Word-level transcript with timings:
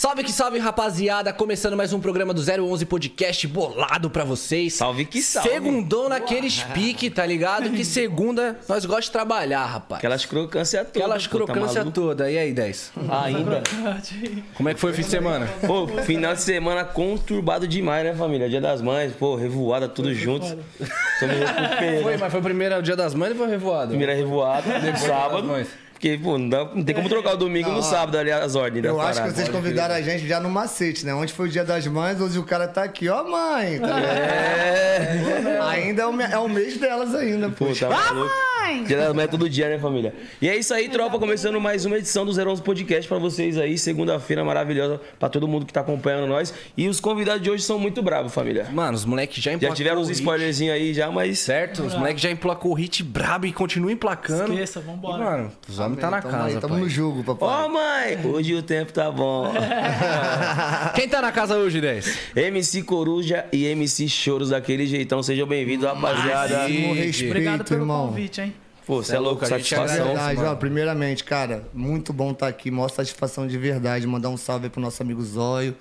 Salve 0.00 0.24
que 0.24 0.32
salve, 0.32 0.58
rapaziada! 0.58 1.30
Começando 1.30 1.76
mais 1.76 1.92
um 1.92 2.00
programa 2.00 2.32
do 2.32 2.40
011 2.40 2.86
Podcast 2.86 3.46
bolado 3.46 4.08
pra 4.08 4.24
vocês. 4.24 4.72
Salve 4.72 5.04
que 5.04 5.20
salve. 5.20 5.50
Segundou 5.50 6.08
naqueles 6.08 6.62
pique, 6.72 7.10
tá 7.10 7.26
ligado? 7.26 7.68
Que 7.68 7.84
segunda 7.84 8.58
nós 8.66 8.86
gostamos 8.86 9.04
de 9.04 9.10
trabalhar, 9.10 9.66
rapaz. 9.66 9.98
Aquelas 9.98 10.24
crocâncias 10.24 10.86
todas. 10.86 11.02
Aquelas 11.02 11.24
tá 11.24 11.28
crocância 11.28 11.80
maluco? 11.80 11.90
toda. 11.90 12.30
E 12.30 12.38
aí, 12.38 12.50
10? 12.50 12.92
Ainda. 13.10 13.62
Como 14.54 14.70
é 14.70 14.72
que 14.72 14.80
foi 14.80 14.92
o 14.92 14.94
fim 14.94 15.02
de 15.02 15.10
semana? 15.10 15.46
Pô, 15.66 15.86
final 15.86 16.34
de 16.34 16.40
semana 16.40 16.82
conturbado 16.82 17.68
demais, 17.68 18.02
né, 18.02 18.14
família? 18.14 18.48
Dia 18.48 18.62
das 18.62 18.80
Mães, 18.80 19.12
pô, 19.12 19.36
revoada, 19.36 19.86
tudo 19.86 20.14
recuperando. 21.36 22.02
Foi, 22.04 22.16
mas 22.16 22.30
foi 22.30 22.40
o 22.40 22.42
primeiro 22.42 22.82
dia 22.82 22.96
das 22.96 23.12
mães 23.12 23.32
ou 23.32 23.36
foi 23.36 23.48
revoado? 23.48 23.88
Primeira 23.88 24.14
revoada, 24.14 24.80
Depois 24.80 25.02
sábado. 25.02 25.66
Porque, 26.00 26.16
pô, 26.16 26.38
não, 26.38 26.48
dá- 26.48 26.64
não 26.74 26.82
tem 26.82 26.94
como 26.94 27.10
trocar 27.10 27.34
o 27.34 27.36
domingo 27.36 27.68
no 27.70 27.82
sábado 27.82 28.16
ali 28.16 28.32
as 28.32 28.54
ordens 28.56 28.82
Eu 28.86 28.98
acho 28.98 29.10
que 29.10 29.16
parada. 29.18 29.34
vocês 29.36 29.48
convidaram 29.50 29.94
a 29.94 30.00
gente 30.00 30.26
já 30.26 30.40
no 30.40 30.48
macete, 30.48 31.04
né? 31.04 31.12
Onde 31.12 31.30
foi 31.30 31.46
o 31.46 31.50
dia 31.50 31.62
das 31.62 31.86
mães, 31.86 32.18
hoje 32.18 32.38
o 32.38 32.42
cara 32.42 32.66
tá 32.66 32.82
aqui, 32.84 33.06
ó 33.10 33.22
mãe, 33.22 33.78
tá 33.78 33.86
ligado? 33.86 34.16
É. 34.16 35.58
Ainda 35.60 36.02
é 36.02 36.06
o, 36.06 36.20
é 36.22 36.38
o 36.38 36.48
mês 36.48 36.78
delas 36.78 37.14
ainda, 37.14 37.50
pô. 37.50 37.66
Pô, 37.66 37.74
tá 37.74 37.90
maluco. 37.90 38.30
Dia 38.86 38.96
das 38.96 39.14
Mães 39.14 39.24
é 39.24 39.28
todo 39.28 39.48
dia, 39.48 39.68
né, 39.68 39.78
família? 39.78 40.14
E 40.40 40.48
é 40.48 40.56
isso 40.56 40.72
aí, 40.72 40.88
tropa. 40.88 41.18
Começando 41.18 41.60
mais 41.60 41.84
uma 41.84 41.98
edição 41.98 42.24
do 42.24 42.30
011 42.32 42.62
Podcast 42.62 43.08
pra 43.08 43.18
vocês 43.18 43.58
aí. 43.58 43.76
Segunda-feira 43.76 44.44
maravilhosa 44.44 45.00
pra 45.18 45.28
todo 45.28 45.48
mundo 45.48 45.66
que 45.66 45.72
tá 45.72 45.80
acompanhando 45.80 46.26
nós. 46.28 46.54
E 46.76 46.88
os 46.88 47.00
convidados 47.00 47.42
de 47.42 47.50
hoje 47.50 47.64
são 47.64 47.78
muito 47.78 48.00
bravos, 48.02 48.32
família. 48.32 48.68
Mano, 48.72 48.94
os 48.94 49.04
moleques 49.04 49.42
já 49.42 49.56
Já 49.58 49.72
tiveram 49.72 50.00
uns 50.00 50.08
spoilerzinhos 50.10 50.74
aí 50.74 50.94
já, 50.94 51.10
mas... 51.10 51.40
Certo? 51.40 51.82
Os 51.82 51.94
moleques 51.94 52.22
já 52.22 52.30
emplacou 52.30 52.70
o 52.70 52.74
hit 52.74 53.02
brabo 53.02 53.46
e 53.46 53.52
continuam 53.52 53.90
emplacando. 53.90 54.52
Esqueça, 54.52 54.80
vambora. 54.80 55.16
E, 55.16 55.24
mano, 55.24 55.52
os 55.68 55.78
homens 55.78 56.00
tá 56.00 56.10
na 56.10 56.22
tamo 56.22 56.32
casa, 56.34 56.46
aí, 56.46 56.60
tamo 56.60 56.74
pai. 56.74 56.82
no 56.82 56.88
jogo, 56.88 57.24
Ó, 57.26 57.34
papai. 57.34 57.68
mãe, 57.68 58.26
hoje 58.26 58.54
o 58.54 58.62
tempo 58.62 58.92
tá 58.92 59.10
bom. 59.10 59.52
Quem 60.94 61.08
tá 61.08 61.20
na 61.20 61.32
casa 61.32 61.56
hoje, 61.56 61.80
10? 61.80 62.18
MC 62.36 62.82
Coruja 62.82 63.44
e 63.52 63.64
MC 63.66 64.08
Choros 64.08 64.50
daquele 64.50 64.86
jeitão. 64.86 65.22
Sejam 65.22 65.46
bem-vindos, 65.46 65.86
rapaziada. 65.86 66.58
Máximo 66.60 66.94
respeito, 66.94 67.30
Obrigado 67.30 67.64
pelo 67.64 67.80
irmão. 67.82 68.06
convite, 68.08 68.40
hein? 68.40 68.54
Pô, 68.90 69.04
você 69.04 69.14
é 69.14 69.20
louco, 69.20 69.44
a 69.44 69.48
gente 69.48 69.68
satisfação. 69.68 70.06
Verdade, 70.06 70.40
ó, 70.42 70.52
primeiramente, 70.56 71.22
cara, 71.22 71.62
muito 71.72 72.12
bom 72.12 72.32
estar 72.32 72.48
aqui, 72.48 72.72
maior 72.72 72.88
satisfação 72.88 73.46
de 73.46 73.56
verdade. 73.56 74.04
Mandar 74.04 74.30
um 74.30 74.36
salve 74.36 74.64
aí 74.64 74.70
pro 74.70 74.80
nosso 74.80 75.00
amigo 75.00 75.22
Zóio, 75.22 75.76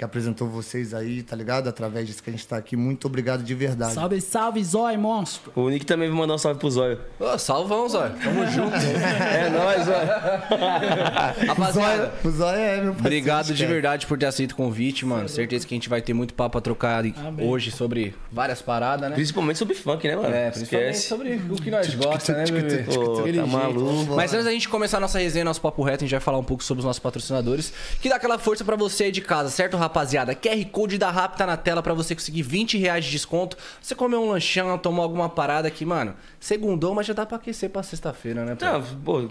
que 0.00 0.04
apresentou 0.04 0.48
vocês 0.48 0.94
aí, 0.94 1.22
tá 1.22 1.36
ligado? 1.36 1.68
Através 1.68 2.06
disso 2.06 2.22
que 2.22 2.30
a 2.30 2.32
gente 2.32 2.46
tá 2.48 2.56
aqui. 2.56 2.74
Muito 2.74 3.06
obrigado 3.06 3.42
de 3.42 3.54
verdade. 3.54 3.92
Salve, 3.92 4.18
salve, 4.22 4.64
Zói, 4.64 4.96
monstro. 4.96 5.52
O 5.54 5.68
Nick 5.68 5.84
também 5.84 6.08
vai 6.08 6.16
mandar 6.16 6.36
um 6.36 6.38
salve 6.38 6.58
pro 6.58 6.70
Zóio. 6.70 6.98
Ô, 7.18 7.36
salvão, 7.36 7.86
Zóio. 7.86 8.14
Tamo 8.24 8.46
junto. 8.46 8.70
É 8.80 9.50
nóis, 9.50 9.86
ó. 9.88 11.44
Rapaziada, 11.48 12.12
O 12.24 12.30
Zóio 12.30 12.56
é 12.58 12.76
meu 12.76 12.94
parceiro. 12.94 12.98
Obrigado 12.98 13.52
de 13.52 13.66
verdade 13.66 14.06
por 14.06 14.16
ter 14.16 14.24
aceito 14.24 14.52
o 14.52 14.56
convite, 14.56 15.04
mano. 15.04 15.28
Certeza 15.28 15.66
que 15.66 15.74
a 15.74 15.76
gente 15.76 15.88
vai 15.88 16.00
ter 16.00 16.14
muito 16.14 16.32
papo 16.32 16.56
a 16.56 16.60
trocar 16.62 17.04
Amém. 17.04 17.46
hoje 17.46 17.70
sobre 17.70 18.14
várias 18.32 18.62
paradas, 18.62 19.10
né? 19.10 19.14
Principalmente 19.14 19.58
sobre 19.58 19.74
funk, 19.74 20.08
né, 20.08 20.16
mano? 20.16 20.34
É, 20.34 20.50
principalmente 20.50 20.94
Esquece. 20.94 21.08
sobre 21.08 21.34
o 21.50 21.56
que 21.56 21.70
nós 21.70 21.94
gostamos, 21.94 22.50
né, 22.50 22.60
bebê? 22.62 22.82
Pô, 22.84 23.16
tá 23.16 23.22
jeito. 23.24 23.46
maluco. 23.46 24.14
Mas 24.16 24.32
antes 24.32 24.46
da 24.46 24.52
gente 24.52 24.66
começar 24.68 24.96
a 24.96 25.00
nossa 25.00 25.18
resenha, 25.18 25.44
nosso 25.44 25.60
papo 25.60 25.82
reto, 25.82 26.04
a 26.04 26.06
gente 26.06 26.12
vai 26.12 26.20
falar 26.20 26.38
um 26.38 26.44
pouco 26.44 26.64
sobre 26.64 26.78
os 26.80 26.84
nossos 26.86 27.00
patrocinadores, 27.00 27.70
que 28.00 28.08
dá 28.08 28.16
aquela 28.16 28.38
força 28.38 28.64
pra 28.64 28.76
você 28.76 29.04
aí 29.04 29.12
de 29.12 29.20
casa, 29.20 29.50
certo, 29.50 29.76
rapaziada? 29.90 30.34
QR 30.34 30.64
Code 30.70 30.96
da 30.96 31.10
RAP 31.10 31.36
tá 31.36 31.46
na 31.46 31.56
tela 31.56 31.82
pra 31.82 31.92
você 31.92 32.14
conseguir 32.14 32.42
20 32.42 32.78
reais 32.78 33.04
de 33.04 33.10
desconto. 33.10 33.56
Você 33.82 33.94
comer 33.94 34.16
um 34.16 34.30
lanchão, 34.30 34.78
tomar 34.78 35.02
alguma 35.02 35.28
parada 35.28 35.66
aqui, 35.68 35.84
mano. 35.84 36.14
Segundou, 36.38 36.94
mas 36.94 37.06
já 37.06 37.12
dá 37.12 37.26
pra 37.26 37.36
aquecer 37.36 37.68
pra 37.68 37.82
sexta-feira, 37.82 38.44
né? 38.44 38.54
pô? 38.54 38.64
Não, 38.64 38.82
pô, 39.04 39.28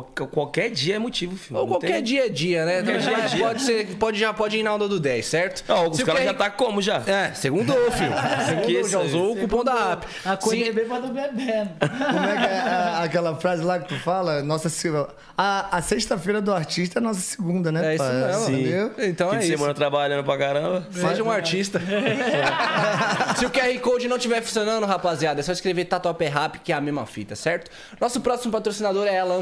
qualquer 0.00 0.70
dia 0.70 0.96
é 0.96 0.98
motivo, 0.98 1.36
filho. 1.36 1.56
Ou 1.60 1.62
Não 1.66 1.72
qualquer 1.72 1.92
tem- 1.94 2.02
dia 2.02 2.26
é 2.26 2.28
dia, 2.28 2.64
né? 2.64 2.80
Então, 2.80 2.96
dia 2.98 3.12
é 3.18 3.26
dia. 3.26 3.46
Pode, 3.46 3.62
ser, 3.62 3.86
pode, 3.98 4.18
já 4.18 4.32
pode 4.32 4.56
ir 4.56 4.62
na 4.62 4.74
onda 4.74 4.88
do 4.88 4.98
10, 4.98 5.26
certo? 5.26 5.64
Ó, 5.68 5.88
os 5.88 6.02
caras 6.02 6.22
QR 6.22 6.24
já 6.26 6.34
tá 6.34 6.50
como 6.50 6.80
já? 6.80 7.02
É, 7.06 7.32
segundou, 7.34 7.76
filho. 7.92 8.12
Segundou, 8.48 8.70
isso 8.80 8.88
já 8.90 9.00
usou 9.00 9.32
o 9.32 9.36
cupom 9.36 9.62
da 9.62 9.92
app. 9.92 10.06
A 10.24 10.36
coisa 10.36 10.64
Se- 10.64 10.70
é 10.70 10.72
do 10.72 11.08
bebendo. 11.12 11.70
Como 11.78 12.26
é 12.26 12.36
que 12.36 12.44
é 12.46 12.58
a- 12.60 13.02
aquela 13.02 13.36
frase 13.36 13.62
lá 13.62 13.78
que 13.78 13.88
tu 13.88 13.98
fala? 14.00 14.42
Nossa, 14.42 14.68
a, 15.36 15.76
a 15.76 15.82
sexta-feira 15.82 16.40
do 16.40 16.52
artista 16.52 16.98
é 16.98 17.02
nossa 17.02 17.20
segunda, 17.20 17.70
né? 17.70 17.92
É 17.92 17.94
isso 17.94 18.04
pai? 18.04 18.14
mesmo. 18.14 18.50
Entendeu? 18.56 18.92
Então 18.98 19.30
Fim 19.30 19.36
é 19.36 19.38
de 19.40 19.44
isso. 19.46 19.56
semana 19.56 19.74
trabalhando 19.74 20.24
pra 20.24 20.38
caramba. 20.38 20.86
Seja 20.90 21.22
um 21.22 21.30
artista. 21.30 21.80
Se 23.36 23.46
o 23.46 23.50
QR 23.50 23.78
Code 23.80 24.08
não 24.08 24.16
estiver 24.16 24.40
funcionando, 24.42 24.86
rapaziada, 24.86 25.40
é 25.40 25.42
só 25.42 25.52
escrever 25.52 25.84
Tatuapé 25.86 26.28
Rap, 26.28 26.58
que 26.60 26.72
é 26.72 26.74
a 26.76 26.80
mesma 26.80 27.06
fita, 27.06 27.34
certo? 27.34 27.70
Nosso 28.00 28.20
próximo 28.20 28.52
patrocinador 28.52 29.06
é 29.06 29.14
ela, 29.14 29.34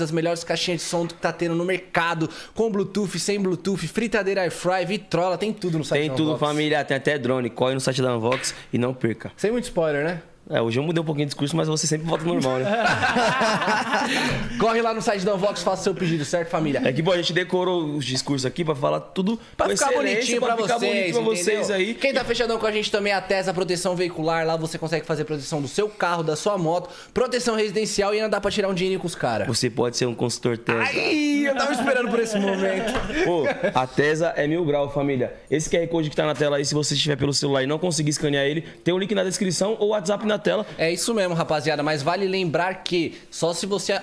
As 0.00 0.10
melhores 0.10 0.44
caixinhas 0.44 0.80
de 0.80 0.86
som 0.86 1.06
que 1.06 1.14
tá 1.14 1.32
tendo 1.32 1.54
no 1.54 1.64
mercado, 1.64 2.28
com 2.54 2.70
Bluetooth, 2.70 3.18
sem 3.18 3.40
Bluetooth, 3.40 3.86
fritadeira 3.88 4.42
air 4.42 4.50
fry, 4.50 4.84
vitrola, 4.86 5.36
tem 5.38 5.52
tudo 5.52 5.78
no 5.78 5.84
site 5.84 6.00
Tem 6.00 6.10
da 6.10 6.14
tudo, 6.16 6.28
Unvox. 6.34 6.40
família. 6.40 6.84
Tem 6.84 6.96
até 6.96 7.18
drone. 7.18 7.50
Corre 7.50 7.74
no 7.74 7.80
site 7.80 8.00
da 8.02 8.16
Unvox 8.16 8.54
e 8.72 8.78
não 8.78 8.94
perca. 8.94 9.32
Sem 9.36 9.50
muito 9.50 9.64
spoiler, 9.64 10.04
né? 10.04 10.22
É, 10.50 10.62
hoje 10.62 10.78
eu 10.78 10.82
mudei 10.82 11.02
um 11.02 11.04
pouquinho 11.04 11.26
de 11.26 11.30
discurso, 11.30 11.54
mas 11.54 11.68
você 11.68 11.86
sempre 11.86 12.06
volta 12.06 12.24
normal, 12.24 12.58
né? 12.58 12.64
Corre 14.58 14.80
lá 14.80 14.94
no 14.94 15.02
site 15.02 15.22
da 15.22 15.34
Unvox, 15.34 15.62
faça 15.62 15.82
seu 15.82 15.94
pedido, 15.94 16.24
certo, 16.24 16.48
família? 16.48 16.80
É 16.82 16.90
que, 16.90 17.02
bom, 17.02 17.12
a 17.12 17.18
gente 17.18 17.34
decorou 17.34 17.84
os 17.84 18.04
discursos 18.04 18.46
aqui 18.46 18.64
pra 18.64 18.74
falar 18.74 19.00
tudo 19.00 19.38
Pra 19.54 19.68
ficar 19.68 19.92
bonitinho 19.92 20.40
pra, 20.40 20.56
ficar 20.56 20.78
vocês, 20.78 21.12
bonito 21.12 21.14
pra 21.14 21.22
vocês 21.22 21.70
aí. 21.70 21.92
Quem 21.92 22.14
tá 22.14 22.24
fechadão 22.24 22.58
com 22.58 22.66
a 22.66 22.72
gente 22.72 22.90
também 22.90 23.12
é 23.12 23.16
a 23.16 23.20
Tesa 23.20 23.52
Proteção 23.52 23.94
Veicular. 23.94 24.46
Lá 24.46 24.56
você 24.56 24.78
consegue 24.78 25.04
fazer 25.04 25.24
proteção 25.24 25.60
do 25.60 25.68
seu 25.68 25.86
carro, 25.86 26.22
da 26.22 26.34
sua 26.34 26.56
moto, 26.56 26.88
proteção 27.12 27.54
residencial 27.54 28.14
e 28.14 28.16
ainda 28.16 28.30
dá 28.30 28.40
pra 28.40 28.50
tirar 28.50 28.68
um 28.68 28.74
dinheirinho 28.74 29.00
com 29.00 29.06
os 29.06 29.14
caras. 29.14 29.46
Você 29.46 29.68
pode 29.68 29.98
ser 29.98 30.06
um 30.06 30.14
consultor 30.14 30.56
Tesla. 30.56 30.82
Ai, 30.82 31.46
eu 31.46 31.54
tava 31.54 31.72
esperando 31.72 32.08
por 32.08 32.20
esse 32.20 32.38
momento. 32.38 32.92
Pô, 33.26 33.44
a 33.74 33.86
Tesa 33.86 34.32
é 34.34 34.46
mil 34.46 34.64
grau, 34.64 34.90
família. 34.90 35.34
Esse 35.50 35.68
QR 35.68 35.86
Code 35.88 36.08
que 36.08 36.16
tá 36.16 36.24
na 36.24 36.34
tela 36.34 36.56
aí, 36.56 36.64
se 36.64 36.74
você 36.74 36.94
estiver 36.94 37.16
pelo 37.16 37.34
celular 37.34 37.62
e 37.62 37.66
não 37.66 37.78
conseguir 37.78 38.10
escanear 38.10 38.46
ele, 38.46 38.62
tem 38.82 38.94
o 38.94 38.98
link 38.98 39.14
na 39.14 39.24
descrição 39.24 39.76
ou 39.78 39.88
o 39.88 39.90
WhatsApp 39.90 40.24
na 40.26 40.37
tela. 40.38 40.66
É 40.76 40.90
isso 40.92 41.14
mesmo, 41.14 41.34
rapaziada. 41.34 41.82
Mas 41.82 42.02
vale 42.02 42.26
lembrar 42.26 42.82
que 42.82 43.18
só 43.30 43.52
se 43.52 43.66
você 43.66 44.00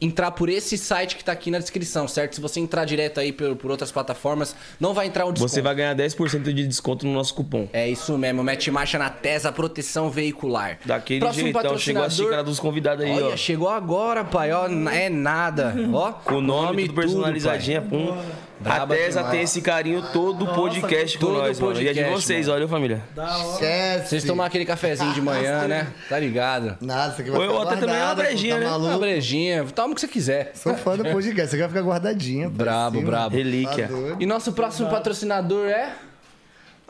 entrar 0.00 0.32
por 0.32 0.48
esse 0.48 0.76
site 0.76 1.16
que 1.16 1.24
tá 1.24 1.32
aqui 1.32 1.50
na 1.50 1.58
descrição, 1.58 2.06
certo? 2.06 2.34
Se 2.34 2.40
você 2.40 2.60
entrar 2.60 2.84
direto 2.84 3.20
aí 3.20 3.32
por, 3.32 3.56
por 3.56 3.70
outras 3.70 3.90
plataformas, 3.90 4.54
não 4.78 4.92
vai 4.92 5.06
entrar 5.06 5.24
um 5.24 5.32
desconto. 5.32 5.50
Você 5.50 5.62
vai 5.62 5.74
ganhar 5.74 5.94
10% 5.94 6.42
de 6.52 6.66
desconto 6.66 7.06
no 7.06 7.12
nosso 7.12 7.34
cupom. 7.34 7.68
É 7.72 7.88
isso 7.88 8.16
mesmo, 8.18 8.42
mete 8.42 8.70
marcha 8.70 8.98
na 8.98 9.08
Tesa 9.08 9.50
Proteção 9.52 10.10
Veicular. 10.10 10.78
Daquele 10.84 11.20
Próximo 11.20 11.44
jeitão, 11.44 11.78
chegou 11.78 12.02
a 12.02 12.10
xícara 12.10 12.42
dos 12.44 12.58
convidados 12.60 13.04
aí, 13.04 13.12
Olha, 13.12 13.26
ó. 13.34 13.36
chegou 13.36 13.68
agora, 13.68 14.24
pai. 14.24 14.52
Ó, 14.52 14.66
é 14.90 15.08
nada. 15.08 15.74
Ó, 15.92 16.12
Com 16.24 16.34
o 16.36 16.40
nome, 16.40 16.82
e 16.82 16.86
tudo 16.86 17.00
personalizadinho. 17.00 17.82
pum. 17.82 18.18
A 18.60 18.62
Braba 18.62 18.94
Tesa 18.94 19.18
demais. 19.18 19.30
tem 19.30 19.42
esse 19.42 19.60
carinho 19.60 20.02
todo 20.12 20.46
podcast 20.46 21.18
com 21.18 21.26
todo 21.26 21.38
nós, 21.38 21.58
mano. 21.60 21.80
E 21.82 21.88
é 21.88 21.92
de 21.92 22.04
vocês, 22.04 22.46
mano. 22.46 22.58
olha, 22.60 22.68
família. 22.68 23.02
Da 23.14 23.36
hora. 23.36 23.52
Esquece. 23.54 24.08
Vocês 24.08 24.24
tomam 24.24 24.46
aquele 24.46 24.64
cafezinho 24.64 25.12
de 25.12 25.20
manhã, 25.20 25.66
né? 25.66 25.92
Tá 26.08 26.18
ligado? 26.18 26.76
Nada, 26.80 27.12
aqui 27.12 27.30
vai 27.30 27.40
Ou 27.40 27.44
eu 27.44 27.62
até 27.62 27.76
também 27.76 27.96
uma 27.96 28.14
brejinha, 28.14 28.54
tá 28.54 28.60
né? 28.60 28.70
Uma 28.70 28.98
brejinha, 28.98 29.64
toma 29.74 29.92
o 29.92 29.94
que 29.94 30.00
você 30.00 30.08
quiser. 30.08 30.52
Sou 30.54 30.74
fã 30.76 30.96
do 30.96 31.04
podcast, 31.04 31.50
você 31.50 31.58
vai 31.58 31.68
ficar 31.68 31.82
guardadinha. 31.82 32.48
pô, 32.48 32.56
Brabo, 32.56 33.02
brabo. 33.02 33.36
Relíquia. 33.36 33.88
Tá. 33.88 34.16
E 34.18 34.26
nosso 34.26 34.52
próximo 34.52 34.88
patrocinador 34.88 35.66
é. 35.68 35.92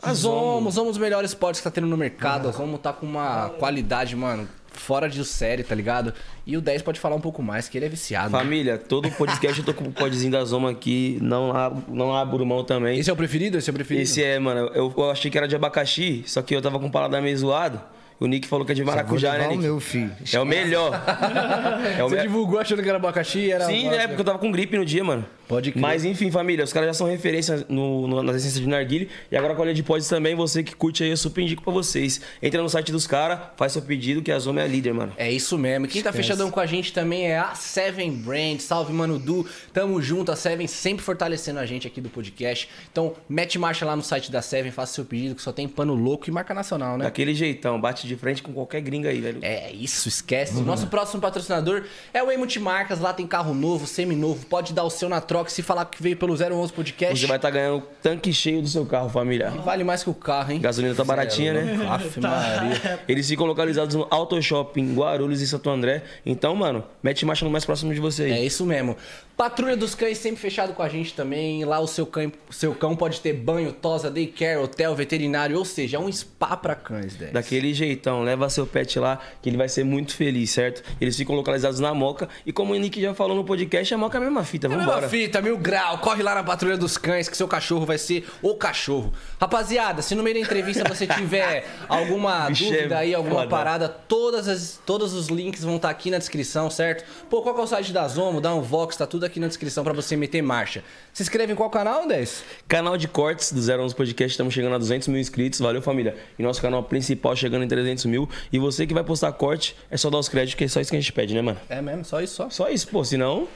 A 0.01 0.13
Zomo. 0.13 0.69
Zomo, 0.69 0.89
os 0.89 0.97
melhores 0.97 1.33
pods 1.33 1.59
que 1.59 1.63
tá 1.63 1.71
tendo 1.71 1.87
no 1.87 1.97
mercado. 1.97 2.47
A 2.47 2.51
Zomo 2.51 2.77
tá 2.77 2.93
com 2.93 3.05
uma 3.05 3.49
qualidade, 3.57 4.15
mano, 4.15 4.47
fora 4.79 5.09
de 5.09 5.23
série, 5.25 5.63
tá 5.63 5.75
ligado? 5.75 6.13
E 6.45 6.55
o 6.57 6.61
10 6.61 6.81
pode 6.81 6.99
falar 6.99 7.15
um 7.15 7.21
pouco 7.21 7.41
mais, 7.41 7.67
que 7.67 7.77
ele 7.77 7.85
é 7.85 7.89
viciado. 7.89 8.31
né? 8.31 8.39
Família, 8.39 8.77
todo 8.77 9.09
podcast 9.11 9.59
eu 9.59 9.65
tô 9.65 9.73
com 9.73 9.85
o 9.85 9.91
podzinho 9.91 10.31
da 10.31 10.43
Zoma 10.43 10.71
aqui. 10.71 11.17
Não, 11.21 11.53
não 11.87 12.15
abro 12.15 12.45
mão 12.45 12.63
também. 12.63 12.99
Esse 12.99 13.09
é 13.09 13.13
o 13.13 13.15
preferido? 13.15 13.57
Esse 13.57 13.69
é 13.69 13.71
o 13.71 13.73
preferido? 13.73 14.03
Esse 14.03 14.23
é, 14.23 14.37
mano. 14.39 14.71
Eu, 14.73 14.93
eu 14.95 15.11
achei 15.11 15.29
que 15.31 15.37
era 15.37 15.47
de 15.47 15.55
abacaxi, 15.55 16.23
só 16.25 16.41
que 16.41 16.55
eu 16.55 16.61
tava 16.61 16.79
com 16.79 16.87
o 16.87 16.91
paladar 16.91 17.21
meio 17.21 17.37
zoado. 17.37 17.81
O 18.17 18.27
Nick 18.27 18.47
falou 18.47 18.65
que 18.65 18.71
é 18.71 18.75
de 18.75 18.83
maracujá, 18.83 19.37
né, 19.37 19.47
o 19.47 19.49
Nick? 19.51 19.61
meu, 19.61 19.79
filho. 19.79 20.11
É 20.31 20.39
o 20.39 20.45
melhor. 20.45 20.93
é 21.97 22.03
o 22.03 22.07
Você 22.07 22.15
me... 22.15 22.21
divulgou 22.21 22.59
achando 22.59 22.81
que 22.81 22.87
era 22.87 22.97
abacaxi? 22.97 23.51
Era 23.51 23.65
Sim, 23.65 23.89
né? 23.89 24.07
Porque 24.07 24.21
eu 24.21 24.25
tava 24.25 24.39
com 24.39 24.49
gripe 24.51 24.77
no 24.77 24.85
dia, 24.85 25.03
mano. 25.03 25.25
Pode 25.47 25.71
crer. 25.71 25.81
Mas 25.81 26.03
enfim, 26.05 26.31
família, 26.31 26.63
os 26.63 26.73
caras 26.73 26.89
já 26.89 26.93
são 26.93 27.07
referência 27.07 27.65
no, 27.69 28.07
no- 28.07 28.23
nas 28.23 28.37
essências 28.37 28.59
de 28.61 28.67
narguile. 28.67 29.09
E 29.31 29.37
agora 29.37 29.53
com 29.55 29.61
a 29.61 29.65
linha 29.65 29.75
de 29.75 29.83
pods 29.83 30.07
também, 30.07 30.35
você 30.35 30.63
que 30.63 30.75
curte 30.75 31.03
aí, 31.03 31.09
eu 31.11 31.17
super 31.17 31.41
indico 31.41 31.61
pra 31.63 31.71
vocês. 31.71 32.19
Entra 32.41 32.61
no 32.61 32.69
site 32.69 32.91
dos 32.91 33.05
caras, 33.05 33.39
faz 33.55 33.71
seu 33.73 33.81
pedido, 33.81 34.21
que 34.21 34.31
a 34.31 34.39
Zoma 34.39 34.61
é 34.61 34.63
a 34.63 34.67
líder, 34.67 34.93
mano. 34.93 35.13
É 35.17 35.31
isso 35.31 35.57
mesmo. 35.57 35.87
Quem 35.87 36.01
tá 36.01 36.11
fechadão 36.11 36.49
com 36.49 36.59
a 36.59 36.65
gente 36.65 36.91
também 36.91 37.27
é 37.27 37.37
a 37.37 37.53
Seven 37.53 38.11
Brand. 38.11 38.59
Salve, 38.59 38.91
Mano 38.91 39.19
Du. 39.19 39.45
Tamo 39.71 40.01
junto. 40.01 40.31
A 40.31 40.35
Seven 40.35 40.65
sempre 40.67 41.03
fortalecendo 41.05 41.59
a 41.59 41.65
gente 41.65 41.85
aqui 41.85 42.01
do 42.01 42.09
podcast. 42.09 42.67
Então, 42.91 43.13
mete 43.29 43.59
marcha 43.59 43.85
lá 43.85 43.95
no 43.95 44.01
site 44.01 44.31
da 44.31 44.41
Seven, 44.41 44.71
faça 44.71 44.93
seu 44.93 45.05
pedido, 45.05 45.35
que 45.35 45.41
só 45.41 45.51
tem 45.51 45.67
pano 45.67 45.93
louco 45.93 46.27
e 46.27 46.31
marca 46.31 46.53
nacional, 46.53 46.97
né? 46.97 47.05
Daquele 47.05 47.35
jeitão, 47.35 47.79
bate 47.79 48.07
de 48.07 48.15
frente 48.15 48.41
com 48.41 48.51
qualquer 48.51 48.81
gringa 48.81 49.09
aí, 49.09 49.21
velho. 49.21 49.39
É 49.43 49.71
isso, 49.71 50.07
esquece. 50.09 50.59
Nosso 50.61 50.87
próximo 50.87 51.21
patrocinador 51.21 51.83
é 52.13 52.23
o 52.23 52.31
E 52.31 52.37
Multimarcas. 52.37 52.99
Lá 52.99 53.13
tem 53.13 53.27
carro 53.27 53.53
novo, 53.53 53.85
semi-novo. 53.85 54.45
Pode 54.47 54.73
dar 54.73 54.83
o 54.83 54.89
seu 54.89 55.07
na 55.07 55.21
troca. 55.21 55.34
Se 55.47 55.61
falar 55.61 55.85
que 55.85 56.01
veio 56.01 56.15
pelo 56.17 56.33
011 56.33 56.71
Podcast, 56.73 57.19
Você 57.19 57.27
vai 57.27 57.37
estar 57.37 57.49
ganhando 57.49 57.77
o 57.77 57.81
tanque 58.01 58.31
cheio 58.33 58.61
do 58.61 58.67
seu 58.67 58.85
carro, 58.85 59.09
família. 59.09 59.49
vale 59.49 59.83
mais 59.83 60.03
que 60.03 60.09
o 60.09 60.13
carro, 60.13 60.51
hein? 60.51 60.59
Gasolina 60.59 60.93
tá 60.95 61.03
baratinha, 61.03 61.53
né? 61.53 61.77
Aff, 61.89 62.19
Maria. 62.19 62.99
Eles 63.07 63.27
ficam 63.27 63.45
localizados 63.45 63.95
no 63.95 64.07
Auto 64.09 64.41
Shopping, 64.41 64.93
Guarulhos 64.95 65.41
e 65.41 65.47
Santo 65.47 65.69
André. 65.69 66.03
Então, 66.25 66.55
mano, 66.55 66.83
mete 67.03 67.25
marcha 67.25 67.43
no 67.45 67.51
mais 67.51 67.65
próximo 67.65 67.93
de 67.93 67.99
você 67.99 68.23
aí. 68.23 68.31
É 68.31 68.45
isso 68.45 68.65
mesmo. 68.65 68.95
Patrulha 69.37 69.75
dos 69.75 69.93
Cães 69.93 70.17
sempre 70.17 70.39
fechado 70.39 70.73
com 70.73 70.81
a 70.81 70.87
gente 70.87 71.13
também. 71.13 71.65
Lá 71.65 71.79
o 71.79 71.87
seu 71.87 72.05
cão, 72.05 72.31
seu 72.49 72.73
cão 72.73 72.95
pode 72.95 73.19
ter 73.19 73.33
banho, 73.33 73.73
tosa, 73.73 74.09
daycare, 74.09 74.57
hotel, 74.59 74.95
veterinário, 74.95 75.57
ou 75.57 75.65
seja, 75.65 75.97
é 75.97 75.99
um 75.99 76.09
spa 76.11 76.55
pra 76.55 76.73
cães, 76.73 77.15
10. 77.15 77.33
Daquele 77.33 77.73
jeitão, 77.73 78.23
leva 78.23 78.49
seu 78.49 78.65
pet 78.65 78.97
lá, 78.97 79.19
que 79.41 79.49
ele 79.49 79.57
vai 79.57 79.67
ser 79.67 79.83
muito 79.83 80.15
feliz, 80.15 80.51
certo? 80.51 80.81
Eles 81.01 81.17
ficam 81.17 81.35
localizados 81.35 81.81
na 81.81 81.93
Moca. 81.93 82.29
E 82.45 82.53
como 82.53 82.73
o 82.73 82.77
Nick 82.77 83.01
já 83.01 83.13
falou 83.13 83.35
no 83.35 83.43
podcast, 83.43 83.93
a 83.93 83.97
Moca 83.97 84.17
é 84.17 84.21
a 84.21 84.23
mesma 84.23 84.43
fita, 84.45 84.67
É 84.67 84.71
a 84.73 84.77
vambora. 84.77 84.95
mesma 85.01 85.09
fita, 85.09 85.41
mil 85.41 85.57
grau. 85.57 85.97
Corre 85.97 86.23
lá 86.23 86.33
na 86.35 86.43
Patrulha 86.43 86.77
dos 86.77 86.97
Cães 86.97 87.27
que 87.27 87.35
seu 87.35 87.47
cachorro 87.47 87.85
vai 87.85 87.97
ser 87.97 88.25
o 88.41 88.55
cachorro. 88.55 89.11
Rapaziada, 89.39 90.01
se 90.01 90.15
no 90.15 90.23
meio 90.23 90.35
da 90.37 90.41
entrevista 90.41 90.83
você 90.87 91.05
tiver 91.05 91.65
alguma 91.89 92.47
Bicho, 92.47 92.63
dúvida 92.65 92.95
é 92.95 92.97
aí, 92.99 93.13
alguma 93.13 93.41
foda. 93.41 93.49
parada, 93.49 93.89
todas 93.89 94.47
as, 94.47 94.79
todos 94.85 95.13
os 95.13 95.27
links 95.27 95.61
vão 95.63 95.75
estar 95.75 95.89
aqui 95.89 96.09
na 96.09 96.19
descrição, 96.19 96.69
certo? 96.69 97.03
Pô, 97.29 97.41
qual 97.41 97.53
que 97.53 97.59
é 97.59 97.63
o 97.65 97.67
site 97.67 97.91
da 97.91 98.07
Zomo, 98.07 98.39
da 98.39 98.53
Unvox, 98.55 98.95
tá 98.95 99.05
tudo 99.05 99.24
aqui 99.25 99.39
na 99.39 99.47
descrição 99.47 99.83
pra 99.83 99.93
você 99.93 100.15
meter 100.15 100.41
marcha. 100.41 100.83
Se 101.13 101.23
inscreve 101.23 101.53
em 101.53 101.55
qual 101.55 101.69
canal, 101.69 102.07
10? 102.07 102.43
Canal 102.67 102.97
de 102.97 103.07
cortes 103.07 103.51
do 103.51 103.59
011 103.59 103.95
Podcast, 103.95 104.31
estamos 104.31 104.53
chegando 104.53 104.75
a 104.75 104.77
200 104.77 105.07
mil 105.07 105.19
inscritos. 105.19 105.59
Valeu, 105.59 105.81
família. 105.81 106.15
E 106.37 106.43
nosso 106.43 106.61
canal 106.61 106.83
principal 106.83 107.35
chegando 107.35 107.63
em 107.63 107.67
300 107.67 108.05
mil. 108.05 108.29
E 108.51 108.59
você 108.59 108.85
que 108.85 108.93
vai 108.93 109.03
postar 109.03 109.31
corte, 109.33 109.75
é 109.89 109.97
só 109.97 110.09
dar 110.09 110.17
os 110.17 110.29
créditos, 110.29 110.55
que 110.55 110.63
é 110.63 110.67
só 110.67 110.79
isso 110.79 110.91
que 110.91 110.97
a 110.97 110.99
gente 110.99 111.11
pede, 111.11 111.33
né, 111.33 111.41
mano? 111.41 111.59
É 111.69 111.81
mesmo, 111.81 112.05
só 112.05 112.21
isso, 112.21 112.35
só. 112.35 112.49
Só 112.49 112.69
isso, 112.69 112.87
pô. 112.87 113.03
Senão. 113.03 113.47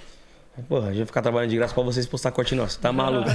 Porra, 0.68 0.88
a 0.88 0.90
gente 0.90 0.98
vai 0.98 1.06
ficar 1.06 1.22
trabalhando 1.22 1.50
de 1.50 1.56
graça 1.56 1.74
pra 1.74 1.84
vocês 1.84 2.06
postar 2.06 2.32
corte 2.32 2.54
nosso. 2.56 2.80
Tá 2.80 2.92
maluco? 2.92 3.30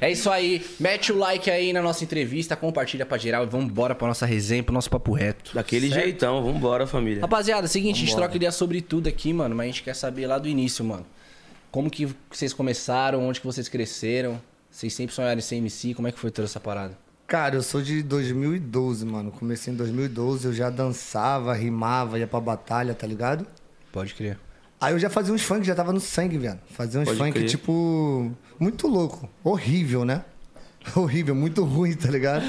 É 0.00 0.10
isso 0.10 0.30
aí. 0.30 0.64
Mete 0.80 1.12
o 1.12 1.18
like 1.18 1.50
aí 1.50 1.72
na 1.72 1.80
nossa 1.82 2.04
entrevista, 2.04 2.56
compartilha 2.56 3.06
pra 3.06 3.18
geral 3.18 3.44
e 3.44 3.46
vamos 3.46 3.66
embora 3.66 3.94
pra 3.94 4.06
nossa 4.08 4.26
resenha, 4.26 4.62
pro 4.62 4.72
nosso 4.74 4.90
papo 4.90 5.12
reto. 5.12 5.54
Daquele 5.54 5.88
Certo? 5.88 6.02
jeitão. 6.02 6.42
Vambora, 6.44 6.86
família. 6.86 7.20
Rapaziada, 7.22 7.66
seguinte, 7.68 7.96
a 7.96 8.00
gente 8.06 8.16
troca 8.16 8.36
ideia 8.36 8.52
sobre 8.52 8.80
tudo 8.80 9.08
aqui, 9.08 9.32
mano, 9.32 9.54
mas 9.54 9.64
a 9.64 9.66
gente 9.68 9.82
quer 9.82 9.94
saber 9.94 10.26
lá 10.26 10.38
do 10.38 10.48
início, 10.48 10.84
mano. 10.84 11.06
Como 11.70 11.90
que 11.90 12.08
vocês 12.30 12.52
começaram, 12.52 13.26
onde 13.26 13.40
que 13.40 13.46
vocês 13.46 13.68
cresceram? 13.68 14.40
Vocês 14.70 14.92
sempre 14.92 15.14
sonharam 15.14 15.38
em 15.38 15.42
ser 15.42 15.56
MC, 15.56 15.94
como 15.94 16.08
é 16.08 16.12
que 16.12 16.18
foi 16.18 16.30
toda 16.30 16.46
essa 16.46 16.60
parada? 16.60 16.96
Cara, 17.26 17.54
eu 17.56 17.62
sou 17.62 17.80
de 17.80 18.02
2012, 18.02 19.06
mano. 19.06 19.30
Comecei 19.30 19.72
em 19.72 19.76
2012, 19.76 20.46
eu 20.46 20.52
já 20.52 20.68
dançava, 20.68 21.54
rimava, 21.54 22.18
ia 22.18 22.26
pra 22.26 22.38
batalha, 22.40 22.92
tá 22.94 23.06
ligado? 23.06 23.46
Pode 23.90 24.14
crer. 24.14 24.38
Aí 24.84 24.92
eu 24.94 24.98
já 24.98 25.08
fazia 25.10 25.32
uns 25.32 25.42
funk, 25.42 25.66
já 25.66 25.74
tava 25.74 25.92
no 25.92 26.00
sangue, 26.00 26.38
velho. 26.38 26.58
Fazia 26.70 27.00
uns 27.00 27.06
Pode 27.06 27.18
funk, 27.18 27.32
crer. 27.32 27.48
tipo, 27.48 28.32
muito 28.58 28.86
louco. 28.86 29.28
Horrível, 29.42 30.04
né? 30.04 30.24
Horrível, 30.94 31.34
muito 31.34 31.64
ruim, 31.64 31.94
tá 31.94 32.10
ligado? 32.10 32.44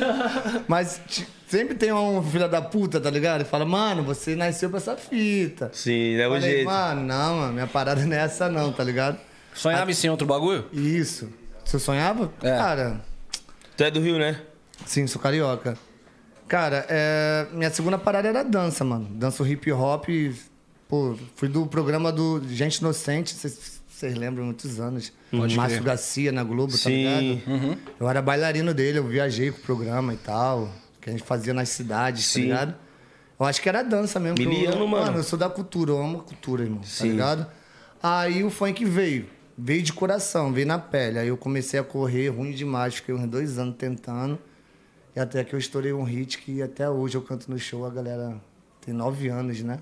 Mas 0.68 1.00
sempre 1.48 1.76
tem 1.76 1.94
um 1.94 2.22
filho 2.22 2.50
da 2.50 2.62
puta, 2.62 3.00
tá 3.00 3.10
ligado? 3.10 3.42
E 3.42 3.46
fala, 3.46 3.66
mano, 3.66 4.04
você 4.04 4.36
nasceu 4.36 4.70
pra 4.70 4.78
essa 4.78 4.96
fita. 4.98 5.70
Sim, 5.74 6.16
é 6.16 6.28
o 6.28 6.32
Falei, 6.32 6.42
jeito. 6.52 6.66
mano, 6.66 7.02
não, 7.02 7.38
mano, 7.38 7.54
minha 7.54 7.68
parada 7.68 8.06
não 8.06 8.16
é 8.16 8.20
essa 8.20 8.50
não, 8.50 8.74
tá 8.74 8.84
ligado? 8.84 9.18
Sonhava 9.54 9.90
em 9.90 9.94
ser 9.94 10.10
outro 10.10 10.28
bagulho? 10.28 10.66
Isso. 10.74 11.30
Você 11.64 11.80
sonhava? 11.80 12.32
É. 12.44 12.58
Cara, 12.58 13.00
Tu 13.78 13.84
é 13.84 13.90
do 13.92 14.00
Rio, 14.02 14.18
né? 14.20 14.42
sim, 14.86 15.08
sou 15.08 15.22
carioca. 15.22 15.78
Cara, 16.48 16.86
é, 16.90 17.48
minha 17.54 17.70
segunda 17.72 17.98
parada 17.98 18.28
era 18.28 18.44
dança, 18.44 18.84
mano. 18.84 19.08
Danço 19.12 19.46
hip 19.48 19.72
hop. 19.72 20.08
Pô, 20.88 21.16
fui 21.36 21.48
do 21.48 21.66
programa 21.66 22.12
do 22.12 22.42
Gente 22.48 22.76
Inocente, 22.78 23.34
vocês 23.34 23.82
vocês 23.90 24.14
lembram, 24.14 24.44
muitos 24.44 24.78
anos. 24.80 25.14
Pode 25.32 25.56
Márcio 25.56 25.78
crer. 25.78 25.86
Garcia 25.88 26.32
na 26.32 26.44
Globo, 26.44 26.74
tá 26.74 26.78
Sim. 26.80 27.36
ligado? 27.46 27.80
Eu 27.98 28.10
era 28.10 28.22
bailarino 28.22 28.74
dele, 28.74 29.00
eu 29.00 29.08
viajei 29.08 29.52
com 29.52 29.58
o 29.60 29.62
programa 29.62 30.14
e 30.14 30.18
tal. 30.18 30.70
Que 31.00 31.10
a 31.10 31.14
gente 31.14 31.24
fazia 31.24 31.54
nas 31.54 31.70
cidades, 31.70 32.26
Sim. 32.26 32.34
tá 32.34 32.46
ligado? 32.46 32.76
Eu 33.40 33.46
acho 33.46 33.62
que 33.62 33.70
era 33.70 33.82
dança 33.84 34.20
mesmo. 34.20 34.36
que 34.36 34.44
eu- 34.44 34.50
Miliano, 34.50 34.86
mano. 34.88 35.06
Mano, 35.06 35.18
eu 35.20 35.24
sou 35.24 35.40
da 35.40 35.50
cultura, 35.50 35.92
eu 35.92 35.98
amo 36.02 36.20
a 36.20 36.24
cultura, 36.24 36.64
irmão. 36.64 36.80
Tá 36.82 36.88
Sim. 36.88 37.12
ligado? 37.12 37.48
Aí 38.04 38.44
o 38.44 38.50
funk 38.50 38.84
veio. 38.84 39.28
Veio 39.58 39.82
de 39.82 39.94
coração, 39.94 40.52
veio 40.52 40.68
na 40.68 40.78
pele. 40.78 41.18
Aí 41.18 41.30
eu 41.30 41.38
comecei 41.38 41.80
a 41.80 41.84
correr 41.84 42.28
ruim 42.28 42.52
demais, 42.52 42.96
fiquei 42.96 43.16
uns 43.16 43.26
dois 43.28 43.58
anos 43.58 43.76
tentando. 43.78 44.38
E 45.16 45.20
até 45.22 45.42
que 45.46 45.56
eu 45.56 45.60
estourei 45.60 45.94
um 45.94 46.04
hit 46.04 46.38
que 46.40 46.62
até 46.62 46.90
hoje 46.90 47.16
eu 47.16 47.22
canto 47.22 47.50
no 47.50 47.58
show, 47.58 47.86
a 47.86 47.90
galera 47.90 48.36
tem 48.82 48.94
nove 48.94 49.30
anos, 49.30 49.62
né? 49.62 49.80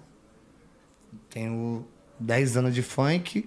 Tenho 1.33 1.85
dez 2.19 2.55
anos 2.55 2.75
de 2.75 2.81
funk, 2.81 3.45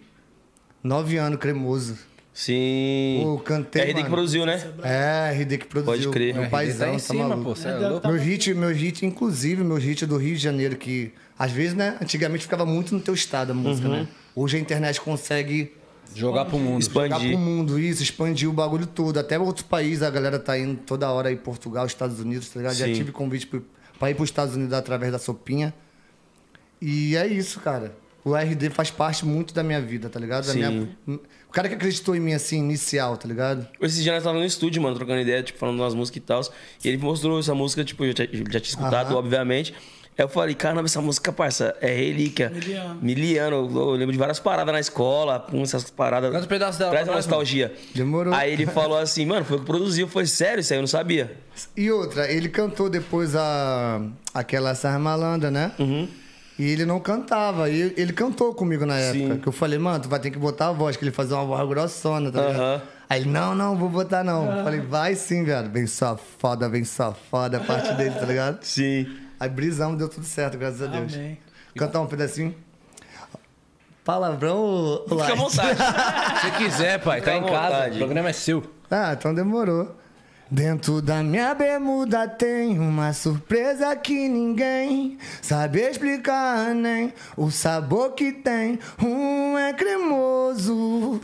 nove 0.82 1.18
anos 1.18 1.38
cremoso. 1.38 1.96
Sim. 2.34 3.20
Pô, 3.22 3.38
cantei, 3.38 3.92
RD 3.92 4.02
que 4.02 4.10
produziu, 4.10 4.44
né? 4.44 4.62
É, 4.82 5.30
RD 5.32 5.58
que 5.58 5.66
produziu. 5.66 5.92
Pode 5.94 6.08
crer. 6.10 6.34
Meu 6.34 6.50
paizão, 6.50 6.88
tá 6.88 6.92
em 6.92 6.96
tá 6.96 6.98
cima, 6.98 7.28
maluco. 7.28 7.54
pô, 7.58 7.68
é 7.68 7.88
louco. 7.88 8.08
Meu 8.08 8.16
hit, 8.18 8.52
meu 8.52 8.70
hit, 8.74 9.06
inclusive, 9.06 9.64
meu 9.64 9.76
hit 9.76 10.04
do 10.04 10.18
Rio 10.18 10.34
de 10.36 10.42
Janeiro, 10.42 10.76
que 10.76 11.12
às 11.38 11.50
vezes, 11.50 11.74
né, 11.74 11.96
antigamente 12.02 12.42
ficava 12.42 12.66
muito 12.66 12.94
no 12.94 13.00
teu 13.00 13.14
estado 13.14 13.52
a 13.52 13.54
música, 13.54 13.88
Uhum. 13.88 13.94
né? 14.02 14.08
Hoje 14.34 14.58
a 14.58 14.60
internet 14.60 15.00
consegue 15.00 15.72
Jogar 16.14 16.44
pro 16.44 16.58
mundo. 16.58 16.82
jogar 16.84 17.06
Expandir. 17.06 17.30
pro 17.30 17.38
mundo 17.38 17.78
isso, 17.78 18.02
expandir 18.02 18.50
o 18.50 18.52
bagulho 18.52 18.86
todo. 18.86 19.18
Até 19.18 19.38
outros 19.38 19.64
países 19.66 20.02
a 20.02 20.10
galera 20.10 20.38
tá 20.38 20.58
indo 20.58 20.76
toda 20.84 21.10
hora 21.10 21.30
aí, 21.30 21.36
Portugal, 21.36 21.86
Estados 21.86 22.20
Unidos, 22.20 22.50
tá 22.50 22.58
ligado? 22.60 22.74
Já 22.74 22.84
Sim. 22.86 22.92
tive 22.92 23.12
convite 23.12 23.46
pro- 23.46 23.64
pra 23.98 24.10
ir 24.10 24.14
pros 24.14 24.28
Estados 24.28 24.54
Unidos 24.54 24.74
através 24.74 25.10
da 25.10 25.18
Sopinha. 25.18 25.72
E 26.80 27.16
é 27.16 27.26
isso, 27.26 27.60
cara. 27.60 27.94
O 28.24 28.34
RD 28.36 28.70
faz 28.70 28.90
parte 28.90 29.24
muito 29.24 29.54
da 29.54 29.62
minha 29.62 29.80
vida, 29.80 30.08
tá 30.08 30.18
ligado? 30.18 30.46
Da 30.46 30.52
Sim. 30.52 30.58
minha- 31.06 31.20
O 31.48 31.52
cara 31.52 31.68
que 31.68 31.74
acreditou 31.76 32.14
em 32.16 32.20
mim, 32.20 32.34
assim, 32.34 32.58
inicial, 32.58 33.16
tá 33.16 33.26
ligado? 33.28 33.66
Esses 33.80 34.02
dias 34.02 34.14
nós 34.16 34.24
tava 34.24 34.36
no 34.38 34.44
estúdio, 34.44 34.82
mano, 34.82 34.96
trocando 34.96 35.20
ideia, 35.20 35.42
tipo, 35.42 35.58
falando 35.58 35.78
umas 35.80 35.94
músicas 35.94 36.16
e 36.16 36.20
tal. 36.26 36.42
E 36.84 36.88
ele 36.88 36.98
mostrou 36.98 37.38
essa 37.38 37.54
música, 37.54 37.84
tipo, 37.84 38.04
eu 38.04 38.08
já, 38.16 38.24
já 38.24 38.60
tinha 38.60 38.62
escutado, 38.62 39.10
Aham. 39.10 39.16
obviamente. 39.18 39.72
Aí 40.18 40.24
eu 40.24 40.28
falei, 40.28 40.54
caramba, 40.54 40.86
essa 40.86 41.00
música, 41.00 41.30
parça, 41.30 41.76
é 41.80 41.94
relíquia. 41.94 42.50
Miliano. 42.50 42.98
Miliano. 43.00 43.56
Eu, 43.56 43.80
eu 43.90 43.90
lembro 43.92 44.12
de 44.12 44.18
várias 44.18 44.40
paradas 44.40 44.72
na 44.72 44.80
escola, 44.80 45.38
pum, 45.38 45.62
essas 45.62 45.88
paradas. 45.90 46.34
Um 46.34 46.46
pedaço 46.48 46.78
dela 46.78 46.90
Traz 46.90 47.06
uma 47.06 47.16
nostalgia. 47.16 47.72
Demorou. 47.94 48.34
Aí 48.34 48.52
ele 48.52 48.66
falou 48.66 48.98
assim, 48.98 49.24
mano, 49.24 49.44
foi 49.44 49.56
o 49.58 49.60
que 49.60 49.66
produziu. 49.66 50.08
Foi 50.08 50.26
sério, 50.26 50.60
isso 50.62 50.72
aí 50.72 50.78
eu 50.78 50.82
não 50.82 50.88
sabia. 50.88 51.36
E 51.76 51.90
outra, 51.92 52.30
ele 52.30 52.48
cantou 52.48 52.90
depois 52.90 53.36
a 53.36 54.02
aquela 54.34 54.74
Sarra 54.74 54.98
Malandra, 54.98 55.50
né? 55.50 55.72
Uhum. 55.78 56.08
E 56.58 56.64
ele 56.64 56.86
não 56.86 56.98
cantava. 56.98 57.68
E 57.68 57.94
ele 57.96 58.12
cantou 58.12 58.54
comigo 58.54 58.86
na 58.86 58.96
época. 58.96 59.34
Sim. 59.34 59.40
Que 59.40 59.46
eu 59.46 59.52
falei, 59.52 59.78
mano, 59.78 60.00
tu 60.00 60.08
vai 60.08 60.18
ter 60.18 60.30
que 60.30 60.38
botar 60.38 60.68
a 60.68 60.72
voz, 60.72 60.96
que 60.96 61.04
ele 61.04 61.12
fazia 61.12 61.36
uma 61.36 61.44
voz 61.44 61.68
grossona, 61.68 62.30
tá 62.30 62.46
ligado? 62.46 62.82
Aí 63.08 63.20
ele, 63.20 63.30
não, 63.30 63.54
não, 63.54 63.76
vou 63.76 63.88
botar 63.88 64.24
não. 64.24 64.46
Falei, 64.64 64.80
vai 64.80 65.14
sim, 65.14 65.44
velho. 65.44 65.70
Vem 65.70 65.86
só 65.86 66.16
foda, 66.16 66.68
vem 66.68 66.84
só 66.84 67.12
foda, 67.30 67.58
a 67.58 67.60
parte 67.60 67.92
dele, 67.94 68.14
tá 68.14 68.26
ligado? 68.26 68.62
Sim. 68.62 69.06
Aí 69.38 69.48
brisamos, 69.48 69.98
deu 69.98 70.08
tudo 70.08 70.24
certo, 70.24 70.56
graças 70.56 70.82
a 70.82 70.86
Deus. 70.86 71.14
Amém. 71.14 71.38
Cantar 71.76 72.00
um 72.00 72.06
pedacinho. 72.06 72.54
Palavrão 74.02 74.56
ou 74.56 75.08
Fica 75.08 75.32
à 75.32 75.34
vontade. 75.34 75.78
Se 76.40 76.50
quiser, 76.52 77.00
pai, 77.00 77.20
tá 77.20 77.32
Fica 77.32 77.44
em 77.44 77.48
à 77.48 77.60
casa. 77.60 77.94
O 77.94 77.98
programa 77.98 78.28
é 78.28 78.32
seu. 78.32 78.62
Ah, 78.90 79.14
então 79.18 79.34
demorou. 79.34 79.94
Dentro 80.48 81.02
da 81.02 81.24
minha 81.24 81.52
bermuda 81.54 82.28
tem 82.28 82.78
uma 82.78 83.12
surpresa 83.12 83.96
que 83.96 84.28
ninguém 84.28 85.18
sabe 85.42 85.80
explicar 85.80 86.72
nem 86.72 87.12
o 87.36 87.50
sabor 87.50 88.12
que 88.12 88.30
tem. 88.30 88.78
Um 89.02 89.58
é 89.58 89.72
cremoso, 89.72 91.20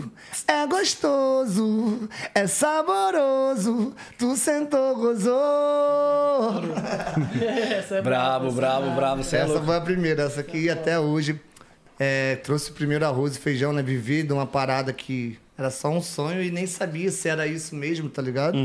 é 0.49 0.67
gostoso, 0.67 2.09
é 2.35 2.49
saboroso. 2.49 3.95
Tu 4.19 4.37
sentou, 4.37 4.97
gozou. 4.97 5.33
Essa 7.79 7.97
é 7.99 8.03
Brabo, 8.03 8.51
brabo, 8.51 8.91
brabo. 8.91 9.23
Você 9.23 9.37
é 9.37 9.41
Essa 9.41 9.53
louco. 9.53 9.67
foi 9.67 9.77
a 9.77 9.81
primeira. 9.81 10.25
Essa 10.25 10.41
aqui 10.41 10.69
até 10.69 10.99
hoje 10.99 11.41
é, 11.97 12.35
trouxe 12.37 12.73
primeiro 12.73 13.07
arroz 13.07 13.37
e 13.37 13.39
feijão, 13.39 13.73
né? 13.73 13.85
Vivi 13.85 14.25
de 14.25 14.33
uma 14.33 14.47
parada 14.47 14.93
que 14.93 15.39
era 15.57 15.71
só 15.71 15.91
um 15.91 16.03
sonho 16.03 16.43
e 16.43 16.51
nem 16.51 16.67
sabia 16.67 17.13
se 17.13 17.29
era 17.29 17.47
isso 17.47 17.77
mesmo, 17.77 18.09
tá 18.09 18.21
ligado? 18.21 18.59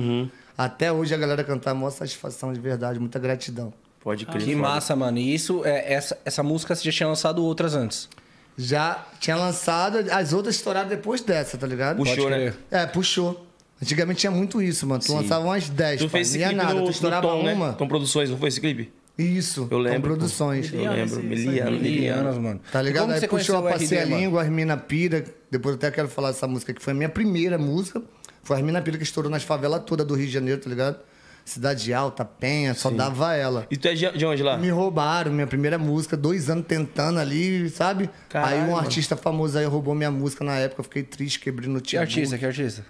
Até 0.58 0.92
hoje 0.92 1.14
a 1.14 1.18
galera 1.18 1.44
cantar, 1.44 1.74
maior 1.74 1.92
satisfação 1.92 2.52
de 2.52 2.60
verdade, 2.60 3.00
muita 3.00 3.20
gratidão. 3.20 3.72
Pode 4.00 4.26
crer. 4.26 4.42
Que 4.44 4.52
foda. 4.56 4.58
massa, 4.68 4.96
mano. 4.96 5.18
E 5.18 5.34
isso, 5.34 5.64
é, 5.66 5.94
essa, 5.94 6.18
essa 6.26 6.42
música 6.42 6.74
você 6.76 6.84
já 6.86 6.92
tinha 6.92 7.08
lançado 7.08 7.44
outras 7.44 7.76
antes. 7.76 8.10
Já 8.58 9.06
tinha 9.20 9.36
lançado, 9.36 10.00
as 10.12 10.34
outras 10.34 10.56
estouraram 10.56 10.90
depois 10.90 11.22
dessa, 11.22 11.58
tá 11.58 11.68
ligado? 11.68 11.98
Puxou, 11.98 12.16
Pode 12.16 12.30
né? 12.30 12.54
É, 12.72 12.86
puxou. 12.88 13.46
Antigamente 13.80 14.22
tinha 14.22 14.32
muito 14.32 14.60
isso, 14.62 14.88
mano. 14.88 15.00
Tu 15.02 15.08
Sim. 15.08 15.16
lançava 15.18 15.46
umas 15.46 15.70
10, 15.70 16.02
Tu 16.02 16.10
fez 16.10 16.30
esse 16.30 16.40
clipe 16.40 16.56
nada. 16.56 16.74
no, 16.74 16.86
tu 16.86 16.90
estourava 16.92 17.28
Tom, 17.28 17.42
uma. 17.42 17.68
né? 17.70 17.76
Tom 17.78 17.88
Produções, 17.88 18.30
não 18.32 18.38
foi 18.38 18.48
esse 18.48 18.60
clipe? 18.60 18.92
Isso, 19.16 19.68
Eu 19.70 19.78
lembro, 19.80 20.02
com 20.02 20.08
produções. 20.08 20.72
Eu 20.74 20.82
lembro. 20.82 21.04
esse- 21.04 21.16
esse 21.34 21.48
Miliano, 21.48 21.70
aí. 21.72 21.80
Miliano. 21.80 21.82
Milianos, 21.82 22.38
mano. 22.38 22.62
Tá 22.72 22.82
ligado? 22.82 23.02
Como 23.04 23.14
Aí 23.14 23.20
você 23.20 23.28
puxou 23.28 23.58
a 23.58 23.72
Passei 23.72 24.00
a? 24.00 24.06
Língua, 24.06 24.42
as 24.44 24.50
Mina 24.50 24.78
Pira. 24.78 25.24
Depois 25.52 25.74
eu 25.74 25.78
até 25.78 25.92
quero 25.92 26.08
falar 26.08 26.30
dessa 26.32 26.48
música, 26.48 26.74
que 26.74 26.82
foi 26.82 26.94
a 26.94 26.96
minha 26.96 27.10
primeira 27.10 27.58
música. 27.58 28.02
Foi 28.48 28.56
as 28.56 28.64
Mina 28.64 28.82
Pira 28.82 28.98
que 28.98 29.04
estourou 29.04 29.30
nas 29.30 29.44
favelas 29.44 29.84
todas 29.86 30.08
do 30.08 30.16
Rio 30.16 30.26
de 30.26 30.32
Janeiro, 30.32 30.62
tá 30.62 30.70
ligado? 30.70 31.00
Cidade 31.44 31.94
Alta, 31.94 32.24
Penha, 32.24 32.74
só 32.74 32.90
dava 32.90 33.34
ela. 33.36 33.68
E 33.70 33.76
tu 33.76 33.90
é 33.90 33.94
de 33.94 34.10
de 34.18 34.26
onde 34.26 34.42
lá? 34.42 34.58
Me 34.58 34.70
roubaram 34.70 35.34
minha 35.34 35.46
primeira 35.48 35.78
música, 35.78 36.16
dois 36.16 36.50
anos 36.50 36.66
tentando 36.66 37.20
ali, 37.20 37.70
sabe? 37.70 38.10
Caralho, 38.30 38.56
aí 38.56 38.62
um 38.62 38.68
mano. 38.68 38.78
artista 38.78 39.18
famoso 39.18 39.58
aí 39.58 39.66
roubou 39.66 39.94
minha 39.94 40.10
música 40.10 40.46
na 40.46 40.56
época, 40.56 40.80
eu 40.80 40.84
fiquei 40.86 41.04
triste, 41.04 41.42
quebrei 41.42 41.70
no 41.70 41.82
Que 41.82 41.88
tio. 41.90 42.00
artista, 42.00 42.38
que 42.38 42.46
artista? 42.46 42.86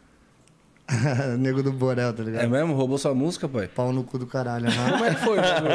Nego 1.40 1.62
do 1.64 1.72
Borel, 1.74 2.14
tá 2.14 2.24
ligado? 2.24 2.44
É 2.44 2.48
mesmo? 2.48 2.74
Roubou 2.76 2.98
sua 3.00 3.14
música, 3.16 3.48
pai? 3.50 3.68
Pau 3.68 3.92
no 3.92 4.04
cu 4.04 4.18
do 4.20 4.26
caralho. 4.28 4.68
aham. 4.68 4.92
Como 4.92 5.06
é 5.06 5.14
que 5.16 5.22
foi, 5.22 5.38
Thiago? 5.42 5.68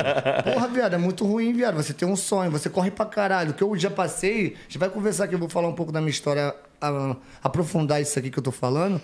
Porra, 0.55 0.69
viado, 0.69 0.95
é 0.95 0.99
muito 0.99 1.27
ruim, 1.27 1.53
viado. 1.53 1.75
Você 1.75 1.93
tem 1.93 2.09
um 2.09 2.17
sonho, 2.17 2.51
você 2.51 2.71
corre 2.71 2.91
pra 2.91 3.05
caralho. 3.05 3.51
O 3.51 3.55
que 3.55 3.63
eu 3.63 3.77
já 3.77 3.91
passei, 3.91 4.57
a 4.59 4.63
gente 4.65 4.79
vai 4.79 4.89
conversar 4.89 5.25
aqui, 5.25 5.35
eu 5.35 5.39
vou 5.39 5.49
falar 5.51 5.69
um 5.69 5.75
pouco 5.75 5.93
da 5.93 6.01
minha 6.01 6.11
história, 6.11 6.55
a- 6.81 7.17
aprofundar 7.43 8.01
isso 8.01 8.19
aqui 8.19 8.31
que 8.31 8.39
eu 8.39 8.43
tô 8.43 8.53
falando. 8.53 9.01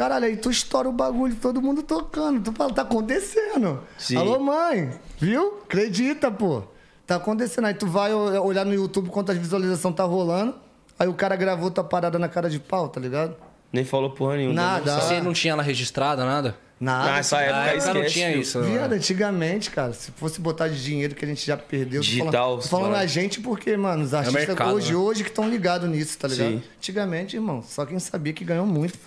Caralho, 0.00 0.24
aí 0.24 0.36
tu 0.38 0.50
estoura 0.50 0.88
o 0.88 0.92
bagulho, 0.92 1.34
todo 1.36 1.60
mundo 1.60 1.82
tocando. 1.82 2.40
Tu 2.40 2.52
fala, 2.56 2.72
tá 2.72 2.80
acontecendo. 2.80 3.82
Sim. 3.98 4.16
Alô, 4.16 4.38
mãe, 4.40 4.88
viu? 5.18 5.58
Acredita, 5.64 6.30
pô. 6.30 6.62
Tá 7.06 7.16
acontecendo. 7.16 7.66
Aí 7.66 7.74
tu 7.74 7.86
vai 7.86 8.14
olhar 8.14 8.64
no 8.64 8.72
YouTube 8.72 9.10
quantas 9.10 9.36
visualizações 9.36 9.94
tá 9.94 10.04
rolando. 10.04 10.54
Aí 10.98 11.06
o 11.06 11.12
cara 11.12 11.36
gravou 11.36 11.70
tua 11.70 11.84
parada 11.84 12.18
na 12.18 12.30
cara 12.30 12.48
de 12.48 12.58
pau, 12.58 12.88
tá 12.88 12.98
ligado? 12.98 13.36
Nem 13.70 13.84
falou 13.84 14.08
porra 14.08 14.36
nenhuma. 14.38 14.54
Nada. 14.54 14.90
Não 14.90 15.00
sabe. 15.02 15.14
Você 15.16 15.20
não 15.20 15.32
tinha 15.34 15.52
ela 15.52 15.62
registrada, 15.62 16.24
nada? 16.24 16.56
Nada. 16.80 17.12
Nessa 17.12 17.36
Na 17.36 17.42
época, 17.66 17.92
não 17.92 18.00
esquece, 18.00 18.12
tinha 18.14 18.28
filho. 18.30 18.40
isso. 18.40 18.58
né? 18.58 18.70
Viado, 18.70 18.92
antigamente, 18.94 19.70
cara, 19.70 19.92
se 19.92 20.10
fosse 20.12 20.40
botar 20.40 20.68
de 20.68 20.82
dinheiro 20.82 21.14
que 21.14 21.26
a 21.26 21.28
gente 21.28 21.46
já 21.46 21.58
perdeu. 21.58 22.00
tô 22.00 22.06
Digital, 22.06 22.32
falando, 22.32 22.62
tô 22.62 22.68
falando 22.68 22.92
fala. 22.92 23.02
a 23.02 23.06
gente 23.06 23.38
porque, 23.42 23.76
mano, 23.76 24.02
os 24.04 24.14
artistas 24.14 24.46
mercado, 24.46 24.72
hoje, 24.74 24.92
né? 24.92 24.96
hoje 24.98 25.22
que 25.24 25.28
estão 25.28 25.46
ligados 25.46 25.86
nisso, 25.90 26.16
tá 26.16 26.26
ligado? 26.26 26.52
Sim. 26.52 26.62
Antigamente, 26.78 27.36
irmão, 27.36 27.62
só 27.62 27.84
quem 27.84 27.98
sabia 27.98 28.32
que 28.32 28.46
ganhou 28.46 28.64
muito. 28.64 28.98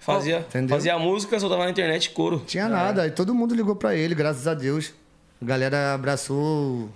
Fazia, 0.00 0.38
Entendeu? 0.40 0.76
fazia 0.76 0.98
música, 0.98 1.38
soltava 1.38 1.64
na 1.64 1.70
internet 1.70 2.10
couro. 2.10 2.42
Tinha 2.46 2.68
nada. 2.68 3.02
Aí 3.02 3.10
todo 3.10 3.34
mundo 3.34 3.54
ligou 3.54 3.76
pra 3.76 3.94
ele, 3.94 4.14
graças 4.14 4.46
a 4.48 4.54
Deus. 4.54 4.92
A 5.40 5.44
galera 5.44 5.94
abraçou 5.94 6.88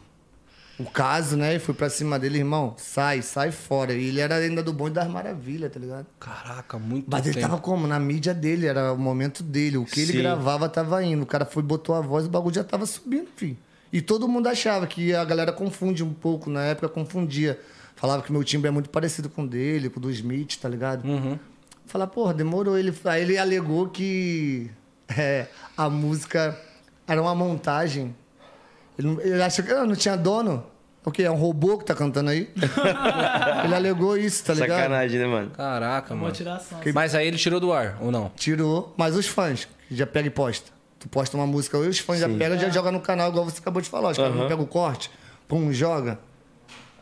o 0.78 0.84
caso, 0.84 1.36
né? 1.36 1.54
E 1.54 1.58
foi 1.58 1.74
pra 1.74 1.88
cima 1.90 2.18
dele, 2.18 2.38
irmão, 2.38 2.74
sai, 2.78 3.20
sai 3.22 3.52
fora. 3.52 3.92
E 3.92 4.08
ele 4.08 4.20
era 4.20 4.36
ainda 4.36 4.62
do 4.62 4.72
bonde 4.72 4.94
das 4.94 5.06
maravilhas, 5.08 5.70
tá 5.72 5.78
ligado? 5.78 6.06
Caraca, 6.18 6.78
muito 6.78 7.06
Mas 7.10 7.24
ele 7.26 7.34
tempo. 7.34 7.46
tava 7.46 7.60
como? 7.60 7.86
Na 7.86 8.00
mídia 8.00 8.32
dele, 8.34 8.66
era 8.66 8.92
o 8.92 8.98
momento 8.98 9.42
dele. 9.42 9.76
O 9.76 9.84
que 9.84 10.00
ele 10.00 10.12
Sim. 10.12 10.18
gravava 10.18 10.68
tava 10.68 11.02
indo. 11.04 11.22
O 11.22 11.26
cara 11.26 11.44
foi, 11.44 11.62
botou 11.62 11.94
a 11.94 12.00
voz, 12.00 12.26
o 12.26 12.28
bagulho 12.30 12.54
já 12.54 12.64
tava 12.64 12.86
subindo, 12.86 13.28
filho. 13.36 13.56
E 13.92 14.00
todo 14.00 14.26
mundo 14.26 14.48
achava 14.48 14.86
que 14.86 15.14
a 15.14 15.24
galera 15.24 15.52
confunde 15.52 16.02
um 16.02 16.12
pouco, 16.12 16.50
na 16.50 16.64
época 16.64 16.88
confundia. 16.88 17.60
Falava 17.94 18.22
que 18.22 18.32
meu 18.32 18.42
timbre 18.42 18.66
é 18.68 18.70
muito 18.72 18.90
parecido 18.90 19.28
com 19.28 19.44
o 19.44 19.46
dele, 19.46 19.88
com 19.88 20.00
o 20.00 20.02
do 20.02 20.10
Smith, 20.10 20.56
tá 20.60 20.68
ligado? 20.68 21.04
Uhum. 21.06 21.38
Falar, 21.86 22.06
porra, 22.08 22.34
demorou. 22.34 22.78
Ele, 22.78 22.92
aí 23.04 23.22
ele 23.22 23.38
alegou 23.38 23.88
que 23.88 24.70
é, 25.16 25.46
a 25.76 25.88
música 25.88 26.58
era 27.06 27.20
uma 27.20 27.34
montagem. 27.34 28.14
Ele, 28.98 29.16
ele 29.22 29.42
achou 29.42 29.64
que 29.64 29.72
ah, 29.72 29.84
não 29.84 29.94
tinha 29.94 30.16
dono. 30.16 30.64
O 31.04 31.10
quê? 31.10 31.24
É 31.24 31.30
um 31.30 31.36
robô 31.36 31.76
que 31.76 31.84
tá 31.84 31.94
cantando 31.94 32.30
aí? 32.30 32.50
ele 33.64 33.74
alegou 33.74 34.16
isso, 34.16 34.42
tá 34.42 34.54
ligado? 34.54 34.78
Sacanagem, 34.78 35.20
né, 35.20 35.26
mano? 35.26 35.50
Caraca, 35.50 36.14
Uma 36.14 36.22
mano. 36.22 36.34
tiração. 36.34 36.80
Mas 36.94 37.14
aí 37.14 37.26
ele 37.26 37.36
tirou 37.36 37.60
do 37.60 37.72
ar, 37.72 37.98
ou 38.00 38.10
não? 38.10 38.30
Tirou, 38.34 38.94
mas 38.96 39.14
os 39.14 39.26
fãs 39.26 39.66
que 39.88 39.94
já 39.94 40.06
pega 40.06 40.28
e 40.28 40.30
posta. 40.30 40.72
Tu 40.98 41.06
posta 41.08 41.36
uma 41.36 41.46
música 41.46 41.76
hoje, 41.76 41.90
os 41.90 41.98
fãs 41.98 42.20
já 42.20 42.28
pegam 42.28 42.56
e 42.56 42.60
já 42.60 42.70
joga 42.70 42.90
no 42.90 43.00
canal, 43.00 43.28
igual 43.28 43.44
você 43.44 43.58
acabou 43.60 43.82
de 43.82 43.90
falar. 43.90 44.12
Os 44.12 44.16
caras 44.16 44.32
não 44.32 44.40
Aham. 44.40 44.48
pegam 44.48 44.64
o 44.64 44.66
corte, 44.66 45.10
pum, 45.46 45.70
joga. 45.70 46.18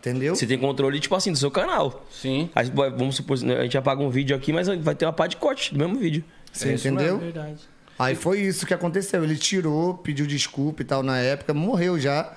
Entendeu? 0.02 0.34
Você 0.34 0.46
tem 0.48 0.58
controle, 0.58 0.98
tipo 0.98 1.14
assim, 1.14 1.30
do 1.30 1.38
seu 1.38 1.48
canal. 1.50 2.04
Sim. 2.10 2.50
Aí, 2.56 2.68
vamos 2.70 3.14
supor, 3.14 3.36
a 3.38 3.62
gente 3.62 3.78
apaga 3.78 4.02
um 4.02 4.10
vídeo 4.10 4.34
aqui, 4.34 4.52
mas 4.52 4.66
vai 4.66 4.96
ter 4.96 5.06
uma 5.06 5.12
parte 5.12 5.30
de 5.32 5.36
corte 5.36 5.72
do 5.72 5.78
mesmo 5.78 5.94
vídeo. 5.96 6.24
Você 6.52 6.70
É 6.70 6.74
entendeu? 6.74 7.16
É 7.16 7.18
verdade. 7.18 7.60
Aí 7.96 8.16
foi 8.16 8.40
isso 8.40 8.66
que 8.66 8.74
aconteceu. 8.74 9.22
Ele 9.22 9.36
tirou, 9.36 9.94
pediu 9.94 10.26
desculpa 10.26 10.82
e 10.82 10.84
tal 10.84 11.04
na 11.04 11.18
época, 11.18 11.54
morreu 11.54 12.00
já. 12.00 12.32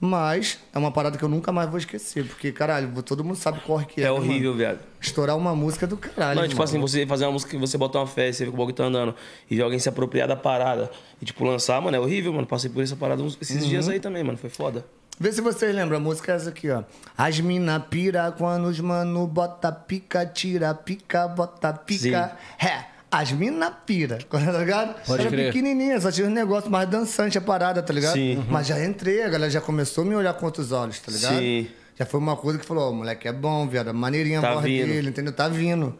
Mas 0.00 0.58
é 0.74 0.78
uma 0.78 0.90
parada 0.90 1.16
que 1.16 1.24
eu 1.24 1.28
nunca 1.28 1.52
mais 1.52 1.70
vou 1.70 1.78
esquecer. 1.78 2.26
Porque, 2.26 2.50
caralho, 2.52 2.90
todo 3.02 3.22
mundo 3.24 3.36
sabe 3.36 3.58
o 3.58 3.60
corre 3.62 3.86
que 3.86 4.00
é. 4.00 4.04
É, 4.04 4.06
né, 4.06 4.10
horrível, 4.10 4.50
mano? 4.50 4.56
viado. 4.58 4.80
Estourar 5.00 5.36
uma 5.36 5.54
música 5.54 5.86
do 5.86 5.96
caralho. 5.96 6.40
Não, 6.40 6.48
tipo 6.48 6.58
mano. 6.58 6.64
assim, 6.68 6.80
você 6.80 7.06
fazer 7.06 7.24
uma 7.24 7.32
música 7.32 7.50
que 7.52 7.56
você 7.56 7.78
bota 7.78 7.96
uma 7.98 8.06
festa, 8.06 8.38
você 8.38 8.44
vê 8.44 8.50
que 8.50 8.54
o 8.56 8.58
bagulho 8.58 8.74
tá 8.74 8.84
andando, 8.84 9.14
e 9.48 9.54
ver 9.56 9.62
alguém 9.62 9.78
se 9.78 9.88
apropriar 9.88 10.26
da 10.28 10.36
parada 10.36 10.90
e, 11.22 11.24
tipo, 11.24 11.42
lançar, 11.44 11.80
mano, 11.80 11.96
é 11.96 12.00
horrível, 12.00 12.32
mano. 12.32 12.46
Passei 12.46 12.68
por 12.68 12.82
essa 12.82 12.96
parada 12.96 13.22
uns- 13.22 13.38
esses 13.40 13.62
Uhum. 13.62 13.68
dias 13.68 13.88
aí 13.88 14.00
também, 14.00 14.22
mano. 14.24 14.36
Foi 14.36 14.50
foda. 14.50 14.84
Vê 15.18 15.32
se 15.32 15.40
vocês 15.40 15.74
lembram, 15.74 15.98
a 15.98 16.00
música 16.00 16.32
é 16.32 16.36
essa 16.36 16.48
aqui, 16.50 16.68
ó. 16.70 16.82
As 17.16 17.38
mina 17.38 17.78
pira 17.78 18.32
quando 18.36 18.64
os 18.66 18.80
mano 18.80 19.26
bota 19.26 19.70
pica, 19.70 20.26
tira 20.26 20.74
pica, 20.74 21.28
bota 21.28 21.72
pica. 21.72 22.36
É, 22.60 22.84
as 23.10 23.30
mina 23.30 23.70
pira, 23.70 24.18
tá 24.28 24.38
ligado? 24.38 24.94
Pode 25.06 25.20
Era 25.22 25.30
crer. 25.30 25.46
pequenininha, 25.52 26.00
só 26.00 26.10
tinha 26.10 26.26
um 26.26 26.30
negócio 26.30 26.68
mais 26.70 26.88
dançante 26.88 27.38
a 27.38 27.40
parada, 27.40 27.80
tá 27.80 27.92
ligado? 27.92 28.14
Sim. 28.14 28.44
Mas 28.48 28.66
já 28.66 28.84
entrei, 28.84 29.22
a 29.22 29.28
galera 29.28 29.50
já 29.50 29.60
começou 29.60 30.02
a 30.02 30.06
me 30.06 30.16
olhar 30.16 30.34
com 30.34 30.46
outros 30.46 30.72
olhos, 30.72 30.98
tá 30.98 31.12
ligado? 31.12 31.38
Sim. 31.38 31.68
Já 31.96 32.04
foi 32.04 32.18
uma 32.18 32.36
coisa 32.36 32.58
que 32.58 32.66
falou, 32.66 32.88
ó, 32.88 32.90
o 32.90 32.94
moleque 32.94 33.28
é 33.28 33.32
bom, 33.32 33.68
viado, 33.68 33.94
maneirinha 33.94 34.40
a 34.40 34.42
Tá 34.42 34.54
voz 34.54 34.64
vindo. 34.64 34.86
dele, 34.88 35.10
entendeu? 35.10 35.32
Tá 35.32 35.46
vindo. 35.48 35.96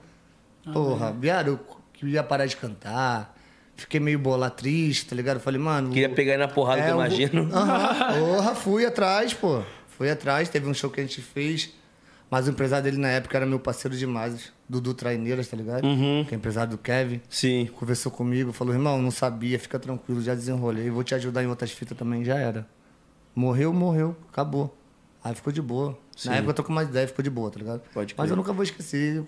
Porra, 0.73 1.12
viado, 1.12 1.49
eu 1.52 1.61
queria 1.92 2.23
parar 2.25 2.47
de 2.47 2.56
cantar. 2.56 3.33
Fiquei 3.76 3.99
meio 4.00 4.19
bola 4.19 4.49
triste, 4.50 5.07
tá 5.07 5.16
ligado? 5.16 5.40
Falei, 5.40 5.61
mano. 5.61 5.90
Queria 5.90 6.09
pegar 6.09 6.35
ele 6.35 6.43
na 6.47 6.49
porrada, 6.49 6.81
que 6.83 6.88
eu 6.88 6.90
É, 6.90 6.95
vou- 6.95 7.04
imagino. 7.04 7.49
Aham. 7.52 8.19
Porra, 8.21 8.54
fui 8.54 8.87
atrás, 8.87 9.35
pô. 9.35 9.62
Fui 9.88 10.11
atrás, 10.11 10.49
teve 10.49 10.69
um 10.69 10.75
show 10.75 10.90
que 10.90 11.00
a 11.00 11.04
gente 11.04 11.21
fez. 11.21 11.73
Mas 12.31 12.47
o 12.49 12.50
empresário 12.50 12.85
dele 12.85 12.97
na 12.99 13.09
época 13.09 13.37
era 13.37 13.47
meu 13.47 13.61
parceiro 13.61 13.97
demais, 13.97 14.52
Dudu 14.69 14.95
Traineiras, 14.95 15.47
tá 15.47 15.57
ligado? 15.57 15.85
Uhum. 15.85 16.25
Que 16.26 16.35
é 16.35 16.37
empresário 16.37 16.71
do 16.71 16.78
Kevin. 16.78 17.21
Sim. 17.28 17.69
Conversou 17.75 18.11
comigo, 18.11 18.52
falou, 18.52 18.73
irmão, 18.75 19.00
não 19.00 19.11
sabia, 19.11 19.59
fica 19.59 19.78
tranquilo, 19.78 20.21
já 20.23 20.35
desenrolei, 20.35 20.90
vou 20.90 21.04
te 21.04 21.14
ajudar 21.14 21.45
em 21.45 21.47
outras 21.47 21.71
fitas 21.71 21.97
também, 21.97 22.25
já 22.25 22.37
era. 22.37 22.66
Morreu, 23.37 23.73
morreu, 23.73 24.16
acabou. 24.33 24.76
Aí 25.23 25.35
ficou 25.35 25.52
de 25.52 25.62
boa. 25.62 25.97
Sim. 26.16 26.28
Na 26.28 26.37
época 26.37 26.50
eu 26.50 26.54
tô 26.54 26.64
com 26.64 26.73
mais 26.73 26.88
ideia, 26.88 27.06
ficou 27.09 27.23
de 27.23 27.30
boa, 27.30 27.50
tá 27.50 27.59
ligado? 27.59 27.80
Pode 27.92 28.14
Mas 28.16 28.25
crer. 28.26 28.30
eu 28.33 28.37
nunca 28.37 28.52
vou 28.52 28.62
esquecer. 28.62 29.23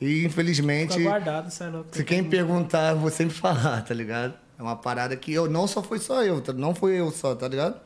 E 0.00 0.24
infelizmente. 0.24 0.94
Fica 0.94 1.04
guardado, 1.10 1.48
isso 1.50 1.62
é 1.62 1.68
louco. 1.68 1.88
Se 1.92 2.02
quem 2.04 2.24
perguntar, 2.24 2.92
eu 2.92 2.98
vou 2.98 3.10
sempre 3.10 3.34
falar, 3.36 3.82
tá 3.84 3.92
ligado? 3.94 4.34
É 4.58 4.62
uma 4.62 4.76
parada 4.76 5.14
que 5.16 5.32
eu 5.32 5.48
não 5.50 5.66
só 5.66 5.82
foi 5.82 5.98
só 5.98 6.22
eu, 6.24 6.40
tá- 6.40 6.52
não 6.52 6.74
foi 6.74 6.92
eu 6.98 7.10
só, 7.10 7.34
tá 7.34 7.46
ligado? 7.48 7.80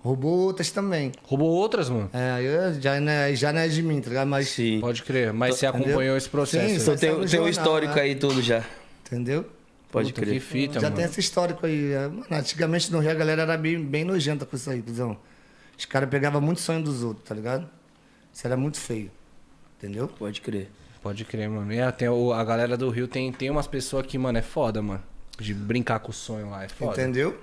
Roubou 0.00 0.36
outras 0.40 0.70
também. 0.70 1.12
Roubou 1.22 1.48
outras, 1.48 1.88
mano? 1.88 2.10
É, 2.12 2.30
aí 2.32 2.44
eu- 2.44 2.80
já 2.80 3.00
não 3.00 3.12
é, 3.12 3.34
já 3.36 3.52
não 3.52 3.60
é 3.60 3.68
de 3.68 3.82
mim, 3.82 4.00
tá 4.00 4.08
ligado? 4.08 4.26
Mas, 4.28 4.48
Sim. 4.48 4.80
Pode 4.80 5.02
crer. 5.04 5.32
Mas 5.32 5.54
você 5.56 5.66
Entendeu? 5.66 5.86
acompanhou 5.86 6.16
esse 6.16 6.28
processo. 6.28 6.66
Sim, 6.66 6.72
né? 6.74 6.80
Então 6.82 6.96
tem, 6.96 7.10
no 7.10 7.16
tem 7.18 7.24
um 7.24 7.28
jornal, 7.28 7.48
histórico 7.50 7.94
né? 7.94 8.00
aí 8.00 8.14
tudo 8.16 8.42
já. 8.42 8.64
entendeu? 9.06 9.46
Pode 9.92 10.08
Puta, 10.12 10.22
crer. 10.22 10.34
Que 10.34 10.40
fita, 10.40 10.74
já 10.80 10.88
mano. 10.88 10.96
tem 10.96 11.04
esse 11.04 11.20
histórico 11.20 11.66
aí. 11.66 11.92
é, 11.92 12.08
Mano, 12.08 12.24
antigamente 12.32 12.90
no 12.90 12.98
Rio 12.98 13.10
a 13.10 13.14
galera 13.14 13.42
era 13.42 13.56
bem, 13.58 13.78
bem 13.84 14.04
nojenta 14.04 14.44
com 14.46 14.56
isso 14.56 14.68
aí, 14.70 14.80
cuzão. 14.82 15.16
Os 15.78 15.84
caras 15.84 16.08
pegavam 16.08 16.40
muito 16.40 16.60
sonho 16.60 16.82
dos 16.82 17.02
outros, 17.04 17.28
tá 17.28 17.34
ligado? 17.34 17.68
Isso 18.32 18.46
era 18.46 18.56
muito 18.56 18.78
feio. 18.78 19.10
Entendeu? 19.78 20.08
Pode 20.08 20.40
crer. 20.40 20.70
Pode 21.02 21.24
crer, 21.24 21.48
mano. 21.50 21.72
E 21.72 21.78
é, 21.78 21.90
tem 21.90 22.08
o- 22.08 22.32
a 22.32 22.44
galera 22.44 22.76
do 22.76 22.88
Rio 22.88 23.08
tem, 23.08 23.32
tem 23.32 23.50
umas 23.50 23.66
pessoas 23.66 24.06
que, 24.06 24.16
mano, 24.16 24.38
é 24.38 24.42
foda, 24.42 24.80
mano. 24.80 25.02
De 25.38 25.52
brincar 25.52 25.98
com 25.98 26.10
o 26.10 26.14
sonho 26.14 26.50
lá, 26.50 26.64
é 26.64 26.68
foda. 26.68 26.92
Entendeu? 26.92 27.36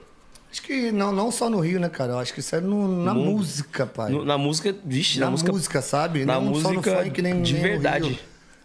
Acho 0.52 0.62
que 0.64 0.92
não, 0.92 1.12
não 1.12 1.32
só 1.32 1.50
no 1.50 1.60
Rio, 1.60 1.80
né, 1.80 1.90
cara? 1.90 2.14
Eu 2.14 2.20
acho 2.20 2.34
que 2.34 2.40
isso 2.40 2.56
é 2.56 2.62
no- 2.62 3.04
na 3.04 3.14
mundo. 3.14 3.32
música, 3.32 3.86
pai. 3.86 4.12
No- 4.12 4.24
na 4.26 4.38
música, 4.38 4.74
vixe, 4.86 5.20
na, 5.20 5.26
na, 5.26 5.32
música, 5.32 5.52
música, 5.52 5.82
sabe? 5.82 6.26
na 6.26 6.40
não 6.40 6.56
só 6.56 6.70
no 6.70 6.76
música 6.76 7.04
funk, 7.04 7.22
nem, 7.22 7.42
de 7.42 7.54
nem 7.54 7.62
no 7.62 7.68
verdade. 7.70 8.20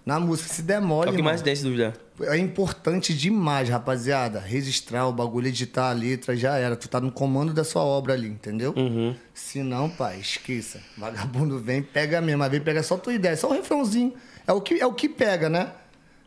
Na 0.04 0.20
música, 0.20 0.52
se 0.52 0.60
der 0.60 0.82
é 0.82 0.84
o 0.84 1.12
que 1.14 1.22
mais 1.22 1.40
tem, 1.40 1.56
se 1.56 1.62
dúvida. 1.62 1.94
é 2.20 2.36
importante 2.36 3.14
demais, 3.14 3.70
rapaziada. 3.70 4.38
Registrar 4.38 5.08
o 5.08 5.12
bagulho, 5.12 5.48
editar 5.48 5.88
a 5.88 5.92
letra, 5.92 6.36
já 6.36 6.58
era. 6.58 6.76
Tu 6.76 6.88
tá 6.88 7.00
no 7.00 7.10
comando 7.10 7.54
da 7.54 7.64
sua 7.64 7.82
obra 7.82 8.12
ali, 8.12 8.28
entendeu? 8.28 8.74
Uhum. 8.76 9.16
Se 9.32 9.62
não, 9.62 9.88
pai, 9.88 10.20
esqueça. 10.20 10.80
Vagabundo 10.98 11.58
vem, 11.58 11.82
pega 11.82 12.20
mesmo. 12.20 12.40
Mas 12.40 12.50
vem 12.50 12.60
pegar 12.60 12.82
só 12.82 12.98
tua 12.98 13.14
ideia, 13.14 13.34
só 13.34 13.48
o 13.48 13.54
refrãozinho. 13.54 14.12
É 14.46 14.52
o 14.52 14.60
que, 14.60 14.78
é 14.78 14.84
o 14.86 14.92
que 14.92 15.08
pega, 15.08 15.48
né? 15.48 15.72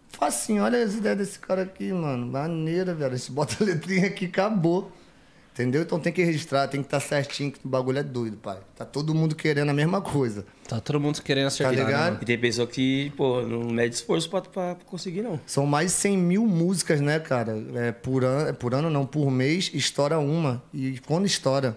Facinho, 0.10 0.63
olha 0.63 0.84
as 0.84 0.96
ideias 0.96 1.17
desse 1.19 1.38
cara 1.38 1.62
aqui, 1.62 1.93
mano. 1.93 2.25
Maneira, 2.25 2.96
velho. 2.96 3.13
A 3.13 3.15
gente 3.15 3.31
bota 3.31 3.57
a 3.62 3.63
letrinha 3.63 4.07
aqui, 4.07 4.25
acabou. 4.25 4.91
Entendeu? 5.60 5.82
Então 5.82 6.00
tem 6.00 6.14
que 6.14 6.24
registrar, 6.24 6.68
tem 6.68 6.82
que 6.82 6.86
estar 6.88 7.00
certinho, 7.00 7.52
que 7.52 7.60
o 7.66 7.68
bagulho 7.68 7.98
é 7.98 8.04
doido, 8.04 8.38
pai. 8.38 8.60
Tá 8.76 8.86
todo 8.86 9.16
mundo 9.16 9.36
querendo 9.36 9.70
a 9.70 9.74
mesma 9.74 10.00
coisa. 10.02 10.46
Tá 10.68 10.80
todo 10.80 11.00
mundo 11.00 11.20
querendo 11.24 11.48
acertar. 11.48 11.74
Tá 11.76 11.80
né, 11.82 11.86
ligado? 11.88 12.04
mano? 12.12 12.20
E 12.22 12.26
tem 12.26 12.38
pessoa 12.38 12.68
que, 12.68 13.12
pô, 13.18 13.42
não 13.42 13.62
mede 13.72 13.96
esforço 13.96 14.30
pra, 14.30 14.42
pra 14.42 14.78
conseguir, 14.86 15.24
não. 15.24 15.40
São 15.48 15.66
mais 15.66 15.88
de 15.88 15.98
100 15.98 16.18
mil 16.18 16.46
músicas, 16.46 17.02
né, 17.02 17.20
cara? 17.20 17.58
É, 17.74 17.92
por, 17.92 18.24
ano, 18.24 18.50
é 18.50 18.54
por 18.54 18.76
ano, 18.76 18.88
não, 18.92 19.04
por 19.04 19.32
mês, 19.32 19.72
estoura 19.74 20.20
uma. 20.20 20.62
E 20.72 21.00
quando 21.08 21.26
estoura. 21.26 21.76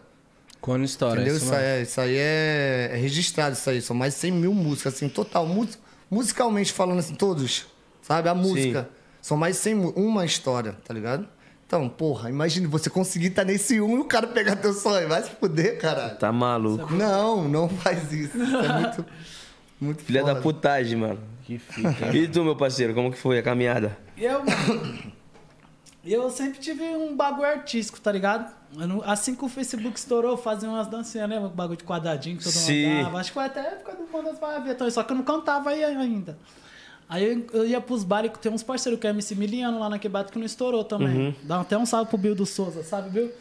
Quando 0.61 0.85
história. 0.85 1.15
entendeu? 1.23 1.37
isso, 1.37 1.47
Isso, 1.47 1.55
mano. 1.55 1.65
aí, 1.67 1.79
é, 1.79 1.83
isso 1.83 2.01
aí 2.03 2.17
é, 2.19 2.91
é 2.93 2.97
registrado, 2.97 3.55
isso 3.57 3.71
aí. 3.71 3.81
São 3.81 3.97
mais 3.97 4.13
de 4.13 4.21
100 4.21 4.33
mil 4.33 4.53
músicas, 4.53 4.93
assim, 4.95 5.09
total. 5.09 5.47
Mus- 5.47 5.79
musicalmente 6.11 6.71
falando, 6.71 6.99
assim, 6.99 7.15
todos. 7.15 7.67
Sabe? 8.03 8.29
A 8.29 8.35
música. 8.35 8.91
São 9.23 9.39
mais 9.39 9.57
de 9.57 9.63
100 9.63 9.75
mu- 9.75 9.91
Uma 9.97 10.27
história, 10.27 10.73
tá 10.85 10.93
ligado? 10.93 11.27
Então, 11.71 11.89
porra, 11.89 12.29
imagine 12.29 12.67
você 12.67 12.91
conseguir 12.91 13.29
estar 13.29 13.45
nesse 13.45 13.81
um 13.81 13.97
e 13.97 14.01
o 14.01 14.05
cara 14.05 14.27
pegar 14.27 14.57
teu 14.57 14.73
sonho. 14.73 15.07
Vai 15.09 15.23
se 15.23 15.31
fuder, 15.31 15.79
caralho. 15.81 16.17
Tá 16.17 16.33
maluco. 16.33 16.93
Não, 16.93 17.47
não 17.47 17.69
faz 17.69 18.13
isso. 18.13 18.37
Isso 18.37 18.57
é 18.57 18.73
muito. 18.81 19.07
Muito 19.81 20.03
Filha 20.03 20.21
foda. 20.23 20.35
da 20.35 20.41
putagem, 20.43 20.99
mano. 20.99 21.19
Que 21.45 21.59
fita. 21.59 21.89
hein? 22.09 22.25
E 22.25 22.29
tu, 22.29 22.43
meu 22.45 22.55
parceiro, 22.57 22.93
como 22.93 23.11
que 23.11 23.17
foi 23.17 23.39
a 23.39 23.43
caminhada? 23.43 23.97
Eu, 24.19 24.43
eu 26.05 26.29
sempre 26.29 26.59
tive 26.59 26.83
um 26.83 27.17
bagulho 27.17 27.47
artístico, 27.47 28.01
tá 28.01 28.11
ligado? 28.13 28.53
Não- 28.75 29.03
assim 29.05 29.35
que 29.35 29.43
o 29.45 29.49
Facebook 29.49 29.97
estourou, 29.99 30.33
eu 30.33 30.37
fazia 30.37 30.69
umas 30.69 30.87
dancinhas, 30.87 31.31
lembra? 31.31 31.47
O 31.47 31.51
bagulho 31.51 31.79
de 31.79 31.85
quadradinho 31.85 32.37
que 32.37 32.45
todo 32.45 32.53
Sim. 32.53 32.89
mundo 32.89 33.05
dava. 33.05 33.19
Acho 33.21 33.31
que 33.31 33.35
foi 33.35 33.45
até 33.45 33.61
a 33.61 33.65
época 33.73 33.93
do 33.95 34.03
Mundo 34.13 34.25
das 34.31 34.41
Maravilhas, 34.41 34.75
então, 34.75 34.91
só 34.91 35.03
que 35.03 35.13
eu 35.13 35.17
não 35.17 35.23
cantava 35.25 35.71
aí 35.71 35.83
ainda. 35.83 36.37
Aí 37.11 37.25
eu, 37.25 37.45
eu 37.53 37.67
ia 37.67 37.81
pros 37.81 38.05
bares, 38.05 38.31
tem 38.41 38.53
uns 38.53 38.63
parceiros 38.63 39.01
que 39.01 39.05
é 39.05 39.11
MC 39.11 39.35
Miliano 39.35 39.81
lá 39.81 39.89
na 39.89 39.99
quebrada 39.99 40.31
que 40.31 40.39
não 40.39 40.47
estourou 40.47 40.85
também. 40.85 41.35
Dá 41.43 41.61
até 41.61 41.77
um 41.77 41.85
salve 41.85 42.09
pro 42.09 42.17
Bill 42.17 42.37
do 42.37 42.47
Souza, 42.47 42.85
sabe, 42.85 43.11
Bill? 43.11 43.33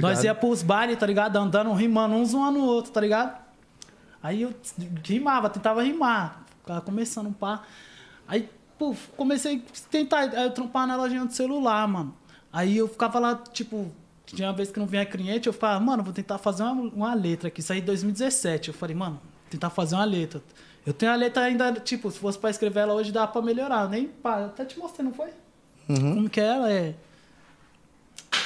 Nós 0.00 0.24
ia 0.24 0.34
pros 0.34 0.62
bares, 0.62 0.98
tá 0.98 1.04
ligado? 1.06 1.36
Andando, 1.36 1.70
rimando 1.74 2.14
um 2.14 2.24
zoando 2.24 2.58
o 2.58 2.64
outro, 2.64 2.90
tá 2.90 3.02
ligado? 3.02 3.38
Aí 4.22 4.40
eu 4.40 4.54
rimava, 5.04 5.50
tentava 5.50 5.82
rimar. 5.82 6.42
Ficava 6.60 6.80
começando 6.80 7.26
um 7.26 7.32
pá. 7.32 7.64
Aí, 8.26 8.48
puf, 8.78 9.08
comecei 9.14 9.56
a 9.56 9.90
tentar. 9.90 10.20
Aí 10.20 10.44
eu 10.44 10.50
trampava 10.50 10.86
na 10.86 10.96
lojinha 10.96 11.26
do 11.26 11.32
celular, 11.32 11.86
mano. 11.86 12.14
Aí 12.50 12.78
eu 12.78 12.88
ficava 12.88 13.18
lá, 13.18 13.34
tipo, 13.52 13.90
tinha 14.24 14.48
uma 14.48 14.54
vez 14.54 14.70
que 14.70 14.80
não 14.80 14.86
vinha 14.86 15.04
cliente, 15.04 15.46
eu 15.46 15.52
ficava, 15.52 15.78
mano, 15.78 16.02
vou 16.02 16.14
tentar 16.14 16.38
fazer 16.38 16.62
uma, 16.62 16.72
uma 16.72 17.14
letra 17.14 17.48
aqui. 17.48 17.60
Isso 17.60 17.74
aí 17.74 17.80
em 17.80 17.84
2017. 17.84 18.68
Eu 18.68 18.74
falei, 18.74 18.96
mano, 18.96 19.20
tentar 19.50 19.68
fazer 19.68 19.96
uma 19.96 20.04
letra. 20.04 20.42
Eu 20.88 20.94
tenho 20.94 21.12
a 21.12 21.14
letra 21.16 21.42
ainda, 21.44 21.70
tipo, 21.74 22.10
se 22.10 22.18
fosse 22.18 22.38
pra 22.38 22.48
escrever 22.48 22.80
ela 22.80 22.94
hoje, 22.94 23.12
dá 23.12 23.26
pra 23.26 23.42
melhorar. 23.42 23.86
Nem 23.90 24.06
pá, 24.06 24.46
até 24.46 24.64
te 24.64 24.78
mostrei, 24.78 25.04
não 25.04 25.12
foi? 25.12 25.28
Como 25.86 26.30
que 26.30 26.40
é 26.40 26.44
ela? 26.44 26.72
É. 26.72 26.94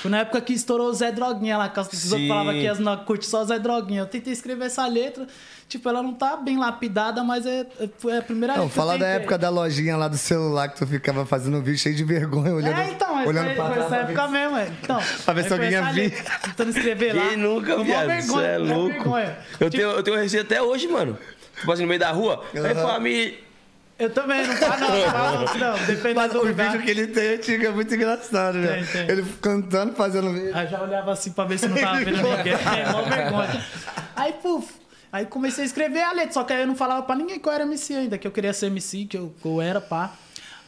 Foi 0.00 0.10
na 0.10 0.18
época 0.18 0.40
que 0.40 0.52
estourou 0.52 0.88
o 0.88 0.92
Zé 0.92 1.12
Droguinha 1.12 1.56
lá, 1.56 1.68
que 1.68 1.78
outros 1.78 2.00
Sim. 2.00 2.26
falavam 2.26 2.52
que 2.54 2.66
as 2.66 2.80
não 2.80 2.96
curte 3.04 3.26
só 3.26 3.42
o 3.42 3.44
Zé 3.44 3.60
Droguinha. 3.60 4.00
Eu 4.00 4.06
tentei 4.06 4.32
escrever 4.32 4.64
essa 4.64 4.84
letra, 4.88 5.24
tipo, 5.68 5.88
ela 5.88 6.02
não 6.02 6.12
tá 6.14 6.36
bem 6.36 6.58
lapidada, 6.58 7.22
mas 7.22 7.46
é, 7.46 7.60
é- 7.78 7.88
foi 7.98 8.18
a 8.18 8.22
primeira 8.22 8.56
Não, 8.56 8.68
fala 8.68 8.98
da 8.98 9.06
época 9.06 9.38
da 9.38 9.48
lojinha 9.48 9.96
lá 9.96 10.08
do 10.08 10.16
celular 10.16 10.68
que 10.68 10.76
tu 10.78 10.86
ficava 10.88 11.24
fazendo 11.24 11.62
vídeo 11.62 11.78
cheio 11.78 11.94
de 11.94 12.02
vergonha, 12.02 12.52
olhando, 12.52 12.80
É, 12.80 12.90
então, 12.90 13.14
mas 13.14 13.28
olhando 13.28 13.46
foi, 13.46 13.54
pra 13.54 13.66
foi 13.70 13.78
essa 13.78 13.88
ver 13.90 13.96
época 14.02 14.28
mesmo, 14.28 14.56
é. 14.56 14.68
Então, 14.82 14.98
Pra 15.24 15.34
ver 15.34 15.44
se 15.44 15.52
alguém 15.52 15.70
ia 15.70 15.92
vir. 15.92 16.24
Tentando 16.42 16.70
escrever 16.70 17.12
lá. 17.14 17.28
Quem 17.28 17.36
nunca, 17.36 17.76
viado? 17.84 18.06
vergonha, 18.08 18.22
Você 18.22 18.44
é 18.46 18.58
louco. 18.58 18.88
vergonha. 18.94 19.38
Eu 19.60 19.70
Tipo, 19.70 19.82
tenho, 19.84 19.90
eu 19.98 20.02
tenho 20.02 20.16
receita 20.16 20.46
até 20.54 20.60
hoje, 20.62 20.88
mano. 20.88 21.16
Tipo 21.62 21.72
assim, 21.72 21.82
no 21.82 21.88
meio 21.88 22.00
da 22.00 22.10
rua. 22.10 22.44
Aí, 22.54 22.74
família. 22.74 23.34
Eu 23.98 24.10
também, 24.10 24.44
não 24.44 24.56
tá 24.56 24.76
não, 24.78 24.88
não, 24.88 25.58
não, 25.78 25.86
depende 25.86 26.14
Mas 26.14 26.32
do 26.32 26.40
o 26.40 26.44
lugar. 26.46 26.72
vídeo 26.72 26.82
que 26.84 26.90
ele 26.90 27.06
tem 27.06 27.34
antigo 27.34 27.66
é 27.66 27.70
muito 27.70 27.94
engraçado, 27.94 28.58
né? 28.58 28.84
Ele 29.08 29.24
cantando, 29.40 29.94
fazendo 29.94 30.32
vídeo. 30.32 30.50
Aí 30.56 30.66
já 30.66 30.82
olhava 30.82 31.12
assim 31.12 31.30
pra 31.30 31.44
ver 31.44 31.58
se 31.58 31.68
não 31.68 31.76
tava 31.76 31.98
vendo 31.98 32.16
ninguém. 32.16 32.52
É, 32.52 32.90
mó 32.90 33.02
vergonha. 33.02 33.64
Aí, 34.16 34.32
puf. 34.32 34.72
Aí 35.12 35.26
comecei 35.26 35.62
a 35.62 35.66
escrever 35.66 36.02
a 36.02 36.12
letra, 36.12 36.32
só 36.32 36.42
que 36.42 36.52
aí 36.52 36.62
eu 36.62 36.66
não 36.66 36.74
falava 36.74 37.02
pra 37.02 37.14
ninguém 37.14 37.38
que 37.38 37.46
eu 37.48 37.52
era 37.52 37.62
MC 37.64 37.94
ainda, 37.94 38.18
que 38.18 38.26
eu 38.26 38.32
queria 38.32 38.52
ser 38.52 38.66
MC, 38.66 39.04
que 39.04 39.16
eu, 39.16 39.32
que 39.40 39.46
eu 39.46 39.60
era, 39.62 39.80
pá. 39.80 40.10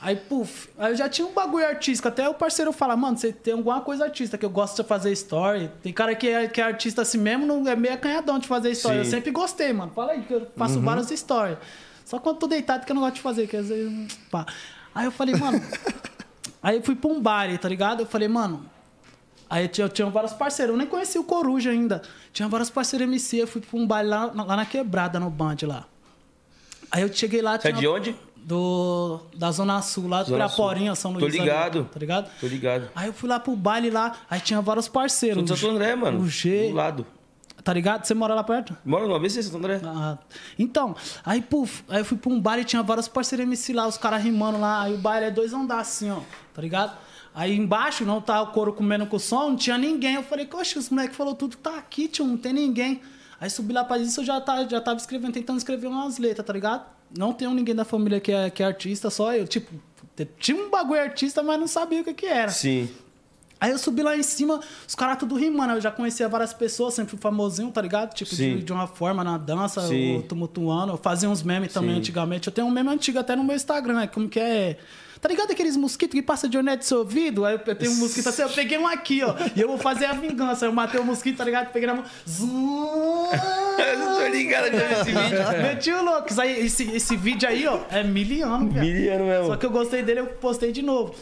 Aí, 0.05 0.17
puf, 0.17 0.69
aí 0.77 0.93
eu 0.93 0.97
já 0.97 1.09
tinha 1.09 1.27
um 1.27 1.33
bagulho 1.33 1.67
artístico. 1.67 2.07
Até 2.07 2.29
o 2.29 2.35
parceiro 2.35 2.75
fala, 2.75 2.95
mano, 2.95 3.17
você 3.17 3.33
tem 3.33 3.55
alguma 3.55 3.81
coisa 3.81 4.05
artística, 4.05 4.37
que 4.37 4.45
eu 4.45 4.51
gosto 4.51 4.83
de 4.83 4.87
fazer 4.87 5.11
story. 5.13 5.71
Tem 5.83 5.95
cara 5.95 6.15
que 6.15 6.29
é, 6.29 6.47
que 6.47 6.61
é 6.61 6.65
artista 6.65 7.01
assim 7.01 7.17
mesmo, 7.17 7.47
não 7.47 7.67
é 7.67 7.75
meio 7.75 7.95
acanhadão 7.95 8.39
de 8.39 8.47
fazer 8.47 8.71
story. 8.73 8.99
Eu 8.99 9.05
sempre 9.07 9.31
gostei, 9.31 9.73
mano. 9.73 9.93
Fala 9.95 10.13
aí, 10.13 10.21
que 10.21 10.35
eu 10.35 10.47
faço 10.55 10.79
várias 10.79 11.09
stories. 11.09 11.57
Só 12.05 12.19
quando 12.19 12.37
tô 12.37 12.47
deitado 12.47 12.85
que 12.85 12.93
eu 12.93 12.95
não 12.95 13.01
gosto 13.01 13.15
de 13.15 13.23
fazer, 13.23 13.47
que 13.47 13.57
às 13.57 13.71
vezes, 13.71 14.15
pá. 14.31 14.45
Aí 14.95 15.07
eu 15.07 15.11
falei, 15.11 15.37
mano... 15.37 15.59
aí 16.63 16.77
eu 16.77 16.83
fui 16.83 16.95
pra 16.95 17.11
um 17.11 17.19
bar, 17.19 17.59
tá 17.59 17.67
ligado? 17.67 18.01
Eu 18.01 18.07
falei, 18.07 18.29
mano, 18.29 18.69
Aí 19.49 19.65
eu 19.65 19.69
tinha, 19.69 19.85
eu 19.87 19.89
tinha 19.89 20.11
vários 20.11 20.33
parceiros, 20.33 20.75
eu 20.75 20.79
nem 20.79 20.87
conhecia 20.87 21.21
o 21.21 21.25
Coruja 21.25 21.71
ainda. 21.71 22.03
Tinha 22.31 22.49
vários 22.49 22.69
parceiros 22.69 23.09
MC, 23.09 23.39
eu 23.39 23.47
fui 23.47 23.63
pra 23.63 23.79
um 23.79 23.87
baile 23.87 24.11
lá, 24.11 24.25
lá 24.27 24.57
na 24.57 24.67
quebrada, 24.67 25.19
no 25.19 25.31
Band 25.31 25.57
lá. 25.63 25.87
Aí 26.91 27.03
eu 27.03 27.13
cheguei 27.13 27.41
lá. 27.41 27.59
Você 27.59 27.69
é 27.69 27.73
de 27.73 27.87
onde? 27.87 28.17
Do, 28.45 29.21
da 29.35 29.51
Zona 29.51 29.81
Sul, 29.81 30.07
lá 30.07 30.23
do 30.23 30.29
Zona 30.29 30.45
Piraporinha, 30.45 30.95
São 30.95 31.15
Tô 31.15 31.21
Luís. 31.21 31.33
ali, 31.35 31.43
ligado. 31.43 31.89
tá 31.91 31.99
ligado? 31.99 32.31
Tô 32.39 32.47
ligado. 32.47 32.91
Aí 32.95 33.07
eu 33.07 33.13
fui 33.15 33.27
lá 33.29 33.41
pro 33.41 33.57
baile 33.57 33.89
lá, 33.91 34.15
aí 34.29 34.39
tinha 34.39 34.61
vários 34.61 34.87
parceiros. 34.87 35.49
Sou 35.49 35.55
de 35.57 35.61
Santo 35.63 35.73
André, 35.73 35.95
mano. 35.97 36.21
O 36.21 36.29
G. 36.29 36.69
Do 36.69 36.75
lado. 36.75 37.07
Tá 37.63 37.73
ligado? 37.73 38.05
Você 38.05 38.13
mora 38.13 38.35
lá 38.35 38.45
perto? 38.45 38.77
Mora 38.85 39.07
no 39.07 39.15
ABC, 39.15 39.43
Santo 39.43 39.57
André? 39.57 39.81
Ah, 39.83 40.19
então, 40.59 40.95
aí, 41.25 41.41
puf, 41.41 41.83
aí 41.89 42.01
eu 42.01 42.05
fui 42.05 42.19
pra 42.19 42.31
um 42.31 42.39
bar 42.39 42.59
e 42.59 42.65
tinha 42.65 42.83
vários 42.83 43.09
parceiros 43.09 43.47
MC 43.47 43.73
lá, 43.73 43.87
os 43.87 43.97
caras 43.97 44.23
rimando 44.23 44.61
lá. 44.61 44.83
Aí 44.83 44.93
o 44.95 44.99
baile 44.99 45.27
é 45.27 45.31
dois 45.31 45.55
andares 45.55 45.89
assim, 45.89 46.11
ó, 46.11 46.19
tá 46.53 46.61
ligado? 46.61 46.95
Aí 47.35 47.57
embaixo, 47.57 48.05
não 48.05 48.21
tá 48.21 48.43
o 48.43 48.49
couro 48.49 48.75
comendo 48.75 49.07
com 49.07 49.17
o 49.17 49.21
som, 49.21 49.49
não 49.49 49.57
tinha 49.57 49.79
ninguém. 49.79 50.17
Eu 50.17 50.23
falei, 50.23 50.47
oxe, 50.53 50.79
os 50.79 50.91
moleques 50.91 51.17
falaram 51.17 51.35
tudo, 51.35 51.57
tá 51.57 51.79
aqui, 51.79 52.07
tio, 52.09 52.27
não 52.27 52.37
tem 52.37 52.53
ninguém. 52.53 53.01
Aí 53.41 53.49
subi 53.49 53.73
lá 53.73 53.83
pra 53.83 53.97
isso, 53.97 54.21
eu 54.21 54.25
já, 54.25 54.39
tá, 54.41 54.63
já 54.69 54.81
tava 54.83 54.99
escrevendo, 54.99 55.33
tentando 55.33 55.57
escrever 55.57 55.87
umas 55.87 56.19
letras, 56.19 56.47
tá 56.47 56.53
ligado? 56.53 56.85
Não 57.17 57.33
tem 57.33 57.53
ninguém 57.55 57.75
da 57.75 57.85
família 57.85 58.21
que 58.21 58.33
é, 58.33 58.51
que 58.51 58.63
é 58.63 58.67
artista, 58.67 59.11
só 59.11 59.35
eu. 59.35 59.47
Tipo, 59.47 59.73
tinha 60.39 60.57
um 60.57 60.71
bagulho 60.71 61.01
artista, 61.01 61.43
mas 61.43 61.59
não 61.59 61.67
sabia 61.67 62.01
o 62.01 62.05
que 62.05 62.15
que 62.15 62.27
era. 62.27 62.51
Sim. 62.51 62.89
Aí 63.61 63.71
eu 63.71 63.79
subi 63.79 64.03
lá 64.03 64.15
em 64.17 64.23
cima, 64.23 64.61
os 64.87 64.95
caras 64.95 65.17
tudo 65.17 65.35
rimando. 65.37 65.73
Eu 65.73 65.81
já 65.81 65.91
conhecia 65.91 66.29
várias 66.29 66.53
pessoas, 66.53 66.93
sempre 66.95 67.13
fui 67.13 67.19
famosinho, 67.19 67.71
tá 67.71 67.81
ligado? 67.81 68.13
Tipo, 68.13 68.35
de, 68.35 68.63
de 68.63 68.73
uma 68.73 68.87
forma 68.87 69.25
na 69.25 69.39
dança, 69.39 69.81
Sim. 69.87 70.17
eu 70.17 70.23
tumultuando. 70.23 70.93
Eu 70.93 70.97
fazia 70.99 71.31
uns 71.31 71.43
memes 71.43 71.73
também 71.73 71.93
Sim. 71.93 71.99
antigamente. 71.99 72.49
Eu 72.49 72.53
tenho 72.53 72.67
um 72.67 72.71
meme 72.71 72.91
antigo 72.91 73.19
até 73.19 73.35
no 73.35 73.43
meu 73.43 73.57
Instagram, 73.57 74.03
é 74.03 74.07
como 74.07 74.29
que 74.29 74.39
é. 74.39 74.77
Tá 75.25 75.29
ligado 75.31 75.51
aqueles 75.51 75.75
mosquitos 75.75 76.15
que 76.15 76.21
passa 76.21 76.47
de 76.47 76.59
ornete 76.59 76.81
do 76.81 76.85
seu 76.85 76.99
ouvido? 76.99 77.47
Aí 77.47 77.55
eu 77.55 77.75
tenho 77.75 77.93
um 77.93 77.97
mosquito 77.97 78.29
assim, 78.29 78.43
eu 78.43 78.49
peguei 78.51 78.77
um 78.77 78.87
aqui, 78.87 79.23
ó. 79.25 79.35
E 79.57 79.59
eu 79.59 79.67
vou 79.69 79.79
fazer 79.79 80.05
a 80.05 80.13
vingança. 80.13 80.67
Eu 80.67 80.73
matei 80.73 81.01
o 81.01 81.05
mosquito, 81.05 81.39
tá 81.39 81.45
ligado? 81.45 81.73
Peguei 81.73 81.87
na 81.87 81.95
mão. 81.95 82.05
Zum! 82.29 83.31
Eu 83.33 84.17
tô 84.17 84.27
ligado 84.27 84.67
já 84.67 84.87
vi 84.87 84.93
esse 84.93 85.05
vídeo. 85.05 85.39
Meti 85.63 85.91
o 85.93 86.05
louco. 86.05 86.29
Aí, 86.39 86.67
Esse, 86.67 86.91
esse 86.91 87.17
vídeo 87.17 87.49
aí, 87.49 87.67
ó, 87.67 87.81
é 87.91 88.03
miliano, 88.03 88.69
velho. 88.69 88.85
Miliano 88.87 89.25
mesmo. 89.25 89.47
Só 89.47 89.57
que 89.57 89.65
eu 89.65 89.71
gostei 89.71 90.03
dele, 90.03 90.21
eu 90.21 90.27
postei 90.27 90.71
de 90.73 90.83
novo. 90.83 91.15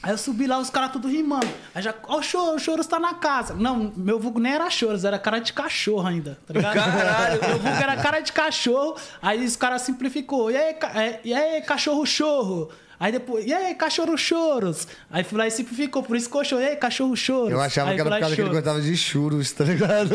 Aí 0.00 0.12
eu 0.12 0.18
subi 0.18 0.46
lá, 0.46 0.58
os 0.60 0.70
caras 0.70 0.92
tudo 0.92 1.08
rimando. 1.08 1.48
Aí 1.74 1.82
já, 1.82 1.92
ó, 2.04 2.18
o 2.18 2.22
Choro, 2.22 2.54
o 2.54 2.58
Choro 2.60 2.84
tá 2.84 3.00
na 3.00 3.14
casa. 3.14 3.54
Não, 3.54 3.92
meu 3.96 4.20
vulgo 4.20 4.38
nem 4.38 4.52
era 4.52 4.70
Choros, 4.70 5.04
era 5.04 5.18
cara 5.18 5.40
de 5.40 5.52
cachorro 5.52 6.06
ainda, 6.06 6.38
tá 6.46 6.54
ligado? 6.54 6.74
Caralho. 6.74 7.40
Meu 7.40 7.58
vulgo 7.58 7.82
era 7.82 7.96
cara 7.96 8.20
de 8.20 8.32
cachorro, 8.32 8.96
aí 9.20 9.44
os 9.44 9.56
caras 9.56 9.82
simplificou. 9.82 10.52
E 10.52 10.56
aí, 10.56 10.76
é, 10.94 11.20
e 11.24 11.34
aí 11.34 11.60
cachorro 11.62 12.06
chorro? 12.06 12.70
Aí 13.04 13.12
depois, 13.12 13.44
e 13.44 13.52
aí, 13.52 13.74
cachorro 13.74 14.16
choros? 14.16 14.88
Aí 15.10 15.22
fui 15.22 15.36
lá 15.36 15.46
e 15.46 15.50
simplificou, 15.50 16.02
por 16.02 16.16
isso 16.16 16.30
que 16.30 16.54
eu 16.54 16.58
e 16.58 16.68
aí, 16.68 16.76
cachorro 16.76 17.14
choros? 17.14 17.52
Eu 17.52 17.60
achava 17.60 17.90
aí 17.90 17.96
que 17.96 18.00
era 18.00 18.10
por 18.10 18.18
causa 18.18 18.34
que 18.34 18.40
ele 18.40 18.48
gostava 18.48 18.80
de 18.80 18.96
churros, 18.96 19.52
tá 19.52 19.64
ligado? 19.64 20.08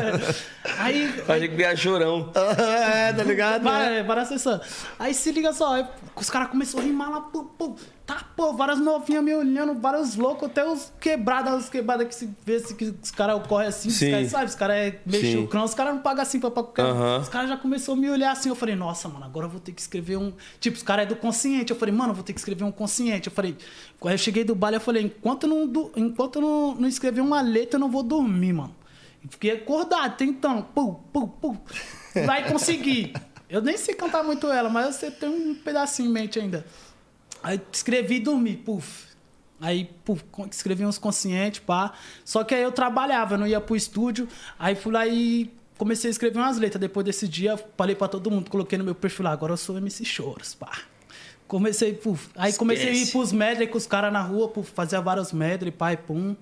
Aí, 0.78 1.14
Achei 1.28 1.48
que 1.48 1.60
ia 1.60 1.76
chorão. 1.76 2.32
é, 2.34 3.12
tá 3.12 3.22
ligado? 3.22 3.64
Várias, 3.64 4.06
várias 4.06 4.28
sessões. 4.28 4.60
Aí 4.98 5.12
se 5.12 5.30
liga 5.30 5.52
só, 5.52 5.74
aí 5.74 5.86
os 6.16 6.30
caras 6.30 6.48
começaram 6.48 6.84
a 6.84 6.86
rimar 6.86 7.10
lá, 7.10 7.20
pô, 7.20 7.44
pô, 7.44 7.76
tá, 8.06 8.24
pô, 8.36 8.52
várias 8.52 8.78
novinhas 8.78 9.24
me 9.24 9.34
olhando, 9.34 9.74
vários 9.74 10.14
loucos, 10.14 10.48
até 10.48 10.64
os 10.64 10.92
quebradas, 11.00 11.64
os 11.64 11.68
quebradas 11.68 12.06
que 12.06 12.14
se 12.14 12.30
vê 12.44 12.60
se 12.60 12.74
que 12.74 12.94
os 13.02 13.10
caras 13.10 13.44
correm 13.46 13.66
assim, 13.68 13.88
os 13.88 13.94
Sim. 13.96 14.10
caras, 14.12 14.30
sabe? 14.30 14.44
Os 14.44 14.54
caras 14.54 14.76
é 14.76 15.00
meio 15.04 15.24
Sim. 15.24 15.32
chucrão, 15.42 15.64
os 15.64 15.74
caras 15.74 15.94
não 15.94 16.02
pagam 16.02 16.22
assim 16.22 16.38
pra, 16.38 16.50
qualquer 16.50 16.84
um. 16.84 16.90
Aham. 16.90 17.18
Os 17.20 17.28
caras 17.28 17.48
já 17.48 17.56
começaram 17.56 17.98
a 17.98 18.00
me 18.00 18.08
olhar 18.08 18.30
assim, 18.30 18.48
eu 18.48 18.54
falei, 18.54 18.76
nossa, 18.76 19.08
mano, 19.08 19.24
agora 19.24 19.46
eu 19.46 19.50
vou 19.50 19.58
ter 19.58 19.72
que 19.72 19.80
escrever 19.80 20.16
um. 20.18 20.32
Tipo, 20.60 20.76
os 20.76 20.82
caras 20.84 21.04
é 21.04 21.08
do 21.08 21.16
consciente. 21.16 21.72
Eu 21.72 21.76
falei, 21.78 21.92
mano, 21.94 22.10
eu 22.10 22.14
vou 22.14 22.22
ter 22.24 22.32
que 22.32 22.38
escrever 22.38 22.62
um 22.62 22.70
consciente. 22.70 23.28
Eu 23.28 23.34
falei, 23.34 23.56
aí 24.04 24.14
eu 24.14 24.18
cheguei 24.18 24.44
do 24.44 24.54
baile, 24.54 24.76
eu 24.76 24.80
falei, 24.80 25.02
enquanto 25.02 25.42
eu 25.44 25.48
não, 25.50 25.66
du- 25.66 25.90
enquanto 25.96 26.36
eu 26.36 26.42
não, 26.42 26.74
não 26.76 26.88
escrever 26.88 27.20
uma 27.20 27.40
letra, 27.40 27.76
eu 27.76 27.80
não 27.80 27.90
vou 27.90 28.04
dormir, 28.04 28.52
mano. 28.52 28.74
Fiquei 29.28 29.50
acordado, 29.50 30.16
tentando, 30.16 30.62
pum, 30.62 30.94
pum, 31.12 31.26
pum. 31.26 31.56
Vai 32.24 32.48
conseguir. 32.52 33.12
Eu 33.50 33.60
nem 33.60 33.76
sei 33.76 33.94
cantar 33.94 34.22
muito 34.22 34.46
ela, 34.50 34.68
mas 34.70 34.94
você 34.94 35.10
tem 35.10 35.28
um 35.28 35.54
pedacinho 35.54 36.08
em 36.08 36.12
mente 36.12 36.38
ainda. 36.38 36.64
Aí 37.46 37.60
escrevi 37.72 38.16
e 38.16 38.20
dormi, 38.20 38.56
puf. 38.56 39.06
Aí, 39.60 39.88
puf, 40.04 40.24
escrevi 40.50 40.84
uns 40.84 40.98
conscientes, 40.98 41.60
pá. 41.60 41.92
Só 42.24 42.42
que 42.42 42.52
aí 42.52 42.60
eu 42.60 42.72
trabalhava, 42.72 43.34
eu 43.34 43.38
não 43.38 43.46
ia 43.46 43.60
pro 43.60 43.76
estúdio. 43.76 44.26
Aí 44.58 44.74
fui 44.74 44.92
lá 44.92 45.06
e 45.06 45.48
comecei 45.78 46.08
a 46.08 46.10
escrever 46.10 46.40
umas 46.40 46.58
letras. 46.58 46.80
Depois 46.80 47.06
desse 47.06 47.28
dia, 47.28 47.56
falei 47.76 47.94
pra 47.94 48.08
todo 48.08 48.32
mundo, 48.32 48.50
coloquei 48.50 48.76
no 48.76 48.82
meu 48.84 48.96
perfil 48.96 49.26
lá, 49.26 49.30
agora 49.30 49.52
eu 49.52 49.56
sou 49.56 49.78
MC 49.78 50.04
Choros, 50.04 50.56
pá. 50.56 50.72
Comecei, 51.46 51.92
puf. 51.94 52.30
Aí 52.34 52.52
comecei 52.52 52.88
a 52.88 52.90
ir 52.90 52.94
Esquece. 52.94 53.12
pros 53.12 53.30
medley 53.32 53.68
com 53.68 53.78
os 53.78 53.86
caras 53.86 54.12
na 54.12 54.20
rua, 54.22 54.48
puf, 54.48 54.68
fazia 54.72 55.00
vários 55.00 55.32
medley, 55.32 55.70
pai, 55.70 55.96
pum. 55.96 56.34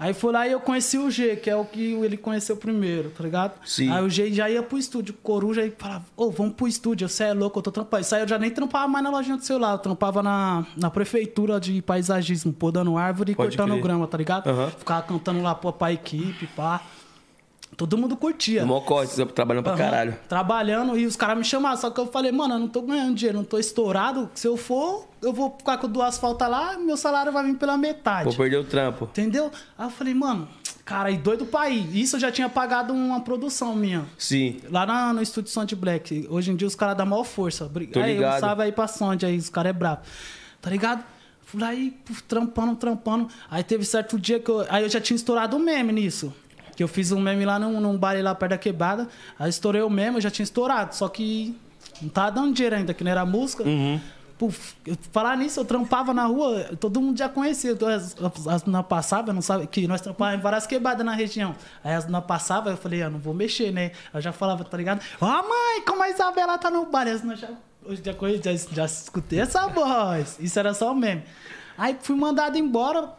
Aí 0.00 0.14
foi 0.14 0.32
lá 0.32 0.48
e 0.48 0.52
eu 0.52 0.60
conheci 0.60 0.96
o 0.96 1.10
G, 1.10 1.36
que 1.36 1.50
é 1.50 1.54
o 1.54 1.62
que 1.62 1.92
ele 1.92 2.16
conheceu 2.16 2.56
primeiro, 2.56 3.10
tá 3.10 3.22
ligado? 3.22 3.52
Sim. 3.66 3.92
Aí 3.92 4.02
o 4.02 4.08
G 4.08 4.32
já 4.32 4.48
ia 4.48 4.62
pro 4.62 4.78
estúdio, 4.78 5.12
Coruja, 5.22 5.62
e 5.62 5.70
falava, 5.70 6.06
ô, 6.16 6.30
vamos 6.30 6.54
pro 6.54 6.66
estúdio, 6.66 7.06
você 7.06 7.24
é 7.24 7.34
louco, 7.34 7.58
eu 7.58 7.62
tô 7.62 7.70
trampando. 7.70 8.00
Isso 8.00 8.14
aí 8.14 8.22
eu 8.22 8.28
já 8.28 8.38
nem 8.38 8.50
trampava 8.50 8.88
mais 8.88 9.04
na 9.04 9.10
lojinha 9.10 9.36
do 9.36 9.44
celular, 9.44 9.72
eu 9.72 9.78
trampava 9.78 10.22
na, 10.22 10.64
na 10.74 10.90
prefeitura 10.90 11.60
de 11.60 11.82
paisagismo, 11.82 12.50
podando 12.50 12.96
árvore 12.96 13.32
e 13.32 13.34
Pode 13.34 13.54
cortando 13.54 13.72
crer. 13.72 13.82
grama, 13.82 14.06
tá 14.06 14.16
ligado? 14.16 14.48
Aham. 14.48 14.70
Ficava 14.70 15.02
cantando 15.02 15.42
lá 15.42 15.54
pô, 15.54 15.70
pra 15.70 15.92
equipe, 15.92 16.46
pá. 16.56 16.80
Todo 17.80 17.96
mundo 17.96 18.14
curtia. 18.14 18.66
Mó 18.66 18.78
corte, 18.82 19.24
trabalhando 19.28 19.64
pra 19.64 19.72
Aham. 19.72 19.78
caralho. 19.82 20.16
Trabalhando 20.28 20.98
e 20.98 21.06
os 21.06 21.16
caras 21.16 21.38
me 21.38 21.44
chamavam. 21.44 21.78
Só 21.78 21.88
que 21.88 21.98
eu 21.98 22.06
falei, 22.08 22.30
mano, 22.30 22.52
eu 22.54 22.58
não 22.58 22.68
tô 22.68 22.82
ganhando 22.82 23.14
dinheiro, 23.14 23.38
não 23.38 23.44
tô 23.44 23.58
estourado. 23.58 24.28
Se 24.34 24.46
eu 24.46 24.54
for, 24.58 25.08
eu 25.22 25.32
vou 25.32 25.54
ficar 25.56 25.78
com 25.78 25.88
duas 25.88 26.18
faltas 26.18 26.46
lá, 26.50 26.76
meu 26.76 26.98
salário 26.98 27.32
vai 27.32 27.42
vir 27.42 27.54
pela 27.56 27.78
metade. 27.78 28.24
Vou 28.24 28.34
perder 28.36 28.58
o 28.58 28.64
trampo. 28.64 29.04
Entendeu? 29.06 29.50
Aí 29.78 29.86
eu 29.86 29.90
falei, 29.90 30.12
mano, 30.12 30.46
cara, 30.84 31.10
e 31.10 31.16
doido 31.16 31.46
pra 31.46 31.70
ir. 31.70 31.96
Isso 31.98 32.16
eu 32.16 32.20
já 32.20 32.30
tinha 32.30 32.50
pagado 32.50 32.92
uma 32.92 33.20
produção 33.22 33.74
minha. 33.74 34.04
Sim. 34.18 34.60
Lá 34.70 34.84
na- 34.84 35.14
no 35.14 35.22
estúdio 35.22 35.50
Sound 35.50 35.74
Black. 35.74 36.26
Hoje 36.28 36.50
em 36.50 36.56
dia 36.56 36.68
os 36.68 36.74
caras 36.74 36.94
dão 36.98 37.06
maior 37.06 37.24
força. 37.24 37.64
Bri- 37.64 37.86
Tô 37.86 37.98
aí, 37.98 38.12
ligado. 38.12 38.36
um 38.36 38.40
salve 38.40 38.62
aí 38.62 38.72
pra 38.72 38.86
Sound 38.88 39.24
aí, 39.24 39.38
os 39.38 39.48
caras 39.48 39.70
é 39.70 39.72
brabo. 39.72 40.02
Tá 40.60 40.68
ligado? 40.68 41.02
Fui 41.46 41.58
lá 41.58 41.74
e 41.74 41.92
trampando, 42.28 42.76
trampando. 42.76 43.26
Aí 43.50 43.64
teve 43.64 43.86
certo 43.86 44.18
dia 44.20 44.38
que 44.38 44.50
eu. 44.50 44.66
Aí 44.68 44.82
eu 44.82 44.88
já 44.90 45.00
tinha 45.00 45.16
estourado 45.16 45.56
um 45.56 45.60
meme 45.60 45.94
nisso. 45.94 46.30
Que 46.80 46.84
eu 46.84 46.88
fiz 46.88 47.12
um 47.12 47.20
meme 47.20 47.44
lá 47.44 47.58
num, 47.58 47.78
num 47.78 47.94
bar 47.98 48.16
lá 48.22 48.34
perto 48.34 48.52
da 48.52 48.56
quebrada. 48.56 49.06
Aí 49.38 49.50
estourei 49.50 49.82
o 49.82 49.90
meme, 49.90 50.16
eu 50.16 50.20
já 50.22 50.30
tinha 50.30 50.44
estourado. 50.44 50.94
Só 50.94 51.10
que 51.10 51.54
Não 52.00 52.08
tava 52.08 52.30
dando 52.32 52.54
dinheiro 52.54 52.74
ainda, 52.74 52.94
que 52.94 53.04
não 53.04 53.10
era 53.10 53.26
música. 53.26 53.64
Puf, 54.38 54.74
eu, 54.86 54.96
falar 55.12 55.36
nisso, 55.36 55.60
eu 55.60 55.64
trampava 55.66 56.14
na 56.14 56.24
rua, 56.24 56.70
todo 56.80 56.98
mundo 57.02 57.18
já 57.18 57.28
conhecia. 57.28 57.72
As, 57.94 58.16
as, 58.18 58.46
as 58.46 58.64
meninas 58.64 58.86
passavam, 58.86 59.34
não 59.34 59.42
sabe, 59.42 59.66
que 59.66 59.86
nós 59.86 60.00
trampávamos 60.00 60.40
em 60.40 60.42
várias 60.42 60.66
quebradas 60.66 61.04
na 61.04 61.12
região. 61.12 61.54
Aí 61.84 61.92
as 61.94 62.04
meninas 62.06 62.24
passavam, 62.24 62.72
eu 62.72 62.78
falei, 62.78 63.02
ah, 63.02 63.10
não 63.10 63.18
vou 63.18 63.34
mexer, 63.34 63.70
né? 63.70 63.90
Eu 64.14 64.22
já 64.22 64.32
falava, 64.32 64.64
tá 64.64 64.78
ligado? 64.78 65.02
Ó, 65.20 65.26
mãe, 65.26 65.82
como 65.86 66.02
a 66.02 66.08
Isabela 66.08 66.56
tá 66.56 66.70
no 66.70 66.86
bar. 66.86 67.06
E 67.06 67.10
as 67.10 67.20
já, 67.20 67.48
hoje 67.84 68.00
já, 68.02 68.14
conhe- 68.14 68.40
já, 68.42 68.54
já 68.72 68.86
escutei 68.86 69.40
essa 69.40 69.66
voz. 69.66 70.38
Isso 70.40 70.58
era 70.58 70.72
só 70.72 70.90
o 70.92 70.94
meme. 70.94 71.24
Aí 71.76 71.94
fui 72.00 72.16
mandado 72.16 72.56
embora, 72.56 73.10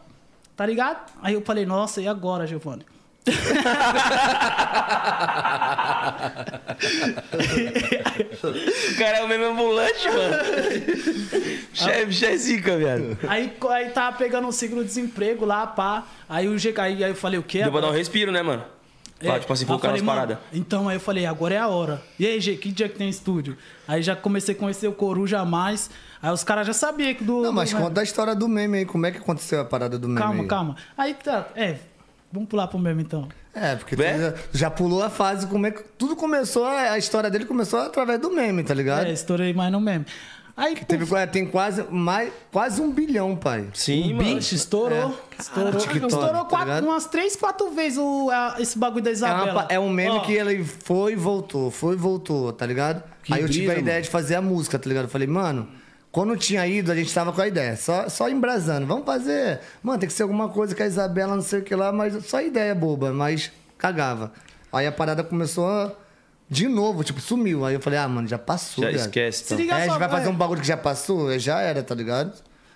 tá 0.56 0.66
ligado? 0.66 1.12
Aí 1.22 1.34
eu 1.34 1.42
falei, 1.42 1.64
nossa, 1.64 2.00
e 2.02 2.08
agora, 2.08 2.44
Giovanni? 2.44 2.84
O 8.42 8.96
cara 8.98 9.18
é 9.18 9.24
o 9.24 9.28
mesmo 9.28 9.46
ambulante, 9.46 10.06
mano. 10.08 10.36
Chefe, 11.72 12.12
chefe 12.12 12.38
zica, 12.38 12.76
viado. 12.76 13.18
Aí, 13.28 13.52
aí 13.70 13.90
tava 13.90 14.16
pegando 14.16 14.46
um 14.46 14.52
seguro-desemprego 14.52 15.44
lá, 15.44 15.66
pá. 15.66 16.04
Aí 16.28 16.48
o 16.48 16.54
GK, 16.56 16.80
aí 16.80 17.02
eu 17.02 17.14
falei, 17.14 17.38
o 17.38 17.42
quê? 17.42 17.62
Deu 17.62 17.72
pra 17.72 17.80
dar 17.80 17.88
um 17.88 17.92
respiro, 17.92 18.30
né, 18.30 18.42
mano? 18.42 18.64
É. 19.20 19.26
Fala, 19.26 19.38
tipo 19.40 19.52
assim, 19.52 19.64
Aí 19.64 19.70
eu 19.70 19.74
focar 19.78 19.92
nas 19.92 20.02
paradas. 20.02 20.38
Então, 20.52 20.88
aí 20.88 20.96
eu 20.96 21.00
falei, 21.00 21.24
agora 21.26 21.54
é 21.54 21.58
a 21.58 21.68
hora. 21.68 22.02
E 22.18 22.26
aí, 22.26 22.40
G, 22.40 22.56
que 22.56 22.70
dia 22.72 22.88
que 22.88 22.98
tem 22.98 23.08
estúdio? 23.08 23.56
Aí 23.86 24.02
já 24.02 24.16
comecei 24.16 24.54
a 24.54 24.58
conhecer 24.58 24.88
o 24.88 24.92
Coruja 24.92 25.44
mais. 25.44 25.90
Aí 26.20 26.30
os 26.32 26.42
caras 26.42 26.66
já 26.66 26.72
sabiam 26.72 27.14
que 27.14 27.22
do. 27.22 27.40
Não, 27.42 27.52
mas 27.52 27.70
do- 27.72 27.78
conta 27.78 28.00
a 28.00 28.04
história 28.04 28.34
do 28.34 28.48
meme 28.48 28.78
aí. 28.78 28.84
Como 28.84 29.06
é 29.06 29.12
que 29.12 29.18
aconteceu 29.18 29.60
a 29.60 29.64
parada 29.64 29.96
do 29.98 30.08
meme 30.08 30.20
Calma, 30.20 30.42
aí? 30.42 30.48
calma. 30.48 30.76
Aí 30.96 31.14
tá, 31.14 31.46
é. 31.54 31.76
Vamos 32.32 32.48
pular 32.48 32.66
pro 32.66 32.78
meme 32.78 33.02
então. 33.02 33.28
É, 33.54 33.76
porque 33.76 33.94
tu 33.94 34.02
É? 34.02 34.18
já, 34.18 34.34
já 34.52 34.70
pulou 34.70 35.02
a 35.02 35.10
fase, 35.10 35.46
como 35.46 35.66
é 35.66 35.70
que 35.70 35.82
tudo 35.98 36.16
começou, 36.16 36.64
a 36.66 36.96
história 36.96 37.28
dele 37.30 37.44
começou 37.44 37.78
através 37.80 38.18
do 38.20 38.30
meme, 38.30 38.64
tá 38.64 38.72
ligado? 38.72 39.06
É, 39.06 39.12
estourei 39.12 39.52
mais 39.52 39.70
no 39.70 39.80
meme. 39.80 40.06
Aí, 40.54 40.74
Teve, 40.76 41.06
puf, 41.06 41.26
tem 41.28 41.46
quase, 41.46 41.82
mais, 41.90 42.30
quase 42.50 42.80
um 42.80 42.90
bilhão, 42.92 43.34
pai. 43.34 43.68
Sim, 43.72 44.12
mano. 44.14 44.34
bicho, 44.36 44.54
estourou. 44.54 45.18
Estourou. 45.38 45.72
TikTok, 45.72 46.06
estourou 46.06 46.28
tá 46.32 46.44
quatro- 46.44 46.66
ligado? 46.68 46.84
umas 46.84 47.06
três, 47.06 47.34
quatro 47.36 47.70
vezes 47.70 47.98
o, 47.98 48.28
a- 48.30 48.56
esse 48.58 48.78
bagulho 48.78 49.02
da 49.02 49.10
É, 49.10 49.12
uma 49.12 49.16
Isabela. 49.16 49.66
é 49.70 49.80
um 49.80 49.88
meme 49.88 50.16
Ó, 50.16 50.20
que 50.20 50.32
ele 50.34 50.62
foi 50.62 51.12
e 51.12 51.16
voltou, 51.16 51.70
foi 51.70 51.94
e 51.94 51.96
voltou, 51.96 52.52
tá 52.52 52.66
ligado? 52.66 53.02
Que 53.24 53.32
Aí 53.32 53.40
eu 53.40 53.48
tive 53.48 53.70
a 53.70 53.78
ideia 53.78 53.94
mano. 53.96 54.02
de 54.04 54.10
fazer 54.10 54.34
a 54.34 54.42
música, 54.42 54.78
tá 54.78 54.88
ligado? 54.88 55.04
Eu 55.04 55.10
falei, 55.10 55.26
mano, 55.26 55.68
quando 56.12 56.36
tinha 56.36 56.64
ido, 56.66 56.92
a 56.92 56.94
gente 56.94 57.12
tava 57.12 57.32
com 57.32 57.40
a 57.40 57.48
ideia, 57.48 57.74
só, 57.76 58.08
só 58.08 58.28
embrasando. 58.28 58.86
Vamos 58.86 59.04
fazer. 59.06 59.60
Mano, 59.82 59.98
tem 59.98 60.06
que 60.06 60.14
ser 60.14 60.22
alguma 60.24 60.48
coisa 60.50 60.74
com 60.74 60.82
a 60.82 60.86
Isabela, 60.86 61.34
não 61.34 61.42
sei 61.42 61.60
o 61.60 61.62
que 61.62 61.74
lá, 61.74 61.90
mas 61.90 62.26
só 62.26 62.40
ideia 62.40 62.74
boba, 62.74 63.12
mas 63.12 63.50
cagava. 63.78 64.30
Aí 64.72 64.86
a 64.86 64.92
parada 64.92 65.24
começou 65.24 65.66
a- 65.68 65.92
de 66.48 66.68
novo, 66.68 67.02
tipo, 67.02 67.18
sumiu. 67.20 67.64
Aí 67.64 67.74
eu 67.74 67.80
falei, 67.80 67.98
ah, 67.98 68.06
mano, 68.06 68.28
já 68.28 68.38
passou, 68.38 68.84
Já 68.84 68.90
esquece, 68.90 69.38
Se 69.38 69.44
então. 69.54 69.56
liga 69.58 69.72
É, 69.72 69.76
a 69.76 69.80
gente 69.84 69.92
só, 69.94 69.98
vai 69.98 70.08
fazer 70.10 70.26
é. 70.26 70.30
um 70.30 70.34
bagulho 70.36 70.60
que 70.60 70.66
já 70.66 70.76
passou, 70.76 71.38
já 71.38 71.60
era, 71.60 71.82
tá 71.82 71.94
ligado? 71.94 72.32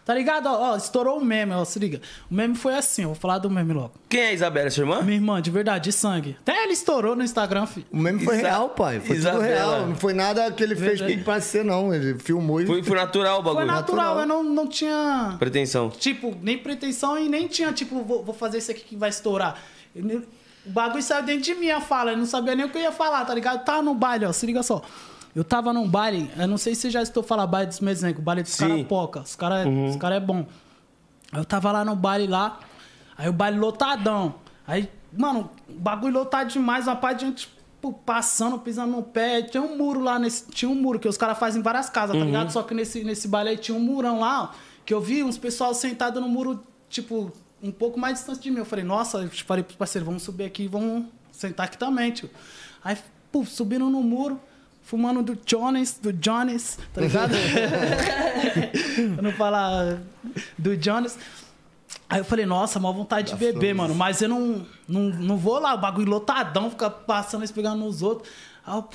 Tá 0.06 0.14
ligado? 0.14 0.46
Ó, 0.46 0.70
ó, 0.72 0.76
estourou 0.76 1.18
o 1.18 1.24
meme, 1.24 1.52
ó, 1.52 1.64
se 1.64 1.80
liga. 1.80 2.00
O 2.30 2.34
meme 2.34 2.54
foi 2.54 2.76
assim, 2.76 3.02
eu 3.02 3.08
vou 3.08 3.16
falar 3.16 3.38
do 3.38 3.50
meme 3.50 3.72
logo. 3.72 3.90
Quem 4.08 4.20
é 4.20 4.28
a 4.28 4.32
Isabela, 4.32 4.70
sua 4.70 4.82
irmã? 4.82 5.02
Minha 5.02 5.16
irmã, 5.16 5.42
de 5.42 5.50
verdade, 5.50 5.84
de 5.90 5.92
sangue. 5.92 6.36
Até 6.42 6.62
ele 6.62 6.74
estourou 6.74 7.16
no 7.16 7.24
Instagram, 7.24 7.66
filho. 7.66 7.84
O 7.90 7.96
meme 7.96 8.24
foi 8.24 8.36
Isa- 8.36 8.46
real, 8.46 8.68
pai. 8.68 9.00
Foi 9.00 9.16
Isabela. 9.16 9.42
tudo 9.42 9.52
real. 9.52 9.86
Não 9.88 9.96
foi 9.96 10.12
nada 10.14 10.48
que 10.52 10.62
ele 10.62 10.76
fez 10.76 11.00
Verdade. 11.00 11.24
pra 11.24 11.40
ser, 11.40 11.64
não. 11.64 11.92
Ele 11.92 12.16
filmou 12.20 12.60
e. 12.60 12.66
Foi, 12.66 12.84
foi 12.84 12.96
natural 12.96 13.40
o 13.40 13.42
bagulho. 13.42 13.66
Foi 13.66 13.74
natural, 13.74 14.14
natural. 14.14 14.20
eu 14.20 14.26
não, 14.28 14.42
não 14.44 14.68
tinha, 14.68 15.34
Pretensão. 15.40 15.90
tipo, 15.90 16.36
nem 16.40 16.56
pretensão 16.56 17.18
e 17.18 17.28
nem 17.28 17.48
tinha, 17.48 17.72
tipo, 17.72 18.00
vou, 18.04 18.22
vou 18.24 18.34
fazer 18.34 18.58
isso 18.58 18.70
aqui 18.70 18.82
que 18.84 18.94
vai 18.96 19.08
estourar. 19.10 19.60
O 20.64 20.70
bagulho 20.70 21.02
saiu 21.02 21.24
dentro 21.24 21.42
de 21.42 21.54
mim 21.56 21.70
a 21.70 21.80
fala, 21.80 22.12
eu 22.12 22.16
não 22.16 22.26
sabia 22.26 22.54
nem 22.54 22.64
o 22.64 22.70
que 22.70 22.78
eu 22.78 22.82
ia 22.82 22.92
falar, 22.92 23.24
tá 23.24 23.34
ligado? 23.34 23.64
Tava 23.64 23.82
no 23.82 23.92
baile, 23.94 24.24
ó, 24.24 24.32
se 24.32 24.46
liga 24.46 24.62
só. 24.62 24.82
Eu 25.36 25.44
tava 25.44 25.70
num 25.70 25.86
baile, 25.86 26.30
eu 26.34 26.48
não 26.48 26.56
sei 26.56 26.74
se 26.74 26.88
já 26.88 27.02
estou 27.02 27.22
falando 27.22 27.50
baile 27.50 27.66
dos 27.66 27.80
mesencos, 27.80 28.24
baile 28.24 28.42
dos 28.42 28.52
Sim. 28.52 28.68
caras 28.68 28.86
poca, 28.86 29.20
os 29.20 29.36
caras 29.36 29.66
os 29.90 29.96
cara 29.96 30.14
é 30.14 30.20
bom. 30.20 30.46
Aí 31.30 31.38
eu 31.38 31.44
tava 31.44 31.70
lá 31.70 31.84
no 31.84 31.94
baile 31.94 32.26
lá, 32.26 32.58
aí 33.18 33.28
o 33.28 33.34
baile 33.34 33.58
lotadão. 33.58 34.36
Aí, 34.66 34.90
mano, 35.12 35.50
o 35.68 35.74
bagulho 35.74 36.14
lotado 36.14 36.48
demais, 36.48 36.86
uma 36.86 36.96
parte 36.96 37.18
de 37.18 37.26
gente 37.26 37.54
pô, 37.82 37.92
passando, 37.92 38.58
pisando 38.58 38.92
no 38.92 39.02
pé. 39.02 39.42
Tinha 39.42 39.62
um 39.62 39.76
muro 39.76 40.00
lá, 40.00 40.18
nesse, 40.18 40.46
tinha 40.50 40.70
um 40.70 40.74
muro 40.74 40.98
que 40.98 41.06
os 41.06 41.18
caras 41.18 41.38
fazem 41.38 41.60
em 41.60 41.62
várias 41.62 41.90
casas, 41.90 42.16
tá 42.16 42.24
ligado? 42.24 42.50
Só 42.50 42.62
que 42.62 42.72
nesse, 42.72 43.04
nesse 43.04 43.28
baile 43.28 43.50
aí 43.50 43.58
tinha 43.58 43.76
um 43.76 43.80
murão 43.80 44.20
lá, 44.20 44.54
que 44.86 44.94
eu 44.94 45.02
vi 45.02 45.22
uns 45.22 45.36
pessoal 45.36 45.74
sentado 45.74 46.18
no 46.18 46.30
muro, 46.30 46.62
tipo, 46.88 47.30
um 47.62 47.70
pouco 47.70 48.00
mais 48.00 48.14
distante 48.14 48.40
de 48.40 48.50
mim. 48.50 48.60
Eu 48.60 48.64
falei, 48.64 48.86
nossa, 48.86 49.18
eu 49.18 49.28
falei 49.28 49.62
pros 49.62 49.76
parceiros, 49.76 50.06
vamos 50.06 50.22
subir 50.22 50.44
aqui, 50.44 50.66
vamos 50.66 51.04
sentar 51.30 51.66
aqui 51.66 51.76
também, 51.76 52.10
tio. 52.10 52.30
Aí, 52.82 52.96
pô, 53.30 53.44
subindo 53.44 53.90
no 53.90 54.02
muro, 54.02 54.40
fumando 54.86 55.20
do 55.20 55.36
Jones, 55.44 55.98
do 56.00 56.12
Jones, 56.12 56.78
tá 56.94 57.00
ligado? 57.00 57.34
eu 59.18 59.22
não 59.22 59.32
falar 59.32 59.98
do 60.56 60.76
Jones. 60.76 61.18
Aí 62.08 62.20
eu 62.20 62.24
falei, 62.24 62.46
nossa, 62.46 62.78
maior 62.78 62.94
vontade 62.94 63.32
de 63.32 63.36
beber, 63.36 63.74
mano. 63.74 63.96
Mas 63.96 64.22
eu 64.22 64.28
não, 64.28 64.64
não, 64.88 65.02
não 65.10 65.36
vou 65.36 65.58
lá, 65.58 65.74
o 65.74 65.78
bagulho 65.78 66.08
lotadão, 66.08 66.70
ficar 66.70 66.90
passando 66.90 67.44
e 67.44 67.48
pegando 67.48 67.84
nos 67.84 68.00
outros. 68.00 68.30
Aí 68.64 68.76
eu 68.76 68.88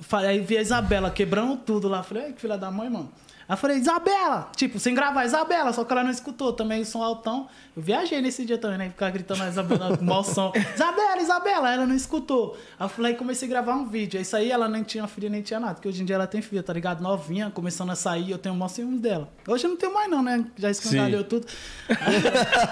falei, 0.00 0.30
aí 0.30 0.40
vi 0.40 0.56
a 0.56 0.62
Isabela 0.62 1.10
quebrando 1.10 1.58
tudo 1.58 1.88
lá. 1.88 2.02
Falei, 2.02 2.24
ai, 2.24 2.32
que 2.32 2.40
filha 2.40 2.56
da 2.56 2.70
mãe, 2.70 2.88
mano. 2.88 3.12
Aí 3.48 3.54
eu 3.54 3.56
falei, 3.56 3.78
Isabela! 3.78 4.50
Tipo, 4.54 4.78
sem 4.78 4.94
gravar, 4.94 5.24
Isabela, 5.24 5.72
só 5.72 5.82
que 5.82 5.90
ela 5.90 6.04
não 6.04 6.10
escutou 6.10 6.52
também, 6.52 6.84
som 6.84 7.02
altão. 7.02 7.48
Eu 7.74 7.82
viajei 7.82 8.20
nesse 8.20 8.44
dia 8.44 8.58
também, 8.58 8.76
né? 8.76 8.90
Ficar 8.90 9.10
gritando 9.10 9.42
a 9.42 9.48
Isabela 9.48 9.96
com 9.96 10.04
mau 10.04 10.22
som. 10.22 10.52
Isabela, 10.74 11.22
Isabela! 11.22 11.72
Ela 11.72 11.86
não 11.86 11.94
escutou. 11.94 12.58
Aí 12.78 12.84
eu 12.84 12.90
falei, 12.90 13.14
comecei 13.14 13.48
a 13.48 13.50
gravar 13.50 13.74
um 13.74 13.86
vídeo. 13.86 14.18
Aí 14.18 14.22
isso 14.22 14.36
aí 14.36 14.50
ela 14.50 14.68
nem 14.68 14.82
tinha 14.82 15.06
filha, 15.06 15.30
nem 15.30 15.40
tinha 15.40 15.58
nada. 15.58 15.74
Porque 15.74 15.88
hoje 15.88 16.02
em 16.02 16.04
dia 16.04 16.16
ela 16.16 16.26
tem 16.26 16.42
filha, 16.42 16.62
tá 16.62 16.74
ligado? 16.74 17.00
Novinha, 17.00 17.50
começando 17.50 17.88
a 17.90 17.96
sair, 17.96 18.30
eu 18.30 18.38
tenho 18.38 18.54
mó 18.54 18.68
ciúmes 18.68 19.00
dela. 19.00 19.30
Hoje 19.46 19.64
eu 19.64 19.70
não 19.70 19.76
tenho 19.78 19.94
mais 19.94 20.10
não, 20.10 20.22
né? 20.22 20.44
Já 20.58 20.70
escandalhou 20.70 21.24
tudo. 21.24 21.46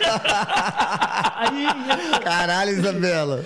Aí... 1.37 1.67
Caralho, 2.23 2.71
Isabela. 2.73 3.45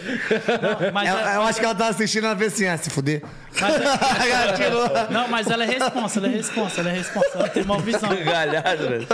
Não, 0.93 1.03
eu, 1.03 1.07
ela- 1.09 1.35
eu 1.35 1.43
acho 1.43 1.59
que 1.61 1.65
ela 1.65 1.75
tá 1.75 1.89
assistindo 1.89 2.25
ela 2.27 2.35
vê 2.35 2.47
assim, 2.47 2.67
ah, 2.67 2.77
se 2.77 2.91
fuder. 2.91 3.23
Mas 3.59 4.61
ela- 4.61 5.09
Não, 5.11 5.29
mas 5.29 5.47
ela 5.51 5.65
é 5.65 5.67
responsa, 5.67 6.19
ela 6.19 6.29
é 6.29 6.31
responsa, 6.31 6.81
ela 6.81 6.91
é 6.91 6.93
responsa, 6.93 7.31
ela 7.35 7.49
tem 7.49 7.63
uma 7.63 7.79
visão. 7.79 8.09
Galhado, 8.25 8.89
velho. 8.89 9.07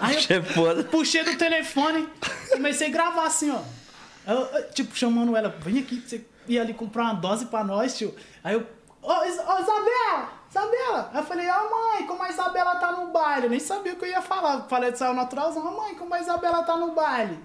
Aí 0.00 0.20
Che 0.20 0.32
é 0.34 0.36
eu 0.38 0.84
puxei 0.84 1.22
do 1.24 1.36
telefone, 1.36 2.08
comecei 2.52 2.88
a 2.88 2.90
gravar 2.90 3.26
assim, 3.26 3.50
ó. 3.50 3.60
Eu, 4.30 4.40
eu, 4.40 4.70
tipo, 4.70 4.96
chamando 4.96 5.36
ela, 5.36 5.54
vem 5.60 5.78
aqui, 5.78 6.00
você 6.04 6.24
ia 6.48 6.62
ali 6.62 6.74
comprar 6.74 7.04
uma 7.04 7.14
dose 7.14 7.46
pra 7.46 7.62
nós, 7.62 7.96
tio. 7.96 8.14
Aí 8.42 8.54
eu, 8.54 8.66
ô 9.02 9.12
ô, 9.12 9.24
Isabela, 9.24 10.28
Isabela. 10.50 11.10
Aí 11.12 11.20
eu 11.20 11.24
falei, 11.24 11.48
ó 11.48 11.70
mãe, 11.70 12.06
como 12.06 12.22
a 12.22 12.28
Isabela 12.28 12.76
tá 12.76 12.92
no 12.92 13.08
baile. 13.12 13.46
Eu 13.46 13.50
nem 13.50 13.60
sabia 13.60 13.92
o 13.92 13.96
que 13.96 14.04
eu 14.04 14.08
ia 14.08 14.22
falar. 14.22 14.66
Falei 14.68 14.90
de 14.90 14.98
saiu 14.98 15.14
naturalzão, 15.14 15.64
ó 15.66 15.82
mãe, 15.82 15.94
como 15.94 16.12
a 16.14 16.20
Isabela 16.20 16.62
tá 16.64 16.76
no 16.76 16.92
baile. 16.92 17.38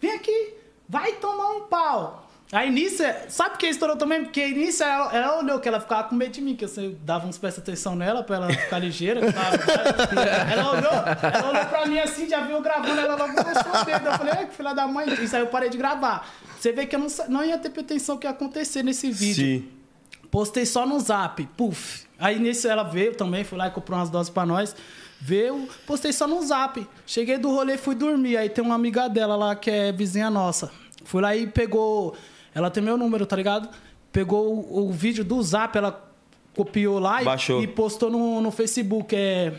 Vem 0.00 0.12
aqui, 0.12 0.54
vai 0.88 1.12
tomar 1.12 1.52
um 1.52 1.60
pau. 1.62 2.25
Aí 2.52 2.70
nisso, 2.70 3.02
é- 3.02 3.26
sabe 3.28 3.50
por 3.50 3.58
que 3.58 3.66
estourou 3.66 3.96
também? 3.96 4.22
Porque 4.22 4.46
nisso 4.48 4.82
ela, 4.84 5.12
ela 5.16 5.38
olhou 5.40 5.58
que 5.58 5.66
ela 5.68 5.80
ficava 5.80 6.04
com 6.04 6.14
medo 6.14 6.30
de 6.30 6.40
mim, 6.40 6.54
que 6.54 6.64
eu 6.64 6.70
dava 7.02 7.26
uns 7.26 7.36
presta 7.36 7.60
atenção 7.60 7.96
nela 7.96 8.22
pra 8.22 8.36
ela 8.36 8.48
ficar 8.50 8.78
ligeira. 8.78 9.20
tava- 9.32 9.56
ela 10.52 10.70
olhou, 10.70 10.92
ela 10.92 11.48
olhou 11.50 11.64
pra 11.66 11.86
mim 11.86 11.98
assim, 11.98 12.28
já 12.28 12.40
viu 12.42 12.60
gravando, 12.60 13.00
ela 13.00 13.16
logo 13.16 13.32
mostrou 13.32 13.82
o 13.82 13.84
dedo. 13.84 14.06
Eu 14.06 14.12
falei, 14.12 14.32
ai, 14.36 14.46
que 14.46 14.54
filha 14.54 14.72
da 14.74 14.86
mãe. 14.86 15.12
Isso 15.14 15.34
aí 15.34 15.42
eu 15.42 15.48
parei 15.48 15.68
de 15.68 15.76
gravar. 15.76 16.28
Você 16.58 16.72
vê 16.72 16.86
que 16.86 16.94
eu 16.94 17.00
não, 17.00 17.08
não 17.28 17.44
ia 17.44 17.58
ter 17.58 17.70
pretensão 17.70 18.16
que 18.16 18.26
ia 18.26 18.30
acontecer 18.30 18.82
nesse 18.84 19.10
vídeo. 19.10 19.44
Sim. 19.62 19.68
Postei 20.30 20.64
só 20.66 20.86
no 20.86 20.98
zap, 21.00 21.44
puf. 21.56 22.04
Aí 22.18 22.38
nisso 22.38 22.68
ela 22.68 22.82
veio 22.84 23.14
também, 23.14 23.42
fui 23.44 23.58
lá 23.58 23.66
e 23.68 23.70
comprou 23.70 23.98
umas 23.98 24.08
doses 24.10 24.30
pra 24.30 24.46
nós. 24.46 24.74
Veio, 25.20 25.68
postei 25.86 26.12
só 26.12 26.26
no 26.28 26.40
zap. 26.46 26.86
Cheguei 27.06 27.38
do 27.38 27.50
rolê, 27.50 27.76
fui 27.76 27.94
dormir. 27.94 28.36
Aí 28.36 28.48
tem 28.48 28.62
uma 28.62 28.74
amiga 28.76 29.08
dela 29.08 29.34
lá 29.34 29.56
que 29.56 29.70
é 29.70 29.90
vizinha 29.92 30.30
nossa. 30.30 30.70
Fui 31.04 31.20
lá 31.20 31.34
e 31.34 31.46
pegou. 31.46 32.16
Ela 32.56 32.70
tem 32.70 32.82
meu 32.82 32.96
número, 32.96 33.26
tá 33.26 33.36
ligado? 33.36 33.68
Pegou 34.10 34.46
o, 34.54 34.88
o 34.88 34.92
vídeo 34.92 35.22
do 35.22 35.42
zap, 35.42 35.76
ela 35.76 36.02
copiou 36.54 36.98
lá 36.98 37.20
e- 37.20 37.24
e 37.62 37.66
postou 37.66 38.10
no, 38.10 38.40
no 38.40 38.50
Facebook. 38.50 39.14
É. 39.14 39.52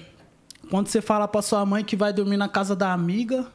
Quando 0.70 0.88
você 0.88 1.00
fala 1.00 1.28
pra 1.28 1.42
sua 1.44 1.64
mãe 1.64 1.84
que 1.84 1.96
vai 1.96 2.12
dormir 2.12 2.38
na 2.38 2.50
casa 2.50 2.76
da 2.76 2.92
amiga. 2.92 3.46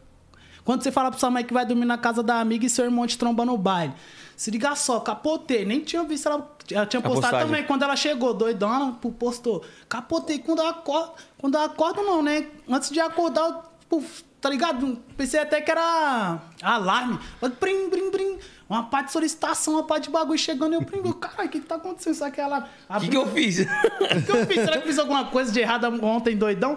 Quando 0.65 0.83
você 0.85 0.93
fala 0.93 1.11
pra 1.11 1.19
sua 1.19 1.29
mãe 1.29 1.45
que 1.45 1.53
vai 1.53 1.67
dormir 1.67 1.85
na 1.87 1.99
casa 1.99 2.23
da 2.23 2.39
amiga 2.39 2.65
e 2.65 2.71
seu 2.71 2.85
irmão 2.85 3.05
te 3.05 3.19
tromba 3.19 3.45
no 3.45 3.59
baile. 3.59 3.93
Se 4.37 4.49
liga 4.49 4.77
só, 4.77 5.01
capotei. 5.01 5.65
Nem 5.65 5.81
tinha 5.81 6.05
visto 6.05 6.29
ela. 6.29 6.57
Ela 6.71 6.87
tinha 6.87 7.03
postado 7.03 7.33
também. 7.49 7.65
Quando 7.65 7.83
ela 7.83 7.97
chegou, 7.97 8.33
doidona, 8.33 8.93
postou. 9.19 9.65
Capotei 9.89 10.39
quando 10.39 10.61
eu 10.61 10.69
acordo. 10.69 11.15
Quando 11.37 11.57
eu 11.57 11.63
acordo, 11.63 12.01
não, 12.03 12.23
né? 12.23 12.47
Antes 12.71 12.91
de 12.91 13.01
acordar, 13.01 13.43
eu, 13.51 13.57
puf, 13.89 14.23
tá 14.43 14.51
ligado? 14.51 14.99
Pensei 15.17 15.39
até 15.39 15.61
que 15.61 15.71
era 15.71 16.43
alarme. 16.61 17.19
Brim, 17.61 17.89
brim, 17.89 18.11
brim. 18.11 18.39
Uma 18.69 18.83
parte 18.83 19.07
de 19.07 19.13
solicitação, 19.13 19.75
uma 19.75 19.85
parte 19.85 20.05
de 20.05 20.11
bagulho 20.11 20.39
chegando. 20.39 20.73
E 20.73 20.75
eu, 20.75 20.81
brim, 20.81 21.01
caralho, 21.13 21.49
o 21.49 21.53
que 21.53 21.61
que 21.61 21.67
tá 21.67 21.77
acontecendo? 21.77 22.15
Será 22.15 22.31
que 22.31 22.41
ela. 22.41 22.69
O 22.91 23.01
que, 23.01 23.09
que 23.09 23.17
eu 23.17 23.27
fiz? 23.29 23.61
O 23.63 24.23
que 24.27 24.33
eu 24.33 24.47
fiz? 24.47 24.57
Será 24.57 24.73
que 24.73 24.79
eu 24.79 24.83
fiz 24.89 24.99
alguma 24.99 25.27
coisa 25.27 25.53
de 25.53 25.61
errado 25.61 25.87
ontem, 26.05 26.37
doidão? 26.37 26.77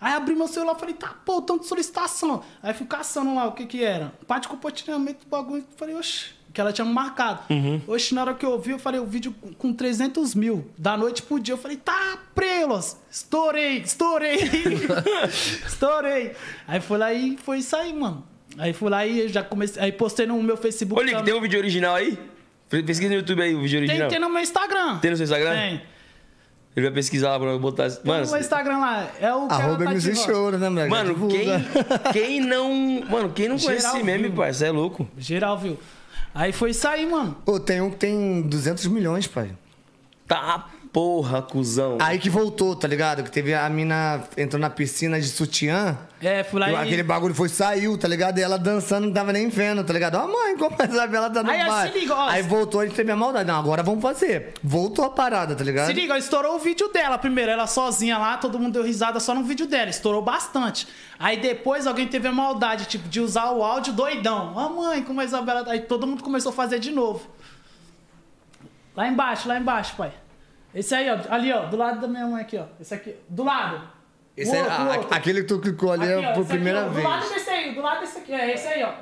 Aí 0.00 0.14
abri 0.14 0.34
meu 0.34 0.48
celular 0.48 0.74
e 0.74 0.80
falei, 0.80 0.94
tá, 0.96 1.14
pô, 1.24 1.40
tanto 1.42 1.60
de 1.60 1.68
solicitação. 1.68 2.42
Aí 2.60 2.74
fui 2.74 2.86
caçando 2.86 3.34
lá 3.36 3.46
o 3.46 3.52
que 3.52 3.66
que 3.66 3.84
era. 3.84 4.12
Parte 4.26 4.44
de 4.44 4.48
compartilhamento 4.48 5.24
do 5.24 5.28
bagulho. 5.28 5.64
Falei, 5.76 5.94
oxe, 5.94 6.30
que 6.52 6.60
ela 6.60 6.72
tinha 6.72 6.84
me 6.84 6.92
marcado. 6.92 7.40
Uhum. 7.50 7.80
Oxe, 7.86 8.14
na 8.14 8.22
hora 8.22 8.34
que 8.34 8.44
eu 8.44 8.58
vi, 8.58 8.72
eu 8.72 8.78
falei, 8.78 9.00
o 9.00 9.06
vídeo 9.06 9.34
com 9.58 9.72
300 9.72 10.34
mil. 10.34 10.70
Da 10.76 10.96
noite 10.96 11.22
pro 11.22 11.40
dia, 11.40 11.54
eu 11.54 11.58
falei, 11.58 11.76
tá, 11.76 12.18
prelos. 12.34 12.96
Estourei, 13.10 13.78
estourei. 13.78 14.38
estourei. 15.66 16.32
Aí 16.66 16.80
foi 16.80 16.98
lá 16.98 17.12
e 17.12 17.36
foi 17.38 17.58
isso 17.58 17.74
aí, 17.74 17.92
mano. 17.92 18.26
Aí 18.58 18.72
fui 18.72 18.90
lá 18.90 19.06
e 19.06 19.28
já 19.28 19.42
comecei. 19.42 19.82
Aí 19.82 19.92
postei 19.92 20.26
no 20.26 20.42
meu 20.42 20.56
Facebook. 20.56 21.02
Lick, 21.02 21.12
também. 21.12 21.24
tem 21.24 21.34
um 21.34 21.40
vídeo 21.40 21.58
original 21.58 21.94
aí? 21.94 22.18
Pesquisa 22.68 23.08
no 23.08 23.14
YouTube 23.16 23.42
aí 23.42 23.54
o 23.54 23.60
vídeo 23.62 23.80
tem, 23.80 23.88
original. 23.88 24.08
tem 24.08 24.18
no 24.18 24.28
meu 24.28 24.42
Instagram. 24.42 24.98
Tem 24.98 25.10
no 25.10 25.16
seu 25.16 25.24
Instagram? 25.24 25.52
Tem. 25.52 25.82
Ele 26.74 26.86
vai 26.86 26.94
pesquisar 26.94 27.30
lá 27.30 27.38
pra 27.38 27.58
botar. 27.58 27.88
Mano, 28.02 28.24
no 28.24 28.30
meu 28.30 28.40
Instagram 28.40 28.78
lá. 28.78 29.10
É 29.20 29.34
o 29.34 29.46
Arroba 29.50 29.84
tá 29.84 29.90
MC. 29.90 30.14
Show, 30.14 30.52
né, 30.52 30.68
moleque? 30.68 30.90
Mano, 30.90 31.28
quem, 31.28 31.48
quem 32.12 32.40
não. 32.40 33.02
Mano, 33.08 33.30
quem 33.30 33.48
não 33.48 33.58
conhece 33.58 33.86
esse 33.86 34.02
meme? 34.02 34.28
Você 34.28 34.66
é 34.66 34.70
louco. 34.70 35.06
Geral, 35.18 35.58
viu? 35.58 35.78
Aí 36.34 36.52
foi 36.52 36.70
aí, 36.86 37.06
mano. 37.06 37.36
Ô, 37.44 37.60
tem 37.60 37.80
um 37.80 37.90
que 37.90 37.96
tem 37.96 38.42
200 38.42 38.86
milhões, 38.86 39.26
pai. 39.26 39.50
Tá 40.26 40.70
porra, 40.92 41.40
cuzão. 41.40 41.96
Aí 42.00 42.18
que 42.18 42.28
voltou, 42.28 42.76
tá 42.76 42.86
ligado? 42.86 43.22
Que 43.22 43.30
teve 43.30 43.54
a 43.54 43.68
mina 43.70 44.22
entrou 44.36 44.60
na 44.60 44.68
piscina 44.68 45.18
de 45.18 45.26
sutiã. 45.26 45.96
É, 46.20 46.44
fui 46.44 46.60
lá 46.60 46.70
e 46.70 46.76
aquele 46.76 47.02
bagulho 47.02 47.34
foi, 47.34 47.48
saiu, 47.48 47.96
tá 47.96 48.06
ligado? 48.06 48.38
E 48.38 48.42
ela 48.42 48.58
dançando, 48.58 49.06
não 49.06 49.12
tava 49.12 49.32
nem 49.32 49.48
vendo, 49.48 49.82
tá 49.82 49.92
ligado? 49.92 50.16
Ó, 50.16 50.26
mãe, 50.28 50.56
como 50.56 50.76
a 50.78 50.84
Isabela 50.84 51.30
tá 51.30 51.42
no 51.42 51.50
Aí, 51.50 51.60
aí, 51.62 51.66
bar. 51.66 51.90
se 51.90 51.98
liga, 51.98 52.14
ó. 52.14 52.28
Aí 52.28 52.42
voltou, 52.42 52.80
a 52.80 52.86
gente 52.86 52.94
teve 52.94 53.10
a 53.10 53.16
maldade. 53.16 53.48
Não, 53.48 53.58
agora 53.58 53.82
vamos 53.82 54.02
fazer. 54.02 54.52
Voltou 54.62 55.04
a 55.04 55.10
parada, 55.10 55.56
tá 55.56 55.64
ligado? 55.64 55.86
Se 55.86 55.94
liga, 55.94 56.16
estourou 56.18 56.56
o 56.56 56.58
vídeo 56.58 56.88
dela 56.92 57.16
primeiro, 57.16 57.50
ela 57.50 57.66
sozinha 57.66 58.18
lá, 58.18 58.36
todo 58.36 58.58
mundo 58.58 58.74
deu 58.74 58.84
risada 58.84 59.18
só 59.18 59.34
no 59.34 59.42
vídeo 59.42 59.66
dela, 59.66 59.88
estourou 59.90 60.20
bastante. 60.22 60.86
Aí 61.18 61.38
depois 61.40 61.86
alguém 61.86 62.06
teve 62.06 62.28
a 62.28 62.32
maldade, 62.32 62.84
tipo, 62.84 63.08
de 63.08 63.18
usar 63.20 63.50
o 63.50 63.64
áudio 63.64 63.92
doidão. 63.94 64.52
Ó, 64.54 64.68
mãe, 64.68 65.02
como 65.02 65.20
a 65.20 65.24
Isabela. 65.24 65.64
tá-" 65.64 65.72
Aí 65.72 65.80
todo 65.80 66.06
mundo 66.06 66.22
começou 66.22 66.50
a 66.50 66.54
fazer 66.54 66.78
de 66.78 66.90
novo. 66.90 67.26
Lá 68.94 69.08
embaixo, 69.08 69.48
lá 69.48 69.58
embaixo, 69.58 69.94
pai. 69.96 70.12
Esse 70.74 70.94
aí, 70.94 71.10
ó, 71.10 71.18
ali, 71.28 71.52
ó, 71.52 71.66
do 71.66 71.76
lado 71.76 72.00
da 72.00 72.08
minha 72.08 72.26
mãe 72.26 72.42
aqui, 72.42 72.56
ó. 72.56 72.64
Esse 72.80 72.94
aqui, 72.94 73.16
do 73.28 73.44
lado. 73.44 73.88
Esse 74.36 74.56
é, 74.56 74.60
a- 74.60 74.94
aquele 75.10 75.42
que 75.42 75.48
tu 75.48 75.60
clicou 75.60 75.92
ali 75.92 76.10
Aqui, 76.10 76.14
ó, 76.14 76.20
por 76.20 76.28
esse 76.30 76.40
aqui, 76.40 76.48
primeira 76.48 76.86
ó, 76.86 76.88
vez. 76.88 77.04
Do 77.04 77.10
lado 77.10 77.28
desse 77.28 77.50
aí, 77.50 77.74
do 77.74 77.82
lado 77.82 78.00
desse 78.00 78.18
aqui, 78.18 78.32
é 78.32 78.54
esse 78.54 78.68
aí, 78.68 78.82
ó. 78.82 78.92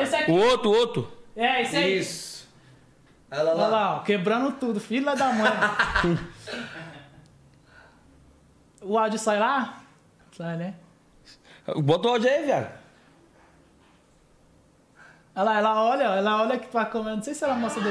Esse 0.00 0.16
aqui. 0.16 0.30
O 0.30 0.36
outro, 0.36 0.70
o 0.70 0.74
outro. 0.74 1.12
É, 1.34 1.62
esse 1.62 1.76
aí. 1.76 1.98
Isso. 1.98 2.48
Ela 3.30 3.50
Olha 3.52 3.66
lá, 3.66 3.96
ó, 3.96 3.98
quebrando 4.00 4.52
tudo, 4.52 4.80
filha 4.80 5.14
da 5.14 5.32
mãe. 5.32 5.50
o 8.80 8.98
áudio 8.98 9.18
sai 9.18 9.38
lá? 9.38 9.82
Sai, 10.32 10.56
né? 10.56 10.74
Bota 11.76 12.08
o 12.08 12.12
áudio 12.12 12.30
aí, 12.30 12.44
viado. 12.44 12.78
Olha 15.34 15.44
lá, 15.44 15.58
ela 15.58 15.82
olha, 15.84 16.02
ela 16.04 16.42
olha 16.42 16.54
aqui 16.54 16.66
pra 16.68 16.86
câmera, 16.86 17.16
não 17.16 17.22
sei 17.22 17.34
se 17.34 17.44
ela 17.44 17.54
mostra 17.54 17.82
do... 17.82 17.90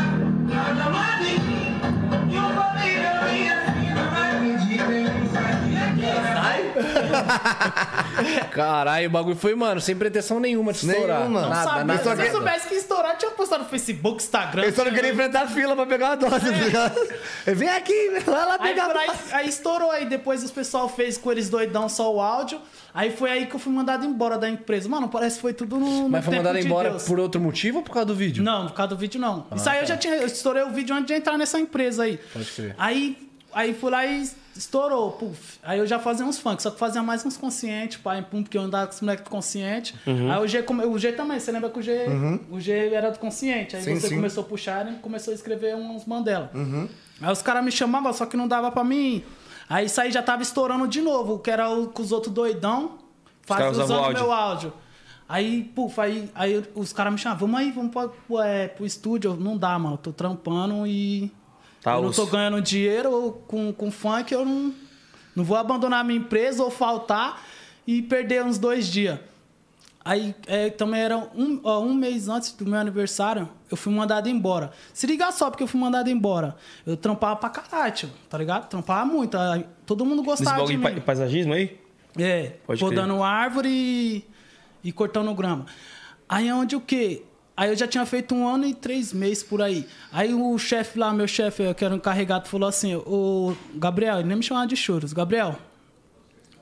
Caralho, 8.51 9.07
o 9.07 9.11
bagulho 9.11 9.35
foi, 9.35 9.55
mano, 9.55 9.79
sem 9.81 9.95
pretensão 9.95 10.39
nenhuma 10.39 10.73
de 10.73 10.85
estourar. 10.85 11.19
Nenhuma. 11.21 11.41
Não 11.41 11.49
Nada, 11.49 11.63
sabe, 11.69 11.83
nada. 11.85 11.99
se 12.03 12.09
você 12.09 12.23
que- 12.25 12.31
soubesse 12.31 12.67
que 12.67 12.75
estourar, 12.75 13.17
tinha 13.17 13.31
postado 13.31 13.63
no 13.63 13.69
Facebook, 13.69 14.21
Instagram. 14.23 14.63
Eu 14.63 14.73
só 14.73 14.83
não 14.85 14.91
queria 14.91 15.11
enfrentar 15.11 15.43
a 15.43 15.47
fila 15.47 15.75
pra 15.75 15.85
pegar 15.85 16.11
a 16.11 16.15
dose, 16.15 16.39
tá 16.39 16.51
ligado? 16.51 16.99
Eu, 17.45 17.55
Vem 17.55 17.69
aqui, 17.69 18.11
vai 18.25 18.45
lá 18.45 18.57
Aí, 18.59 18.69
pegar 18.69 18.95
aí, 18.95 19.07
dose. 19.07 19.19
aí 19.33 19.49
estourou, 19.49 19.91
aí 19.91 20.05
depois 20.05 20.43
os 20.43 20.51
pessoal 20.51 20.87
fez 20.89 21.17
com 21.17 21.31
eles 21.31 21.49
doidão 21.49 21.87
só 21.89 22.13
o 22.13 22.19
áudio. 22.21 22.59
Aí 22.93 23.09
foi 23.11 23.31
aí 23.31 23.45
que 23.45 23.55
eu 23.55 23.59
fui 23.59 23.71
mandado 23.71 24.05
embora 24.05 24.37
da 24.37 24.49
empresa. 24.49 24.89
Mano, 24.89 25.07
parece 25.07 25.35
que 25.35 25.41
foi 25.41 25.53
tudo 25.53 25.77
no. 25.79 26.09
Mas 26.09 26.25
foi 26.25 26.35
mandado 26.35 26.59
de 26.59 26.65
embora 26.65 26.89
Deus. 26.89 27.03
por 27.03 27.19
outro 27.19 27.39
motivo 27.39 27.77
ou 27.77 27.83
por 27.83 27.91
causa 27.93 28.05
do 28.07 28.15
vídeo? 28.15 28.43
Não, 28.43 28.67
por 28.67 28.73
causa 28.75 28.89
do 28.89 28.97
vídeo 28.97 29.19
não. 29.19 29.45
Isso 29.55 29.69
aí 29.69 29.77
eu 29.77 29.81
tá. 29.81 29.87
já 29.87 29.97
tinha. 29.97 30.15
Eu 30.15 30.27
estourei 30.27 30.63
o 30.63 30.69
vídeo 30.71 30.93
antes 30.93 31.07
de 31.07 31.13
entrar 31.13 31.37
nessa 31.37 31.57
empresa 31.59 32.03
aí. 32.03 32.19
Pode 32.33 32.45
crer. 32.51 32.75
Aí, 32.77 33.17
aí 33.53 33.73
fui 33.73 33.89
lá 33.89 34.05
e 34.05 34.29
estourou, 34.55 35.11
puf. 35.11 35.59
Aí 35.63 35.79
eu 35.79 35.87
já 35.87 35.99
fazia 35.99 36.25
uns 36.25 36.37
funk, 36.39 36.61
só 36.61 36.71
que 36.71 36.77
fazia 36.77 37.01
mais 37.01 37.25
uns 37.25 37.37
conscientes, 37.37 37.97
pai, 37.97 38.21
pum, 38.21 38.43
porque 38.43 38.57
eu 38.57 38.61
andava 38.61 38.87
com 38.87 38.93
os 38.93 39.01
moleques 39.01 39.27
conscientes. 39.27 39.93
Uhum. 40.05 40.31
Aí 40.31 40.39
o 40.43 40.47
G, 40.47 40.63
o 40.67 40.99
G 40.99 41.11
também, 41.13 41.39
você 41.39 41.51
lembra 41.51 41.69
que 41.69 41.79
o 41.79 41.81
G, 41.81 42.05
o 42.49 42.59
G 42.59 42.93
era 42.93 43.09
do 43.11 43.19
consciente. 43.19 43.75
Aí 43.75 43.83
Sim, 43.83 43.95
você 43.99 44.09
sim. 44.09 44.15
começou 44.15 44.43
a 44.43 44.47
puxar 44.47 44.91
e 44.91 44.95
começou 44.95 45.31
a 45.31 45.35
escrever 45.35 45.75
uns 45.75 46.05
Mandela. 46.05 46.51
Uhum. 46.53 46.87
Aí 47.21 47.31
os 47.31 47.41
caras 47.41 47.63
me 47.63 47.71
chamavam, 47.71 48.11
só 48.13 48.25
que 48.25 48.35
não 48.35 48.47
dava 48.47 48.71
pra 48.71 48.83
mim. 48.83 49.23
Aí 49.69 49.85
isso 49.85 50.01
aí 50.01 50.11
já 50.11 50.21
tava 50.21 50.41
estourando 50.41 50.87
de 50.87 51.01
novo, 51.01 51.39
que 51.39 51.49
era 51.49 51.69
o, 51.69 51.87
com 51.87 52.01
os 52.01 52.11
outros 52.11 52.33
doidão, 52.33 52.97
usavam 53.45 53.71
usando 53.71 53.93
áudio. 53.93 54.23
meu 54.23 54.31
áudio. 54.31 54.73
Aí, 55.29 55.63
puf, 55.73 55.97
aí, 56.01 56.29
aí 56.35 56.61
os 56.75 56.91
caras 56.91 57.13
me 57.13 57.17
chamavam, 57.17 57.47
vamos 57.47 57.61
aí, 57.61 57.71
vamos 57.71 57.91
pro, 57.91 58.41
é, 58.41 58.67
pro 58.67 58.85
estúdio. 58.85 59.31
Eu, 59.31 59.37
Não 59.37 59.57
dá, 59.57 59.79
mano, 59.79 59.93
eu 59.93 59.97
tô 59.97 60.11
trampando 60.11 60.85
e 60.85 61.31
Tá 61.81 61.93
eu 61.95 62.01
não 62.03 62.11
tô 62.11 62.23
osso. 62.23 62.31
ganhando 62.31 62.61
dinheiro 62.61 63.41
com, 63.47 63.73
com 63.73 63.89
funk, 63.91 64.31
eu 64.33 64.45
não, 64.45 64.73
não 65.35 65.43
vou 65.43 65.57
abandonar 65.57 66.01
a 66.01 66.03
minha 66.03 66.19
empresa 66.19 66.63
ou 66.63 66.69
faltar 66.69 67.41
e 67.87 68.01
perder 68.01 68.43
uns 68.43 68.57
dois 68.59 68.87
dias. 68.87 69.19
Aí 70.03 70.33
é, 70.47 70.69
também 70.71 70.99
era 71.01 71.15
um, 71.17 71.59
ó, 71.63 71.79
um 71.81 71.93
mês 71.93 72.27
antes 72.27 72.53
do 72.53 72.65
meu 72.65 72.79
aniversário, 72.79 73.47
eu 73.69 73.77
fui 73.77 73.93
mandado 73.93 74.27
embora. 74.29 74.71
Se 74.93 75.05
liga 75.05 75.31
só, 75.31 75.49
porque 75.51 75.61
eu 75.63 75.67
fui 75.67 75.79
mandado 75.79 76.09
embora. 76.09 76.55
Eu 76.85 76.97
trampava 76.97 77.35
pra 77.35 77.49
caralho, 77.49 77.93
tio, 77.93 78.09
tá 78.27 78.35
ligado? 78.37 78.67
Trampava 78.67 79.05
muito. 79.05 79.37
aí 79.37 79.63
todo 79.85 80.03
mundo 80.03 80.23
Nesse 80.23 80.43
gostava 80.43 80.65
de 80.65 80.73
bagulho 80.75 80.79
mim. 80.79 80.95
de 80.95 81.01
pa- 81.01 81.05
paisagismo 81.05 81.53
aí? 81.53 81.79
É, 82.17 82.53
Pode 82.65 82.79
podando 82.79 83.21
árvore 83.23 83.69
e, 83.69 84.25
e 84.83 84.91
cortando 84.91 85.31
grama. 85.35 85.65
Aí 86.27 86.47
é 86.47 86.55
onde 86.55 86.75
o 86.75 86.81
quê? 86.81 87.23
Aí 87.55 87.69
eu 87.69 87.75
já 87.75 87.87
tinha 87.87 88.05
feito 88.05 88.33
um 88.33 88.47
ano 88.47 88.65
e 88.65 88.73
três 88.73 89.13
meses 89.13 89.43
por 89.43 89.61
aí. 89.61 89.87
Aí 90.11 90.33
o 90.33 90.57
chefe 90.57 90.97
lá, 90.97 91.13
meu 91.13 91.27
chefe, 91.27 91.73
que 91.73 91.85
era 91.85 91.93
o 91.93 91.97
encarregado, 91.97 92.47
falou 92.47 92.67
assim: 92.67 92.95
Ô 92.95 93.53
Gabriel, 93.75 94.19
ele 94.19 94.27
nem 94.27 94.37
me 94.37 94.43
chamava 94.43 94.67
de 94.67 94.75
churros. 94.75 95.13
Gabriel. 95.13 95.57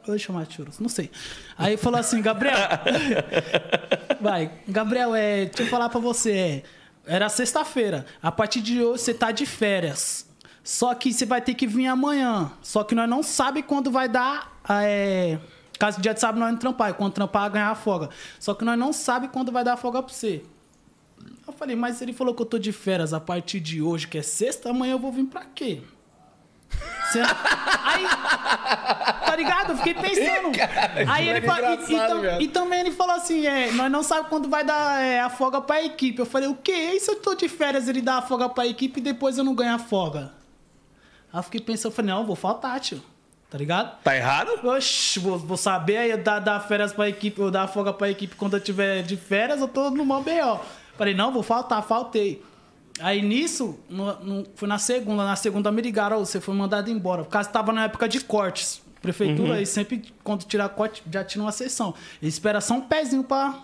Eu 0.07 0.13
ia 0.13 0.19
chamar 0.19 0.45
de 0.45 0.55
churros, 0.55 0.79
não 0.79 0.89
sei. 0.89 1.11
Aí 1.57 1.77
falou 1.77 1.99
assim: 1.99 2.21
Gabriel. 2.21 2.57
Vai, 4.19 4.51
Gabriel, 4.67 5.15
é, 5.15 5.45
deixa 5.45 5.63
eu 5.63 5.67
falar 5.67 5.87
pra 5.89 5.99
você. 5.99 6.31
é, 6.31 6.63
era 7.05 7.29
sexta-feira. 7.29 8.05
A 8.21 8.31
partir 8.31 8.61
de 8.61 8.83
hoje 8.83 9.03
você 9.03 9.13
tá 9.13 9.31
de 9.31 9.45
férias. 9.45 10.27
Só 10.63 10.93
que 10.93 11.11
você 11.11 11.25
vai 11.25 11.41
ter 11.41 11.55
que 11.55 11.65
vir 11.65 11.87
amanhã. 11.87 12.51
Só 12.61 12.83
que 12.83 12.93
nós 12.93 13.09
não 13.09 13.23
sabe 13.23 13.63
quando 13.63 13.89
vai 13.89 14.07
dar. 14.07 14.59
É, 14.69 15.39
caso 15.79 15.99
dia 16.01 16.13
de 16.13 16.19
sábado 16.19 16.39
nós 16.39 16.51
não 16.51 16.59
trampar. 16.59 16.93
Quando 16.93 17.13
trampar, 17.13 17.49
ganhar 17.49 17.69
a 17.69 17.75
folga. 17.75 18.09
Só 18.39 18.53
que 18.53 18.63
nós 18.65 18.77
não 18.77 18.91
sabe 18.93 19.29
quando 19.29 19.51
vai 19.51 19.63
dar 19.63 19.73
a 19.73 19.77
folga 19.77 20.03
pra 20.03 20.13
você. 20.13 20.43
Eu 21.49 21.53
falei, 21.53 21.75
mas 21.75 22.01
ele 22.01 22.13
falou 22.13 22.33
que 22.33 22.41
eu 22.41 22.45
tô 22.45 22.57
de 22.59 22.71
férias 22.71 23.13
a 23.13 23.19
partir 23.19 23.59
de 23.59 23.81
hoje, 23.81 24.07
que 24.07 24.17
é 24.17 24.21
sexta, 24.21 24.69
amanhã 24.69 24.93
eu 24.93 24.99
vou 24.99 25.11
vir 25.11 25.25
pra 25.25 25.43
quê? 25.45 25.81
Você- 27.11 27.19
Aí, 27.21 28.05
tá 29.25 29.35
ligado? 29.35 29.71
Eu 29.71 29.77
fiquei 29.77 29.93
pensando. 29.95 30.51
Aí 31.09 31.27
ele. 31.37 31.47
E, 32.37 32.41
e 32.41 32.43
e 32.43 32.47
também 32.47 32.79
ele 32.81 32.91
falou 32.91 33.15
assim: 33.15 33.45
é, 33.47 33.71
nós 33.71 33.91
não 33.91 34.03
sabemos 34.03 34.29
quando 34.29 34.47
vai 34.47 34.63
dar 34.63 35.01
é, 35.01 35.19
a 35.19 35.29
folga 35.29 35.59
pra 35.61 35.83
equipe. 35.83 36.19
Eu 36.19 36.25
falei, 36.25 36.47
o 36.47 36.55
quê? 36.55 36.91
E 36.93 36.99
se 36.99 37.09
eu 37.09 37.15
tô 37.15 37.33
de 37.33 37.49
férias 37.49 37.87
ele 37.87 38.01
dá 38.01 38.17
a 38.17 38.21
folga 38.21 38.47
pra 38.49 38.67
equipe 38.67 38.99
e 38.99 39.03
depois 39.03 39.37
eu 39.37 39.43
não 39.43 39.55
ganho 39.55 39.73
a 39.73 39.79
folga? 39.79 40.31
Aí 41.33 41.39
eu 41.39 41.43
fiquei 41.43 41.59
pensando, 41.61 41.91
eu 41.91 41.95
falei, 41.95 42.11
não, 42.11 42.19
eu 42.21 42.25
vou 42.27 42.35
faltar, 42.35 42.79
tio. 42.79 43.01
Tá 43.49 43.57
ligado? 43.57 43.97
Tá 44.03 44.15
errado? 44.15 44.51
Oxi, 44.63 45.17
vou, 45.19 45.39
vou 45.39 45.57
saber 45.57 45.97
aí 45.97 46.15
dar, 46.17 46.37
dar 46.39 46.59
férias 46.59 46.93
pra 46.93 47.09
equipe, 47.09 47.41
ou 47.41 47.49
dar 47.49 47.67
folga 47.67 47.91
pra 47.91 48.07
equipe 48.09 48.35
quando 48.35 48.55
eu 48.55 48.59
tiver 48.61 49.01
de 49.01 49.17
férias, 49.17 49.59
eu 49.59 49.67
tô 49.67 49.89
no 49.89 50.05
mó 50.05 50.21
B.O. 50.21 50.59
Falei, 50.99 51.15
não, 51.15 51.31
vou 51.31 51.41
faltar, 51.41 51.81
faltei. 51.81 52.43
Aí 52.99 53.21
nisso, 53.21 53.79
no, 53.89 54.13
no- 54.19 54.45
foi 54.55 54.67
na 54.67 54.77
segunda, 54.77 55.23
na 55.25 55.35
segunda 55.37 55.71
me 55.71 55.81
ligaram, 55.81 56.17
"Ô, 56.21 56.25
você 56.25 56.41
foi 56.41 56.53
mandado 56.53 56.91
embora. 56.91 57.23
Por 57.23 57.29
causa 57.29 57.47
que 57.47 57.53
tava 57.53 57.71
na 57.71 57.85
época 57.85 58.07
de 58.09 58.19
cortes. 58.19 58.81
Prefeitura, 59.01 59.53
aí 59.55 59.65
sempre, 59.65 60.13
quando 60.25 60.43
tirar 60.43 60.67
corte, 60.67 61.01
já 61.09 61.23
tira 61.23 61.41
uma 61.41 61.53
sessão. 61.53 61.93
Eles 62.21 62.33
esperam 62.33 62.59
só 62.59 62.73
um 62.73 62.81
pezinho 62.81 63.23
pra, 63.23 63.57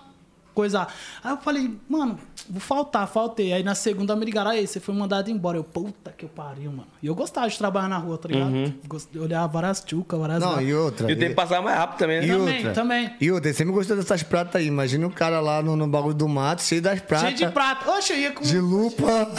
coisar. 0.56 0.92
Aí 1.24 1.32
eu 1.32 1.38
falei, 1.38 1.72
mano, 1.88 2.18
vou 2.50 2.60
faltar, 2.60 3.08
faltei. 3.08 3.54
Aí 3.54 3.62
na 3.62 3.76
segunda 3.76 4.16
me 4.16 4.26
ligaram, 4.26 4.50
aí 4.52 4.66
você 4.66 4.80
foi 4.80 4.96
mandado 4.96 5.30
embora. 5.30 5.58
Eu, 5.58 5.64
puta 5.64 6.12
que 6.18 6.26
eu 6.26 6.30
pariu, 6.30 6.72
mano. 6.72 6.88
E 7.04 7.08
eu 7.08 7.14
gostava 7.14 7.48
de 7.48 7.58
trabalhar 7.58 7.88
na 7.90 7.98
rua, 7.98 8.18
tá 8.18 8.28
ligado? 8.30 8.52
Uhum. 8.52 8.74
Eu 9.14 9.24
olhava 9.24 9.48
várias 9.48 9.82
tchucas, 9.82 10.20
várias. 10.20 10.40
Não, 10.40 10.60
e 10.62 10.74
outra. 10.74 11.10
E 11.12 11.14
o 11.14 11.20
tempo 11.20 11.36
passava 11.36 11.62
mais 11.62 11.78
rápido 11.78 11.98
também, 12.00 12.22
né? 12.22 12.26
E 12.26 12.30
Também, 12.32 12.56
outra. 12.58 12.72
também. 12.74 13.16
E 13.22 13.32
outra, 13.32 13.50
ele 13.50 13.58
sempre 13.58 13.74
gostou 13.74 13.96
dessas 13.98 14.24
pratas 14.24 14.56
aí. 14.62 14.68
Imagina 14.68 15.06
o 15.06 15.12
cara 15.12 15.40
lá 15.40 15.62
no, 15.62 15.76
no 15.76 15.88
bagulho 15.88 16.16
do 16.16 16.28
mato, 16.28 16.64
cheio 16.64 16.82
das 16.82 17.00
pratas. 17.02 17.28
Cheio 17.38 17.38
de 17.48 17.54
prata. 17.54 17.92
Oxe, 17.92 18.14
eu 18.14 18.20
ia 18.20 18.32
com. 18.32 18.44
De 18.44 18.58
lupa. 18.60 19.30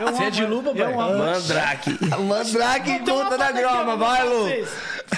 Eu 0.00 0.12
Você 0.12 0.24
é 0.24 0.30
de 0.30 0.46
lupa, 0.46 0.70
amo- 0.70 1.18
Mandrake. 1.18 1.98
Mandrake 2.26 2.90
uma 2.90 2.98
conta 3.24 3.38
da 3.38 3.52
grama, 3.52 3.96
vai, 3.96 4.28
Lu. 4.28 4.46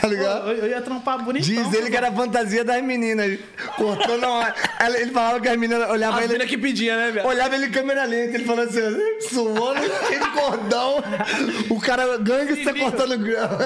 Tá 0.00 0.08
ligado? 0.08 0.48
Eu, 0.48 0.56
eu 0.64 0.68
ia 0.70 0.80
trampar 0.80 1.22
bonitão. 1.22 1.46
Diz 1.48 1.72
ele 1.74 1.90
que 1.90 1.96
era 1.96 2.08
a 2.08 2.12
fantasia 2.12 2.64
das 2.64 2.82
meninas. 2.82 3.38
Cortando 3.76 4.24
a 4.24 4.28
hora. 4.30 4.54
Ela- 4.78 4.98
Ele 5.02 5.10
falava 5.10 5.40
que 5.40 5.48
as 5.48 5.56
meninas 5.56 5.90
olhavam 5.90 6.18
As 6.18 6.24
ele. 6.24 6.32
mina 6.34 6.46
que 6.46 6.56
pedia, 6.56 6.96
né, 6.96 7.10
velho? 7.10 7.26
Olhava 7.26 7.54
ele 7.54 7.66
em 7.66 7.70
câmera 7.70 8.04
lenta, 8.04 8.36
ele 8.36 8.44
falou 8.44 8.64
assim, 8.64 8.80
suando, 9.28 9.80
cheio 10.06 10.20
de 10.22 10.30
cordão. 10.30 10.96
O 11.70 11.80
cara 11.80 12.16
gangue 12.18 12.62
você 12.64 12.72
cortando 12.72 13.18
grama. 13.18 13.58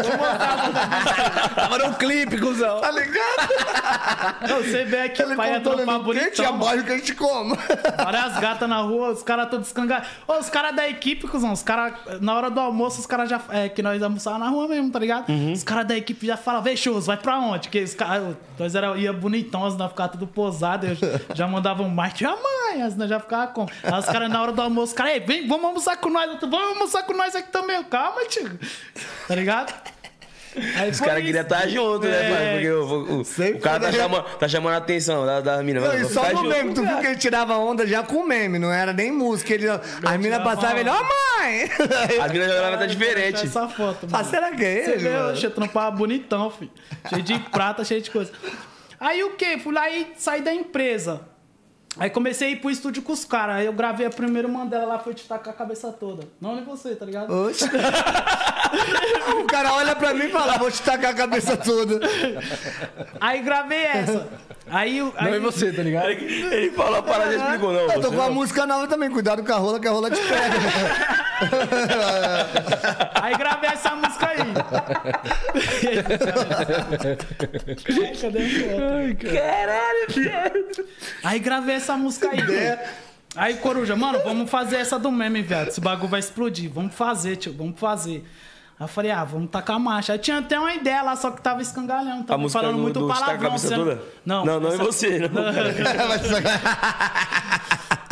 Tava 1.55 1.79
no 1.79 1.95
clipe, 1.95 2.39
cuzão. 2.39 2.81
Tá 2.81 2.91
ligado? 2.91 4.47
Não, 4.49 4.63
você 4.63 4.85
vê 4.85 5.01
aqui, 5.03 5.23
Ele 5.23 5.37
pai 5.37 5.59
no 5.59 5.71
quente, 5.71 6.03
bonitão. 6.03 6.47
abaixo 6.47 6.85
que 6.85 6.93
a 6.93 6.97
gente 6.97 7.15
come. 7.15 7.57
Várias 7.97 8.39
gatas 8.39 8.69
na 8.69 8.79
rua, 8.79 9.11
os 9.11 9.23
caras 9.23 9.49
todos 9.51 9.67
escangados. 9.67 10.09
Os 10.27 10.49
caras 10.51 10.75
da 10.75 10.89
equipe, 10.89 11.27
cuzão, 11.29 11.53
os 11.53 11.63
caras, 11.63 11.95
na 12.21 12.35
hora 12.35 12.51
do 12.51 12.61
almoço, 12.61 13.01
os 13.01 13.07
caras 13.07 13.29
já. 13.29 13.41
É, 13.51 13.69
que 13.69 13.83
nós 13.83 14.03
almoçávamos 14.03 14.47
na 14.47 14.53
rua 14.53 14.69
mesmo, 14.69 14.91
tá 14.91 14.99
ligado? 14.99 15.27
Os 15.53 15.63
caras 15.63 15.87
da 15.87 15.97
equipe 15.97 16.27
já 16.27 16.37
falam, 16.37 16.63
vê, 16.63 16.75
vai 17.05 17.17
pra 17.17 17.39
onde? 17.39 17.69
Que 17.69 17.83
os 17.83 17.95
caras. 17.95 18.37
Nós 18.59 18.75
era, 18.75 18.97
ia 18.97 19.13
bonitão, 19.13 19.61
nós 19.71 19.91
ficava 19.91 20.09
tudo 20.09 20.27
posado, 20.27 20.87
eu 20.87 20.97
já 21.35 21.47
mandava 21.47 21.83
um 21.83 21.89
marketing, 21.89 22.25
amanhã, 22.25 22.95
nós 22.97 23.09
já 23.09 23.21
ficava 23.21 23.49
com. 23.49 23.67
Aí 23.83 23.99
os 23.99 24.07
caras, 24.07 24.29
na 24.31 24.43
hora 24.43 24.53
do 24.53 24.63
almoço, 24.63 24.89
os 24.89 24.93
caras, 24.93 25.15
ei, 25.15 25.21
vem, 25.21 25.47
vamos 25.49 25.65
almoçar 25.67 25.97
com 25.97 26.09
nós, 26.11 26.31
outro, 26.31 26.49
vamos 26.51 26.69
almoçar 26.69 27.03
com 27.05 27.13
nós 27.15 27.35
aqui 27.35 27.51
também. 27.51 27.77
Eu, 27.77 27.85
Calma, 27.85 28.25
tio. 28.27 28.59
Tá 29.29 29.35
ligado? 29.35 29.75
Aí 30.77 30.89
Os 30.91 30.99
caras 31.01 31.23
queriam 31.23 31.43
estar 31.43 31.69
junto, 31.69 32.07
né, 32.07 32.17
É. 32.17 32.35
pai? 32.35 32.53
Porque 32.55 32.71
o, 32.71 33.21
o- 33.21 33.25
Sempre 33.27 33.59
o 33.59 33.61
cara 33.61 33.79
tá 33.79 33.87
né? 33.93 33.99
chamando, 33.99 34.25
tá 34.39 34.49
chamando 34.49 34.73
a 34.73 34.77
atenção 34.79 35.27
da, 35.27 35.41
da 35.43 35.63
mina. 35.63 35.81
Não, 35.81 35.95
e 35.95 36.07
só 36.07 36.23
no 36.31 36.37
junto. 36.39 36.49
meme, 36.49 36.73
tu 36.73 36.83
viu 36.83 36.99
que 36.99 37.07
ele 37.09 37.17
tirava 37.17 37.59
onda 37.59 37.87
já 37.87 38.03
com 38.03 38.25
meme, 38.25 38.59
não 38.59 38.73
era 38.73 38.91
nem 38.95 39.13
música. 39.13 39.53
Ele, 39.53 39.69
as 39.69 39.81
meninas 40.03 40.39
tirava 40.39 40.45
passavam 40.57 40.77
e 40.79 40.81
ele, 40.81 40.89
ó 40.89 40.95
onda. 40.95 41.03
mãe! 41.05 41.71
As 42.25 42.33
minas 42.33 42.49
jogavam 42.49 42.75
até 42.75 42.87
diferente. 42.87 43.45
Essa 43.45 43.69
foto, 43.69 44.07
Ah, 44.11 44.17
mano. 44.17 44.25
será 44.31 44.51
que 44.53 44.65
é 44.65 44.85
Você 44.85 44.91
ele? 44.93 45.09
mano? 45.11 45.33
oxe, 45.33 45.45
eu 45.45 45.51
trampava 45.51 45.91
bonitão, 45.95 46.51
filho. 46.51 46.71
Cheio 47.11 47.23
de 47.23 47.39
prata, 47.39 47.85
cheio 47.85 48.01
de 48.01 48.11
coisa. 48.11 48.33
Aí 48.99 49.23
o 49.25 49.37
quê? 49.37 49.59
Fui 49.59 49.73
lá 49.73 49.89
e 49.91 50.13
saí 50.17 50.43
da 50.43 50.53
empresa. 50.55 51.21
Aí 51.99 52.11
comecei 52.11 52.49
a 52.49 52.51
ir 52.51 52.57
pro 52.57 52.71
estúdio 52.71 53.03
com 53.03 53.13
os 53.13 53.25
caras. 53.25 53.57
Aí 53.57 53.65
eu 53.67 53.73
gravei 53.73 54.07
a 54.07 54.11
primeira 54.11 54.47
Mandela 54.47 54.85
lá, 54.85 54.99
foi 54.99 55.15
te 55.15 55.27
tacar 55.27 55.55
a 55.55 55.57
cabeça 55.57 55.91
toda. 55.93 56.25
Não 56.41 56.55
nem 56.55 56.65
você, 56.65 56.95
tá 56.95 57.07
ligado? 57.07 57.33
Oxe. 57.33 57.65
o 59.41 59.45
cara 59.45 59.73
olha 59.75 59.97
pra 59.97 60.13
mim 60.13 60.27
e 60.27 60.31
fala, 60.31 60.59
vou 60.59 60.71
te 60.71 60.83
tacar 60.83 61.13
a 61.13 61.15
cabeça 61.15 61.57
toda. 61.57 61.99
Aí 63.21 63.41
gravei 63.43 63.85
essa. 63.85 64.29
Aí, 64.69 65.01
o- 65.01 65.13
aí 65.17 65.29
Não 65.31 65.35
é 65.35 65.39
você, 65.39 65.73
tá 65.73 65.81
ligado? 65.83 66.09
Ele 66.11 66.73
falou 66.73 66.97
a 66.99 67.03
parada 67.03 67.33
e 67.33 67.37
explicou, 67.37 67.73
não. 67.73 67.81
Eu 67.83 68.01
tô 68.01 68.11
com 68.11 68.21
a 68.21 68.27
não. 68.27 68.35
música 68.35 68.67
nova 68.67 68.89
também, 68.89 69.09
cuidado 69.11 69.45
com 69.45 69.53
a 69.53 69.57
rola, 69.57 69.79
que 69.79 69.87
a 69.87 69.91
rola 69.93 70.11
te 70.11 70.21
pega. 70.21 70.57
Aí 73.23 73.37
gravei 73.37 73.71
essa 73.71 73.95
música 73.95 74.27
aí. 74.29 74.39
Cadê 78.21 78.39
a? 78.39 79.15
Caralho. 79.33 80.07
Aí 81.23 81.39
gravei 81.39 81.77
essa 81.77 81.86
música 81.95 82.31
aí. 82.31 82.41
Aí, 83.37 83.55
Coruja, 83.59 83.95
mano, 83.95 84.19
vamos 84.25 84.51
fazer 84.51 84.77
essa 84.77 84.99
do 84.99 85.13
meme, 85.13 85.43
viado. 85.43 85.69
Esse 85.69 85.81
bagulho 85.81 86.09
vai 86.09 86.21
explodir. 86.21 86.71
Vamos 86.73 86.95
fazer, 86.95 87.37
tio, 87.37 87.53
vamos 87.53 87.79
fazer. 87.79 88.25
Aí 88.79 88.85
eu 88.85 88.89
falei, 88.89 89.11
ah, 89.11 89.25
vamos 89.25 89.51
tacar 89.51 89.77
a 89.77 89.79
marcha. 89.79 90.15
Aí 90.15 90.19
tinha 90.19 90.39
até 90.39 90.59
uma 90.59 90.73
ideia 90.75 91.03
lá, 91.03 91.15
só 91.17 91.31
que 91.31 91.43
tava 91.43 91.61
escangalhando. 91.61 92.25
Tava 92.25 92.41
A 92.41 92.43
música 92.43 92.61
falando 92.61 92.77
do, 92.77 92.83
muito 92.83 92.99
do 93.01 93.07
Está 93.11 93.15
com 93.15 93.23
a 93.23 93.27
palavrão. 93.27 93.49
cabeça 93.51 93.69
sendo- 93.69 93.85
toda? 93.85 94.03
Não, 94.25 94.45
Não, 94.45 94.61
não 94.61 94.71
é 94.71 94.75
essa- 94.75 94.85
você. 94.85 95.19
Não. 95.29 95.45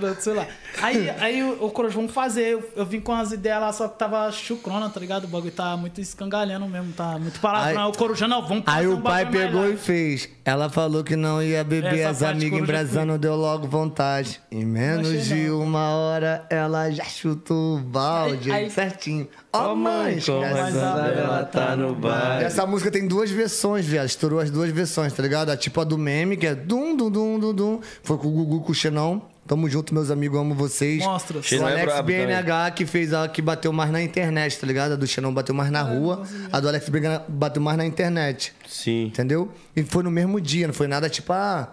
Todo- 0.00 0.16
sei 0.20 0.32
lá. 0.32 0.46
Aí, 0.80 1.10
aí 1.18 1.42
o, 1.42 1.66
o 1.66 1.70
Coruja, 1.70 1.94
vamos 1.96 2.12
fazer. 2.12 2.48
Eu, 2.48 2.72
eu 2.76 2.86
vim 2.86 2.98
com 3.00 3.12
as 3.12 3.30
ideias 3.30 3.60
lá, 3.60 3.72
só 3.72 3.86
que 3.88 3.98
tava 3.98 4.30
chucrona, 4.32 4.88
tá 4.88 4.98
ligado? 4.98 5.24
O 5.24 5.28
bagulho 5.28 5.52
tá 5.52 5.76
muito 5.76 6.00
escangalhando 6.00 6.66
mesmo, 6.66 6.92
tá 6.92 7.18
muito 7.18 7.38
palavrão. 7.40 7.84
Aí- 7.84 7.90
o 7.90 7.92
Coruja, 7.92 8.26
não, 8.26 8.40
vamos 8.46 8.64
fazer 8.64 8.78
Aí 8.78 8.88
um 8.88 8.94
o 8.98 9.02
pai 9.02 9.24
bagulho 9.26 9.40
mais 9.42 9.52
pegou 9.52 9.72
e 9.72 9.76
fez. 9.76 10.28
Ela 10.44 10.70
falou 10.70 11.04
que 11.04 11.14
não 11.14 11.42
ia 11.42 11.62
beber, 11.62 11.98
Essa 11.98 12.08
as 12.10 12.22
amigas 12.22 12.50
Coruja 12.50 12.64
embrasando, 12.64 13.18
deu 13.18 13.36
logo 13.36 13.66
vontade. 13.68 14.40
Em 14.50 14.64
menos 14.64 15.26
de 15.26 15.48
não. 15.48 15.60
uma 15.60 15.90
hora, 15.90 16.46
ela 16.48 16.90
já 16.90 17.04
chutou 17.04 17.76
o 17.76 17.80
balde 17.80 18.50
Aí- 18.50 18.64
aí- 18.64 18.70
certinho. 18.70 19.28
Ó, 19.52 19.72
Ô, 19.72 19.76
mãe, 19.76 20.18
como 20.24 20.42
ela 20.42 21.44
tá 21.44 21.76
no 21.76 21.94
bar. 21.94 22.40
Essa 22.42 22.64
música 22.66 22.90
tem 22.90 23.06
duas 23.06 23.30
versões, 23.30 23.84
viado. 23.84 24.06
Estourou 24.06 24.40
as 24.40 24.50
duas 24.50 24.70
versões, 24.70 25.12
tá 25.12 25.22
ligado? 25.22 25.50
A 25.50 25.56
tipo 25.56 25.78
a 25.80 25.84
do 25.84 25.98
meme, 25.98 26.36
que 26.38 26.46
é 26.46 26.54
dum, 26.54 26.96
dum, 26.96 27.10
dum, 27.10 27.38
dum, 27.38 27.54
dum. 27.54 27.80
Foi 28.02 28.16
com 28.16 28.28
o 28.28 28.30
Gugu 28.30 28.62
com 28.62 28.72
o 28.72 28.74
Xenão. 28.74 29.22
Tamo 29.46 29.68
junto, 29.68 29.92
meus 29.92 30.10
amigos, 30.10 30.38
amo 30.38 30.54
vocês. 30.54 31.02
Mostra. 31.02 31.38
O 31.38 31.42
Xenão 31.42 31.68
é 31.68 31.72
Alex 31.72 31.86
brabo 31.86 32.06
BNH 32.06 32.70
que 32.70 32.86
fez 32.86 33.12
a 33.12 33.26
que 33.28 33.42
bateu 33.42 33.72
mais 33.72 33.90
na 33.90 34.00
internet, 34.00 34.58
tá 34.58 34.66
ligado? 34.66 34.92
A 34.92 34.96
do 34.96 35.06
Xenão 35.06 35.34
bateu 35.34 35.54
mais 35.54 35.70
na 35.70 35.82
rua. 35.82 36.22
A 36.52 36.60
do 36.60 36.68
Alex 36.68 36.88
BNH 36.88 37.24
bateu 37.28 37.60
mais 37.60 37.76
na 37.76 37.84
internet. 37.84 38.54
Sim. 38.68 39.06
Entendeu? 39.06 39.52
E 39.74 39.82
foi 39.82 40.04
no 40.04 40.10
mesmo 40.10 40.40
dia, 40.40 40.68
não 40.68 40.74
foi 40.74 40.86
nada 40.86 41.08
tipo, 41.10 41.32
ah. 41.32 41.68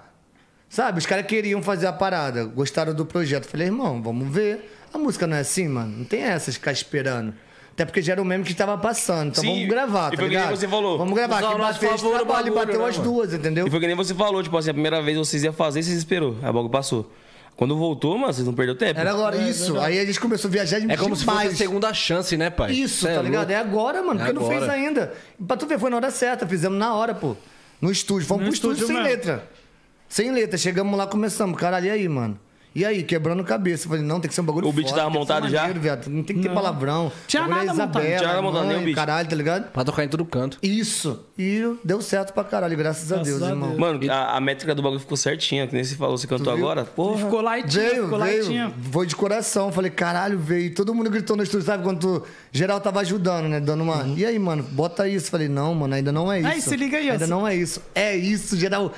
Sabe, 0.67 0.99
os 0.99 1.05
caras 1.05 1.25
queriam 1.25 1.61
fazer 1.63 1.87
a 1.87 1.93
parada, 1.93 2.45
gostaram 2.45 2.93
do 2.93 3.05
projeto. 3.05 3.45
Falei, 3.45 3.67
irmão, 3.67 4.01
vamos 4.01 4.27
ver. 4.33 4.71
A 4.93 4.97
música 4.97 5.25
não 5.27 5.37
é 5.37 5.39
assim, 5.41 5.67
mano. 5.67 5.99
Não 5.99 6.05
tem 6.05 6.21
essa 6.21 6.51
de 6.51 6.57
ficar 6.57 6.71
esperando. 6.71 7.33
Até 7.71 7.85
porque 7.85 8.01
já 8.01 8.13
era 8.13 8.21
o 8.21 8.25
mesmo 8.25 8.43
que 8.43 8.53
tava 8.53 8.77
passando. 8.77 9.29
Então 9.29 9.43
Sim, 9.43 9.53
vamos 9.53 9.69
gravar, 9.69 10.07
e 10.07 10.11
tá 10.11 10.17
foi 10.17 10.17
que 10.17 10.21
nem 10.21 10.29
ligado? 10.31 10.57
você 10.57 10.67
falou. 10.67 10.97
Vamos 10.97 11.13
gravar. 11.15 11.37
Usar 11.37 11.53
Que 11.53 11.59
bateu 11.59 11.89
favor 11.91 12.07
o 12.07 12.15
trabalho, 12.15 12.27
bagulho, 12.53 12.53
bateu 12.55 12.81
né, 12.81 12.89
as 12.89 12.97
mano? 12.97 13.11
duas, 13.11 13.33
entendeu? 13.33 13.67
E 13.67 13.69
foi 13.69 13.79
que 13.79 13.87
nem 13.87 13.95
você 13.95 14.13
falou, 14.13 14.43
tipo 14.43 14.57
assim, 14.57 14.71
a 14.71 14.73
primeira 14.73 15.01
vez 15.01 15.17
vocês 15.17 15.43
iam 15.43 15.53
fazer, 15.53 15.81
vocês 15.81 15.97
esperou. 15.97 16.35
Aí 16.41 16.49
o 16.49 16.53
bagulho 16.53 16.69
passou. 16.69 17.09
Quando 17.59 17.75
voltou, 17.75 18.17
mano, 18.17 18.31
vocês 18.31 18.47
não 18.47 18.53
perderam 18.53 18.79
tempo. 18.79 18.97
Era 18.97 19.11
agora 19.11 19.35
isso. 19.35 19.77
Aí 19.81 19.99
a 19.99 20.05
gente 20.05 20.17
começou 20.17 20.47
a 20.47 20.51
viajar 20.51 20.77
É 20.89 20.95
como 20.95 21.13
se 21.13 21.25
fosse 21.25 21.37
a 21.37 21.41
demais. 21.41 21.57
segunda 21.57 21.93
chance, 21.93 22.37
né, 22.37 22.49
pai? 22.49 22.71
Isso, 22.71 23.01
Cê 23.05 23.11
é 23.11 23.15
tá 23.15 23.21
ligado? 23.21 23.49
louco. 23.49 23.51
É 23.51 23.55
agora, 23.57 24.01
mano, 24.01 24.21
É 24.21 24.23
porque 24.27 24.39
não 24.39 24.47
fez 24.47 24.63
agora. 24.63 24.77
ainda. 24.77 25.13
Pra 25.45 25.57
tu 25.57 25.67
ver, 25.67 25.77
foi 25.77 25.89
na 25.89 25.97
hora 25.97 26.09
certa, 26.09 26.47
fizemos 26.47 26.79
na 26.79 26.93
hora, 26.95 27.13
pô. 27.13 27.35
No 27.81 27.91
estúdio. 27.91 28.25
Fomos 28.25 28.43
No 28.45 28.47
pro 28.47 28.53
estúdio, 28.55 28.75
estúdio 28.83 28.87
sem 28.95 29.03
mesmo. 29.03 29.09
letra. 29.09 29.49
Sem 30.07 30.31
letra. 30.31 30.57
Chegamos 30.57 30.97
lá, 30.97 31.05
começamos. 31.05 31.59
Caralho, 31.59 31.87
e 31.87 31.89
aí, 31.89 32.07
mano? 32.07 32.39
E 32.75 32.85
aí, 32.85 33.01
quebrando 33.03 33.43
cabeça. 33.43 33.85
Eu 33.85 33.89
falei, 33.89 34.05
não, 34.05 34.19
tem 34.19 34.29
que 34.29 34.35
ser 34.35 34.41
um 34.41 34.45
bagulho 34.45 34.67
O 34.67 34.71
beat 34.71 34.89
foda, 34.89 35.01
tava 35.01 35.11
tem 35.11 35.19
que 35.21 35.27
ser 35.27 35.33
montado 35.33 35.49
já? 35.51 35.59
maneiro, 35.61 35.79
viado. 35.79 36.07
Não 36.07 36.23
tem 36.23 36.35
que 36.35 36.41
ter 36.43 36.53
palavrão. 36.53 37.11
Tinha 37.27 37.41
Bagulho 37.43 37.61
é 37.61 37.65
nada 37.65 37.73
montado. 37.73 37.99
Isabela, 38.03 38.17
Tinha 38.17 38.29
nada 38.29 38.41
montado, 38.41 38.59
mãe, 38.65 38.73
nem 38.73 38.81
o 38.81 38.85
beat. 38.85 38.95
Caralho, 38.95 39.27
tá 39.29 39.35
ligado? 39.35 39.71
Pra 39.71 39.83
tocar 39.83 40.03
em 40.03 40.07
todo 40.07 40.23
canto. 40.25 40.57
Isso. 40.61 41.25
E 41.37 41.61
deu 41.83 42.01
certo 42.01 42.31
pra 42.33 42.43
caralho, 42.43 42.77
graças, 42.77 43.11
a 43.11 43.15
Graças 43.15 43.33
Deus, 43.33 43.43
a 43.43 43.49
irmão. 43.53 43.69
Deus. 43.69 43.79
Mano, 43.79 44.11
a, 44.11 44.37
a 44.37 44.39
métrica 44.41 44.75
do 44.75 44.81
bagulho 44.83 44.99
ficou 44.99 45.17
certinha, 45.17 45.65
que 45.67 45.73
nem 45.73 45.83
você 45.83 45.95
falou, 45.95 46.17
você 46.17 46.27
cantou 46.27 46.53
viu? 46.55 46.63
agora. 46.65 46.85
Porra. 46.85 47.17
Ficou 47.25 47.41
lightinho, 47.41 47.71
Veio, 47.89 48.03
ficou 48.03 48.19
veio. 48.19 48.37
lightinho. 48.43 48.73
Foi 48.91 49.07
de 49.07 49.15
coração. 49.15 49.71
Falei, 49.71 49.89
caralho, 49.89 50.37
veio. 50.37 50.73
Todo 50.75 50.93
mundo 50.93 51.09
gritou 51.09 51.35
no 51.35 51.43
estúdio, 51.43 51.65
sabe? 51.65 51.83
Quando 51.83 51.99
tu, 51.99 52.23
geral 52.51 52.79
tava 52.79 52.99
ajudando, 52.99 53.47
né? 53.47 53.59
Dando 53.59 53.83
uma. 53.83 54.05
E 54.15 54.25
aí, 54.25 54.37
mano, 54.37 54.61
bota 54.63 55.07
isso. 55.07 55.31
Falei, 55.31 55.47
não, 55.49 55.73
mano, 55.73 55.95
ainda 55.95 56.11
não 56.11 56.31
é 56.31 56.39
isso. 56.39 56.47
Aí, 56.47 56.61
se 56.61 56.75
liga 56.75 56.97
aí, 56.97 57.09
ó. 57.09 57.13
Ainda 57.13 57.27
não 57.27 57.47
é 57.47 57.55
isso. 57.55 57.81
É 57.95 58.15
isso, 58.15 58.55
geral. 58.57 58.91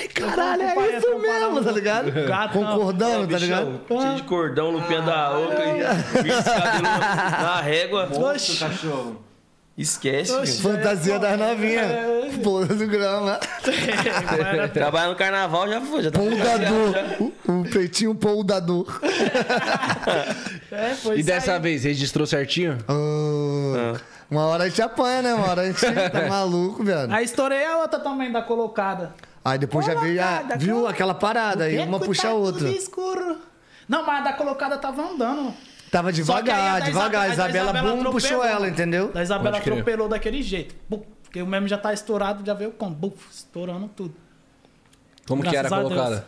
Ei, 0.00 0.06
caralho, 0.08 0.62
é 0.62 0.96
isso 0.98 1.18
mesmo, 1.18 1.64
tá 1.64 1.72
ligado? 1.72 2.12
Gato, 2.12 2.60
não. 2.60 2.66
Concordando, 2.76 3.15
tá 3.26 3.38
ligado? 3.38 3.80
Cheio 3.88 4.14
de 4.16 4.22
cordão 4.24 4.72
no 4.72 4.82
pé 4.82 5.00
da 5.00 5.30
outra 5.38 5.64
e 5.66 6.22
vinte 6.22 6.42
cabelo 6.44 6.82
na, 6.82 7.30
na 7.30 7.60
régua. 7.60 8.08
Oxi. 8.12 8.58
Esquece, 9.78 10.32
filho. 10.46 10.62
Fantasia 10.62 11.18
das 11.18 11.38
novinhas. 11.38 11.86
Porra 12.42 12.66
do 12.74 12.86
grama. 12.86 13.38
Trabalhar 14.72 15.08
no 15.08 15.14
carnaval 15.16 15.68
já 15.68 15.80
foi, 15.82 16.02
já 16.02 16.10
tá 16.10 16.18
Poldador. 16.18 16.94
O, 17.46 17.52
o 17.60 17.70
peitinho 17.70 18.14
poldador. 18.14 19.00
É, 20.72 20.94
foi 20.94 21.18
E 21.18 21.22
dessa 21.22 21.54
aí. 21.54 21.60
vez, 21.60 21.84
registrou 21.84 22.26
certinho? 22.26 22.78
Ah, 22.88 23.98
Uma 24.30 24.46
hora 24.46 24.64
a 24.64 24.68
gente 24.68 24.80
apanha, 24.80 25.20
né? 25.22 25.34
Uma 25.34 25.46
hora 25.50 25.60
a 25.62 25.66
gente 25.66 25.80
tá 26.10 26.26
maluco, 26.26 26.82
velho. 26.82 27.12
Aí 27.12 27.24
estourei 27.26 27.64
a 27.66 27.76
outra 27.78 27.98
também 28.00 28.32
da 28.32 28.40
colocada. 28.40 29.12
Aí 29.46 29.58
depois 29.58 29.86
já 29.86 29.94
veio, 29.94 30.16
já, 30.16 30.36
Colocada, 30.38 30.56
viu 30.58 30.74
colo- 30.76 30.88
aquela 30.88 31.14
parada, 31.14 31.64
aí 31.64 31.78
uma 31.78 32.00
puxa 32.00 32.28
a 32.28 32.32
outra. 32.34 32.68
escuro. 32.68 33.38
Não, 33.88 34.04
mas 34.04 34.18
a 34.18 34.20
da 34.22 34.32
colocada 34.32 34.76
tava 34.76 35.02
andando. 35.02 35.54
Tava 35.90 36.08
a 36.08 36.12
devagar, 36.12 36.82
devagar. 36.82 37.30
Isabela- 37.30 37.70
a 37.70 37.72
Isabela, 37.72 37.72
bum, 37.72 37.78
atropelou. 37.78 38.12
puxou 38.12 38.44
ela, 38.44 38.68
entendeu? 38.68 39.12
Da 39.12 39.22
Isabela 39.22 39.58
atropelou 39.58 40.08
daquele 40.08 40.42
jeito. 40.42 40.74
Bum, 40.88 41.02
Porque 41.22 41.40
o 41.42 41.46
meme 41.46 41.68
já 41.68 41.78
tá 41.78 41.92
estourado, 41.92 42.44
já 42.44 42.54
veio 42.54 42.72
com 42.72 42.90
estourando 43.30 43.88
tudo. 43.94 44.14
Como 45.28 45.42
que 45.42 45.48
era 45.56 45.68
Graças 45.68 45.84
a 45.84 45.88
Deus. 45.88 46.22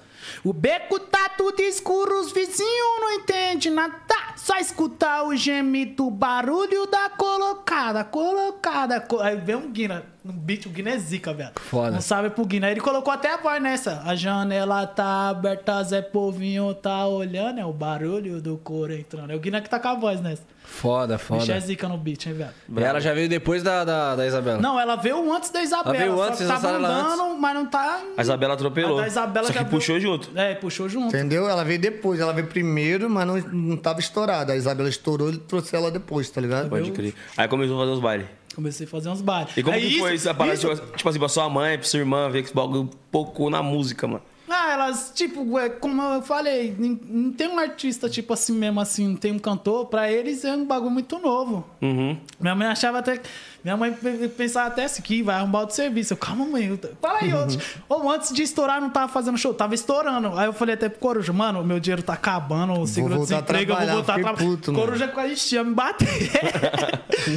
O 0.45 0.53
beco 0.53 0.99
tá 0.99 1.29
tudo 1.37 1.61
escuro, 1.61 2.21
os 2.21 2.33
vizinhos 2.33 3.01
não 3.01 3.13
entendem 3.13 3.73
nada. 3.73 3.95
Só 4.37 4.57
escutar 4.57 5.25
o 5.25 5.35
gemido, 5.37 6.07
o 6.07 6.11
barulho 6.11 6.87
da 6.87 7.11
colocada, 7.11 8.05
colocada. 8.05 9.01
co- 9.01 9.21
Aí 9.21 9.37
vem 9.37 9.57
um 9.57 9.71
Guina, 9.71 10.05
no 10.25 10.33
beat, 10.33 10.67
o 10.67 10.71
Guina 10.71 10.91
é 10.91 10.99
zica, 10.99 11.33
velho. 11.35 11.51
Foda. 11.57 11.91
Não 11.91 12.01
sabe 12.01 12.31
pro 12.31 12.45
Guina. 12.47 12.67
Aí 12.69 12.73
ele 12.73 12.81
colocou 12.81 13.13
até 13.13 13.33
a 13.33 13.37
voz 13.37 13.61
nessa. 13.63 14.03
A 14.05 14.15
janela 14.15 14.87
tá 14.87 15.29
aberta, 15.31 15.83
Zé 15.83 16.01
Povinho 16.03 16.73
tá 16.75 17.07
olhando, 17.07 17.59
é 17.61 17.65
o 17.65 17.73
barulho 17.73 18.41
do 18.41 18.57
couro 18.59 18.93
entrando. 18.95 19.33
É 19.33 19.37
o 19.37 19.41
Guina 19.41 19.61
que 19.61 19.69
tá 19.69 19.79
com 19.81 19.89
a 19.89 19.95
voz 19.95 20.21
nessa. 20.21 20.43
Foda, 20.69 21.19
foda. 21.19 21.59
zica 21.61 21.89
no 21.89 21.97
beat, 21.97 22.27
hein, 22.27 22.35
velho. 22.35 22.51
E 22.77 22.83
ela 22.83 23.01
já 23.01 23.13
veio 23.15 23.29
depois 23.29 23.63
da, 23.63 23.85
da, 23.85 24.15
da 24.15 24.27
Isabela. 24.27 24.61
Não, 24.61 24.79
ela 24.79 24.95
veio 24.97 25.33
antes 25.33 25.51
da 25.51 25.63
Isabela. 25.63 25.97
Ela 25.97 26.05
veio 26.05 26.17
só 26.17 26.23
antes, 26.25 26.39
que 26.39 26.45
vocês 26.45 26.61
tava 26.61 26.75
ela 26.77 26.89
andando, 26.89 27.39
mas 27.41 27.55
não 27.55 27.67
tá. 27.67 28.01
A 28.17 28.23
Isabela 28.23 28.55
atropelou. 28.55 28.99
A 28.99 29.03
da 29.03 29.09
Isabela 29.09 29.47
Só 29.47 29.53
já 29.53 29.59
que 29.61 29.65
veio- 29.65 29.81
puxou 29.81 29.99
junto. 29.99 30.31
É, 30.39 30.55
puxou 30.55 30.89
junto. 30.89 31.09
Entendeu? 31.09 31.49
Ela 31.49 31.65
veio 31.65 31.81
depois. 31.81 32.21
Ela 32.21 32.33
veio 32.33 32.47
primeiro, 32.47 33.09
mas 33.11 33.27
não, 33.27 33.37
não 33.39 33.77
tava 33.77 33.99
estourada. 33.99 34.53
A 34.53 34.57
Isabela 34.57 34.89
estourou 34.89 35.31
e 35.33 35.39
trouxe 35.39 35.75
ela 35.75 35.91
depois, 35.91 36.29
tá 36.31 36.41
ligado? 36.41 36.69
Pode 36.69 36.93
crer. 36.93 37.15
Aí 37.37 37.49
começou 37.49 37.77
a 37.77 37.81
fazer 37.81 37.93
os 37.93 38.01
bailes. 38.01 38.27
Comecei 38.55 38.87
a 38.87 38.89
fazer 38.89 39.09
uns 39.09 39.21
bailes. 39.21 39.57
E 39.57 39.63
como 39.63 39.77
É 39.77 39.81
que 39.81 39.99
foi 39.99 40.15
isso, 40.15 40.29
essa 40.29 40.35
parada, 40.35 40.57
tipo, 40.57 40.75
tipo 40.75 41.09
assim, 41.09 41.19
pra 41.19 41.29
sua 41.29 41.49
mãe, 41.49 41.79
pra 41.79 41.87
sua 41.87 42.01
irmã, 42.01 42.29
ver 42.29 42.41
que 42.43 42.49
esse 42.49 42.55
bagulho 42.55 42.91
pouco 43.11 43.49
na 43.49 43.63
música, 43.63 44.07
mano? 44.07 44.23
Ah, 44.49 44.73
elas, 44.73 45.13
tipo, 45.15 45.59
é, 45.59 45.69
como 45.69 46.01
eu 46.03 46.23
falei, 46.23 46.75
não, 46.79 47.33
tem 47.33 47.49
um 47.49 47.59
artista, 47.59 48.09
tipo 48.09 48.33
assim 48.33 48.53
mesmo, 48.53 48.81
assim, 48.81 49.09
não 49.09 49.17
tem 49.17 49.33
um 49.33 49.39
cantor, 49.39 49.87
pra 49.87 50.11
eles 50.11 50.45
é 50.45 50.53
um 50.57 50.65
bagulho 50.65 50.91
muito 50.91 51.19
novo. 51.19 51.65
Uhum. 51.83 52.17
Minha 52.41 52.55
mãe 52.55 52.67
achava 52.69 52.99
até. 52.99 53.21
Minha 53.63 53.77
mãe 53.77 53.93
pe- 53.93 54.29
pensava 54.29 54.69
até 54.69 54.85
assim, 54.85 55.03
que 55.03 55.23
vai 55.23 55.37
arrumar 55.37 55.61
outro 55.61 55.75
serviço. 55.77 56.13
Eu, 56.13 56.17
calma, 56.17 56.47
mãe. 56.47 56.67
eu 56.67 56.79
Fala 57.03 57.19
aí, 57.21 57.35
outros. 57.35 57.59
Ou 57.89 58.11
antes 58.11 58.33
de 58.33 58.43
estourar, 58.43 58.81
não 58.81 58.89
tava 58.89 59.13
fazendo 59.13 59.37
show, 59.37 59.53
tava 59.53 59.75
estourando. 59.75 60.39
Aí 60.39 60.47
eu 60.47 60.53
falei 60.53 60.75
até 60.75 60.89
pro 60.89 60.99
Coruja, 61.01 61.33
mano, 61.33 61.63
meu 61.65 61.79
dinheiro 61.81 62.03
tá 62.03 62.15
acabando, 62.15 62.73
o 62.73 62.77
voltar 62.77 62.91
a 62.91 62.95
seguro-desemprego, 62.95 63.73
eu 63.73 63.77
vou 63.79 63.87
voltar 63.97 64.13
a 64.15 64.19
trabalhar. 64.21 64.37
puto, 64.39 64.73
mano. 64.73 64.85
Coruja 64.85 65.09
quase 65.09 65.55
ia 65.55 65.65
me 65.65 65.75
bater. 65.75 66.09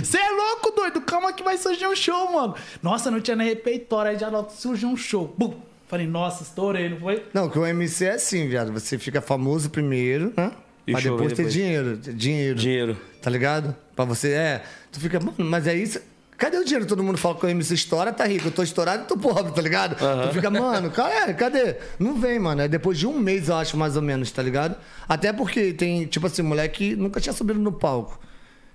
Você 0.04 0.18
é 0.22 0.30
louco, 0.30 0.72
doido? 0.76 1.02
Calma 1.02 1.34
que 1.34 1.44
vai 1.44 1.58
surgir 1.58 1.88
um 1.88 1.96
show, 1.96 2.32
mano. 2.32 2.56
Nossa, 2.82 3.10
não 3.12 3.20
tinha 3.20 3.36
nem 3.36 3.48
repeitório, 3.48 4.12
aí 4.12 4.18
já 4.20 4.30
surgiu 4.50 4.90
um 4.90 4.96
show. 4.98 5.34
Bum! 5.38 5.54
Falei, 5.92 6.08
nossa, 6.08 6.44
estourei, 6.44 6.88
não 6.88 6.98
foi? 7.02 7.22
Não, 7.34 7.50
que 7.50 7.60
o 7.60 7.66
MC 7.66 8.06
é 8.06 8.12
assim, 8.14 8.48
viado. 8.48 8.72
Você 8.72 8.98
fica 8.98 9.20
famoso 9.20 9.70
primeiro, 9.70 10.32
né? 10.38 10.50
E 10.88 10.94
show 10.94 11.18
depois 11.18 11.34
ter 11.34 11.44
depois. 11.44 11.54
dinheiro. 11.54 11.98
Dinheiro. 11.98 12.56
Dinheiro. 12.58 12.98
Tá 13.22 13.30
ligado? 13.30 13.76
Pra 13.94 14.06
você, 14.06 14.30
é. 14.32 14.64
Tu 14.90 15.02
fica, 15.02 15.20
mano, 15.20 15.36
mas 15.40 15.68
é 15.68 15.76
isso. 15.76 16.00
Cadê 16.38 16.58
o 16.58 16.64
dinheiro? 16.64 16.86
Todo 16.86 17.04
mundo 17.04 17.18
fala 17.18 17.36
que 17.36 17.46
o 17.46 17.50
MC 17.50 17.74
estoura, 17.74 18.14
tá 18.14 18.24
rico. 18.26 18.48
Eu 18.48 18.52
tô 18.54 18.64
estourado 18.64 19.04
e 19.04 19.06
tô 19.06 19.18
pobre, 19.18 19.52
tá 19.52 19.62
ligado? 19.62 19.98
Tu 19.98 20.34
fica, 20.34 20.50
mano, 20.50 20.90
cara, 20.92 21.34
cadê? 21.34 21.76
Não 22.00 22.18
vem, 22.18 22.40
mano. 22.40 22.62
É 22.62 22.70
depois 22.70 22.98
de 22.98 23.06
um 23.06 23.20
mês, 23.20 23.50
eu 23.50 23.56
acho, 23.58 23.76
mais 23.76 23.98
ou 23.98 24.02
menos, 24.02 24.32
tá 24.32 24.42
ligado? 24.42 24.78
Até 25.10 25.34
porque 25.34 25.74
tem, 25.74 26.06
tipo 26.06 26.26
assim, 26.26 26.42
moleque 26.42 26.96
nunca 26.96 27.20
tinha 27.20 27.34
subido 27.34 27.60
no 27.60 27.74
palco. 27.74 28.18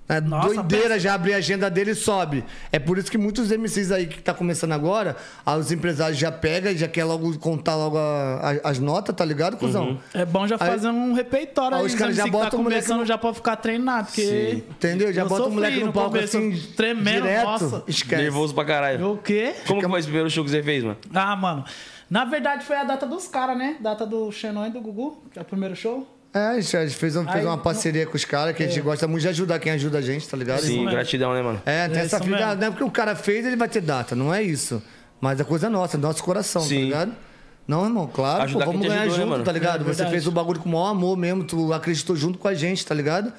É 0.08 0.20
Nossa, 0.20 0.54
doideira 0.54 0.84
pensa- 0.90 0.98
já 1.00 1.14
abrir 1.14 1.34
a 1.34 1.38
agenda 1.38 1.68
dele 1.68 1.90
e 1.90 1.94
sobe. 1.94 2.44
É 2.70 2.78
por 2.78 2.96
isso 2.96 3.10
que 3.10 3.18
muitos 3.18 3.50
MCs 3.50 3.90
aí 3.90 4.06
que 4.06 4.22
tá 4.22 4.32
começando 4.32 4.70
agora, 4.72 5.16
os 5.58 5.72
empresários 5.72 6.16
já 6.18 6.30
pegam 6.30 6.70
e 6.70 6.76
já 6.76 6.86
quer 6.86 7.04
logo 7.04 7.36
contar 7.38 7.74
logo 7.74 7.98
a- 7.98 8.58
a- 8.64 8.70
as 8.70 8.78
notas, 8.78 9.14
tá 9.16 9.24
ligado, 9.24 9.56
cuzão? 9.56 9.98
É 10.14 10.24
bom 10.24 10.46
já 10.46 10.56
Aí- 10.60 10.70
fazer 10.70 10.88
um 10.90 11.12
repeitório 11.12 11.76
Aí 11.76 11.82
aí, 11.82 11.86
os 11.88 11.94
caras 11.96 12.14
já 12.16 12.24
tá 12.24 12.30
botam 12.30 12.60
o 12.60 12.62
moleque 12.62 12.82
começando 12.82 13.00
no- 13.00 13.06
já 13.06 13.18
pra 13.18 13.34
ficar 13.34 13.56
treinado, 13.56 14.06
porque... 14.06 14.62
Entendeu? 14.70 15.12
Já 15.12 15.24
bota 15.24 15.44
o 15.46 15.50
moleque 15.50 15.80
no 15.80 15.86
no 15.86 15.92
palco 15.92 16.10
começo, 16.10 16.36
assim, 16.38 16.52
tremendo, 16.76 17.22
direto, 17.22 17.44
nossa. 17.44 17.82
esquece. 17.88 18.22
Nervoso 18.22 18.54
pra 18.54 18.64
caralho. 18.64 19.12
O 19.12 19.18
quê? 19.18 19.54
Como 19.66 19.80
que 19.80 19.88
foi 19.88 19.98
esse 19.98 20.06
primeiro 20.08 20.30
show 20.30 20.44
que 20.44 20.50
você 20.50 20.62
fez, 20.62 20.84
mano? 20.84 20.96
Ah, 21.12 21.34
mano. 21.34 21.64
Na 22.08 22.24
verdade 22.24 22.64
foi 22.64 22.76
a 22.76 22.84
data 22.84 23.04
dos 23.06 23.26
caras, 23.26 23.58
né? 23.58 23.76
Data 23.80 24.06
do 24.06 24.30
Xenon 24.30 24.66
e 24.66 24.70
do 24.70 24.80
Gugu, 24.80 25.20
que 25.32 25.38
é 25.40 25.42
o 25.42 25.44
primeiro 25.44 25.74
show. 25.74 26.06
É, 26.36 26.46
a 26.48 26.60
gente 26.60 26.94
fez, 26.96 27.16
um- 27.16 27.24
fez 27.24 27.36
Aí, 27.36 27.44
uma 27.46 27.56
parceria 27.58 28.06
com 28.06 28.14
os 28.16 28.24
caras 28.24 28.54
que 28.56 28.62
a 28.62 28.66
gente 28.66 28.80
gosta 28.80 29.06
muito 29.08 29.22
de 29.22 29.28
ajudar 29.28 29.58
quem 29.58 29.72
ajuda 29.72 29.98
a 29.98 30.02
gente, 30.02 30.28
tá 30.28 30.36
ligado? 30.36 30.60
Sim, 30.60 30.84
gratidão, 30.84 31.32
né, 31.32 31.40
mano? 31.42 31.62
É, 31.64 31.88
tem 31.88 31.98
É 32.00 32.04
essa 32.04 32.18
mesmo. 32.18 32.36
não 32.36 32.66
é 32.66 32.70
porque 32.70 32.84
o 32.84 32.90
cara 32.90 33.14
fez, 33.16 33.46
ele 33.46 33.56
vai 33.56 33.68
ter 33.68 33.80
data, 33.80 34.14
não 34.14 34.32
é 34.34 34.42
isso. 34.42 34.82
Mas 35.20 35.40
a 35.40 35.44
coisa 35.44 35.66
é 35.66 35.70
nossa, 35.70 35.96
é 35.96 35.98
do 36.00 36.06
nosso 36.06 36.22
coração, 36.22 36.60
Sim. 36.62 36.74
tá 36.76 36.80
ligado? 36.82 37.12
Não, 37.66 37.84
irmão, 37.84 38.06
claro, 38.06 38.44
Ajudar 38.44 38.64
pô, 38.66 38.72
vamos 38.72 38.86
ganhar 38.86 39.00
ajudou, 39.02 39.16
né, 39.16 39.22
junto, 39.24 39.30
mano? 39.30 39.44
tá 39.44 39.50
ligado? 39.52 39.80
É 39.90 39.92
Você 39.94 40.06
fez 40.06 40.26
o 40.26 40.30
bagulho 40.30 40.60
com 40.60 40.68
o 40.68 40.72
maior 40.72 40.88
amor 40.90 41.16
mesmo, 41.16 41.42
tu 41.42 41.72
acreditou 41.72 42.14
junto 42.14 42.38
com 42.38 42.46
a 42.46 42.54
gente, 42.54 42.84
tá 42.86 42.94
ligado? 42.94 43.32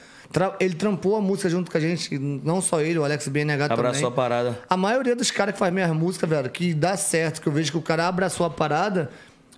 Ele 0.59 0.73
trampou 0.73 1.15
a 1.15 1.21
música 1.21 1.49
junto 1.49 1.71
com 1.71 1.77
a 1.77 1.79
gente, 1.79 2.17
não 2.19 2.61
só 2.61 2.81
ele, 2.81 2.99
o 2.99 3.05
Alex 3.05 3.27
BNH 3.29 3.69
também. 3.69 3.85
Abraçou 3.85 4.09
a 4.09 4.11
parada. 4.11 4.59
A 4.69 4.75
maioria 4.75 5.15
dos 5.15 5.31
caras 5.31 5.53
que 5.53 5.59
faz 5.59 5.71
minhas 5.73 5.89
músicas, 5.91 6.29
velho, 6.29 6.49
que 6.49 6.73
dá 6.73 6.97
certo, 6.97 7.41
que 7.41 7.47
eu 7.47 7.53
vejo 7.53 7.71
que 7.71 7.77
o 7.77 7.81
cara 7.81 8.05
abraçou 8.07 8.45
a 8.45 8.49
parada, 8.49 9.09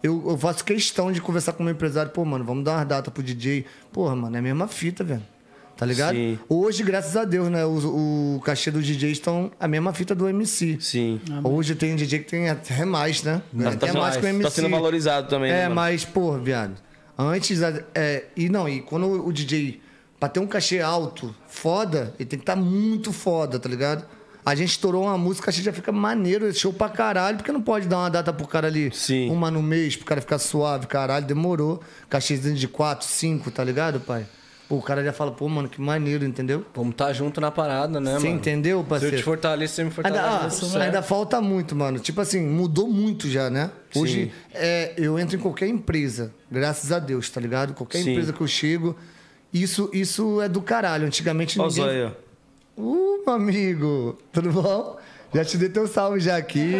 eu, 0.01 0.23
eu 0.29 0.37
faço 0.37 0.63
questão 0.63 1.11
de 1.11 1.21
conversar 1.21 1.53
com 1.53 1.61
o 1.61 1.65
meu 1.65 1.73
empresário. 1.73 2.11
Pô, 2.11 2.23
mano, 2.25 2.43
vamos 2.45 2.63
dar 2.63 2.77
uma 2.77 2.85
data 2.85 3.11
pro 3.11 3.21
DJ. 3.23 3.65
Porra, 3.91 4.15
mano, 4.15 4.35
é 4.35 4.39
a 4.39 4.41
mesma 4.41 4.67
fita, 4.67 5.03
velho. 5.03 5.23
Tá 5.75 5.85
ligado? 5.85 6.13
Sim. 6.13 6.37
Hoje, 6.49 6.83
graças 6.83 7.15
a 7.15 7.23
Deus, 7.23 7.47
né, 7.49 7.65
o, 7.65 8.35
o 8.35 8.41
cachê 8.43 8.69
dos 8.69 8.85
DJs 8.85 9.13
estão 9.13 9.49
a 9.57 9.65
mesma 9.65 9.93
fita 9.93 10.13
do 10.13 10.27
MC. 10.27 10.77
Sim. 10.81 11.21
Hoje 11.41 11.73
tem 11.73 11.95
DJ 11.95 12.19
que 12.19 12.25
tem 12.29 12.49
até 12.49 12.83
mais, 12.83 13.23
né? 13.23 13.41
Tá, 13.63 13.69
até 13.69 13.87
tá- 13.87 13.93
mais 13.93 14.17
que 14.17 14.25
o 14.25 14.27
MC. 14.27 14.43
tá 14.43 14.49
sendo 14.49 14.69
valorizado 14.69 15.29
também, 15.29 15.51
né, 15.51 15.59
É, 15.59 15.63
mano? 15.63 15.75
mas, 15.75 16.03
porra, 16.03 16.37
viado. 16.39 16.73
Antes, 17.17 17.61
é, 17.95 18.25
e 18.35 18.49
não, 18.49 18.67
e 18.67 18.81
quando 18.81 19.25
o 19.25 19.31
DJ, 19.31 19.81
pra 20.19 20.27
ter 20.27 20.41
um 20.41 20.47
cachê 20.47 20.81
alto, 20.81 21.33
foda, 21.47 22.13
ele 22.19 22.27
tem 22.27 22.37
que 22.39 22.43
estar 22.43 22.57
muito 22.57 23.13
foda, 23.13 23.57
tá 23.57 23.69
ligado? 23.69 24.05
A 24.49 24.55
gente 24.55 24.69
estourou 24.69 25.03
uma 25.03 25.15
música, 25.15 25.43
o 25.43 25.45
cachê 25.45 25.61
já 25.61 25.71
fica 25.71 25.91
maneiro, 25.91 26.51
show 26.51 26.73
pra 26.73 26.89
caralho, 26.89 27.37
porque 27.37 27.51
não 27.51 27.61
pode 27.61 27.87
dar 27.87 27.97
uma 27.99 28.09
data 28.09 28.33
pro 28.33 28.47
cara 28.47 28.65
ali, 28.65 28.89
Sim. 28.91 29.29
uma 29.29 29.51
no 29.51 29.61
mês, 29.61 29.95
pro 29.95 30.05
cara 30.07 30.19
ficar 30.21 30.39
suave, 30.39 30.87
caralho, 30.87 31.23
demorou. 31.23 31.79
Cachêzinho 32.09 32.55
de 32.55 32.67
4, 32.67 33.05
5, 33.07 33.51
tá 33.51 33.63
ligado, 33.63 33.99
pai? 33.99 34.25
Pô, 34.67 34.77
o 34.77 34.81
cara 34.81 35.03
já 35.03 35.13
fala, 35.13 35.31
pô, 35.31 35.47
mano, 35.47 35.69
que 35.69 35.79
maneiro, 35.79 36.25
entendeu? 36.25 36.65
Vamos 36.73 36.95
tá 36.95 37.13
junto 37.13 37.39
na 37.39 37.51
parada, 37.51 37.99
né, 37.99 38.13
Você 38.13 38.25
mano? 38.25 38.39
entendeu, 38.39 38.77
Se 38.79 38.83
eu 38.83 38.87
parceiro? 38.89 39.17
te 39.17 39.23
fortaleço, 39.23 39.75
você 39.75 39.83
me 39.83 39.91
Ainda, 40.03 40.19
ah, 40.19 40.29
fortalece. 40.31 40.65
certo. 40.65 40.81
ainda 40.83 41.01
falta 41.03 41.39
muito, 41.39 41.75
mano. 41.75 41.99
Tipo 41.99 42.19
assim, 42.21 42.41
mudou 42.41 42.87
muito 42.87 43.29
já, 43.29 43.51
né? 43.51 43.69
Hoje 43.95 44.31
é, 44.51 44.93
eu 44.97 45.19
entro 45.19 45.35
em 45.35 45.39
qualquer 45.39 45.67
empresa, 45.67 46.33
graças 46.51 46.91
a 46.91 46.97
Deus, 46.97 47.29
tá 47.29 47.39
ligado? 47.39 47.75
Qualquer 47.75 48.01
Sim. 48.01 48.11
empresa 48.13 48.33
que 48.33 48.41
eu 48.41 48.47
chego, 48.47 48.95
isso, 49.53 49.91
isso 49.93 50.41
é 50.41 50.49
do 50.49 50.61
caralho. 50.61 51.05
Antigamente 51.05 51.59
Olha 51.59 51.67
ninguém. 51.69 51.83
zóio 51.85 52.07
aí, 52.07 52.11
ó. 52.25 52.28
Uh, 52.79 53.21
meu 53.25 53.33
amigo, 53.35 54.17
tudo 54.31 54.53
bom? 54.53 54.97
Já 55.33 55.43
te 55.43 55.57
dei 55.57 55.67
teu 55.67 55.85
salve 55.85 56.21
já 56.21 56.37
aqui. 56.37 56.71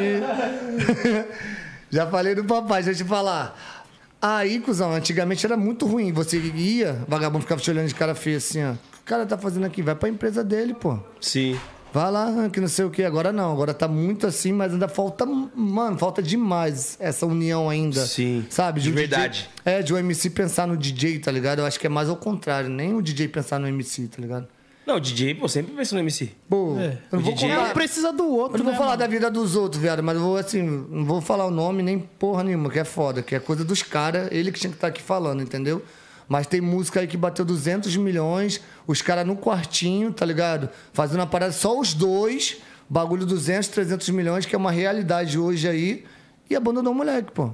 já 1.92 2.08
falei 2.08 2.34
do 2.34 2.46
papai, 2.46 2.82
deixa 2.82 3.02
eu 3.02 3.06
te 3.06 3.10
falar. 3.10 3.86
Aí, 4.22 4.62
cuzão, 4.62 4.94
antigamente 4.94 5.46
era 5.46 5.58
muito 5.58 5.86
ruim. 5.86 6.14
Você 6.14 6.40
ia, 6.40 7.04
vagabundo 7.06 7.42
ficava 7.42 7.60
te 7.60 7.70
olhando 7.70 7.90
de 7.90 7.96
cara 7.96 8.16
feia 8.16 8.38
assim, 8.38 8.64
ó. 8.64 8.72
O 8.72 8.76
que 8.76 9.00
o 9.02 9.04
cara 9.04 9.26
tá 9.26 9.38
fazendo 9.38 9.66
aqui? 9.66 9.82
Vai 9.82 9.94
pra 9.94 10.08
empresa 10.08 10.42
dele, 10.42 10.74
pô. 10.74 10.98
Sim. 11.20 11.60
Vai 11.92 12.10
lá, 12.10 12.50
que 12.50 12.62
não 12.62 12.70
sei 12.70 12.86
o 12.86 12.90
que. 12.90 13.04
Agora 13.04 13.34
não, 13.34 13.52
agora 13.52 13.74
tá 13.74 13.88
muito 13.88 14.26
assim, 14.26 14.54
mas 14.54 14.72
ainda 14.72 14.88
falta. 14.88 15.26
Mano, 15.26 15.98
falta 15.98 16.22
demais 16.24 16.96
essa 17.02 17.26
união 17.26 17.70
ainda. 17.70 18.06
Sim, 18.06 18.46
Sabe? 18.50 18.80
de 18.80 18.90
o 18.90 18.94
verdade. 18.94 19.50
DJ, 19.66 19.74
é, 19.80 19.82
de 19.82 19.94
o 19.94 19.98
MC 19.98 20.30
pensar 20.30 20.66
no 20.66 20.78
DJ, 20.78 21.20
tá 21.20 21.32
ligado? 21.32 21.60
Eu 21.60 21.66
acho 21.66 21.78
que 21.78 21.88
é 21.88 21.90
mais 21.90 22.08
ao 22.08 22.16
contrário. 22.16 22.70
Nem 22.70 22.94
o 22.94 23.02
DJ 23.02 23.28
pensar 23.28 23.60
no 23.60 23.68
MC, 23.68 24.08
tá 24.08 24.22
ligado? 24.22 24.48
Não, 24.90 24.96
o 24.98 25.00
DJ, 25.00 25.36
pô, 25.36 25.48
sempre 25.48 25.74
pensa 25.76 25.94
no 25.96 26.02
MC. 26.02 26.32
Pô, 26.50 26.76
É. 26.80 26.98
eu 27.12 27.20
não 27.20 27.20
O 27.20 27.22
vou 27.22 27.34
DJ 27.34 27.50
contar. 27.50 27.70
Um 27.70 27.74
precisa 27.74 28.12
do 28.12 28.28
outro, 28.28 28.56
Eu 28.56 28.58
não 28.58 28.64
vou 28.66 28.72
né, 28.74 28.78
falar 28.78 28.90
mano? 28.92 29.00
da 29.00 29.08
vida 29.08 29.30
dos 29.30 29.56
outros, 29.56 29.80
viado, 29.82 30.02
mas 30.02 30.16
eu 30.16 30.22
vou 30.22 30.36
assim, 30.38 30.64
não 30.64 31.06
vou 31.06 31.22
falar 31.22 31.46
o 31.46 31.52
nome 31.52 31.84
nem 31.84 32.00
porra 32.00 32.44
nenhuma, 32.44 32.70
que 32.72 32.80
é 32.80 32.84
foda, 32.84 33.22
que 33.22 33.36
é 33.36 33.40
coisa 33.40 33.64
dos 33.64 33.84
caras, 33.84 34.28
ele 34.32 34.52
que 34.52 34.60
tinha 34.60 34.72
que 34.72 34.78
estar 34.78 34.88
aqui 34.88 35.02
falando, 35.02 35.44
entendeu? 35.44 35.84
Mas 36.28 36.48
tem 36.48 36.60
música 36.60 37.00
aí 37.02 37.08
que 37.08 37.16
bateu 37.18 37.46
200 37.46 37.96
milhões, 37.98 38.62
os 38.88 39.02
caras 39.02 39.26
no 39.28 39.36
quartinho, 39.36 40.12
tá 40.12 40.26
ligado? 40.26 40.70
Fazendo 40.92 41.20
uma 41.20 41.28
parada 41.28 41.52
só 41.52 41.80
os 41.80 41.94
dois, 41.94 42.58
bagulho 42.90 43.26
200, 43.28 43.68
300 43.70 44.10
milhões, 44.10 44.46
que 44.46 44.56
é 44.56 44.58
uma 44.58 44.72
realidade 44.72 45.38
hoje 45.38 45.68
aí, 45.68 46.04
e 46.50 46.56
abandonou 46.56 46.94
o 46.94 46.96
moleque, 46.96 47.32
pô. 47.32 47.52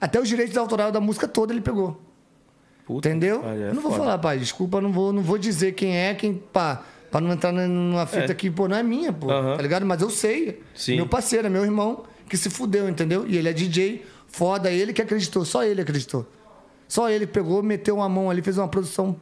Até 0.00 0.18
os 0.20 0.28
direitos 0.28 0.56
autorais 0.56 0.92
da 0.92 1.00
música 1.00 1.28
toda 1.28 1.52
ele 1.52 1.60
pegou. 1.60 2.00
Puta, 2.88 3.08
Entendeu? 3.08 3.42
olha, 3.44 3.64
é 3.66 3.68
Eu 3.68 3.74
não 3.74 3.82
vou 3.82 3.92
foda. 3.92 4.02
falar, 4.02 4.18
pai, 4.18 4.38
desculpa, 4.38 4.80
não 4.80 4.90
vou, 4.90 5.12
não 5.12 5.22
vou 5.22 5.38
dizer 5.38 5.72
quem 5.72 5.94
é, 5.96 6.14
quem, 6.14 6.34
pá, 6.34 6.82
pra 7.10 7.20
não 7.20 7.30
entrar 7.32 7.52
numa 7.52 8.06
fita 8.06 8.32
É. 8.32 8.34
que, 8.34 8.50
pô, 8.50 8.66
não 8.66 8.76
é 8.76 8.82
minha, 8.82 9.12
pô, 9.12 9.30
Aham. 9.30 9.56
tá 9.56 9.62
ligado? 9.62 9.84
Mas 9.86 10.00
eu 10.02 10.08
sei. 10.10 10.62
Sim. 10.74 10.96
Meu 10.96 11.06
parceiro, 11.06 11.46
é 11.46 11.50
meu 11.50 11.62
irmão, 11.62 12.04
que 12.28 12.36
se 12.36 12.48
fudeu, 12.50 12.88
entendeu? 12.88 13.26
E 13.28 13.36
ele 13.36 13.46
é 13.48 13.52
DJ, 13.52 14.04
foda, 14.26 14.70
ele 14.70 14.92
que 14.94 15.02
acreditou, 15.02 15.44
só 15.44 15.62
ele 15.62 15.82
acreditou. 15.82 16.26
Só 16.88 17.08
ele 17.10 17.26
pegou, 17.26 17.62
meteu 17.62 17.96
uma 17.96 18.08
mão 18.08 18.30
ali, 18.30 18.40
fez 18.40 18.56
uma 18.58 18.66
produção 18.68 19.14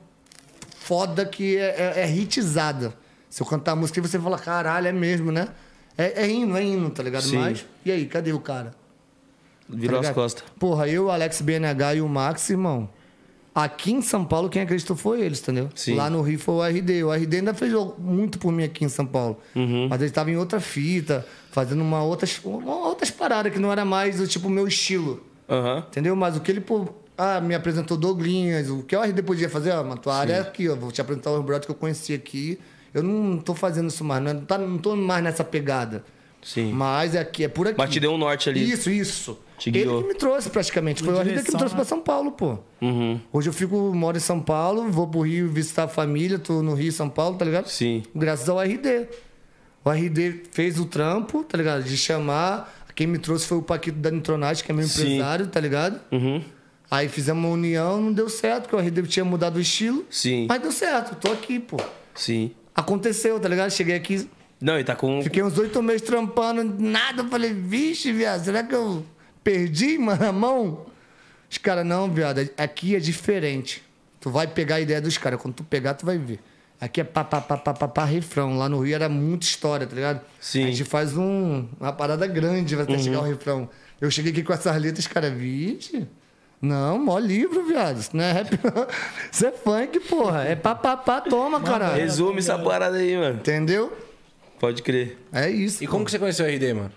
foda 0.78 1.26
que 1.26 1.56
é, 1.56 1.94
é, 1.96 2.00
é 2.02 2.10
hitizada. 2.16 2.94
Se 3.28 3.42
eu 3.42 3.46
cantar 3.46 3.72
a 3.72 3.76
música, 3.76 4.00
você 4.00 4.18
fala, 4.18 4.38
caralho, 4.38 4.86
é 4.86 4.92
mesmo, 4.92 5.32
né? 5.32 5.48
É, 5.98 6.22
é 6.22 6.28
hino, 6.30 6.56
é 6.56 6.62
hino, 6.64 6.88
tá 6.90 7.02
ligado? 7.02 7.22
Sim. 7.24 7.38
Mas, 7.38 7.66
e 7.84 7.90
aí, 7.90 8.06
cadê 8.06 8.32
o 8.32 8.38
cara? 8.40 8.72
Virou 9.68 10.00
Tá 10.00 10.10
as 10.10 10.14
costas. 10.14 10.44
Porra, 10.58 10.86
eu, 10.88 11.06
o 11.06 11.10
Alex 11.10 11.40
BNH 11.40 11.94
e 11.96 12.00
o 12.00 12.08
Max, 12.08 12.48
irmão. 12.50 12.88
Aqui 13.56 13.90
em 13.90 14.02
São 14.02 14.22
Paulo, 14.22 14.50
quem 14.50 14.60
acreditou 14.60 14.94
foi 14.94 15.22
eles, 15.22 15.40
entendeu? 15.40 15.70
Sim. 15.74 15.94
Lá 15.94 16.10
no 16.10 16.20
Rio 16.20 16.38
foi 16.38 16.54
o 16.56 16.62
RD. 16.62 17.04
O 17.04 17.10
RD 17.10 17.36
ainda 17.38 17.54
fez 17.54 17.72
muito 17.98 18.38
por 18.38 18.52
mim 18.52 18.64
aqui 18.64 18.84
em 18.84 18.88
São 18.90 19.06
Paulo. 19.06 19.38
Uhum. 19.54 19.88
Mas 19.88 19.98
ele 20.02 20.10
estava 20.10 20.30
em 20.30 20.36
outra 20.36 20.60
fita, 20.60 21.26
fazendo 21.52 21.80
uma 21.80 22.02
outras, 22.02 22.38
uma 22.44 22.86
outras 22.86 23.10
paradas 23.10 23.50
que 23.50 23.58
não 23.58 23.72
era 23.72 23.82
mais 23.82 24.20
o 24.20 24.26
tipo 24.26 24.50
meu 24.50 24.68
estilo. 24.68 25.24
Aham. 25.48 25.86
Entendeu? 25.88 26.14
Mas 26.14 26.36
o 26.36 26.40
que 26.40 26.50
ele, 26.50 26.60
pô, 26.60 26.86
ah, 27.16 27.40
me 27.40 27.54
apresentou 27.54 27.96
Douglinhas, 27.96 28.68
o 28.68 28.82
que 28.82 28.94
o 28.94 29.00
RD 29.00 29.22
podia 29.22 29.48
fazer, 29.48 29.70
ó, 29.70 29.82
mas 29.82 30.00
tua 30.00 30.14
área 30.16 30.34
é 30.34 30.40
aqui, 30.40 30.68
ó, 30.68 30.76
vou 30.76 30.92
te 30.92 31.00
apresentar 31.00 31.30
os 31.30 31.42
brothers 31.42 31.64
que 31.64 31.72
eu 31.72 31.76
conheci 31.76 32.12
aqui. 32.12 32.60
Eu 32.92 33.02
não 33.02 33.38
tô 33.38 33.54
fazendo 33.54 33.88
isso 33.88 34.04
mais, 34.04 34.22
não, 34.22 34.38
tá, 34.44 34.58
não 34.58 34.76
tô 34.76 34.94
mais 34.94 35.24
nessa 35.24 35.42
pegada. 35.42 36.04
Sim. 36.42 36.72
Mas 36.74 37.14
é 37.14 37.20
aqui, 37.20 37.44
é 37.44 37.48
por 37.48 37.66
aqui. 37.66 37.78
Mas 37.78 37.88
te 37.88 38.00
deu 38.00 38.12
um 38.12 38.18
norte 38.18 38.50
ali. 38.50 38.70
Isso, 38.70 38.90
isso. 38.90 39.38
Te 39.58 39.70
ele 39.70 39.82
guiou. 39.84 40.02
que 40.02 40.08
me 40.08 40.14
trouxe 40.14 40.50
praticamente. 40.50 41.02
Foi 41.02 41.14
o 41.14 41.18
RD 41.20 41.30
que 41.42 41.52
me 41.52 41.58
trouxe 41.58 41.74
né? 41.74 41.76
pra 41.76 41.84
São 41.84 42.00
Paulo, 42.00 42.32
pô. 42.32 42.58
Uhum. 42.80 43.20
Hoje 43.32 43.48
eu 43.48 43.52
fico, 43.52 43.76
moro 43.94 44.16
em 44.16 44.20
São 44.20 44.40
Paulo, 44.40 44.90
vou 44.90 45.06
pro 45.08 45.20
Rio 45.22 45.48
visitar 45.50 45.84
a 45.84 45.88
família, 45.88 46.38
tô 46.38 46.62
no 46.62 46.74
Rio, 46.74 46.92
São 46.92 47.08
Paulo, 47.08 47.36
tá 47.36 47.44
ligado? 47.44 47.68
Sim. 47.68 48.02
Graças 48.14 48.48
ao 48.48 48.60
RD. 48.60 49.08
O 49.84 49.90
RD 49.90 50.42
fez 50.50 50.78
o 50.80 50.84
trampo, 50.86 51.42
tá 51.44 51.56
ligado? 51.56 51.82
De 51.84 51.96
chamar. 51.96 52.74
Quem 52.94 53.06
me 53.06 53.18
trouxe 53.18 53.46
foi 53.46 53.58
o 53.58 53.62
Paquito 53.62 53.98
da 53.98 54.10
Nitronite, 54.10 54.64
que 54.64 54.72
é 54.72 54.74
meu 54.74 54.86
Sim. 54.88 55.02
empresário, 55.02 55.46
tá 55.48 55.60
ligado? 55.60 56.00
Uhum. 56.10 56.42
Aí 56.90 57.08
fizemos 57.08 57.44
uma 57.44 57.52
união, 57.52 58.00
não 58.00 58.12
deu 58.12 58.28
certo, 58.28 58.62
porque 58.68 58.76
o 58.76 58.78
RD 58.78 59.02
tinha 59.08 59.24
mudado 59.24 59.56
o 59.56 59.60
estilo. 59.60 60.04
Sim. 60.08 60.46
Mas 60.48 60.62
deu 60.62 60.72
certo, 60.72 61.14
tô 61.16 61.30
aqui, 61.32 61.58
pô. 61.58 61.76
Sim. 62.14 62.52
Aconteceu, 62.74 63.38
tá 63.40 63.48
ligado? 63.48 63.70
Cheguei 63.70 63.96
aqui, 63.96 64.28
Não, 64.60 64.78
e 64.78 64.84
tá 64.84 64.94
com. 64.94 65.20
fiquei 65.22 65.42
uns 65.42 65.58
oito 65.58 65.82
meses 65.82 66.02
trampando, 66.02 66.64
nada. 66.78 67.22
Eu 67.22 67.28
falei, 67.28 67.52
vixe, 67.52 68.12
viado, 68.12 68.44
será 68.44 68.62
que 68.62 68.74
eu 68.74 69.04
perdi, 69.46 69.96
mano, 69.98 70.26
a 70.26 70.32
mão? 70.32 70.86
Os 71.48 71.58
caras, 71.58 71.86
não, 71.86 72.10
viado, 72.10 72.50
aqui 72.58 72.96
é 72.96 72.98
diferente. 72.98 73.80
Tu 74.20 74.28
vai 74.28 74.48
pegar 74.48 74.76
a 74.76 74.80
ideia 74.80 75.00
dos 75.00 75.16
caras, 75.16 75.40
quando 75.40 75.54
tu 75.54 75.64
pegar, 75.64 75.94
tu 75.94 76.04
vai 76.04 76.18
ver. 76.18 76.40
Aqui 76.80 77.00
é 77.00 77.04
pá, 77.04 77.22
pá, 77.24 77.40
pá, 77.40 77.56
pá, 77.56 77.72
pá, 77.72 77.88
pá, 77.88 78.04
refrão. 78.04 78.58
Lá 78.58 78.68
no 78.68 78.80
Rio 78.80 78.96
era 78.96 79.08
muita 79.08 79.46
história, 79.46 79.86
tá 79.86 79.94
ligado? 79.94 80.20
Sim. 80.40 80.64
A 80.64 80.66
gente 80.66 80.84
faz 80.84 81.16
um, 81.16 81.66
uma 81.80 81.92
parada 81.92 82.26
grande 82.26 82.78
até 82.78 82.98
chegar 82.98 83.18
ao 83.18 83.24
refrão. 83.24 83.70
Eu 84.00 84.10
cheguei 84.10 84.32
aqui 84.32 84.42
com 84.42 84.52
essas 84.52 84.76
letras, 84.82 85.06
cara, 85.06 85.30
vixe. 85.30 86.06
Não, 86.60 86.98
mó 86.98 87.18
livro, 87.18 87.64
viado. 87.66 87.98
Isso 87.98 88.14
não 88.14 88.24
é 88.24 88.32
rap, 88.32 88.50
não. 88.62 88.86
Isso 89.30 89.46
é 89.46 89.52
funk, 89.52 90.00
porra. 90.00 90.44
É 90.44 90.56
pá, 90.56 90.74
pá, 90.74 90.96
pá, 90.96 91.20
toma, 91.20 91.60
caralho. 91.60 92.02
Resume 92.02 92.40
essa 92.40 92.58
parada 92.58 92.96
aí, 92.98 93.16
mano. 93.16 93.36
Entendeu? 93.36 93.96
Pode 94.58 94.82
crer. 94.82 95.18
É 95.32 95.48
isso. 95.48 95.82
E 95.82 95.86
como 95.86 96.04
que 96.04 96.10
você 96.10 96.18
conheceu 96.18 96.44
o 96.44 96.48
RD, 96.48 96.74
mano? 96.74 96.92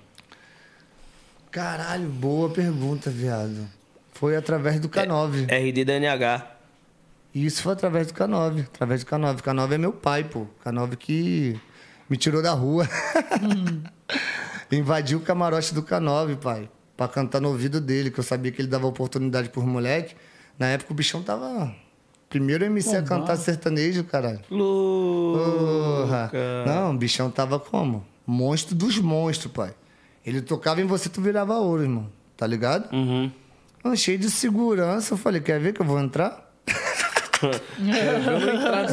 Caralho, 1.52 2.08
boa 2.08 2.48
pergunta, 2.50 3.10
viado. 3.10 3.68
Foi 4.14 4.36
através 4.36 4.80
do 4.80 4.88
K9. 4.88 5.48
RD 5.50 5.84
da 5.84 5.94
NH. 6.00 6.46
Isso 7.34 7.64
foi 7.64 7.74
através 7.74 8.08
do 8.08 8.14
K9. 8.14 8.66
Através 8.66 9.04
do 9.04 9.10
K9. 9.10 9.38
K9 9.42 9.72
é 9.72 9.78
meu 9.78 9.92
pai, 9.92 10.24
pô. 10.24 10.46
K9 10.64 10.96
que 10.96 11.60
me 12.08 12.18
tirou 12.18 12.44
da 12.44 12.52
rua. 12.52 12.88
Invadiu 14.72 15.18
o 15.18 15.22
camarote 15.22 15.74
do 15.74 15.82
K9, 15.82 16.38
pai. 16.38 16.70
Pra 16.96 17.08
cantar 17.08 17.42
no 17.42 17.50
ouvido 17.50 17.82
dele, 17.82 18.12
que 18.12 18.20
eu 18.20 18.24
sabia 18.24 18.52
que 18.52 18.62
ele 18.62 18.68
dava 18.68 18.86
oportunidade 18.86 19.50
pros 19.50 19.66
moleque. 19.66 20.16
Na 20.58 20.68
época 20.68 20.92
o 20.92 20.96
bichão 20.96 21.24
tava. 21.24 21.74
Primeiro 22.30 22.64
MC 22.64 22.96
a 22.96 23.02
cantar 23.02 23.38
sertanejo, 23.38 24.04
caralho. 24.04 24.42
Porra. 24.50 26.30
Louca. 26.32 26.66
Não, 26.68 26.94
o 26.94 26.98
bichão 26.98 27.32
tava 27.32 27.60
como? 27.60 28.06
Monstro 28.28 28.76
dos 28.76 29.00
monstros, 29.00 29.52
pai. 29.52 29.74
Ele 30.30 30.42
tocava 30.42 30.80
em 30.80 30.86
você, 30.86 31.10
tu 31.10 31.22
virava 31.22 31.58
ouro, 31.58 31.82
irmão. 31.82 32.08
Tá 32.38 32.46
ligado? 32.46 32.94
Uhum. 32.94 33.32
Cheio 33.96 34.20
de 34.20 34.30
segurança, 34.30 35.14
eu 35.14 35.18
falei, 35.18 35.42
quer 35.42 35.60
ver 35.60 35.74
que 35.74 35.82
eu 35.82 35.86
vou 35.86 36.00
entrar? 36.00 36.48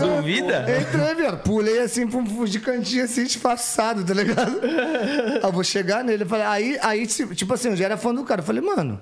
Duvida? 0.00 0.64
Entrei, 0.80 1.14
velho. 1.14 1.36
Pulei 1.38 1.80
assim 1.80 2.06
pra 2.06 2.18
um 2.18 2.44
de 2.44 2.60
cantinho 2.60 3.04
assim, 3.04 3.24
disfarçado, 3.24 4.04
tá 4.04 4.14
ligado? 4.14 4.60
Aí 4.62 5.40
eu 5.42 5.52
vou 5.52 5.62
chegar 5.62 6.02
nele. 6.02 6.22
Eu 6.22 6.28
falei, 6.28 6.46
aí, 6.46 6.78
aí, 6.80 7.06
tipo 7.06 7.52
assim, 7.52 7.68
eu 7.68 7.76
já 7.76 7.84
era 7.84 7.96
fã 7.96 8.14
do 8.14 8.24
cara. 8.24 8.40
Eu 8.40 8.44
falei, 8.44 8.62
mano, 8.62 9.00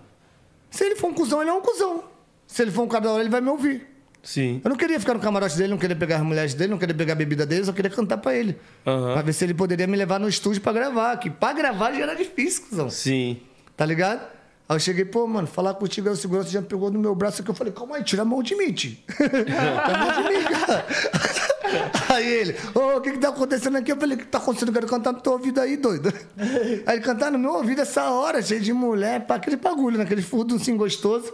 se 0.70 0.85
ele 0.85 0.97
for 0.97 1.11
um 1.11 1.14
cuzão, 1.14 1.41
ele 1.41 1.51
é 1.51 1.55
um 1.55 1.61
cuzão. 1.61 2.03
Se 2.47 2.62
ele 2.62 2.70
for 2.70 2.82
um 2.82 2.89
cara 2.89 3.05
da 3.05 3.12
hora, 3.12 3.22
ele 3.22 3.30
vai 3.30 3.41
me 3.41 3.51
ouvir. 3.51 3.87
Sim. 4.25 4.61
Eu 4.64 4.70
não 4.70 4.77
queria 4.77 4.99
ficar 4.99 5.14
no 5.14 5.20
camarote 5.20 5.57
dele, 5.57 5.68
não 5.68 5.79
queria 5.79 5.95
pegar 5.95 6.16
as 6.16 6.22
mulheres 6.22 6.55
dele, 6.55 6.70
não 6.70 6.79
queria 6.79 6.95
pegar 6.95 7.12
a 7.12 7.16
bebida 7.16 7.45
dele, 7.45 7.64
só 7.64 7.72
queria 7.72 7.91
cantar 7.91 8.16
pra 8.16 8.35
ele. 8.35 8.59
Aham. 8.87 9.12
Pra 9.12 9.22
ver 9.22 9.33
se 9.35 9.45
ele 9.45 9.55
poderia 9.55 9.87
me 9.87 9.97
levar 9.97 10.18
no 10.18 10.29
estúdio 10.29 10.61
pra 10.62 10.72
gravar. 10.72 11.16
Que 11.18 11.31
pra 11.31 11.53
gravar 11.53 11.93
já 11.93 12.03
era 12.03 12.14
difícil, 12.14 12.64
cuzão. 12.68 12.91
Sim. 12.91 13.41
Tá 13.77 13.85
ligado? 13.85 14.20
Aí 14.66 14.77
eu 14.77 14.81
cheguei, 14.81 15.05
pô, 15.05 15.27
mano, 15.27 15.47
falar 15.47 15.75
contigo, 15.75 16.09
aí 16.09 16.14
o 16.14 16.16
segurança 16.16 16.49
já 16.49 16.62
pegou 16.62 16.91
no 16.91 16.99
meu 16.99 17.14
braço 17.14 17.43
aqui. 17.43 17.51
Eu 17.51 17.55
falei, 17.55 17.72
calma 17.72 17.97
aí, 17.97 18.03
tira 18.03 18.22
a 18.22 18.25
mão 18.25 18.43
de 18.43 18.57
mim, 18.57 18.72
tio. 18.72 18.97
tira 19.07 19.95
a 19.95 19.99
mão 19.99 20.22
de 20.22 20.29
mim, 20.29 20.43
cara. 20.45 20.87
Aí 22.09 22.27
ele, 22.27 22.57
ô, 22.75 22.99
o 22.99 23.01
que 23.01 23.12
que 23.12 23.18
tá 23.18 23.31
acontecendo 23.31 23.77
aqui? 23.77 23.91
Eu 23.91 23.97
falei, 23.97 24.16
o 24.16 24.20
que 24.20 24.27
tá 24.27 24.39
acontecendo? 24.39 24.68
Eu 24.68 24.75
quero 24.75 24.87
cantar 24.87 25.12
no 25.12 25.20
teu 25.20 25.33
ouvido 25.33 25.61
aí, 25.61 25.77
doido. 25.77 26.12
Aí 26.87 26.97
ele 26.97 27.01
cantar 27.01 27.33
no 27.33 27.39
meu 27.39 27.55
ouvido 27.55 27.81
essa 27.81 28.11
hora, 28.11 28.41
cheio 28.41 28.61
de 28.61 28.72
mulher, 28.72 29.27
pra 29.27 29.37
aquele 29.37 29.57
bagulho, 29.57 29.99
naquele 29.99 30.22
furdo 30.22 30.55
assim 30.55 30.77
gostoso. 30.77 31.33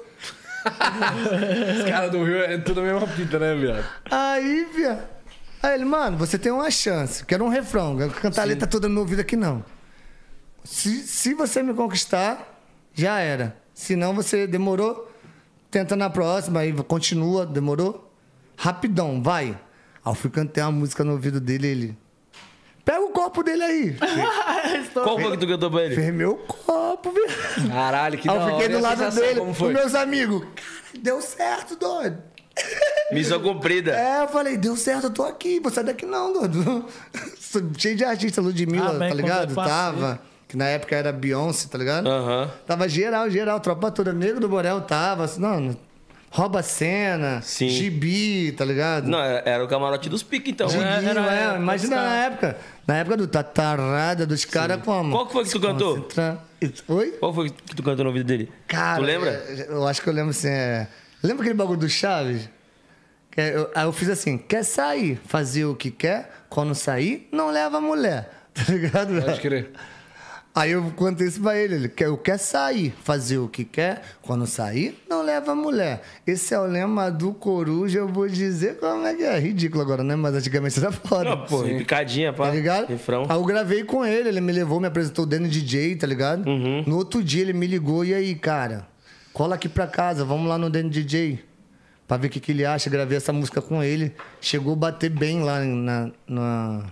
Os 1.79 1.91
caras 1.91 2.11
do 2.11 2.25
Rio 2.25 2.39
é 2.39 2.59
tudo 2.59 2.81
a 2.81 2.83
mesma 2.83 3.07
fita, 3.07 3.39
né, 3.39 3.55
viado? 3.55 3.85
Aí, 4.11 4.67
viado. 4.75 5.03
Aí 5.63 5.75
ele, 5.75 5.85
mano, 5.85 6.17
você 6.17 6.39
tem 6.39 6.51
uma 6.51 6.71
chance. 6.71 7.25
Quero 7.25 7.45
um 7.45 7.49
refrão. 7.49 7.97
Quero 7.97 8.11
cantar 8.13 8.43
a 8.43 8.45
letra 8.45 8.67
toda 8.67 8.89
no 8.89 8.95
meu 8.95 9.03
ouvido 9.03 9.21
aqui, 9.21 9.37
não. 9.37 9.65
Se, 10.65 11.03
se 11.07 11.35
você 11.35 11.63
me 11.63 11.75
conquistar, 11.75 12.61
já 12.95 13.19
era. 13.19 13.57
Se 13.75 13.97
não, 13.97 14.15
você 14.15 14.47
demorou, 14.47 15.11
tenta 15.71 15.97
na 15.97 16.11
próxima, 16.11 16.61
aí 16.61 16.73
continua, 16.85 17.47
demorou. 17.47 18.13
Rapidão, 18.57 19.23
vai. 19.23 19.59
Aí 20.05 20.13
eu 20.13 20.15
fui 20.15 20.31
cantar 20.31 20.67
uma 20.67 20.73
música 20.73 21.05
no 21.05 21.13
ouvido 21.13 21.41
dele 21.41 21.67
ele. 21.67 21.99
Pega 22.85 23.01
o 23.01 23.11
copo 23.11 23.43
dele 23.43 23.63
aí. 23.63 23.97
Qual 24.95 25.19
foi 25.21 25.31
que 25.33 25.37
tu 25.39 25.47
cantou 25.47 25.71
pra 25.71 25.85
ele? 25.85 25.95
Fermei 25.95 26.27
o 26.27 26.37
copo, 26.37 27.11
viado. 27.13 27.69
Caralho, 27.71 28.19
que 28.19 28.29
Aí 28.29 28.39
da 28.39 28.45
eu 28.45 28.51
fiquei. 28.51 28.67
E 28.67 28.69
do 28.71 28.79
a 28.79 28.81
lado 28.81 28.99
sensação, 28.99 29.23
dele, 29.23 29.35
Como 29.41 29.49
com 29.53 29.55
foi? 29.55 29.73
meus 29.73 29.95
amigos. 29.95 30.41
Cara, 30.41 30.51
deu 31.03 31.21
certo, 31.21 31.77
doido. 31.77 32.19
Missão 33.13 33.41
cumprida. 33.41 33.93
É, 33.93 34.23
eu 34.23 34.29
falei, 34.29 34.57
deu 34.57 34.77
certo, 34.77 35.05
eu 35.05 35.11
tô 35.11 35.23
aqui, 35.23 35.61
vou 35.61 35.71
sair 35.71 35.85
daqui 35.85 36.05
não, 36.05 36.33
doido. 36.33 36.85
Cheio 37.79 37.97
de 37.97 38.05
artista, 38.05 38.41
Ludmilla, 38.41 38.91
Ah, 38.91 38.99
bem, 38.99 39.09
tá 39.09 39.15
ligado? 39.15 39.39
quando 39.41 39.51
eu 39.51 39.55
passei. 39.57 39.73
Tava. 39.73 40.21
Que 40.49 40.57
na 40.57 40.65
época 40.67 40.97
era 40.97 41.13
Beyoncé, 41.13 41.69
tá 41.71 41.79
ligado? 41.79 42.09
Aham. 42.09 42.51
Tava 42.67 42.89
geral, 42.89 43.31
geral, 43.31 43.61
tropa 43.61 43.91
toda. 43.91 44.13
Negro 44.13 44.41
do 44.41 44.49
Borel 44.49 44.81
tava, 44.81 45.25
assim, 45.25 45.41
não, 45.41 45.77
rouba 46.31 46.63
cena, 46.63 47.43
Sim. 47.43 47.69
gibi, 47.69 48.53
tá 48.53 48.65
ligado? 48.65 49.07
Não, 49.09 49.19
era, 49.21 49.43
era 49.49 49.65
o 49.65 49.69
camarote 49.69 50.09
dos 50.09 50.23
piques, 50.23 50.53
então. 50.53 50.69
Gibi, 50.69 50.83
era- 50.85 51.03
era- 51.11 51.35
é, 51.35 51.43
era 51.45 51.57
imagina 51.59 51.97
dos 51.97 52.05
na 52.05 52.17
época. 52.17 52.57
Na 52.87 52.97
época 52.97 53.17
do 53.17 53.27
tatarada 53.27 54.27
dos 54.27 54.45
caras 54.45 54.81
como? 54.85 55.11
Qual 55.13 55.27
que 55.27 55.33
foi 55.33 55.45
que 55.45 55.51
tu 55.51 55.61
cantou? 55.61 55.95
Concentra- 56.03 56.39
Oi? 56.89 57.11
Qual 57.19 57.35
foi 57.35 57.51
que 57.51 57.75
tu 57.75 57.83
cantou 57.83 58.05
no 58.05 58.11
ouvido 58.11 58.27
dele? 58.27 58.51
Cara, 58.69 58.99
Tu 59.01 59.05
lembra? 59.05 59.31
é, 59.31 59.67
Eu 59.69 59.87
acho 59.87 60.01
que 60.03 60.09
eu 60.09 60.13
lembro 60.13 60.31
assim, 60.31 60.49
é... 60.49 60.87
Lembra 61.23 61.43
aquele 61.43 61.57
bagulho 61.57 61.79
do 61.81 61.89
Chaves? 61.89 62.49
Que 63.31 63.41
é, 63.41 63.57
eu- 63.57 63.71
aí 63.75 63.85
eu 63.85 63.93
fiz 63.93 64.09
assim, 64.09 64.37
quer 64.39 64.65
sair, 64.65 65.21
fazer 65.27 65.65
o 65.65 65.75
que 65.75 65.91
quer, 65.91 66.31
quando 66.49 66.75
sair, 66.75 67.29
não 67.33 67.51
leva 67.51 67.79
a 67.79 67.81
mulher. 67.81 68.31
Tá 68.53 68.73
ligado? 68.73 69.23
Pode 69.23 69.41
crer. 69.41 69.71
Aí 70.53 70.73
eu 70.73 70.83
contei 70.97 71.29
isso 71.29 71.41
pra 71.41 71.57
ele, 71.57 71.77
ele 71.77 71.89
quer, 71.89 72.07
eu 72.07 72.19
quer 72.19 72.37
sair, 72.37 72.93
fazer 73.05 73.39
o 73.39 73.47
que 73.47 73.65
quer, 73.65 74.03
quando 74.21 74.47
sair, 74.49 75.01
não 75.09 75.23
leva 75.23 75.53
a 75.53 75.55
mulher. 75.55 76.03
Esse 76.27 76.53
é 76.53 76.59
o 76.59 76.65
lema 76.65 77.09
do 77.09 77.33
Coruja, 77.33 78.01
eu 78.01 78.09
vou 78.09 78.27
dizer 78.29 78.77
como 78.79 79.07
é 79.07 79.15
que 79.15 79.23
é. 79.23 79.39
Ridículo 79.39 79.81
agora, 79.81 80.03
né? 80.03 80.17
Mas 80.17 80.35
antigamente 80.35 80.77
era 80.81 80.91
foda. 80.91 81.31
Não, 81.37 81.45
pô, 81.47 81.63
picadinha, 81.63 82.33
pá. 82.33 82.47
Tá 82.47 82.51
ligado? 82.51 82.89
Refrão. 82.89 83.27
Aí 83.29 83.37
eu 83.37 83.45
gravei 83.45 83.85
com 83.85 84.05
ele, 84.05 84.29
ele 84.29 84.41
me 84.41 84.51
levou, 84.53 84.81
me 84.81 84.89
apresentou 84.89 85.25
dentro 85.25 85.45
do 85.47 85.51
DJ, 85.51 85.95
tá 85.95 86.07
ligado? 86.07 86.45
Uhum. 86.49 86.83
No 86.85 86.97
outro 86.97 87.23
dia 87.23 87.43
ele 87.43 87.53
me 87.53 87.69
ligou, 87.69 88.05
e 88.05 88.13
aí, 88.13 88.35
cara, 88.35 88.89
cola 89.33 89.55
aqui 89.55 89.69
pra 89.69 89.87
casa, 89.87 90.25
vamos 90.25 90.49
lá 90.49 90.59
no 90.59 90.69
dentro 90.69 90.91
DJ. 90.91 91.45
Pra 92.09 92.17
ver 92.17 92.27
o 92.27 92.31
que, 92.31 92.41
que 92.41 92.51
ele 92.51 92.65
acha. 92.67 92.91
Gravei 92.91 93.17
essa 93.17 93.33
música 93.33 93.63
com 93.63 93.85
ele. 93.85 94.13
Chegou 94.41 94.73
a 94.73 94.77
bater 94.77 95.11
bem 95.11 95.45
lá 95.45 95.61
na, 95.61 96.11
na- 96.27 96.87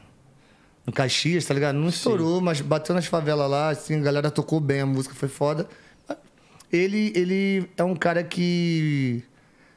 no 0.89 0.93
Caxias, 0.93 1.45
tá 1.45 1.53
ligado? 1.53 1.77
Não 1.77 1.91
estourou, 1.91 2.41
mas 2.41 2.63
bateu 2.63 2.95
nas 2.95 3.05
favelas 3.05 3.49
lá, 3.51 3.69
assim, 3.69 3.97
a 3.97 4.01
galera 4.01 4.31
tocou 4.31 4.59
bem, 4.59 4.81
a 4.81 4.87
música 4.87 5.15
foi 5.15 5.29
foda. 5.29 5.69
Ele, 6.73 7.13
ele 7.15 7.71
é 7.77 7.85
um 7.85 7.95
cara 7.95 8.25
que. 8.25 9.23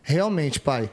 Realmente, 0.02 0.58
pai. 0.58 0.90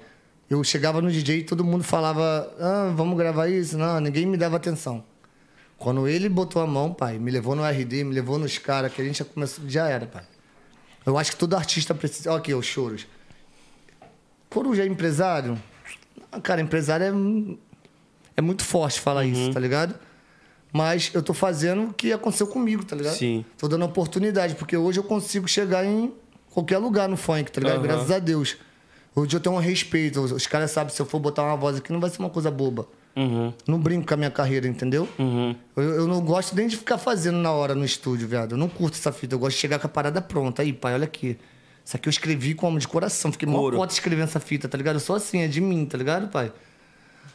Eu 0.51 0.65
chegava 0.65 1.01
no 1.01 1.09
DJ 1.11 1.39
e 1.39 1.45
todo 1.45 1.63
mundo 1.63 1.85
falava: 1.85 2.53
ah, 2.59 2.93
vamos 2.97 3.17
gravar 3.17 3.47
isso? 3.47 3.79
Não, 3.79 4.01
ninguém 4.01 4.27
me 4.27 4.37
dava 4.37 4.57
atenção. 4.57 5.05
Quando 5.77 6.09
ele 6.09 6.29
botou 6.29 6.61
a 6.61 6.67
mão, 6.67 6.93
pai, 6.93 7.17
me 7.17 7.31
levou 7.31 7.55
no 7.55 7.65
RD, 7.65 8.03
me 8.03 8.13
levou 8.13 8.41
nos 8.41 8.59
caras, 8.59 8.93
que 8.93 9.01
a 9.01 9.05
gente 9.05 9.21
já 9.21 9.25
começou, 9.25 9.69
já 9.69 9.89
era, 9.89 10.07
pai. 10.07 10.25
Eu 11.07 11.17
acho 11.17 11.31
que 11.31 11.37
todo 11.37 11.55
artista 11.55 11.95
precisa. 11.95 12.31
Olha 12.31 12.41
aqui, 12.41 12.53
os 12.53 12.67
choros. 12.67 13.07
Coruja 14.51 14.83
é 14.83 14.87
empresário? 14.87 15.57
Cara, 16.43 16.61
empresário 16.61 17.07
é, 17.07 18.39
é 18.39 18.41
muito 18.41 18.65
forte 18.65 19.01
falar 19.01 19.25
isso, 19.25 19.53
tá 19.53 19.61
ligado? 19.61 20.08
Mas 20.73 21.11
eu 21.15 21.23
tô 21.23 21.33
fazendo 21.33 21.85
o 21.85 21.93
que 21.93 22.13
aconteceu 22.13 22.47
comigo, 22.47 22.85
tá 22.85 22.95
ligado? 22.95 23.15
Sim. 23.15 23.45
Tô 23.57 23.69
dando 23.69 23.85
oportunidade, 23.85 24.55
porque 24.55 24.77
hoje 24.77 25.01
eu 25.01 25.05
consigo 25.05 25.49
chegar 25.49 25.85
em 25.85 26.13
qualquer 26.51 26.79
lugar 26.79 27.09
no 27.09 27.17
funk, 27.17 27.51
tá 27.51 27.61
ligado? 27.61 27.79
Aham. 27.79 27.87
Graças 27.87 28.11
a 28.11 28.19
Deus. 28.19 28.57
Hoje 29.15 29.35
eu 29.35 29.41
tenho 29.41 29.55
um 29.55 29.59
respeito. 29.59 30.21
Os 30.21 30.47
caras 30.47 30.71
sabem 30.71 30.95
se 30.95 31.01
eu 31.01 31.07
for 31.07 31.19
botar 31.19 31.43
uma 31.43 31.57
voz 31.57 31.79
aqui, 31.79 31.93
não 31.93 32.01
vai 32.01 32.11
ser 32.11 32.19
uma 32.21 32.31
coisa 32.31 32.51
boba. 32.51 32.87
Uhum. 33.17 33.53
Não 33.67 33.81
brinco 33.81 34.07
com 34.07 34.15
a 34.15 34.17
minha 34.17 34.31
carreira, 34.31 34.69
entendeu? 34.69 35.09
Uhum. 35.19 35.57
Eu, 35.75 35.83
eu 35.83 36.07
não, 36.07 36.21
gosto 36.21 36.55
nem 36.55 36.69
de 36.69 36.77
ficar 36.77 36.99
fazendo 36.99 37.39
na 37.39 37.51
hora 37.51 37.75
no 37.75 37.85
estúdio, 37.85 38.29
viado. 38.29 38.53
Eu 38.53 38.59
não 38.59 38.69
curto 38.69 38.95
essa 38.95 39.11
fita. 39.11 39.35
Eu 39.35 39.39
gosto 39.41 39.57
de 39.57 39.61
chegar 39.61 39.81
com 39.81 39.87
a 39.87 39.91
parada 39.91 40.21
pronta. 40.21 40.63
Aí, 40.63 40.73
pai, 40.73 40.95
olha 40.95 41.05
aqui. 41.05 41.37
Isso 41.85 41.97
aqui 41.97 42.09
eu 42.09 42.11
escrevi 42.11 42.55
como 42.55 42.79
de 42.79 42.87
coração. 42.87 43.33
Fiquei 43.33 43.49
Puro. 43.49 43.77
foto 43.77 43.91
escrevendo 43.91 44.29
essa 44.29 44.39
fita, 44.39 44.69
tá 44.69 44.79
ligado? 44.79 44.97
Eu 44.97 45.01
sou 45.01 45.17
assim, 45.17 45.41
é 45.41 45.49
de 45.49 45.61
mim, 45.61 45.85
tá 45.85 45.99
ligado, 45.99 46.29
pai? 46.29 46.53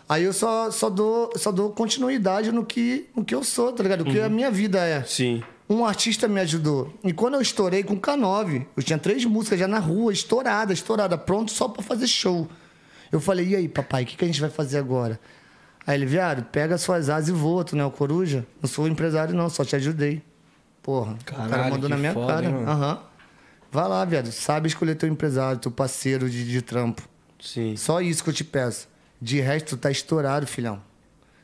Aí 0.08 0.24
eu 0.24 0.34
só, 0.34 0.70
só, 0.70 0.90
dou, 0.90 1.32
só 1.36 1.52
dou 1.52 1.72
continuidade 1.72 2.52
no 2.52 2.66
que, 2.66 3.10
no 3.16 3.24
que 3.24 3.34
eu 3.34 3.44
sou, 3.44 3.72
tá 3.72 3.82
ligado? 3.84 4.02
O 4.02 4.06
que 4.06 4.20
a 4.20 4.30
minha 4.30 4.52
vida 4.52 4.80
é. 4.80 5.04
Sim. 5.04 5.42
Um 5.70 5.86
artista 5.86 6.28
me 6.28 6.40
ajudou. 6.42 6.94
E 7.04 7.14
quando 7.14 7.36
eu 7.36 7.42
estourei 7.42 7.84
com 7.84 7.94
o 7.94 8.00
K9, 8.00 8.66
eu 8.76 8.84
tinha 8.84 9.00
três 9.00 9.24
músicas 9.26 9.60
já 9.60 9.68
na 9.68 9.80
rua, 9.80 10.12
estourada, 10.12 10.74
estourada, 10.74 11.18
pronto 11.18 11.52
só 11.52 11.68
pra 11.68 11.82
fazer 11.82 12.08
show. 12.08 12.48
Eu 13.12 13.20
falei, 13.20 13.50
e 13.50 13.56
aí, 13.56 13.68
papai, 13.68 14.04
o 14.04 14.06
que, 14.06 14.18
que 14.18 14.24
a 14.24 14.28
gente 14.28 14.42
vai 14.42 14.50
fazer 14.50 14.78
agora? 14.78 15.20
Aí 15.86 15.96
ele, 15.98 16.06
viado, 16.06 16.44
pega 16.46 16.78
suas 16.78 17.10
asas 17.10 17.30
e 17.30 17.32
voa, 17.32 17.64
tu 17.64 17.76
não 17.76 17.84
é 17.84 17.88
o 17.88 17.92
coruja? 17.92 18.46
Não 18.62 18.70
sou 18.70 18.88
empresário, 18.88 19.36
não, 19.36 19.50
só 19.50 19.64
te 19.64 19.76
ajudei. 19.76 20.22
Porra, 20.82 21.14
o 21.14 21.26
cara 21.26 21.50
Caralho, 21.50 21.74
mandou 21.74 21.90
na 21.90 21.98
minha 21.98 22.14
foda, 22.14 22.42
cara. 22.42 22.48
Aham. 22.48 23.00
Vai 23.72 23.88
lá, 23.88 24.06
viado. 24.06 24.32
Sabe 24.32 24.68
escolher 24.68 24.96
teu 24.96 25.10
empresário, 25.10 25.60
teu 25.60 25.72
parceiro 25.72 26.30
de, 26.30 26.46
de 26.46 26.62
trampo. 26.62 27.02
Sim. 27.40 27.76
Só 27.76 28.02
isso 28.02 28.24
que 28.24 28.30
eu 28.30 28.34
te 28.34 28.44
peço. 28.44 28.88
De 29.24 29.40
resto, 29.40 29.78
tu 29.78 29.78
tá 29.78 29.90
estourado, 29.90 30.46
filhão. 30.46 30.82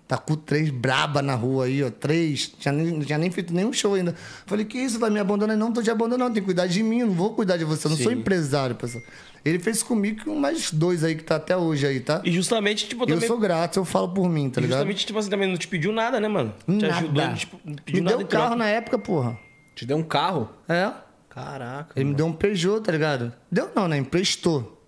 Tá 0.06 0.18
com 0.18 0.36
três 0.36 0.70
braba 0.72 1.22
na 1.22 1.36
rua 1.36 1.66
aí, 1.66 1.84
ó. 1.84 1.90
Três. 1.92 2.48
Tinha 2.60 2.72
nem, 2.74 2.88
não 2.94 3.02
tinha 3.06 3.18
nem 3.18 3.30
feito 3.30 3.54
nenhum 3.54 3.72
show 3.72 3.94
ainda. 3.94 4.14
Falei, 4.46 4.66
que 4.66 4.78
isso, 4.78 4.98
vai 5.00 5.10
me 5.12 5.20
abandonar? 5.20 5.56
Não, 5.56 5.72
tô 5.72 5.82
te 5.84 5.90
abandonando. 5.92 6.34
Tem 6.34 6.42
que 6.42 6.46
cuidar 6.48 6.66
de 6.68 6.82
mim, 6.82 7.00
eu 7.02 7.08
não 7.08 7.14
vou 7.14 7.34
cuidar 7.36 7.58
de 7.58 7.64
você. 7.64 7.86
Eu 7.88 7.92
não 7.92 7.98
sou 7.98 8.12
Sim. 8.12 8.18
empresário, 8.18 8.76
pessoal. 8.76 9.04
Ele 9.46 9.60
fez 9.60 9.82
comigo 9.84 10.26
com 10.26 10.36
mais 10.38 10.72
dois 10.72 11.04
aí 11.04 11.16
que 11.16 11.24
tá 11.24 11.36
até 11.38 11.56
hoje 11.56 11.86
aí, 11.88 12.00
tá? 12.00 12.22
E 12.26 12.32
justamente, 12.32 12.88
tipo, 12.90 13.04
Eu 13.04 13.08
também. 13.08 13.28
sou 13.28 13.38
grato, 13.40 13.78
eu 13.80 13.86
falo 13.86 14.10
por 14.10 14.28
mim, 14.28 14.50
tá 14.50 14.60
e 14.60 14.64
ligado? 14.64 14.80
justamente, 14.80 15.06
tipo 15.06 15.18
assim, 15.20 15.30
também 15.30 15.48
não 15.48 15.56
te 15.58 15.68
pediu 15.68 15.92
nada, 15.94 16.20
né, 16.20 16.28
mano? 16.28 16.54
Te 16.66 16.72
Nada. 16.74 16.96
ajudou, 16.98 17.24
ele, 17.24 17.34
tipo, 17.36 17.60
não 17.64 17.74
Me 17.76 17.82
pediu 17.82 18.04
nada 18.04 18.18
deu 18.18 18.26
em 18.26 18.28
troca. 18.28 18.44
carro 18.46 18.56
na 18.58 18.68
época, 18.68 18.98
porra. 19.00 19.40
Te 19.76 19.86
deu 19.86 19.96
um 19.96 20.04
carro? 20.04 20.50
É. 20.68 20.92
Caraca. 21.30 21.94
Ele 21.96 22.10
me 22.10 22.16
deu 22.16 22.26
um 22.26 22.34
Peugeot, 22.34 22.82
tá 22.82 22.92
ligado? 22.92 23.32
Deu 23.50 23.70
não, 23.76 23.88
né? 23.88 23.98
Emprestou. 23.98 24.84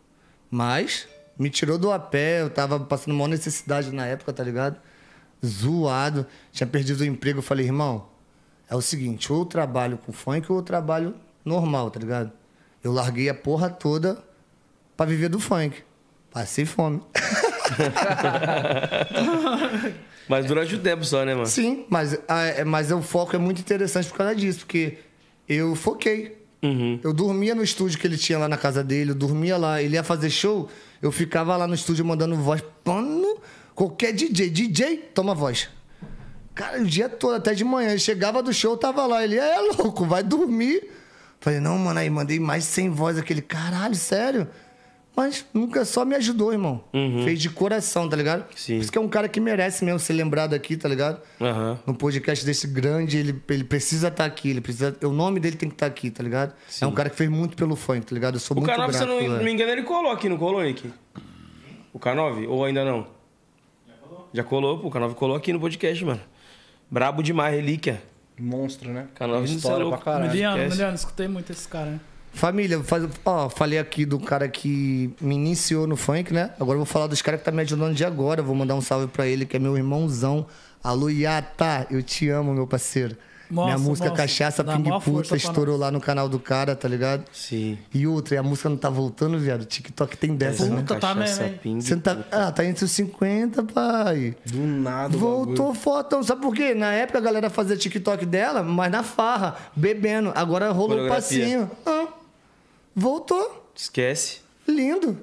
Mas 0.50 1.08
me 1.42 1.50
tirou 1.50 1.78
do 1.78 1.92
a 1.92 2.00
pé, 2.00 2.42
eu 2.42 2.50
tava 2.50 2.80
passando 2.80 3.14
maior 3.16 3.28
necessidade 3.28 3.92
na 3.92 4.06
época, 4.06 4.32
tá 4.32 4.44
ligado? 4.44 4.80
Zoado, 5.44 6.26
tinha 6.52 6.68
perdido 6.68 7.02
o 7.02 7.06
emprego. 7.06 7.40
Eu 7.40 7.44
falei, 7.44 7.66
irmão, 7.66 8.08
é 8.70 8.76
o 8.76 8.82
seguinte, 8.82 9.32
ou 9.34 9.40
eu 9.40 9.46
trabalho 9.46 9.98
com 9.98 10.14
funk 10.14 10.50
ou 10.52 10.60
eu 10.60 10.64
trabalho 10.64 11.16
normal, 11.44 11.90
tá 11.90 12.00
ligado? 12.00 12.32
Eu 12.84 12.92
larguei 12.92 13.28
a 13.28 13.34
porra 13.34 13.70
toda 13.70 14.24
pra 14.96 15.06
viver 15.06 15.30
do 15.30 15.40
funk. 15.40 15.82
Passei 16.32 16.66
fome. 16.66 17.02
Mas 20.28 20.46
durante 20.46 20.76
o 20.76 20.80
tempo 20.80 21.04
só, 21.04 21.26
né, 21.26 21.34
mano? 21.34 21.48
Sim, 21.48 21.86
mas, 21.90 22.18
ah, 22.28 22.44
é- 22.44 22.64
mas 22.64 22.92
o 22.92 23.02
foco 23.02 23.36
é 23.36 23.40
muito 23.40 23.60
interessante 23.60 24.08
por 24.08 24.18
causa 24.18 24.36
disso, 24.36 24.60
porque 24.60 24.98
eu 25.50 25.76
foquei. 25.76 26.40
Uhum. 26.64 27.00
Eu 27.04 27.12
dormia 27.12 27.56
no 27.56 27.64
estúdio 27.64 27.98
que 28.00 28.06
ele 28.08 28.18
tinha 28.18 28.38
lá 28.38 28.48
na 28.48 28.58
casa 28.58 28.84
dele, 28.84 29.12
eu 29.12 29.16
dormia 29.16 29.58
lá, 29.58 29.82
ele 29.82 29.96
ia 29.96 30.04
fazer 30.04 30.30
show, 30.30 30.70
eu 31.02 31.12
ficava 31.12 31.58
lá 31.58 31.68
no 31.68 31.74
estúdio 31.74 32.06
mandando 32.06 32.36
voz. 32.36 32.64
Pano, 32.84 33.40
qualquer 33.74 34.14
DJ, 34.14 34.50
DJ, 34.50 34.98
toma 35.14 35.34
voz. 35.34 35.70
Cara, 36.54 36.82
o 36.82 36.86
dia 36.86 37.10
todo, 37.10 37.36
até 37.36 37.54
de 37.54 37.64
manhã. 37.64 37.90
Ele 37.90 38.00
chegava 38.00 38.44
do 38.44 38.54
show, 38.54 38.78
tava 38.78 39.06
lá. 39.06 39.24
Ele, 39.24 39.38
é 39.38 39.60
louco, 39.78 40.06
vai 40.06 40.22
dormir. 40.22 40.90
Falei, 41.40 41.60
não, 41.60 41.78
mano, 41.78 42.00
aí 42.00 42.10
mandei 42.10 42.40
mais 42.40 42.66
100 42.66 42.90
voz. 42.90 43.18
Aquele, 43.18 43.42
caralho, 43.42 43.96
sério? 43.96 44.48
Mas 45.16 45.46
nunca 45.54 45.84
só 45.84 46.06
me 46.06 46.16
ajudou, 46.16 46.54
irmão. 46.54 46.84
Fez 47.26 47.40
de 47.42 47.50
coração, 47.50 48.08
tá 48.08 48.16
ligado? 48.16 48.46
Sim. 48.56 48.76
Por 48.76 48.82
isso 48.84 48.92
que 48.92 48.98
é 48.98 49.02
um 49.02 49.10
cara 49.10 49.28
que 49.28 49.40
merece 49.42 49.84
mesmo 49.84 50.00
ser 50.00 50.14
lembrado 50.14 50.54
aqui, 50.54 50.78
tá 50.78 50.88
ligado? 50.88 51.22
Aham. 51.40 51.78
num 51.86 51.94
podcast 51.94 52.46
desse 52.46 52.66
grande, 52.66 53.18
ele, 53.18 53.42
ele 53.50 53.64
precisa 53.66 54.08
estar 54.08 54.24
aqui, 54.26 54.50
ele 54.50 54.62
precisa, 54.62 54.96
o 55.04 55.10
nome 55.12 55.40
dele 55.42 55.58
tem 55.58 55.68
que 55.68 55.76
estar 55.76 55.86
aqui, 55.88 56.10
tá 56.10 56.24
ligado? 56.24 56.54
É 56.80 56.86
um 56.88 56.94
cara 56.94 57.10
que 57.10 57.18
fez 57.18 57.30
muito 57.30 57.58
pelo 57.58 57.76
funk, 57.76 58.06
tá 58.06 58.14
ligado? 58.16 58.36
Eu 58.36 58.40
sou 58.40 58.56
O 58.56 58.60
muito 58.62 58.72
K9, 58.72 58.78
grato. 58.78 58.94
se 58.94 59.04
eu 59.04 59.08
não 59.08 59.20
pela- 59.20 59.44
me 59.44 59.52
engano, 59.52 59.70
ele 59.72 59.84
colou 59.84 60.12
aqui, 60.12 60.30
não 60.30 60.38
colou, 60.38 60.64
Nick? 60.64 60.90
O 61.94 62.00
K9? 62.00 62.48
Ou 62.48 62.64
ainda 62.64 62.86
não? 62.86 63.06
Já 63.86 63.94
colou. 64.08 64.30
Já 64.34 64.44
colou, 64.46 64.80
pô. 64.80 64.88
O 64.88 64.92
K9 64.92 65.14
colou 65.16 65.36
aqui 65.36 65.52
no 65.52 65.60
podcast, 65.60 66.06
mano. 66.06 66.22
Brabo 66.90 67.22
demais, 67.22 67.54
relíquia. 67.54 68.02
Monstro, 68.40 68.90
né? 68.92 69.08
Canal 69.14 69.44
Tem 69.44 69.56
História 69.56 69.84
história 69.84 69.88
pra 69.90 69.98
pra 69.98 70.06
caralho. 70.14 70.32
Miliano. 70.32 70.64
Miliano, 70.70 70.96
escutei 70.96 71.28
muito 71.28 71.52
esse 71.52 71.68
cara, 71.68 71.92
né? 71.92 72.00
Família, 72.34 72.82
faz, 72.84 73.08
ó, 73.26 73.50
falei 73.50 73.78
aqui 73.78 74.06
do 74.06 74.20
cara 74.20 74.48
que 74.48 75.14
me 75.20 75.36
iniciou 75.36 75.86
no 75.86 75.96
funk, 75.98 76.34
né? 76.34 76.52
Agora 76.60 76.76
eu 76.76 76.80
vou 76.80 76.86
falar 76.86 77.08
dos 77.08 77.22
caras 77.22 77.40
que 77.42 77.46
tá 77.46 77.52
me 77.52 77.62
ajudando 77.62 77.94
de 77.94 78.06
agora. 78.06 78.42
Vou 78.42 78.56
mandar 78.56 78.76
um 78.76 78.82
salve 78.82 79.08
pra 79.08 79.28
ele, 79.28 79.46
que 79.46 79.58
é 79.58 79.60
meu 79.60 79.76
irmãozão. 79.78 80.46
Alô, 80.84 81.10
Yata, 81.10 81.86
eu 81.92 82.02
te 82.02 82.30
amo, 82.30 82.54
meu 82.54 82.66
parceiro. 82.66 83.16
Nossa, 83.52 83.66
Minha 83.66 83.78
música 83.78 84.08
nossa, 84.08 84.22
Cachaça 84.22 84.64
Ping 84.64 85.00
Puta 85.04 85.36
estourou 85.36 85.76
lá 85.78 85.92
no 85.92 86.00
canal 86.00 86.30
do 86.30 86.40
cara, 86.40 86.74
tá 86.74 86.88
ligado? 86.88 87.26
Sim. 87.34 87.78
E 87.94 88.08
outra, 88.08 88.36
e 88.36 88.38
a 88.38 88.44
música 88.44 88.70
não 88.70 88.78
tá 88.78 88.90
voltando, 88.90 89.38
viado. 89.38 89.66
TikTok 89.66 90.16
tem 90.16 90.34
dessa, 90.38 90.66
né? 90.68 90.78
Puta, 90.78 90.96
tá 90.96 91.14
Cachaça, 91.14 91.42
mesmo, 91.44 91.44
hein? 91.56 91.60
pingue, 91.62 91.82
Você 91.84 91.98
tá, 91.98 92.18
ah, 92.32 92.50
tá 92.54 92.64
entre 92.66 92.86
os 92.86 92.92
50, 92.92 93.62
pai. 93.64 94.38
Do 94.46 94.58
nada. 94.66 95.18
Voltou 95.18 95.74
fotão. 95.76 96.24
Sabe 96.24 96.42
por 96.42 96.56
quê? 96.56 96.74
Na 96.74 96.94
época 96.94 97.18
a 97.18 97.22
galera 97.22 97.50
fazia 97.50 97.76
TikTok 97.76 98.26
dela, 98.26 98.64
mas 98.64 98.90
na 98.90 99.04
farra, 99.04 99.58
bebendo. 99.76 100.32
Agora 100.34 100.72
rolou 100.72 100.92
o 100.96 101.00
Coreografia. 101.10 101.68
passinho. 101.68 101.72
Ah, 101.86 102.08
voltou. 102.96 103.70
Esquece. 103.76 104.40
Lindo. 104.68 105.18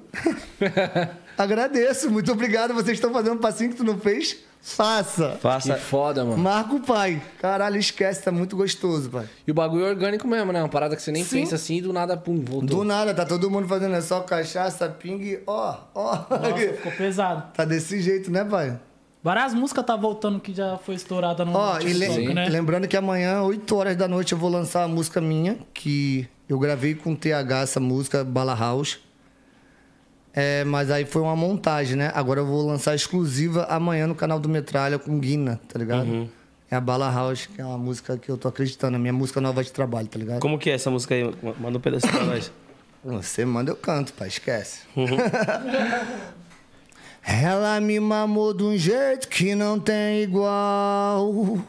Agradeço. 1.37 2.09
Muito 2.11 2.31
obrigado. 2.31 2.73
Vocês 2.73 2.97
estão 2.97 3.11
fazendo 3.13 3.35
um 3.35 3.39
passinho 3.39 3.69
que 3.71 3.77
tu 3.77 3.83
não 3.83 3.97
fez? 3.97 4.37
Faça. 4.61 5.21
bagulho. 5.21 5.35
Que 5.37 5.41
Faça. 5.41 5.75
foda, 5.77 6.25
mano. 6.25 6.37
Marca 6.37 6.75
o 6.75 6.81
pai. 6.81 7.21
Caralho, 7.39 7.77
esquece. 7.77 8.21
Tá 8.21 8.31
muito 8.31 8.57
gostoso, 8.57 9.09
pai. 9.09 9.25
E 9.47 9.51
o 9.51 9.53
bagulho 9.53 9.85
é 9.85 9.89
orgânico 9.89 10.27
mesmo, 10.27 10.51
né? 10.51 10.61
Uma 10.61 10.67
parada 10.69 10.95
que 10.97 11.01
você 11.01 11.11
nem 11.11 11.23
Sim. 11.23 11.39
pensa 11.39 11.55
assim 11.55 11.77
e 11.77 11.81
do 11.81 11.93
nada, 11.93 12.17
pum, 12.17 12.43
voltou. 12.43 12.79
Do 12.79 12.83
nada, 12.83 13.13
tá 13.13 13.25
todo 13.25 13.49
mundo 13.49 13.67
fazendo 13.67 13.95
é 13.95 14.01
só 14.01 14.19
cachaça, 14.19 14.89
ping, 14.89 15.39
ó, 15.47 15.77
ó. 15.95 16.15
Nossa, 16.29 16.57
ficou 16.75 16.91
pesado. 16.91 17.53
Tá 17.53 17.63
desse 17.63 18.01
jeito, 18.01 18.29
né, 18.29 18.43
pai? 18.43 18.77
Várias 19.23 19.53
músicas 19.53 19.85
tá 19.85 19.95
voltando 19.95 20.39
que 20.39 20.53
já 20.53 20.77
foi 20.77 20.95
estourada 20.95 21.43
no 21.43 21.53
Ó, 21.53 21.79
e 21.79 21.91
le- 21.93 22.33
né? 22.33 22.47
lembrando 22.49 22.87
que 22.87 22.95
amanhã, 22.95 23.41
8 23.41 23.75
horas 23.75 23.95
da 23.97 24.07
noite, 24.07 24.31
eu 24.33 24.37
vou 24.37 24.49
lançar 24.49 24.83
a 24.83 24.87
música 24.87 25.19
minha, 25.19 25.57
que 25.73 26.27
eu 26.49 26.57
gravei 26.57 26.95
com 26.95 27.13
o 27.13 27.15
TH 27.15 27.61
essa 27.61 27.79
música, 27.79 28.23
Bala 28.23 28.55
House. 28.55 28.99
É, 30.33 30.63
mas 30.63 30.89
aí 30.89 31.05
foi 31.05 31.21
uma 31.21 31.35
montagem, 31.35 31.95
né? 31.95 32.11
Agora 32.15 32.39
eu 32.39 32.45
vou 32.45 32.65
lançar 32.65 32.95
exclusiva 32.95 33.65
amanhã 33.65 34.07
no 34.07 34.15
canal 34.15 34.39
do 34.39 34.49
Metralha 34.49 34.97
com 34.97 35.19
Guina, 35.19 35.59
tá 35.67 35.77
ligado? 35.77 36.07
Uhum. 36.07 36.29
É 36.71 36.75
a 36.75 36.81
Bala 36.81 37.11
House, 37.11 37.45
que 37.47 37.61
é 37.61 37.65
uma 37.65 37.77
música 37.77 38.17
que 38.17 38.29
eu 38.29 38.37
tô 38.37 38.47
acreditando, 38.47 38.95
a 38.95 38.99
minha 38.99 39.13
música 39.13 39.39
nova 39.39 39.63
de 39.63 39.71
trabalho, 39.71 40.07
tá 40.07 40.17
ligado? 40.17 40.39
Como 40.39 40.57
que 40.57 40.69
é 40.69 40.73
essa 40.73 40.89
música 40.89 41.15
aí? 41.15 41.23
Manda 41.59 41.77
um 41.77 41.81
pedacinho 41.81 42.13
pra 42.13 42.25
nós. 42.25 42.51
Você 43.03 43.45
manda, 43.45 43.71
eu 43.71 43.75
canto, 43.75 44.11
pai, 44.13 44.27
esquece. 44.27 44.81
Ela 47.23 47.79
me 47.79 47.99
mamou 47.99 48.53
de 48.53 48.63
um 48.63 48.77
jeito 48.77 49.27
que 49.27 49.55
não 49.55 49.79
tem 49.79 50.23
igual. 50.23 51.59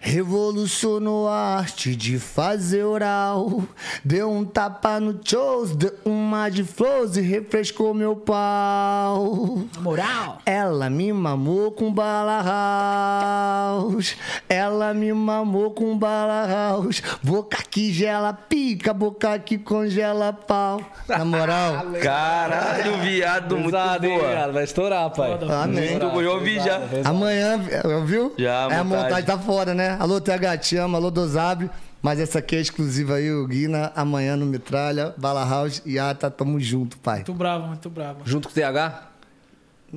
Revolucionou 0.00 1.28
a 1.28 1.58
arte 1.58 1.94
de 1.94 2.18
fazer 2.18 2.84
oral. 2.84 3.62
Deu 4.04 4.30
um 4.30 4.44
tapa 4.44 5.00
no 5.00 5.18
shows, 5.22 5.74
deu 5.74 5.92
uma 6.04 6.48
de 6.48 6.64
flows 6.64 7.16
e 7.16 7.20
refrescou 7.20 7.92
meu 7.92 8.16
pau. 8.16 9.58
Na 9.74 9.80
moral. 9.80 10.38
Ela 10.46 10.88
me 10.88 11.12
mamou 11.12 11.72
com 11.72 11.92
bala 11.92 12.42
house. 12.42 14.16
Ela 14.48 14.94
me 14.94 15.12
mamou 15.12 15.70
com 15.72 15.96
bala 15.96 16.46
house. 16.46 17.02
Boca 17.22 17.58
que 17.68 17.92
gela 17.92 18.32
pica, 18.32 18.92
boca 18.92 19.38
que 19.38 19.58
congela 19.58 20.32
pau. 20.32 20.80
Na 21.08 21.24
moral. 21.24 21.86
Caralho, 22.02 22.98
viado, 22.98 23.56
muito 23.56 23.76
hein, 23.76 24.00
boa. 24.00 24.52
Vai 24.52 24.64
estourar, 24.64 25.10
pai. 25.10 25.38
Amém. 25.62 25.90
Muito 25.90 26.20
eu 26.20 26.32
ouvi 26.32 26.56
já. 26.60 26.80
Amanhã, 27.04 27.58
viu? 28.04 28.34
Já, 28.38 28.68
é, 28.70 28.76
a 28.76 28.84
montagem. 28.84 28.84
montagem 28.84 29.24
tá 29.24 29.38
fora, 29.38 29.59
né? 29.66 29.96
Alô, 30.00 30.20
TH, 30.20 30.58
te 30.58 30.76
amo. 30.76 30.96
Alô, 30.96 31.10
Dozab. 31.10 31.70
Mas 32.02 32.18
essa 32.18 32.38
aqui 32.38 32.56
é 32.56 32.60
exclusiva 32.60 33.14
aí, 33.16 33.30
o 33.30 33.46
Guina. 33.46 33.92
Amanhã 33.94 34.36
no 34.36 34.46
Mitralha, 34.46 35.14
Bala 35.18 35.44
House 35.44 35.82
e 35.84 35.98
Ata, 35.98 36.30
tamo 36.30 36.58
junto, 36.58 36.96
pai. 36.98 37.16
Muito 37.16 37.34
bravo, 37.34 37.66
muito 37.66 37.90
bravo. 37.90 38.20
Junto 38.24 38.48
com 38.48 38.52
o 38.52 38.54
TH? 38.54 39.08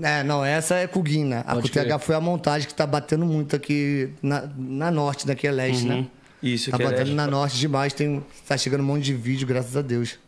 É, 0.01 0.23
não, 0.23 0.43
essa 0.43 0.75
é 0.75 0.87
com 0.87 0.99
o 0.99 1.03
Guina. 1.03 1.41
A 1.47 1.53
com 1.53 1.59
o 1.59 1.69
TH 1.69 1.99
foi 1.99 2.15
a 2.15 2.19
montagem 2.19 2.67
que 2.67 2.73
tá 2.73 2.85
batendo 2.85 3.25
muito 3.25 3.55
aqui 3.55 4.11
na, 4.21 4.49
na 4.57 4.91
norte, 4.91 5.25
daqui 5.25 5.47
é 5.47 5.51
leste, 5.51 5.85
né? 5.85 6.07
Isso, 6.41 6.71
Tá 6.71 6.77
que 6.77 6.83
é 6.83 6.85
batendo 6.87 6.99
leste. 7.05 7.15
na 7.15 7.27
norte 7.27 7.57
demais. 7.57 7.93
Tem, 7.93 8.21
tá 8.47 8.57
chegando 8.57 8.81
um 8.81 8.85
monte 8.87 9.03
de 9.03 9.13
vídeo, 9.13 9.47
graças 9.47 9.77
a 9.77 9.81
Deus. 9.81 10.19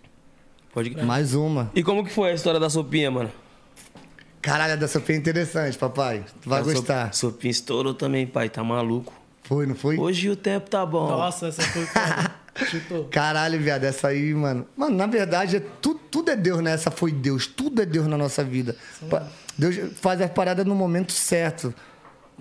Pode 0.73 0.91
crer. 0.91 1.03
Mais 1.05 1.33
uma. 1.33 1.71
E 1.75 1.83
como 1.83 2.05
que 2.05 2.11
foi 2.11 2.31
a 2.31 2.33
história 2.33 2.59
da 2.59 2.69
sopinha, 2.69 3.11
mano? 3.11 3.31
Caralho, 4.41 4.77
dessa 4.79 5.01
foi 5.01 5.15
interessante, 5.15 5.77
papai. 5.77 6.23
Tu 6.41 6.47
vai 6.49 6.59
A 6.59 6.63
gostar. 6.63 7.13
Sopinha 7.13 7.51
estourou 7.51 7.93
também, 7.93 8.27
pai. 8.27 8.47
Tá 8.47 8.63
maluco. 8.63 9.11
Foi, 9.47 9.65
não 9.65 9.75
foi? 9.75 9.97
Hoje 9.97 10.29
o 10.29 10.35
tempo 10.35 10.69
tá 10.69 10.85
bom. 10.85 11.07
Nossa, 11.07 11.47
essa 11.47 11.61
foi. 11.61 11.85
Chutou. 12.67 13.05
Caralho, 13.05 13.59
viado, 13.59 13.83
essa 13.83 14.07
aí, 14.07 14.33
mano. 14.33 14.65
Mano, 14.77 14.95
na 14.95 15.05
verdade, 15.05 15.57
é 15.57 15.59
tu- 15.59 15.95
tudo 16.09 16.31
é 16.31 16.35
Deus, 16.37 16.61
né? 16.61 16.71
Essa 16.71 16.89
foi 16.89 17.11
Deus. 17.11 17.45
Tudo 17.47 17.81
é 17.81 17.85
Deus 17.85 18.07
na 18.07 18.17
nossa 18.17 18.43
vida. 18.43 18.75
Pa- 19.09 19.27
Deus 19.57 19.75
faz 19.99 20.21
as 20.21 20.31
paradas 20.31 20.65
no 20.65 20.73
momento 20.75 21.11
certo. 21.11 21.73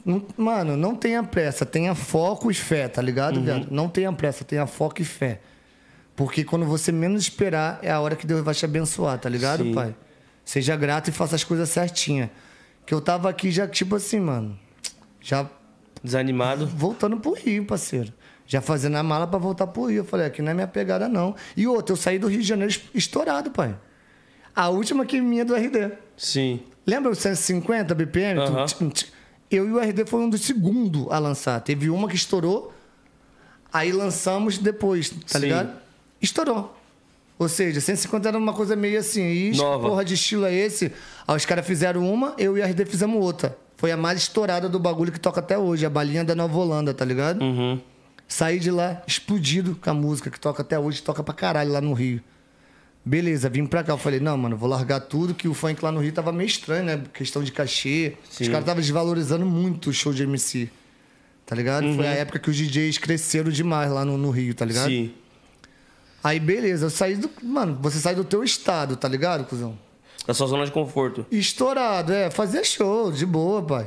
não- 0.05 0.25
mano, 0.37 0.77
não 0.77 0.95
tenha 0.97 1.23
pressa, 1.23 1.65
tenha 1.65 1.95
foco 1.95 2.51
e 2.51 2.55
fé, 2.55 2.89
tá 2.89 3.01
ligado, 3.01 3.37
Uhum. 3.37 3.45
viado? 3.45 3.67
Não 3.71 3.89
tenha 3.89 4.13
pressa, 4.13 4.45
tenha 4.45 4.67
foco 4.67 5.01
e 5.01 5.05
fé. 5.05 5.41
Porque 6.17 6.43
quando 6.45 6.65
você 6.67 6.91
menos 6.93 7.23
esperar, 7.23 7.79
é 7.83 7.91
a 7.93 8.01
hora 8.01 8.15
que 8.17 8.27
Deus 8.27 8.43
vai 8.45 8.55
te 8.55 8.65
abençoar, 8.65 9.19
tá 9.19 9.29
ligado, 9.29 9.63
Sim. 9.63 9.73
pai? 9.73 9.95
Seja 10.45 10.75
grato 10.77 11.09
e 11.09 11.13
faça 11.13 11.35
as 11.37 11.43
coisas 11.45 11.69
certinhas. 11.71 12.29
Que 12.85 12.93
eu 12.93 13.01
tava 13.01 13.29
aqui 13.31 13.51
já, 13.51 13.67
tipo 13.69 13.95
assim, 13.97 14.19
mano, 14.21 14.59
já 15.21 15.47
Desanimado. 16.05 16.67
voltando 16.67 17.17
pro 17.17 17.33
Rio, 17.33 17.65
parceiro. 17.65 18.13
Já 18.47 18.61
fazendo 18.61 18.97
a 18.97 19.03
mala 19.03 19.27
pra 19.27 19.39
voltar 19.39 19.67
pro 19.67 19.87
Rio. 19.87 19.99
Eu 19.99 20.05
falei, 20.05 20.27
aqui 20.27 20.43
não 20.43 20.51
é 20.51 20.55
minha 20.55 20.69
pegada, 20.69 21.09
não. 21.09 21.35
E 21.57 21.67
outra, 21.67 21.95
eu 21.95 21.97
saí 21.97 22.19
do 22.19 22.29
Rio 22.29 22.43
de 22.43 22.47
Janeiro 22.47 22.75
estourado, 22.95 23.51
pai. 23.51 23.75
A 24.55 24.69
última 24.69 25.07
que 25.07 25.21
minha 25.21 25.45
do 25.45 25.55
RD. 25.55 25.93
Sim. 26.17 26.61
Lembra 26.87 27.11
o 27.11 27.15
150 27.15 27.95
BPM? 27.95 28.41
Tum. 28.47 28.93
Eu 29.51 29.67
e 29.69 29.73
o 29.73 29.79
RD 29.79 30.05
foi 30.07 30.21
um 30.21 30.29
dos 30.29 30.43
segundos 30.43 31.07
a 31.11 31.19
lançar. 31.19 31.59
Teve 31.61 31.89
uma 31.89 32.07
que 32.09 32.15
estourou, 32.17 32.73
aí 33.73 33.91
lançamos 33.93 34.59
depois, 34.59 35.09
tá 35.11 35.39
Sim. 35.39 35.39
ligado? 35.39 35.73
Estourou. 36.21 36.77
Ou 37.39 37.49
seja, 37.49 37.81
150 37.81 38.29
era 38.29 38.39
uma 38.39 38.53
coisa 38.53 38.77
meio 38.77 38.99
assim. 38.99 39.23
E 39.23 39.51
que 39.53 39.57
Nova. 39.59 39.89
porra 39.89 40.05
de 40.05 40.15
estilo 40.15 40.45
é 40.45 40.55
esse? 40.55 40.93
Aí 41.27 41.37
os 41.37 41.45
caras 41.45 41.67
fizeram 41.67 42.09
uma, 42.09 42.35
eu 42.39 42.57
e 42.57 42.61
o 42.61 42.65
RD 42.65 42.85
fizemos 42.85 43.21
outra. 43.23 43.57
Foi 43.77 43.91
a 43.93 43.97
mais 43.97 44.21
estourada 44.21 44.69
do 44.69 44.79
bagulho 44.79 45.13
que 45.13 45.21
toca 45.21 45.41
até 45.41 45.59
hoje, 45.59 45.85
a 45.85 45.91
balinha 45.91 46.25
da 46.25 46.35
Nova 46.35 46.57
Holanda, 46.57 46.95
tá 46.95 47.05
ligado? 47.05 47.43
Uhum. 47.43 47.81
Saí 48.27 48.59
de 48.59 48.71
lá 48.71 49.03
explodido 49.07 49.77
com 49.77 49.91
a 49.91 49.95
música 49.95 50.31
que 50.31 50.41
toca 50.41 50.63
até 50.63 50.79
hoje, 50.79 51.03
toca 51.03 51.23
pra 51.23 51.35
caralho 51.35 51.73
lá 51.73 51.81
no 51.81 51.93
Rio. 51.93 52.21
Beleza, 53.05 53.51
vim 53.51 53.67
pra 53.67 53.85
cá. 53.85 53.93
Eu 53.93 53.99
falei, 53.99 54.19
não, 54.19 54.37
mano, 54.37 54.57
vou 54.57 54.69
largar 54.69 55.01
tudo, 55.01 55.35
que 55.35 55.47
o 55.47 55.53
funk 55.53 55.85
lá 55.85 55.93
no 55.93 56.01
Rio 56.01 56.13
tava 56.13 56.33
meio 56.33 56.47
estranho, 56.47 56.85
né? 56.85 57.03
Questão 57.13 57.43
de 57.43 57.53
cachê. 57.53 58.15
Sim. 58.31 58.45
Os 58.45 58.49
caras 58.49 58.63
estavam 58.63 58.81
desvalorizando 58.81 59.45
muito 59.45 59.91
o 59.91 59.93
show 59.93 60.13
de 60.13 60.23
MC. 60.23 60.71
Tá 61.45 61.55
ligado? 61.55 61.93
Foi 61.95 62.07
a 62.07 62.13
época 62.13 62.39
que 62.39 62.49
os 62.49 62.57
DJs 62.57 62.97
cresceram 62.97 63.51
demais 63.51 63.93
lá 63.93 64.05
no, 64.05 64.17
no 64.17 64.31
Rio, 64.31 64.55
tá 64.55 64.65
ligado? 64.65 64.89
Sim. 64.89 65.13
Aí, 66.23 66.41
beleza, 66.41 66.87
eu 66.87 66.91
saí 66.91 67.17
do. 67.17 67.31
Mano, 67.43 67.79
você 67.83 67.99
sai 67.99 68.15
do 68.15 68.25
teu 68.25 68.43
estado, 68.43 68.97
tá 68.97 69.07
ligado, 69.07 69.45
cuzão? 69.45 69.79
Da 70.27 70.33
sua 70.33 70.47
zona 70.47 70.65
de 70.65 70.73
conforto. 70.73 71.27
Estourado, 71.31 72.13
é, 72.13 72.31
fazer 72.31 72.65
show, 72.65 73.13
de 73.13 73.27
boa, 73.27 73.63
pai. 73.63 73.87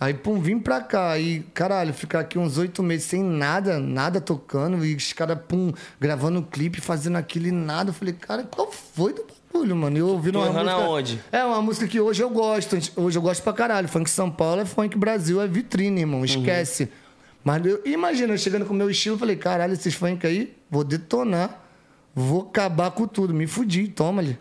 Aí, 0.00 0.12
pum, 0.12 0.40
vim 0.40 0.58
pra 0.58 0.80
cá. 0.80 1.18
E, 1.18 1.40
caralho, 1.54 1.94
ficar 1.94 2.20
aqui 2.20 2.38
uns 2.38 2.58
oito 2.58 2.82
meses 2.82 3.06
sem 3.06 3.22
nada, 3.22 3.78
nada 3.78 4.20
tocando. 4.20 4.84
E 4.84 4.94
os 4.94 5.12
caras, 5.12 5.38
pum, 5.46 5.72
gravando 6.00 6.42
clipe, 6.42 6.80
fazendo 6.80 7.16
aquilo 7.16 7.46
e 7.46 7.52
nada. 7.52 7.90
Eu 7.90 7.94
falei, 7.94 8.12
cara, 8.14 8.42
qual 8.44 8.72
foi 8.72 9.12
do 9.12 9.24
bagulho, 9.52 9.76
mano? 9.76 9.96
Eu 9.96 10.08
ouvindo 10.08 10.38
uma 10.38 10.50
música... 10.50 10.72
aonde? 10.72 11.20
É, 11.30 11.44
uma 11.44 11.62
música 11.62 11.86
que 11.86 12.00
hoje 12.00 12.22
eu 12.22 12.30
gosto. 12.30 12.76
Hoje 12.96 13.18
eu 13.18 13.22
gosto 13.22 13.42
pra 13.42 13.52
caralho. 13.52 13.88
Funk 13.88 14.10
São 14.10 14.30
Paulo 14.30 14.62
é 14.62 14.64
funk 14.64 14.98
Brasil, 14.98 15.40
é 15.40 15.46
vitrine, 15.46 16.00
irmão. 16.00 16.24
Esquece. 16.24 16.90
Mas 17.44 17.64
eu, 17.64 17.80
imagina, 17.84 18.32
eu 18.32 18.38
chegando 18.38 18.64
com 18.64 18.74
o 18.74 18.76
meu 18.76 18.90
estilo, 18.90 19.14
eu 19.14 19.18
falei, 19.18 19.36
caralho, 19.36 19.74
esses 19.74 19.94
funk 19.94 20.26
aí, 20.26 20.56
vou 20.70 20.82
detonar. 20.82 21.62
Vou 22.14 22.42
acabar 22.42 22.90
com 22.90 23.06
tudo. 23.06 23.32
Me 23.32 23.46
fudi, 23.46 23.88
toma 23.88 24.22
ali. 24.22 24.38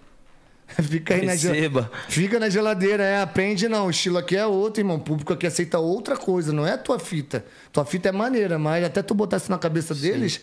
Fica 0.83 1.13
aí 1.15 1.25
na 1.25 1.33
Receba. 1.33 1.53
geladeira. 1.55 1.91
Fica 2.07 2.39
na 2.39 2.49
geladeira, 2.49 3.03
é. 3.03 3.21
Aprende 3.21 3.67
não. 3.67 3.87
O 3.87 3.89
estilo 3.89 4.17
aqui 4.17 4.35
é 4.35 4.45
outro, 4.45 4.81
irmão. 4.81 4.97
O 4.97 4.99
público 4.99 5.33
aqui 5.33 5.45
aceita 5.47 5.79
outra 5.79 6.17
coisa, 6.17 6.51
não 6.51 6.65
é 6.65 6.73
a 6.73 6.77
tua 6.77 6.99
fita. 6.99 7.45
Tua 7.71 7.85
fita 7.85 8.09
é 8.09 8.11
maneira, 8.11 8.57
mas 8.57 8.83
até 8.83 9.01
tu 9.01 9.13
botar 9.13 9.37
isso 9.37 9.51
na 9.51 9.57
cabeça 9.57 9.93
deles, 9.93 10.41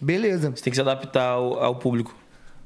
beleza. 0.00 0.50
Você 0.50 0.62
tem 0.62 0.70
que 0.70 0.76
se 0.76 0.80
adaptar 0.80 1.30
ao, 1.30 1.62
ao 1.62 1.76
público. 1.76 2.14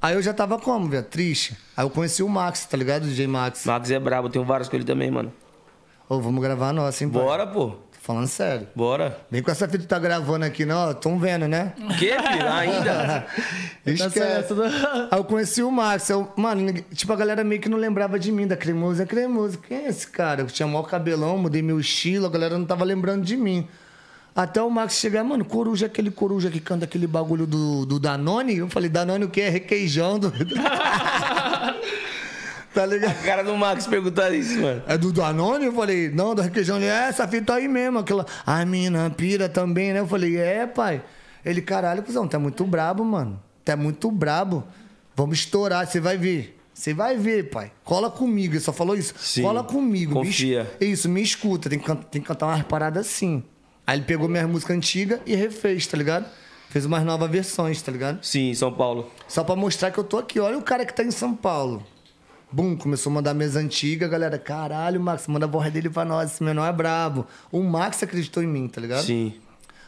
Aí 0.00 0.14
eu 0.14 0.22
já 0.22 0.32
tava 0.32 0.58
como, 0.58 0.88
velho? 0.88 1.02
Triste. 1.02 1.56
Aí 1.76 1.84
eu 1.84 1.90
conheci 1.90 2.22
o 2.22 2.28
Max, 2.28 2.64
tá 2.66 2.76
ligado? 2.76 3.04
O 3.04 3.06
DJ 3.08 3.26
Max. 3.26 3.64
Max 3.64 3.90
é 3.90 3.98
brabo, 3.98 4.28
eu 4.28 4.32
tenho 4.32 4.44
vários 4.44 4.68
com 4.68 4.76
ele 4.76 4.84
também, 4.84 5.10
mano. 5.10 5.32
Ô, 6.08 6.20
vamos 6.20 6.40
gravar 6.40 6.68
a 6.68 6.72
nossa, 6.72 7.02
hein, 7.04 7.10
pai? 7.10 7.22
Bora, 7.22 7.46
pô. 7.46 7.74
Falando 8.08 8.26
sério. 8.26 8.66
Bora. 8.74 9.18
Vem 9.30 9.42
com 9.42 9.50
essa 9.50 9.66
fita 9.66 9.76
que 9.76 9.84
tu 9.84 9.88
tá 9.90 9.98
gravando 9.98 10.42
aqui, 10.46 10.64
não. 10.64 10.94
Tão 10.94 11.18
vendo, 11.18 11.46
né? 11.46 11.74
Que, 11.98 12.06
filho? 12.06 12.48
Ainda? 12.50 13.26
Esquece. 13.84 14.18
certo, 14.18 14.54
né? 14.54 14.70
Aí 15.10 15.18
eu 15.18 15.24
conheci 15.24 15.62
o 15.62 15.70
Max. 15.70 16.08
Eu, 16.08 16.32
mano, 16.34 16.72
tipo, 16.94 17.12
a 17.12 17.16
galera 17.16 17.44
meio 17.44 17.60
que 17.60 17.68
não 17.68 17.76
lembrava 17.76 18.18
de 18.18 18.32
mim, 18.32 18.46
da 18.46 18.56
Cremoso. 18.56 19.02
É 19.02 19.04
Cremoso. 19.04 19.58
Quem 19.58 19.84
é 19.84 19.88
esse 19.88 20.06
cara? 20.06 20.40
Eu 20.40 20.46
tinha 20.46 20.66
maior 20.66 20.84
cabelão, 20.84 21.36
mudei 21.36 21.60
meu 21.60 21.78
estilo, 21.78 22.24
a 22.24 22.30
galera 22.30 22.56
não 22.56 22.64
tava 22.64 22.82
lembrando 22.82 23.26
de 23.26 23.36
mim. 23.36 23.68
Até 24.34 24.62
o 24.62 24.70
Max 24.70 24.94
chegar, 24.94 25.22
mano, 25.22 25.44
Coruja 25.44 25.84
é 25.84 25.88
aquele 25.88 26.10
Coruja 26.10 26.48
que 26.48 26.60
canta 26.60 26.86
aquele 26.86 27.06
bagulho 27.06 27.46
do, 27.46 27.84
do 27.84 28.00
Danone. 28.00 28.56
Eu 28.56 28.70
falei, 28.70 28.88
Danone 28.88 29.26
o 29.26 29.28
quê? 29.28 29.42
É 29.42 29.48
requeijão 29.50 30.18
do... 30.18 30.32
tá 32.78 32.86
ligado? 32.86 33.10
A 33.10 33.22
cara 33.24 33.42
do 33.42 33.56
Max 33.56 33.88
perguntar 33.88 34.32
isso, 34.32 34.60
mano. 34.60 34.80
É 34.86 34.96
do 34.96 35.12
Danone? 35.12 35.64
Eu 35.64 35.72
falei, 35.72 36.08
não, 36.10 36.32
do 36.32 36.42
requeijão. 36.42 36.76
Ele, 36.76 36.86
é 36.86 37.08
essa 37.08 37.26
fita 37.26 37.54
aí 37.54 37.66
mesmo. 37.66 37.98
Aquela, 37.98 38.24
a 38.46 38.64
mina 38.64 39.10
pira 39.10 39.48
também, 39.48 39.92
né? 39.92 39.98
Eu 39.98 40.06
falei, 40.06 40.36
é, 40.36 40.64
pai. 40.64 41.02
Ele, 41.44 41.60
caralho, 41.60 42.04
cuzão, 42.04 42.28
tá 42.28 42.38
muito 42.38 42.64
brabo, 42.64 43.04
mano. 43.04 43.42
Tá 43.64 43.76
muito 43.76 44.08
brabo. 44.12 44.62
Vamos 45.16 45.40
estourar, 45.40 45.88
você 45.88 45.98
vai 45.98 46.16
ver. 46.16 46.56
Você 46.72 46.94
vai 46.94 47.16
ver, 47.16 47.50
pai. 47.50 47.72
Cola 47.82 48.08
comigo. 48.08 48.54
Ele 48.54 48.60
só 48.60 48.72
falou 48.72 48.94
isso. 48.94 49.12
Sim. 49.18 49.42
Cola 49.42 49.64
comigo. 49.64 50.20
me 50.20 50.26
Confia. 50.26 50.70
Isso, 50.80 51.08
me 51.08 51.20
escuta. 51.20 51.68
Tem 51.68 51.80
que, 51.80 51.94
tem 52.12 52.22
que 52.22 52.28
cantar 52.28 52.46
umas 52.46 52.62
paradas 52.62 53.06
assim. 53.06 53.42
Aí 53.84 53.98
ele 53.98 54.04
pegou 54.04 54.28
minha 54.28 54.46
música 54.46 54.72
antiga 54.72 55.20
e 55.26 55.34
refez, 55.34 55.84
tá 55.88 55.96
ligado? 55.96 56.26
Fez 56.70 56.84
umas 56.84 57.02
novas 57.02 57.28
versões, 57.28 57.82
tá 57.82 57.90
ligado? 57.90 58.24
Sim, 58.24 58.54
São 58.54 58.72
Paulo. 58.72 59.10
Só 59.26 59.42
pra 59.42 59.56
mostrar 59.56 59.90
que 59.90 59.98
eu 59.98 60.04
tô 60.04 60.18
aqui. 60.18 60.38
Olha 60.38 60.56
o 60.56 60.62
cara 60.62 60.86
que 60.86 60.94
tá 60.94 61.02
em 61.02 61.10
São 61.10 61.34
Paulo. 61.34 61.84
Bum, 62.50 62.76
começou 62.76 63.10
a 63.10 63.14
mandar 63.14 63.34
mesa 63.34 63.60
antiga, 63.60 64.08
galera. 64.08 64.38
Caralho, 64.38 65.00
Max, 65.00 65.26
manda 65.26 65.44
a 65.44 65.48
voz 65.48 65.70
dele 65.70 65.90
pra 65.90 66.04
nós. 66.04 66.32
Esse 66.32 66.42
menor 66.42 66.66
é 66.66 66.72
brabo. 66.72 67.26
O 67.52 67.62
Max 67.62 68.02
acreditou 68.02 68.42
em 68.42 68.46
mim, 68.46 68.68
tá 68.68 68.80
ligado? 68.80 69.04
Sim. 69.04 69.34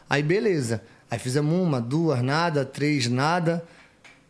Aí, 0.07 0.21
beleza. 0.21 0.83
Aí 1.09 1.17
fizemos 1.17 1.53
uma, 1.53 1.81
duas, 1.81 2.21
nada, 2.21 2.63
três, 2.63 3.07
nada. 3.07 3.65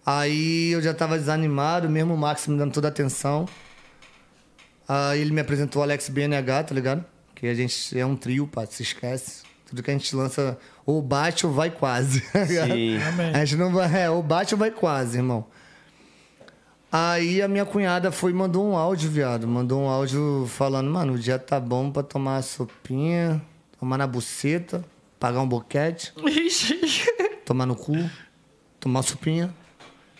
Aí 0.05 0.71
eu 0.71 0.82
já 0.82 0.93
tava 0.93 1.17
desanimado, 1.17 1.89
mesmo 1.89 2.13
o 2.13 2.17
Max 2.17 2.47
me 2.47 2.57
dando 2.57 2.73
toda 2.73 2.88
a 2.88 2.89
atenção. 2.89 3.47
Aí 4.88 5.21
ele 5.21 5.32
me 5.32 5.41
apresentou 5.41 5.82
o 5.82 5.84
Alex 5.84 6.09
BNH, 6.09 6.63
tá 6.63 6.73
ligado? 6.73 7.05
Que 7.36 7.47
a 7.47 7.53
gente 7.53 7.97
é 7.97 8.05
um 8.05 8.15
trio, 8.15 8.47
pá, 8.47 8.65
se 8.65 8.82
esquece. 8.82 9.43
Tudo 9.67 9.84
que 9.84 9.91
a 9.91 9.93
gente 9.93 10.15
lança, 10.15 10.57
ou 10.86 11.01
bate 11.01 11.45
ou 11.45 11.53
vai 11.53 11.69
quase. 11.69 12.21
tá? 12.32 12.45
Sim. 12.45 12.97
Amém. 12.97 13.34
A 13.34 13.45
gente 13.45 13.57
não 13.57 13.71
vai, 13.71 14.03
é, 14.03 14.09
ou 14.09 14.23
bate 14.23 14.53
ou 14.53 14.59
vai 14.59 14.71
quase, 14.71 15.17
irmão. 15.17 15.45
Aí 16.91 17.41
a 17.41 17.47
minha 17.47 17.65
cunhada 17.65 18.11
foi 18.11 18.31
e 18.31 18.33
mandou 18.33 18.67
um 18.67 18.75
áudio, 18.75 19.09
viado. 19.09 19.47
Mandou 19.47 19.81
um 19.81 19.87
áudio 19.87 20.45
falando, 20.49 20.89
mano, 20.91 21.13
o 21.13 21.19
dia 21.19 21.39
tá 21.39 21.59
bom 21.59 21.89
pra 21.89 22.03
tomar 22.03 22.35
uma 22.35 22.41
sopinha, 22.41 23.41
tomar 23.79 23.97
na 23.97 24.05
buceta, 24.05 24.83
pagar 25.19 25.39
um 25.41 25.47
boquete, 25.47 26.13
tomar 27.45 27.65
no 27.65 27.75
cu, 27.75 27.93
tomar 28.79 28.99
uma 28.99 29.03
sopinha. 29.03 29.53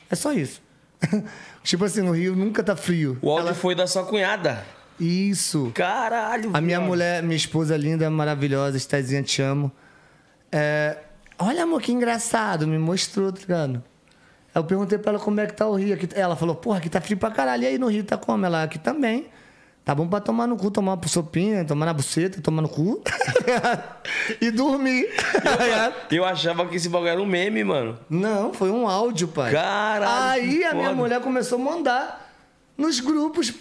É 0.10 0.16
só 0.16 0.32
isso. 0.32 0.62
tipo 1.64 1.84
assim, 1.84 2.02
no 2.02 2.12
Rio 2.14 2.36
nunca 2.36 2.64
tá 2.64 2.76
frio. 2.76 3.18
O 3.22 3.30
áudio 3.30 3.54
foi 3.54 3.76
da 3.76 3.86
sua 3.86 4.06
cunhada. 4.06 4.64
Isso. 5.00 5.72
Caralho, 5.74 6.52
A 6.54 6.62
minha 6.62 6.78
viado. 6.78 6.88
mulher, 6.88 7.24
minha 7.24 7.36
esposa 7.36 7.76
linda, 7.76 8.10
maravilhosa, 8.10 8.78
Estezinha, 8.78 9.24
te 9.24 9.42
amo. 9.42 9.72
É, 10.52 10.98
Olha, 11.40 11.64
amor, 11.64 11.82
que 11.82 11.92
engraçado. 11.92 12.68
Me 12.68 12.78
mostrou, 12.78 13.32
tá 13.34 13.40
ligado? 13.42 13.84
Aí 14.54 14.60
eu 14.62 14.64
perguntei 14.66 14.98
pra 14.98 15.12
ela 15.12 15.20
como 15.20 15.40
é 15.40 15.48
que 15.48 15.54
tá 15.54 15.68
o 15.68 15.76
Rio. 15.76 15.94
Aqui, 15.94 16.08
ela 16.14 16.36
falou, 16.36 16.56
porra, 16.56 16.78
aqui 16.80 16.90
tá 16.90 17.00
frio 17.00 17.18
pra 17.18 17.32
caralho. 17.32 17.64
E 17.64 17.68
aí 17.68 17.78
no 17.78 17.88
Rio 17.88 18.04
tá 18.04 18.18
como? 18.18 18.46
Ela, 18.46 18.64
aqui 18.64 18.78
também. 18.78 19.28
Tá 19.84 19.96
bom 19.96 20.08
pra 20.08 20.20
tomar 20.20 20.46
no 20.46 20.56
cu, 20.58 20.70
tomar 20.70 20.94
uma 20.94 21.08
sopinha, 21.08 21.66
tomar 21.66 21.88
na 21.88 21.94
buceta, 21.94 22.40
tomar 22.40 22.62
no 22.62 22.70
cu. 22.70 23.02
e 24.40 24.52
dormir. 24.52 25.10
Eu 26.12 26.24
achava 26.24 26.68
que 26.68 26.76
esse 26.76 26.88
bagulho 26.88 27.10
era 27.10 27.22
um 27.22 27.26
meme, 27.26 27.64
mano. 27.64 27.98
Não, 28.08 28.54
foi 28.54 28.70
um 28.70 28.88
áudio, 28.88 29.28
pai. 29.28 29.52
Caralho, 29.52 30.44
Aí 30.44 30.64
a 30.66 30.74
minha 30.74 30.90
foda. 30.90 30.96
mulher 30.96 31.22
começou 31.22 31.58
a 31.60 31.62
mandar 31.64 32.32
nos 32.78 33.00
grupos, 33.00 33.54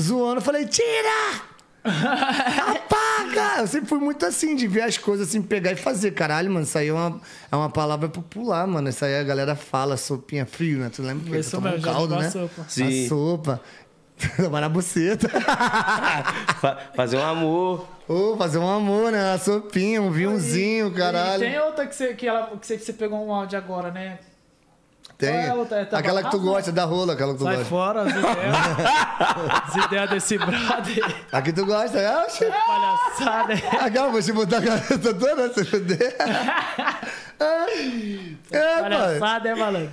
zoando. 0.00 0.36
Eu 0.36 0.42
falei, 0.42 0.64
tira! 0.66 1.53
Apaga! 1.84 3.60
Eu 3.60 3.66
sempre 3.66 3.88
fui 3.88 3.98
muito 3.98 4.24
assim, 4.26 4.56
de 4.56 4.66
ver 4.66 4.82
as 4.82 4.98
coisas 4.98 5.28
assim, 5.28 5.42
pegar 5.42 5.72
e 5.72 5.76
fazer. 5.76 6.12
Caralho, 6.12 6.50
mano, 6.50 6.64
isso 6.64 6.76
aí 6.78 6.88
é 6.88 6.92
uma, 6.92 7.20
é 7.50 7.56
uma 7.56 7.68
palavra 7.70 8.08
popular, 8.08 8.66
mano. 8.66 8.88
Isso 8.88 9.04
aí 9.04 9.18
a 9.18 9.22
galera 9.22 9.54
fala, 9.54 9.96
sopinha 9.96 10.46
frio, 10.46 10.78
né? 10.78 10.90
Tu 10.94 11.02
lembra 11.02 11.30
que 11.30 11.36
Isso 11.38 11.58
um 11.58 11.62
já 11.62 11.78
caldo, 11.80 12.16
né? 12.16 12.30
sopa. 12.30 12.64
Sim. 12.68 13.04
A 13.04 13.08
sopa. 13.08 13.60
Tomar 14.36 14.60
na 14.60 14.68
buceta. 14.68 15.28
Fa- 16.60 16.78
fazer 16.94 17.16
um 17.16 17.24
amor. 17.24 17.86
Ô, 18.08 18.36
fazer 18.36 18.58
um 18.58 18.68
amor, 18.68 19.10
né? 19.10 19.32
Uma 19.32 19.38
sopinha, 19.38 20.00
um 20.00 20.10
vinhozinho, 20.10 20.88
E 20.88 20.92
caralho. 20.92 21.40
tem 21.40 21.58
outra 21.58 21.86
que 21.86 21.94
você, 21.96 22.14
que 22.14 22.26
ela, 22.26 22.46
que 22.56 22.66
você, 22.66 22.76
que 22.78 22.84
você 22.84 22.92
pegou 22.92 23.26
um 23.26 23.32
áudio 23.32 23.58
agora, 23.58 23.90
né? 23.90 24.18
Tem. 25.26 25.46
É 25.46 25.54
outra? 25.54 25.78
É 25.90 25.96
aquela 25.96 26.22
que 26.22 26.30
tu 26.30 26.40
gosta, 26.40 26.72
da 26.72 26.84
rola, 26.84 27.12
aquela 27.14 27.32
que 27.32 27.38
tu 27.38 27.44
Sai 27.44 27.54
gosta. 27.56 27.68
fora 27.70 28.02
as 28.02 28.10
ideias. 28.10 28.56
as 29.68 29.84
ideias 29.86 30.10
desse 30.10 30.38
brother. 30.38 31.14
Aqui 31.32 31.52
tu 31.52 31.66
gosta, 31.66 31.98
é? 31.98 32.24
Oxi. 32.24 32.44
Palhaçada. 32.46 33.54
Agora 33.80 34.10
vou 34.12 34.22
te 34.22 34.32
botar 34.32 34.56
a 34.58 34.60
garota 34.60 35.14
toda, 35.14 35.52
se 35.54 35.64
fuder. 35.64 36.16
É, 38.50 38.80
pai. 38.80 38.82
Palhaçada, 38.82 39.48
é, 39.48 39.54
malandro? 39.56 39.90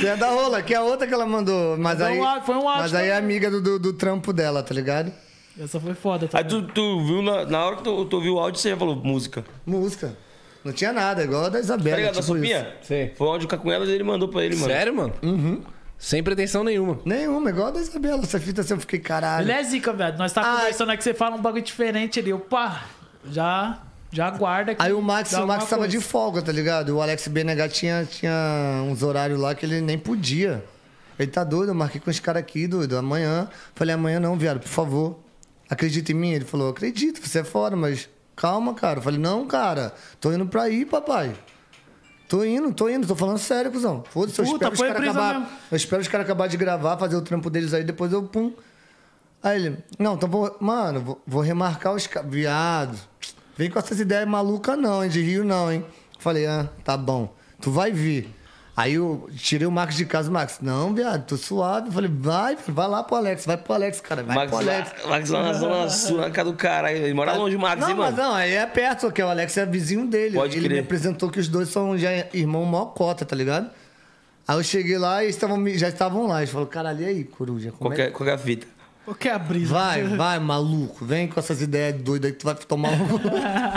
Tem 0.00 0.10
a 0.10 0.16
da 0.16 0.30
rola, 0.30 0.62
que 0.62 0.72
é 0.74 0.78
a 0.78 0.82
outra 0.82 1.06
que 1.06 1.12
ela 1.14 1.26
mandou. 1.26 1.76
Mas 1.76 1.98
Foi 1.98 2.06
aí, 2.08 2.18
um 2.18 2.24
áudio- 2.24 2.46
foi 2.46 2.56
um 2.56 2.64
mas 2.64 2.94
aí 2.94 3.08
é 3.08 3.16
amiga 3.16 3.50
do, 3.50 3.60
do, 3.60 3.78
do 3.78 3.92
trampo 3.92 4.32
dela, 4.32 4.62
tá 4.62 4.74
ligado? 4.74 5.12
Essa 5.60 5.78
foi 5.78 5.92
foda 5.94 6.28
Aí 6.32 6.44
também. 6.44 6.66
tu, 6.66 6.72
tu 6.72 7.04
viu, 7.04 7.20
na, 7.22 7.44
na 7.44 7.64
hora 7.66 7.76
que 7.76 7.82
tu, 7.84 8.04
tu 8.06 8.16
ouviu 8.16 8.34
o 8.36 8.40
áudio, 8.40 8.58
você 8.58 8.70
já 8.70 8.76
falou 8.76 8.96
música. 8.96 9.44
Música. 9.66 10.16
Não 10.64 10.72
tinha 10.72 10.92
nada, 10.92 11.24
igual 11.24 11.46
a 11.46 11.48
da 11.48 11.60
Isabela. 11.60 11.90
Tá 11.90 11.96
ligado? 11.96 12.14
Da 12.14 12.20
tipo 12.20 12.34
sopinha? 12.34 12.76
Sim. 12.82 13.10
Foi 13.16 13.26
o 13.26 13.30
áudio 13.30 13.48
com 13.48 13.72
ela 13.72 13.84
ele 13.84 14.04
mandou 14.04 14.28
pra 14.28 14.44
ele, 14.44 14.54
mano. 14.56 14.72
Sério, 14.72 14.94
mano? 14.94 15.14
Uhum. 15.22 15.62
Sem 15.98 16.22
pretensão 16.22 16.64
nenhuma. 16.64 16.98
Nenhuma, 17.04 17.50
igual 17.50 17.68
a 17.68 17.70
da 17.70 17.80
Isabela. 17.80 18.22
Essa 18.22 18.40
fita 18.40 18.60
assim, 18.60 18.74
eu 18.74 18.80
fiquei 18.80 18.98
caralho. 18.98 19.44
Ele 19.44 19.52
é 19.52 19.62
zica, 19.62 19.92
velho. 19.92 20.18
Nós 20.18 20.32
tá 20.32 20.42
conversando 20.42 20.90
aqui, 20.90 21.04
você 21.04 21.14
fala 21.14 21.36
um 21.36 21.40
bagulho 21.40 21.62
diferente 21.62 22.18
ali. 22.18 22.32
Opa, 22.32 22.82
já, 23.30 23.80
já 24.10 24.30
guarda 24.30 24.72
aqui. 24.72 24.82
Aí 24.82 24.92
o 24.92 25.00
Max, 25.00 25.32
o 25.32 25.46
Max 25.46 25.64
tava 25.64 25.82
coisa. 25.82 25.96
de 25.96 26.00
folga, 26.04 26.42
tá 26.42 26.50
ligado? 26.50 26.96
O 26.96 27.00
Alex 27.00 27.28
BNH 27.28 27.68
tinha, 27.68 28.04
tinha 28.04 28.82
uns 28.84 29.02
horários 29.02 29.38
lá 29.38 29.54
que 29.54 29.64
ele 29.64 29.80
nem 29.80 29.96
podia. 29.96 30.64
Ele 31.16 31.30
tá 31.30 31.44
doido, 31.44 31.68
eu 31.68 31.74
marquei 31.74 32.00
com 32.00 32.10
os 32.10 32.18
caras 32.18 32.40
aqui, 32.40 32.66
doido. 32.66 32.96
Amanhã. 32.96 33.48
Falei, 33.74 33.94
amanhã 33.94 34.18
não, 34.18 34.36
viado, 34.36 34.58
por 34.58 34.68
favor. 34.68 35.20
Acredita 35.70 36.10
em 36.10 36.16
mim? 36.16 36.32
Ele 36.32 36.44
falou, 36.44 36.70
acredito, 36.70 37.24
você 37.24 37.38
é 37.38 37.44
fora, 37.44 37.76
mas 37.76 38.08
calma, 38.36 38.74
cara. 38.74 38.98
Eu 38.98 39.02
falei, 39.02 39.18
não, 39.18 39.46
cara, 39.46 39.94
tô 40.20 40.32
indo 40.32 40.46
pra 40.46 40.68
ir, 40.68 40.86
papai. 40.86 41.34
Tô 42.28 42.44
indo, 42.44 42.72
tô 42.72 42.88
indo, 42.88 43.06
tô 43.06 43.14
falando 43.14 43.38
sério, 43.38 43.70
cuzão. 43.70 44.02
Foda-se, 44.08 44.38
eu 44.38 44.44
espero 44.46 44.72
os 44.72 44.80
caras 44.80 45.02
acabar. 45.02 45.34
mesmo. 45.34 45.48
Eu 45.70 45.76
espero 45.76 46.02
os 46.02 46.08
caras 46.08 46.24
acabar 46.24 46.46
de 46.46 46.56
gravar, 46.56 46.96
fazer 46.96 47.16
o 47.16 47.20
trampo 47.20 47.50
deles 47.50 47.74
aí, 47.74 47.84
depois 47.84 48.10
eu 48.12 48.22
pum. 48.22 48.52
Aí 49.42 49.56
ele, 49.56 49.78
não, 49.98 50.14
então 50.14 50.28
vou. 50.28 50.56
Mano, 50.60 51.00
vou, 51.00 51.22
vou 51.26 51.42
remarcar 51.42 51.92
os 51.92 52.06
caras. 52.06 52.30
Viado. 52.30 52.98
Vem 53.56 53.70
com 53.70 53.78
essas 53.78 54.00
ideias 54.00 54.26
malucas, 54.26 54.78
não, 54.78 55.04
hein? 55.04 55.10
De 55.10 55.20
Rio, 55.20 55.44
não, 55.44 55.70
hein? 55.70 55.84
Falei, 56.18 56.46
ah, 56.46 56.70
tá 56.82 56.96
bom. 56.96 57.34
Tu 57.60 57.70
vai 57.70 57.92
vir. 57.92 58.34
Aí 58.82 58.94
eu 58.94 59.28
tirei 59.36 59.64
o 59.64 59.70
Max 59.70 59.94
de 59.94 60.04
casa, 60.04 60.28
Max. 60.28 60.58
Não, 60.60 60.92
viado, 60.92 61.24
tô 61.24 61.36
suave. 61.36 61.92
Falei, 61.92 62.10
vai, 62.12 62.56
vai 62.66 62.88
lá 62.88 63.04
pro 63.04 63.14
Alex, 63.14 63.46
vai 63.46 63.56
pro 63.56 63.74
Alex, 63.74 64.00
cara. 64.00 64.24
Vai 64.24 64.34
Max, 64.34 64.48
pro 64.48 64.58
Alex. 64.58 64.92
lá, 65.04 65.08
Max 65.08 65.30
lá 65.30 65.42
na 65.44 65.52
zona 65.54 65.88
sul, 65.88 66.16
na 66.16 66.30
casa 66.32 66.50
do 66.50 66.56
caralho. 66.56 66.96
Ele 66.96 67.14
mora 67.14 67.32
longe, 67.34 67.54
o 67.54 67.60
Max, 67.60 67.80
não, 67.80 67.90
hein, 67.90 67.94
mas 67.96 68.16
mano? 68.16 68.28
não, 68.30 68.34
aí 68.34 68.54
é 68.54 68.66
perto, 68.66 69.02
porque 69.02 69.22
o 69.22 69.28
Alex 69.28 69.56
é 69.56 69.64
vizinho 69.64 70.04
dele. 70.08 70.34
Pode 70.34 70.56
Ele 70.56 70.66
crer. 70.66 70.78
me 70.78 70.80
apresentou 70.80 71.30
que 71.30 71.38
os 71.38 71.46
dois 71.46 71.68
são 71.68 71.96
já 71.96 72.10
irmão 72.32 72.64
mó 72.64 72.86
cota, 72.86 73.24
tá 73.24 73.36
ligado? 73.36 73.70
Aí 74.48 74.56
eu 74.56 74.64
cheguei 74.64 74.98
lá 74.98 75.22
e 75.22 75.26
eles 75.26 75.36
estavam 75.36 75.64
já 75.68 75.88
estavam 75.88 76.26
lá. 76.26 76.40
Eles 76.40 76.50
falaram, 76.50 76.68
caralho, 76.68 77.02
e 77.02 77.04
aí, 77.04 77.22
coruja? 77.22 77.70
Como 77.70 77.92
é 77.92 77.96
Qualquer, 77.96 78.12
qualquer 78.12 78.38
fita. 78.38 78.66
O 79.06 79.14
que 79.14 79.28
é 79.28 79.32
a 79.32 79.38
brisa? 79.38 79.74
Vai, 79.74 80.02
vai, 80.18 80.40
maluco. 80.40 81.04
Vem 81.04 81.28
com 81.28 81.38
essas 81.38 81.62
ideias 81.62 82.02
doidas 82.02 82.30
aí 82.30 82.32
que 82.32 82.40
tu 82.40 82.46
vai 82.46 82.56
tomar 82.56 82.90
um. 82.90 83.06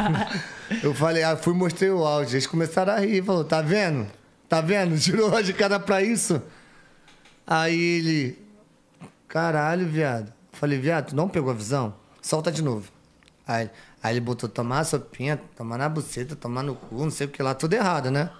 eu 0.82 0.95
falei, 0.95 1.22
ah, 1.22 1.38
fui 1.38 1.53
mostrei 1.53 1.91
o 1.91 2.03
áudio. 2.03 2.34
Eles 2.34 2.47
começaram 2.47 2.93
a 2.93 2.97
rir. 2.97 3.24
Falou, 3.24 3.43
tá 3.43 3.62
vendo? 3.62 4.08
Tá 4.56 4.62
vendo? 4.62 4.95
Tirou 4.97 5.43
de 5.43 5.51
cara 5.51 5.78
pra 5.78 6.01
isso. 6.01 6.41
Aí 7.45 7.78
ele. 7.78 8.39
Caralho, 9.28 9.86
viado. 9.86 10.32
Falei, 10.53 10.80
viado, 10.80 11.10
tu 11.10 11.16
não 11.16 11.28
pegou 11.28 11.51
a 11.51 11.53
visão? 11.53 11.93
Solta 12.22 12.49
de 12.49 12.62
novo. 12.62 12.89
Aí, 13.45 13.70
aí 14.01 14.14
ele 14.14 14.22
botou 14.22 14.47
tomar 14.47 14.80
a 14.80 14.84
sopinha, 14.86 15.38
tomar 15.58 15.78
na 15.78 15.89
buceta, 15.89 16.38
tomar 16.38 16.64
no 16.64 16.74
cu, 16.74 16.95
não 16.95 17.12
sei 17.12 17.28
o 17.28 17.30
que 17.30 17.43
lá, 17.43 17.53
tudo 17.53 17.74
errado, 17.74 18.10
né? 18.10 18.32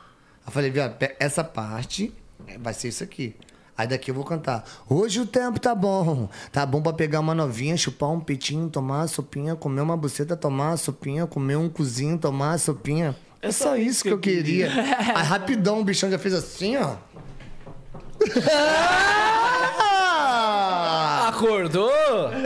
Aí 0.46 0.54
falei, 0.54 0.72
viado, 0.72 0.96
essa 1.20 1.44
parte 1.44 2.14
vai 2.62 2.74
ser 2.74 2.88
isso 2.88 3.04
aqui. 3.04 3.36
Aí 3.78 3.86
daqui 3.86 4.10
eu 4.10 4.16
vou 4.16 4.24
cantar. 4.24 4.64
Hoje 4.88 5.20
o 5.20 5.26
tempo 5.26 5.60
tá 5.60 5.76
bom. 5.76 6.30
Tá 6.50 6.66
bom 6.66 6.82
pra 6.82 6.94
pegar 6.94 7.20
uma 7.20 7.36
novinha, 7.36 7.76
chupar 7.76 8.10
um 8.10 8.22
peitinho, 8.22 8.70
tomar 8.70 9.00
uma 9.00 9.08
sopinha, 9.08 9.54
comer 9.54 9.82
uma 9.82 9.98
buceta, 9.98 10.38
tomar 10.38 10.70
uma 10.70 10.78
sopinha, 10.78 11.28
comer 11.28 11.58
um 11.58 11.68
cozinho, 11.68 12.18
tomar 12.18 12.52
uma 12.52 12.58
sopinha. 12.58 13.14
É 13.42 13.52
só 13.52 13.76
isso 13.76 14.04
que 14.04 14.10
eu 14.10 14.20
queria. 14.20 14.70
Aí 15.16 15.24
rapidão 15.24 15.80
o 15.80 15.84
bichão 15.84 16.10
já 16.10 16.18
fez 16.18 16.34
assim, 16.34 16.78
ó. 16.78 16.96
Ah! 18.52 19.46
Acordou? 21.28 21.92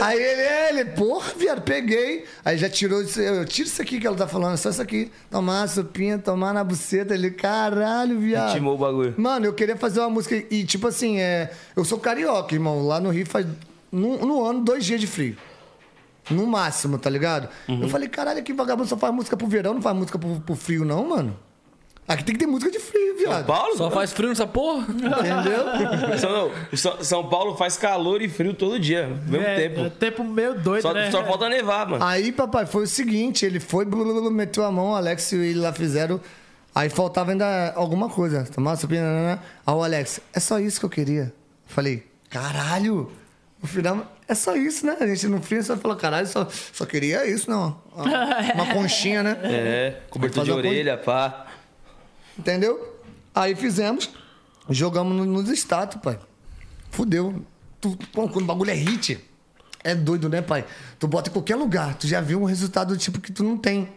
Aí 0.00 0.20
ele, 0.20 0.80
ele, 0.80 0.90
porra, 0.90 1.32
viado, 1.36 1.62
peguei. 1.62 2.24
Aí 2.44 2.58
já 2.58 2.68
tirou 2.68 3.02
isso, 3.02 3.20
eu 3.20 3.44
tiro 3.44 3.68
isso 3.68 3.80
aqui 3.80 4.00
que 4.00 4.06
ela 4.06 4.16
tá 4.16 4.26
falando, 4.26 4.56
só 4.56 4.70
isso 4.70 4.82
aqui. 4.82 5.10
Tomar 5.30 5.62
a 5.62 5.68
sopinha, 5.68 6.18
tomar 6.18 6.52
na 6.52 6.64
buceta. 6.64 7.14
Ele, 7.14 7.30
caralho, 7.30 8.18
viado. 8.18 8.50
Intimou 8.50 8.74
o 8.74 8.78
bagulho. 8.78 9.14
Mano, 9.16 9.46
eu 9.46 9.52
queria 9.52 9.76
fazer 9.76 10.00
uma 10.00 10.10
música 10.10 10.34
e, 10.50 10.64
tipo 10.64 10.88
assim, 10.88 11.20
é, 11.20 11.52
eu 11.76 11.84
sou 11.84 11.98
carioca, 11.98 12.54
irmão. 12.54 12.86
Lá 12.86 12.98
no 13.00 13.10
Rio 13.10 13.26
faz, 13.26 13.46
no, 13.92 14.18
no 14.26 14.44
ano, 14.44 14.60
dois 14.60 14.84
dias 14.84 15.00
de 15.00 15.06
frio. 15.06 15.36
No 16.30 16.46
máximo, 16.46 16.98
tá 16.98 17.10
ligado? 17.10 17.48
Eu 17.68 17.88
falei, 17.88 18.08
caralho, 18.08 18.42
que 18.42 18.52
vagabundo 18.52 18.88
só 18.88 18.96
faz 18.96 19.14
música 19.14 19.36
pro 19.36 19.46
verão, 19.46 19.74
não 19.74 19.82
faz 19.82 19.96
música 19.96 20.18
pro, 20.18 20.40
pro 20.40 20.54
frio, 20.54 20.84
não, 20.84 21.08
mano. 21.08 21.36
Aqui 22.10 22.24
tem 22.24 22.34
que 22.34 22.40
ter 22.40 22.46
música 22.46 22.72
de 22.72 22.80
frio, 22.80 23.16
viado. 23.18 23.46
Paulo? 23.46 23.76
Só 23.76 23.88
faz 23.88 24.12
frio 24.12 24.30
nessa 24.30 24.44
porra? 24.44 24.84
Entendeu? 24.88 25.64
São, 26.18 26.32
não, 26.32 26.76
São, 26.76 27.04
São 27.04 27.28
Paulo 27.28 27.54
faz 27.56 27.76
calor 27.76 28.20
e 28.20 28.28
frio 28.28 28.52
todo 28.52 28.80
dia, 28.80 29.04
ao 29.04 29.10
mesmo 29.30 29.46
é, 29.46 29.56
tempo. 29.56 29.80
É 29.80 29.90
tempo 29.90 30.24
meio 30.24 30.58
doido, 30.60 30.82
Só, 30.82 30.92
né? 30.92 31.08
só 31.12 31.24
falta 31.24 31.48
nevar, 31.48 31.86
mano. 31.88 32.04
Aí, 32.04 32.32
papai, 32.32 32.66
foi 32.66 32.82
o 32.82 32.86
seguinte, 32.86 33.46
ele 33.46 33.60
foi, 33.60 33.84
blu, 33.84 34.02
blu, 34.02 34.22
blu, 34.22 34.30
meteu 34.32 34.64
a 34.64 34.72
mão, 34.72 34.90
o 34.90 34.94
Alex 34.96 35.30
e 35.30 35.36
ele 35.36 35.60
lá 35.60 35.72
fizeram. 35.72 36.20
Aí 36.74 36.88
faltava 36.88 37.30
ainda 37.30 37.72
alguma 37.76 38.08
coisa. 38.08 38.44
Tomar 38.44 38.74
sopinha, 38.74 39.02
né? 39.02 39.38
Aí 39.64 39.74
o 39.74 39.82
Alex, 39.82 40.20
é 40.32 40.40
só 40.40 40.58
isso 40.58 40.80
que 40.80 40.86
eu 40.86 40.90
queria. 40.90 41.32
Falei, 41.66 42.04
caralho. 42.28 43.08
No 43.62 43.68
final, 43.68 44.10
é 44.26 44.34
só 44.34 44.56
isso, 44.56 44.86
né? 44.86 44.96
A 45.00 45.06
gente 45.06 45.26
no 45.28 45.42
fim 45.42 45.60
só 45.60 45.76
falou, 45.76 45.96
caralho, 45.96 46.26
só, 46.26 46.48
só 46.72 46.86
queria 46.86 47.26
isso, 47.26 47.50
não. 47.50 47.78
Uma 48.54 48.66
conchinha, 48.72 49.22
né? 49.22 49.38
É, 49.44 50.00
cobertor 50.08 50.44
de 50.44 50.50
orelha, 50.52 50.96
pá. 50.96 51.46
Entendeu? 52.38 52.96
Aí 53.34 53.54
fizemos, 53.54 54.10
jogamos 54.68 55.14
no- 55.14 55.26
nos 55.26 55.48
status, 55.50 56.00
pai. 56.00 56.18
Fudeu. 56.90 57.42
Tu, 57.80 57.96
pô, 58.12 58.28
quando 58.28 58.44
o 58.44 58.46
bagulho 58.46 58.70
é 58.70 58.74
hit, 58.74 59.22
é 59.84 59.94
doido, 59.94 60.28
né, 60.28 60.40
pai? 60.42 60.64
Tu 60.98 61.06
bota 61.06 61.28
em 61.28 61.32
qualquer 61.32 61.56
lugar, 61.56 61.94
tu 61.96 62.06
já 62.06 62.20
viu 62.20 62.40
um 62.40 62.44
resultado 62.44 62.94
do 62.94 62.98
tipo 62.98 63.20
que 63.20 63.30
tu 63.32 63.44
não 63.44 63.56
tem. 63.58 63.88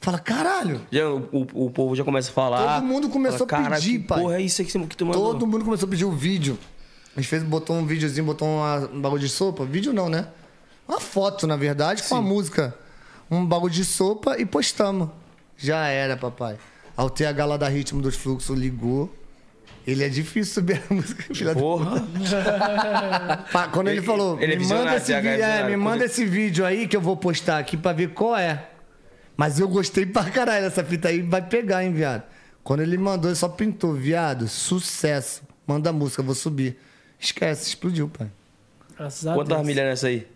Fala, 0.00 0.18
caralho. 0.18 0.80
Já, 0.90 1.08
o, 1.08 1.46
o- 1.54 1.70
povo 1.70 1.94
já 1.94 2.02
começa 2.02 2.30
a 2.30 2.32
falar. 2.32 2.74
Todo 2.80 2.86
mundo 2.86 3.08
começou 3.08 3.46
fala, 3.46 3.60
a 3.62 3.64
"Cara, 3.64 3.76
pedir, 3.76 4.00
pai." 4.00 4.20
Porra, 4.20 4.36
é 4.36 4.40
isso 4.42 4.56
você- 4.64 4.78
que 4.86 4.96
tu 4.96 5.06
mandou. 5.06 5.32
Todo 5.32 5.46
mundo 5.46 5.64
começou 5.64 5.86
a 5.86 5.90
pedir 5.90 6.04
o 6.04 6.10
vídeo. 6.10 6.58
A 7.16 7.20
gente 7.20 7.28
fez, 7.28 7.42
botou 7.42 7.76
um 7.76 7.84
videozinho, 7.86 8.24
botou 8.26 8.48
uma- 8.48 8.88
um 8.92 9.00
bagulho 9.00 9.20
de 9.20 9.28
sopa. 9.28 9.64
Vídeo 9.64 9.92
não, 9.92 10.08
né? 10.08 10.28
Uma 10.88 11.00
foto, 11.00 11.46
na 11.46 11.56
verdade, 11.56 12.02
com 12.04 12.14
a 12.16 12.22
música. 12.22 12.74
Um 13.30 13.44
bagulho 13.46 13.72
de 13.72 13.84
sopa 13.84 14.38
e 14.38 14.46
postamos. 14.46 15.08
Já 15.56 15.86
era, 15.88 16.16
papai. 16.16 16.56
Ao 16.96 17.08
TH 17.10 17.44
lá 17.46 17.56
da 17.56 17.68
Ritmo 17.68 18.00
dos 18.02 18.16
Fluxos 18.16 18.58
ligou. 18.58 19.14
Ele 19.86 20.04
é 20.04 20.08
difícil 20.08 20.54
subir 20.54 20.80
a 20.90 20.94
música, 20.94 21.22
filha 21.34 21.54
Porra. 21.54 22.02
Quando 23.72 23.88
ele, 23.88 23.98
Ele- 23.98 24.06
falou, 24.06 24.40
ele 24.40 24.56
me, 24.56 24.66
manda 24.66 24.96
esse, 24.96 25.20
vi- 25.20 25.28
é, 25.28 25.66
me 25.66 25.76
manda 25.76 26.04
esse 26.04 26.24
vídeo 26.24 26.64
aí 26.64 26.86
que 26.86 26.96
eu 26.96 27.00
vou 27.00 27.16
postar 27.16 27.58
aqui 27.58 27.76
pra 27.76 27.92
ver 27.92 28.10
qual 28.10 28.36
é. 28.36 28.68
Mas 29.36 29.58
eu 29.58 29.68
gostei 29.68 30.06
pra 30.06 30.24
caralho 30.30 30.62
dessa 30.64 30.84
fita 30.84 31.08
aí, 31.08 31.20
vai 31.22 31.42
pegar, 31.42 31.82
hein, 31.84 31.92
viado. 31.92 32.22
Quando 32.62 32.80
ele 32.80 32.96
mandou, 32.96 33.28
ele 33.30 33.36
só 33.36 33.48
pintou, 33.48 33.92
viado, 33.94 34.46
sucesso. 34.46 35.42
Manda 35.66 35.90
a 35.90 35.92
música, 35.92 36.20
eu 36.22 36.26
vou 36.26 36.34
subir. 36.34 36.78
Esquece, 37.22 37.68
explodiu, 37.68 38.08
pai. 38.08 38.28
Graças 38.98 39.26
a 39.26 39.34
Quantas 39.34 39.56
Deus. 39.56 39.66
milhas 39.66 39.84
nessa 39.86 40.08
aí? 40.08 40.26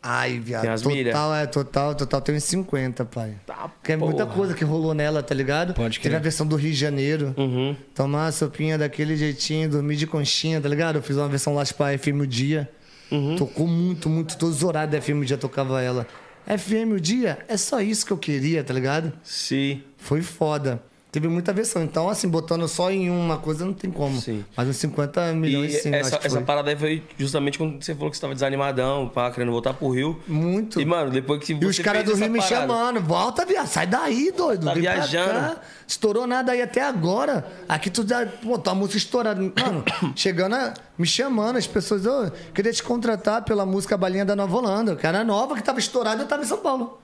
Ai, 0.00 0.38
viado. 0.38 0.62
Tem 0.62 0.70
umas 0.70 0.80
total, 0.80 0.96
milhas? 0.96 1.16
é, 1.42 1.46
total, 1.46 1.94
total 1.96 2.20
tem 2.20 2.36
uns 2.36 2.44
50, 2.44 3.04
pai. 3.04 3.34
Tá, 3.44 3.68
Porque 3.68 3.92
é 3.92 3.96
muita 3.96 4.24
porra. 4.24 4.36
coisa 4.36 4.54
que 4.54 4.64
rolou 4.64 4.94
nela, 4.94 5.22
tá 5.24 5.34
ligado? 5.34 5.74
Pode 5.74 5.98
Teve 5.98 6.14
a 6.14 6.20
versão 6.20 6.46
do 6.46 6.54
Rio 6.54 6.70
de 6.70 6.78
Janeiro. 6.78 7.34
Uhum. 7.36 7.76
Tomar 7.94 8.28
a 8.28 8.32
sopinha 8.32 8.78
daquele 8.78 9.16
jeitinho, 9.16 9.68
dormir 9.68 9.96
de 9.96 10.06
conchinha, 10.06 10.60
tá 10.60 10.68
ligado? 10.68 10.96
Eu 10.96 11.02
fiz 11.02 11.16
uma 11.16 11.28
versão 11.28 11.52
lá 11.52 11.64
pra 11.76 11.98
FM 11.98 12.20
o 12.22 12.26
Dia. 12.26 12.70
Uhum. 13.10 13.34
Tocou 13.34 13.66
muito, 13.66 14.08
muito. 14.08 14.38
Todos 14.38 14.58
os 14.58 14.62
horários 14.62 14.92
da 14.92 15.00
FM 15.02 15.20
o 15.22 15.24
Dia 15.24 15.36
tocava 15.36 15.82
ela. 15.82 16.06
FM 16.46 16.92
o 16.94 17.00
Dia, 17.00 17.38
é 17.48 17.56
só 17.56 17.80
isso 17.80 18.06
que 18.06 18.12
eu 18.12 18.18
queria, 18.18 18.62
tá 18.62 18.72
ligado? 18.72 19.12
Sim. 19.24 19.82
Foi 19.98 20.22
foda. 20.22 20.80
Teve 21.20 21.26
muita 21.26 21.52
versão. 21.52 21.82
Então, 21.82 22.08
assim, 22.08 22.28
botando 22.28 22.68
só 22.68 22.92
em 22.92 23.10
uma 23.10 23.38
coisa 23.38 23.64
não 23.64 23.72
tem 23.72 23.90
como. 23.90 24.20
Sim. 24.20 24.44
Mas 24.56 24.68
uns 24.68 24.76
50 24.76 25.32
milhões, 25.32 25.74
E 25.74 25.80
sim, 25.80 25.92
essa, 25.92 26.20
essa 26.22 26.40
parada 26.42 26.70
aí 26.70 26.76
foi 26.76 27.02
justamente 27.18 27.58
quando 27.58 27.82
você 27.82 27.92
falou 27.92 28.08
que 28.08 28.16
você 28.16 28.20
tava 28.20 28.34
desanimadão, 28.34 29.08
pá, 29.08 29.28
querendo 29.32 29.50
voltar 29.50 29.74
pro 29.74 29.88
Rio. 29.90 30.20
Muito. 30.28 30.80
E, 30.80 30.84
mano, 30.84 31.10
depois 31.10 31.42
que 31.42 31.54
E 31.54 31.64
os 31.66 31.74
você 31.74 31.82
caras 31.82 32.04
do 32.04 32.14
Rio 32.14 32.30
me 32.30 32.38
parada- 32.38 32.60
chamando. 32.60 33.00
Volta, 33.00 33.44
viado. 33.44 33.66
Sai 33.66 33.88
daí, 33.88 34.30
doido. 34.30 34.64
Tá 34.66 34.72
Vem 34.74 34.82
viajando. 34.82 35.56
Estourou 35.88 36.24
nada 36.24 36.52
aí 36.52 36.62
até 36.62 36.82
agora. 36.82 37.44
Aqui 37.68 37.90
tu 37.90 38.06
já. 38.06 38.24
Pô, 38.24 38.56
tua 38.56 38.76
música 38.76 38.98
estourada. 38.98 39.40
Mano, 39.40 39.84
chegando, 40.14 40.54
a- 40.54 40.72
me 40.96 41.04
chamando, 41.06 41.56
as 41.56 41.66
pessoas. 41.66 42.04
Eu 42.04 42.30
queria 42.54 42.72
te 42.72 42.82
contratar 42.84 43.42
pela 43.42 43.66
música 43.66 43.96
Balinha 43.96 44.24
da 44.24 44.36
Nova 44.36 44.56
Holanda. 44.56 44.94
Que 44.94 45.04
era 45.04 45.24
nova, 45.24 45.56
que 45.56 45.64
tava 45.64 45.80
estourada, 45.80 46.22
eu 46.22 46.28
tava 46.28 46.42
em 46.44 46.46
São 46.46 46.58
Paulo. 46.58 47.00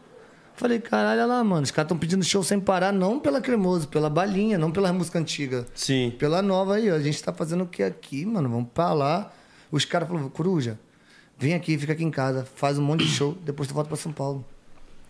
Falei, 0.57 0.79
caralho, 0.79 1.21
olha 1.23 1.27
lá, 1.27 1.43
mano. 1.45 1.63
Os 1.63 1.71
caras 1.71 1.87
estão 1.87 1.99
pedindo 1.99 2.23
show 2.25 2.43
sem 2.43 2.61
parar, 2.61 2.93
não 2.93 3.19
pela 3.19 3.41
Cremoso, 3.41 3.89
pela 3.89 4.09
Balinha, 4.09 4.57
não 4.57 4.71
pela 4.71 4.93
música 4.93 5.19
antiga. 5.19 5.67
Sim. 5.75 6.13
Pela 6.19 6.41
nova 6.43 6.77
aí, 6.77 6.91
ó. 6.91 6.95
A 6.95 7.01
gente 7.01 7.21
tá 7.23 7.33
fazendo 7.33 7.65
o 7.65 7.67
que 7.67 7.83
aqui, 7.83 8.25
mano? 8.25 8.49
Vamos 8.49 8.69
pra 8.73 8.93
lá. 8.93 9.33
Os 9.73 9.85
caras 9.85 10.07
falaram, 10.09 10.29
Coruja, 10.29 10.79
vem 11.37 11.55
aqui, 11.55 11.77
fica 11.77 11.93
aqui 11.93 12.05
em 12.05 12.11
casa, 12.11 12.47
faz 12.55 12.79
um 12.79 12.83
monte 12.83 13.05
de 13.05 13.11
show, 13.11 13.37
depois 13.45 13.69
tu 13.69 13.75
volta 13.75 13.89
pra 13.89 13.97
São 13.97 14.13
Paulo. 14.13 14.45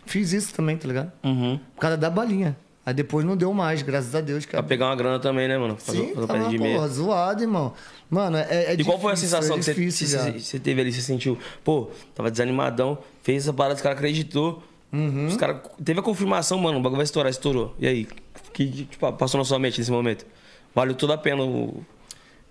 Fiz 0.07 0.33
isso 0.33 0.53
também, 0.53 0.75
tá 0.77 0.87
ligado? 0.87 1.11
Uhum. 1.23 1.59
Por 1.75 1.81
causa 1.81 1.97
da 1.97 2.09
balinha. 2.09 2.57
Aí 2.83 2.93
depois 2.93 3.25
não 3.25 3.35
deu 3.35 3.51
mais, 3.53 3.81
graças 3.81 4.13
a 4.13 4.21
Deus, 4.21 4.45
Pra 4.45 4.53
cara. 4.53 4.63
pegar 4.63 4.85
uma 4.87 4.95
grana 4.95 5.19
também, 5.19 5.47
né, 5.47 5.57
mano? 5.57 5.75
Fazer, 5.77 5.97
Sim, 6.07 6.13
fazer 6.15 6.27
tava, 6.27 6.49
de 6.49 6.57
meia. 6.59 6.75
porra, 6.75 6.87
zoado, 6.87 7.41
irmão. 7.43 7.73
Mano, 8.09 8.37
é, 8.37 8.65
é 8.65 8.73
E 8.75 8.83
qual 8.83 8.99
foi 8.99 9.11
a 9.11 9.15
difícil, 9.15 9.37
sensação 9.37 9.55
é 9.55 9.59
que 9.59 9.65
você, 9.65 9.73
difícil, 9.73 10.07
você 10.39 10.59
teve 10.59 10.81
ali? 10.81 10.91
Você 10.93 11.01
sentiu, 11.01 11.37
pô, 11.63 11.89
tava 12.13 12.29
desanimadão, 12.29 12.97
fez 13.23 13.43
essa 13.43 13.53
parada, 13.53 13.75
os 13.75 13.81
caras 13.81 13.97
acreditou. 13.97 14.61
Uhum. 14.95 15.27
Os 15.27 15.35
caras. 15.35 15.57
Teve 15.83 15.99
a 15.99 16.03
confirmação, 16.03 16.57
mano, 16.57 16.79
o 16.79 16.81
bagulho 16.81 16.97
vai 16.97 17.03
estourar, 17.03 17.29
estourou. 17.29 17.75
E 17.77 17.85
aí? 17.85 18.07
O 18.47 18.51
que 18.51 18.85
tipo, 18.85 19.11
passou 19.13 19.37
na 19.37 19.43
sua 19.43 19.59
mente 19.59 19.79
nesse 19.79 19.91
momento? 19.91 20.25
Valeu 20.73 20.95
toda 20.95 21.15
a 21.15 21.17
pena 21.17 21.43
o. 21.43 21.83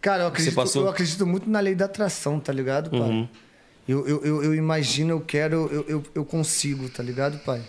Cara, 0.01 0.25
eu 0.25 0.27
acredito, 0.29 0.79
eu 0.79 0.89
acredito 0.89 1.27
muito 1.27 1.49
na 1.49 1.61
lei 1.61 1.75
da 1.75 1.87
atração, 1.87 2.39
tá 2.39 2.53
ligado, 2.53 2.91
pai? 2.91 3.01
Uhum. 3.01 3.29
Eu, 3.89 4.07
eu, 4.07 4.25
eu, 4.25 4.45
eu 4.45 4.55
imagino, 4.55 5.13
eu 5.13 5.21
quero, 5.21 5.67
eu, 5.73 5.85
eu, 5.89 6.03
eu 6.15 6.25
consigo, 6.25 6.91
tá 6.91 7.03
ligado, 7.03 7.39
pai? 7.39 7.63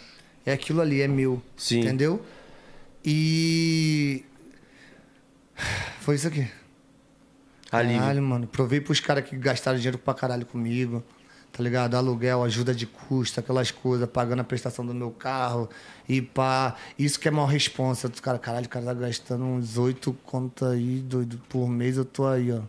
É 0.45 0.51
aquilo 0.51 0.81
ali, 0.81 1.01
é 1.01 1.07
meu. 1.07 1.41
Sim. 1.55 1.79
Entendeu? 1.79 2.21
E. 3.03 4.25
Foi 6.01 6.15
isso 6.15 6.27
aqui. 6.27 6.45
Caralho, 7.71 8.21
mano. 8.21 8.47
Provei 8.47 8.81
pros 8.81 8.99
caras 8.99 9.27
que 9.27 9.37
gastaram 9.37 9.77
dinheiro 9.77 9.97
pra 9.97 10.13
caralho 10.13 10.45
comigo. 10.45 11.03
Tá 11.55 11.63
ligado? 11.63 11.95
Aluguel, 11.95 12.43
ajuda 12.43 12.75
de 12.75 12.85
custo, 12.85 13.39
aquelas 13.39 13.71
coisas, 13.71 14.09
pagando 14.09 14.41
a 14.41 14.43
prestação 14.43 14.85
do 14.85 14.93
meu 14.93 15.09
carro. 15.09 15.69
E 16.07 16.21
pá. 16.21 16.75
Isso 16.99 17.17
que 17.17 17.29
é 17.29 17.31
maior 17.31 17.45
responsa. 17.45 18.11
Os 18.13 18.19
caras, 18.19 18.41
caralho, 18.41 18.65
o 18.65 18.69
cara 18.69 18.87
tá 18.87 18.93
gastando 18.93 19.45
uns 19.45 19.77
oito 19.77 20.11
contas 20.25 20.73
aí, 20.73 20.99
doido, 20.99 21.39
por 21.47 21.69
mês, 21.69 21.95
eu 21.95 22.03
tô 22.03 22.27
aí, 22.27 22.51
ó. 22.51 22.59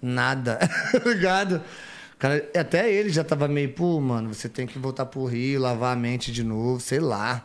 Nada. 0.00 0.56
tá 0.90 1.10
ligado? 1.10 1.60
Cara, 2.18 2.48
até 2.56 2.90
ele 2.90 3.10
já 3.10 3.22
tava 3.22 3.46
meio, 3.46 3.74
pô, 3.74 4.00
mano, 4.00 4.32
você 4.32 4.48
tem 4.48 4.66
que 4.66 4.78
voltar 4.78 5.04
pro 5.04 5.26
Rio, 5.26 5.60
lavar 5.60 5.94
a 5.94 6.00
mente 6.00 6.32
de 6.32 6.42
novo, 6.42 6.80
sei 6.80 7.00
lá. 7.00 7.44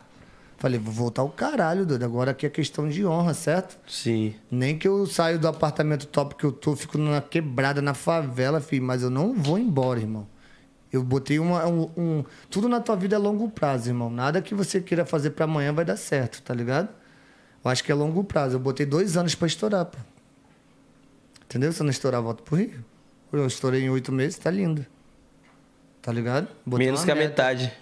Falei, 0.56 0.80
vou 0.80 0.94
voltar 0.94 1.22
o 1.24 1.28
caralho, 1.28 1.84
doido. 1.84 2.04
Agora 2.04 2.30
aqui 2.30 2.46
é 2.46 2.48
questão 2.48 2.88
de 2.88 3.04
honra, 3.04 3.34
certo? 3.34 3.76
Sim. 3.86 4.34
Nem 4.50 4.78
que 4.78 4.88
eu 4.88 5.06
saio 5.06 5.38
do 5.38 5.46
apartamento 5.46 6.06
top 6.06 6.36
que 6.36 6.44
eu 6.44 6.52
tô, 6.52 6.74
fico 6.74 6.96
na 6.96 7.20
quebrada, 7.20 7.82
na 7.82 7.92
favela, 7.92 8.62
filho, 8.62 8.82
mas 8.82 9.02
eu 9.02 9.10
não 9.10 9.34
vou 9.34 9.58
embora, 9.58 10.00
irmão. 10.00 10.26
Eu 10.94 11.02
botei 11.02 11.40
uma, 11.40 11.66
um, 11.66 11.90
um- 11.96 12.24
Tudo 12.48 12.68
na 12.68 12.80
tua 12.80 12.94
vida 12.94 13.16
é 13.16 13.18
longo 13.18 13.48
prazo, 13.48 13.90
irmão. 13.90 14.08
Nada 14.08 14.40
que 14.40 14.54
você 14.54 14.80
queira 14.80 15.04
fazer 15.04 15.30
pra 15.30 15.44
amanhã 15.44 15.72
vai 15.72 15.84
dar 15.84 15.96
certo, 15.96 16.40
tá 16.42 16.54
ligado? 16.54 16.88
Eu 17.64 17.70
acho 17.70 17.82
que 17.82 17.90
é 17.90 17.94
longo 17.94 18.22
prazo. 18.22 18.54
Eu 18.56 18.60
botei 18.60 18.86
dois 18.86 19.16
anos 19.16 19.34
pra 19.34 19.48
estourar, 19.48 19.86
pô. 19.86 19.98
Entendeu? 21.46 21.72
Se 21.72 21.80
eu 21.80 21.84
não 21.84 21.90
estourar, 21.90 22.20
eu 22.20 22.24
volto 22.24 22.42
pro 22.44 22.56
Rio. 22.56 22.84
Eu 23.32 23.44
estourei 23.46 23.82
em 23.82 23.90
oito 23.90 24.12
meses, 24.12 24.38
tá 24.38 24.50
lindo. 24.50 24.86
Tá 26.00 26.12
ligado? 26.12 26.46
Botei 26.64 26.86
Menos 26.86 27.04
que 27.04 27.10
a 27.10 27.14
meta. 27.14 27.28
metade. 27.28 27.72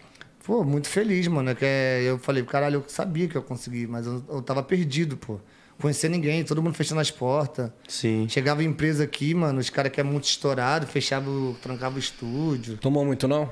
Pô, 0.45 0.65
muito 0.65 0.89
feliz, 0.89 1.27
mano. 1.29 1.51
É 1.51 1.55
que 1.55 1.65
é- 1.65 2.03
eu 2.05 2.19
falei, 2.19 2.43
caralho, 2.45 2.77
eu 2.77 2.85
sabia 2.89 3.29
que 3.29 3.37
eu 3.37 3.43
consegui, 3.43 3.87
mas 3.87 4.07
eu, 4.07 4.25
eu 4.29 4.41
tava 4.43 4.63
perdido, 4.63 5.17
pô. 5.19 5.39
Conhecer 5.83 6.09
ninguém, 6.09 6.45
todo 6.45 6.63
mundo 6.63 6.75
fechando 6.75 7.01
as 7.01 7.11
portas. 7.11 7.71
Sim. 7.89 8.27
Chegava 8.29 8.63
empresa 8.63 9.03
aqui, 9.05 9.35
mano, 9.35 9.59
os 9.59 9.69
caras 9.69 9.91
que 9.93 10.01
é 10.01 10.05
muito 10.05 10.25
estourado, 10.25 10.87
fechava, 10.87 11.29
o- 11.29 11.57
trancava 11.61 11.97
o 11.97 11.99
estúdio. 11.99 12.77
Tomou 12.79 13.05
muito 13.05 13.27
não? 13.27 13.51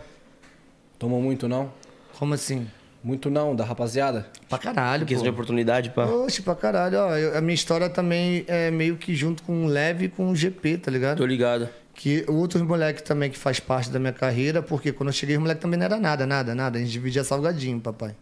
Tomou 0.98 1.20
muito 1.20 1.48
não? 1.48 1.72
Como 2.18 2.32
assim? 2.32 2.68
Muito 3.02 3.28
não 3.30 3.56
da 3.56 3.64
rapaziada? 3.64 4.28
Pra 4.48 4.58
caralho, 4.58 5.04
de 5.04 5.14
pô. 5.16 5.28
oportunidade, 5.28 5.90
pá. 5.90 6.04
Oxe, 6.04 6.40
pra 6.42 6.54
caralho. 6.54 6.98
Ó, 6.98 7.16
eu- 7.16 7.36
a 7.36 7.40
minha 7.40 7.54
história 7.54 7.88
também 7.90 8.44
é 8.46 8.70
meio 8.70 8.96
que 8.96 9.14
junto 9.14 9.42
com 9.42 9.64
o 9.64 9.66
Leve 9.66 10.04
e 10.04 10.08
com 10.08 10.30
o 10.30 10.36
GP, 10.36 10.78
tá 10.78 10.90
ligado? 10.90 11.18
Tô 11.18 11.26
ligado. 11.26 11.68
Que 11.94 12.24
outros 12.28 12.62
moleques 12.62 13.02
também 13.02 13.30
que 13.30 13.38
faz 13.38 13.58
parte 13.58 13.90
da 13.90 13.98
minha 13.98 14.12
carreira, 14.12 14.62
porque 14.62 14.92
quando 14.92 15.08
eu 15.08 15.12
cheguei, 15.12 15.34
os 15.36 15.40
moleques 15.42 15.62
também 15.62 15.78
não 15.78 15.86
era 15.86 15.98
nada, 15.98 16.26
nada, 16.26 16.54
nada. 16.54 16.78
A 16.78 16.80
gente 16.80 16.92
dividia 16.92 17.24
salgadinho, 17.24 17.80
papai. 17.80 18.14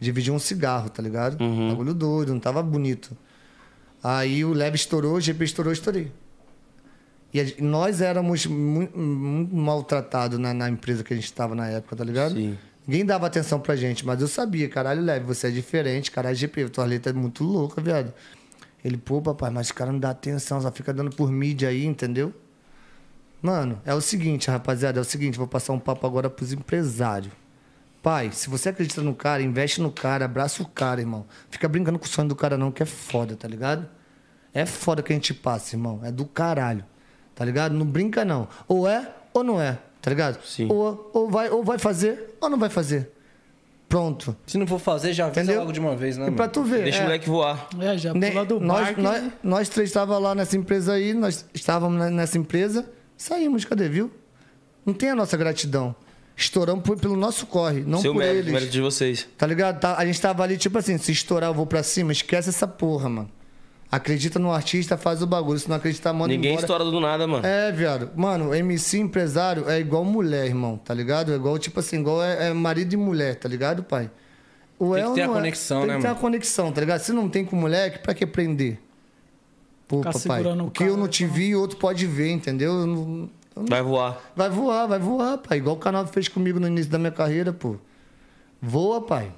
Dividia 0.00 0.32
um 0.32 0.38
cigarro, 0.38 0.88
tá 0.90 1.02
ligado? 1.02 1.36
Bagulho 1.68 1.94
doido, 1.94 2.32
não 2.32 2.40
tava 2.40 2.62
bonito. 2.62 3.16
Aí 4.02 4.44
o 4.44 4.52
Leve 4.52 4.76
estourou, 4.76 5.14
o 5.14 5.20
GP 5.20 5.44
estourou, 5.44 5.72
estourei. 5.72 6.12
E 7.32 7.60
nós 7.60 8.00
éramos 8.00 8.46
muito, 8.46 8.98
muito 8.98 9.54
maltratados 9.54 10.38
na, 10.38 10.54
na 10.54 10.70
empresa 10.70 11.04
que 11.04 11.12
a 11.12 11.16
gente 11.16 11.26
estava 11.26 11.54
na 11.54 11.68
época, 11.68 11.96
tá 11.96 12.04
ligado? 12.04 12.34
Sim. 12.34 12.56
Ninguém 12.86 13.04
dava 13.04 13.26
atenção 13.26 13.60
pra 13.60 13.76
gente, 13.76 14.06
mas 14.06 14.20
eu 14.22 14.28
sabia, 14.28 14.66
caralho, 14.66 15.02
Leve, 15.02 15.26
você 15.26 15.48
é 15.48 15.50
diferente, 15.50 16.10
caralho, 16.10 16.34
GP, 16.34 16.70
tua 16.70 16.86
letra 16.86 17.10
é 17.10 17.12
muito 17.12 17.44
louca, 17.44 17.82
viado. 17.82 18.14
Ele, 18.82 18.96
pô, 18.96 19.20
papai, 19.20 19.50
mas 19.50 19.68
o 19.68 19.74
cara 19.74 19.92
não 19.92 19.98
dá 19.98 20.08
atenção, 20.08 20.58
só 20.62 20.72
fica 20.72 20.92
dando 20.94 21.10
por 21.10 21.30
mídia 21.30 21.68
aí, 21.68 21.84
entendeu? 21.84 22.32
Mano, 23.42 23.80
é 23.84 23.92
o 23.92 24.00
seguinte, 24.00 24.50
rapaziada, 24.50 24.98
é 24.98 25.02
o 25.02 25.04
seguinte, 25.04 25.36
vou 25.36 25.46
passar 25.46 25.74
um 25.74 25.78
papo 25.78 26.06
agora 26.06 26.30
pros 26.30 26.52
empresários. 26.52 27.32
Pai, 28.08 28.30
se 28.32 28.48
você 28.48 28.70
acredita 28.70 29.02
no 29.02 29.14
cara, 29.14 29.42
investe 29.42 29.82
no 29.82 29.92
cara, 29.92 30.24
abraça 30.24 30.62
o 30.62 30.66
cara, 30.66 30.98
irmão. 30.98 31.26
Fica 31.50 31.68
brincando 31.68 31.98
com 31.98 32.06
o 32.06 32.08
sonho 32.08 32.26
do 32.26 32.34
cara 32.34 32.56
não, 32.56 32.72
que 32.72 32.82
é 32.82 32.86
foda, 32.86 33.36
tá 33.36 33.46
ligado? 33.46 33.86
É 34.54 34.64
foda 34.64 35.02
que 35.02 35.12
a 35.12 35.14
gente 35.14 35.34
passa, 35.34 35.76
irmão. 35.76 36.00
É 36.02 36.10
do 36.10 36.24
caralho. 36.24 36.86
Tá 37.34 37.44
ligado? 37.44 37.74
Não 37.74 37.84
brinca, 37.84 38.24
não. 38.24 38.48
Ou 38.66 38.88
é 38.88 39.12
ou 39.34 39.44
não 39.44 39.60
é, 39.60 39.76
tá 40.00 40.08
ligado? 40.08 40.42
Sim. 40.42 40.68
Ou, 40.72 41.10
ou, 41.12 41.28
vai, 41.30 41.50
ou 41.50 41.62
vai 41.62 41.78
fazer 41.78 42.34
ou 42.40 42.48
não 42.48 42.58
vai 42.58 42.70
fazer. 42.70 43.12
Pronto. 43.90 44.34
Se 44.46 44.56
não 44.56 44.66
for 44.66 44.78
fazer, 44.78 45.12
já 45.12 45.26
avisa 45.26 45.42
Entendeu? 45.42 45.60
logo 45.60 45.72
de 45.72 45.78
uma 45.80 45.94
vez, 45.94 46.16
né, 46.16 46.28
e 46.28 46.30
pra 46.30 46.44
mano? 46.46 46.52
tu 46.54 46.62
ver. 46.62 46.84
Deixa 46.84 47.00
é, 47.00 47.02
o 47.02 47.04
moleque 47.04 47.28
voar. 47.28 47.68
É, 47.78 47.98
já 47.98 48.14
pula 48.14 48.44
do 48.46 48.58
nós, 48.58 48.86
barco. 48.86 49.02
nós, 49.02 49.32
nós 49.42 49.68
três 49.68 49.90
estávamos 49.90 50.22
lá 50.22 50.34
nessa 50.34 50.56
empresa 50.56 50.94
aí, 50.94 51.12
nós 51.12 51.44
estávamos 51.52 51.98
na- 51.98 52.08
nessa 52.08 52.38
empresa, 52.38 52.90
saímos, 53.18 53.66
cadê, 53.66 53.86
viu? 53.86 54.10
Não 54.86 54.94
tem 54.94 55.10
a 55.10 55.14
nossa 55.14 55.36
gratidão. 55.36 55.94
Estouramos 56.40 56.84
por- 56.84 56.96
pelo 56.96 57.16
nosso 57.16 57.46
corre, 57.46 57.80
não 57.84 58.00
Seu 58.00 58.12
por 58.12 58.20
mérito, 58.20 58.38
eles. 58.44 58.52
mérito 58.52 58.70
de 58.70 58.80
vocês. 58.80 59.26
Tá 59.36 59.44
ligado? 59.44 59.80
Tá- 59.80 59.96
a 59.98 60.06
gente 60.06 60.20
tava 60.20 60.44
ali, 60.44 60.56
tipo 60.56 60.78
assim, 60.78 60.96
se 60.96 61.10
estourar 61.10 61.50
eu 61.50 61.54
vou 61.54 61.66
pra 61.66 61.82
cima, 61.82 62.12
esquece 62.12 62.48
essa 62.48 62.66
porra, 62.68 63.08
mano. 63.08 63.30
Acredita 63.90 64.38
no 64.38 64.52
artista, 64.52 64.96
faz 64.96 65.20
o 65.20 65.26
bagulho. 65.26 65.58
Se 65.58 65.68
não 65.68 65.74
acreditar, 65.76 66.12
manda 66.12 66.28
Ninguém 66.28 66.52
embora. 66.52 66.64
estoura 66.64 66.84
do 66.84 67.00
nada, 67.00 67.26
mano. 67.26 67.44
É, 67.44 67.72
viado. 67.72 68.10
Mano, 68.14 68.54
MC 68.54 68.98
empresário 68.98 69.68
é 69.68 69.80
igual 69.80 70.04
mulher, 70.04 70.46
irmão, 70.46 70.76
tá 70.76 70.94
ligado? 70.94 71.32
É 71.32 71.36
igual, 71.36 71.58
tipo 71.58 71.80
assim, 71.80 71.98
igual 71.98 72.22
é, 72.22 72.50
é 72.50 72.52
marido 72.52 72.92
e 72.92 72.96
mulher, 72.96 73.34
tá 73.34 73.48
ligado, 73.48 73.82
pai? 73.82 74.08
O 74.78 74.94
Tem 74.94 75.02
é 75.02 75.06
que 75.08 75.14
ter 75.14 75.20
a 75.22 75.24
é? 75.24 75.28
conexão, 75.28 75.78
Tem 75.80 75.88
né, 75.88 75.94
que 75.96 76.02
ter 76.02 76.06
mano? 76.08 76.18
a 76.18 76.20
conexão, 76.22 76.70
tá 76.70 76.80
ligado? 76.82 77.00
Se 77.00 77.12
não 77.12 77.28
tem 77.28 77.44
com 77.44 77.56
moleque, 77.56 77.98
pra 77.98 78.14
que 78.14 78.24
prender? 78.26 78.78
Pô, 79.88 79.98
Ficar 79.98 80.12
papai. 80.12 80.36
segurando 80.36 80.64
o 80.64 80.66
O 80.66 80.70
que 80.70 80.82
eu 80.84 80.88
cara, 80.88 80.98
não 81.00 81.08
te 81.08 81.24
então. 81.24 81.34
vi, 81.34 81.56
outro 81.56 81.78
pode 81.78 82.06
ver, 82.06 82.30
entendeu? 82.30 82.72
Eu 82.80 82.86
não- 82.86 83.30
Vai 83.68 83.82
voar. 83.82 84.20
Vai 84.36 84.50
voar, 84.50 84.86
vai 84.86 84.98
voar, 84.98 85.38
pai. 85.38 85.58
Igual 85.58 85.76
o 85.76 85.78
canal 85.78 86.06
fez 86.06 86.28
comigo 86.28 86.60
no 86.60 86.66
início 86.66 86.90
da 86.90 86.98
minha 86.98 87.10
carreira, 87.12 87.52
pô. 87.52 87.76
Voa, 88.60 89.00
pai. 89.00 89.32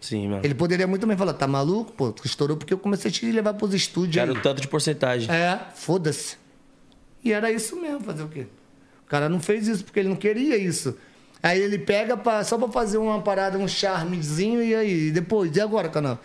Sim, 0.00 0.28
mano. 0.28 0.40
Ele 0.42 0.54
poderia 0.54 0.86
muito 0.86 1.06
bem 1.06 1.16
falar, 1.16 1.34
tá 1.34 1.46
maluco? 1.46 1.92
Pô, 1.92 2.10
tu 2.10 2.24
estourou 2.26 2.56
porque 2.56 2.72
eu 2.72 2.78
comecei 2.78 3.10
a 3.10 3.12
te 3.12 3.30
levar 3.30 3.54
pros 3.54 3.74
estúdios 3.74 4.14
Quero 4.14 4.34
aí. 4.34 4.40
tanto 4.42 4.60
de 4.60 4.68
porcentagem. 4.68 5.30
É, 5.30 5.60
foda-se. 5.74 6.36
E 7.22 7.32
era 7.32 7.52
isso 7.52 7.78
mesmo, 7.80 8.00
fazer 8.00 8.22
o 8.22 8.28
quê? 8.28 8.46
O 9.04 9.08
cara 9.10 9.28
não 9.28 9.40
fez 9.40 9.68
isso 9.68 9.84
porque 9.84 10.00
ele 10.00 10.08
não 10.08 10.16
queria 10.16 10.56
isso. 10.56 10.96
Aí 11.42 11.60
ele 11.60 11.78
pega 11.78 12.16
pra, 12.16 12.42
só 12.44 12.56
pra 12.56 12.68
fazer 12.68 12.98
uma 12.98 13.20
parada, 13.20 13.58
um 13.58 13.68
charmezinho, 13.68 14.62
e 14.62 14.74
aí? 14.74 15.08
E 15.08 15.10
depois, 15.10 15.54
e 15.54 15.60
agora, 15.60 15.88
canal? 15.88 16.18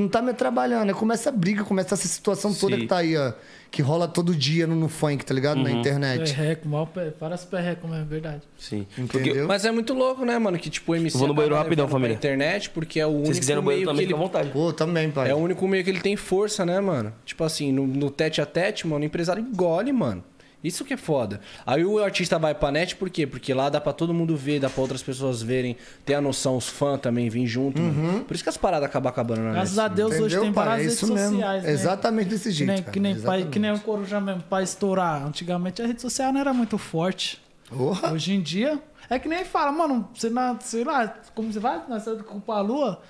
Não 0.00 0.08
tá 0.08 0.22
me 0.22 0.32
trabalhando. 0.32 0.88
Aí 0.88 0.94
começa 0.94 1.28
a 1.28 1.32
briga, 1.32 1.62
começa 1.64 1.94
essa 1.94 2.08
situação 2.08 2.52
toda 2.54 2.74
Sim. 2.76 2.82
que 2.82 2.86
tá 2.88 2.98
aí, 2.98 3.16
ó. 3.16 3.32
Que 3.70 3.82
rola 3.82 4.08
todo 4.08 4.34
dia 4.34 4.66
no, 4.66 4.74
no 4.74 4.88
funk, 4.88 5.24
tá 5.24 5.32
ligado? 5.32 5.58
Uhum. 5.58 5.62
Na 5.64 5.70
internet. 5.70 6.34
Perreco, 6.34 6.68
mal, 6.68 6.86
pe- 6.88 7.12
várias 7.20 7.44
perrecos 7.44 7.88
mesmo, 7.88 8.04
é 8.04 8.06
verdade. 8.08 8.42
Sim. 8.58 8.86
Entendeu? 8.98 9.46
Mas 9.46 9.64
é 9.64 9.70
muito 9.70 9.94
louco, 9.94 10.24
né, 10.24 10.36
mano? 10.38 10.58
Que 10.58 10.68
tipo, 10.68 10.90
o 10.92 10.96
MC 10.96 11.14
Eu 11.14 11.18
vou 11.20 11.28
no 11.28 11.34
banheiro 11.34 11.54
rapidão, 11.54 11.86
família. 11.86 12.14
internet, 12.14 12.70
porque 12.70 12.98
é 12.98 13.06
o 13.06 13.10
Se 13.10 13.16
único 13.16 13.34
quiserem 13.38 13.62
banheiro 13.62 13.86
meio 13.86 13.94
também, 13.94 14.06
que 14.08 14.12
ele... 14.12 14.20
vontade. 14.20 14.50
Pô, 14.50 14.72
também, 14.72 15.10
pai. 15.10 15.30
É 15.30 15.34
o 15.34 15.38
único 15.38 15.68
meio 15.68 15.84
que 15.84 15.90
ele 15.90 16.00
tem 16.00 16.16
força, 16.16 16.66
né, 16.66 16.80
mano? 16.80 17.12
Tipo 17.24 17.44
assim, 17.44 17.70
no, 17.70 17.86
no 17.86 18.10
tete 18.10 18.40
a 18.40 18.46
tete, 18.46 18.86
mano, 18.88 19.02
o 19.02 19.06
empresário 19.06 19.40
engole, 19.42 19.92
mano. 19.92 20.24
Isso 20.62 20.84
que 20.84 20.92
é 20.92 20.96
foda. 20.96 21.40
Aí 21.66 21.84
o 21.84 21.98
artista 22.02 22.38
vai 22.38 22.54
pra 22.54 22.70
net, 22.70 22.94
por 22.96 23.08
quê? 23.08 23.26
Porque 23.26 23.54
lá 23.54 23.70
dá 23.70 23.80
pra 23.80 23.92
todo 23.94 24.12
mundo 24.12 24.36
ver, 24.36 24.60
dá 24.60 24.68
pra 24.68 24.82
outras 24.82 25.02
pessoas 25.02 25.40
verem, 25.40 25.74
ter 26.04 26.14
a 26.14 26.20
noção, 26.20 26.56
os 26.56 26.68
fãs 26.68 27.00
também 27.00 27.30
virem 27.30 27.46
junto, 27.46 27.80
mano. 27.80 28.24
Por 28.24 28.34
isso 28.34 28.42
que 28.42 28.50
as 28.50 28.58
paradas 28.58 28.86
acabam 28.86 29.10
acabando 29.10 29.40
na 29.40 29.52
Graças 29.52 29.76
net. 29.76 29.84
a 29.84 29.88
Deus 29.88 30.10
hoje 30.12 30.22
Entendeu, 30.36 30.42
tem 30.42 30.52
pai? 30.52 30.66
várias 30.66 30.86
É 30.86 30.90
redes 30.90 31.10
mesmo. 31.10 31.30
sociais, 31.36 31.62
né? 31.64 31.70
Exatamente 31.72 32.28
desse 32.28 32.48
Que 32.50 32.54
jeito. 32.54 32.68
nem, 32.68 32.78
cara. 32.82 32.90
que, 32.92 33.00
nem 33.00 33.20
pai, 33.20 33.48
que 33.50 33.58
nem 33.58 33.72
o. 33.72 33.80
Coruja 33.80 34.20
mesmo, 34.20 34.42
pra 34.42 34.62
estourar. 34.62 35.26
Antigamente 35.26 35.80
a 35.80 35.86
rede 35.86 36.02
social 36.02 36.30
não 36.32 36.40
era 36.40 36.52
muito 36.52 36.76
forte. 36.76 37.40
Porra. 37.70 38.12
Hoje 38.12 38.34
em 38.34 38.42
dia, 38.42 38.78
é 39.08 39.18
que 39.18 39.28
nem 39.28 39.44
fala, 39.44 39.72
mano, 39.72 40.08
você 40.14 40.28
na, 40.28 40.58
sei 40.60 40.84
lá, 40.84 41.08
como 41.34 41.50
você 41.52 41.58
vai 41.58 41.80
nascer 41.88 42.22
com 42.24 42.52
a 42.52 42.60
lua, 42.60 43.00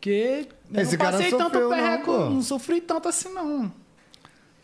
que 0.00 0.48
eu 0.72 0.80
Esse 0.82 0.96
não 0.96 1.04
passei 1.06 1.30
não 1.30 1.38
tanto 1.38 1.52
sofreu, 1.52 1.68
não, 1.70 1.76
perreco, 1.76 2.04
pô. 2.06 2.18
não, 2.30 2.42
sofri 2.42 2.80
tanto 2.80 3.08
assim 3.08 3.28
não. 3.32 3.70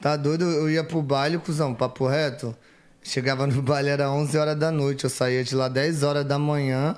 Tá 0.04 0.16
doido? 0.18 0.44
Eu 0.44 0.68
ia 0.68 0.84
pro 0.84 1.00
baile, 1.00 1.38
cuzão, 1.38 1.72
papo 1.72 2.06
reto. 2.06 2.54
Chegava 3.02 3.46
no 3.46 3.60
baile, 3.64 3.88
era 3.88 4.10
11 4.10 4.36
horas 4.36 4.54
da 4.54 4.70
noite. 4.70 5.04
Eu 5.04 5.08
saía 5.08 5.42
de 5.42 5.54
lá 5.54 5.66
10 5.66 6.02
horas 6.02 6.26
da 6.26 6.38
manhã. 6.38 6.94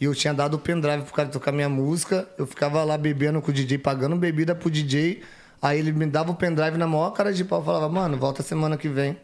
E 0.00 0.06
eu 0.06 0.14
tinha 0.14 0.32
dado 0.32 0.54
o 0.54 0.58
pendrive 0.58 1.02
pro 1.02 1.12
cara 1.12 1.28
tocar 1.28 1.52
minha 1.52 1.68
música. 1.68 2.26
Eu 2.38 2.46
ficava 2.46 2.82
lá 2.84 2.96
bebendo 2.96 3.42
com 3.42 3.50
o 3.50 3.52
DJ, 3.52 3.76
pagando 3.76 4.16
bebida 4.16 4.54
pro 4.54 4.70
DJ. 4.70 5.22
Aí 5.60 5.78
ele 5.78 5.92
me 5.92 6.06
dava 6.06 6.30
o 6.30 6.34
pendrive 6.34 6.78
na 6.78 6.86
maior 6.86 7.10
cara 7.10 7.34
de 7.34 7.44
pau. 7.44 7.62
Falava, 7.62 7.86
mano, 7.86 8.16
volta 8.16 8.42
semana 8.42 8.78
que 8.78 8.88
vem. 8.88 9.20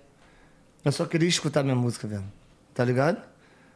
Eu 0.84 0.92
só 0.92 1.06
queria 1.06 1.26
escutar 1.26 1.62
minha 1.62 1.74
música, 1.74 2.06
velho. 2.06 2.24
Tá 2.74 2.84
ligado? 2.84 3.22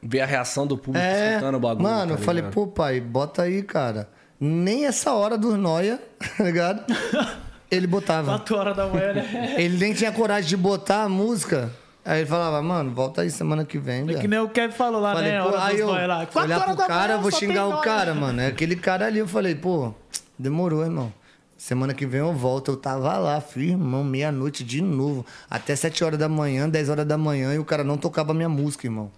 Ver 0.03 0.21
a 0.21 0.27
reação 0.27 0.67
do 0.67 0.77
público 0.77 1.03
É, 1.03 1.37
escutando 1.37 1.55
o 1.55 1.61
bagulho. 1.61 1.89
mano, 1.89 2.17
tá 2.17 2.21
eu 2.21 2.23
falei, 2.23 2.43
pô, 2.43 2.67
pai, 2.67 3.01
bota 3.01 3.45
aí, 3.45 3.63
cara. 3.63 4.11
nem 4.39 4.85
essa 4.85 5.15
hora 5.15 5.39
dos 5.39 5.57
noia, 5.59 5.99
tá 6.37 6.45
ligado? 6.45 6.85
Ele 7.71 7.87
botava. 7.87 8.31
4 8.39 8.57
horas 8.57 8.77
da 8.77 8.87
manhã, 8.87 9.13
né? 9.13 9.55
Ele 9.59 9.77
nem 9.77 9.93
tinha 9.93 10.11
coragem 10.11 10.49
de 10.49 10.57
botar 10.57 11.03
a 11.05 11.09
música. 11.09 11.71
Aí 12.05 12.21
ele 12.21 12.27
falava, 12.27 12.63
mano, 12.63 12.91
volta 12.95 13.21
aí 13.21 13.31
semana 13.31 13.67
que 13.67 13.79
vem, 13.79 14.09
É 14.09 14.15
que 14.15 14.27
nem 14.27 14.39
o 14.39 14.49
Kevin 14.49 14.73
falou 14.73 14.99
lá, 14.99 15.13
Falei, 15.13 15.33
né? 15.33 15.43
pô, 15.43 15.55
aí 15.55 15.79
eu 15.79 15.91
lá. 15.91 16.27
Olhar 16.37 16.65
pro 16.65 16.77
cara, 16.87 17.09
manhã, 17.09 17.19
vou 17.21 17.31
tem 17.31 17.41
xingar 17.41 17.67
o 17.69 17.83
cara, 17.83 18.15
mano. 18.15 18.41
É 18.41 18.47
aquele 18.47 18.77
cara 18.77 19.05
ali, 19.05 19.19
eu 19.19 19.29
falei, 19.29 19.55
pô, 19.55 19.93
demorou, 20.39 20.83
irmão. 20.83 21.13
Semana 21.59 21.93
que 21.93 22.07
vem 22.07 22.21
eu 22.21 22.33
volto. 22.33 22.71
Eu 22.71 22.77
tava 22.79 23.19
lá, 23.19 23.39
firmão, 23.43 24.03
meia-noite 24.05 24.65
de 24.65 24.81
novo. 24.81 25.27
Até 25.51 25.77
7 25.77 26.03
horas 26.03 26.19
da 26.19 26.31
manhã, 26.31 26.67
10 26.67 26.89
horas 26.89 27.05
da 27.07 27.19
manhã, 27.19 27.53
e 27.53 27.59
o 27.59 27.65
cara 27.65 27.85
não 27.85 27.99
tocava 27.99 28.33
minha 28.33 28.49
música, 28.49 28.87
irmão. 28.87 29.11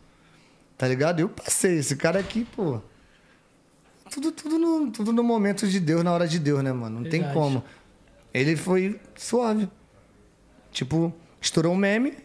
Tá 0.77 0.89
ligado? 0.89 1.21
Eu 1.21 1.29
passei. 1.29 1.79
Esse 1.79 1.95
cara 1.95 2.19
aqui, 2.19 2.45
pô. 2.57 2.81
Tudo, 4.11 4.33
tudo, 4.33 4.59
no, 4.59 4.91
tudo 4.91 5.13
no 5.13 5.23
momento 5.23 5.69
de 5.69 5.79
Deus, 5.79 6.03
na 6.03 6.13
hora 6.13 6.27
de 6.27 6.41
Deus, 6.41 6.61
né, 6.65 6.73
mano? 6.73 6.97
Não 7.01 7.09
tem 7.09 7.21
Verdade. 7.21 7.35
como. 7.35 7.63
Ele 8.33 8.57
foi 8.57 9.01
suave. 9.17 9.69
Tipo, 10.71 11.13
estourou 11.41 11.73
um 11.73 11.77
meme, 11.77 12.17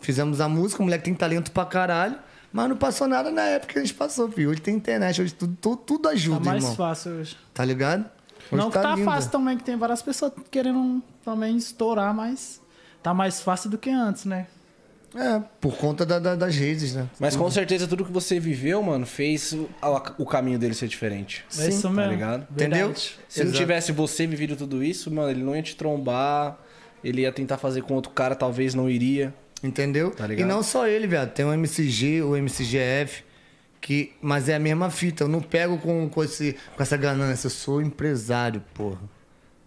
fizemos 0.00 0.40
a 0.40 0.48
música, 0.48 0.82
o 0.82 0.84
moleque 0.84 1.04
tem 1.04 1.14
talento 1.14 1.52
pra 1.52 1.64
caralho, 1.64 2.18
mas 2.52 2.68
não 2.68 2.76
passou 2.76 3.06
nada 3.06 3.30
na 3.30 3.42
época 3.42 3.74
que 3.74 3.78
a 3.78 3.82
gente 3.82 3.94
passou, 3.94 4.30
filho. 4.30 4.50
Hoje 4.50 4.60
tem 4.60 4.74
internet, 4.74 5.22
hoje 5.22 5.32
tudo, 5.34 5.56
tudo, 5.60 5.76
tudo 5.76 6.02
Tá 6.02 6.10
ajuda, 6.10 6.40
mais 6.40 6.62
irmão. 6.62 6.76
fácil 6.76 7.12
hoje. 7.12 7.36
Tá 7.54 7.64
ligado? 7.64 8.04
Hoje 8.50 8.56
Não 8.62 8.70
que 8.70 8.78
tá 8.80 8.94
lindo. 8.94 9.04
fácil 9.04 9.30
também, 9.30 9.56
que 9.56 9.62
tem 9.64 9.76
várias 9.76 10.02
pessoas 10.02 10.32
querendo 10.50 11.02
também 11.24 11.56
estourar, 11.56 12.12
mas 12.14 12.60
tá 13.02 13.14
mais 13.14 13.40
fácil 13.40 13.70
do 13.70 13.78
que 13.78 13.90
antes, 13.90 14.24
né? 14.24 14.46
É, 15.14 15.42
por 15.60 15.76
conta 15.76 16.04
da- 16.04 16.18
da- 16.18 16.36
das 16.36 16.54
redes, 16.54 16.94
né? 16.94 17.08
Mas 17.18 17.34
com 17.34 17.50
certeza 17.50 17.88
tudo 17.88 18.04
que 18.04 18.12
você 18.12 18.38
viveu, 18.38 18.82
mano, 18.82 19.06
fez 19.06 19.52
o, 19.54 19.68
o 20.18 20.26
caminho 20.26 20.58
dele 20.58 20.74
ser 20.74 20.86
diferente. 20.86 21.44
É 21.50 21.52
Sim, 21.54 21.68
isso 21.70 21.82
tá 21.82 21.90
mesmo. 21.90 22.12
ligado? 22.12 22.46
Entendeu? 22.50 22.94
Se 22.94 23.40
não 23.40 23.46
Exato. 23.46 23.58
tivesse 23.58 23.92
você 23.92 24.26
vivido 24.26 24.54
tudo 24.54 24.84
isso, 24.84 25.10
mano, 25.10 25.30
ele 25.30 25.42
não 25.42 25.56
ia 25.56 25.62
te 25.62 25.74
trombar, 25.76 26.58
ele 27.02 27.22
ia 27.22 27.32
tentar 27.32 27.56
fazer 27.56 27.82
com 27.82 27.94
outro 27.94 28.12
cara, 28.12 28.34
talvez 28.34 28.74
não 28.74 28.88
iria. 28.88 29.32
Entendeu? 29.62 30.10
Tá 30.10 30.26
ligado? 30.26 30.46
e 30.46 30.48
não 30.48 30.62
só 30.62 30.86
ele, 30.86 31.06
viado. 31.06 31.32
Tem 31.32 31.44
o 31.44 31.52
MCG, 31.52 32.22
o 32.22 32.36
MCGF, 32.36 33.24
que, 33.80 34.12
mas 34.20 34.48
é 34.48 34.54
a 34.54 34.58
mesma 34.60 34.90
fita. 34.90 35.24
Eu 35.24 35.28
não 35.28 35.40
pego 35.40 35.78
com, 35.78 36.08
com, 36.08 36.22
esse, 36.22 36.54
com 36.76 36.82
essa 36.82 36.96
ganância. 36.96 37.46
Eu 37.46 37.50
sou 37.50 37.80
empresário, 37.82 38.62
porra. 38.74 39.00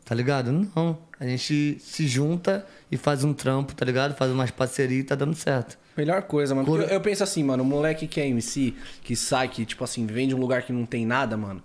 Tá 0.05 0.13
ligado? 0.15 0.51
Não. 0.75 0.97
A 1.21 1.27
gente 1.27 1.77
se 1.79 2.07
junta 2.07 2.65
e 2.91 2.97
faz 2.97 3.23
um 3.23 3.31
trampo, 3.31 3.75
tá 3.75 3.85
ligado? 3.85 4.15
Faz 4.15 4.31
umas 4.31 4.49
parcerias 4.49 5.01
e 5.01 5.03
tá 5.03 5.13
dando 5.13 5.35
certo. 5.35 5.77
Melhor 5.95 6.23
coisa, 6.23 6.55
mano. 6.55 6.75
Eu, 6.75 6.81
eu 6.87 6.99
penso 6.99 7.23
assim, 7.23 7.43
mano, 7.43 7.61
o 7.61 7.65
moleque 7.65 8.07
que 8.07 8.19
é 8.19 8.27
MC, 8.27 8.73
que 9.03 9.15
sai, 9.15 9.47
que, 9.47 9.63
tipo 9.63 9.83
assim, 9.83 10.07
vem 10.07 10.27
de 10.27 10.33
um 10.33 10.39
lugar 10.39 10.63
que 10.63 10.73
não 10.73 10.83
tem 10.83 11.05
nada, 11.05 11.37
mano. 11.37 11.61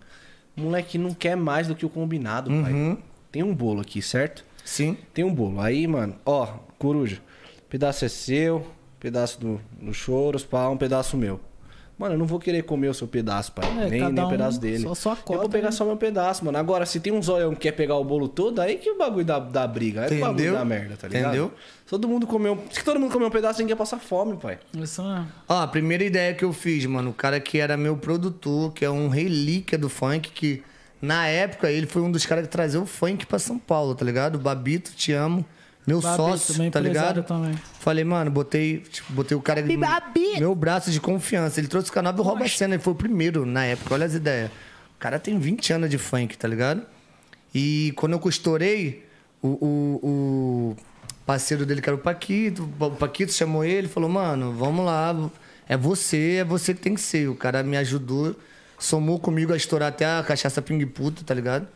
O 0.54 0.60
moleque 0.60 0.98
não 0.98 1.14
quer 1.14 1.38
mais 1.38 1.66
do 1.66 1.74
que 1.74 1.86
o 1.86 1.88
combinado, 1.88 2.50
pai. 2.50 2.98
Tem 3.32 3.42
um 3.42 3.54
bolo 3.54 3.80
aqui, 3.80 4.02
certo? 4.02 4.44
Sim. 4.62 4.98
Tem 5.14 5.24
um 5.24 5.34
bolo. 5.34 5.58
Aí, 5.58 5.86
mano, 5.86 6.16
ó, 6.26 6.46
coruja. 6.78 7.22
Pedaço 7.70 8.04
é 8.04 8.08
seu, 8.08 8.66
pedaço 9.00 9.40
do, 9.40 9.58
do 9.80 9.94
choros, 9.94 10.44
pá, 10.44 10.68
um 10.68 10.76
pedaço 10.76 11.16
meu. 11.16 11.40
Mano, 11.98 12.14
eu 12.14 12.18
não 12.18 12.26
vou 12.26 12.38
querer 12.38 12.62
comer 12.62 12.88
o 12.88 12.94
seu 12.94 13.08
pedaço, 13.08 13.52
pai. 13.52 13.64
É, 13.66 13.88
nem 13.88 14.12
nem 14.12 14.24
o 14.24 14.26
um 14.26 14.30
pedaço 14.30 14.60
dele. 14.60 14.82
só 14.82 14.94
sua 14.94 15.12
eu 15.12 15.16
cota, 15.16 15.40
vou 15.40 15.48
pegar 15.48 15.68
né? 15.68 15.72
só 15.72 15.84
meu 15.84 15.96
pedaço, 15.96 16.44
mano. 16.44 16.58
Agora, 16.58 16.84
se 16.84 17.00
tem 17.00 17.10
um 17.10 17.22
zoião 17.22 17.54
que 17.54 17.60
quer 17.60 17.72
pegar 17.72 17.96
o 17.96 18.04
bolo 18.04 18.28
todo, 18.28 18.60
aí 18.60 18.76
que 18.76 18.90
o 18.90 18.98
bagulho 18.98 19.24
dá, 19.24 19.38
dá 19.38 19.66
briga. 19.66 20.02
Aí 20.02 20.08
que 20.08 20.16
o 20.16 20.20
bagulho 20.20 20.34
Entendeu? 20.34 20.54
dá 20.58 20.64
merda, 20.64 20.96
tá 20.96 21.08
ligado? 21.08 21.28
Entendeu? 21.28 21.52
Todo 21.88 22.06
mundo 22.06 22.26
comeu. 22.26 22.62
Se 22.70 22.84
todo 22.84 23.00
mundo 23.00 23.10
comer 23.10 23.24
um 23.24 23.30
pedaço, 23.30 23.60
ninguém 23.60 23.72
ia 23.72 23.76
passar 23.76 23.98
fome, 23.98 24.36
pai. 24.36 24.58
Isso 24.74 25.02
mesmo. 25.02 25.26
Ó, 25.48 25.62
a 25.62 25.66
primeira 25.66 26.04
ideia 26.04 26.34
que 26.34 26.44
eu 26.44 26.52
fiz, 26.52 26.84
mano, 26.84 27.10
o 27.10 27.14
cara 27.14 27.40
que 27.40 27.58
era 27.58 27.78
meu 27.78 27.96
produtor, 27.96 28.72
que 28.74 28.84
é 28.84 28.90
um 28.90 29.08
relíquia 29.08 29.78
do 29.78 29.88
funk, 29.88 30.30
que 30.32 30.62
na 31.00 31.26
época 31.26 31.70
ele 31.70 31.86
foi 31.86 32.02
um 32.02 32.10
dos 32.10 32.26
caras 32.26 32.44
que 32.44 32.50
trazia 32.50 32.80
o 32.80 32.84
funk 32.84 33.24
pra 33.24 33.38
São 33.38 33.58
Paulo, 33.58 33.94
tá 33.94 34.04
ligado? 34.04 34.38
Babito, 34.38 34.92
te 34.92 35.12
amo. 35.12 35.46
Meu 35.86 36.00
Babito, 36.00 36.22
sócio, 36.22 36.70
tá 36.70 36.80
ligado? 36.80 37.22
também. 37.22 37.54
Falei, 37.78 38.02
mano, 38.02 38.30
botei, 38.30 38.78
tipo, 38.80 39.12
botei 39.12 39.36
o 39.36 39.40
cara. 39.40 39.62
Babito. 39.62 40.40
Meu 40.40 40.54
braço 40.54 40.90
de 40.90 41.00
confiança. 41.00 41.60
Ele 41.60 41.68
trouxe 41.68 41.90
o 41.90 41.92
canal 41.92 42.12
do 42.12 42.22
Rouba 42.22 42.48
Cena, 42.48 42.74
ele 42.74 42.82
foi 42.82 42.92
o 42.92 42.96
primeiro 42.96 43.46
na 43.46 43.64
época, 43.64 43.94
olha 43.94 44.04
as 44.04 44.14
ideias. 44.14 44.50
O 44.96 44.98
cara 44.98 45.18
tem 45.18 45.38
20 45.38 45.74
anos 45.74 45.90
de 45.90 45.98
funk, 45.98 46.36
tá 46.36 46.48
ligado? 46.48 46.82
E 47.54 47.92
quando 47.96 48.14
eu 48.14 48.18
costurei, 48.18 49.06
o, 49.40 49.48
o, 49.48 50.00
o 50.02 50.76
parceiro 51.24 51.64
dele, 51.64 51.80
que 51.80 51.88
era 51.88 51.96
o 51.96 52.00
Paquito, 52.00 52.68
o 52.78 52.90
Paquito 52.90 53.32
chamou 53.32 53.64
ele 53.64 53.86
e 53.86 53.90
falou, 53.90 54.10
mano, 54.10 54.52
vamos 54.52 54.84
lá, 54.84 55.14
é 55.68 55.76
você, 55.76 56.38
é 56.40 56.44
você 56.44 56.74
que 56.74 56.80
tem 56.80 56.94
que 56.94 57.00
ser. 57.00 57.28
O 57.28 57.34
cara 57.36 57.62
me 57.62 57.76
ajudou, 57.76 58.34
somou 58.78 59.20
comigo 59.20 59.52
a 59.52 59.56
estourar 59.56 59.90
até 59.90 60.04
a 60.04 60.24
cachaça 60.26 60.60
Ping 60.60 60.84
Puta, 60.86 61.22
tá 61.24 61.32
ligado? 61.32 61.68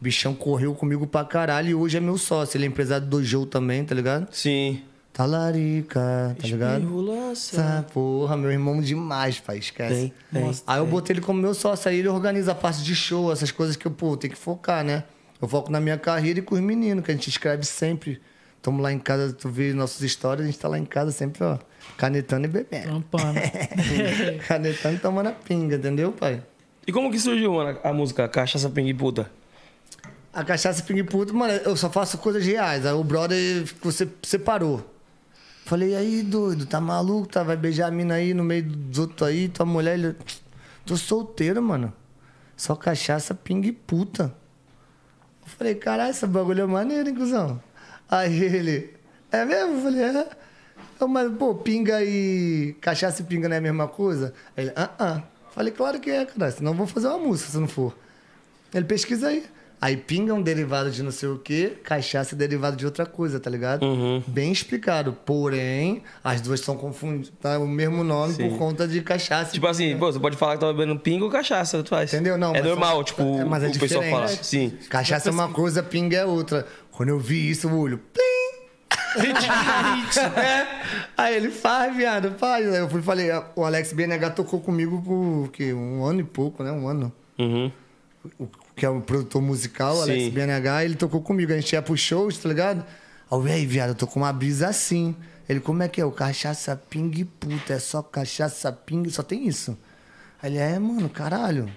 O 0.00 0.04
bichão 0.04 0.34
correu 0.34 0.74
comigo 0.74 1.06
pra 1.06 1.24
caralho 1.24 1.68
e 1.68 1.74
hoje 1.74 1.96
é 1.96 2.00
meu 2.00 2.18
sócio. 2.18 2.56
Ele 2.56 2.64
é 2.64 2.68
empresário 2.68 3.06
do 3.06 3.22
Joe 3.24 3.46
também, 3.46 3.84
tá 3.84 3.94
ligado? 3.94 4.28
Sim. 4.30 4.82
Talarica, 5.12 6.36
tá 6.38 6.46
ligado? 6.46 7.30
Essa 7.32 7.86
porra, 7.94 8.36
meu 8.36 8.52
irmão 8.52 8.82
demais, 8.82 9.40
pai, 9.40 9.56
esquece. 9.56 9.94
Tem, 9.94 10.12
tem. 10.30 10.44
Nossa, 10.44 10.62
Aí 10.66 10.78
eu 10.78 10.86
botei 10.86 11.14
ele 11.14 11.22
como 11.22 11.40
meu 11.40 11.54
sócio, 11.54 11.90
aí 11.90 12.00
ele 12.00 12.08
organiza 12.08 12.52
a 12.52 12.54
parte 12.54 12.82
de 12.82 12.94
show, 12.94 13.32
essas 13.32 13.50
coisas 13.50 13.76
que 13.76 13.86
eu, 13.86 13.90
pô, 13.90 14.14
tem 14.14 14.28
que 14.28 14.36
focar, 14.36 14.84
né? 14.84 15.04
Eu 15.40 15.48
foco 15.48 15.72
na 15.72 15.80
minha 15.80 15.96
carreira 15.96 16.40
e 16.40 16.42
com 16.42 16.54
os 16.54 16.60
meninos, 16.60 17.02
que 17.02 17.10
a 17.10 17.14
gente 17.14 17.30
escreve 17.30 17.64
sempre. 17.64 18.20
Tamo 18.60 18.82
lá 18.82 18.92
em 18.92 18.98
casa, 18.98 19.32
tu 19.32 19.48
vê 19.48 19.72
nossas 19.72 20.02
histórias, 20.02 20.46
a 20.46 20.50
gente 20.50 20.58
tá 20.58 20.68
lá 20.68 20.78
em 20.78 20.84
casa 20.84 21.10
sempre, 21.12 21.42
ó, 21.42 21.56
canetando 21.96 22.44
e 22.44 22.48
bebendo. 22.48 22.84
Trampando. 22.84 23.40
canetando 24.46 24.96
e 24.96 24.98
tomando 24.98 25.28
a 25.28 25.32
pinga, 25.32 25.76
entendeu, 25.76 26.12
pai? 26.12 26.42
E 26.86 26.92
como 26.92 27.10
que 27.10 27.18
surgiu, 27.18 27.54
mano, 27.54 27.78
a 27.82 27.90
música 27.90 28.28
Cachaça 28.28 28.68
Ping 28.68 28.92
Puta? 28.92 29.30
A 30.36 30.44
cachaça 30.44 30.82
Ping 30.82 31.02
Puto, 31.02 31.34
mano, 31.34 31.54
eu 31.64 31.74
só 31.76 31.88
faço 31.90 32.18
coisas 32.18 32.44
reais. 32.44 32.84
Aí 32.84 32.92
o 32.92 33.02
brother 33.02 33.64
se- 33.90 34.06
separou. 34.22 34.84
Falei, 35.64 35.96
aí, 35.96 36.22
doido, 36.22 36.66
tá 36.66 36.78
maluco? 36.78 37.26
Tá? 37.26 37.42
Vai 37.42 37.56
beijar 37.56 37.86
a 37.88 37.90
mina 37.90 38.16
aí 38.16 38.34
no 38.34 38.44
meio 38.44 38.62
dos 38.64 38.98
outros 38.98 39.26
aí, 39.26 39.48
tua 39.48 39.64
mulher. 39.64 39.94
Ele, 39.98 40.14
tô 40.84 40.94
solteiro, 40.94 41.62
mano. 41.62 41.90
Só 42.54 42.76
cachaça 42.76 43.34
Ping 43.34 43.72
Puta. 43.72 44.24
Eu 45.42 45.48
falei, 45.56 45.74
caralho, 45.74 46.10
esse 46.10 46.26
bagulho 46.26 46.64
é 46.64 46.66
maneiro, 46.66 47.08
hein, 47.08 47.14
cuzão? 47.14 47.62
Aí 48.06 48.38
ele, 48.44 48.94
é 49.32 49.42
mesmo? 49.42 49.76
Eu 49.76 49.82
falei, 49.84 50.02
é. 50.04 50.28
Eu, 51.00 51.08
mas, 51.08 51.32
pô, 51.32 51.54
pinga 51.54 52.04
e. 52.04 52.76
Cachaça 52.82 53.22
e 53.22 53.24
pinga 53.24 53.48
não 53.48 53.54
é 53.54 53.58
a 53.58 53.62
mesma 53.62 53.88
coisa? 53.88 54.34
Aí 54.54 54.64
ele, 54.64 54.72
ah, 54.76 54.90
ah. 54.98 55.22
Falei, 55.52 55.72
claro 55.72 55.98
que 55.98 56.10
é, 56.10 56.26
cara. 56.26 56.50
Senão 56.50 56.72
eu 56.72 56.76
vou 56.76 56.86
fazer 56.86 57.08
uma 57.08 57.18
música 57.18 57.50
se 57.50 57.56
não 57.56 57.66
for. 57.68 57.96
Ele 58.74 58.84
pesquisa 58.84 59.28
aí. 59.28 59.46
Aí 59.80 59.96
pinga 59.96 60.32
um 60.32 60.40
derivado 60.40 60.90
de 60.90 61.02
não 61.02 61.10
sei 61.10 61.28
o 61.28 61.38
quê, 61.38 61.74
cachaça 61.84 62.34
é 62.34 62.38
derivado 62.38 62.76
de 62.76 62.86
outra 62.86 63.04
coisa, 63.04 63.38
tá 63.38 63.50
ligado? 63.50 63.86
Bem 64.26 64.50
explicado. 64.50 65.12
Porém, 65.24 66.02
as 66.24 66.40
duas 66.40 66.60
são 66.60 66.76
confundidas. 66.76 67.32
Tá 67.40 67.58
o 67.58 67.68
mesmo 67.68 68.02
nome 68.02 68.34
por 68.34 68.56
conta 68.58 68.88
de 68.88 69.02
cachaça. 69.02 69.52
Tipo 69.52 69.66
assim, 69.66 69.96
pô, 69.98 70.10
você 70.10 70.18
pode 70.18 70.36
falar 70.36 70.54
que 70.54 70.60
tá 70.60 70.72
bebendo 70.72 70.98
pinga 70.98 71.24
ou 71.24 71.30
cachaça, 71.30 71.82
tu 71.82 71.90
faz. 71.90 72.12
Entendeu? 72.12 72.38
Não, 72.38 72.50
É 72.54 72.60
mas 72.60 72.64
normal, 72.64 72.94
são- 72.94 73.04
tipo, 73.04 73.22
é, 73.22 73.44
mas 73.44 73.62
é 73.64 73.68
o 73.68 73.78
pessoal 73.78 74.02
fala. 74.04 74.26
diferente. 74.26 74.46
Sim. 74.46 74.72
Cachaça 74.88 75.28
é 75.28 75.32
uma 75.32 75.48
coisa, 75.50 75.82
pinga 75.82 76.16
é 76.16 76.24
outra. 76.24 76.66
Quando 76.90 77.10
eu 77.10 77.18
vi 77.20 77.50
isso, 77.50 77.68
o 77.68 77.78
olho. 77.78 77.98
Plim! 77.98 78.24
É. 80.36 80.66
Aí 81.16 81.36
ele 81.36 81.50
faz, 81.50 81.94
viado, 81.96 82.32
faz. 82.38 82.66
Aí 82.66 82.78
eu 82.80 82.88
fui 82.88 83.00
e 83.00 83.02
falei, 83.02 83.28
o 83.54 83.64
Alex 83.64 83.92
BNH 83.92 84.30
tocou 84.30 84.60
comigo 84.60 85.00
por 85.02 85.50
quê? 85.52 85.72
um 85.72 86.04
ano 86.04 86.20
e 86.20 86.24
pouco, 86.24 86.62
né? 86.62 86.70
Um 86.72 86.88
ano. 86.88 87.12
Uhum. 87.38 87.70
o- 88.38 88.48
que 88.76 88.84
é 88.84 88.88
o 88.90 89.00
produtor 89.00 89.40
musical, 89.40 89.96
Sim. 89.96 90.02
Alex 90.02 90.28
BNH, 90.28 90.84
ele 90.84 90.94
tocou 90.94 91.22
comigo. 91.22 91.52
A 91.52 91.56
gente 91.56 91.72
ia 91.72 91.80
pro 91.82 91.96
shows, 91.96 92.36
tá 92.36 92.48
ligado? 92.48 92.84
Aí 93.30 93.38
eu, 93.38 93.48
ei, 93.48 93.66
viado, 93.66 93.88
eu 93.88 93.94
tô 93.94 94.06
com 94.06 94.20
uma 94.20 94.32
brisa 94.32 94.68
assim. 94.68 95.16
Ele, 95.48 95.60
como 95.60 95.82
é 95.82 95.88
que 95.88 96.00
é? 96.00 96.04
O 96.04 96.12
cachaça 96.12 96.76
ping 96.76 97.24
puta, 97.24 97.72
é 97.72 97.78
só 97.78 98.02
cachaça 98.02 98.70
ping, 98.70 99.08
só 99.08 99.22
tem 99.22 99.48
isso. 99.48 99.76
Aí 100.42 100.52
ele, 100.52 100.58
é, 100.58 100.78
mano, 100.78 101.08
caralho. 101.08 101.68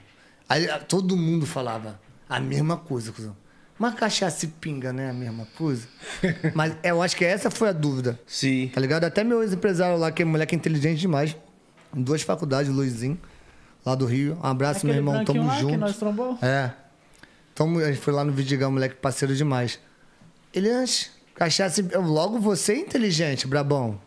Aí 0.48 0.68
todo 0.88 1.16
mundo 1.16 1.46
falava 1.46 2.00
a 2.28 2.40
mesma 2.40 2.76
coisa, 2.76 3.12
cuzão. 3.12 3.36
Mas 3.78 3.94
cachaça 3.94 4.44
e 4.44 4.50
pinga, 4.50 4.92
né? 4.92 5.10
A 5.10 5.14
mesma 5.14 5.48
coisa. 5.58 5.88
Mas 6.54 6.76
eu 6.84 7.02
acho 7.02 7.16
que 7.16 7.24
essa 7.24 7.50
foi 7.50 7.70
a 7.70 7.72
dúvida. 7.72 8.20
Sim. 8.28 8.70
Tá 8.74 8.82
ligado? 8.82 9.06
Até 9.06 9.24
meu 9.24 9.42
ex-empresário 9.42 9.98
lá, 9.98 10.12
que 10.12 10.22
é 10.22 10.26
moleque 10.26 10.54
inteligente 10.54 11.00
demais. 11.00 11.38
Em 11.96 12.02
duas 12.02 12.22
faculdades, 12.22 12.70
Luizinho, 12.70 13.18
lá 13.86 13.96
do 13.96 14.06
Rio. 14.06 14.38
Um 14.44 14.46
abraço, 14.46 14.80
Aquele 14.80 15.02
meu 15.02 15.14
irmão. 15.14 15.24
Tamo 15.24 15.48
lá 15.48 15.56
que 15.56 15.62
junto. 15.62 15.78
nós 15.78 15.96
trombou? 15.96 16.38
É. 16.42 16.72
Tamo, 17.60 17.80
a 17.80 17.88
gente 17.92 18.00
foi 18.00 18.14
lá 18.14 18.24
no 18.24 18.32
Vidigão, 18.32 18.72
moleque 18.72 18.96
parceiro 18.96 19.36
demais. 19.36 19.78
Ele, 20.54 20.70
antes, 20.70 21.12
cachaça. 21.36 21.84
Logo 22.00 22.40
você 22.40 22.72
é 22.72 22.78
inteligente, 22.78 23.46
brabão. 23.46 24.00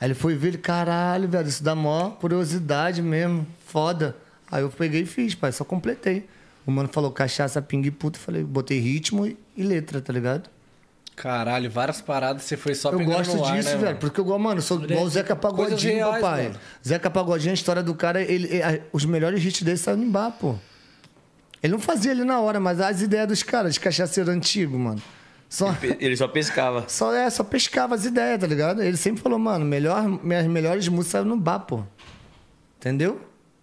Aí 0.00 0.06
ele 0.06 0.14
foi 0.14 0.36
ver, 0.36 0.48
ele, 0.48 0.58
caralho, 0.58 1.28
velho, 1.28 1.48
isso 1.48 1.64
dá 1.64 1.74
mó 1.74 2.10
curiosidade 2.10 3.02
mesmo. 3.02 3.44
Foda. 3.66 4.16
Aí 4.48 4.62
eu 4.62 4.70
peguei 4.70 5.02
e 5.02 5.06
fiz, 5.06 5.34
pai, 5.34 5.50
só 5.50 5.64
completei. 5.64 6.28
O 6.64 6.70
mano 6.70 6.88
falou 6.88 7.10
cachaça, 7.10 7.60
pingue 7.60 7.90
puta. 7.90 8.18
Eu 8.18 8.22
falei, 8.22 8.44
botei 8.44 8.78
ritmo 8.78 9.26
e, 9.26 9.36
e 9.56 9.64
letra, 9.64 10.00
tá 10.00 10.12
ligado? 10.12 10.48
Caralho, 11.16 11.68
várias 11.68 12.00
paradas 12.00 12.44
você 12.44 12.56
foi 12.56 12.74
só 12.76 12.92
eu 12.92 13.00
gosto 13.04 13.36
no 13.36 13.44
ar, 13.44 13.56
disso, 13.56 13.70
né, 13.70 13.76
velho. 13.78 13.96
Porque 13.98 14.20
eu 14.20 14.24
gosto, 14.24 14.38
mano, 14.38 14.58
eu 14.58 14.62
sou 14.62 14.80
igual 14.84 15.02
o 15.04 15.08
Zeca 15.10 15.34
Pagodinho, 15.34 15.94
reais, 15.96 16.20
papai. 16.22 16.42
mano. 16.44 16.56
Zeca 16.86 17.10
Pagodinho, 17.10 17.50
a 17.50 17.54
história 17.54 17.82
do 17.82 17.96
cara, 17.96 18.22
ele, 18.22 18.46
ele- 18.46 18.62
a- 18.62 18.80
os 18.92 19.04
melhores 19.04 19.42
hits 19.44 19.62
dele 19.62 19.76
saíram 19.76 20.04
em 20.04 20.08
bar, 20.10 20.30
pô. 20.30 20.54
Ele 21.66 21.72
não 21.72 21.80
fazia 21.80 22.12
ali 22.12 22.22
na 22.22 22.38
hora, 22.40 22.60
mas 22.60 22.80
as 22.80 23.02
ideias 23.02 23.26
dos 23.26 23.42
caras, 23.42 23.74
de 23.74 23.80
cachaceiro 23.80 24.30
antigo, 24.30 24.78
mano. 24.78 25.02
Só, 25.48 25.74
Ele 26.00 26.16
só 26.16 26.28
pescava. 26.28 26.84
só, 26.88 27.12
é, 27.12 27.28
só 27.28 27.42
pescava 27.42 27.94
as 27.96 28.04
ideias, 28.04 28.40
tá 28.40 28.46
ligado? 28.46 28.82
Ele 28.82 28.96
sempre 28.96 29.20
falou, 29.22 29.38
mano, 29.38 29.64
melhor, 29.64 30.06
minhas 30.24 30.46
melhores 30.46 30.86
músicas 30.88 31.12
saem 31.12 31.24
no 31.24 31.36
bar, 31.36 31.60
pô. 31.60 31.82
Entendeu? 32.78 33.20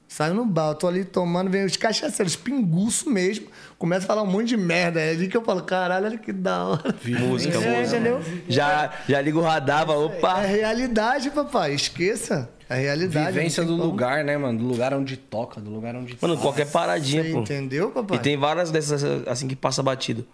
Saiu 0.07 0.33
no 0.35 0.45
bar, 0.45 0.69
eu 0.71 0.75
tô 0.75 0.87
ali 0.87 1.03
tomando, 1.05 1.49
vem 1.49 1.65
os 1.65 1.75
cachaceiros, 1.75 2.35
pinguço 2.35 3.09
mesmo, 3.09 3.47
começa 3.79 4.03
a 4.05 4.07
falar 4.07 4.21
um 4.21 4.27
monte 4.27 4.49
de 4.49 4.57
merda. 4.57 4.99
É 5.01 5.09
ali 5.11 5.27
que 5.27 5.35
eu 5.35 5.41
falo, 5.43 5.63
caralho, 5.63 6.05
olha 6.05 6.17
que 6.19 6.31
da 6.31 6.65
hora. 6.65 6.95
Música, 7.03 7.57
É, 7.57 7.79
música. 7.79 7.97
entendeu? 7.97 8.21
Já, 8.47 8.91
já 9.09 9.21
liga 9.21 9.39
o 9.39 9.41
radar, 9.41 9.89
opa. 9.89 10.41
É 10.43 10.45
realidade, 10.45 11.31
papai, 11.31 11.73
esqueça. 11.73 12.47
É 12.75 12.79
realidade. 12.81 13.31
Vivência 13.31 13.63
do 13.63 13.73
como. 13.77 13.83
lugar, 13.83 14.23
né, 14.23 14.37
mano? 14.37 14.57
Do 14.59 14.65
lugar 14.65 14.93
onde 14.93 15.15
toca, 15.17 15.61
do 15.61 15.69
lugar 15.69 15.95
onde. 15.95 16.17
Mano, 16.21 16.37
qualquer 16.37 16.65
paradinha, 16.69 17.23
Você 17.23 17.31
pô. 17.31 17.39
entendeu, 17.41 17.91
papai? 17.91 18.17
E 18.17 18.19
tem 18.19 18.37
várias 18.37 18.71
dessas, 18.71 19.03
assim, 19.27 19.47
que 19.47 19.55
passa 19.55 19.83
batido. 19.83 20.25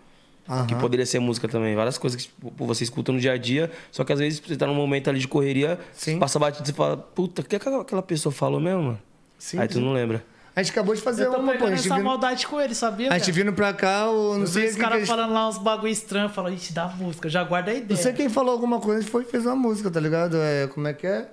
Que 0.46 0.74
Aham. 0.74 0.80
poderia 0.80 1.06
ser 1.06 1.20
música 1.20 1.48
também. 1.48 1.76
Várias 1.76 1.98
coisas 1.98 2.20
que 2.20 2.24
tipo, 2.28 2.66
você 2.66 2.84
escuta 2.84 3.12
no 3.12 3.20
dia 3.20 3.34
a 3.34 3.38
dia, 3.38 3.70
só 3.92 4.04
que 4.04 4.12
às 4.12 4.18
vezes 4.20 4.40
você 4.40 4.56
tá 4.56 4.66
num 4.66 4.74
momento 4.74 5.08
ali 5.08 5.20
de 5.20 5.28
correria, 5.28 5.78
Sim. 5.94 6.18
passa 6.18 6.40
batido 6.40 6.64
e 6.64 6.68
você 6.68 6.74
fala, 6.74 6.98
puta, 6.98 7.42
o 7.44 7.46
que 7.46 7.56
aquela 7.56 7.82
aquela 7.82 8.02
pessoa 8.02 8.34
falou 8.34 8.60
mesmo, 8.60 8.82
mano? 8.82 9.00
Sim, 9.38 9.60
Aí 9.60 9.68
tu 9.68 9.76
sim. 9.76 9.82
não 9.86 9.94
lembra. 9.94 10.24
A 10.56 10.64
gente 10.64 10.72
acabou 10.72 10.96
de 10.96 11.02
fazer 11.02 11.26
Eu 11.28 11.32
tô 11.34 11.38
uma, 11.38 11.46
pô. 11.46 11.52
A 11.52 11.54
pegando 11.54 11.70
gente, 11.78 11.86
essa 11.86 11.96
vindo, 11.96 12.04
maldade 12.04 12.48
com 12.48 12.60
ele, 12.60 12.74
sabia? 12.74 13.14
a 13.14 13.18
gente 13.20 13.32
vindo 13.32 13.54
pra 13.54 13.72
cá, 13.74 14.10
o, 14.10 14.34
não 14.34 14.42
Eu 14.42 14.48
sei 14.48 14.64
vejo 14.64 14.74
os 14.74 14.78
quem 14.80 14.84
que 14.86 14.92
caras 14.92 15.08
falando 15.08 15.34
lá 15.34 15.48
uns 15.48 15.58
bagulho 15.60 15.92
estranho, 15.92 16.30
falo, 16.30 16.50
ixi, 16.52 16.74
dá 16.74 16.88
música, 16.88 17.30
já 17.30 17.44
guarda 17.44 17.70
a 17.70 17.74
ideia. 17.76 17.88
Não 17.90 17.96
sei 17.96 18.12
quem 18.14 18.28
falou 18.28 18.52
alguma 18.52 18.80
coisa, 18.80 19.08
foi 19.08 19.22
e 19.22 19.26
fez 19.26 19.46
uma 19.46 19.56
música, 19.56 19.92
tá 19.92 20.00
ligado? 20.00 20.36
É, 20.38 20.66
como 20.68 20.88
é 20.88 20.94
que 20.94 21.06
é? 21.06 21.28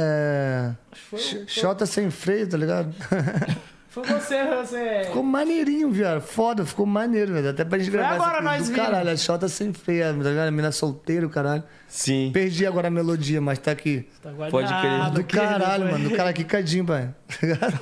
É. 0.00 0.70
Foi- 1.10 1.18
foi- 1.18 1.44
Xota 1.48 1.84
sem 1.86 2.10
freio, 2.10 2.48
tá 2.48 2.56
ligado? 2.56 2.94
Foi 3.90 4.04
você, 4.06 4.44
você. 4.44 5.04
ficou 5.06 5.22
maneirinho, 5.24 5.90
viado. 5.90 6.20
Foda, 6.20 6.64
ficou 6.64 6.84
maneiro, 6.86 7.32
velho. 7.32 7.48
Até 7.50 7.64
pra 7.64 7.78
gente 7.78 7.90
Foi 7.90 7.98
gravar 7.98 8.14
agora 8.16 8.34
aqui 8.36 8.44
nós 8.44 8.58
do 8.58 8.64
vimos. 8.74 8.76
caralho. 8.86 9.10
A 9.10 9.16
Xota 9.16 9.48
sem 9.48 9.72
freio, 9.72 10.04
tá 10.22 10.28
ligado? 10.28 10.46
A 10.46 10.50
mina 10.52 10.70
solteira, 10.70 11.26
o 11.26 11.30
caralho. 11.30 11.64
Sim. 11.88 12.30
Perdi 12.32 12.64
agora 12.66 12.88
a 12.88 12.90
melodia, 12.90 13.40
mas 13.40 13.58
tá 13.58 13.72
aqui. 13.72 14.06
Tá 14.22 14.30
Pode 14.50 14.68
crer. 14.68 15.10
Do 15.10 15.24
caralho, 15.24 15.86
mano. 15.90 16.10
Do 16.10 16.14
cara 16.14 16.32
quicadinho, 16.34 16.84
pai. 16.84 17.12
Tá 17.28 17.34
ligado? 17.46 17.80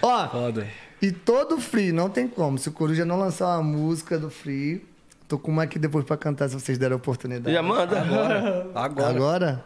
Ó, 0.00 0.28
Foda. 0.28 0.66
e 1.02 1.10
todo 1.12 1.58
Free, 1.58 1.92
não 1.92 2.08
tem 2.08 2.26
como. 2.28 2.56
Se 2.56 2.68
o 2.68 2.72
Coruja 2.72 3.04
não 3.04 3.18
lançar 3.18 3.58
uma 3.58 3.62
música 3.62 4.18
do 4.18 4.30
Free, 4.30 4.86
tô 5.28 5.36
com 5.38 5.50
uma 5.50 5.64
aqui 5.64 5.78
depois 5.78 6.04
pra 6.04 6.16
cantar 6.16 6.48
se 6.48 6.54
vocês 6.54 6.78
derem 6.78 6.94
a 6.94 6.96
oportunidade. 6.96 7.52
Já 7.54 7.62
manda. 7.62 8.00
Agora. 8.00 8.66
Agora. 8.74 9.08
Agora? 9.10 9.64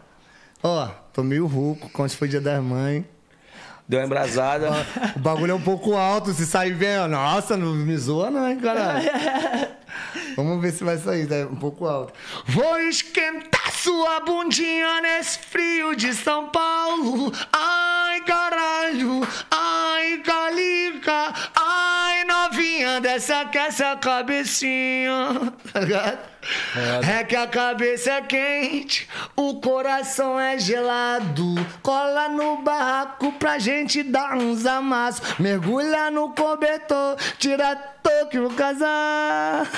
Ó, 0.62 0.88
tô 1.12 1.22
meio 1.22 1.46
rouco, 1.46 1.88
como 1.90 2.08
se 2.08 2.16
foi 2.16 2.28
dia 2.28 2.40
das 2.40 2.62
mães. 2.62 3.04
Deu 3.88 4.00
uma 4.00 4.06
embrasada. 4.06 4.70
O 5.16 5.18
bagulho 5.18 5.52
é 5.52 5.54
um 5.54 5.60
pouco 5.60 5.96
alto, 5.96 6.32
se 6.32 6.46
sair 6.46 6.74
bem, 6.74 7.08
nossa, 7.08 7.56
não 7.56 7.74
me 7.74 7.96
zoa 7.96 8.30
não, 8.30 8.46
hein, 8.46 8.58
caralho. 8.58 9.08
Vamos 10.36 10.60
ver 10.60 10.72
se 10.72 10.84
vai 10.84 10.98
sair, 10.98 11.26
tá 11.26 11.36
um 11.50 11.56
pouco 11.56 11.86
alto. 11.86 12.12
Vou 12.46 12.78
esquentar 12.80 13.72
sua 13.72 14.20
bundinha 14.20 15.00
nesse 15.00 15.38
frio 15.38 15.94
de 15.94 16.14
São 16.14 16.48
Paulo. 16.48 17.32
Ai, 17.52 18.20
caralho, 18.22 19.26
ai, 19.50 20.18
calica, 20.18 21.32
ai, 21.54 22.24
novinha, 22.24 23.00
dessa 23.00 23.44
que 23.46 23.58
essa 23.58 23.96
cabecinha. 23.96 25.52
Tá 25.72 25.80
ligado? 25.80 26.18
É 27.06 27.24
que 27.24 27.36
a 27.36 27.46
cabeça 27.46 28.12
é 28.12 28.22
quente, 28.22 29.08
o 29.36 29.60
coração 29.60 30.38
é 30.38 30.58
gelado. 30.58 31.54
Cola 31.82 32.28
no 32.28 32.62
barraco 32.62 33.32
pra 33.32 33.58
gente 33.58 34.02
dar 34.02 34.36
uns 34.36 34.64
amassos. 34.64 35.38
Mergulha 35.38 36.10
no 36.10 36.30
cobertor, 36.30 37.16
tira 37.38 37.76
toque 38.02 38.38
no 38.38 38.50
casaco. 38.50 39.77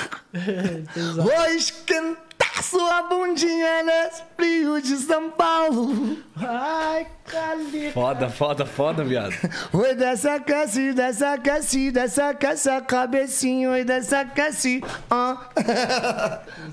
Vou 1.15 1.45
esquentar 1.55 2.63
sua 2.63 3.03
bundinha 3.03 3.83
nesse 3.83 4.21
frio 4.35 4.81
de 4.81 4.97
São 4.97 5.31
Paulo. 5.31 6.17
Ai, 6.35 7.07
calica. 7.25 7.91
Foda, 7.93 8.29
foda, 8.29 8.65
foda, 8.65 9.03
viado. 9.03 9.33
Oi, 9.73 9.95
dessa 9.95 10.35
aquece, 10.35 10.93
dessa 10.93 11.33
aquece, 11.33 11.91
dessa 11.91 12.29
aquece 12.29 12.69
a 12.69 12.81
cabecinha, 12.81 13.71
oi, 13.71 13.83
dessa 13.83 14.21
aquece. 14.21 14.83
Ah. 15.09 15.49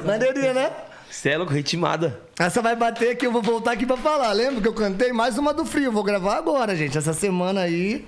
Maneirinha, 0.05 0.55
né? 0.55 0.73
Cê 1.11 1.31
é 1.31 1.39
louco, 1.39 1.53
ritmada. 1.53 2.21
Essa 2.39 2.61
vai 2.61 2.77
bater 2.77 3.17
que 3.17 3.27
eu 3.27 3.33
vou 3.33 3.43
voltar 3.43 3.73
aqui 3.73 3.87
pra 3.87 3.97
falar. 3.97 4.33
Lembra 4.33 4.61
que 4.61 4.69
eu 4.69 4.75
cantei 4.75 5.13
mais 5.13 5.39
uma 5.39 5.55
do 5.55 5.65
frio? 5.65 5.91
Vou 5.91 6.05
gravar 6.05 6.37
agora, 6.37 6.77
gente. 6.77 6.99
Essa 6.99 7.13
semana 7.13 7.63
aí. 7.63 8.07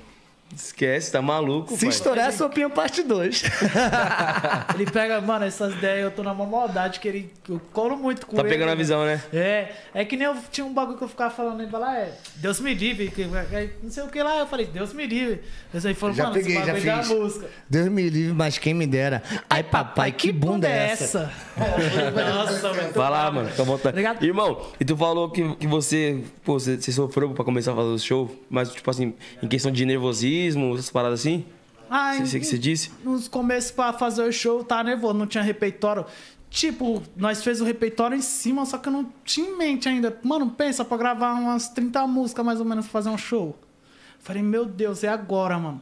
Esquece, 0.54 1.12
tá 1.12 1.22
maluco, 1.22 1.74
Se 1.74 1.86
pai. 1.86 1.88
estourar, 1.88 2.28
é 2.28 2.32
sopinha 2.32 2.68
parte 2.68 3.02
2. 3.04 3.42
Ele 4.74 4.84
pega, 4.90 5.20
mano, 5.20 5.44
essas 5.44 5.72
ideias, 5.74 6.04
eu 6.04 6.10
tô 6.10 6.22
na 6.22 6.34
maior 6.34 6.50
maldade, 6.50 6.98
que 6.98 7.06
ele. 7.08 7.32
Eu 7.48 7.60
colo 7.72 7.96
muito 7.96 8.26
com 8.26 8.34
Tá 8.36 8.42
ele. 8.42 8.50
pegando 8.50 8.70
a 8.70 8.74
visão, 8.74 9.04
né? 9.04 9.22
É, 9.32 9.68
é 9.94 10.04
que 10.04 10.16
nem 10.16 10.26
eu 10.26 10.36
tinha 10.50 10.64
um 10.66 10.72
bagulho 10.74 10.98
que 10.98 11.04
eu 11.04 11.08
ficava 11.08 11.32
falando, 11.32 11.60
ele 11.62 11.70
falava, 11.70 11.96
é, 11.98 12.12
Deus 12.36 12.60
me 12.60 12.74
livre, 12.74 13.10
que, 13.10 13.22
é, 13.22 13.70
não 13.82 13.90
sei 13.90 14.02
o 14.02 14.08
que 14.08 14.20
lá, 14.22 14.38
eu 14.38 14.46
falei, 14.46 14.66
Deus 14.66 14.92
me 14.92 15.06
livre. 15.06 15.40
Eles 15.72 15.86
aí 15.86 15.94
falou, 15.94 16.14
Já 16.16 16.24
mano, 16.24 16.34
peguei, 16.34 16.56
esse 16.56 16.80
já 16.80 17.02
fiz. 17.02 17.08
música. 17.08 17.46
Deus 17.68 17.88
me 17.88 18.10
livre, 18.10 18.34
mas 18.34 18.58
quem 18.58 18.74
me 18.74 18.86
dera. 18.86 19.22
Ai, 19.48 19.62
papai, 19.62 20.10
que 20.12 20.32
bunda 20.32 20.68
é 20.68 20.90
essa? 20.90 21.30
Nossa, 21.56 22.72
muito 22.74 22.94
Vai 22.94 23.10
lá, 23.10 23.30
mano, 23.30 23.48
fica 23.48 23.62
à 23.62 23.64
vontade. 23.64 23.88
Obrigado. 23.90 24.22
Irmão, 24.24 24.66
e 24.80 24.84
tu 24.84 24.96
falou 24.96 25.30
que, 25.30 25.54
que 25.56 25.66
você, 25.66 26.22
pô, 26.44 26.58
você, 26.58 26.76
você 26.76 26.90
sofreu 26.92 27.30
pra 27.30 27.44
começar 27.44 27.72
a 27.72 27.76
fazer 27.76 27.88
o 27.88 27.98
show, 27.98 28.36
mas, 28.50 28.72
tipo 28.72 28.90
assim, 28.90 29.14
em 29.42 29.48
questão 29.48 29.70
de 29.70 29.84
nervosismo, 29.86 30.39
essas 30.48 30.90
paradas 30.90 31.20
assim? 31.20 31.44
Ah, 31.88 32.16
que 32.16 32.26
você 32.26 32.58
disse? 32.58 32.92
Nos 33.02 33.26
começos 33.26 33.70
pra 33.70 33.92
fazer 33.92 34.22
o 34.22 34.32
show, 34.32 34.62
tá 34.62 34.82
nervoso, 34.84 35.14
não 35.14 35.26
tinha 35.26 35.42
repertório. 35.42 36.06
Tipo, 36.48 37.02
nós 37.16 37.42
fez 37.42 37.60
o 37.60 37.64
repertório 37.64 38.16
em 38.16 38.20
cima, 38.20 38.64
só 38.66 38.78
que 38.78 38.88
eu 38.88 38.92
não 38.92 39.12
tinha 39.24 39.48
em 39.48 39.56
mente 39.56 39.88
ainda. 39.88 40.16
Mano, 40.22 40.50
pensa 40.50 40.84
pra 40.84 40.96
gravar 40.96 41.34
umas 41.34 41.68
30 41.68 42.06
músicas 42.06 42.44
mais 42.44 42.60
ou 42.60 42.66
menos 42.66 42.86
pra 42.86 42.92
fazer 42.92 43.08
um 43.08 43.18
show. 43.18 43.56
Falei, 44.18 44.42
meu 44.42 44.64
Deus, 44.64 45.02
é 45.04 45.08
agora, 45.08 45.58
mano. 45.58 45.80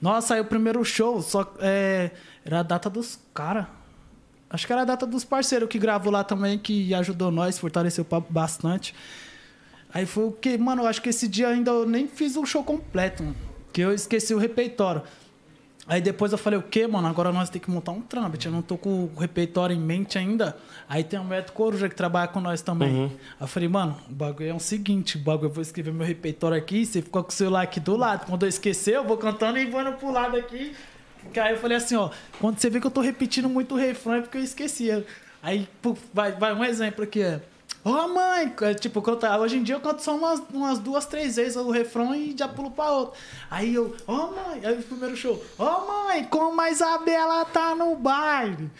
Nossa, 0.00 0.34
aí 0.34 0.40
o 0.40 0.44
primeiro 0.44 0.84
show, 0.84 1.22
só 1.22 1.54
é, 1.58 2.10
era 2.44 2.60
a 2.60 2.62
data 2.62 2.90
dos 2.90 3.18
caras. 3.32 3.66
Acho 4.50 4.66
que 4.66 4.72
era 4.72 4.82
a 4.82 4.84
data 4.84 5.06
dos 5.06 5.24
parceiros 5.24 5.68
que 5.68 5.78
gravou 5.78 6.12
lá 6.12 6.22
também, 6.22 6.58
que 6.58 6.94
ajudou 6.94 7.30
nós, 7.30 7.58
fortaleceu 7.58 8.06
bastante. 8.28 8.94
Aí 9.92 10.06
foi 10.06 10.24
o 10.24 10.32
que, 10.32 10.56
mano, 10.58 10.82
eu 10.82 10.86
acho 10.86 11.00
que 11.00 11.08
esse 11.08 11.26
dia 11.26 11.48
ainda 11.48 11.70
eu 11.70 11.86
nem 11.86 12.06
fiz 12.06 12.36
o 12.36 12.44
show 12.44 12.62
completo, 12.62 13.22
mano, 13.22 13.36
que 13.74 13.80
eu 13.80 13.92
esqueci 13.92 14.32
o 14.32 14.38
repertório. 14.38 15.02
Aí 15.86 16.00
depois 16.00 16.32
eu 16.32 16.38
falei, 16.38 16.58
o 16.58 16.62
quê, 16.62 16.86
mano? 16.86 17.06
Agora 17.08 17.30
nós 17.30 17.50
temos 17.50 17.66
que 17.66 17.70
montar 17.70 17.92
um 17.92 18.00
trâmite. 18.00 18.46
Eu 18.46 18.52
não 18.52 18.62
tô 18.62 18.78
com 18.78 19.04
o 19.04 19.18
repertório 19.18 19.76
em 19.76 19.80
mente 19.80 20.16
ainda. 20.16 20.56
Aí 20.88 21.04
tem 21.04 21.18
o 21.18 21.24
Beto 21.24 21.52
Coruja 21.52 21.88
que 21.88 21.94
trabalha 21.94 22.28
com 22.28 22.40
nós 22.40 22.62
também. 22.62 23.04
Aí 23.04 23.10
eu 23.40 23.46
falei, 23.46 23.68
mano, 23.68 23.98
o 24.08 24.12
bagulho 24.12 24.48
é 24.48 24.54
o 24.54 24.60
seguinte: 24.60 25.16
o 25.16 25.20
bagulho 25.20 25.48
eu 25.48 25.52
vou 25.52 25.60
escrever 25.60 25.92
meu 25.92 26.06
repertório 26.06 26.56
aqui, 26.56 26.86
você 26.86 27.02
fica 27.02 27.22
com 27.22 27.28
o 27.28 27.32
celular 27.32 27.62
aqui 27.62 27.80
do 27.80 27.96
lado. 27.96 28.24
Quando 28.24 28.44
eu 28.44 28.48
esquecer, 28.48 28.94
eu 28.94 29.04
vou 29.04 29.18
cantando 29.18 29.58
e 29.58 29.66
vou 29.66 29.82
indo 29.82 29.92
pro 29.92 30.10
lado 30.10 30.36
aqui. 30.36 30.74
Aí 31.36 31.52
eu 31.52 31.58
falei 31.58 31.76
assim, 31.76 31.96
ó, 31.96 32.10
quando 32.40 32.58
você 32.58 32.70
vê 32.70 32.80
que 32.80 32.86
eu 32.86 32.90
tô 32.90 33.00
repetindo 33.00 33.48
muito 33.48 33.74
o 33.74 33.78
refrão 33.78 34.14
é 34.14 34.20
porque 34.20 34.38
eu 34.38 34.44
esqueci. 34.44 34.88
Aí, 35.42 35.68
vai, 36.14 36.32
vai 36.32 36.54
um 36.54 36.64
exemplo 36.64 37.04
aqui, 37.04 37.20
é. 37.20 37.42
Ô 37.84 38.08
mãe, 38.08 38.50
é, 38.62 38.72
tipo, 38.72 39.02
canto, 39.02 39.26
hoje 39.26 39.58
em 39.58 39.62
dia 39.62 39.74
eu 39.74 39.80
canto 39.80 40.02
só 40.02 40.16
umas, 40.16 40.42
umas 40.54 40.78
duas, 40.78 41.04
três 41.04 41.36
vezes 41.36 41.54
o 41.54 41.70
refrão 41.70 42.14
e 42.14 42.34
já 42.34 42.48
pulo 42.48 42.70
pra 42.70 42.90
outro. 42.90 43.20
Aí 43.50 43.74
eu, 43.74 43.94
ô 44.06 44.28
mãe, 44.28 44.64
aí 44.64 44.78
o 44.78 44.82
primeiro 44.82 45.14
show, 45.14 45.44
ô 45.58 45.86
mãe, 45.86 46.24
como 46.24 46.58
a 46.58 46.70
Isabela 46.70 47.44
tá 47.44 47.74
no 47.74 47.94
baile. 47.94 48.70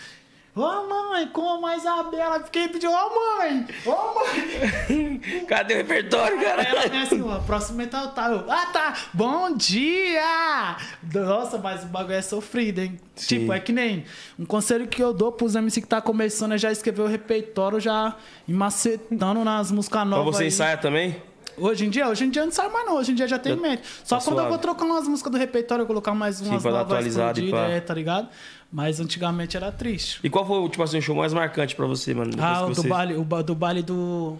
Ô 0.57 0.87
mãe, 0.89 1.27
como 1.33 1.67
a 1.67 1.77
Isabela, 1.77 2.39
fiquei 2.45 2.69
pedindo, 2.69 2.93
ô 2.93 3.39
mãe, 3.39 3.67
ô 3.85 3.91
mãe. 4.15 5.21
Cadê 5.49 5.75
o 5.75 5.77
repertório, 5.79 6.39
Aí 6.39 6.45
cara? 6.45 6.63
ela 6.63 6.87
vem 6.89 7.03
assim, 7.03 7.21
ó, 7.23 7.41
próximo 7.41 7.83
é 7.83 7.87
tal, 7.87 8.13
tal. 8.13 8.31
Eu, 8.31 8.45
ah, 8.53 8.67
tá, 8.67 8.95
bom 9.13 9.53
dia! 9.57 10.77
Nossa, 11.13 11.59
mas 11.59 11.83
o 11.83 11.87
bagulho 11.87 12.15
é 12.15 12.23
sofrido, 12.23 12.79
hein? 12.81 13.01
Sim. 13.17 13.41
Tipo, 13.41 13.53
é 13.53 13.59
que 13.59 13.73
nem 13.73 14.05
um 14.39 14.45
conselho 14.47 14.87
que 14.87 15.03
eu 15.03 15.13
dou 15.13 15.33
pros 15.33 15.57
MC 15.57 15.81
que 15.81 15.89
tá 15.89 16.01
começando 16.01 16.53
é 16.53 16.59
já 16.59 16.71
escrever 16.71 17.03
o 17.03 17.07
repertório, 17.09 17.81
já 17.81 18.15
ir 18.47 18.55
macetando 18.55 19.45
nas 19.45 19.73
músicas 19.73 20.03
Mas 20.03 20.09
novas. 20.11 20.37
você 20.37 20.43
aí. 20.45 20.49
ensaia 20.49 20.77
também? 20.77 21.21
Hoje 21.57 21.87
em 21.87 21.91
dia, 21.91 22.09
hoje 22.09 22.25
em 22.25 22.31
dia 22.31 22.45
não 22.45 22.51
sai 22.51 22.69
mais 22.69 22.85
não, 22.85 22.97
hoje 22.97 23.13
em 23.13 23.15
dia 23.15 23.29
já 23.29 23.39
tem 23.39 23.53
em 23.53 23.61
mente. 23.61 23.83
Só 24.03 24.19
tá 24.19 24.25
quando 24.25 24.39
eu 24.39 24.45
suave. 24.45 24.49
vou 24.51 24.59
trocar 24.59 24.85
umas 24.85 25.07
músicas 25.07 25.31
do 25.31 25.39
repertório, 25.39 25.83
eu 25.83 25.87
colocar 25.87 26.13
mais 26.13 26.41
umas 26.41 26.61
pra 26.63 26.71
dar 26.73 26.79
novas 26.79 26.93
atualizada 26.93 27.41
e 27.41 27.51
pá. 27.51 27.59
é, 27.69 27.81
tá 27.81 27.95
ligado? 27.95 28.29
Mas 28.75 28.99
antigamente 28.99 29.57
era 29.57 29.71
triste. 29.71 30.19
E 30.25 30.29
qual 30.29 30.45
foi, 30.45 30.69
tipo 30.69 30.83
assim, 30.83 30.99
o 30.99 31.01
show 31.01 31.15
mais 31.15 31.33
marcante 31.33 31.77
pra 31.77 31.87
você, 31.87 32.13
mano? 32.13 32.33
Ah, 32.41 32.67
o 32.67 32.73
do 32.75 32.83
baile, 32.83 33.15
o 33.15 33.23
do 33.25 33.55
baile 33.55 33.83
do. 33.83 34.37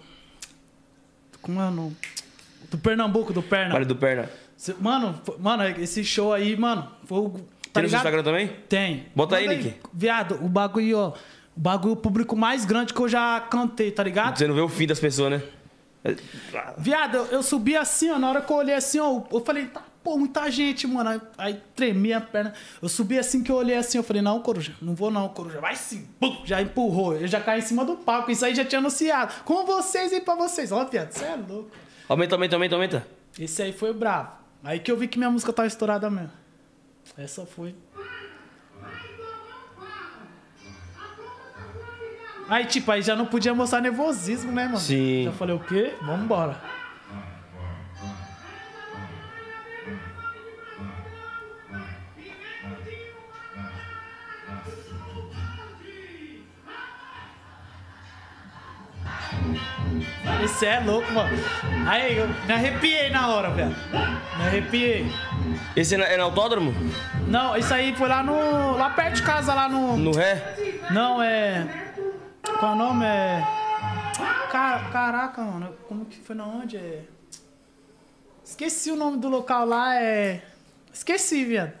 Como 1.41 1.61
é 1.61 1.69
o 1.69 1.71
nome? 1.71 1.95
Do 2.69 2.77
Pernambuco, 2.77 3.31
do 3.31 3.41
Perna. 3.41 3.71
Baile 3.71 3.85
do 3.85 3.95
Perna. 3.95 4.29
Mano, 4.81 5.21
mano, 5.39 5.63
esse 5.79 6.03
show 6.03 6.33
aí, 6.33 6.57
mano, 6.57 6.85
foi 7.05 7.19
o. 7.19 7.29
Tá 7.29 7.39
Tem 7.39 7.83
no 7.83 7.87
ligado? 7.87 8.01
Instagram 8.01 8.23
também? 8.23 8.47
Tem. 8.67 9.05
Bota 9.15 9.37
aí, 9.37 9.47
Nick. 9.47 9.75
Viado, 9.93 10.37
o 10.43 10.49
bagulho, 10.49 10.97
ó. 10.97 11.13
O 11.55 11.59
bagulho, 11.61 11.93
o 11.93 11.95
público 11.97 12.35
mais 12.35 12.65
grande 12.65 12.93
que 12.93 12.99
eu 12.99 13.07
já 13.07 13.39
cantei, 13.39 13.89
tá 13.89 14.03
ligado? 14.03 14.37
Você 14.37 14.49
não 14.49 14.55
vê 14.55 14.59
o 14.59 14.67
fim 14.67 14.85
das 14.85 14.99
pessoas, 14.99 15.31
né? 15.31 15.43
Viado, 16.77 17.15
eu, 17.15 17.25
eu 17.27 17.41
subi 17.41 17.77
assim, 17.77 18.11
ó. 18.11 18.19
Na 18.19 18.31
hora 18.31 18.41
que 18.41 18.51
eu 18.51 18.57
olhei 18.57 18.75
assim, 18.75 18.99
ó, 18.99 19.21
eu 19.31 19.45
falei, 19.45 19.67
tá 19.67 19.81
pô, 20.05 20.19
muita 20.19 20.51
gente, 20.51 20.85
mano. 20.85 21.09
Aí, 21.09 21.21
aí 21.35 21.61
tremia 21.75 22.19
a 22.19 22.21
perna. 22.21 22.53
Eu 22.79 22.87
subi 22.87 23.17
assim 23.17 23.41
que 23.41 23.51
eu 23.51 23.55
olhei 23.55 23.75
assim, 23.75 23.97
eu 23.97 24.03
falei, 24.03 24.21
não, 24.21 24.39
Coruja, 24.39 24.75
não 24.79 24.93
vou 24.93 25.09
não, 25.09 25.27
Coruja. 25.29 25.59
Vai 25.59 25.75
sim. 25.75 26.07
Pum, 26.19 26.43
já 26.45 26.61
empurrou. 26.61 27.15
Eu 27.15 27.27
já 27.27 27.41
caí 27.41 27.57
em 27.57 27.63
cima 27.63 27.83
do 27.83 27.97
palco. 27.97 28.29
Isso 28.29 28.45
aí 28.45 28.53
já 28.53 28.63
tinha 28.63 28.77
anunciado. 28.77 29.33
Com 29.43 29.65
vocês 29.65 30.13
e 30.13 30.21
pra 30.21 30.35
vocês. 30.35 30.71
Ó, 30.71 30.85
viado, 30.85 31.11
você 31.11 31.25
é 31.25 31.35
louco. 31.35 31.71
Aumenta, 32.07 32.35
aumenta, 32.35 32.55
aumenta, 32.55 32.75
aumenta. 32.75 33.07
Esse 33.39 33.63
aí 33.63 33.73
foi 33.73 33.91
bravo. 33.91 34.29
Aí 34.63 34.79
que 34.79 34.91
eu 34.91 34.95
vi 34.95 35.07
que 35.07 35.17
minha 35.17 35.31
música 35.31 35.51
tava 35.51 35.67
estourada 35.67 36.07
mesmo. 36.07 36.31
Essa 37.17 37.43
foi. 37.45 37.75
Aí, 42.47 42.65
tipo, 42.65 42.91
aí 42.91 43.01
já 43.01 43.15
não 43.15 43.25
podia 43.25 43.55
mostrar 43.55 43.81
nervosismo, 43.81 44.51
né, 44.51 44.65
mano? 44.65 44.77
Sim. 44.77 45.23
Já 45.25 45.31
falei, 45.31 45.55
o 45.55 45.59
quê? 45.59 45.95
Vambora. 46.03 46.61
Esse 60.43 60.65
é 60.65 60.79
louco, 60.79 61.11
mano. 61.11 61.29
Aí, 61.87 62.17
eu 62.17 62.27
me 62.27 62.53
arrepiei 62.53 63.09
na 63.09 63.27
hora, 63.29 63.49
velho. 63.51 63.75
Me 64.37 64.43
arrepiei. 64.45 65.05
Esse 65.75 65.95
é 65.95 65.97
na, 65.97 66.05
é 66.05 66.17
no 66.17 66.23
autódromo? 66.23 66.73
Não, 67.27 67.55
isso 67.57 67.73
aí 67.73 67.95
foi 67.95 68.07
lá 68.07 68.23
no. 68.23 68.77
lá 68.77 68.89
perto 68.91 69.15
de 69.15 69.23
casa, 69.23 69.53
lá 69.53 69.67
no. 69.69 69.97
No 69.97 70.11
ré? 70.13 70.55
Não, 70.91 71.21
é. 71.21 71.65
Qual 72.59 72.71
é 72.71 72.75
o 72.75 72.77
nome? 72.77 73.05
É. 73.05 73.43
Ca- 74.51 74.89
Caraca, 74.91 75.41
mano. 75.41 75.73
Como 75.87 76.05
que 76.05 76.17
foi 76.19 76.35
na 76.35 76.45
onde? 76.45 76.77
É. 76.77 77.01
Esqueci 78.43 78.91
o 78.91 78.95
nome 78.95 79.17
do 79.17 79.27
local 79.27 79.65
lá, 79.65 79.95
é. 80.01 80.41
Esqueci, 80.93 81.43
viado. 81.43 81.73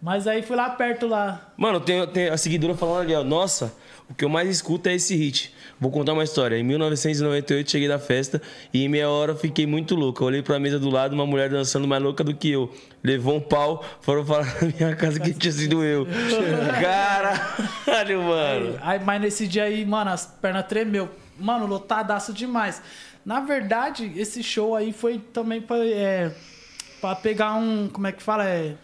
Mas 0.00 0.26
aí 0.26 0.42
fui 0.42 0.56
lá 0.56 0.68
perto 0.70 1.06
lá. 1.06 1.52
Mano, 1.56 1.80
tem, 1.80 2.06
tem 2.08 2.28
a 2.28 2.36
seguidora 2.36 2.74
falando 2.74 3.02
ali, 3.02 3.14
ó. 3.14 3.22
Nossa, 3.24 3.72
o 4.10 4.14
que 4.14 4.24
eu 4.24 4.28
mais 4.28 4.48
escuto 4.48 4.88
é 4.88 4.94
esse 4.94 5.14
hit. 5.16 5.54
Vou 5.82 5.90
contar 5.90 6.12
uma 6.12 6.22
história. 6.22 6.56
Em 6.56 6.62
1998 6.62 7.68
cheguei 7.68 7.88
da 7.88 7.98
festa 7.98 8.40
e 8.72 8.84
em 8.84 8.88
meia 8.88 9.10
hora 9.10 9.34
fiquei 9.34 9.66
muito 9.66 9.96
louco. 9.96 10.24
Olhei 10.24 10.40
pra 10.40 10.56
mesa 10.60 10.78
do 10.78 10.88
lado, 10.88 11.12
uma 11.12 11.26
mulher 11.26 11.50
dançando 11.50 11.88
mais 11.88 12.00
louca 12.00 12.22
do 12.22 12.32
que 12.32 12.52
eu. 12.52 12.72
Levou 13.02 13.34
um 13.34 13.40
pau, 13.40 13.84
foram 14.00 14.24
falar 14.24 14.46
na 14.62 14.68
minha 14.68 14.94
casa 14.94 15.18
que 15.18 15.34
tinha 15.34 15.50
sido 15.50 15.82
eu. 15.82 16.06
Caralho, 16.80 18.22
mano. 18.22 18.78
Aí, 18.80 19.00
mas 19.00 19.20
nesse 19.20 19.48
dia 19.48 19.64
aí, 19.64 19.84
mano, 19.84 20.12
as 20.12 20.24
pernas 20.24 20.66
tremeu. 20.68 21.08
Mano, 21.36 21.66
lotadaço 21.66 22.32
demais. 22.32 22.80
Na 23.26 23.40
verdade, 23.40 24.12
esse 24.14 24.40
show 24.40 24.76
aí 24.76 24.92
foi 24.92 25.18
também 25.32 25.60
pra, 25.60 25.78
é, 25.84 26.32
pra 27.00 27.16
pegar 27.16 27.54
um. 27.54 27.88
Como 27.88 28.06
é 28.06 28.12
que 28.12 28.22
fala? 28.22 28.48
É. 28.48 28.74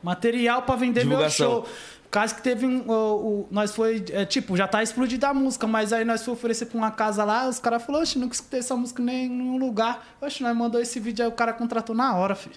Material 0.00 0.62
pra 0.62 0.76
vender 0.76 1.02
Divulgação. 1.02 1.50
meu 1.50 1.60
show. 1.62 1.68
Caso 2.12 2.34
que 2.36 2.42
teve 2.42 2.64
um. 2.66 2.88
o- 2.88 2.92
o- 2.92 3.48
nós 3.50 3.74
foi. 3.74 4.04
é, 4.12 4.24
tipo, 4.26 4.54
já 4.56 4.68
tá 4.68 4.82
explodida 4.82 5.28
a 5.30 5.34
música, 5.34 5.66
mas 5.66 5.92
aí 5.94 6.04
nós 6.04 6.22
foi 6.22 6.34
oferecer 6.34 6.66
pra 6.66 6.76
uma 6.78 6.90
casa 6.90 7.24
lá, 7.24 7.48
os 7.48 7.58
caras 7.58 7.82
falaram, 7.82 8.02
oxe, 8.02 8.18
nunca 8.18 8.34
escutei 8.34 8.60
essa 8.60 8.76
música 8.76 9.00
em 9.02 9.06
nenhum 9.06 9.56
lugar. 9.56 10.06
Oxe, 10.20 10.42
nós 10.42 10.54
mandou 10.56 10.80
esse 10.80 11.00
vídeo 11.00 11.24
aí, 11.24 11.28
o 11.28 11.34
cara 11.34 11.52
contratou 11.54 11.96
na 11.96 12.14
hora, 12.14 12.34
filho. 12.34 12.54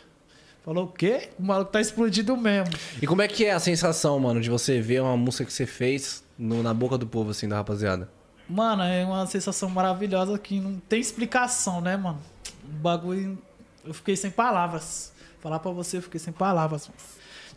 Falou 0.63 0.85
o 0.85 0.87
quê? 0.91 1.29
O 1.39 1.43
maluco 1.43 1.71
tá 1.71 1.79
explodido 1.79 2.35
mesmo. 2.35 2.73
E 3.01 3.07
como 3.07 3.21
é 3.21 3.27
que 3.27 3.45
é 3.45 3.53
a 3.53 3.59
sensação, 3.59 4.19
mano, 4.19 4.41
de 4.41 4.49
você 4.49 4.81
ver 4.81 5.01
uma 5.01 5.15
música 5.15 5.45
que 5.45 5.53
você 5.53 5.65
fez 5.65 6.21
no- 6.37 6.61
na 6.61 6.73
boca 6.73 6.97
do 6.97 7.07
povo, 7.07 7.29
assim, 7.31 7.47
da 7.47 7.55
rapaziada? 7.55 8.09
Mano, 8.49 8.83
é 8.83 9.05
uma 9.05 9.25
sensação 9.25 9.69
maravilhosa 9.69 10.37
que 10.37 10.59
não 10.59 10.75
tem 10.89 10.99
explicação, 10.99 11.79
né, 11.81 11.95
mano? 11.95 12.19
O 12.67 12.77
bagulho. 12.77 13.37
Eu 13.85 13.93
fiquei 13.93 14.15
sem 14.17 14.29
palavras. 14.31 15.13
Falar 15.39 15.59
pra 15.59 15.71
você, 15.71 15.97
eu 15.97 16.01
fiquei 16.01 16.19
sem 16.19 16.33
palavras, 16.33 16.87
mano. 16.87 16.99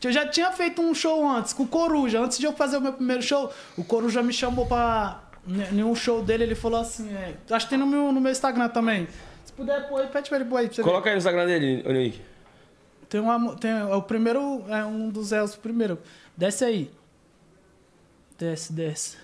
Eu 0.02 0.12
já 0.12 0.26
tinha 0.28 0.52
feito 0.52 0.80
um 0.80 0.94
show 0.94 1.28
antes, 1.28 1.52
com 1.52 1.64
o 1.64 1.66
Coruja. 1.68 2.20
Antes 2.20 2.38
de 2.38 2.46
eu 2.46 2.52
fazer 2.52 2.76
o 2.76 2.80
meu 2.80 2.92
primeiro 2.92 3.22
show, 3.22 3.52
o 3.76 3.82
Coruja 3.84 4.22
me 4.22 4.32
chamou 4.32 4.66
pra. 4.66 5.24
Em 5.72 5.82
um 5.82 5.94
show 5.94 6.22
dele, 6.22 6.44
ele 6.44 6.54
falou 6.54 6.80
assim: 6.80 7.10
é, 7.14 7.34
acho 7.50 7.66
que 7.66 7.70
tem 7.70 7.78
no 7.78 7.86
meu, 7.86 8.12
no 8.12 8.20
meu 8.20 8.30
Instagram 8.30 8.68
também. 8.68 9.08
Se 9.44 9.52
puder 9.54 9.88
pôr 9.88 10.02
aí, 10.02 10.06
pede 10.08 10.28
pra 10.28 10.38
ele 10.38 10.48
pôr 10.48 10.56
aí 10.58 10.66
pra 10.66 10.74
você 10.76 10.82
ver. 10.82 10.88
Coloca 10.88 11.08
aí 11.08 11.14
no 11.14 11.18
Instagram 11.18 11.46
dele, 11.46 11.82
ô 11.86 11.92
Nick. 11.92 12.20
Tem 13.08 13.20
uma. 13.20 13.38
mu- 13.38 13.56
Tem, 13.56 13.70
é 13.70 13.84
o 13.94 14.02
primeiro. 14.02 14.62
É 14.68 14.84
um 14.84 15.08
dos 15.08 15.32
o 15.32 15.58
primeiro. 15.58 15.98
Desce 16.36 16.64
aí. 16.64 16.90
Desce, 18.38 18.72
desce. 18.72 19.16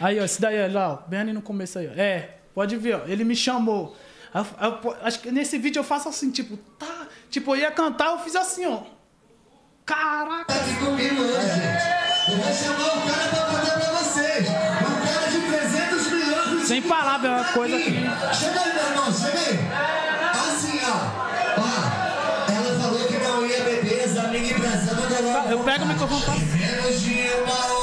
Aí, 0.00 0.18
ó, 0.20 0.24
esse 0.24 0.40
daí, 0.40 0.70
ó, 0.70 0.72
lá, 0.72 0.92
ó, 0.94 1.08
bem 1.08 1.20
ali 1.20 1.32
no 1.32 1.42
começo 1.42 1.78
aí, 1.78 1.88
ó. 1.88 1.92
É, 2.00 2.36
pode 2.54 2.76
ver, 2.76 2.94
ó. 2.96 3.00
Ele 3.06 3.24
me 3.24 3.34
chamou. 3.36 3.96
Aí 4.32 4.42
eu- 4.42 4.46
aí 4.58 4.80
eu- 4.84 4.96
acho 5.02 5.20
que 5.20 5.30
nesse 5.30 5.58
vídeo 5.58 5.80
eu 5.80 5.84
faço 5.84 6.08
assim, 6.08 6.30
tipo, 6.30 6.56
tá. 6.78 7.08
Tipo, 7.28 7.54
eu 7.56 7.60
ia 7.62 7.70
cantar, 7.70 8.12
eu 8.12 8.18
fiz 8.20 8.36
assim, 8.36 8.64
ó. 8.66 8.82
Caraca! 9.88 10.52
comigo 10.84 11.22
hoje, 11.22 11.48
gente. 11.48 12.30
Eu 12.30 12.36
vou 12.36 12.52
chamar 12.52 12.98
o 12.98 13.08
cara 13.08 13.28
pra 13.30 13.40
contar 13.46 13.80
pra 13.80 13.90
vocês. 14.02 14.46
Um 14.46 15.06
cara 15.06 15.30
de 15.30 15.40
300 15.40 16.12
milhões. 16.12 16.68
Sem 16.68 16.82
palavras, 16.82 17.30
é 17.30 17.34
uma 17.34 17.44
coisa 17.52 17.78
que. 17.78 17.92
Chega 18.34 18.60
aí, 18.60 18.74
meu 18.74 18.84
irmão, 18.84 19.12
chega 19.14 19.38
aí. 19.38 19.58
Assim, 20.30 20.78
ó. 20.84 20.96
Ó, 21.58 22.52
ela 22.52 22.78
falou 22.82 23.08
que 23.08 23.16
não 23.16 23.46
ia 23.46 23.64
beber, 23.64 24.04
as 24.04 24.16
amigas 24.18 24.50
emprestando 24.50 25.08
dela. 25.08 25.46
Eu 25.50 25.60
pego 25.60 25.84
o 25.84 25.88
microfone 25.88 26.20
faço. 26.20 26.38
Menos 26.38 27.00
de 27.00 27.30
uma 27.42 27.54
hora, 27.54 27.77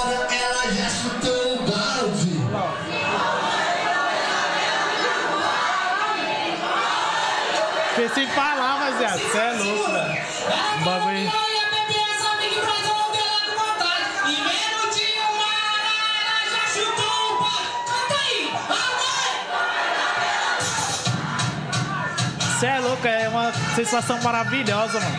sensação 23.85 24.19
maravilhosa, 24.21 24.99
mano. 24.99 25.15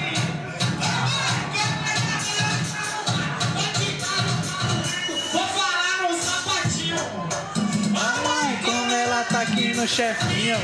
Vou 5.32 5.42
falar 5.42 6.08
no 6.10 6.16
sapatinho. 6.16 6.96
Ai, 7.96 8.58
como 8.64 8.92
ela 8.92 9.24
tá 9.24 9.40
aqui 9.42 9.74
no 9.74 9.86
chefinho. 9.86 10.56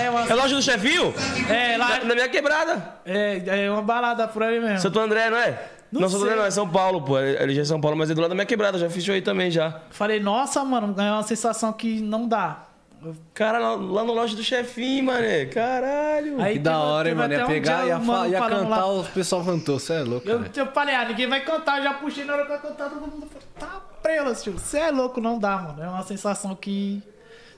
É 0.00 0.08
uma, 0.10 0.26
É 0.26 0.34
loja 0.34 0.54
do 0.56 0.62
chefinho? 0.62 1.14
é, 1.48 1.76
lá, 1.76 1.98
Na, 1.98 2.04
na 2.04 2.14
minha 2.14 2.28
quebrada. 2.28 2.94
é, 3.04 3.64
é 3.66 3.70
uma 3.70 3.82
balada 3.82 4.26
por 4.28 4.42
aí 4.42 4.58
mesmo. 4.60 4.78
Santo 4.78 4.98
André, 4.98 5.28
não 5.30 5.36
é? 5.36 5.68
Não 5.90 6.00
Não, 6.02 6.08
Santo. 6.08 6.22
André 6.24 6.36
não, 6.36 6.44
é 6.46 6.50
São 6.50 6.68
Paulo, 6.68 7.02
pô. 7.02 7.18
Ele 7.18 7.54
já 7.54 7.62
é 7.62 7.64
São 7.64 7.80
Paulo, 7.80 7.96
mas 7.96 8.10
é 8.10 8.14
do 8.14 8.20
lado 8.20 8.30
da 8.30 8.34
minha 8.34 8.46
quebrada. 8.46 8.78
Já 8.78 8.88
fiz 8.88 9.04
show 9.04 9.14
aí 9.14 9.20
também, 9.20 9.50
já. 9.50 9.80
Falei, 9.90 10.18
nossa, 10.20 10.64
mano, 10.64 10.94
ganhou 10.94 11.14
uma 11.16 11.22
sensação 11.22 11.72
que 11.72 12.00
não 12.00 12.26
dá. 12.26 12.62
Cara, 13.34 13.58
lá, 13.58 13.76
no 14.04 14.12
loja 14.12 14.34
do 14.36 14.42
chefinho, 14.44 15.04
mané. 15.04 15.46
Caralho. 15.46 16.40
Aí 16.40 16.54
Que 16.54 16.58
da 16.60 16.78
hora, 16.78 17.08
hein, 17.08 17.14
mano? 17.14 17.34
Ia 17.34 17.44
um 17.44 17.48
pegar, 17.48 17.76
dia 17.78 17.86
ia, 17.88 17.98
mano 17.98 18.30
ia 18.30 18.40
cantar, 18.40 18.68
lá- 18.68 18.86
o 18.92 19.04
pessoal 19.04 19.44
cantou. 19.44 19.78
Você 19.78 19.92
é 19.94 20.00
louco, 20.02 20.28
Eu, 20.28 20.38
cara. 20.40 20.50
eu 20.56 20.66
falei, 20.72 20.94
ah, 20.94 21.04
ninguém 21.06 21.26
vai 21.28 21.40
cantar, 21.44 21.78
eu 21.78 21.84
já 21.84 21.94
puxei 21.94 22.24
na 22.24 22.34
hora 22.34 22.46
que 22.46 22.52
eu 22.52 22.58
cantar, 22.58 22.88
todo 22.90 23.00
mundo 23.00 23.26
falou, 23.26 23.48
tá 23.58 23.80
prela, 24.02 24.34
tio. 24.34 24.52
Você 24.58 24.78
é 24.78 24.90
louco, 24.90 25.20
não 25.20 25.38
dá, 25.38 25.56
mano. 25.56 25.82
É 25.82 25.88
uma 25.88 26.02
sensação 26.02 26.54
que. 26.54 27.02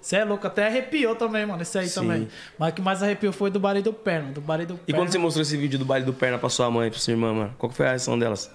Você 0.00 0.16
é 0.16 0.24
louco, 0.24 0.46
até 0.46 0.66
arrepiou 0.66 1.14
também, 1.16 1.46
mano. 1.46 1.62
Esse 1.62 1.78
aí 1.78 1.88
Sim. 1.88 2.00
também. 2.02 2.28
Mas 2.58 2.72
o 2.72 2.74
que 2.74 2.82
mais 2.82 3.02
arrepiou 3.02 3.32
foi 3.32 3.50
do 3.50 3.58
Barulho 3.58 3.82
do 3.84 3.92
Perna. 3.92 4.32
Do 4.32 4.40
Barulho 4.40 4.66
do 4.68 4.74
E 4.74 4.76
Perna. 4.78 5.00
quando 5.00 5.10
você 5.10 5.16
mostrou 5.18 5.40
esse 5.42 5.56
vídeo 5.56 5.78
do 5.78 5.84
baile 5.86 6.04
do 6.04 6.12
perna 6.12 6.36
pra 6.38 6.50
sua 6.50 6.70
mãe, 6.70 6.90
pra 6.90 6.98
sua 7.00 7.12
irmã, 7.12 7.32
mano? 7.32 7.54
Qual 7.58 7.70
que 7.70 7.76
foi 7.76 7.86
a 7.86 7.90
reação 7.90 8.18
delas? 8.18 8.50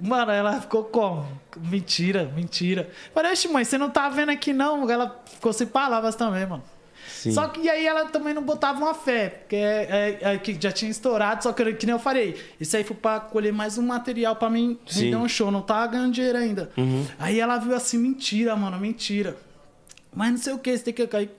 Mano, 0.00 0.30
ela 0.32 0.60
ficou 0.60 0.84
como? 0.84 1.26
Mentira, 1.56 2.30
mentira. 2.34 2.88
Falei, 3.14 3.32
oxe, 3.32 3.48
mãe, 3.48 3.64
você 3.64 3.76
não 3.78 3.90
tá 3.90 4.08
vendo 4.08 4.30
aqui 4.30 4.52
não? 4.52 4.88
Ela 4.90 5.20
ficou 5.26 5.52
sem 5.52 5.66
palavras 5.66 6.14
também, 6.14 6.46
mano. 6.46 6.62
Sim. 7.08 7.32
Só 7.32 7.48
que 7.48 7.68
aí 7.68 7.86
ela 7.86 8.06
também 8.06 8.32
não 8.32 8.42
botava 8.42 8.78
uma 8.78 8.94
fé, 8.94 9.28
porque 9.28 9.56
é, 9.56 10.18
é- 10.22 10.34
é 10.34 10.38
que 10.38 10.56
já 10.58 10.72
tinha 10.72 10.90
estourado, 10.90 11.42
só 11.42 11.52
que, 11.52 11.74
que 11.74 11.84
nem 11.84 11.92
eu 11.94 11.98
falei, 11.98 12.40
isso 12.58 12.74
aí 12.76 12.84
foi 12.84 12.96
pra 12.96 13.20
colher 13.20 13.52
mais 13.52 13.76
um 13.76 13.82
material 13.82 14.36
pra 14.36 14.48
mim 14.48 14.78
Sim. 14.86 15.04
vender 15.04 15.16
um 15.16 15.28
show, 15.28 15.50
não 15.50 15.60
tava 15.60 15.86
ganhando 15.88 16.12
dinheiro 16.12 16.38
ainda. 16.38 16.70
Aí 17.18 17.38
ela 17.38 17.58
viu 17.58 17.74
assim, 17.74 17.98
mentira, 17.98 18.56
mano, 18.56 18.78
mentira. 18.78 19.36
Mas 20.14 20.30
não 20.30 20.38
sei 20.38 20.52
o 20.54 20.58
que, 20.58 20.76
você 20.76 20.84
tem 20.92 20.94
que. 20.94 21.16
Aí 21.16 21.30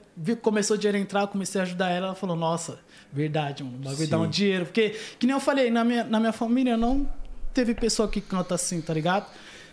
começou 0.42 0.76
o 0.76 0.80
dinheiro 0.80 0.98
a 0.98 1.02
entrar, 1.02 1.22
eu 1.22 1.28
comecei 1.28 1.60
a 1.60 1.64
ajudar 1.64 1.90
ela, 1.90 2.08
ela 2.08 2.16
falou, 2.16 2.36
nossa, 2.36 2.80
verdade, 3.12 3.64
mano, 3.64 3.78
bagulho 3.80 4.08
dá 4.08 4.20
um 4.20 4.30
dinheiro. 4.30 4.66
Porque, 4.66 4.90
que 5.18 5.26
nem 5.26 5.34
eu 5.34 5.40
falei, 5.40 5.72
na 5.72 5.84
minha, 5.84 6.04
na 6.04 6.20
minha 6.20 6.34
família 6.34 6.78
não 6.78 7.08
teve 7.54 7.74
pessoa 7.74 8.08
que 8.08 8.22
canta 8.22 8.56
assim, 8.56 8.82
tá 8.82 8.94
ligado? 8.94 9.26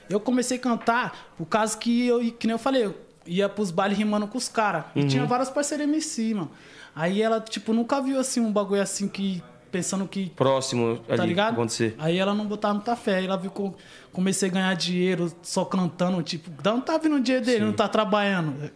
Eu 0.09 0.21
comecei 0.21 0.57
a 0.57 0.61
cantar 0.61 1.35
por 1.37 1.47
causa 1.47 1.77
que 1.77 2.07
eu, 2.07 2.21
que 2.33 2.47
nem 2.47 2.53
eu 2.55 2.59
falei, 2.59 2.87
eu 2.87 2.95
ia 3.27 3.49
pros 3.49 3.71
bailes 3.71 3.97
rimando 3.99 4.27
com 4.27 4.39
os 4.39 4.49
caras. 4.49 4.85
E 4.97 5.07
tinha 5.07 5.25
várias 5.27 5.51
parcerias 5.51 5.89
MC, 5.89 6.35
mano. 6.35 6.51
Aí 6.95 7.23
ela, 7.23 7.41
tipo, 7.41 7.73
nunca 7.73 8.01
viu 8.01 8.19
assim 8.19 8.41
um 8.41 8.53
bagulho 8.53 8.83
assim 8.83 9.07
que. 9.09 9.43
Pensando 9.71 10.09
que 10.09 10.31
Próximo 10.31 10.99
ali 11.07 11.19
tá 11.19 11.27
ligado? 11.27 11.53
acontecer. 11.53 11.95
Aí 11.99 12.17
ela 12.17 12.33
não 12.33 12.47
botava 12.47 12.73
muita 12.73 12.97
fé. 12.97 13.17
Aí 13.17 13.27
ela 13.27 13.37
viu 13.37 13.51
que 13.51 13.61
eu 13.61 13.77
comecei 14.15 14.49
a 14.49 14.53
ganhar 14.53 14.75
dinheiro 14.75 15.31
só 15.43 15.63
cantando, 15.63 16.23
tipo, 16.23 16.51
onde 16.71 16.85
tá 16.87 16.97
vindo 16.97 17.17
o 17.17 17.21
dinheiro 17.21 17.45
dele? 17.45 17.67
Não 17.67 17.75
tá 17.75 17.87
trabalhando. 17.87 18.71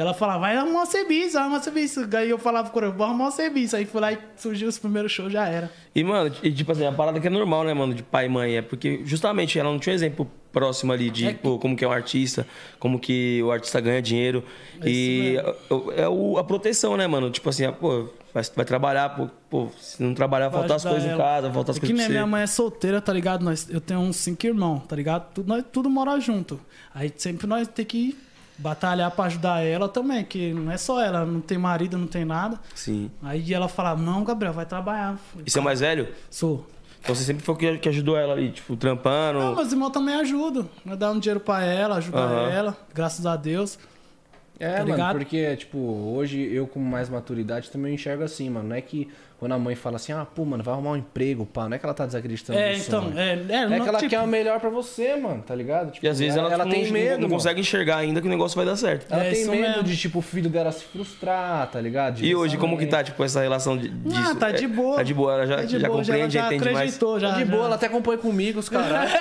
Ela 0.00 0.14
falava, 0.14 0.40
vai 0.40 0.56
arrumar 0.56 0.82
um 0.82 0.86
serviço, 0.86 1.32
vai 1.34 1.42
arrumar 1.42 1.58
um 1.58 1.62
serviço. 1.62 2.08
Aí 2.16 2.30
eu 2.30 2.38
falava 2.38 2.70
com 2.70 2.80
vou 2.92 3.06
arrumar 3.06 3.28
um 3.28 3.30
serviço. 3.30 3.76
Aí 3.76 3.84
fui 3.86 4.00
lá 4.00 4.12
e 4.12 4.18
surgiu 4.36 4.68
os 4.68 4.78
primeiros 4.78 5.10
shows, 5.12 5.32
já 5.32 5.46
era. 5.48 5.70
E, 5.94 6.04
mano, 6.04 6.34
e, 6.42 6.52
tipo 6.52 6.70
assim, 6.72 6.86
a 6.86 6.92
parada 6.92 7.18
que 7.20 7.26
é 7.26 7.30
normal, 7.30 7.64
né, 7.64 7.72
mano, 7.74 7.94
de 7.94 8.02
pai 8.02 8.26
e 8.26 8.28
mãe, 8.28 8.56
é 8.56 8.62
porque 8.62 9.00
justamente 9.04 9.58
ela 9.58 9.70
não 9.70 9.78
tinha 9.78 9.92
um 9.92 9.96
exemplo 9.96 10.30
próximo 10.52 10.92
ali 10.92 11.10
de 11.10 11.26
É 11.26 11.32
que- 11.34 11.38
pô, 11.40 11.58
como 11.58 11.76
que 11.76 11.84
é 11.84 11.88
um 11.88 11.92
artista, 11.92 12.46
como 12.78 12.98
que 12.98 13.42
o 13.42 13.50
artista 13.50 13.80
ganha 13.80 14.00
dinheiro. 14.00 14.42
É 14.80 14.88
e 14.88 15.36
é, 15.36 16.02
é 16.02 16.08
o- 16.08 16.38
a 16.38 16.44
proteção, 16.44 16.96
né, 16.96 17.06
mano? 17.06 17.30
Tipo 17.30 17.48
assim, 17.50 17.64
ah, 17.66 17.72
pô, 17.72 18.08
vai, 18.32 18.42
vai 18.54 18.64
trabalhar, 18.64 19.10
pô, 19.10 19.28
pô, 19.50 19.68
se 19.78 20.02
não 20.02 20.14
trabalhar, 20.14 20.48
Vai 20.48 20.60
faltar 20.60 20.76
as 20.76 20.82
coisas 20.84 21.04
em 21.04 21.08
ela. 21.10 21.22
casa, 21.22 21.52
faltar 21.52 21.70
as 21.72 21.76
É 21.76 21.80
que 21.80 21.86
coisas 21.86 21.96
pra 21.96 22.06
você. 22.06 22.12
minha 22.12 22.26
mãe 22.26 22.42
é 22.42 22.46
solteira, 22.46 23.00
tá 23.02 23.12
ligado? 23.12 23.42
Nós, 23.44 23.68
eu 23.70 23.80
tenho 23.80 24.00
uns 24.00 24.16
cinco 24.16 24.46
irmãos, 24.46 24.80
tá 24.88 24.96
ligado? 24.96 25.30
Tudo, 25.34 25.46
nós 25.48 25.64
tudo 25.70 25.90
mora 25.90 26.18
junto. 26.20 26.58
Aí 26.94 27.12
sempre 27.16 27.46
nós 27.46 27.68
tem 27.68 27.84
que 27.84 28.16
batalhar 28.58 29.10
pra 29.10 29.26
ajudar 29.26 29.62
ela 29.62 29.88
também, 29.88 30.24
que 30.24 30.52
não 30.52 30.70
é 30.72 30.76
só 30.76 31.00
ela, 31.02 31.24
não 31.26 31.40
tem 31.40 31.58
marido, 31.58 31.98
não 31.98 32.06
tem 32.06 32.24
nada. 32.24 32.58
Sim. 32.74 33.10
Aí 33.22 33.52
ela 33.52 33.68
falava, 33.68 34.00
não, 34.00 34.24
Gabriel, 34.24 34.52
vai 34.52 34.66
trabalhar. 34.66 35.18
E 35.44 35.50
você 35.50 35.58
é 35.58 35.60
o 35.60 35.64
mais 35.64 35.80
velho? 35.80 36.08
Sou. 36.30 36.66
Então 37.02 37.14
você 37.14 37.22
sempre 37.22 37.44
foi 37.44 37.54
o 37.54 37.78
que, 37.78 37.88
ajudou 37.88 38.16
ela 38.16 38.32
ali, 38.32 38.50
tipo, 38.50 38.76
trampando. 38.76 39.38
Não, 39.38 39.54
meus 39.54 39.70
irmãos 39.70 39.90
também 39.90 40.14
ajudam. 40.16 40.68
Nós 40.84 40.98
dá 40.98 41.10
um 41.12 41.18
dinheiro 41.18 41.38
pra 41.40 41.62
ela, 41.62 41.96
ajudar 41.98 42.18
Aham. 42.18 42.50
ela, 42.50 42.76
graças 42.92 43.24
a 43.26 43.36
Deus. 43.36 43.78
É, 44.58 44.72
Tá 44.72 44.78
mano, 44.80 44.90
ligado? 44.92 45.18
porque, 45.18 45.54
tipo, 45.56 45.78
hoje 45.78 46.40
eu 46.40 46.66
com 46.66 46.80
mais 46.80 47.08
maturidade 47.08 47.70
também 47.70 47.94
enxergo 47.94 48.24
assim, 48.24 48.48
mano. 48.50 48.70
Não 48.70 48.76
é 48.76 48.80
que 48.80 49.08
quando 49.38 49.52
a 49.52 49.58
mãe 49.58 49.74
fala 49.74 49.96
assim, 49.96 50.12
ah, 50.12 50.24
pô, 50.24 50.46
mano, 50.46 50.62
vai 50.64 50.72
arrumar 50.72 50.92
um 50.92 50.96
emprego, 50.96 51.44
pá. 51.44 51.68
Não 51.68 51.76
é 51.76 51.78
que 51.78 51.84
ela 51.84 51.92
tá 51.94 52.06
desacreditando 52.06 52.58
É, 52.58 52.74
então, 52.74 53.02
sonho. 53.02 53.18
é, 53.18 53.34
é, 53.34 53.54
É 53.56 53.68
não, 53.68 53.80
que 53.82 53.88
ela 53.88 53.98
tipo, 53.98 54.10
quer 54.10 54.20
o 54.20 54.26
melhor 54.26 54.58
pra 54.60 54.70
você, 54.70 55.14
mano, 55.14 55.42
tá 55.42 55.54
ligado? 55.54 55.92
Tipo, 55.92 56.06
E 56.06 56.08
às 56.08 56.18
vezes 56.18 56.36
ela, 56.36 56.50
ela 56.50 56.64
tipo, 56.64 56.74
tem 56.74 56.84
não, 56.86 56.92
medo, 56.92 57.12
não 57.14 57.20
mano. 57.22 57.34
consegue 57.34 57.60
enxergar 57.60 57.98
ainda 57.98 58.20
que 58.22 58.26
o 58.26 58.30
negócio 58.30 58.56
vai 58.56 58.64
dar 58.64 58.76
certo. 58.76 59.12
Ela 59.12 59.24
É, 59.24 59.30
tem 59.32 59.44
medo 59.46 59.60
mesmo. 59.60 59.82
de, 59.82 59.96
tipo, 59.96 60.20
o 60.20 60.22
filho 60.22 60.48
dela 60.48 60.72
se 60.72 60.84
frustrar, 60.84 61.70
tá 61.70 61.78
ligado? 61.80 62.14
De 62.14 62.24
E 62.26 62.34
hoje, 62.34 62.56
como 62.56 62.78
que 62.78 62.86
tá, 62.86 63.04
tipo, 63.04 63.22
essa 63.22 63.42
relação 63.42 63.76
de, 63.76 63.90
disso? 63.90 64.30
Ah, 64.30 64.34
tá 64.34 64.50
de 64.50 64.64
É, 64.64 64.68
boa. 64.68 64.96
Tá 64.96 65.02
de 65.02 65.12
boa, 65.12 65.34
ela 65.34 65.46
já, 65.46 65.56
Tá 65.56 65.62
de 65.64 65.78
já 65.80 65.86
boa, 65.88 65.98
compreende, 66.00 66.34
já, 66.34 66.40
já 66.40 66.46
entende 66.46 66.64
mais. 66.64 66.76
acreditou, 66.78 67.20
já. 67.20 67.28
Tá 67.32 67.34
de 67.34 67.44
já. 67.44 67.50
boa, 67.50 67.64
ela 67.66 67.74
até 67.74 67.86
acompanha 67.86 68.18
comigo, 68.18 68.58
os 68.58 68.70
caras. 68.70 69.10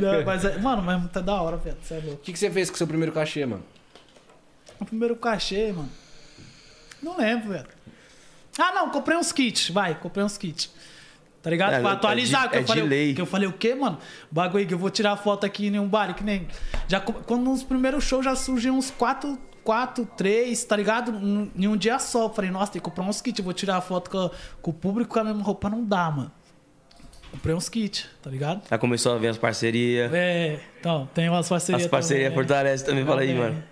Não, 0.00 0.24
mas, 0.24 0.44
é- 0.44 0.58
mano, 0.58 0.82
mas 0.82 1.10
tá 1.10 1.20
da 1.20 1.40
hora, 1.40 1.56
velho. 1.56 1.76
Você 1.82 1.94
é 1.94 1.98
louco. 1.98 2.14
O 2.14 2.18
que, 2.18 2.32
que 2.32 2.38
você 2.38 2.50
fez 2.50 2.70
com 2.70 2.74
o 2.74 2.78
seu 2.78 2.86
primeiro 2.86 3.12
cachê, 3.12 3.44
mano? 3.44 3.62
O 4.80 4.84
primeiro 4.84 5.16
cachê, 5.16 5.72
mano. 5.72 5.88
Não 7.02 7.16
lembro, 7.18 7.50
velho. 7.50 7.66
Ah, 8.58 8.72
não, 8.74 8.90
comprei 8.90 9.16
uns 9.16 9.32
kits. 9.32 9.70
Vai, 9.70 9.94
comprei 9.94 10.24
uns 10.24 10.36
kits. 10.38 10.70
Tá 11.42 11.50
ligado? 11.50 11.74
É, 11.74 11.80
pra 11.80 11.90
é 11.90 11.92
atualizar. 11.92 12.42
de- 12.44 12.48
que, 12.48 12.56
eu 12.56 12.60
é 12.60 12.62
de 12.62 12.68
falei, 12.68 13.14
que 13.14 13.20
eu 13.20 13.26
falei, 13.26 13.48
o 13.48 13.52
quê, 13.52 13.74
mano? 13.74 13.98
Bagulho 14.30 14.66
que 14.66 14.74
eu 14.74 14.78
vou 14.78 14.90
tirar 14.90 15.16
foto 15.16 15.46
aqui 15.46 15.66
em 15.68 15.78
um 15.78 15.86
bar, 15.86 16.12
que 16.14 16.24
nem. 16.24 16.48
Já, 16.88 17.00
quando 17.00 17.44
nos 17.44 17.62
primeiros 17.62 18.02
shows 18.04 18.24
já 18.24 18.34
surgiam 18.34 18.76
uns 18.76 18.90
quatro. 18.90 19.38
Quatro, 19.62 20.06
três, 20.16 20.62
tá 20.62 20.76
ligado? 20.76 21.10
Em 21.10 21.50
em 21.56 21.66
um 21.66 21.76
dia 21.76 21.98
só. 21.98 22.26
Eu 22.26 22.30
Falei, 22.32 22.52
nossa, 22.52 22.70
tem 22.70 22.80
que 22.80 22.84
comprar 22.84 23.02
uns 23.04 23.20
kits. 23.20 23.40
Eu 23.40 23.44
vou 23.44 23.52
tirar 23.52 23.80
foto 23.80 24.08
com, 24.08 24.30
com 24.62 24.70
o 24.70 24.72
público 24.74 25.12
com 25.12 25.18
a 25.18 25.24
mesma 25.24 25.42
roupa. 25.42 25.68
Não 25.68 25.84
dá, 25.84 26.08
mano. 26.08 26.30
Comprei 27.32 27.52
uns 27.52 27.68
kits, 27.68 28.06
tá 28.22 28.30
ligado? 28.30 28.62
Já 28.70 28.78
começou 28.78 29.14
a 29.14 29.18
ver 29.18 29.26
as 29.26 29.36
parcerias. 29.36 30.12
É, 30.14 30.60
então, 30.78 31.08
tem 31.12 31.28
umas 31.28 31.48
parcerias. 31.48 31.82
As 31.84 31.90
parcerias 31.90 32.28
também. 32.32 32.44
fortalecem 32.44 32.86
também, 32.86 33.04
fala 33.04 33.20
aí, 33.22 33.34
mano. 33.34 33.62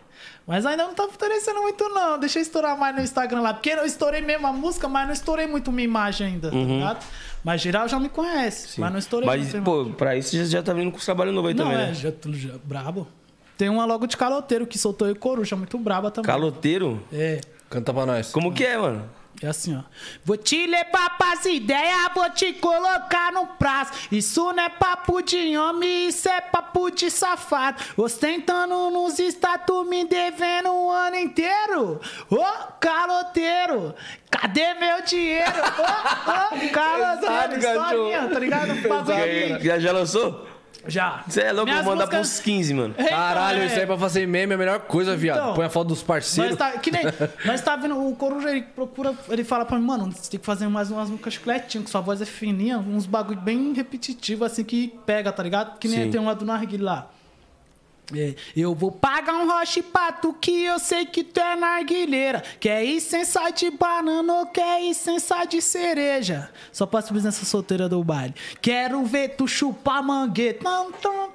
Mas 0.47 0.67
ainda 0.67 0.87
não 0.87 0.95
tá 0.95 1.05
fortalecendo 1.05 1.63
muito, 1.63 1.89
não. 1.89 2.19
Deixa 2.19 2.39
eu 2.39 2.43
estourar 2.43 2.79
mais 2.79 2.95
no 2.95 3.03
Instagram 3.03 3.41
lá. 3.41 3.55
Porque 3.55 3.71
eu 3.71 3.85
estourei 3.85 4.21
mesmo 4.21 4.47
a 4.47 4.53
música, 4.53 4.87
mas 4.89 5.07
não 5.07 5.13
estourei 5.15 5.47
muito 5.47 5.73
minha 5.73 5.85
imagem 5.85 6.27
ainda, 6.27 6.51
tá 6.51 6.57
ligado? 6.57 7.05
Mas 7.43 7.61
geral 7.61 7.89
já 7.89 7.99
me 7.99 8.09
conhece. 8.09 8.81
Mas 8.81 8.93
não 8.93 8.99
estourei 8.99 9.29
Uhum. 9.29 9.35
Mas, 9.35 9.43
muito. 9.43 9.57
irmão. 9.57 9.85
pô, 9.87 9.97
pra 9.97 10.17
isso 10.17 10.31
você 10.31 10.45
já 10.47 10.63
tá 10.63 10.73
vindo 10.73 10.91
com 10.91 10.99
os 10.99 11.05
trabalhos 11.05 11.35
novos 11.35 11.49
aí 11.49 11.55
não, 11.55 11.65
também, 11.65 11.79
é, 11.83 11.87
né? 11.89 11.95
já, 11.95 12.11
já, 12.33 12.55
brabo. 12.63 13.07
Tem 13.57 13.69
uma 13.69 13.85
logo 13.85 14.07
de 14.07 14.17
caloteiro 14.17 14.67
que 14.67 14.79
soltou 14.79 15.09
aí 15.09 15.15
coruja, 15.15 15.57
muito 15.57 15.79
braba 15.79 16.11
também. 16.11 16.27
Caloteiro? 16.27 17.03
É. 17.13 17.41
Canta 17.71 17.93
pra 17.95 18.05
nós. 18.05 18.31
Como 18.31 18.53
que 18.53 18.65
é, 18.65 18.77
mano? 18.77 19.09
É 19.43 19.49
assim, 19.49 19.77
ó. 19.77 19.83
Vou 20.25 20.37
te 20.37 20.67
levar 20.67 21.19
pras 21.19 21.45
ideias, 21.45 22.09
vou 22.15 22.31
te 22.31 22.53
colocar 22.55 23.33
no 23.33 23.47
prazo. 23.47 23.93
Isso 24.11 24.53
não 24.53 24.63
é 24.63 24.69
papo 24.69 25.21
de 25.21 25.57
homem, 25.59 26.09
isso 26.09 26.29
é 26.29 26.41
papo 26.41 26.89
de 26.91 27.11
safado. 27.11 27.83
Ostentando 27.97 28.91
nos 28.91 29.19
status, 29.19 29.87
me 29.87 30.05
devendo 30.05 30.71
o 30.73 30.91
ano 30.91 31.17
inteiro. 31.17 32.01
Ô, 32.31 32.43
caloteiro, 32.81 33.95
cadê 34.31 34.75
meu 34.75 35.03
dinheiro? 35.03 35.51
Ô, 35.51 36.67
ô, 36.67 36.69
caloteiro, 36.73 37.21
Pesado, 37.21 37.61
cachorro. 37.61 38.09
historinha, 38.09 38.29
tá 38.29 38.39
ligado? 38.39 38.75
Bagulho- 38.89 39.61
Já, 39.63 39.79
já 39.79 39.93
lançou? 39.93 40.54
Já. 40.87 41.25
Você 41.27 41.41
é 41.43 41.53
louco, 41.53 41.71
Minhas 41.71 41.85
vou 41.85 41.95
mandar 41.95 42.07
músicas- 42.07 42.31
pros 42.37 42.41
15, 42.45 42.75
mano. 42.75 42.95
Então, 42.97 43.09
Caralho, 43.09 43.63
é. 43.63 43.67
isso 43.67 43.79
aí 43.81 43.87
pra 43.87 43.97
fazer 43.99 44.27
meme 44.27 44.53
é 44.53 44.55
a 44.55 44.59
melhor 44.59 44.81
coisa, 44.81 45.17
viado. 45.17 45.39
Então, 45.39 45.55
Põe 45.55 45.65
a 45.67 45.71
foto 45.71 45.89
dos 45.89 46.03
parceiros. 46.03 46.59
Nós 46.59 46.73
tá, 46.73 46.79
que 46.79 46.91
nem, 46.91 47.03
nós 47.45 47.61
tá 47.61 47.77
vendo, 47.77 47.99
o 48.07 48.15
Coruja, 48.17 48.51
ele 48.51 48.63
procura, 48.63 49.15
ele 49.29 49.45
fala 49.45 49.65
pra 49.65 49.79
mim, 49.79 49.85
mano, 49.87 50.11
você 50.13 50.31
tem 50.31 50.41
que 50.41 50.47
fazer 50.47 50.69
mais 50.69 50.91
umas 50.91 51.09
músicas 51.11 51.35
chicletinhas, 51.35 51.85
que 51.85 51.91
sua 51.91 52.01
voz 52.01 52.21
é 52.21 52.27
fininha, 52.27 52.79
uns 52.79 53.07
bagulho 53.07 53.41
bem 53.41 53.73
repetitivo, 53.73 54.45
assim, 54.45 54.65
que 54.65 54.93
pega, 55.07 55.33
tá 55.33 55.43
ligado? 55.43 55.79
Que 55.79 55.89
nem 55.89 56.05
Sim. 56.05 56.11
tem 56.11 56.21
uma 56.21 56.35
do 56.35 56.45
Narguilé 56.45 56.85
lá. 56.85 57.11
É, 58.15 58.35
eu 58.55 58.75
vou 58.75 58.93
pagar 58.93 59.35
um 59.35 59.49
roche 59.49 59.83
pra 59.83 60.13
tu 60.13 60.35
que 60.35 60.65
eu 60.65 60.79
sei 60.79 61.07
que 61.07 61.25
tu 61.25 61.41
é 61.41 61.57
narguilheira. 61.57 62.43
Quer 62.61 62.85
essência 62.85 63.51
de 63.51 63.71
banana 63.71 64.33
ou 64.35 64.47
quer 64.47 64.83
essência 64.85 65.45
de 65.47 65.63
cereja? 65.63 66.51
Só 66.71 66.87
subir 67.01 67.23
nessa 67.23 67.45
solteira 67.45 67.89
do 67.89 68.03
baile. 68.05 68.35
Quero 68.61 69.05
ver 69.05 69.31
tu 69.31 69.49
chupar 69.49 70.03
mangueta. 70.03 70.65
Tum, 70.65 70.93
tum. 70.93 71.34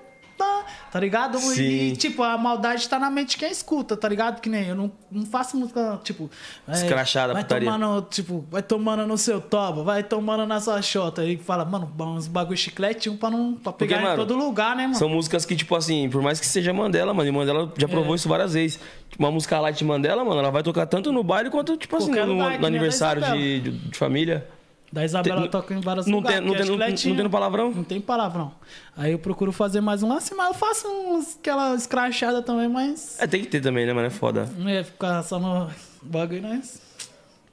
Tá 0.91 0.99
ligado? 0.99 1.37
Sim. 1.39 1.61
E, 1.61 1.95
tipo, 1.95 2.23
a 2.23 2.37
maldade 2.37 2.87
tá 2.89 2.97
na 2.97 3.09
mente 3.09 3.31
de 3.31 3.37
quem 3.37 3.51
escuta, 3.51 3.95
tá 3.95 4.07
ligado? 4.09 4.41
Que 4.41 4.49
nem 4.49 4.67
eu 4.69 4.75
não, 4.75 4.91
não 5.11 5.25
faço 5.25 5.55
música, 5.57 5.99
tipo. 6.03 6.29
é, 6.67 6.71
Escrachada, 6.73 7.33
vai 7.33 7.43
putaria. 7.43 7.71
tomando, 7.71 8.01
tipo, 8.09 8.45
vai 8.49 8.61
tomando 8.63 9.05
no 9.05 9.17
seu 9.17 9.39
toba, 9.39 9.83
vai 9.83 10.03
tomando 10.03 10.45
na 10.45 10.59
sua 10.59 10.81
xota. 10.81 11.21
Aí 11.21 11.37
fala, 11.37 11.63
mano, 11.65 11.91
uns 11.99 12.27
bagulho 12.27 12.57
chicletinho 12.57 13.17
pra, 13.17 13.29
não, 13.29 13.53
pra 13.53 13.71
Porque, 13.71 13.85
pegar 13.85 14.01
em 14.01 14.03
mano, 14.03 14.17
todo 14.25 14.35
lugar, 14.35 14.75
né, 14.75 14.83
mano? 14.83 14.95
São 14.95 15.09
músicas 15.09 15.45
que, 15.45 15.55
tipo 15.55 15.75
assim, 15.75 16.09
por 16.09 16.21
mais 16.21 16.39
que 16.39 16.45
seja 16.47 16.73
Mandela, 16.73 17.13
mano, 17.13 17.29
e 17.29 17.31
Mandela 17.31 17.71
já 17.77 17.85
É. 17.87 17.89
provou 17.89 18.15
isso 18.15 18.27
várias 18.27 18.53
vezes. 18.53 18.79
Tipo, 19.09 19.23
uma 19.23 19.31
música 19.31 19.59
light 19.59 19.83
Mandela, 19.83 20.23
mano, 20.23 20.39
ela 20.39 20.51
vai 20.51 20.63
tocar 20.63 20.85
tanto 20.85 21.11
no 21.11 21.23
baile 21.23 21.49
quanto, 21.49 21.75
tipo 21.77 21.95
assim, 21.97 22.07
Qualquer 22.07 22.25
no, 22.25 22.33
lugar, 22.33 22.51
que 22.53 22.57
no 22.59 22.59
a 22.59 22.61
da 22.61 22.67
aniversário 22.67 23.21
de, 23.21 23.59
de- 23.61 23.71
de 23.89 23.97
família. 23.97 24.47
Da 24.91 25.05
Isabela 25.05 25.41
Tem- 25.41 25.49
toca 25.51 25.73
em 25.73 25.81
vários 25.81 26.07
não 26.07 26.17
lugares. 26.17 26.39
tem- 26.39 26.47
não 26.47 26.53
que 26.55 26.61
é 26.61 26.63
tem- 26.63 26.71
não- 26.71 26.77
não 26.77 27.15
tem 27.15 27.23
no 27.23 27.29
palavrão? 27.29 27.71
Não 27.71 27.83
tem 27.83 28.01
palavrão. 28.01 28.51
Aí 28.97 29.11
eu 29.11 29.19
procuro 29.19 29.51
fazer 29.51 29.81
mais 29.81 30.01
um 30.01 30.11
assim, 30.11 30.33
mas 30.35 30.47
eu 30.47 30.53
faço 30.55 30.87
uns, 30.87 31.37
aquela 31.39 31.75
escrachada 31.75 32.41
também, 32.41 32.67
mas. 32.67 33.19
É, 33.19 33.27
tem 33.27 33.41
que 33.41 33.47
ter 33.47 33.61
também, 33.61 33.85
né, 33.85 33.93
mano? 33.93 34.07
É 34.07 34.09
foda. 34.09 34.49
Não 34.57 34.69
ia 34.69 34.83
ficar 34.83 35.21
só 35.23 35.37
no 35.39 35.69
bagulho, 36.01 36.41
né? 36.41 36.61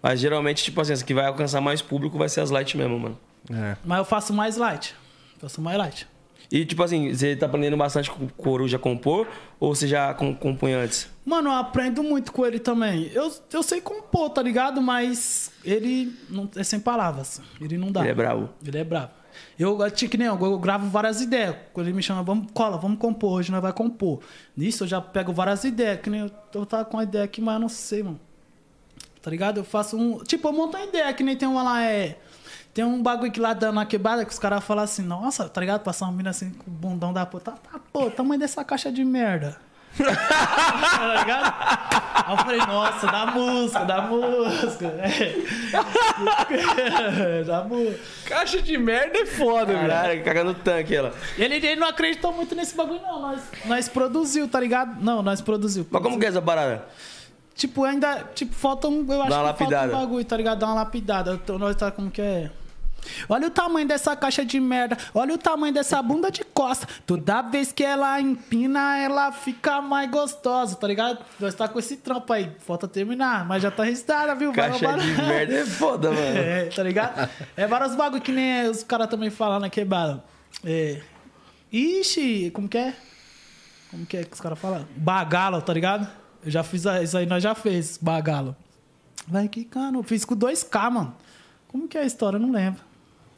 Mas 0.02 0.20
geralmente, 0.20 0.64
tipo 0.64 0.80
assim, 0.80 0.92
as 0.94 1.02
que 1.02 1.12
vai 1.12 1.26
alcançar 1.26 1.60
mais 1.60 1.82
público 1.82 2.16
vai 2.16 2.28
ser 2.28 2.40
as 2.40 2.50
light 2.50 2.76
mesmo, 2.76 2.98
mano. 2.98 3.18
É. 3.52 3.76
Mas 3.84 3.98
eu 3.98 4.04
faço 4.04 4.32
mais 4.32 4.56
light. 4.56 4.94
Faço 5.38 5.60
mais 5.60 5.76
light. 5.76 6.06
E, 6.50 6.64
tipo 6.64 6.82
assim, 6.82 7.12
você 7.12 7.34
tá 7.34 7.46
aprendendo 7.46 7.76
bastante 7.76 8.10
com 8.10 8.24
o 8.24 8.32
Coruja 8.32 8.78
compor 8.78 9.26
ou 9.58 9.74
você 9.74 9.88
já 9.88 10.14
com- 10.14 10.34
compõe 10.34 10.72
antes? 10.74 11.08
Mano, 11.24 11.48
eu 11.50 11.54
aprendo 11.54 12.02
muito 12.04 12.32
com 12.32 12.46
ele 12.46 12.60
também. 12.60 13.10
Eu, 13.12 13.32
eu 13.52 13.62
sei 13.62 13.80
compor, 13.80 14.30
tá 14.30 14.42
ligado? 14.42 14.80
Mas 14.80 15.50
ele 15.64 16.14
não, 16.30 16.48
é 16.54 16.62
sem 16.62 16.78
palavras. 16.78 17.40
Ele 17.60 17.76
não 17.76 17.90
dá. 17.90 18.00
Ele 18.02 18.10
é 18.10 18.14
bravo. 18.14 18.48
Ele 18.64 18.78
é 18.78 18.84
bravo. 18.84 19.10
Eu, 19.58 19.78
eu, 19.82 19.90
tinha 19.90 20.08
que 20.08 20.16
nem 20.16 20.28
eu, 20.28 20.38
eu 20.40 20.58
gravo 20.58 20.88
várias 20.88 21.20
ideias. 21.20 21.56
Quando 21.72 21.88
ele 21.88 21.96
me 21.96 22.02
chama, 22.02 22.22
vamos, 22.22 22.46
cola, 22.54 22.78
vamos 22.78 22.98
compor, 22.98 23.32
hoje 23.32 23.50
nós 23.50 23.60
vai 23.60 23.72
compor. 23.72 24.20
Nisso 24.56 24.84
eu 24.84 24.88
já 24.88 25.00
pego 25.00 25.32
várias 25.32 25.64
ideias. 25.64 26.00
Que 26.00 26.08
nem 26.08 26.20
eu, 26.20 26.30
eu 26.54 26.64
tava 26.64 26.84
com 26.84 26.96
uma 26.96 27.02
ideia 27.02 27.24
aqui, 27.24 27.40
mas 27.40 27.54
eu 27.54 27.60
não 27.60 27.68
sei, 27.68 28.02
mano. 28.04 28.20
Tá 29.20 29.30
ligado? 29.30 29.58
Eu 29.58 29.64
faço 29.64 29.96
um. 29.98 30.22
Tipo, 30.22 30.46
eu 30.48 30.52
monto 30.52 30.76
uma 30.76 30.86
ideia, 30.86 31.12
que 31.12 31.24
nem 31.24 31.36
tem 31.36 31.48
uma 31.48 31.62
lá, 31.62 31.82
é. 31.82 32.16
Tem 32.76 32.84
um 32.84 33.02
bagulho 33.02 33.32
que 33.32 33.40
lá 33.40 33.54
da- 33.54 33.72
na 33.72 33.86
quebrada 33.86 34.22
que 34.22 34.30
os 34.30 34.38
caras 34.38 34.62
falam 34.62 34.84
assim, 34.84 35.00
nossa, 35.00 35.48
tá 35.48 35.62
ligado? 35.62 35.80
Passar 35.80 36.04
uma 36.04 36.12
mina 36.12 36.28
assim 36.28 36.50
com 36.50 36.70
o 36.70 36.74
bundão 36.74 37.10
da 37.10 37.24
puta. 37.24 37.52
Tá, 37.52 37.56
tá, 37.72 37.80
pô, 37.90 38.10
tamanho 38.10 38.38
dessa 38.38 38.62
caixa 38.62 38.92
de 38.92 39.02
merda. 39.02 39.56
tá 39.96 41.14
ligado? 41.20 41.54
Aí 42.26 42.32
eu 42.34 42.36
falei, 42.36 42.58
nossa, 42.58 43.06
da 43.06 43.24
música, 43.26 43.82
da 43.86 44.02
música. 44.02 44.92
É. 46.50 47.44
da 47.44 47.64
música. 47.64 47.98
Caixa 48.26 48.60
de 48.60 48.76
merda 48.76 49.18
é 49.20 49.24
foda, 49.26 49.72
velho. 49.72 49.88
Caralho, 49.88 50.22
cagando 50.24 50.52
tanque 50.54 50.94
ela. 50.94 51.14
Ele, 51.38 51.54
ele 51.56 51.76
não 51.76 51.88
acreditou 51.88 52.30
muito 52.32 52.54
nesse 52.54 52.76
bagulho, 52.76 53.00
não. 53.00 53.20
Nós, 53.22 53.40
nós 53.64 53.88
produziu, 53.88 54.46
tá 54.48 54.60
ligado? 54.60 55.00
Não, 55.02 55.22
nós 55.22 55.40
produziu. 55.40 55.86
Mas 55.90 56.02
como 56.02 56.18
que 56.18 56.26
é 56.26 56.28
essa 56.28 56.42
parada? 56.42 56.84
Tipo, 57.54 57.84
ainda. 57.84 58.22
Tipo, 58.34 58.54
falta 58.54 58.86
um. 58.88 59.06
Eu 59.10 59.22
acho 59.22 59.30
Dá 59.30 59.42
uma 59.42 59.52
que 59.54 59.58
falta 59.60 59.74
lapidada. 59.76 59.96
um 59.96 60.00
bagulho, 60.00 60.24
tá 60.26 60.36
ligado? 60.36 60.58
Dá 60.58 60.66
uma 60.66 60.74
lapidada. 60.74 61.32
Então, 61.42 61.58
nós 61.58 61.74
tá 61.74 61.90
como 61.90 62.10
que 62.10 62.20
é. 62.20 62.50
Olha 63.28 63.48
o 63.48 63.50
tamanho 63.50 63.86
dessa 63.86 64.14
caixa 64.16 64.44
de 64.44 64.58
merda. 64.60 64.96
Olha 65.14 65.34
o 65.34 65.38
tamanho 65.38 65.72
dessa 65.72 66.00
bunda 66.02 66.30
de 66.30 66.44
costa. 66.44 66.86
Toda 67.06 67.42
vez 67.42 67.72
que 67.72 67.84
ela 67.84 68.20
empina, 68.20 68.98
ela 68.98 69.32
fica 69.32 69.80
mais 69.80 70.10
gostosa, 70.10 70.76
tá 70.76 70.86
ligado? 70.86 71.18
Nós 71.38 71.54
tá 71.54 71.68
com 71.68 71.78
esse 71.78 71.96
trampo 71.96 72.32
aí. 72.32 72.50
Falta 72.60 72.86
terminar, 72.88 73.46
mas 73.46 73.62
já 73.62 73.70
tá 73.70 73.84
registrada, 73.84 74.34
viu? 74.34 74.52
Caixa 74.52 74.94
de 74.98 75.22
merda 75.22 75.54
é 75.54 75.66
foda, 75.66 76.10
mano. 76.10 76.26
É, 76.36 76.66
tá 76.66 76.82
ligado? 76.82 77.28
É 77.56 77.66
vários 77.66 77.94
bagulho 77.94 78.20
que 78.22 78.32
nem 78.32 78.68
os 78.68 78.82
caras 78.82 79.08
também 79.08 79.30
falam 79.30 79.58
na 79.58 79.70
quebrada. 79.70 80.22
É. 80.64 81.00
Ixi, 81.72 82.50
como 82.52 82.68
que 82.68 82.78
é? 82.78 82.94
Como 83.90 84.06
que 84.06 84.16
é 84.16 84.24
que 84.24 84.32
os 84.32 84.40
caras 84.40 84.58
falam? 84.58 84.86
Bagalo, 84.96 85.60
tá 85.62 85.72
ligado? 85.72 86.08
Eu 86.44 86.50
já 86.50 86.62
fiz. 86.62 86.84
Isso 87.02 87.16
aí 87.16 87.26
nós 87.26 87.42
já 87.42 87.54
fez, 87.54 87.98
bagalo. 87.98 88.54
Vai 89.26 89.48
quicando. 89.48 89.98
Eu 89.98 90.02
fiz 90.02 90.24
com 90.24 90.36
2K, 90.36 90.90
mano. 90.90 91.14
Como 91.68 91.88
que 91.88 91.98
é 91.98 92.02
a 92.02 92.04
história? 92.04 92.36
Eu 92.36 92.40
não 92.40 92.52
lembro. 92.52 92.80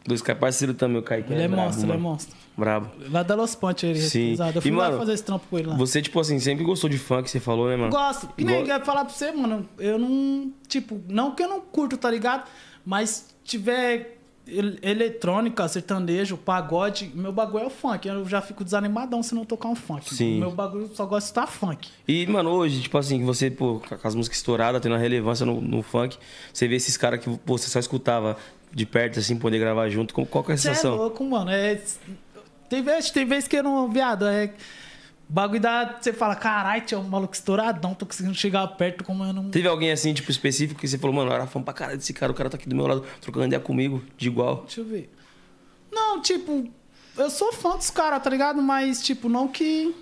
Dois 0.08 0.22
caras 0.22 0.40
parceiro 0.40 0.72
também, 0.74 0.98
o 0.98 1.02
Kaique. 1.02 1.32
Ele 1.32 1.42
é, 1.42 1.48
brabo, 1.48 1.64
monstro, 1.66 1.84
ele 1.86 1.92
é 1.92 1.96
monstro. 1.96 2.36
Brabo. 2.56 2.90
Lá 3.10 3.22
da 3.22 3.34
Los 3.34 3.54
Pontes, 3.54 3.84
ele 3.84 4.00
Sim. 4.00 4.34
Eu 4.54 4.62
fui 4.62 4.70
E, 4.70 4.74
lá 4.74 4.86
mano, 4.86 4.98
fazer 4.98 5.12
esse 5.12 5.22
trampo 5.22 5.46
com 5.48 5.58
ele 5.58 5.68
lá. 5.68 5.76
Você, 5.76 6.00
tipo 6.02 6.18
assim, 6.18 6.40
sempre 6.40 6.64
gostou 6.64 6.88
de 6.90 6.98
funk, 6.98 7.30
você 7.30 7.38
falou, 7.38 7.68
né, 7.68 7.76
mano? 7.76 7.90
Gosto. 7.92 8.26
Que 8.36 8.42
nem 8.42 8.66
ia 8.66 8.80
falar 8.80 9.04
pra 9.04 9.12
você, 9.14 9.30
mano. 9.30 9.68
Eu 9.78 9.98
não. 9.98 10.50
Tipo, 10.66 11.00
não 11.08 11.34
que 11.34 11.42
eu 11.42 11.48
não 11.48 11.60
curto, 11.60 11.96
tá 11.96 12.10
ligado? 12.10 12.48
Mas 12.84 13.34
tiver 13.44 14.18
el- 14.46 14.78
eletrônica, 14.82 15.68
sertanejo, 15.68 16.36
pagode, 16.38 17.12
meu 17.14 17.30
bagulho 17.32 17.64
é 17.64 17.66
o 17.66 17.70
funk. 17.70 18.08
Eu 18.08 18.26
já 18.26 18.40
fico 18.40 18.64
desanimadão 18.64 19.22
se 19.22 19.34
não 19.34 19.44
tocar 19.44 19.68
um 19.68 19.74
funk. 19.76 20.12
Sim. 20.14 20.40
Meu 20.40 20.50
bagulho 20.50 20.88
só 20.94 21.04
gosto 21.06 21.26
de 21.26 21.30
estar 21.30 21.46
funk. 21.46 21.88
E, 22.08 22.26
mano, 22.26 22.50
hoje, 22.50 22.80
tipo 22.80 22.96
assim, 22.98 23.18
que 23.18 23.24
você, 23.24 23.50
pô, 23.50 23.80
com 23.80 24.08
as 24.08 24.14
músicas 24.14 24.38
estouradas, 24.38 24.80
tendo 24.80 24.94
a 24.94 24.98
relevância 24.98 25.44
no, 25.46 25.60
no 25.60 25.82
funk, 25.82 26.16
você 26.52 26.66
vê 26.66 26.76
esses 26.76 26.96
caras 26.96 27.20
que 27.20 27.30
pô, 27.38 27.56
você 27.58 27.68
só 27.68 27.78
escutava 27.78 28.36
de 28.72 28.86
perto, 28.86 29.18
assim, 29.18 29.36
poder 29.36 29.58
gravar 29.58 29.88
junto. 29.88 30.14
Como, 30.14 30.26
qual 30.26 30.44
que 30.44 30.50
é 30.50 30.54
a 30.54 30.56
é 30.56 30.58
sensação? 30.58 30.96
louco, 30.96 31.24
mano. 31.24 31.50
É... 31.50 31.80
Tem 32.68 32.82
vezes 32.82 33.10
tem 33.10 33.24
vez 33.24 33.48
que 33.48 33.56
eu 33.56 33.62
não, 33.62 33.90
viado, 33.90 34.26
é. 34.26 34.52
Bagulho 35.28 35.60
da. 35.60 35.98
Você 36.00 36.12
fala, 36.12 36.34
caralho, 36.34 36.82
tinha 36.86 36.98
um 36.98 37.04
maluco 37.04 37.34
estouradão, 37.34 37.94
tô 37.94 38.06
conseguindo 38.06 38.34
chegar 38.34 38.66
perto 38.68 39.04
como 39.04 39.24
eu 39.24 39.32
não. 39.32 39.50
Teve 39.50 39.68
alguém 39.68 39.90
assim, 39.90 40.14
tipo, 40.14 40.30
específico 40.30 40.80
que 40.80 40.88
você 40.88 40.96
falou, 40.96 41.14
mano, 41.14 41.30
eu 41.30 41.34
era 41.34 41.46
fã 41.46 41.62
pra 41.62 41.74
caralho 41.74 41.98
desse 41.98 42.14
cara, 42.14 42.32
o 42.32 42.34
cara 42.34 42.48
tá 42.48 42.56
aqui 42.56 42.68
do 42.68 42.74
meu 42.74 42.86
lado, 42.86 43.04
trocando 43.20 43.46
ideia 43.46 43.60
comigo, 43.60 44.02
de 44.16 44.28
igual. 44.28 44.62
Deixa 44.62 44.80
eu 44.80 44.86
ver. 44.86 45.12
Não, 45.92 46.22
tipo, 46.22 46.70
eu 47.16 47.28
sou 47.28 47.52
fã 47.52 47.76
dos 47.76 47.90
caras, 47.90 48.22
tá 48.22 48.30
ligado? 48.30 48.62
Mas, 48.62 49.02
tipo, 49.02 49.28
não 49.28 49.48
que. 49.48 49.94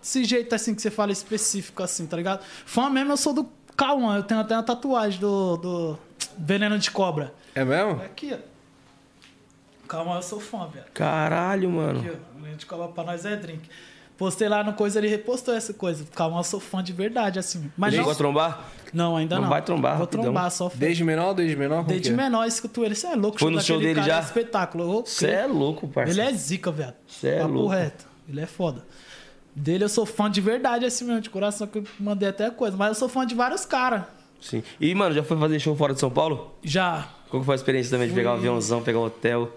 Desse 0.00 0.22
jeito 0.22 0.54
assim 0.54 0.74
que 0.74 0.82
você 0.82 0.90
fala 0.92 1.10
específico, 1.10 1.82
assim, 1.82 2.06
tá 2.06 2.16
ligado? 2.16 2.44
Fã 2.64 2.88
mesmo, 2.88 3.12
eu 3.12 3.16
sou 3.16 3.32
do 3.32 3.50
K1, 3.76 4.16
eu 4.16 4.22
tenho 4.22 4.40
até 4.40 4.54
uma 4.54 4.62
tatuagem 4.62 5.18
do, 5.18 5.56
do 5.56 5.98
Veneno 6.38 6.78
de 6.78 6.90
Cobra. 6.90 7.32
É 7.54 7.64
mesmo? 7.64 8.02
Aqui, 8.02 8.32
ó. 8.34 8.38
Calma, 9.88 10.16
eu 10.16 10.22
sou 10.22 10.40
fã, 10.40 10.66
velho. 10.66 10.86
Caralho, 10.92 11.70
mano. 11.70 12.00
Aqui, 12.00 12.10
ó. 12.10 12.38
Veneno 12.40 12.56
de 12.58 12.66
Cobra 12.66 12.88
pra 12.88 13.04
nós 13.04 13.24
é 13.24 13.36
drink. 13.36 13.68
Postei 14.18 14.48
lá 14.48 14.64
no 14.64 14.72
coisa, 14.72 14.98
ele 14.98 15.08
repostou 15.08 15.54
essa 15.54 15.74
coisa. 15.74 16.06
Calma, 16.14 16.38
eu 16.38 16.42
sou 16.44 16.58
fã 16.58 16.82
de 16.82 16.92
verdade, 16.92 17.38
assim. 17.38 17.70
Mas 17.76 17.92
Chegou 17.92 18.06
não, 18.06 18.12
a 18.12 18.16
trombar? 18.16 18.64
não, 18.92 19.16
ainda 19.16 19.34
Não 19.36 19.42
não. 19.42 19.48
vai 19.50 19.60
trombar, 19.60 19.92
Vou 19.96 20.04
rapidão. 20.06 20.24
trombar, 20.24 20.50
só 20.50 20.70
fã. 20.70 20.78
Desde 20.78 21.04
menor 21.04 21.28
ou 21.28 21.34
desde 21.34 21.54
menor? 21.54 21.84
Desde 21.84 22.10
é? 22.10 22.12
menor, 22.14 22.46
escuto 22.46 22.82
ele. 22.82 22.94
Você 22.94 23.06
é 23.08 23.14
louco, 23.14 23.38
Foi 23.38 23.50
no 23.50 23.60
show 23.60 23.78
dele 23.78 23.96
cara 23.96 24.06
já? 24.06 24.16
é 24.16 24.20
espetáculo. 24.22 25.02
Você 25.04 25.28
é 25.28 25.46
louco, 25.46 25.84
Ele 25.84 25.92
parceiro. 25.92 26.20
é 26.22 26.32
zica, 26.32 26.72
velho. 26.72 26.94
Cê 27.06 27.28
é 27.28 27.40
Papo 27.40 27.52
louco. 27.52 27.68
reto. 27.74 28.06
Ele 28.26 28.40
é 28.40 28.46
foda. 28.46 28.86
Dele 29.54 29.84
eu 29.84 29.88
sou 29.90 30.06
fã 30.06 30.30
de 30.30 30.40
verdade, 30.40 30.86
assim 30.86 31.04
mesmo, 31.04 31.20
de 31.20 31.28
coração, 31.30 31.66
que 31.66 31.78
eu 31.78 31.84
mandei 32.00 32.28
até 32.30 32.50
coisa. 32.50 32.74
Mas 32.76 32.88
eu 32.88 32.94
sou 32.94 33.08
fã 33.10 33.26
de 33.26 33.34
vários 33.34 33.66
caras. 33.66 34.04
Sim. 34.40 34.62
E, 34.80 34.94
mano, 34.94 35.14
já 35.14 35.22
foi 35.22 35.36
fazer 35.38 35.58
show 35.60 35.74
fora 35.76 35.92
de 35.94 36.00
São 36.00 36.10
Paulo? 36.10 36.54
Já. 36.62 37.08
Qual 37.30 37.42
foi 37.42 37.54
a 37.54 37.56
experiência 37.56 37.90
também 37.90 38.08
de 38.08 38.14
pegar 38.14 38.32
um 38.32 38.34
aviãozão, 38.34 38.82
pegar 38.82 38.98
um 39.00 39.04
hotel? 39.04 39.50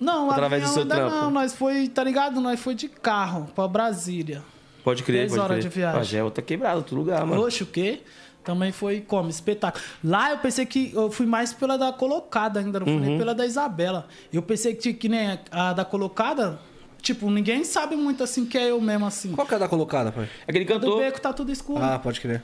Não, 0.00 0.30
Através 0.30 0.62
do 0.62 0.68
seu 0.68 0.82
ainda 0.82 0.94
trampo. 0.94 1.14
Não, 1.16 1.30
nós 1.30 1.54
foi, 1.54 1.88
tá 1.88 2.04
ligado? 2.04 2.40
Nós 2.40 2.60
foi 2.60 2.74
de 2.74 2.88
carro 2.88 3.48
pra 3.54 3.66
Brasília. 3.66 4.42
Pode 4.84 5.02
crer, 5.02 5.20
Dez 5.22 5.32
pode 5.32 5.40
horas 5.42 5.58
crer. 5.58 5.68
de 5.70 5.76
viagem. 5.76 6.04
Já 6.04 6.18
é 6.18 6.22
outra 6.24 6.42
quebrada, 6.42 6.76
outro 6.76 6.96
lugar, 6.96 7.24
mano. 7.26 7.42
Oxe, 7.42 7.64
o 7.64 7.66
quê? 7.66 8.00
Também 8.44 8.70
foi 8.72 9.00
como? 9.00 9.28
Espetáculo. 9.28 9.84
Lá 10.02 10.30
eu 10.30 10.38
pensei 10.38 10.64
que 10.64 10.92
eu 10.94 11.10
fui 11.10 11.26
mais 11.26 11.52
pela 11.52 11.76
da 11.76 11.92
colocada 11.92 12.60
ainda, 12.60 12.78
não 12.78 12.86
fui 12.86 12.94
Uhum. 12.94 13.00
nem 13.00 13.18
pela 13.18 13.34
da 13.34 13.44
Isabela. 13.44 14.06
Eu 14.32 14.40
pensei 14.40 14.74
que, 14.74 14.94
que 14.94 15.08
nem 15.08 15.38
a 15.50 15.72
da 15.74 15.84
colocada, 15.84 16.58
tipo, 17.02 17.28
ninguém 17.28 17.64
sabe 17.64 17.94
muito 17.96 18.22
assim 18.22 18.46
que 18.46 18.56
é 18.56 18.70
eu 18.70 18.80
mesmo 18.80 19.04
assim. 19.04 19.32
Qual 19.32 19.46
que 19.46 19.52
é 19.52 19.56
a 19.56 19.60
da 19.60 19.68
colocada, 19.68 20.12
pai? 20.12 20.28
Aquele 20.46 20.64
Do 20.64 20.72
cantor. 20.74 20.98
beco 21.00 21.20
tá 21.20 21.32
tudo 21.32 21.50
escuro. 21.52 21.82
Ah, 21.82 21.98
pode 21.98 22.20
crer. 22.20 22.42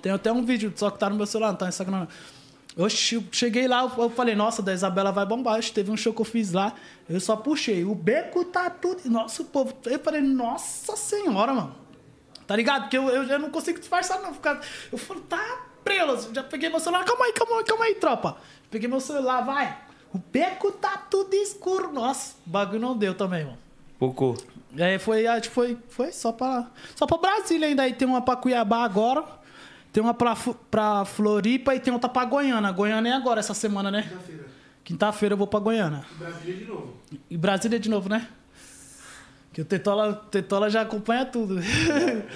Tem 0.00 0.12
até 0.12 0.32
um 0.32 0.44
vídeo, 0.44 0.72
só 0.76 0.90
que 0.90 0.98
tá 0.98 1.08
no 1.10 1.16
meu 1.16 1.26
celular, 1.26 1.50
não 1.50 1.56
tá 1.58 1.66
no 1.66 1.70
Instagram. 1.70 2.06
eu 2.76 2.88
cheguei 2.88 3.66
lá, 3.66 3.82
eu- 3.98 4.10
falei, 4.10 4.34
nossa, 4.36 4.62
da 4.62 4.72
Isabela 4.72 5.10
vai 5.10 5.26
bombar. 5.26 5.60
Teve 5.72 5.90
um 5.90 5.96
show 5.96 6.12
que 6.14 6.20
eu 6.20 6.24
fiz 6.24 6.52
lá, 6.52 6.72
eu 7.08 7.20
só 7.20 7.34
puxei. 7.36 7.84
O 7.84 7.94
beco 7.94 8.44
tá 8.44 8.70
tudo. 8.70 9.00
Nossa, 9.10 9.42
o 9.42 9.44
povo. 9.46 9.74
Eu 9.84 9.98
falei, 9.98 10.20
nossa 10.20 10.96
senhora, 10.96 11.52
mano. 11.52 11.74
Tá 12.46 12.54
ligado? 12.56 12.82
Porque 12.82 12.96
eu, 12.96 13.08
eu, 13.08 13.24
eu 13.24 13.38
não 13.38 13.50
consigo 13.50 13.78
disfarçar, 13.78 14.22
não. 14.22 14.32
Ficar... 14.32 14.60
Eu 14.90 14.96
falei, 14.96 15.22
tá 15.28 15.60
preso. 15.84 16.30
Já 16.34 16.42
peguei 16.42 16.68
meu 16.70 16.80
celular. 16.80 17.04
Calma 17.04 17.24
aí, 17.26 17.32
calma 17.32 17.58
aí, 17.58 17.64
calma 17.64 17.84
aí, 17.84 17.94
tropa. 17.96 18.36
Peguei 18.70 18.88
meu 18.88 19.00
celular, 19.00 19.42
vai. 19.42 19.76
O 20.14 20.18
beco 20.18 20.70
tá 20.72 20.96
tudo 21.10 21.34
escuro. 21.34 21.92
Nossa, 21.92 22.34
o 22.46 22.50
bagulho 22.50 22.80
não 22.80 22.96
deu 22.96 23.12
também, 23.14 23.44
mano. 23.44 23.58
Pocô. 23.98 24.36
É, 24.76 24.98
foi, 24.98 25.26
acho 25.26 25.48
que 25.48 25.54
foi, 25.54 25.76
foi 25.88 26.12
só 26.12 26.30
pra, 26.30 26.70
só 26.94 27.06
pra 27.06 27.18
Brasília 27.18 27.66
ainda. 27.68 27.82
Aí 27.82 27.92
tem 27.92 28.06
uma 28.06 28.22
pra 28.22 28.36
Cuiabá 28.36 28.84
agora, 28.84 29.24
tem 29.98 30.04
uma 30.04 30.14
pra, 30.14 30.36
pra 30.70 31.04
Floripa 31.04 31.74
e 31.74 31.80
tem 31.80 31.92
outra 31.92 32.08
pra 32.08 32.24
Goiânia. 32.24 32.70
Goiânia 32.70 33.10
é 33.10 33.12
agora, 33.14 33.40
essa 33.40 33.52
semana, 33.52 33.90
né? 33.90 34.02
Quinta-feira. 34.02 34.46
Quinta-feira 34.84 35.32
eu 35.32 35.36
vou 35.36 35.48
pra 35.48 35.58
Goiânia. 35.58 36.04
Brasília 36.16 36.54
de 36.56 36.64
novo. 36.66 36.94
E 37.28 37.36
Brasília 37.36 37.80
de 37.80 37.90
novo, 37.90 38.08
né? 38.08 38.28
Que 39.52 39.62
o 39.62 39.64
Tetola, 39.64 40.12
Tetola 40.30 40.70
já 40.70 40.82
acompanha 40.82 41.24
tudo. 41.24 41.60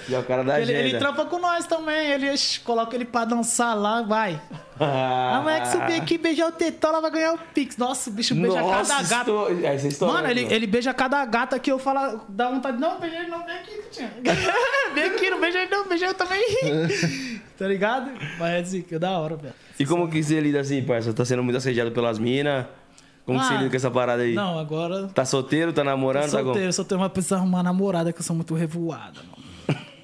Já 0.09 0.17
é 0.17 0.19
o 0.19 0.23
cara 0.23 0.43
da 0.43 0.59
ele, 0.59 0.73
agenda. 0.73 0.89
ele 0.89 0.97
trampa 0.97 1.25
com 1.25 1.39
nós 1.39 1.65
também. 1.65 2.11
Ele 2.11 2.31
ixi, 2.33 2.59
coloca 2.61 2.95
ele 2.95 3.05
pra 3.05 3.23
dançar 3.23 3.77
lá, 3.77 4.01
vai. 4.01 4.41
Ah, 4.79 5.37
A 5.37 5.41
mulher 5.41 5.61
que 5.61 5.67
subir 5.67 6.01
aqui 6.01 6.17
beijar 6.17 6.47
o 6.47 6.51
Tetola 6.51 6.99
vai 6.99 7.11
ganhar 7.11 7.33
o 7.33 7.37
Pix. 7.53 7.77
Nossa, 7.77 8.09
o 8.09 8.13
bicho 8.13 8.33
beija 8.33 8.59
Nossa, 8.59 8.93
cada 8.93 9.07
gata. 9.07 9.31
estou... 9.31 9.63
Essa 9.63 9.87
história, 9.87 10.13
Mano, 10.15 10.27
ele, 10.27 10.53
ele 10.53 10.67
beija 10.67 10.93
cada 10.93 11.23
gata 11.25 11.57
que 11.59 11.71
eu 11.71 11.77
falo, 11.77 12.19
dá 12.27 12.49
vontade. 12.49 12.79
Não, 12.79 12.99
beija 12.99 13.15
ele 13.19 13.29
não, 13.29 13.45
vem 13.45 13.55
aqui, 13.55 13.81
Tinha. 13.91 14.11
vem 14.93 15.03
aqui, 15.05 15.29
não 15.29 15.39
beija 15.39 15.59
ele 15.59 15.71
não, 15.71 15.87
beija 15.87 16.07
eu 16.07 16.13
também. 16.15 16.43
tá 17.57 17.67
ligado? 17.67 18.11
Mas 18.39 18.49
é 18.53 18.59
assim, 18.59 18.81
que 18.81 18.95
é 18.95 18.99
da 18.99 19.11
hora, 19.11 19.35
velho. 19.35 19.53
E 19.79 19.85
como 19.85 20.09
que 20.09 20.21
você 20.21 20.41
lida 20.41 20.59
assim, 20.59 20.83
parça? 20.83 21.13
Tá 21.13 21.23
sendo 21.23 21.43
muito 21.43 21.57
assediado 21.57 21.91
pelas 21.91 22.19
minas? 22.19 22.65
Como 23.25 23.39
que 23.39 23.45
você 23.45 23.53
Ah, 23.53 23.57
lida 23.57 23.69
com 23.69 23.75
essa 23.75 23.89
parada 23.91 24.23
aí? 24.23 24.33
Não, 24.33 24.59
agora. 24.59 25.07
Tá 25.07 25.23
solteiro, 25.23 25.71
tá 25.71 25.83
namorando, 25.83 26.29
tá 26.29 26.37
como? 26.37 26.45
solteiro, 26.45 26.73
só 26.73 26.83
tenho 26.83 26.99
uma 27.01 27.09
pessoa 27.09 27.39
arrumar 27.39 27.63
namorada 27.63 28.11
que 28.11 28.19
eu 28.19 28.23
sou 28.23 28.35
muito 28.35 28.53
revoada, 28.53 29.19
mano. 29.21 29.43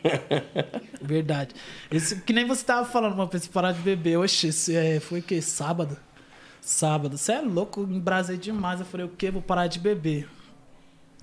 Verdade. 1.02 1.54
Esse, 1.91 2.22
que 2.22 2.32
nem 2.32 2.46
você 2.46 2.64
tava 2.64 2.86
falando, 2.86 3.14
uma 3.14 3.28
pessoa 3.28 3.52
parar 3.52 3.72
de 3.74 3.82
beber. 3.82 4.18
Oxe, 4.18 4.48
esse, 4.48 4.76
é, 4.76 5.00
foi 5.00 5.20
o 5.20 5.24
quê? 5.24 5.41
Sábado? 5.41 5.98
Sábado. 6.62 7.18
Você 7.18 7.34
é 7.34 7.41
louco, 7.41 7.82
embrasei 7.82 8.38
demais. 8.38 8.80
Eu 8.80 8.86
falei, 8.86 9.06
o 9.06 9.10
quê? 9.10 9.30
Vou 9.32 9.41
parar 9.41 9.68
de 9.68 9.80
beber. 9.80 10.28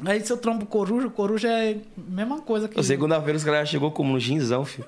Aí 0.05 0.21
se 0.21 0.31
eu 0.31 0.37
trombo 0.37 0.67
coruja, 0.67 1.09
coruja 1.09 1.49
é 1.49 1.73
a 1.73 2.11
mesma 2.11 2.41
coisa 2.43 2.69
que. 2.69 2.83
Segunda-feira 2.83 3.37
os 3.39 3.45
caras 3.45 3.69
chegou 3.69 3.91
como 3.91 4.13
no 4.13 4.21
ginzão, 4.21 4.63
filho. 4.65 4.87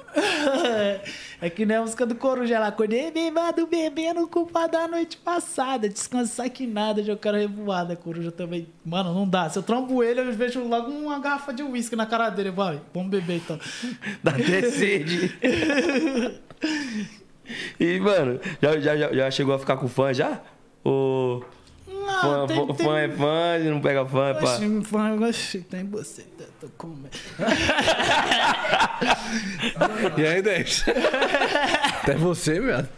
É 1.40 1.48
que 1.48 1.64
nem 1.64 1.76
a 1.76 1.82
música 1.82 2.04
do 2.04 2.16
Coruja 2.16 2.58
lá. 2.58 2.66
Acordei 2.66 3.12
bebado, 3.12 3.64
bebendo, 3.66 4.26
culpa 4.26 4.66
da 4.66 4.88
noite 4.88 5.16
passada. 5.16 5.88
Descansar 5.88 6.50
que 6.50 6.66
nada, 6.66 7.02
já 7.02 7.16
quero 7.16 7.36
revoada. 7.36 7.94
Coruja 7.94 8.32
também. 8.32 8.68
Mano, 8.84 9.14
não 9.14 9.28
dá. 9.28 9.48
Se 9.48 9.56
eu 9.58 9.62
trombo 9.62 10.02
ele, 10.02 10.20
eu 10.20 10.32
vejo 10.32 10.66
logo 10.66 10.90
uma 10.90 11.20
garrafa 11.20 11.52
de 11.52 11.62
uísque 11.62 11.94
na 11.94 12.06
cara 12.06 12.28
dele. 12.30 12.50
Vai, 12.50 12.80
vamos 12.92 13.10
beber 13.10 13.36
então. 13.36 13.58
Dá 14.22 14.32
até 14.32 14.68
sede. 14.70 15.38
e, 17.78 18.00
mano, 18.00 18.40
já, 18.60 18.80
já, 18.80 19.12
já, 19.12 19.30
chegou 19.30 19.54
a 19.54 19.58
ficar 19.60 19.76
com 19.76 19.86
fã 19.86 20.12
já? 20.12 20.40
Ou 20.82 21.44
Não, 21.86 22.20
fã, 22.20 22.46
tem, 22.48 22.56
fã, 22.56 22.74
tem... 22.74 22.86
fã 22.86 22.98
é 22.98 23.08
fã, 23.08 23.58
não 23.70 23.80
pega 23.80 24.04
fã, 24.04 24.28
é 24.30 24.34
pá? 24.34 24.54
Oxi, 24.54 24.84
fã, 24.84 25.14
oxi, 25.20 25.60
tem 25.60 25.84
você, 25.84 26.22
tô 26.60 26.68
comendo. 26.76 27.08
E 30.16 30.26
aí, 30.26 30.42
Dex? 30.42 30.84
Até 32.02 32.14
você, 32.14 32.60
viado. 32.60 32.88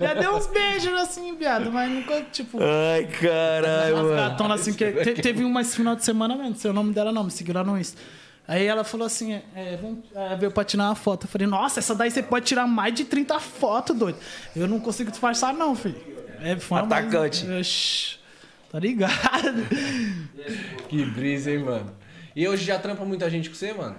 Já 0.00 0.14
deu 0.14 0.36
uns 0.36 0.46
beijos 0.46 0.92
assim, 1.00 1.36
viado, 1.36 1.70
mas 1.72 1.90
nunca, 1.90 2.22
tipo. 2.32 2.58
Ai, 2.62 3.04
caralho, 3.06 3.96
As 3.96 4.02
mano. 4.02 4.16
gatonas 4.16 4.60
assim, 4.60 4.72
que 4.72 4.90
te- 4.92 5.14
teve 5.22 5.44
uma 5.44 5.60
esse 5.60 5.76
final 5.76 5.94
de 5.96 6.04
semana 6.04 6.34
mesmo, 6.34 6.50
não 6.50 6.56
sei 6.56 6.70
o 6.70 6.74
nome 6.74 6.92
dela 6.92 7.12
não, 7.12 7.24
me 7.24 7.30
seguiu 7.30 7.54
lá 7.54 7.64
no 7.64 7.78
Insta. 7.78 8.00
Aí 8.48 8.64
ela 8.64 8.84
falou 8.84 9.06
assim, 9.06 9.34
é, 9.56 9.76
vem, 9.76 10.02
é, 10.14 10.36
veio 10.36 10.52
pra 10.52 10.62
tirar 10.64 10.84
uma 10.84 10.94
foto. 10.94 11.24
Eu 11.24 11.28
falei, 11.28 11.48
nossa, 11.48 11.80
essa 11.80 11.94
daí 11.96 12.10
você 12.12 12.22
pode 12.22 12.46
tirar 12.46 12.64
mais 12.66 12.94
de 12.94 13.04
30 13.04 13.40
fotos, 13.40 13.96
doido. 13.96 14.18
Eu 14.54 14.68
não 14.68 14.78
consigo 14.78 15.10
disfarçar 15.10 15.52
não, 15.52 15.74
filho. 15.74 15.96
É 16.40 16.54
fã, 16.56 16.76
mas- 16.84 16.92
Atacante. 17.04 17.44
Oxi, 17.50 18.18
tá 18.70 18.78
ligado? 18.78 19.66
Que 20.88 21.04
brisa, 21.04 21.50
hein, 21.50 21.58
mano. 21.58 21.92
E 22.34 22.46
hoje 22.46 22.64
já 22.64 22.78
trampa 22.78 23.04
muita 23.04 23.28
gente 23.30 23.48
com 23.48 23.54
você, 23.56 23.72
mano? 23.72 23.96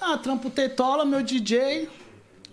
Ah, 0.00 0.16
trampo 0.18 0.50
Tetola, 0.50 1.04
meu 1.04 1.22
DJ, 1.22 1.88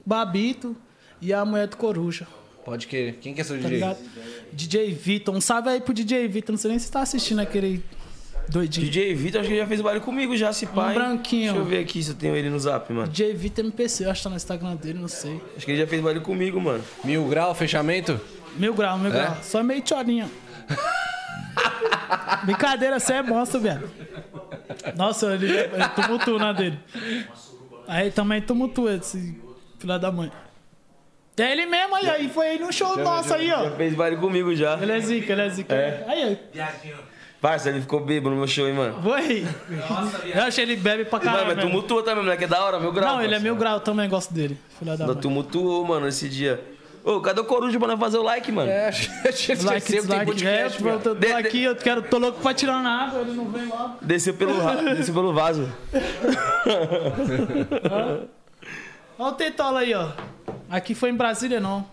Babito 0.05 0.75
e 1.21 1.33
a 1.33 1.43
mulher 1.45 1.67
do 1.67 1.77
Coruja. 1.77 2.27
Pode 2.63 2.87
querer. 2.87 3.13
Quem 3.21 3.33
que 3.33 3.41
é 3.41 3.43
seu 3.43 3.55
Tá 3.57 3.63
DJ? 3.63 3.73
ligado? 3.75 3.97
DJ 4.53 4.91
Vitor, 4.93 5.35
um 5.35 5.41
salve 5.41 5.69
aí 5.69 5.81
pro 5.81 5.93
DJ 5.93 6.27
Vitor. 6.27 6.53
Não 6.53 6.59
sei 6.59 6.69
nem 6.71 6.79
se 6.79 6.91
tá 6.91 7.01
assistindo 7.01 7.39
aquele 7.39 7.83
doidinho. 8.47 8.85
DJ 8.85 9.15
Vitor, 9.15 9.41
acho 9.41 9.47
que 9.47 9.53
ele 9.55 9.61
já 9.61 9.67
fez 9.67 9.81
baile 9.81 9.99
comigo 9.99 10.35
já, 10.37 10.53
se 10.53 10.67
pá. 10.67 10.91
Um 10.91 10.93
branquinho. 10.93 11.53
Deixa 11.53 11.57
eu 11.57 11.65
ver 11.65 11.79
aqui 11.79 12.03
se 12.03 12.11
eu 12.11 12.15
tenho 12.15 12.35
ele 12.35 12.49
no 12.49 12.59
zap, 12.59 12.91
mano. 12.93 13.07
DJ 13.11 13.33
Vitor 13.33 13.65
MPC, 13.65 14.05
eu 14.05 14.11
acho 14.11 14.19
que 14.19 14.23
tá 14.25 14.29
no 14.29 14.35
Instagram 14.35 14.75
dele, 14.75 14.99
não 14.99 15.07
sei. 15.07 15.41
Acho 15.57 15.65
que 15.65 15.71
ele 15.71 15.79
já 15.81 15.87
fez 15.87 16.01
baile 16.03 16.19
comigo, 16.19 16.61
mano. 16.61 16.83
Mil 17.03 17.27
grau, 17.27 17.55
fechamento? 17.55 18.19
Mil 18.57 18.73
grau, 18.75 18.97
mil 18.99 19.09
É? 19.09 19.13
grau. 19.13 19.37
Só 19.41 19.63
meio 19.63 19.81
chorinha. 19.87 20.29
Brincadeira, 22.43 22.99
você 22.99 23.13
é 23.13 23.21
monstro, 23.21 23.59
velho. 23.59 23.89
Nossa, 24.95 25.33
ele, 25.33 25.51
ele 25.51 25.87
tumultua 25.95 26.39
na 26.39 26.53
dele. 26.53 26.79
Aí 27.87 28.11
também 28.11 28.41
tumultua 28.41 28.95
esse 28.95 29.39
filho 29.79 29.99
da 29.99 30.11
mãe. 30.11 30.31
É 31.37 31.51
ele 31.51 31.65
mesmo 31.65 31.95
aí, 31.95 32.07
aí 32.09 32.29
foi 32.29 32.47
aí 32.49 32.59
no 32.59 32.71
show 32.71 32.95
nosso 32.97 33.33
aí, 33.33 33.51
ó. 33.51 33.63
Já 33.63 33.71
fez 33.71 33.95
baile 33.95 34.17
comigo 34.17 34.55
já. 34.55 34.77
Ele 34.79 34.91
é 34.91 34.99
zica, 34.99 35.31
ele 35.33 35.41
é 35.41 35.49
zica. 35.49 35.73
É. 35.73 36.05
Aí, 36.07 36.23
aí. 36.23 36.93
Parça, 37.41 37.69
ele 37.69 37.81
ficou 37.81 37.99
bêbado 37.99 38.29
no 38.29 38.35
meu 38.37 38.47
show, 38.47 38.67
hein, 38.67 38.73
mano. 38.75 39.01
Vou 39.01 39.13
aí. 39.13 39.43
Eu 40.35 40.43
achei 40.43 40.63
ele 40.63 40.75
bebe 40.75 41.05
pra 41.05 41.17
Não, 41.17 41.25
caralho. 41.25 41.47
mas 41.47 41.55
velho. 41.55 41.67
tumultua 41.67 42.03
também, 42.03 42.23
moleque. 42.23 42.43
É 42.43 42.47
da 42.47 42.63
hora, 42.63 42.79
meu 42.79 42.91
grau. 42.91 43.15
Não, 43.15 43.23
ele 43.23 43.33
é 43.33 43.39
mil 43.39 43.55
grau 43.55 43.79
também, 43.79 44.07
gosto 44.07 44.31
dele. 44.31 44.59
Filha 44.77 44.95
da 44.95 45.07
Não, 45.07 45.13
mãe. 45.15 45.21
tumultuou, 45.21 45.83
mano, 45.83 46.07
esse 46.07 46.29
dia. 46.29 46.63
Ô, 47.03 47.19
cadê 47.19 47.41
o 47.41 47.45
Coruja 47.45 47.79
pra 47.79 47.87
nós 47.87 47.99
fazer 47.99 48.17
o 48.19 48.23
like, 48.23 48.51
mano? 48.51 48.69
É, 48.69 48.91
Like, 49.63 49.91
dislike. 49.91 49.95
É, 49.97 50.23
podcast, 50.25 50.83
eu 50.85 50.99
tô, 50.99 51.09
tô 51.09 51.15
De- 51.15 51.31
aqui, 51.33 51.63
eu 51.63 51.75
quero, 51.75 52.03
tô 52.03 52.17
louco 52.19 52.39
pra 52.41 52.53
tirar 52.53 52.81
na 52.83 53.05
água, 53.07 53.21
ele 53.21 53.31
não 53.33 53.49
vem 53.49 53.65
logo. 53.65 53.97
Desceu 54.01 54.33
pelo, 54.35 54.53
desceu 54.95 55.13
pelo 55.13 55.33
vaso. 55.33 55.67
Olha 59.17 59.31
o 59.31 59.31
Tetola 59.33 59.79
aí, 59.81 59.93
ó. 59.93 60.09
Aqui 60.69 60.95
foi 60.95 61.09
em 61.09 61.15
Brasília, 61.15 61.59
não. 61.59 61.87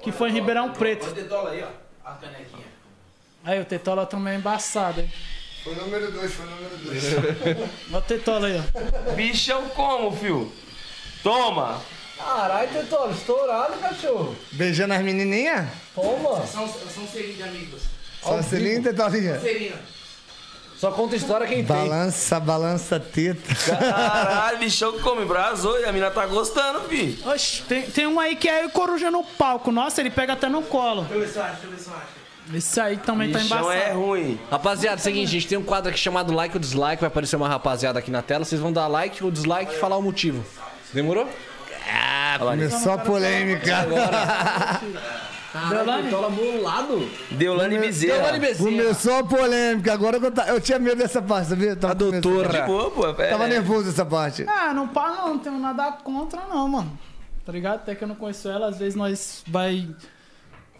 Aqui 0.00 0.12
foi 0.12 0.30
em 0.30 0.32
Ribeirão 0.32 0.70
Preto. 0.72 1.06
aí, 1.48 1.62
ó. 1.64 2.08
A 2.08 2.14
canequinha. 2.14 2.66
Aí, 3.44 3.60
o 3.60 3.64
Tetola 3.64 4.06
também 4.06 4.34
é 4.34 4.36
embaçado, 4.36 5.00
hein. 5.00 5.12
Foi 5.64 5.74
número 5.76 6.10
2, 6.10 6.32
foi 6.34 6.46
número 6.46 6.76
2. 6.78 7.14
Olha 7.92 7.98
o 7.98 8.02
Tetola 8.02 8.46
aí, 8.48 8.58
ó. 8.60 9.12
Bichão 9.14 9.68
como, 9.70 10.10
fio? 10.16 10.52
Toma! 11.22 11.80
Caralho, 12.24 12.68
Tetolo, 12.70 13.12
estourado, 13.12 13.72
cachorro. 13.80 14.36
Beijando 14.52 14.94
as 14.94 15.02
menininhas? 15.02 15.66
Toma. 15.94 16.46
São, 16.46 16.66
são 16.68 17.06
selinhos 17.06 17.36
de 17.36 17.42
amigos. 17.42 17.82
Só 18.22 18.40
selinho, 18.42 18.82
Tetolinha? 18.82 19.40
Selinho. 19.40 19.74
Só 20.78 20.90
conta 20.90 21.14
história 21.14 21.46
quem 21.46 21.58
tem. 21.58 21.76
Balança, 21.76 22.40
balança 22.40 22.98
teta. 22.98 23.54
Caralho, 23.54 24.58
bichão 24.58 24.98
come, 25.00 25.24
brasou 25.24 25.78
e 25.78 25.84
a 25.84 25.92
mina 25.92 26.10
tá 26.10 26.26
gostando, 26.26 26.80
fi. 26.88 27.18
Oxi, 27.24 27.62
tem, 27.62 27.82
tem 27.82 28.06
um 28.06 28.18
aí 28.18 28.34
que 28.34 28.48
é 28.48 28.66
o 28.66 28.70
Coruja 28.70 29.08
no 29.10 29.22
palco. 29.22 29.70
Nossa, 29.70 30.00
ele 30.00 30.10
pega 30.10 30.32
até 30.32 30.48
no 30.48 30.62
colo. 30.62 31.02
Deixa 31.02 31.14
eu 31.14 31.20
ver 31.20 31.28
se 31.28 31.38
eu 31.38 31.42
acho, 31.44 31.52
deixa 31.52 31.66
eu 31.66 31.70
ver 31.70 31.78
se 31.78 31.88
eu 31.88 31.94
acho. 31.94 32.22
Esse 32.56 32.80
aí 32.80 32.96
também 32.96 33.30
tá 33.30 33.38
Bichão 33.38 33.58
embaçado. 33.58 33.72
é 33.72 33.92
ruim. 33.92 34.40
Rapaziada, 34.50 34.98
seguinte, 35.00 35.28
a 35.28 35.32
gente 35.32 35.46
tem 35.46 35.56
um 35.56 35.62
quadro 35.62 35.90
aqui 35.90 35.98
chamado 36.00 36.32
like 36.32 36.54
ou 36.56 36.60
dislike. 36.60 37.00
Vai 37.00 37.06
aparecer 37.06 37.36
uma 37.36 37.48
rapaziada 37.48 38.00
aqui 38.00 38.10
na 38.10 38.20
tela. 38.20 38.44
Vocês 38.44 38.60
vão 38.60 38.72
dar 38.72 38.88
like 38.88 39.22
ou 39.22 39.30
dislike 39.30 39.72
e 39.74 39.78
falar 39.78 39.96
o 39.96 40.02
motivo. 40.02 40.44
Demorou? 40.92 41.28
Começou 42.38 42.92
a 42.92 42.98
polêmica. 42.98 43.86
Deolane? 45.68 46.04
Tetola 46.04 46.30
molado. 46.30 47.10
Deolane 47.32 47.78
Bezerra. 47.78 48.14
Deolane 48.14 48.38
Bezerra. 48.38 48.70
Começou 48.70 49.14
a 49.18 49.24
polêmica. 49.24 49.92
Agora 49.92 50.16
eu, 50.16 50.30
ta- 50.30 50.46
eu 50.48 50.60
tinha 50.60 50.78
medo 50.78 50.96
dessa 50.96 51.20
parte, 51.20 51.48
sabia? 51.50 51.76
Tava 51.76 51.92
A 51.92 51.94
doutora. 51.94 52.48
De 52.62 52.66
boa, 52.66 52.90
pô. 52.90 53.06
É, 53.22 53.30
Tava 53.30 53.46
nervoso 53.46 53.90
essa 53.90 54.04
parte. 54.04 54.46
Ah, 54.48 54.72
não 54.72 54.88
pá, 54.88 55.10
não, 55.10 55.28
não 55.28 55.38
tenho 55.38 55.58
nada 55.58 55.92
contra, 55.92 56.40
não, 56.48 56.66
mano. 56.68 56.98
Tá 57.44 57.52
ligado? 57.52 57.76
Até 57.80 57.94
que 57.94 58.02
eu 58.04 58.08
não 58.08 58.14
conheço 58.14 58.48
ela, 58.48 58.68
às 58.68 58.78
vezes 58.78 58.94
nós 58.94 59.42
vai 59.46 59.88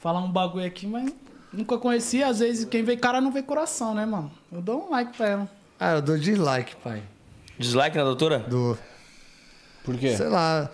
falar 0.00 0.20
um 0.20 0.30
bagulho 0.30 0.64
aqui, 0.66 0.86
mas 0.86 1.12
nunca 1.52 1.76
conheci. 1.76 2.22
Às 2.22 2.38
vezes 2.38 2.64
quem 2.64 2.82
vê 2.82 2.96
cara 2.96 3.20
não 3.20 3.30
vê 3.30 3.42
coração, 3.42 3.94
né, 3.94 4.06
mano? 4.06 4.30
Eu 4.50 4.62
dou 4.62 4.86
um 4.86 4.90
like 4.90 5.14
pra 5.16 5.28
ela. 5.28 5.48
Ah, 5.78 5.92
eu 5.96 6.02
dou 6.02 6.16
dislike, 6.16 6.76
pai. 6.76 7.02
Dislike 7.58 7.96
na 7.96 8.04
doutora? 8.04 8.38
Dou. 8.48 8.78
Por 9.84 9.96
quê? 9.98 10.16
Sei 10.16 10.28
lá. 10.28 10.70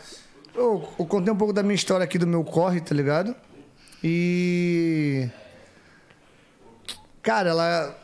Eu, 0.59 0.89
eu 0.99 1.07
contei 1.07 1.33
um 1.33 1.37
pouco 1.37 1.53
da 1.53 1.63
minha 1.63 1.77
história 1.77 2.03
aqui 2.03 2.19
do 2.19 2.27
meu 2.27 2.43
corre, 2.43 2.81
tá 2.81 2.93
ligado? 2.93 3.33
E. 4.03 5.29
Cara, 7.23 7.51
ela. 7.51 7.97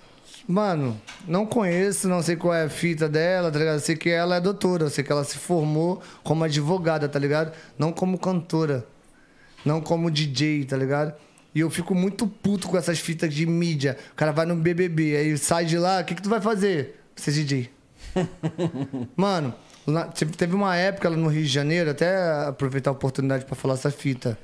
Mano, 0.47 1.01
não 1.27 1.47
conheço, 1.47 2.09
não 2.09 2.23
sei 2.23 2.37
qual 2.37 2.55
é 2.55 2.63
a 2.63 2.69
fita 2.69 3.09
dela, 3.09 3.51
tá 3.51 3.59
ligado? 3.59 3.75
Eu 3.75 3.81
sei 3.81 3.97
que 3.97 4.09
ela 4.09 4.37
é 4.37 4.41
doutora, 4.41 4.85
eu 4.85 4.91
sei 4.91 5.03
que 5.03 5.11
ela 5.11 5.25
se 5.25 5.37
formou 5.37 6.01
como 6.23 6.45
advogada, 6.45 7.09
tá 7.09 7.19
ligado? 7.19 7.53
Não 7.77 7.91
como 7.91 8.19
cantora. 8.19 8.87
Não 9.65 9.81
como 9.81 10.09
DJ, 10.09 10.65
tá 10.65 10.77
ligado? 10.77 11.13
E 11.53 11.59
eu 11.59 11.71
fico 11.71 11.93
muito 11.93 12.29
puto 12.29 12.69
com 12.69 12.79
essas 12.79 13.01
fitas 13.01 13.35
de 13.35 13.47
mídia. 13.47 13.99
O 14.13 14.15
cara 14.15 14.31
vai 14.31 14.47
no 14.47 14.55
BBB, 14.55 15.17
aí 15.17 15.37
sai 15.39 15.65
de 15.65 15.77
lá, 15.77 16.01
o 16.01 16.05
que, 16.05 16.15
que 16.15 16.23
tu 16.23 16.29
vai 16.29 16.41
fazer? 16.41 17.01
Ser 17.17 17.33
DJ. 17.33 17.71
Mano, 19.17 19.53
teve 20.37 20.55
uma 20.55 20.77
época 20.77 21.09
lá 21.09 21.17
no 21.17 21.29
Rio 21.29 21.43
de 21.43 21.49
Janeiro, 21.49 21.91
até 21.91 22.17
aproveitar 22.47 22.91
a 22.91 22.93
oportunidade 22.93 23.45
pra 23.45 23.55
falar 23.55 23.75
essa 23.75 23.91
fita, 23.91 24.39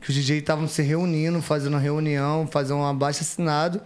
que 0.00 0.10
os 0.10 0.14
DJs 0.14 0.40
estavam 0.40 0.68
se 0.68 0.82
reunindo, 0.82 1.40
fazendo 1.42 1.74
uma 1.74 1.80
reunião, 1.80 2.46
fazendo 2.46 2.78
um 2.78 2.86
abaixo 2.86 3.22
assinado, 3.22 3.80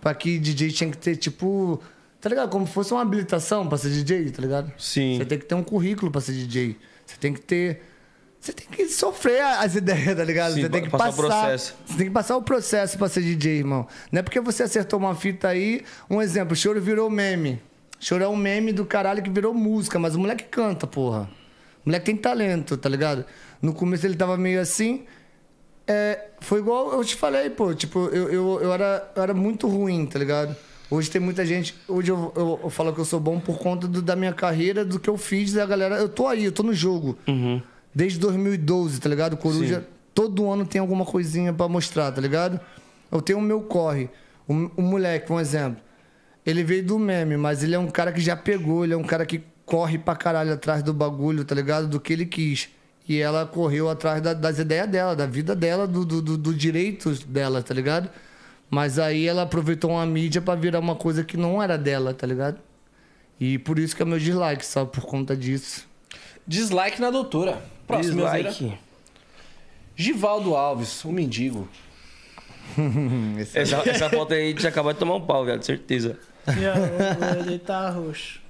pra 0.00 0.14
que 0.14 0.38
DJ 0.38 0.70
tinha 0.70 0.90
que 0.90 0.96
ter, 0.96 1.16
tipo, 1.16 1.80
tá 2.20 2.28
ligado? 2.28 2.48
Como 2.50 2.66
se 2.66 2.72
fosse 2.72 2.92
uma 2.92 3.02
habilitação 3.02 3.68
pra 3.68 3.76
ser 3.76 3.90
DJ, 3.90 4.30
tá 4.30 4.40
ligado? 4.40 4.72
Sim. 4.78 5.18
Você 5.18 5.24
tem 5.24 5.38
que 5.38 5.44
ter 5.44 5.54
um 5.54 5.62
currículo 5.62 6.10
pra 6.10 6.20
ser 6.20 6.32
DJ. 6.32 6.76
Você 7.04 7.16
tem 7.18 7.32
que 7.32 7.40
ter. 7.40 7.82
Você 8.40 8.52
tem 8.52 8.66
que 8.68 8.88
sofrer 8.88 9.42
as 9.42 9.74
ideias, 9.76 10.16
tá 10.16 10.24
ligado? 10.24 10.54
Sim, 10.54 10.62
você 10.62 10.68
tem 10.68 10.82
que 10.82 10.90
passar 10.90 11.06
passar. 11.06 11.22
o 11.22 11.26
processo. 11.26 11.74
Você 11.86 11.96
tem 11.96 12.06
que 12.06 12.12
passar 12.12 12.36
o 12.36 12.42
processo 12.42 12.98
pra 12.98 13.08
ser 13.08 13.22
DJ, 13.22 13.58
irmão. 13.58 13.86
Não 14.12 14.20
é 14.20 14.22
porque 14.22 14.40
você 14.40 14.62
acertou 14.62 14.98
uma 14.98 15.14
fita 15.14 15.48
aí. 15.48 15.82
Um 16.08 16.22
exemplo, 16.22 16.52
o 16.52 16.56
choro 16.56 16.80
virou 16.80 17.10
meme. 17.10 17.60
Choro 17.98 18.22
é 18.24 18.28
um 18.28 18.36
meme 18.36 18.72
do 18.72 18.84
caralho 18.84 19.22
que 19.22 19.30
virou 19.30 19.52
música, 19.54 19.98
mas 19.98 20.14
o 20.14 20.18
moleque 20.18 20.44
canta, 20.44 20.86
porra. 20.86 21.28
O 21.84 21.88
moleque 21.88 22.06
tem 22.06 22.16
talento, 22.16 22.76
tá 22.76 22.88
ligado? 22.88 23.24
No 23.62 23.72
começo 23.72 24.06
ele 24.06 24.16
tava 24.16 24.36
meio 24.36 24.60
assim. 24.60 25.04
É, 25.86 26.26
foi 26.40 26.58
igual 26.58 26.92
eu 26.92 27.04
te 27.04 27.14
falei, 27.14 27.48
pô. 27.50 27.72
Tipo, 27.74 28.06
eu, 28.12 28.28
eu, 28.28 28.60
eu, 28.60 28.72
era, 28.72 29.10
eu 29.14 29.22
era 29.22 29.34
muito 29.34 29.68
ruim, 29.68 30.04
tá 30.06 30.18
ligado? 30.18 30.54
Hoje 30.90 31.10
tem 31.10 31.20
muita 31.20 31.44
gente. 31.46 31.74
Hoje 31.88 32.10
eu, 32.10 32.32
eu, 32.36 32.60
eu 32.64 32.70
falo 32.70 32.92
que 32.92 33.00
eu 33.00 33.04
sou 33.04 33.18
bom 33.20 33.40
por 33.40 33.58
conta 33.58 33.86
do- 33.88 34.02
da 34.02 34.14
minha 34.16 34.32
carreira, 34.32 34.84
do 34.84 34.98
que 35.00 35.08
eu 35.08 35.16
fiz, 35.16 35.52
da 35.52 35.64
galera. 35.66 35.96
Eu 35.96 36.08
tô 36.08 36.26
aí, 36.26 36.44
eu 36.44 36.52
tô 36.52 36.62
no 36.62 36.74
jogo. 36.74 37.16
Desde 37.94 38.18
2012, 38.18 39.00
tá 39.00 39.08
ligado? 39.08 39.36
Coruja, 39.36 39.86
todo 40.14 40.50
ano 40.50 40.66
tem 40.66 40.80
alguma 40.80 41.04
coisinha 41.04 41.52
pra 41.52 41.66
mostrar, 41.68 42.12
tá 42.12 42.20
ligado? 42.20 42.60
Eu 43.10 43.22
tenho 43.22 43.38
o 43.38 43.42
meu 43.42 43.62
corre. 43.62 44.10
O, 44.46 44.52
o 44.76 44.82
moleque, 44.82 45.32
um 45.32 45.40
exemplo. 45.40 45.80
Ele 46.46 46.62
veio 46.62 46.84
do 46.84 46.98
meme, 46.98 47.36
mas 47.36 47.62
ele 47.64 47.74
é 47.74 47.78
um 47.78 47.88
cara 47.88 48.12
que 48.12 48.20
já 48.20 48.36
pegou, 48.36 48.84
ele 48.84 48.94
é 48.94 48.96
um 48.96 49.02
cara 49.02 49.26
que 49.26 49.42
corre 49.64 49.98
pra 49.98 50.14
caralho 50.14 50.52
atrás 50.52 50.82
do 50.82 50.94
bagulho, 50.94 51.44
tá 51.44 51.54
ligado? 51.54 51.88
Do 51.88 51.98
que 52.00 52.12
ele 52.12 52.24
quis. 52.24 52.68
E 53.08 53.18
ela 53.18 53.44
correu 53.44 53.90
atrás 53.90 54.22
da- 54.22 54.32
das 54.34 54.58
ideias 54.60 54.88
dela, 54.88 55.14
da 55.16 55.26
vida 55.26 55.54
dela, 55.56 55.86
do, 55.86 56.04
do, 56.04 56.22
do, 56.22 56.38
do 56.38 56.54
direito 56.54 57.10
dela, 57.26 57.62
tá 57.62 57.74
ligado? 57.74 58.08
Mas 58.70 58.98
aí 58.98 59.26
ela 59.26 59.42
aproveitou 59.42 59.90
uma 59.90 60.06
mídia 60.06 60.40
pra 60.40 60.54
virar 60.54 60.78
uma 60.80 60.94
coisa 60.96 61.24
que 61.24 61.36
não 61.36 61.60
era 61.62 61.76
dela, 61.76 62.14
tá 62.14 62.26
ligado? 62.26 62.58
E 63.40 63.58
por 63.58 63.78
isso 63.78 63.94
que 63.94 64.02
é 64.02 64.04
meu 64.04 64.18
dislike, 64.18 64.64
só 64.64 64.84
por 64.84 65.04
conta 65.04 65.36
disso. 65.36 65.84
Dislike 66.46 67.00
na 67.00 67.10
doutora. 67.10 67.60
Próximo, 67.86 68.22
Dislike. 68.24 68.78
Givaldo 69.96 70.54
Alves, 70.54 71.04
o 71.04 71.12
mendigo. 71.12 71.68
Essa, 73.54 73.76
essa 73.88 74.10
foto 74.10 74.34
aí 74.34 74.52
tinha 74.52 74.68
acabado 74.68 74.94
de 74.94 74.98
tomar 75.00 75.14
um 75.14 75.20
pau, 75.20 75.44
velho, 75.44 75.62
certeza. 75.62 76.18
Ele 77.46 77.58
tá 77.58 77.90
roxo. 77.90 78.40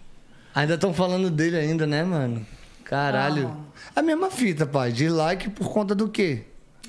Ainda 0.55 0.75
estão 0.75 0.93
falando 0.95 1.31
dele 1.31 1.57
ainda, 1.57 1.87
né, 1.87 2.03
mano? 2.03 2.47
Caralho. 2.85 3.55
A 3.95 4.01
mesma 4.03 4.31
fita, 4.31 4.65
pai. 4.67 4.93
Dislike 4.93 5.51
por 5.51 5.69
conta 5.71 5.95
do 5.95 6.09
quê? 6.09 6.45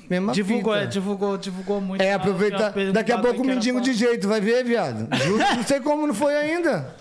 Mesma 0.08 0.32
Divulgou, 0.32 0.74
é, 0.74 0.80
fita. 0.80 0.92
divulgou, 0.92 1.36
divulgou 1.36 1.80
muito. 1.80 2.00
É, 2.00 2.12
Ah, 2.12 2.16
aproveita. 2.16 2.58
já 2.58 2.72
fez 2.72 2.88
um 2.88 2.92
Daqui 2.92 3.12
a 3.12 3.18
pouco 3.18 3.42
o 3.42 3.44
mendigo 3.46 3.80
de 3.80 3.92
jeito, 3.92 4.26
vai 4.26 4.40
ver, 4.40 4.64
viado. 4.64 5.06
Juro, 5.22 5.38
não 5.54 5.62
sei 5.64 5.80
como 5.80 6.06
não 6.06 6.14
foi 6.14 6.34
ainda. 6.34 6.94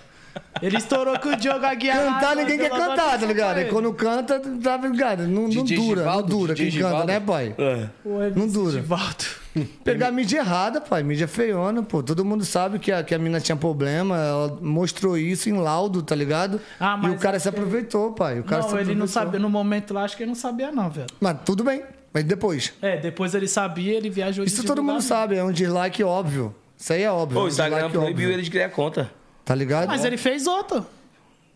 Ele 0.62 0.78
estourou 0.78 1.18
com 1.20 1.30
o 1.30 1.36
Diogo 1.36 1.66
Aguiar. 1.66 1.98
Cantar 1.98 2.36
ninguém 2.36 2.58
quer 2.58 2.70
cantar, 2.70 3.20
tá 3.20 3.26
ligado? 3.26 3.58
Aí 3.58 3.64
ele. 3.64 3.72
quando 3.72 3.94
canta, 3.94 4.40
tá 4.40 4.78
ligado? 4.78 5.28
Não, 5.28 5.44
não 5.44 5.50
DJ 5.50 5.78
dura, 5.78 6.02
Givaldo, 6.02 6.30
não 6.30 6.40
dura 6.40 6.54
DJ 6.56 6.72
quem 6.72 6.82
canta, 6.82 7.06
né, 7.06 7.20
pai? 7.20 7.56
É. 7.58 7.88
Não 8.36 8.48
dura. 8.48 8.72
Givaldo. 8.74 9.26
Pegar 9.84 10.08
a 10.08 10.12
mídia 10.12 10.40
errada, 10.40 10.80
pai. 10.82 11.04
Mídia 11.04 11.28
feiona, 11.28 11.82
pô. 11.84 12.04
Todo 12.04 12.24
mundo 12.24 12.46
sabe 12.46 12.80
que 12.80 12.92
a, 12.92 13.04
que 13.04 13.14
a 13.14 13.20
mina 13.20 13.40
tinha 13.40 13.56
problema. 13.56 14.18
Ela 14.18 14.58
mostrou 14.62 15.18
isso 15.18 15.50
em 15.50 15.54
laudo, 15.54 16.02
tá 16.02 16.16
ligado? 16.16 16.60
Ah, 16.80 17.00
e 17.02 17.06
o 17.06 17.10
mas 17.10 17.22
cara 17.22 17.38
é 17.38 17.40
se 17.40 17.50
aproveitou, 17.50 18.14
pai. 18.14 18.40
O 18.40 18.44
cara 18.44 18.64
se 18.64 18.72
Não, 18.72 18.80
ele 18.80 18.96
não 18.96 19.08
sabia. 19.08 19.40
No 19.40 19.50
momento 19.50 19.94
lá, 19.94 20.04
acho 20.04 20.16
que 20.16 20.24
ele 20.24 20.30
não 20.30 20.36
sabia, 20.36 20.72
não, 20.72 20.90
velho. 20.90 21.08
Mas 21.20 21.38
tudo 21.46 21.64
bem. 21.64 21.84
Mas 22.14 22.24
depois. 22.24 22.74
É, 22.82 22.98
depois 22.98 23.36
ele 23.36 23.48
sabia, 23.48 23.94
ele 23.94 24.10
viajou 24.10 24.44
de 24.46 24.52
Isso 24.52 24.64
todo 24.64 24.84
mundo 24.84 25.02
sabe. 25.02 25.36
É 25.36 25.44
um 25.44 25.52
dislike 25.52 26.04
óbvio. 26.04 26.54
Isso 26.78 26.94
aí 26.94 27.04
é 27.04 27.12
óbvio. 27.12 27.38
é 27.38 27.40
Ô, 27.40 27.44
um 27.44 27.46
o 27.46 27.50
Instagram 27.50 27.90
proibiu 27.90 28.10
óbvio. 28.10 28.32
ele 28.32 28.42
de 28.44 28.52
criar 28.52 28.70
conta. 28.70 29.12
Tá 29.48 29.56
ligado? 29.56 29.88
Mas 29.88 30.04
ele 30.04 30.18
fez 30.18 30.46
outra. 30.46 30.86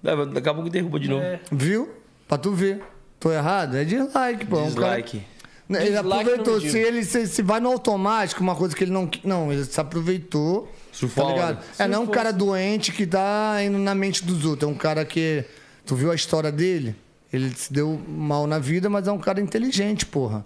É, 0.01 0.25
Daqui 0.27 0.47
a 0.47 0.53
pouco 0.53 0.69
derruba 0.69 0.97
de 0.97 1.09
novo. 1.09 1.21
É. 1.21 1.41
Viu? 1.51 1.89
Pra 2.25 2.37
tu 2.37 2.53
ver. 2.53 2.81
Tô 3.19 3.29
errado? 3.29 3.75
É 3.75 3.83
dislike, 3.83 4.45
pô. 4.45 4.59
É 4.59 4.61
um 4.63 4.73
cara- 4.73 5.01
Dislike. 5.01 5.21
Ele 5.69 5.79
Dislike 5.91 5.99
aproveitou. 6.29 6.61
Se 6.61 6.77
ele 6.77 7.03
se, 7.03 7.27
se 7.27 7.41
vai 7.41 7.59
no 7.59 7.69
automático, 7.69 8.41
uma 8.41 8.55
coisa 8.55 8.73
que 8.73 8.85
ele 8.85 8.91
não. 8.91 9.11
Não, 9.25 9.51
ele 9.51 9.65
se 9.65 9.79
aproveitou. 9.79 10.71
Surfou 10.89 11.25
tá 11.25 11.31
ligado? 11.33 11.63
É 11.77 11.85
não 11.87 11.95
é 11.95 11.99
um 11.99 12.07
cara 12.07 12.31
doente 12.31 12.93
que 12.93 13.05
tá 13.05 13.57
indo 13.61 13.77
na 13.77 13.93
mente 13.93 14.23
dos 14.23 14.45
outros. 14.45 14.69
É 14.69 14.73
um 14.73 14.77
cara 14.77 15.03
que. 15.03 15.43
Tu 15.85 15.93
viu 15.93 16.11
a 16.11 16.15
história 16.15 16.49
dele? 16.51 16.95
Ele 17.31 17.53
se 17.53 17.71
deu 17.73 17.99
mal 18.07 18.47
na 18.47 18.57
vida, 18.57 18.89
mas 18.89 19.05
é 19.05 19.11
um 19.11 19.19
cara 19.19 19.41
inteligente, 19.41 20.05
porra. 20.05 20.45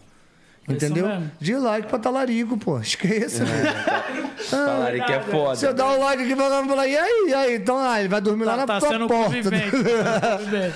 Entendeu? 0.68 1.08
De 1.40 1.56
like 1.56 1.88
pra 1.88 2.00
talarico, 2.00 2.58
pô. 2.58 2.80
Esqueça. 2.80 3.46
Falaram 4.50 5.06
que 5.06 5.12
é 5.14 5.20
foda. 5.22 5.56
Se 5.56 5.66
eu 5.68 5.74
dar 5.74 5.86
um 5.88 6.00
like 6.00 6.24
aqui, 6.24 6.34
vai 6.34 6.50
falar, 6.68 6.88
e 6.88 6.98
aí, 6.98 7.26
e 7.30 7.34
aí? 7.34 7.56
Então, 7.56 7.78
ah, 7.78 8.00
ele 8.00 8.10
vai 8.10 8.20
dormir 8.20 8.46
lá 8.46 8.54
Tá, 8.54 8.58
na 8.58 8.66
tá 8.66 8.80
tua 8.80 8.90
sendo 8.90 9.08
porta. 9.08 9.26
convivente. 9.26 9.72
tá 9.72 10.40
sendo. 10.40 10.74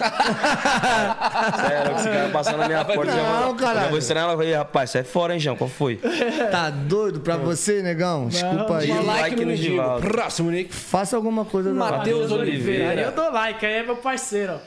Sério, 1.68 1.96
esse 1.98 2.10
cara 2.10 2.30
passando 2.30 2.58
na 2.58 2.68
minha 2.68 2.86
porta. 2.86 3.12
já 3.12 3.18
Não, 3.24 3.44
vou- 3.48 3.56
caralho. 3.56 3.80
Já 3.82 3.88
vou 3.88 3.98
estranhar 3.98 4.28
ela. 4.28 4.38
Falei, 4.38 4.54
rapaz, 4.54 4.90
sai 4.92 5.04
fora, 5.04 5.34
hein, 5.34 5.40
João? 5.40 5.56
Qual 5.56 5.70
foi? 5.70 6.00
Tá 6.52 6.70
doido 6.70 7.20
pra 7.22 7.36
você, 7.38 7.82
negão? 7.82 8.28
Desculpa 8.28 8.78
aí. 8.78 8.92
Uma 8.92 9.02
like 9.02 9.44
no. 9.46 9.56
Givaldo. 9.56 10.08
Próximo, 10.08 10.52
Nick. 10.52 10.74
Faça 10.74 11.16
alguma 11.16 11.46
coisa 11.46 11.74
Matheus 11.74 12.22
Matheus 12.30 12.32
Oliveira. 12.32 12.90
Aí 12.92 13.02
eu 13.02 13.12
dou 13.12 13.32
like, 13.32 13.66
aí 13.66 13.74
é 13.74 13.84
meu 13.84 13.96
parceiro, 13.98 14.54
ó. 14.54 14.58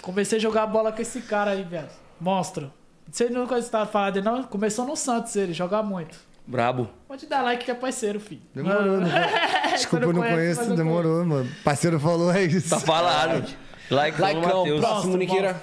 Comecei 0.00 0.38
a 0.38 0.40
jogar 0.40 0.66
bola 0.66 0.92
com 0.92 1.02
esse 1.02 1.20
cara 1.22 1.50
aí, 1.52 1.62
velho. 1.62 1.88
Monstro. 2.20 2.72
Você 3.10 3.28
nunca 3.28 3.58
estava 3.58 3.86
falando 3.86 4.14
dele, 4.14 4.26
não? 4.26 4.42
Começou 4.44 4.86
no 4.86 4.96
Santos 4.96 5.34
ele, 5.36 5.52
joga 5.52 5.82
muito. 5.82 6.18
Brabo. 6.46 6.90
Pode 7.08 7.26
dar 7.26 7.42
like 7.42 7.64
que 7.64 7.70
é 7.70 7.74
parceiro, 7.74 8.20
filho. 8.20 8.42
Demorou, 8.54 9.00
não 9.00 9.08
Desculpa, 9.72 10.04
eu 10.04 10.12
não 10.12 10.22
conheço, 10.22 10.76
demorou, 10.76 11.24
mano. 11.24 11.50
Parceiro 11.64 11.98
falou, 11.98 12.32
é 12.32 12.42
isso. 12.42 12.68
Tá 12.68 12.80
falado. 12.80 13.48
Like 13.90 14.20
Likeão. 14.20 14.58
Matheus. 14.60 14.80
Próximo, 14.80 15.16
Niqueira. 15.16 15.62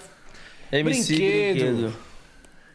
MC 0.71 1.15
Brinquedo. 1.15 1.57
Brinquedo. 1.59 2.11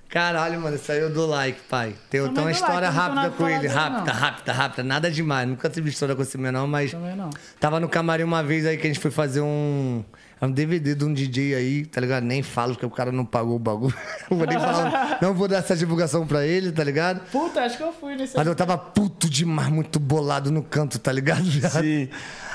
Caralho, 0.08 0.60
mano, 0.60 0.76
isso 0.76 0.90
aí 0.92 1.00
eu 1.00 1.12
dou 1.12 1.26
like, 1.26 1.60
pai. 1.68 1.94
Tem, 2.08 2.22
tem 2.32 2.42
uma 2.42 2.50
história 2.50 2.88
like, 2.88 2.96
rápida 2.96 3.30
com 3.30 3.48
ele. 3.48 3.66
Rápida, 3.66 4.12
não. 4.12 4.20
rápida, 4.20 4.52
rápida. 4.52 4.82
Nada 4.84 5.10
demais. 5.10 5.48
Nunca 5.48 5.68
tive 5.68 5.90
história 5.90 6.14
com 6.14 6.22
esse 6.22 6.38
menor, 6.38 6.66
mas. 6.66 6.92
Também 6.92 7.16
não. 7.16 7.30
Tava 7.58 7.80
no 7.80 7.88
camarim 7.88 8.22
uma 8.22 8.42
vez 8.42 8.64
aí 8.66 8.76
que 8.76 8.86
a 8.86 8.86
gente 8.86 9.00
foi 9.00 9.10
fazer 9.10 9.40
um. 9.40 10.04
Um 10.40 10.50
DVD 10.50 10.94
de 10.94 11.02
um 11.02 11.14
DJ 11.14 11.54
aí, 11.54 11.86
tá 11.86 11.98
ligado? 11.98 12.24
Nem 12.24 12.42
falo 12.42 12.74
porque 12.74 12.84
o 12.84 12.90
cara 12.90 13.10
não 13.10 13.24
pagou 13.24 13.56
o 13.56 13.58
bagulho. 13.58 13.94
Não 14.30 14.36
vou 14.36 14.46
nem 14.46 14.58
falar. 14.58 15.18
Não 15.22 15.32
vou 15.32 15.48
dar 15.48 15.58
essa 15.58 15.74
divulgação 15.74 16.26
pra 16.26 16.44
ele, 16.44 16.70
tá 16.70 16.84
ligado? 16.84 17.20
Puta, 17.30 17.62
acho 17.62 17.78
que 17.78 17.82
eu 17.82 17.92
fui 17.92 18.16
nesse. 18.16 18.36
Mas 18.36 18.46
eu 18.46 18.54
tava 18.54 18.76
puto 18.76 19.30
demais, 19.30 19.70
muito 19.70 19.98
bolado 19.98 20.50
no 20.50 20.62
canto, 20.62 20.98
tá 20.98 21.10
ligado? 21.10 21.44
Sim. 21.80 22.10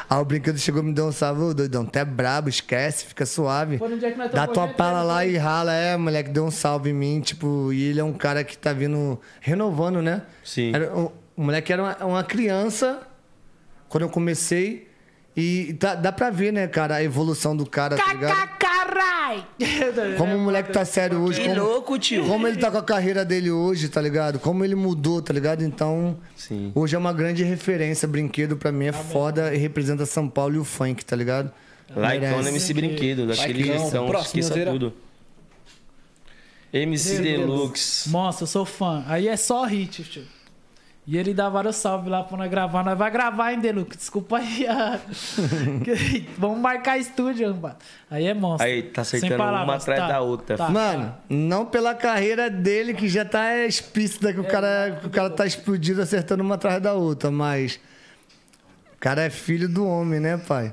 Aí 0.08 0.18
o 0.20 0.26
brinquedo 0.26 0.60
chegou 0.60 0.84
e 0.84 0.86
me 0.86 0.94
deu 0.94 1.08
um 1.08 1.12
salve, 1.12 1.42
ô 1.42 1.54
doidão, 1.54 1.86
tu 1.86 1.98
é 1.98 2.06
brabo, 2.06 2.50
esquece, 2.50 3.06
fica 3.06 3.26
suave. 3.26 3.78
Foi 3.78 3.88
no 3.88 3.98
dia 3.98 4.12
que 4.12 4.18
nós 4.18 4.30
Dá 4.30 4.46
tua 4.46 4.68
pala 4.68 5.02
lá 5.02 5.26
e 5.26 5.38
rala, 5.38 5.74
é, 5.74 5.96
moleque, 5.98 6.30
deu 6.30 6.46
um 6.46 6.52
salve 6.52 6.90
em 6.90 6.94
mim, 6.94 7.22
tipo, 7.22 7.72
e 7.72 7.84
ele 7.84 8.00
é 8.00 8.04
um 8.04 8.14
cara 8.14 8.44
que 8.44 8.58
tá 8.58 8.74
vindo 8.74 9.20
renovando, 9.40 10.02
né? 10.02 10.24
Sim. 10.44 10.72
Era, 10.76 10.94
o, 10.94 11.14
o 11.36 11.44
moleque 11.44 11.72
era 11.72 11.82
uma, 11.82 11.98
uma 12.06 12.24
criança 12.24 13.00
quando 13.88 14.04
eu 14.04 14.10
comecei. 14.10 14.91
E 15.36 15.74
dá, 15.80 15.96
dá 15.96 16.12
pra 16.12 16.30
ver, 16.30 16.52
né, 16.52 16.68
cara, 16.68 16.96
a 16.96 17.04
evolução 17.04 17.56
do 17.56 17.66
cara, 17.66 17.96
tá 17.96 18.14
ligado? 18.14 18.50
Carai! 18.60 19.46
Como 20.18 20.36
o 20.36 20.40
moleque 20.40 20.74
tá 20.74 20.84
sério 20.84 21.20
hoje, 21.22 21.40
Que 21.40 21.48
como, 21.48 21.62
louco, 21.62 21.98
tio. 21.98 22.26
como 22.26 22.46
ele 22.48 22.58
tá 22.58 22.70
com 22.70 22.78
a 22.78 22.84
carreira 22.84 23.24
dele 23.24 23.50
hoje, 23.50 23.88
tá 23.88 24.02
ligado? 24.02 24.40
Como 24.40 24.66
ele 24.66 24.76
mudou, 24.76 25.22
tá 25.22 25.32
ligado? 25.34 25.64
Então, 25.64 26.18
Sim. 26.36 26.72
hoje 26.76 26.96
é 26.96 27.00
uma 27.00 27.14
grande 27.14 27.44
referência. 27.46 28.06
Brinquedo 28.10 28.58
pra 28.58 28.74
mim 28.74 28.88
é 28.88 28.92
foda 28.92 29.54
e 29.54 29.58
representa 29.58 30.06
São 30.06 30.28
Paulo 30.28 30.56
e 30.56 30.60
o 30.60 30.66
funk, 30.66 31.06
tá 31.06 31.16
ligado? 31.16 31.50
Like 31.96 32.26
on 32.26 32.30
Merece. 32.30 32.50
MC 32.50 32.74
Brinquedo, 32.74 33.28
daquele 33.28 33.64
Likeão. 33.64 33.80
gestão, 33.80 34.08
Próximo, 34.08 34.40
esqueça 34.42 34.54
Zera. 34.54 34.72
tudo. 34.72 34.94
MC 36.74 37.20
Deluxe. 37.22 38.10
Nossa, 38.10 38.44
eu 38.44 38.48
sou 38.48 38.66
fã. 38.66 39.04
Aí 39.08 39.28
é 39.28 39.36
só 39.38 39.64
hit, 39.66 40.04
tio. 40.04 40.24
E 41.08 41.18
ele 41.18 41.34
dá 41.34 41.50
vários 41.50 41.78
salve 41.78 42.10
lá 42.10 42.24
pra 42.24 42.38
nós 42.38 42.50
gravar. 42.50 42.84
Nós 42.84 42.98
vai 42.98 43.10
gravar, 43.10 43.52
hein, 43.52 43.60
Deluxe? 43.60 43.98
Desculpa 43.98 44.38
aí. 44.38 44.66
Que- 45.84 46.28
Vamos 46.38 46.60
marcar 46.60 46.98
estúdio, 47.00 47.54
mano. 47.56 47.76
Aí 48.10 48.28
é 48.28 48.34
monstro. 48.34 48.68
Aí, 48.68 48.84
tá 48.84 49.04
Sem 49.04 49.18
acertando 49.18 49.38
palavras, 49.44 49.68
uma 49.68 49.76
atrás 49.76 50.00
tá, 50.00 50.08
da 50.08 50.22
outra. 50.22 50.58
tá. 50.58 50.70
Mano, 50.70 51.14
não 51.28 51.66
pela 51.66 51.96
carreira 51.96 52.50
dele, 52.52 52.94
que 52.94 53.10
já 53.10 53.26
tá 53.26 53.58
explícita, 53.66 54.32
que 54.32 54.40
o, 54.40 54.44
cara, 54.44 55.00
que 55.02 55.08
o 55.08 55.10
cara 55.10 55.30
tá 55.32 55.46
explodido 55.46 56.02
acertando 56.02 56.44
uma 56.44 56.56
atrás 56.56 56.82
da 56.82 56.94
outra, 56.94 57.32
mas. 57.32 57.80
O 58.96 59.00
cara 59.00 59.24
é 59.24 59.30
filho 59.32 59.68
do 59.68 59.86
homem, 59.88 60.20
né, 60.20 60.38
pai? 60.38 60.72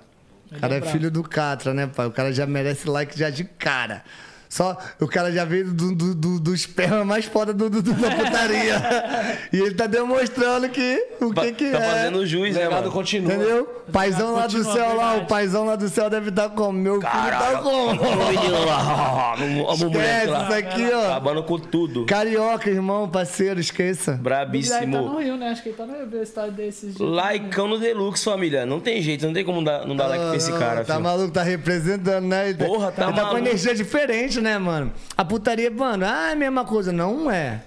O 0.53 0.61
cara 0.61 0.75
é 0.75 0.79
é, 0.79 0.83
filho 0.83 1.11
do 1.11 1.23
Catra, 1.23 1.73
né, 1.73 1.87
pai? 1.87 2.07
O 2.07 2.11
cara 2.13 2.33
já 2.33 2.47
merece 2.47 2.87
like 2.89 3.19
já 3.19 3.31
de 3.31 3.45
cara. 3.45 4.05
Só 4.49 4.77
o 5.01 5.07
cara 5.07 5.31
já 5.31 5.45
veio 5.45 5.67
do, 5.73 5.95
do, 5.95 6.15
do, 6.15 6.41
do 6.41 6.55
esperma 6.55 7.05
mais 7.05 7.25
foda 7.27 7.53
do, 7.53 7.69
do- 7.69 7.83
do- 7.83 7.93
da 7.95 8.11
putaria. 8.11 8.77
e 9.53 9.57
ele 9.61 9.75
tá 9.75 9.87
demonstrando 9.87 10.69
que 10.71 11.07
o 11.21 11.33
que, 11.33 11.53
que 11.53 11.71
tá 11.71 11.79
é. 11.79 11.91
fazendo 11.91 12.27
juiz, 12.27 12.57
né, 12.57 12.69
mano? 12.69 12.91
continua. 12.91 13.33
Entendeu? 13.35 13.83
Paizão 13.93 14.33
lá 14.35 14.47
do 14.47 14.65
céu 14.65 14.97
lá, 14.97 15.15
o 15.17 15.27
paizão 15.27 15.65
lá 15.65 15.77
do 15.77 15.89
céu 15.89 16.09
deve 16.11 16.31
estar 16.31 16.49
como? 16.51 16.73
Meu 16.79 16.95
filho 17.01 17.11
tá 17.13 17.61
como? 17.63 17.91
O 17.91 18.29
menino 18.29 18.65
lá, 18.67 19.35
moleque 19.39 19.99
Esquece 19.99 20.27
lá. 20.27 20.43
isso 20.45 20.53
aqui, 20.53 20.91
ó. 20.93 21.07
Acabando 21.13 21.43
com 21.43 21.59
tudo. 21.59 22.05
Carioca, 22.07 22.69
irmão, 22.71 23.09
parceiro, 23.09 23.59
esqueça. 23.61 24.13
Ele 24.13 24.17
aí 24.17 24.17
tá 24.17 24.21
no 24.21 24.23
Brabíssimo. 24.23 25.19
Rio, 25.19 25.37
né? 25.37 25.51
Acho 25.51 25.63
que 25.63 25.69
ele 25.71 25.77
tá 25.77 25.87
no 25.87 25.95
Rio, 25.95 26.07
desses 26.53 26.95
dias. 26.95 27.09
Likeão 27.11 27.69
no 27.69 27.79
Deluxe, 27.79 28.25
família. 28.25 28.65
Não 28.67 28.81
tem 28.81 29.01
jeito, 29.03 29.27
não 29.27 29.33
tem 29.33 29.45
como 29.45 29.65
dar, 29.65 29.87
não 29.87 29.97
dar 29.97 30.07
like 30.09 30.25
pra 30.25 30.37
esse 30.37 30.53
Ah, 30.53 30.59
cara, 30.59 30.85
Tá 30.85 30.95
filho. 30.95 31.05
maluco, 31.05 31.31
tá 31.33 31.43
representando, 31.43 32.25
né? 32.27 32.51
Ele 32.51 32.65
Porra, 32.65 32.91
tá 32.93 33.05
ele 33.05 33.13
tá 33.13 33.21
com 33.21 33.27
maluco. 33.27 33.39
energia 33.39 33.75
diferente, 33.75 34.38
né, 34.41 34.59
mano? 34.59 34.93
A 35.17 35.25
putaria, 35.25 35.71
mano, 35.71 36.05
ah, 36.07 36.31
é 36.31 36.33
a 36.33 36.37
mesma 36.37 36.65
coisa. 36.65 36.93
Não 36.93 37.31
é. 37.31 37.63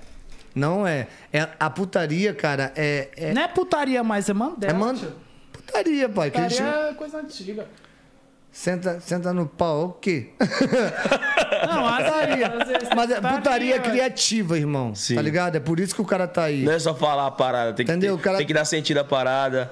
Não 0.54 0.86
é. 0.86 1.08
é 1.32 1.48
a 1.60 1.70
putaria, 1.70 2.34
cara, 2.34 2.72
é. 2.76 3.10
É, 3.16 3.34
Não 3.34 3.42
é 3.42 3.48
putaria 3.48 4.04
mais, 4.04 4.28
é 4.30 4.34
mandela. 4.34 4.74
é 4.74 4.76
man... 4.76 4.96
Putaria, 5.54 6.10
pai. 6.10 6.30
Que 6.30 6.42
Putaria 6.42 6.90
é 6.90 6.94
coisa 6.94 7.20
antiga. 7.20 7.66
senta, 8.52 9.00
senta 9.00 9.32
no 9.32 9.46
pau, 9.48 9.86
o 9.86 9.92
quê? 9.94 10.32
Não, 11.68 11.86
vezes 12.68 12.90
Mas 12.96 13.10
é 13.12 13.16
putaria, 13.16 13.38
putaria 13.38 13.80
criativa, 13.80 14.58
irmão. 14.58 14.94
Sim. 14.94 15.16
Tá 15.16 15.22
ligado? 15.22 15.56
É 15.56 15.60
por 15.60 15.80
isso 15.80 15.96
que 15.96 16.02
o 16.02 16.06
cara 16.06 16.28
tá 16.28 16.44
aí. 16.44 16.64
Não 16.64 16.74
é 16.74 16.80
só 16.80 16.94
falar 16.94 17.28
a 17.28 17.32
parada, 17.32 17.72
tem 17.74 17.86
que, 17.86 17.92
Entendeu? 17.92 18.16
ter- 18.18 18.22
O 18.22 18.24
cara- 18.24 18.38
tem 18.38 18.48
que 18.48 18.54
dar 18.54 18.66
sentido 18.66 18.98
à 19.00 19.04
parada, 19.06 19.72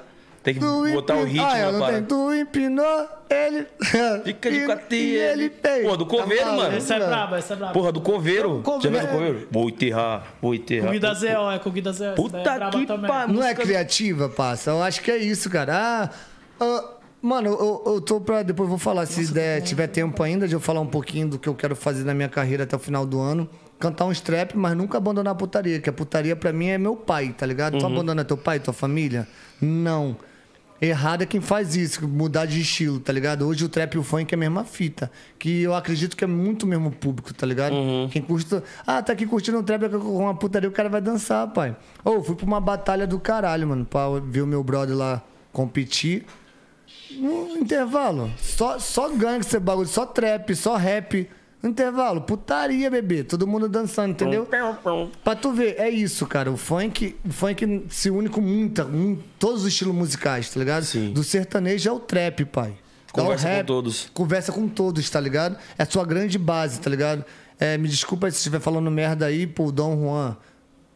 tem 0.53 0.53
que 0.55 0.59
Tu 0.59 0.93
botar 0.93 1.15
o 1.15 1.21
empin- 1.21 1.31
ritmo 1.31 1.45
ah, 1.47 1.57
na 1.57 1.71
não 1.71 1.79
parada. 1.79 2.01
Tu 2.07 2.33
empinou, 2.33 3.07
ele. 3.29 3.67
Fica 4.23 4.49
de 4.51 4.57
e- 4.57 4.65
quatro, 4.65 4.95
e 4.95 5.15
ele 5.15 5.49
fez. 5.49 5.87
Pô, 5.87 5.95
do 5.97 6.05
coveiro, 6.05 6.45
maluco, 6.45 6.63
mano. 6.63 6.77
Essa 6.77 6.95
é 6.95 6.99
braba, 7.07 7.37
essa 7.37 7.53
é 7.53 7.57
braba. 7.57 7.73
Porra, 7.73 7.91
do 7.91 8.01
coveiro. 8.01 8.61
Coveiro. 8.63 8.81
Já 8.95 9.01
viu 9.01 9.07
do 9.07 9.13
coveiro? 9.13 9.47
Vou 9.51 9.69
enterrar, 9.69 10.27
vou 10.41 10.55
enterrar. 10.55 10.87
Comida 10.87 11.13
Zé, 11.13 11.37
ó, 11.37 11.51
é 11.51 11.59
comida 11.59 11.91
Zé. 11.93 12.07
é 12.07 12.11
Puta 12.13 12.39
braba 12.39 12.69
que 12.79 12.85
pariu. 12.85 13.35
Não 13.35 13.43
é 13.43 13.53
criativa, 13.53 14.29
passa. 14.29 14.71
Eu 14.71 14.81
acho 14.83 15.01
que 15.01 15.11
é 15.11 15.17
isso, 15.17 15.49
cara. 15.49 15.73
Ah, 15.75 16.09
ah, 16.59 16.83
mano, 17.21 17.49
eu, 17.49 17.83
eu 17.93 18.01
tô 18.01 18.19
pra. 18.19 18.41
Depois 18.43 18.65
eu 18.65 18.69
vou 18.69 18.77
falar, 18.79 19.05
se 19.05 19.31
der, 19.31 19.61
tiver 19.61 19.87
tempo 19.87 20.21
ainda, 20.23 20.47
de 20.47 20.53
eu 20.55 20.59
falar 20.59 20.79
um 20.81 20.87
pouquinho 20.87 21.27
do 21.29 21.39
que 21.39 21.47
eu 21.47 21.55
quero 21.55 21.75
fazer 21.75 22.03
na 22.03 22.13
minha 22.13 22.29
carreira 22.29 22.63
até 22.63 22.75
o 22.75 22.79
final 22.79 23.05
do 23.05 23.19
ano. 23.19 23.47
Cantar 23.79 24.03
uns 24.05 24.19
trap, 24.19 24.57
mas 24.57 24.75
nunca 24.75 24.97
abandonar 24.97 25.31
a 25.31 25.35
putaria, 25.35 25.79
que 25.79 25.89
a 25.89 25.93
putaria 25.93 26.35
pra 26.35 26.51
mim 26.51 26.67
é 26.67 26.77
meu 26.77 26.97
pai, 26.97 27.29
tá 27.37 27.45
ligado? 27.45 27.77
Tu 27.77 27.85
abandona 27.85 28.25
teu 28.25 28.35
pai, 28.35 28.59
tua 28.59 28.73
família? 28.73 29.25
Não. 29.61 30.17
Errado 30.81 31.23
é 31.23 31.25
quem 31.25 31.41
faz 31.41 31.75
isso, 31.75 32.07
mudar 32.07 32.45
de 32.45 32.61
estilo, 32.61 32.99
tá 32.99 33.11
ligado? 33.11 33.45
Hoje 33.45 33.65
o 33.65 33.69
trap 33.69 33.95
e 33.95 33.97
o 33.97 34.03
funk 34.03 34.33
é 34.33 34.35
a 34.35 34.39
mesma 34.39 34.63
fita. 34.63 35.11
Que 35.37 35.63
eu 35.63 35.73
acredito 35.73 36.15
que 36.15 36.23
é 36.23 36.27
muito 36.27 36.63
o 36.63 36.67
mesmo 36.67 36.89
público, 36.91 37.33
tá 37.33 37.45
ligado? 37.45 37.75
Quem 38.11 38.21
curte. 38.21 38.61
Ah, 38.87 39.01
tá 39.01 39.11
aqui 39.13 39.25
curtindo 39.25 39.59
um 39.59 39.63
trap 39.63 39.89
com 39.89 40.17
uma 40.17 40.35
putaria, 40.35 40.69
o 40.69 40.71
cara 40.71 40.87
vai 40.87 41.01
dançar, 41.01 41.47
pai. 41.47 41.75
Ô, 42.03 42.21
fui 42.23 42.35
pra 42.35 42.45
uma 42.45 42.61
batalha 42.61 43.05
do 43.05 43.19
caralho, 43.19 43.67
mano, 43.67 43.85
pra 43.85 44.07
ver 44.23 44.41
o 44.41 44.47
meu 44.47 44.63
brother 44.63 44.95
lá 44.95 45.21
competir. 45.51 46.25
No 47.11 47.57
intervalo. 47.57 48.31
Só, 48.37 48.79
só 48.79 49.09
gangster 49.09 49.59
bagulho, 49.59 49.87
só 49.87 50.05
trap, 50.05 50.55
só 50.55 50.75
rap. 50.75 51.29
No 51.61 51.69
intervalo, 51.69 52.21
putaria, 52.21 52.89
bebê. 52.89 53.23
Todo 53.23 53.45
mundo 53.45 53.67
dançando, 53.67 54.11
entendeu? 54.11 54.43
Pra 55.23 55.35
tu 55.35 55.51
ver, 55.51 55.75
é 55.77 55.89
isso, 55.89 56.25
cara. 56.25 56.49
O 56.49 56.55
funk, 56.55 57.17
o 57.25 57.31
funk 57.33 57.85
se 57.89 58.09
une 58.09 58.29
com 58.29 58.39
muita, 58.39 58.85
mu- 58.85 59.19
todos 59.37 59.63
os 59.63 59.67
estilos 59.67 59.93
musicais, 59.93 60.49
tá 60.49 60.59
ligado? 60.59 60.83
Sim. 60.83 61.11
Do 61.11 61.21
sertanejo 61.23 61.89
ao 61.89 61.99
trap, 61.99 62.45
pai. 62.45 62.73
Ao 63.13 63.23
Conversa 63.25 63.47
com 63.59 63.65
todos. 63.65 64.09
Conversa 64.13 64.51
com 64.53 64.67
todos, 64.69 65.09
tá 65.09 65.19
ligado? 65.19 65.57
É 65.77 65.83
a 65.83 65.85
sua 65.85 66.05
grande 66.05 66.37
base, 66.37 66.79
tá 66.79 66.89
ligado? 66.89 67.25
É, 67.59 67.77
me 67.77 67.89
desculpa 67.89 68.31
se 68.31 68.37
estiver 68.37 68.61
falando 68.61 68.89
merda 68.89 69.25
aí, 69.25 69.45
pô, 69.45 69.65
o 69.65 69.71
Dom 69.71 69.99
Juan. 70.01 70.37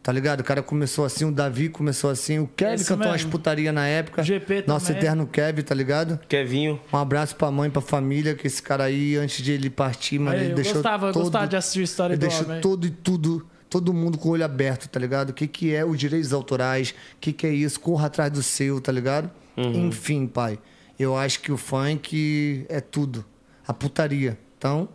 Tá 0.03 0.11
ligado? 0.11 0.41
O 0.41 0.43
cara 0.43 0.61
começou 0.61 1.05
assim, 1.05 1.23
o 1.23 1.31
Davi 1.31 1.69
começou 1.69 2.09
assim, 2.09 2.37
o 2.37 2.45
Kevin 2.45 2.73
Esse 2.73 2.85
cantou 2.89 3.07
umas 3.07 3.21
mesmo. 3.21 3.31
putaria 3.31 3.71
na 3.71 3.87
época. 3.87 4.21
GP 4.21 4.65
Nosso 4.67 4.87
também. 4.87 5.01
eterno 5.01 5.25
Kevin, 5.25 5.61
tá 5.61 5.73
ligado? 5.73 6.19
Kevinho. 6.27 6.77
Um 6.91 6.97
abraço 6.97 7.37
pra 7.37 7.49
mãe, 7.49 7.69
pra 7.69 7.81
família, 7.81 8.35
que 8.35 8.45
esse 8.45 8.61
cara 8.61 8.83
aí, 8.83 9.15
antes 9.15 9.41
de 9.41 9.53
ele 9.53 9.69
partir, 9.69 10.19
mano, 10.19 10.35
ele 10.37 10.51
eu 10.51 10.55
deixou 10.55 10.73
gostava, 10.73 11.07
eu 11.07 11.13
todo, 11.13 11.23
gostava 11.23 11.47
de 11.47 11.55
assistir 11.55 11.79
a 11.79 11.83
história 11.83 12.13
ele 12.15 12.19
do 12.19 12.27
deixou 12.27 12.45
homem. 12.45 12.59
todo 12.59 12.85
e 12.85 12.89
tudo, 12.89 13.47
todo 13.69 13.93
mundo 13.93 14.17
com 14.17 14.27
o 14.27 14.31
olho 14.33 14.43
aberto, 14.43 14.89
tá 14.89 14.99
ligado? 14.99 15.29
O 15.29 15.33
que 15.33 15.47
que 15.47 15.73
é 15.73 15.85
os 15.85 15.97
direitos 15.97 16.33
autorais, 16.33 16.89
o 16.89 17.19
que 17.21 17.31
que 17.31 17.47
é 17.47 17.51
isso, 17.53 17.79
corra 17.79 18.07
atrás 18.07 18.29
do 18.29 18.43
seu, 18.43 18.81
tá 18.81 18.91
ligado? 18.91 19.31
Uhum. 19.55 19.87
Enfim, 19.87 20.27
pai, 20.27 20.59
eu 20.99 21.15
acho 21.15 21.39
que 21.39 21.49
o 21.49 21.55
funk 21.55 22.65
é 22.67 22.81
tudo, 22.81 23.23
a 23.65 23.73
putaria. 23.73 24.37
Então, 24.57 24.89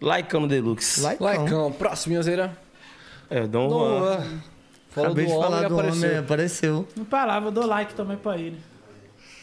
no 0.00 0.46
Deluxe. 0.46 1.00
likeão. 1.00 1.42
Likeão. 1.42 1.72
Próximo, 1.72 2.12
Minhozeira. 2.12 2.62
É, 3.30 3.46
Dom 3.46 3.68
Juan. 3.68 3.98
Boa. 4.00 4.26
Falou 4.90 5.10
Acabei 5.10 5.24
do 5.26 5.32
de 5.32 5.38
falar 5.38 5.68
do 5.68 5.74
apareceu. 5.74 6.08
homem, 6.08 6.18
apareceu. 6.18 6.88
Não 6.96 7.04
palavra, 7.04 7.48
eu 7.48 7.52
dou 7.52 7.66
like 7.66 7.94
também 7.94 8.16
pra 8.16 8.38
ele. 8.38 8.58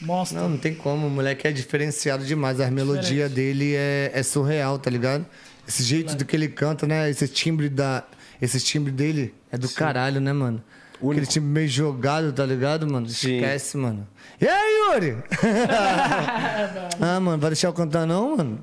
Monstro. 0.01 0.39
Não, 0.39 0.49
não 0.49 0.57
tem 0.57 0.73
como. 0.73 1.07
O 1.07 1.09
moleque 1.09 1.47
é 1.47 1.51
diferenciado 1.51 2.25
demais. 2.25 2.59
A 2.59 2.71
melodia 2.71 3.27
dele 3.29 3.75
é, 3.75 4.11
é 4.13 4.23
surreal, 4.23 4.79
tá 4.79 4.89
ligado? 4.89 5.25
Esse 5.67 5.83
jeito 5.83 6.15
do 6.15 6.25
que 6.25 6.35
ele 6.35 6.47
canta, 6.47 6.87
né? 6.87 7.09
Esse 7.09 7.27
timbre 7.27 7.69
da. 7.69 8.03
esse 8.41 8.59
timbre 8.59 8.91
dele 8.91 9.33
é 9.51 9.57
do 9.57 9.69
caralho, 9.69 10.19
né, 10.19 10.33
mano? 10.33 10.63
Aquele 11.09 11.25
timbre 11.25 11.49
meio 11.49 11.67
jogado, 11.67 12.31
tá 12.31 12.45
ligado, 12.45 12.85
mano? 12.89 13.07
Sim. 13.09 13.35
Esquece, 13.35 13.77
mano. 13.77 14.07
E 14.39 14.47
aí, 14.47 14.93
Yuri? 14.93 15.17
ah, 17.01 17.19
mano, 17.19 17.37
vai 17.39 17.49
deixar 17.49 17.69
eu 17.69 17.73
cantar 17.73 18.05
não, 18.05 18.37
mano? 18.37 18.59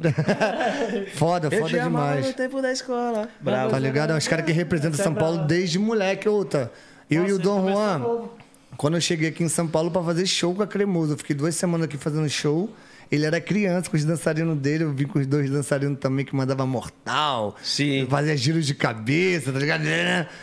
foda, 1.15 1.49
Eu 1.49 1.61
foda 1.61 1.77
te 1.77 1.83
demais. 1.83 2.27
no 2.27 2.33
tempo 2.33 2.63
da 2.63 2.73
escola. 2.73 3.29
Bravo. 3.41 3.71
Tá 3.71 3.79
ligado? 3.79 4.13
É 4.13 4.17
uns 4.17 4.29
caras 4.29 4.45
que 4.45 4.53
representam 4.53 5.03
São 5.03 5.15
Paulo 5.15 5.47
desde 5.47 5.79
moleque, 5.79 6.29
outra. 6.29 6.73
Eu 7.11 7.27
e 7.27 7.33
o 7.33 7.39
Nossa, 7.39 7.43
Dom 7.43 7.73
Juan, 7.73 8.29
quando 8.77 8.97
eu 8.97 9.01
cheguei 9.01 9.31
aqui 9.31 9.43
em 9.43 9.49
São 9.49 9.67
Paulo 9.67 9.91
pra 9.91 10.03
fazer 10.03 10.27
show 10.27 10.55
com 10.55 10.63
a 10.63 10.67
Cremoso, 10.67 11.15
eu 11.15 11.19
fiquei 11.19 11.35
duas 11.35 11.55
semanas 11.55 11.87
aqui 11.87 11.97
fazendo 11.97 12.29
show. 12.29 12.71
Ele 13.11 13.25
era 13.25 13.41
criança 13.41 13.89
com 13.89 13.97
os 13.97 14.05
dançarinos 14.05 14.57
dele, 14.59 14.85
eu 14.85 14.93
vim 14.93 15.07
com 15.07 15.19
os 15.19 15.27
dois 15.27 15.49
dançarinos 15.51 15.99
também 15.99 16.25
que 16.27 16.37
mandava 16.37 16.67
mortal. 16.67 17.57
Sim. 17.63 18.07
Fazia 18.11 18.37
giros 18.37 18.67
de 18.67 18.75
cabeça, 18.75 19.51
tá 19.51 19.59
ligado? 19.59 19.83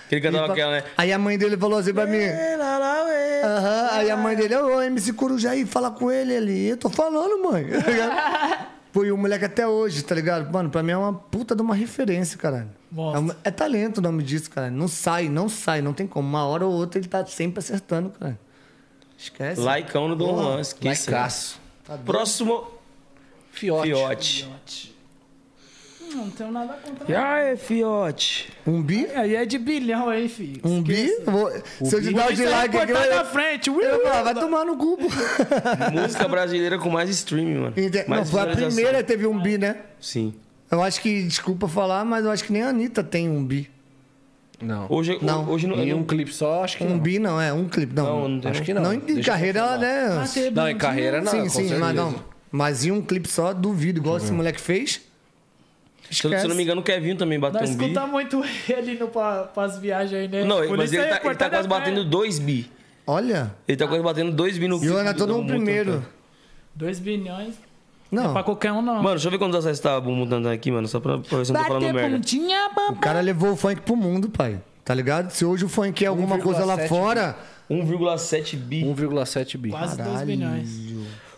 Que 0.09 0.15
ele 0.15 0.21
cantava 0.21 0.51
aquela, 0.51 0.71
né? 0.71 0.83
Aí 0.97 1.13
a 1.13 1.19
mãe 1.19 1.37
dele 1.37 1.55
falou 1.57 1.77
assim 1.77 1.93
pra 1.93 2.07
mim. 2.07 2.17
Aham, 3.43 3.87
aí 3.91 4.09
a 4.09 4.17
mãe 4.17 4.35
dele, 4.35 4.55
ô, 4.55 4.81
MC 4.81 5.13
Corujaí, 5.13 5.65
fala 5.65 5.91
com 5.91 6.11
ele 6.11 6.35
ali. 6.35 6.67
Eu 6.69 6.77
tô 6.77 6.89
falando, 6.89 7.51
mãe. 7.51 7.65
Tá 7.85 7.91
ligado? 7.91 8.75
Pô, 8.91 9.03
e 9.03 9.11
o 9.11 9.17
moleque 9.17 9.43
até 9.43 9.67
hoje, 9.67 10.01
tá 10.03 10.15
ligado? 10.15 10.49
Mano, 10.51 10.69
pra 10.69 10.81
mim 10.81 10.91
é 10.91 10.97
uma 10.97 11.13
puta 11.13 11.53
de 11.53 11.61
uma 11.61 11.75
referência, 11.75 12.37
caralho. 12.37 12.69
É, 12.97 13.19
uma- 13.19 13.35
é 13.43 13.51
talento 13.51 13.97
o 13.97 14.01
nome 14.01 14.23
disso, 14.23 14.49
cara. 14.49 14.71
Não 14.71 14.87
sai, 14.87 15.27
não 15.27 15.49
sai, 15.49 15.81
não 15.81 15.91
tem 15.93 16.07
como. 16.07 16.27
Uma 16.27 16.45
hora 16.45 16.65
ou 16.65 16.71
outra 16.71 16.97
ele 16.99 17.07
tá 17.07 17.23
sempre 17.25 17.59
acertando, 17.59 18.09
cara. 18.17 18.39
Esquece. 19.17 19.59
Laicão 19.59 20.07
no 20.07 20.15
Dom 20.15 20.41
Juan, 20.41 20.61
esqueci. 20.61 21.11
Laicaço. 21.11 21.59
Próximo, 22.05 22.67
Fiote. 23.51 23.87
Fiote. 23.89 24.95
Hum, 26.01 26.15
Não 26.15 26.29
tenho 26.29 26.51
nada 26.51 26.73
contra. 26.83 27.11
E 27.11 27.15
aí, 27.15 27.57
Fiote? 27.57 28.51
Um 28.65 28.81
bi? 28.81 29.07
Aí 29.15 29.35
é 29.35 29.45
de 29.45 29.57
bilhão 29.57 30.09
aí, 30.09 30.27
filho. 30.29 30.61
Um 30.63 30.81
bi? 30.81 31.09
Vou- 31.25 31.51
Se 31.83 31.95
eu 31.95 32.01
te 32.01 32.13
dar 32.13 32.29
o 32.29 32.33
de 32.33 32.45
like 32.45 32.77
aqui, 32.77 32.91
eu, 32.91 33.15
na 33.15 33.25
frente. 33.25 33.69
ui, 33.69 33.83
eu 33.83 33.97
ui. 33.99 34.03
falo, 34.03 34.23
vai 34.23 34.33
tomar 34.35 34.65
no 34.65 34.77
cu, 34.77 34.97
pô. 34.97 35.03
Música 35.91 36.27
brasileira 36.27 36.77
com 36.77 36.89
mais 36.89 37.09
streaming, 37.09 37.55
mano. 37.55 37.73
Ente- 37.77 37.99
Não, 37.99 38.07
Mais 38.07 38.29
foi 38.29 38.41
a 38.41 38.47
primeira 38.47 38.97
que 38.99 39.03
teve 39.03 39.25
um 39.27 39.39
bi, 39.41 39.57
né? 39.57 39.77
Sim. 39.99 40.33
Eu 40.71 40.81
acho 40.81 40.99
que, 41.01 41.23
desculpa 41.23 41.67
falar, 41.67 42.03
mas 42.05 42.25
eu 42.25 42.31
acho 42.31 42.43
que 42.43 42.51
nem 42.51 42.63
a 42.63 42.69
Anitta 42.69 43.03
tem 43.03 43.29
um 43.29 43.43
bi. 43.43 43.69
Não. 44.65 44.87
Hoje 44.89 45.17
Não. 45.21 45.49
Hoje 45.49 45.67
não, 45.67 45.77
Em 45.81 45.93
um 45.93 46.03
clipe 46.03 46.33
só, 46.33 46.63
acho 46.63 46.77
que 46.77 46.83
Um 46.83 46.89
não. 46.89 46.99
bi 46.99 47.19
não, 47.19 47.39
é 47.39 47.53
um 47.53 47.67
clipe. 47.69 47.93
Não, 47.95 48.05
Não, 48.21 48.29
não 48.29 48.51
Acho 48.51 48.61
que 48.63 48.73
não. 48.73 48.81
Não, 48.81 48.93
em 48.93 48.99
Deixa 48.99 49.31
carreira 49.31 49.77
né? 49.77 50.07
Ah, 50.11 50.25
Não, 50.53 50.69
em 50.69 50.77
carreira 50.77 51.21
não. 51.21 51.31
sim, 51.31 51.41
com 51.43 51.49
sim, 51.49 51.75
mas 51.77 51.95
não. 51.95 52.15
Mas 52.51 52.85
em 52.85 52.91
um 52.91 53.01
clipe 53.01 53.29
só, 53.29 53.53
duvido. 53.53 53.99
Igual 53.99 54.17
esse 54.17 54.31
moleque 54.31 54.59
fez. 54.61 55.01
Se 56.09 56.23
eu- 56.25 56.29
se 56.31 56.45
eu 56.45 56.49
não 56.49 56.55
me 56.55 56.61
engano, 56.63 56.81
o 56.81 56.83
Kevin 56.83 57.15
também 57.15 57.39
bateu 57.39 57.61
Nós 57.61 57.71
um 57.71 57.77
bi. 57.77 57.85
escuta 57.85 58.05
muito 58.07 58.43
ele 58.69 58.97
no, 58.99 59.07
pra, 59.07 59.43
pras 59.45 59.77
viagens 59.79 60.13
aí, 60.21 60.27
né? 60.27 60.43
Não, 60.43 60.57
Por 60.67 60.77
mas 60.77 60.93
ele 60.93 61.01
aí, 61.03 61.09
tá, 61.09 61.19
ele 61.25 61.35
tá 61.35 61.49
quase 61.49 61.67
batendo 61.67 62.05
dois 62.05 62.37
bi. 62.37 62.69
Olha. 63.07 63.51
Ele 63.67 63.75
tá 63.75 63.87
quase 63.87 64.03
batendo 64.03 64.31
dois 64.31 64.57
bi 64.57 64.67
no 64.67 64.83
E 64.83 64.89
o 64.89 64.97
Ana 64.97 65.13
do- 65.13 65.17
todo 65.17 65.29
do 65.29 65.35
um 65.35 65.41
Bumbum 65.41 65.47
primeiro. 65.55 65.91
Tantan. 65.93 66.05
Dois 66.75 66.99
bilhões. 66.99 67.55
Não. 68.11 68.33
Pra 68.33 68.43
qualquer 68.43 68.71
um, 68.71 68.81
não. 68.81 68.95
Mano, 68.95 69.09
deixa 69.11 69.27
eu 69.27 69.31
ver 69.31 69.37
quantos 69.37 69.57
acessos 69.57 69.79
tá 69.79 69.97
o 69.97 70.01
Bumbum 70.01 70.27
Tantan 70.27 70.53
aqui, 70.53 70.71
mano. 70.71 70.87
Só 70.87 70.99
pra, 70.99 71.17
pra 71.17 71.37
ver 71.39 71.45
se 71.45 71.51
eu 71.51 71.53
não 71.53 71.61
tô 71.61 71.67
falando 71.67 71.81
Bater 71.83 71.93
merda. 71.93 72.15
pontinha, 72.17 72.69
O 72.89 72.95
cara 72.95 73.19
levou 73.21 73.51
o 73.51 73.55
funk 73.55 73.81
pro 73.81 73.95
mundo, 73.95 74.29
pai. 74.29 74.61
Tá 74.83 74.93
ligado? 74.93 75.31
Se 75.31 75.43
hoje 75.43 75.65
o 75.65 75.69
funk 75.69 76.03
é 76.05 76.07
alguma 76.07 76.37
coisa 76.37 76.63
lá 76.63 76.77
1,7 76.77 76.87
fora. 76.87 77.35
1,7 77.69 78.55
bi. 78.57 78.83
1,7 78.83 79.57
bi. 79.57 79.69
Quase 79.71 79.97
dois 79.97 80.21
bilhões. 80.21 80.69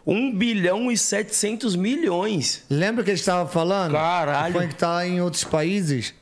1 0.05 0.35
bilhão 0.35 0.91
e 0.91 0.97
700 0.97 1.75
milhões. 1.75 2.63
Lembra 2.69 3.03
que 3.03 3.11
a 3.11 3.15
gente 3.15 3.25
tava 3.25 3.49
falando? 3.49 3.93
Caralho. 3.93 4.55
O 4.57 4.61
funk 4.61 4.75
tá 4.75 5.07
em 5.07 5.21
outros 5.21 5.43
países. 5.43 6.13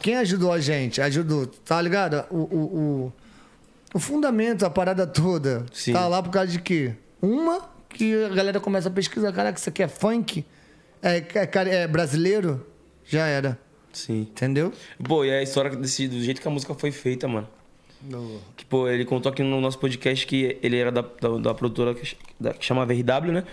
Quem 0.00 0.16
ajudou 0.16 0.52
a 0.52 0.60
gente? 0.60 1.00
Ajudou, 1.00 1.46
tá 1.46 1.80
ligado? 1.80 2.24
O, 2.30 2.36
o, 2.36 2.58
o, 2.58 3.12
o 3.94 3.98
fundamento, 3.98 4.64
a 4.64 4.70
parada 4.70 5.06
toda. 5.06 5.64
Sim. 5.72 5.92
Tá 5.92 6.08
lá 6.08 6.22
por 6.22 6.30
causa 6.30 6.50
de 6.50 6.58
quê? 6.58 6.94
Uma, 7.20 7.60
que 7.90 8.24
a 8.24 8.28
galera 8.28 8.60
começa 8.60 8.88
a 8.88 8.92
pesquisar. 8.92 9.32
Caraca, 9.32 9.58
isso 9.58 9.68
aqui 9.68 9.82
é 9.82 9.88
funk? 9.88 10.44
É, 11.02 11.18
é, 11.18 11.74
é 11.82 11.86
brasileiro? 11.88 12.66
Já 13.06 13.26
era. 13.26 13.58
Sim. 13.92 14.20
Entendeu? 14.22 14.72
Pô, 15.02 15.24
e 15.24 15.30
a 15.30 15.42
história 15.42 15.74
desse, 15.76 16.06
do 16.08 16.20
jeito 16.20 16.40
que 16.40 16.48
a 16.48 16.50
música 16.50 16.74
foi 16.74 16.90
feita, 16.90 17.26
mano. 17.26 17.48
Que, 18.56 18.64
pô, 18.64 18.88
ele 18.88 19.04
contou 19.04 19.30
aqui 19.32 19.42
no 19.42 19.60
nosso 19.60 19.78
podcast 19.78 20.24
que 20.26 20.56
ele 20.62 20.76
era 20.76 20.92
da, 20.92 21.00
da, 21.02 21.38
da 21.38 21.54
produtora 21.54 21.94
que, 21.94 22.16
da- 22.38 22.54
que 22.54 22.64
chamava 22.64 22.92
RW, 22.92 23.32
né? 23.32 23.44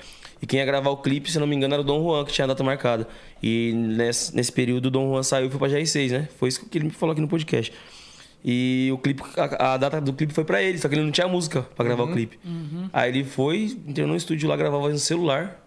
E 0.41 0.45
quem 0.45 0.59
ia 0.59 0.65
gravar 0.65 0.91
o 0.91 0.97
clipe, 0.97 1.31
se 1.31 1.39
não 1.39 1.47
me 1.47 1.55
engano, 1.55 1.73
era 1.73 1.81
o 1.81 1.85
Dom 1.85 2.03
Juan, 2.03 2.23
que 2.25 2.31
tinha 2.31 2.45
a 2.45 2.47
data 2.49 2.63
marcada. 2.63 3.07
E 3.41 3.71
nesse, 3.73 4.35
nesse 4.35 4.51
período 4.51 4.87
o 4.87 4.91
Dom 4.91 5.09
Juan 5.09 5.23
saiu 5.23 5.47
e 5.47 5.49
foi 5.49 5.57
pra 5.57 5.69
GR6, 5.69 6.11
né? 6.11 6.27
Foi 6.37 6.49
isso 6.49 6.63
que 6.65 6.77
ele 6.77 6.85
me 6.85 6.91
falou 6.91 7.13
aqui 7.13 7.21
no 7.21 7.27
podcast. 7.27 7.73
E 8.47 8.91
o 8.93 8.99
clipe, 8.99 9.23
a, 9.35 9.73
a 9.73 9.77
data 9.77 9.99
do 9.99 10.13
clipe 10.13 10.31
foi 10.31 10.45
pra 10.45 10.61
ele, 10.61 10.77
só 10.77 10.87
que 10.87 10.93
ele 10.93 11.01
não 11.03 11.11
tinha 11.11 11.27
música 11.27 11.63
pra 11.75 11.83
gravar 11.83 12.03
o 12.03 12.13
clipe. 12.13 12.39
Aí 12.93 13.09
ele 13.09 13.23
foi, 13.23 13.75
entrou 13.87 14.07
no 14.07 14.15
estúdio 14.15 14.47
lá, 14.47 14.55
gravava 14.55 14.87
no 14.87 14.99
celular, 14.99 15.59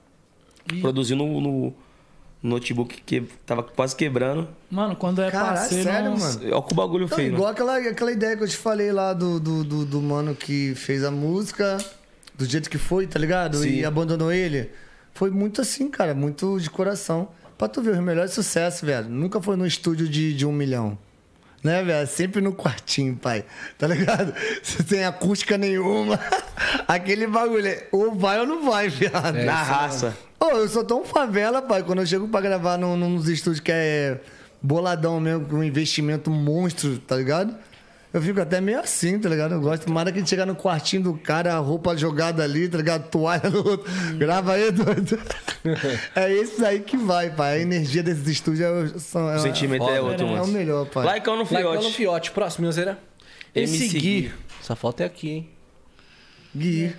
produziu 0.80 1.16
no, 1.16 1.40
no 1.40 1.74
notebook 2.40 3.02
que 3.04 3.22
tava 3.44 3.64
quase 3.64 3.96
quebrando. 3.96 4.46
Mano, 4.70 4.94
quando 4.94 5.20
é 5.22 5.28
Caralho, 5.28 5.56
parceiro... 5.56 5.82
sério, 5.82 6.16
mano? 6.16 6.40
Olha 6.52 6.62
que 6.62 6.72
o 6.72 6.76
bagulho 6.76 7.04
Então, 7.06 7.16
feio, 7.18 7.30
né? 7.30 7.34
igual 7.34 7.50
aquela, 7.50 7.78
aquela 7.78 8.12
ideia 8.12 8.36
que 8.36 8.44
eu 8.44 8.48
te 8.48 8.56
falei 8.56 8.92
lá 8.92 9.12
do, 9.12 9.40
do, 9.40 9.64
do, 9.64 9.84
do 9.84 10.00
mano 10.00 10.36
que 10.36 10.72
fez 10.76 11.02
a 11.02 11.10
música 11.10 11.78
do 12.36 12.44
jeito 12.44 12.70
que 12.70 12.78
foi, 12.78 13.08
tá 13.08 13.18
ligado? 13.18 13.56
Sim. 13.58 13.70
E 13.70 13.84
abandonou 13.84 14.30
ele. 14.32 14.70
Foi 15.14 15.30
muito 15.30 15.60
assim, 15.60 15.90
cara, 15.90 16.14
muito 16.14 16.60
de 16.60 16.70
coração. 16.70 17.28
Pra 17.58 17.66
tu 17.66 17.82
ver, 17.82 17.94
os 17.94 17.98
melhores 18.00 18.30
sucessos, 18.30 18.82
velho. 18.82 19.08
Nunca 19.08 19.42
foi 19.42 19.56
no 19.56 19.66
estúdio 19.66 20.08
de, 20.08 20.32
de 20.32 20.46
um 20.46 20.52
milhão. 20.52 20.96
Né, 21.62 21.82
velho? 21.82 22.06
Sempre 22.06 22.40
no 22.40 22.52
quartinho, 22.52 23.16
pai. 23.16 23.44
Tá 23.76 23.86
ligado? 23.86 24.32
Você 24.62 24.82
tem 24.84 25.04
acústica 25.04 25.58
nenhuma. 25.58 26.18
Aquele 26.86 27.26
bagulho. 27.26 27.66
é, 27.66 27.86
Ou 27.90 28.14
vai 28.14 28.38
ou 28.40 28.46
não 28.46 28.64
vai, 28.70 28.88
viado. 28.88 29.34
Na 29.44 29.62
raça. 29.62 30.16
Ô, 30.38 30.46
eu 30.50 30.68
sou 30.68 30.84
tão 30.84 31.04
favela, 31.04 31.60
pai. 31.60 31.82
Quando 31.82 32.00
eu 32.00 32.06
chego 32.06 32.28
pra 32.28 32.40
gravar 32.40 32.78
num, 32.78 32.96
num 32.96 33.16
dos 33.16 33.28
estúdios 33.28 33.60
que 33.60 33.72
é 33.72 34.20
boladão 34.62 35.18
mesmo, 35.20 35.46
com 35.46 35.56
um 35.56 35.64
investimento 35.64 36.30
monstro, 36.30 36.98
tá 36.98 37.16
ligado? 37.16 37.54
Eu 38.12 38.22
fico 38.22 38.40
até 38.40 38.60
meio 38.60 38.80
assim, 38.80 39.18
tá 39.18 39.28
ligado? 39.28 39.54
Eu 39.54 39.60
gosto 39.60 39.90
mais 39.90 40.10
que 40.10 40.22
de 40.22 40.28
chegar 40.28 40.46
no 40.46 40.56
quartinho 40.56 41.02
do 41.02 41.14
cara, 41.14 41.54
a 41.54 41.58
roupa 41.58 41.94
jogada 41.94 42.42
ali, 42.42 42.66
tá 42.66 42.78
ligado? 42.78 43.10
Toalha 43.10 43.50
no 43.50 43.58
outro. 43.58 43.86
Grava 44.16 44.54
aí, 44.54 44.70
doido. 44.70 45.18
É 46.14 46.32
isso 46.32 46.64
aí 46.64 46.80
que 46.80 46.96
vai, 46.96 47.30
pai. 47.30 47.58
A 47.58 47.60
energia 47.60 48.02
desses 48.02 48.26
estúdios 48.26 48.94
é, 48.94 48.98
são, 48.98 49.28
é, 49.28 49.36
O 49.36 49.40
sentimento 49.40 49.86
é 49.88 50.00
outro, 50.00 50.24
é 50.24 50.30
o 50.30 50.32
mano. 50.32 50.46
melhor, 50.46 50.86
pai. 50.86 51.04
Laicão 51.04 51.36
no 51.36 51.46
Laicão 51.50 51.74
no 51.74 51.80
fiote. 51.80 51.96
Fiote. 51.96 52.30
Próximo, 52.30 52.62
Minhozeira. 52.62 52.98
MC 53.54 53.84
MC 53.84 53.98
Gui. 53.98 54.00
Gui. 54.00 54.32
Essa 54.62 54.76
foto 54.76 55.02
é 55.02 55.04
aqui, 55.04 55.30
hein? 55.30 55.50
Gui. 56.56 56.94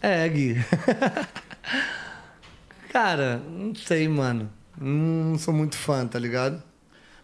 É, 0.00 0.26
Gui. 0.28 0.56
Cara, 2.90 3.42
não 3.50 3.74
sei, 3.74 4.08
mano. 4.08 4.50
Não 4.80 5.36
sou 5.38 5.52
muito 5.52 5.76
fã, 5.76 6.06
tá 6.06 6.18
ligado? 6.18 6.62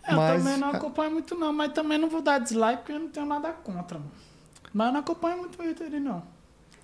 Eu 0.09 0.17
também 0.17 0.57
não 0.57 0.71
acompanho 0.71 1.11
muito, 1.13 1.35
não. 1.35 1.53
Mas 1.53 1.73
também 1.73 1.99
não 1.99 2.09
vou 2.09 2.23
dar 2.23 2.39
dislike 2.39 2.79
porque 2.79 2.93
eu 2.93 2.99
não 3.01 3.09
tenho 3.09 3.27
nada 3.27 3.51
contra, 3.53 3.99
mano. 3.99 4.11
Mas 4.73 4.87
eu 4.89 4.93
não 4.95 5.01
acompanho 5.01 5.39
muito 5.39 5.63
ele, 5.63 6.01
não. 6.01 6.23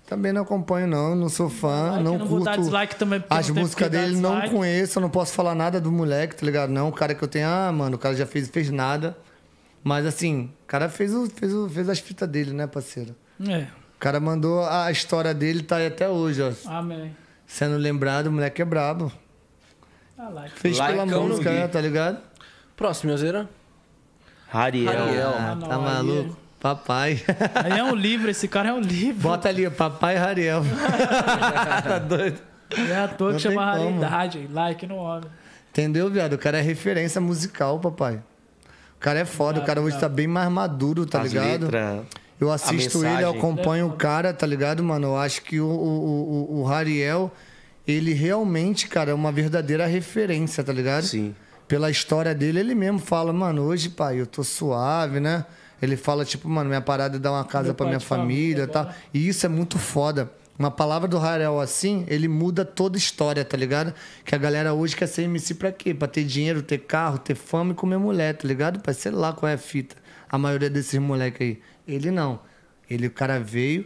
Também 0.05 0.33
não 0.33 0.41
acompanho, 0.41 0.87
não. 0.87 1.15
Não 1.15 1.29
sou 1.29 1.49
fã, 1.49 1.81
Dislike, 1.97 2.03
não 2.03 2.13
eu 2.13 2.19
não 2.19 2.25
vou 2.25 2.39
dar 2.43 2.51
curto. 2.55 2.61
dislike 2.63 2.95
também, 2.95 3.19
porque 3.19 3.33
As 3.33 3.49
músicas 3.49 3.89
dele 3.91 4.17
não 4.17 4.41
conheço, 4.49 4.97
eu 4.97 5.01
não 5.01 5.09
posso 5.09 5.33
falar 5.33 5.53
nada 5.53 5.79
do 5.79 5.91
moleque, 5.91 6.35
tá 6.35 6.45
ligado? 6.45 6.71
Não, 6.71 6.89
o 6.89 6.91
cara 6.91 7.13
que 7.13 7.23
eu 7.23 7.27
tenho, 7.27 7.47
ah, 7.47 7.71
mano, 7.71 7.95
o 7.95 7.99
cara 7.99 8.15
já 8.15 8.25
fez, 8.25 8.49
fez 8.49 8.71
nada. 8.71 9.15
Mas 9.83 10.05
assim, 10.05 10.51
o 10.63 10.67
cara 10.67 10.89
fez, 10.89 11.13
o, 11.13 11.29
fez, 11.29 11.53
o, 11.53 11.69
fez 11.69 11.87
as 11.89 11.99
fitas 11.99 12.27
dele, 12.27 12.53
né, 12.53 12.65
parceiro? 12.67 13.15
É, 13.47 13.67
O 13.95 13.99
cara 13.99 14.19
mandou 14.19 14.65
a 14.67 14.91
história 14.91 15.33
dele, 15.33 15.61
tá 15.61 15.75
aí 15.77 15.87
até 15.87 16.09
hoje, 16.09 16.41
ó. 16.41 16.51
amém. 16.69 17.15
Sendo 17.45 17.77
lembrado, 17.77 18.27
o 18.27 18.31
moleque 18.31 18.61
é 18.61 18.65
brabo. 18.65 19.11
Ah, 20.17 20.29
like. 20.29 20.59
Fez 20.59 20.77
pela 20.77 20.89
Laicão 21.03 21.23
no 21.23 21.29
música, 21.29 21.51
né, 21.51 21.67
tá 21.67 21.79
ligado? 21.79 22.19
Próximo, 22.79 23.07
Minhozeira. 23.09 23.49
Rariel. 24.47 24.93
Rariel. 24.93 25.33
Ah, 25.37 25.55
não, 25.55 25.67
tá 25.67 25.75
aí 25.75 25.81
maluco? 25.81 26.37
Papai. 26.61 27.21
Aí 27.55 27.77
é 27.77 27.83
um 27.83 27.93
livro, 27.93 28.31
esse 28.31 28.47
cara 28.47 28.69
é 28.69 28.73
um 28.73 28.79
livro. 28.79 29.21
Bota 29.21 29.49
ali, 29.49 29.67
ó, 29.67 29.69
papai 29.69 30.15
Rariel. 30.15 30.63
tá 31.83 31.99
doido? 31.99 32.39
É 32.89 32.95
à 32.95 33.07
toa 33.09 33.31
Não 33.31 33.35
que 33.35 33.43
chama 33.43 33.65
raridade. 33.65 34.47
Like 34.49 34.87
no 34.87 34.95
homem. 34.95 35.29
Entendeu, 35.71 36.09
viado? 36.09 36.33
O 36.33 36.37
cara 36.37 36.59
é 36.59 36.61
referência 36.61 37.19
musical, 37.19 37.79
papai. 37.79 38.21
O 38.95 38.99
cara 38.99 39.19
é 39.19 39.25
foda, 39.25 39.59
o 39.59 39.65
cara 39.65 39.81
hoje 39.81 39.99
tá 39.99 40.07
bem 40.07 40.27
mais 40.27 40.49
maduro, 40.49 41.05
tá 41.05 41.21
As 41.21 41.33
ligado? 41.33 41.63
letras. 41.63 42.05
Eu 42.39 42.49
assisto 42.49 43.05
a 43.05 43.11
ele, 43.11 43.23
eu 43.23 43.31
acompanho 43.31 43.87
o 43.87 43.93
cara, 43.97 44.33
tá 44.33 44.47
ligado, 44.47 44.81
mano? 44.81 45.07
Eu 45.07 45.17
acho 45.17 45.41
que 45.41 45.59
o, 45.59 45.67
o, 45.67 46.47
o, 46.49 46.59
o 46.59 46.63
Rariel, 46.63 47.29
ele 47.85 48.13
realmente, 48.13 48.87
cara, 48.87 49.11
é 49.11 49.13
uma 49.13 49.33
verdadeira 49.33 49.85
referência, 49.85 50.63
tá 50.63 50.71
ligado? 50.71 51.03
Sim. 51.03 51.35
Pela 51.69 51.91
história 51.91 52.33
dele, 52.33 52.59
ele 52.59 52.73
mesmo 52.73 52.97
fala, 52.97 53.31
mano, 53.31 53.61
hoje, 53.61 53.89
pai, 53.89 54.19
eu 54.19 54.25
tô 54.25 54.43
suave, 54.43 55.19
né? 55.19 55.45
Ele 55.79 55.95
fala, 55.95 56.25
tipo, 56.25 56.49
mano, 56.49 56.67
minha 56.67 56.81
parada 56.81 57.17
é 57.17 57.19
dar 57.19 57.31
uma 57.31 57.45
casa 57.45 57.75
pai 57.75 57.87
minha 57.87 57.99
família 57.99 58.63
e 58.63 58.67
tal. 58.67 58.81
agora. 58.81 58.97
E 59.13 59.27
isso 59.27 59.45
é 59.45 59.49
muito 59.49 59.77
foda. 59.77 60.31
Uma 60.57 60.71
palavra 60.71 61.07
do 61.07 61.19
Rael 61.19 61.59
assim, 61.61 62.05
ele 62.07 62.27
muda 62.27 62.65
toda 62.65 62.97
a 62.97 62.99
história, 62.99 63.45
tá 63.45 63.55
ligado? 63.55 63.93
Que 64.25 64.33
a 64.33 64.37
galera 64.37 64.73
hoje 64.73 64.95
quer 64.95 65.07
ser 65.07 65.21
MC 65.21 65.53
pra 65.53 65.71
quê? 65.71 65.93
Pra 65.93 66.07
ter 66.07 66.23
dinheiro, 66.23 66.63
ter 66.63 66.79
carro, 66.79 67.19
ter 67.19 67.35
fama 67.35 67.71
e 67.71 67.75
comer 67.75 67.97
mulher, 67.99 68.35
tá 68.35 68.47
ligado? 68.47 68.79
Pra 68.79 68.91
sei 68.91 69.11
lá 69.11 69.31
qual 69.31 69.49
é 69.49 69.53
a 69.53 69.57
fita. 69.57 69.95
A 70.27 70.39
maioria 70.39 70.69
desses 70.71 70.99
moleques 70.99 71.39
aí. 71.39 71.61
Ele 71.87 72.09
não. 72.09 72.41
Ele, 72.89 73.05
o 73.05 73.11
cara 73.11 73.39
veio, 73.39 73.85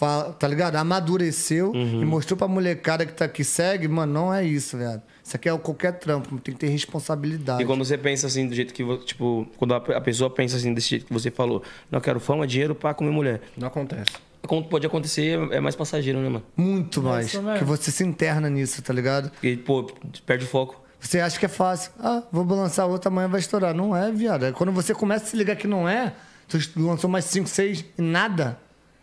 fala, 0.00 0.32
tá 0.32 0.48
ligado? 0.48 0.76
Amadureceu 0.76 1.72
e 1.74 2.04
mostrou 2.04 2.36
pra 2.36 2.48
molecada 2.48 3.04
que 3.04 3.12
tá 3.12 3.26
aqui 3.26 3.44
segue, 3.44 3.86
mano, 3.86 4.12
não 4.12 4.32
é 4.34 4.42
isso, 4.44 4.76
velho. 4.78 5.02
Isso 5.22 5.36
aqui 5.36 5.48
é 5.48 5.56
qualquer 5.58 5.92
trampo, 5.92 6.38
tem 6.40 6.54
que 6.54 6.60
ter 6.60 6.68
responsabilidade. 6.68 7.62
E 7.62 7.66
quando 7.66 7.84
você 7.84 7.96
pensa 7.98 8.26
assim, 8.26 8.48
do 8.48 8.54
jeito 8.54 8.72
que, 8.74 8.82
vo- 8.82 8.96
tipo, 8.98 9.46
quando 9.56 9.74
a 9.74 10.00
pessoa 10.00 10.30
pensa 10.30 10.56
assim, 10.56 10.72
desse 10.74 10.88
jeito 10.90 11.06
que 11.06 11.12
você 11.12 11.30
falou, 11.30 11.62
não 11.90 11.98
eu 11.98 12.02
quero 12.02 12.18
fama, 12.18 12.46
dinheiro 12.46 12.74
pra 12.74 12.94
comer 12.94 13.10
mulher. 13.10 13.40
Não 13.56 13.68
acontece. 13.68 14.10
Como 14.46 14.64
Pode 14.64 14.86
acontecer, 14.86 15.38
é 15.52 15.60
mais 15.60 15.76
passageiro, 15.76 16.18
né, 16.18 16.28
mano? 16.28 16.42
Muito 16.56 17.02
mais. 17.02 17.26
isso 17.26 17.42
mesmo. 17.42 17.58
Que 17.58 17.64
você 17.64 17.90
se 17.90 18.02
interna 18.02 18.48
nisso, 18.48 18.80
tá 18.82 18.92
ligado? 18.92 19.30
Porque, 19.30 19.56
pô, 19.58 19.84
perde 20.24 20.44
o 20.46 20.48
foco. 20.48 20.80
Você 20.98 21.20
acha 21.20 21.38
que 21.38 21.44
é 21.44 21.48
fácil. 21.48 21.92
Ah, 22.00 22.22
vou 22.32 22.44
lançar 22.46 22.86
outra, 22.86 23.10
amanhã 23.10 23.28
vai 23.28 23.40
estourar. 23.40 23.74
Não 23.74 23.94
é, 23.94 24.10
viado. 24.10 24.46
É 24.46 24.52
quando 24.52 24.72
você 24.72 24.94
começa 24.94 25.24
a 25.24 25.26
se 25.28 25.36
ligar 25.36 25.56
que 25.56 25.66
não 25.66 25.86
é, 25.88 26.14
tu 26.48 26.58
lançou 26.76 27.08
mais 27.08 27.26
5, 27.26 27.46
6 27.48 27.84
e 27.98 28.02
nada. 28.02 28.58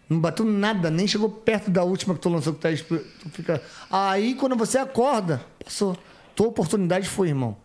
Não 0.10 0.20
bateu 0.20 0.46
nada, 0.46 0.90
nem 0.90 1.06
chegou 1.08 1.30
perto 1.30 1.70
da 1.70 1.84
última 1.84 2.14
que 2.16 2.22
tu 2.22 2.30
lançou 2.30 2.54
que 2.54 2.60
tá 2.62 2.72
exp- 2.72 2.88
tu 3.22 3.30
fica. 3.30 3.62
Aí 3.92 4.36
quando 4.36 4.56
você 4.56 4.78
acorda, 4.78 5.42
passou. 5.64 5.98
Tua 6.36 6.48
oportunidade 6.48 7.10
foi, 7.10 7.30
irmão. 7.30 7.58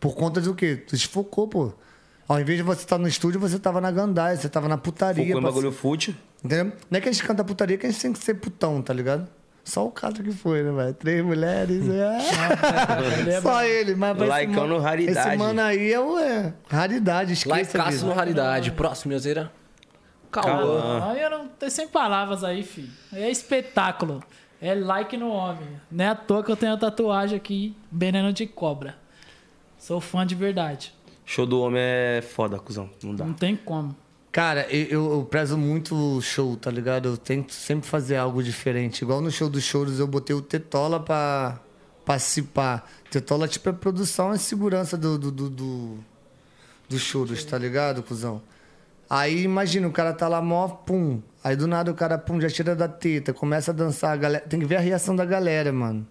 Por 0.00 0.14
conta 0.16 0.40
do 0.40 0.54
quê? 0.54 0.76
Tu 0.76 0.96
desfocou, 0.96 1.46
pô. 1.46 1.72
Ao 2.26 2.40
invés 2.40 2.56
de 2.58 2.62
você 2.64 2.80
estar 2.82 2.98
no 2.98 3.06
estúdio, 3.06 3.38
você 3.38 3.58
tava 3.58 3.80
na 3.80 3.90
gandaia, 3.90 4.36
você 4.36 4.48
tava 4.48 4.66
na 4.68 4.78
putaria. 4.78 5.24
Focou 5.24 5.40
em 5.40 5.44
bagulho 5.44 5.70
fútil. 5.72 6.14
Entendeu? 6.42 6.72
Não 6.90 6.98
é 6.98 7.00
que 7.00 7.08
a 7.08 7.12
gente 7.12 7.22
canta 7.22 7.44
putaria, 7.44 7.76
que 7.78 7.86
a 7.86 7.90
gente 7.90 8.00
tem 8.02 8.12
que 8.12 8.18
ser 8.18 8.34
putão, 8.34 8.80
tá 8.82 8.92
ligado? 8.92 9.28
Só 9.62 9.86
o 9.86 9.90
cara 9.90 10.12
que 10.14 10.30
foi, 10.32 10.62
né, 10.62 10.72
velho? 10.72 10.94
Três 10.94 11.24
mulheres. 11.24 11.84
é. 11.88 13.40
Só 13.40 13.62
ele, 13.64 13.94
mas 13.94 14.16
Laicão 14.18 14.66
no 14.66 14.78
raridade. 14.78 15.28
Esse 15.28 15.36
mano 15.38 15.60
aí 15.60 15.92
é, 15.92 16.00
o- 16.00 16.18
é 16.18 16.52
raridade, 16.68 17.32
esqueça. 17.32 17.78
Laicaço 17.78 18.04
no 18.06 18.12
raridade. 18.12 18.70
Próximo, 18.72 19.12
Yozeira. 19.14 19.50
Cauã. 20.42 21.10
Aí 21.10 21.22
eu 21.22 21.30
não 21.30 21.48
tenho 21.48 21.70
sem 21.70 21.86
palavras 21.88 22.42
aí, 22.44 22.62
filho. 22.62 22.90
É 23.12 23.30
espetáculo. 23.30 24.22
É 24.60 24.74
like 24.74 25.16
no 25.16 25.28
homem. 25.28 25.68
Não 25.90 26.04
é 26.04 26.08
à 26.08 26.14
toa 26.14 26.42
que 26.42 26.50
eu 26.50 26.56
tenho 26.56 26.72
a 26.72 26.76
tatuagem 26.76 27.36
aqui, 27.36 27.76
veneno 27.92 28.32
de 28.32 28.46
cobra. 28.46 28.96
Sou 29.78 30.00
fã 30.00 30.26
de 30.26 30.34
verdade. 30.34 30.94
Show 31.26 31.44
do 31.46 31.60
homem 31.60 31.80
é 31.82 32.22
foda, 32.22 32.58
cuzão. 32.58 32.88
Não 33.02 33.14
dá. 33.14 33.24
Não 33.24 33.34
tem 33.34 33.56
como. 33.56 33.94
Cara, 34.32 34.66
eu, 34.74 35.12
eu- 35.12 35.24
prezo 35.24 35.56
muito 35.56 35.94
o 35.94 36.20
show, 36.20 36.56
tá 36.56 36.70
ligado? 36.70 37.08
Eu 37.08 37.16
tento 37.16 37.52
sempre 37.52 37.86
fazer 37.86 38.16
algo 38.16 38.42
diferente. 38.42 39.02
Igual 39.02 39.20
no 39.20 39.30
show 39.30 39.48
dos 39.48 39.62
choros, 39.62 40.00
eu 40.00 40.06
botei 40.06 40.34
o 40.34 40.42
Tetola 40.42 40.98
pra 40.98 41.60
participar. 42.04 42.90
Tetola, 43.10 43.46
tipo, 43.46 43.68
é 43.68 43.72
produção 43.72 44.34
e 44.34 44.38
segurança 44.38 44.96
do, 44.96 45.18
do, 45.18 45.30
do, 45.30 45.50
do, 45.50 45.98
dos 46.88 47.00
choros, 47.00 47.44
tá 47.44 47.56
ligado, 47.58 48.02
cuzão? 48.02 48.42
Aí 49.08 49.42
imagina, 49.42 49.86
o 49.86 49.92
cara 49.92 50.12
tá 50.12 50.26
lá 50.28 50.40
mó, 50.40 50.66
pum. 50.68 51.20
Aí 51.42 51.54
do 51.56 51.66
nada 51.66 51.90
o 51.90 51.94
cara, 51.94 52.16
pum, 52.18 52.40
já 52.40 52.48
tira 52.48 52.74
da 52.74 52.88
teta, 52.88 53.32
começa 53.32 53.70
a 53.70 53.74
dançar. 53.74 54.12
A 54.12 54.16
galera... 54.16 54.44
Tem 54.48 54.58
que 54.58 54.66
ver 54.66 54.76
a 54.76 54.80
reação 54.80 55.14
da 55.14 55.24
galera, 55.24 55.72
mano. 55.72 56.06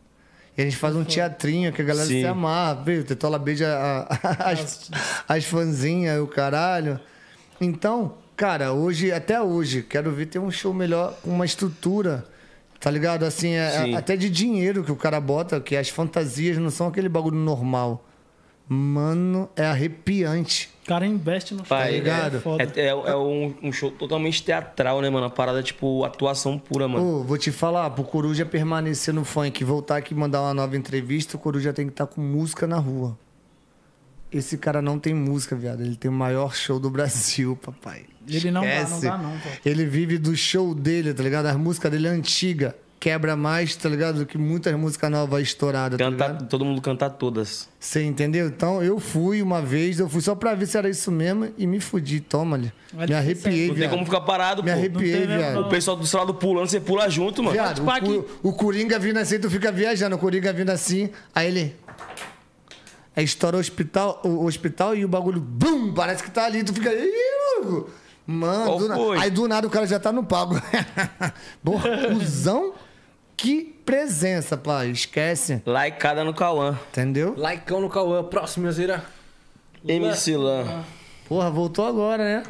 E 0.55 0.61
a 0.61 0.65
gente 0.65 0.77
faz 0.77 0.95
um 0.95 1.03
teatrinho 1.03 1.73
que 1.73 1.81
a 1.81 1.85
galera 1.85 2.05
Sim. 2.07 2.21
se 2.21 2.27
amarra. 2.27 2.83
O 2.87 3.03
Tetola 3.03 3.39
beija 3.39 3.67
a- 3.75 4.17
as, 4.51 4.91
as 5.27 5.43
fãzinhas, 5.45 6.21
o 6.21 6.27
caralho. 6.27 6.99
Então, 7.59 8.13
cara, 8.37 8.71
hoje, 8.73 9.11
até 9.11 9.41
hoje, 9.41 9.81
quero 9.81 10.11
ver 10.11 10.27
ter 10.27 10.37
um 10.37 10.51
show 10.51 10.71
melhor, 10.73 11.15
com 11.23 11.31
uma 11.31 11.45
estrutura, 11.45 12.23
tá 12.79 12.91
ligado? 12.91 13.23
Assim, 13.25 13.53
é- 13.53 13.71
Sim. 13.85 13.95
até 13.95 14.15
de 14.15 14.29
dinheiro 14.29 14.83
que 14.83 14.91
o 14.91 14.95
cara 14.95 15.19
bota, 15.19 15.59
que 15.59 15.75
as 15.75 15.89
fantasias 15.89 16.57
não 16.59 16.69
são 16.69 16.87
aquele 16.87 17.09
bagulho 17.09 17.37
normal. 17.37 18.05
Mano, 18.69 19.49
é 19.55 19.65
arrepiante. 19.65 20.72
O 20.83 20.85
cara 20.85 21.05
investe 21.07 21.53
no 21.53 21.63
Pai, 21.63 21.87
show, 21.87 21.95
ligado? 21.97 22.37
É 22.37 22.39
foda. 22.41 22.63
É, 22.63 22.79
é- 22.81 22.87
é 22.89 23.15
um, 23.15 23.53
um 23.63 23.71
show 23.71 23.89
totalmente 23.89 24.43
teatral, 24.43 25.01
né, 25.01 25.09
mano? 25.09 25.25
A 25.27 25.29
parada, 25.29 25.63
tipo, 25.63 26.03
atuação 26.03 26.59
pura, 26.59 26.87
mano. 26.89 27.21
Ô, 27.21 27.23
vou 27.23 27.37
te 27.37 27.51
falar, 27.51 27.89
pro 27.91 28.03
Coruja 28.03 28.45
permanecer 28.45 29.13
no 29.13 29.23
funk, 29.23 29.63
voltar 29.63 29.97
aqui 29.97 30.13
e 30.13 30.17
mandar 30.17 30.41
uma 30.41 30.53
nova 30.53 30.75
entrevista, 30.75 31.37
o 31.37 31.39
Coruja 31.39 31.71
tem 31.71 31.85
que 31.85 31.93
estar 31.93 32.05
com 32.05 32.19
música 32.19 32.67
na 32.67 32.77
rua. 32.77 33.17
Esse 34.31 34.57
cara 34.57 34.81
não 34.81 34.97
tem 34.99 35.13
música, 35.13 35.55
viado. 35.55 35.81
Ele 35.81 35.95
tem 35.95 36.09
o 36.09 36.13
maior 36.13 36.53
show 36.55 36.79
do 36.79 36.89
Brasil, 36.89 37.57
papai. 37.63 38.05
Ele 38.27 38.51
não 38.51 38.61
dá, 38.61 38.67
não 38.67 38.81
Esquece. 38.83 39.01
dá 39.05 39.17
não, 39.17 39.31
pô. 39.39 39.49
Ele 39.65 39.85
vive 39.85 40.17
do 40.17 40.35
show 40.35 40.73
dele, 40.75 41.13
tá 41.13 41.21
ligado? 41.23 41.45
As 41.45 41.55
músicas 41.55 41.91
dele 41.91 42.07
é 42.07 42.11
antiga. 42.11 42.75
Quebra 43.03 43.35
mais, 43.35 43.75
tá 43.75 43.89
ligado? 43.89 44.19
Do 44.19 44.25
que 44.25 44.37
muitas 44.37 44.73
músicas 44.77 45.11
novas 45.11 45.41
estouradas, 45.43 45.97
tá 45.99 46.05
Canta, 46.05 46.25
ligado? 46.27 46.47
todo 46.47 46.63
mundo 46.63 46.81
cantar 46.81 47.09
todas. 47.09 47.67
Você 47.77 48.01
entendeu? 48.01 48.47
Então 48.47 48.81
eu 48.81 48.97
fui 48.97 49.41
uma 49.41 49.61
vez, 49.61 49.99
eu 49.99 50.07
fui 50.07 50.21
só 50.21 50.33
pra 50.35 50.55
ver 50.55 50.67
se 50.67 50.77
era 50.77 50.89
isso 50.89 51.11
mesmo 51.11 51.51
e 51.57 51.67
me 51.67 51.81
fudi. 51.81 52.21
Toma 52.21 52.55
ali. 52.55 52.71
Me 52.93 53.13
arrepiei, 53.13 53.67
Não 53.67 53.73
tem 53.73 53.75
viado. 53.75 53.89
como 53.91 54.05
ficar 54.05 54.21
parado, 54.21 54.63
Me 54.63 54.71
pô. 54.71 54.77
arrepiei, 54.77 55.27
tem 55.27 55.37
viado. 55.37 55.59
O 55.59 55.67
pessoal 55.69 55.97
do 55.97 56.07
seu 56.07 56.17
lado 56.17 56.33
pulando, 56.35 56.67
você 56.69 56.79
pula 56.79 57.09
junto, 57.09 57.43
mano. 57.43 57.51
Viado, 57.53 57.81
o. 57.85 57.99
Cu- 58.23 58.25
o 58.41 58.53
Coringa 58.53 58.97
vindo 58.97 59.17
assim, 59.17 59.37
tu 59.37 59.49
fica 59.49 59.69
viajando. 59.69 60.15
O 60.15 60.19
Coringa 60.19 60.53
vindo 60.53 60.69
assim, 60.69 61.09
aí 61.35 61.47
ele. 61.49 61.75
Aí 63.13 63.25
estoura 63.25 63.57
o 63.57 63.59
hospital, 63.59 64.21
o 64.23 64.45
hospital 64.45 64.95
e 64.95 65.03
o 65.03 65.09
bagulho, 65.09 65.41
bum, 65.41 65.93
parece 65.93 66.23
que 66.23 66.31
tá 66.31 66.45
ali. 66.45 66.63
Tu 66.63 66.73
fica. 66.73 66.89
Ih, 66.93 67.11
louco. 67.65 67.89
Mano, 68.25 68.63
Qual 68.65 68.79
do 68.79 68.87
na- 68.87 68.95
foi? 68.95 69.17
aí 69.17 69.29
do 69.29 69.45
nada 69.49 69.67
o 69.67 69.69
cara 69.69 69.85
já 69.85 69.99
tá 69.99 70.09
no 70.13 70.23
pago. 70.23 70.55
Porra, 71.61 71.89
cuzão, 72.07 72.73
que 73.43 73.65
presença, 73.85 74.55
pai. 74.55 74.89
Esquece. 74.91 75.61
Laicada 75.65 76.23
no 76.23 76.33
Cauã. 76.33 76.79
Entendeu? 76.91 77.33
Laicão 77.37 77.81
no 77.81 77.89
Cauã. 77.89 78.23
Próximo, 78.23 78.67
Yozeira. 78.67 79.03
MC 79.85 80.37
Lan. 80.37 80.83
Porra, 81.27 81.51
voltou 81.51 81.85
agora, 81.85 82.23
né? 82.23 82.43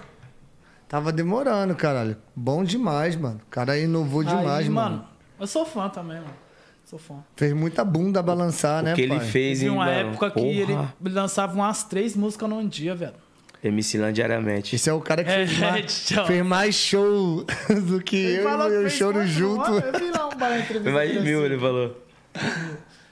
Tava 0.87 1.11
demorando, 1.11 1.75
caralho. 1.75 2.15
Bom 2.35 2.63
demais, 2.63 3.15
mano. 3.15 3.41
O 3.43 3.49
cara 3.49 3.75
inovou 3.79 4.23
demais, 4.23 4.65
Aí, 4.65 4.69
mano. 4.69 5.03
Eu 5.39 5.47
sou 5.47 5.65
fã 5.65 5.89
também, 5.89 6.17
mano. 6.17 6.35
Sou 6.85 6.99
fã. 6.99 7.15
Fez 7.35 7.53
muita 7.53 7.83
bunda 7.83 8.21
balançar, 8.21 8.83
né, 8.83 8.93
O 8.93 8.95
que 8.95 9.01
ele 9.01 9.19
fez, 9.19 9.59
Teve 9.59 9.71
hein, 9.71 9.75
uma 9.75 9.85
mano? 9.85 10.09
época 10.11 10.29
que 10.29 10.39
Porra. 10.39 10.93
ele 11.03 11.13
lançava 11.15 11.55
umas 11.55 11.83
três 11.83 12.15
músicas 12.15 12.47
num 12.47 12.67
dia, 12.67 12.93
velho. 12.93 13.15
MC 13.63 13.97
Lan 13.97 14.11
diariamente. 14.13 14.75
Esse 14.75 14.89
é 14.89 14.93
o 14.93 14.99
cara 14.99 15.23
que 15.23 15.29
É, 15.29 15.45
fez, 15.47 15.59
mais, 15.59 16.05
tchau. 16.05 16.25
fez 16.27 16.45
mais 16.45 16.75
show 16.75 17.45
do 17.87 18.01
que 18.01 18.17
eu 18.17 18.81
e 18.81 18.85
o 18.85 18.89
choro 18.89 19.25
junto. 19.25 19.71
Eu 19.71 19.99
vi 19.99 20.11
lá 20.11 20.27
um 20.27 20.37
bar 20.37 20.49
na 20.49 20.59
entrevista 20.59 20.91
Mais 20.91 21.11
de 21.11 21.19
mil, 21.19 21.37
assim. 21.39 21.45
ele 21.45 21.59
falou. 21.59 22.03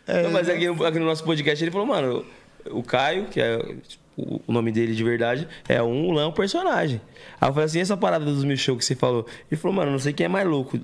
Não, 0.08 0.32
mas 0.32 0.50
aqui, 0.50 0.68
aqui 0.68 1.00
no 1.00 1.06
nosso 1.06 1.24
podcast 1.24 1.64
ele 1.64 1.72
falou, 1.72 1.88
mano, 1.88 2.26
o 2.70 2.84
Caio, 2.84 3.26
que 3.26 3.40
é 3.40 3.58
o 3.58 4.42
o 4.46 4.52
nome 4.52 4.72
dele 4.72 4.94
de 4.94 5.04
verdade, 5.04 5.48
é 5.68 5.82
um, 5.82 6.10
o 6.10 6.12
Lan 6.12 6.24
é 6.24 6.28
um 6.28 6.32
personagem. 6.34 7.02
Aí 7.40 7.50
eu 7.50 7.54
falei 7.54 7.66
assim, 7.66 7.80
essa 7.80 7.98
parada 7.98 8.24
dos 8.26 8.44
mil 8.44 8.58
shows 8.58 8.78
que 8.78 8.86
você 8.86 8.94
falou. 8.94 9.26
Ele 9.50 9.60
falou, 9.60 9.76
mano, 9.76 9.90
não 9.92 9.98
sei 9.98 10.14
quem 10.14 10.26
é 10.26 10.30
mais 10.30 10.46
louco. 10.48 10.78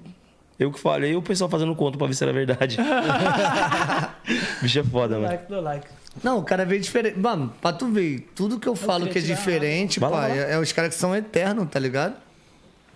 Eu 0.59 0.71
que 0.71 0.79
falei, 0.79 1.15
o 1.15 1.21
pessoal 1.21 1.49
fazendo 1.49 1.75
conta 1.75 1.97
pra 1.97 2.07
ver 2.07 2.13
se 2.15 2.23
era 2.23 2.33
verdade. 2.33 2.77
Bicho 4.61 4.79
é 4.79 4.83
foda, 4.83 5.15
mano. 5.15 5.27
Like 5.27 5.47
do 5.47 5.61
like. 5.61 5.87
Não, 6.23 6.39
o 6.39 6.43
cara 6.43 6.65
veio 6.65 6.81
diferente. 6.81 7.19
Mano, 7.19 7.53
pra 7.61 7.71
tu 7.71 7.87
ver, 7.87 8.27
tudo 8.33 8.59
que 8.59 8.67
eu 8.67 8.75
falo 8.75 9.05
queria 9.05 9.13
que 9.13 9.19
é 9.31 9.35
diferente, 9.35 9.99
lá, 9.99 10.09
pai, 10.09 10.29
lá. 10.29 10.35
é, 10.35 10.53
é 10.53 10.59
os 10.59 10.71
caras 10.71 10.93
que 10.95 10.99
são 10.99 11.15
eternos, 11.15 11.69
tá 11.69 11.79
ligado? 11.79 12.15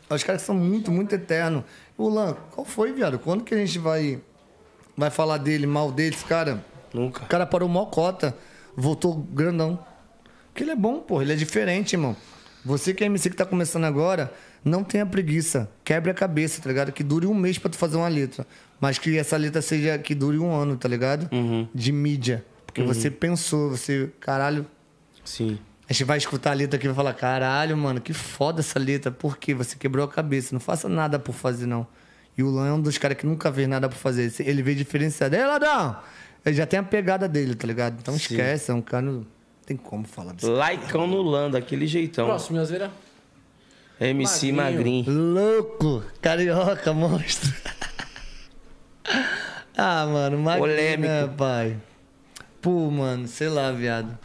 É 0.10 0.14
os 0.14 0.24
caras 0.24 0.42
que 0.42 0.46
são 0.46 0.56
muito, 0.56 0.92
muito 0.92 1.14
eternos. 1.14 1.64
O 1.98 2.10
Lan, 2.10 2.36
qual 2.50 2.66
foi, 2.66 2.92
viado? 2.92 3.20
Quando 3.20 3.44
que 3.44 3.54
a 3.54 3.58
gente 3.58 3.78
vai, 3.78 4.20
vai 4.98 5.12
falar 5.12 5.38
dele, 5.38 5.68
mal 5.68 5.92
deles, 5.92 6.24
cara? 6.24 6.66
Nunca. 6.92 7.24
O 7.24 7.28
cara 7.28 7.46
parou 7.46 7.70
mocota, 7.70 8.36
voltou 8.76 9.16
grandão. 9.16 9.80
Porque 10.48 10.64
ele 10.64 10.72
é 10.72 10.76
bom, 10.76 11.00
pô, 11.00 11.22
ele 11.22 11.32
é 11.32 11.36
diferente, 11.36 11.94
irmão. 11.94 12.16
Você 12.66 12.94
que 12.94 13.04
é 13.04 13.08
MC 13.08 13.30
que 13.30 13.36
tá 13.36 13.46
começando 13.46 13.86
agora, 13.86 14.34
não 14.64 14.84
tenha 14.84 15.06
preguiça. 15.06 15.70
Quebre 15.84 16.12
a 16.12 16.14
cabeça, 16.14 16.62
tá 16.62 16.70
ligado? 16.70 16.92
Que 16.92 17.04
dure 17.04 17.26
um 17.26 17.34
mês 17.34 17.58
pra 17.58 17.70
tu 17.70 17.78
fazer 17.78 17.98
uma 17.98 18.08
letra. 18.08 18.46
Mas 18.80 18.98
que 18.98 19.18
essa 19.18 19.38
letra 19.38 19.62
seja 19.62 19.98
que 19.98 20.16
dure 20.16 20.38
um 20.38 20.54
ano, 20.54 20.76
tá 20.76 20.88
ligado? 20.88 21.30
De 21.74 21.92
mídia. 21.92 22.46
Porque 22.66 22.84
você 22.84 23.12
pensou, 23.12 23.70
você, 23.70 24.10
caralho. 24.20 24.66
Sim. 25.26 25.60
A 25.90 25.94
gente 25.94 26.06
vai 26.06 26.18
escutar 26.18 26.52
a 26.52 26.54
letra 26.54 26.78
aqui 26.78 26.86
e 26.86 26.90
vai 26.90 26.96
falar: 26.96 27.14
caralho, 27.14 27.76
mano, 27.76 28.00
que 28.00 28.14
foda 28.14 28.62
essa 28.62 28.80
letra. 28.80 29.12
Por 29.12 29.38
quê? 29.38 29.54
Você 29.54 29.76
quebrou 29.76 30.06
a 30.06 30.08
cabeça. 30.08 30.56
Não 30.56 30.60
faça 30.60 30.88
nada 30.88 31.20
por 31.20 31.34
fazer, 31.34 31.66
não. 31.66 31.86
E 32.38 32.42
o 32.44 32.50
Lan 32.50 32.70
é 32.70 32.72
um 32.72 32.82
dos 32.82 32.98
caras 32.98 33.18
que 33.18 33.26
nunca 33.26 33.52
fez 33.52 33.68
nada 33.68 33.90
por 33.90 33.98
fazer. 33.98 34.34
Ele 34.40 34.64
veio 34.64 34.78
diferenciado. 34.78 35.36
Ei, 35.36 35.46
Ladrão! 35.46 35.98
Ele 36.46 36.56
já 36.56 36.66
tem 36.66 36.80
a 36.80 36.84
pegada 36.84 37.28
dele, 37.28 37.56
tá 37.56 37.68
ligado? 37.68 37.98
Então 38.00 38.16
esquece, 38.16 38.72
é 38.72 38.74
um 38.74 38.82
cara. 38.82 39.04
Não 39.04 39.26
tem 39.66 39.76
como 39.76 40.06
falar 40.06 40.34
disso. 40.34 40.50
Laicão 40.50 41.06
no 41.06 41.22
Lan, 41.22 41.52
daquele 41.52 41.86
jeitão. 41.86 42.26
Próximo, 42.26 42.58
Yozeira. 42.58 42.90
MC 44.02 44.52
Magrinho. 44.52 45.06
Magrinho. 45.06 45.34
Louco! 45.34 46.04
Carioca, 46.22 46.92
monstro. 46.92 47.54
ah, 49.78 50.06
mano, 50.08 50.40
magrinho, 50.40 50.68
Polêmico. 50.68 51.14
né, 51.14 51.28
pai? 51.38 51.78
Pô, 52.60 52.90
mano, 52.90 53.28
sei 53.28 53.48
lá, 53.48 53.72
viado. 53.72 54.18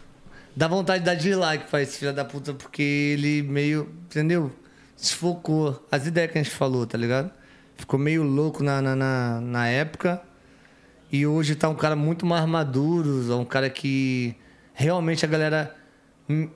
Dá 0.55 0.67
vontade 0.67 1.01
de 1.01 1.05
dar 1.05 1.15
dislike 1.15 1.69
pra 1.71 1.83
esse 1.83 1.99
filho 1.99 2.15
da 2.15 2.25
puta, 2.25 2.55
porque 2.55 2.83
ele 2.83 3.43
meio, 3.43 3.91
entendeu? 4.07 4.51
Desfocou 4.97 5.87
as 5.93 6.07
ideias 6.07 6.33
que 6.33 6.39
a 6.39 6.43
gente 6.43 6.55
falou, 6.55 6.87
tá 6.87 6.97
ligado? 6.97 7.31
ficou 7.77 7.99
meio 7.99 8.23
louco 8.23 8.63
na, 8.65 8.81
na, 8.81 8.97
na, 8.97 9.41
na 9.41 9.69
época. 9.69 10.23
E 11.13 11.27
hoje 11.27 11.55
tá 11.55 11.69
um 11.69 11.75
cara 11.75 11.95
muito 11.95 12.25
mais 12.25 12.47
maduro, 12.47 13.39
um 13.39 13.45
cara 13.45 13.69
que 13.69 14.35
realmente 14.73 15.25
a 15.25 15.29
galera. 15.29 15.77
hum, 16.29 16.49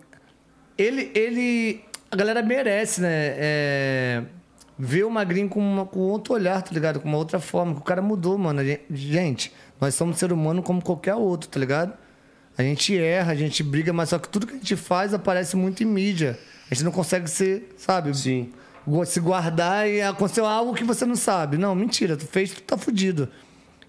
Ele. 0.79 1.13
ele 1.15 1.90
a 2.11 2.17
galera 2.17 2.43
merece, 2.43 3.01
né? 3.01 3.09
É, 3.37 4.23
ver 4.79 5.05
o 5.05 5.11
Magrinho 5.11 5.49
com, 5.49 5.61
uma- 5.61 5.87
com 5.87 6.01
outro 6.01 6.35
olhar, 6.35 6.61
tá 6.63 6.73
ligado? 6.73 7.01
Com 7.01 7.09
uma 7.09 7.19
outra 7.19 7.39
forma. 7.39 7.75
Que 7.75 7.81
o 7.81 7.85
cara 7.85 8.03
mudou, 8.03 8.37
mano. 8.39 8.61
Gente, 8.91 9.53
nós 9.81 9.95
somos 9.95 10.19
ser 10.19 10.33
humano 10.33 10.63
como 10.63 10.83
qualquer 10.83 11.15
outro, 11.15 11.49
tá 11.49 11.59
ligado? 11.61 11.93
A 12.59 12.63
gente 12.63 12.97
erra, 12.97 13.33
a 13.33 13.35
gente 13.35 13.63
briga, 13.63 13.93
mas 13.93 14.09
só 14.11 14.19
que 14.19 14.29
tudo 14.29 14.47
que 14.47 14.55
a 14.55 14.57
gente 14.57 14.77
faz 14.77 15.15
aparece 15.15 15.57
muito 15.57 15.83
em 15.83 15.87
mídia. 15.87 16.39
A 16.71 16.75
gente 16.75 16.85
não 16.85 16.93
consegue 16.93 17.29
ser, 17.29 17.75
sabe? 17.77 18.17
Sim. 18.17 18.53
se 19.07 19.21
guardar 19.21 19.89
e 19.89 20.03
aconteceu 20.03 20.45
algo 20.47 20.75
que 20.75 20.83
você 20.85 21.07
não 21.07 21.17
sabe. 21.17 21.57
Não, 21.57 21.75
mentira, 21.75 22.17
tu 22.17 22.27
fez, 22.27 22.53
tu 22.53 22.63
tá 22.63 22.77
fudido. 22.77 23.29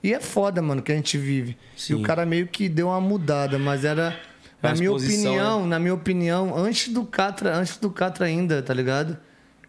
E 0.03 0.13
é 0.13 0.19
foda, 0.19 0.61
mano, 0.61 0.81
que 0.81 0.91
a 0.91 0.95
gente 0.95 1.17
vive. 1.17 1.57
Sim. 1.77 1.93
E 1.93 1.95
o 1.97 2.01
cara 2.01 2.25
meio 2.25 2.47
que 2.47 2.67
deu 2.69 2.87
uma 2.87 2.99
mudada, 3.01 3.57
mas 3.59 3.83
era. 3.85 4.17
Na 4.61 4.73
minha 4.75 4.91
opinião, 4.91 5.65
na 5.67 5.79
minha 5.79 5.93
opinião, 5.93 6.55
antes 6.55 6.89
do 6.93 7.03
Catra, 7.05 7.55
antes 7.55 7.77
do 7.77 7.89
Catra 7.89 8.25
ainda, 8.25 8.61
tá 8.61 8.73
ligado? 8.73 9.17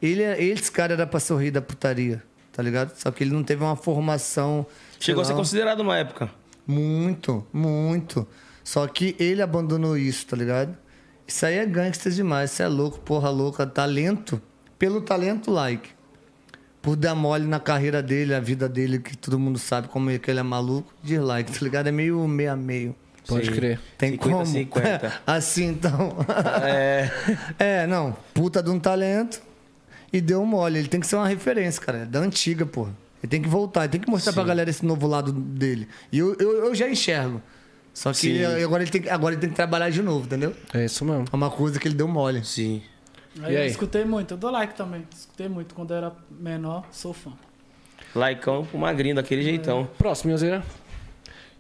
Ele, 0.01 0.23
é- 0.23 0.43
esse 0.43 0.71
cara 0.71 0.93
era 0.95 1.07
pra 1.07 1.21
rei 1.37 1.51
da 1.51 1.63
putaria, 1.63 2.23
tá 2.53 2.63
ligado? 2.63 2.93
Só 2.97 3.11
que 3.11 3.23
ele 3.25 3.33
não 3.33 3.43
teve 3.43 3.63
uma 3.63 3.77
formação. 3.77 4.67
Chegou 5.01 5.23
a 5.23 5.25
ser 5.25 5.35
considerado 5.35 5.81
uma 5.81 5.97
época. 5.97 6.31
muito, 6.67 7.47
muito. 7.53 8.27
Só 8.65 8.87
que 8.87 9.17
ele 9.19 9.43
abandonou 9.43 9.97
isso, 9.97 10.27
tá 10.27 10.37
ligado? 10.37 10.77
Isso 11.27 11.45
aí 11.47 11.57
é 11.57 11.67
gangster 11.67 12.13
demais, 12.13 12.53
isso 12.53 12.63
é 12.63 12.69
louco, 12.69 12.99
porra 13.01 13.31
louca. 13.31 13.67
Talento, 13.67 14.41
pelo 14.79 15.01
talento, 15.01 15.51
like. 15.51 15.91
Por 16.81 16.97
dar 16.97 17.15
mole 17.15 17.47
na 17.47 17.59
carreira 17.61 18.03
dele, 18.03 18.35
a 18.35 18.41
vida 18.41 18.69
dele, 18.69 18.99
que 18.99 19.17
todo 19.17 19.39
mundo 19.39 19.59
sabe 19.59 19.89
como 19.89 20.11
é 20.11 20.19
que 20.19 20.31
ele 20.31 20.41
é 20.41 20.43
maluco, 20.43 20.93
dislike, 21.03 21.53
tá 21.53 21.59
ligado? 21.63 21.87
É 21.87 21.93
meio 21.93 22.27
meio 22.27 22.53
a 22.53 22.57
meio. 22.57 22.95
Pode 23.27 23.47
Sim. 23.47 23.53
crer. 23.53 23.81
Tem 23.97 24.11
50, 24.13 24.31
como? 24.31 24.47
50. 24.47 25.13
assim, 25.27 25.67
então. 25.67 26.17
É. 26.65 27.11
é, 27.83 27.87
não. 27.87 28.17
Puta 28.35 28.63
de 28.63 28.71
um 28.71 28.79
talento 28.81 29.41
e 30.13 30.21
deu 30.21 30.45
mole. 30.45 30.79
Ele 30.79 30.89
tem 30.89 31.01
que 31.01 31.07
ser 31.07 31.17
uma 31.17 31.29
referência, 31.29 31.81
cara. 31.81 31.99
É 31.99 32.05
da 32.05 32.19
antiga, 32.19 32.67
porra. 32.67 32.93
Ele 33.23 33.31
tem 33.31 33.41
que 33.41 33.49
voltar, 33.49 33.83
ele 33.83 33.93
tem 33.93 34.01
que 34.01 34.11
mostrar 34.11 34.33
pra 34.33 34.43
galera 34.43 34.69
esse 34.69 34.85
novo 34.85 35.07
lado 35.07 35.33
dele. 35.33 35.87
E 36.11 36.19
eu, 36.19 36.35
eu, 36.41 36.67
eu 36.67 36.75
já 36.75 36.89
enxergo. 36.89 37.41
Só 37.95 38.11
que 38.11 38.19
Sim. 38.19 38.45
agora 38.45 38.83
ele, 38.83 38.91
tem, 38.91 39.03
que- 39.03 39.09
agora 39.09 39.35
ele 39.35 39.41
tem 39.41 39.51
que 39.51 39.55
trabalhar 39.55 39.91
de 39.91 40.03
novo, 40.03 40.25
entendeu? 40.27 40.55
É 40.75 40.85
isso 40.87 41.05
mesmo. 41.05 41.27
É 41.33 41.37
uma 41.37 41.51
coisa 41.51 41.79
que 41.79 41.87
ele 41.87 41.95
deu 41.95 42.09
mole. 42.09 42.45
Sim. 42.45 42.83
Aí 43.43 43.55
E 43.55 43.57
eu 43.57 43.67
escutei 43.67 44.05
muito, 44.05 44.35
eu 44.35 44.37
dou 44.39 44.51
like 44.51 44.75
também. 44.75 45.07
Escutei 45.15 45.49
muito 45.49 45.75
quando 45.75 45.93
eu 45.93 45.97
era 45.99 46.13
menor, 46.31 46.85
sou 46.91 47.13
fã. 47.13 47.31
Laicão 48.15 48.65
pro 48.67 48.77
magrinho, 48.79 49.15
daquele 49.15 49.43
jeitão. 49.43 49.89
Próximo, 49.97 50.29
Minhozeira. 50.29 50.63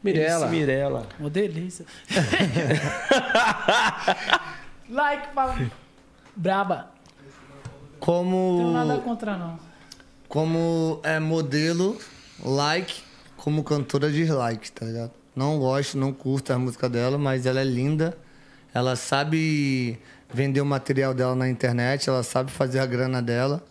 Mirella. 0.02 0.46
Esse 0.46 0.54
Mirella. 0.54 1.06
Uma 1.18 1.30
delícia. 1.30 1.84
like 4.88 5.28
pra. 5.34 5.56
Braba. 6.34 6.90
Como. 8.00 8.36
Não 8.36 8.58
tenho 8.58 8.72
nada 8.72 8.98
contra, 9.00 9.36
não. 9.36 9.58
como 10.28 11.00
é 11.02 11.20
modelo, 11.20 11.96
like, 12.42 13.02
como 13.36 13.62
cantora 13.62 14.10
dislike, 14.10 14.72
tá 14.72 14.86
ligado? 14.86 15.12
Não 15.36 15.58
gosto, 15.58 15.96
não 15.96 16.12
curto 16.12 16.52
a 16.52 16.58
música 16.58 16.88
dela, 16.88 17.16
mas 17.16 17.46
ela 17.46 17.60
é 17.60 17.64
linda. 17.64 18.16
Ela 18.74 18.96
sabe 18.96 19.98
vender 20.32 20.60
o 20.60 20.66
material 20.66 21.14
dela 21.14 21.34
na 21.36 21.48
internet, 21.48 22.08
ela 22.08 22.22
sabe 22.22 22.50
fazer 22.50 22.80
a 22.80 22.86
grana 22.86 23.22
dela. 23.22 23.62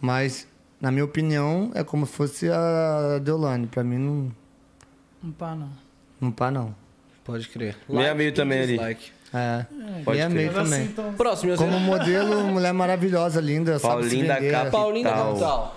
Mas, 0.00 0.46
na 0.80 0.90
minha 0.90 1.04
opinião, 1.04 1.70
é 1.74 1.82
como 1.82 2.06
se 2.06 2.12
fosse 2.12 2.48
a 2.50 3.18
Deolane. 3.22 3.66
Pra 3.66 3.82
mim, 3.82 3.98
não, 3.98 4.32
Não 5.26 5.32
pá, 5.32 5.54
não. 5.54 5.68
não 6.20 6.30
pá, 6.30 6.50
não. 6.50 6.74
Pode 7.24 7.48
crer. 7.48 7.76
Meia 7.88 8.14
meio 8.14 8.32
também 8.32 8.60
ali. 8.60 8.72
dislike. 8.78 9.10
É, 9.34 9.66
Pode 10.04 10.18
e 10.18 10.20
é 10.20 10.26
crer. 10.26 10.30
meio 10.36 10.52
Mas 10.52 10.64
também. 10.64 10.80
assim, 10.82 10.90
então. 10.92 11.12
Próximo, 11.14 11.56
Como 11.56 11.80
modelo, 11.80 12.44
mulher 12.44 12.72
maravilhosa, 12.72 13.40
linda, 13.40 13.78
sabe 13.80 13.94
Paulinho 14.02 14.26
da 14.28 14.34
vender. 14.36 14.52
Capa. 14.52 14.70
Paulinho 14.70 15.04
da 15.04 15.10
Capital. 15.14 15.76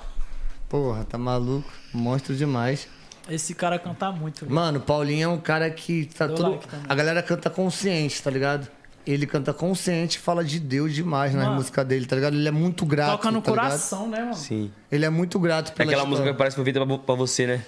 Porra, 0.69 1.03
tá 1.03 1.17
maluco. 1.17 1.67
Monstro 1.91 2.35
demais. 2.35 2.87
Esse 3.27 3.55
cara 3.55 3.79
canta 3.79 4.11
muito. 4.11 4.41
velho. 4.41 4.53
Mano, 4.53 4.79
Paulinho 4.79 5.23
é 5.25 5.27
um 5.27 5.39
cara 5.39 5.69
que 5.71 6.05
tá 6.05 6.27
Deu 6.27 6.35
todo... 6.35 6.51
like. 6.51 6.67
A 6.87 6.93
galera 6.95 7.23
canta 7.23 7.49
consciente, 7.49 8.21
tá 8.21 8.29
ligado? 8.29 8.67
Ele 9.07 9.25
canta 9.25 9.51
consciente, 9.51 10.19
fala 10.19 10.43
de 10.43 10.59
Deus 10.59 10.93
demais 10.93 11.33
na 11.33 11.45
Mano. 11.45 11.55
música 11.55 11.83
dele, 11.83 12.05
tá 12.05 12.15
ligado? 12.15 12.35
Ele 12.35 12.47
é 12.47 12.51
muito 12.51 12.85
grato. 12.85 13.11
Toca 13.13 13.31
no 13.31 13.41
tá 13.41 13.49
ligado? 13.51 13.65
coração, 13.65 14.07
né, 14.07 14.19
mano? 14.19 14.35
Sim. 14.35 14.71
Ele 14.91 15.03
é 15.05 15.09
muito 15.09 15.39
grato 15.39 15.71
É 15.71 15.73
pela 15.73 15.89
aquela 15.89 16.03
história, 16.03 16.09
música 16.09 16.31
que 16.31 16.37
parece 16.37 16.55
que 16.55 16.63
foi 16.63 16.71
feita 16.71 16.99
pra 16.99 17.15
você, 17.15 17.47
né? 17.47 17.65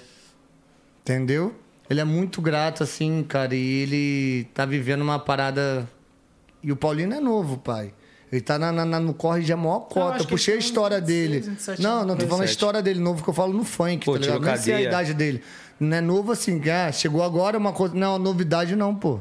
Entendeu? 1.01 1.55
Ele 1.91 1.99
é 1.99 2.05
muito 2.05 2.41
grato, 2.41 2.84
assim, 2.84 3.22
cara, 3.27 3.53
e 3.53 3.59
ele 3.84 4.43
tá 4.53 4.65
vivendo 4.65 5.01
uma 5.01 5.19
parada. 5.19 5.85
E 6.63 6.72
o 6.72 6.76
Paulinho 6.76 7.13
é 7.13 7.19
novo, 7.19 7.57
pai. 7.57 7.93
Ele 8.31 8.39
tá 8.39 8.57
na, 8.57 8.72
na- 8.72 8.85
na- 8.85 8.99
no 8.99 9.13
corre 9.13 9.41
de 9.43 9.51
a 9.51 9.57
maior 9.57 9.81
cota. 9.81 10.19
Eu 10.23 10.26
puxei 10.26 10.53
a 10.55 10.57
história 10.57 10.99
26, 11.01 11.30
dele. 11.30 11.39
27 11.41 11.81
não, 11.81 12.05
não, 12.05 12.15
tô 12.15 12.22
falando 12.27 12.43
a 12.43 12.45
27. 12.45 12.49
história 12.51 12.81
dele 12.81 12.99
novo 13.01 13.22
que 13.22 13.30
eu 13.30 13.34
falo 13.34 13.51
no 13.51 13.65
funk, 13.65 14.05
Pô, 14.05 14.13
tá 14.13 14.19
ligado? 14.19 14.41
Não 14.45 14.55
sei 14.57 14.73
a 14.73 14.81
idade 14.81 15.13
dele. 15.13 15.43
Não 15.77 15.97
é 15.97 15.99
novo 15.99 16.31
assim, 16.31 16.61
ah, 16.69 16.89
chegou 16.93 17.22
agora 17.23 17.57
uma 17.57 17.73
coisa. 17.73 17.93
Não, 17.93 18.18
novidade 18.18 18.73
não, 18.76 18.95
pô. 18.95 19.15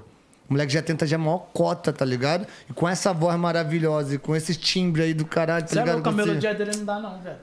O 0.49 0.53
moleque 0.53 0.73
já 0.73 0.81
tenta 0.83 1.05
já 1.09 1.17
a 1.17 1.19
maior 1.19 1.49
cota, 1.53 1.93
tá 1.93 2.05
ligado? 2.05 2.47
E 2.69 2.73
com 2.73 2.89
essa 2.89 3.13
voz 3.13 3.37
maravilhosa 3.37 4.15
e 4.15 4.19
com 4.19 4.37
esse 4.37 4.55
timbre 4.55 5.03
aí 5.03 5.13
do 5.15 5.25
caralho, 5.25 5.65
tá 5.65 5.71
Você 5.73 5.79
é 5.79 5.83
ligado? 5.83 5.95
louco, 5.97 6.09
a 6.09 6.13
Você- 6.13 6.17
melodia 6.29 6.55
dele 6.55 6.71
não 6.77 6.85
dá, 6.85 7.01
não, 7.01 7.21
velho. 7.21 7.37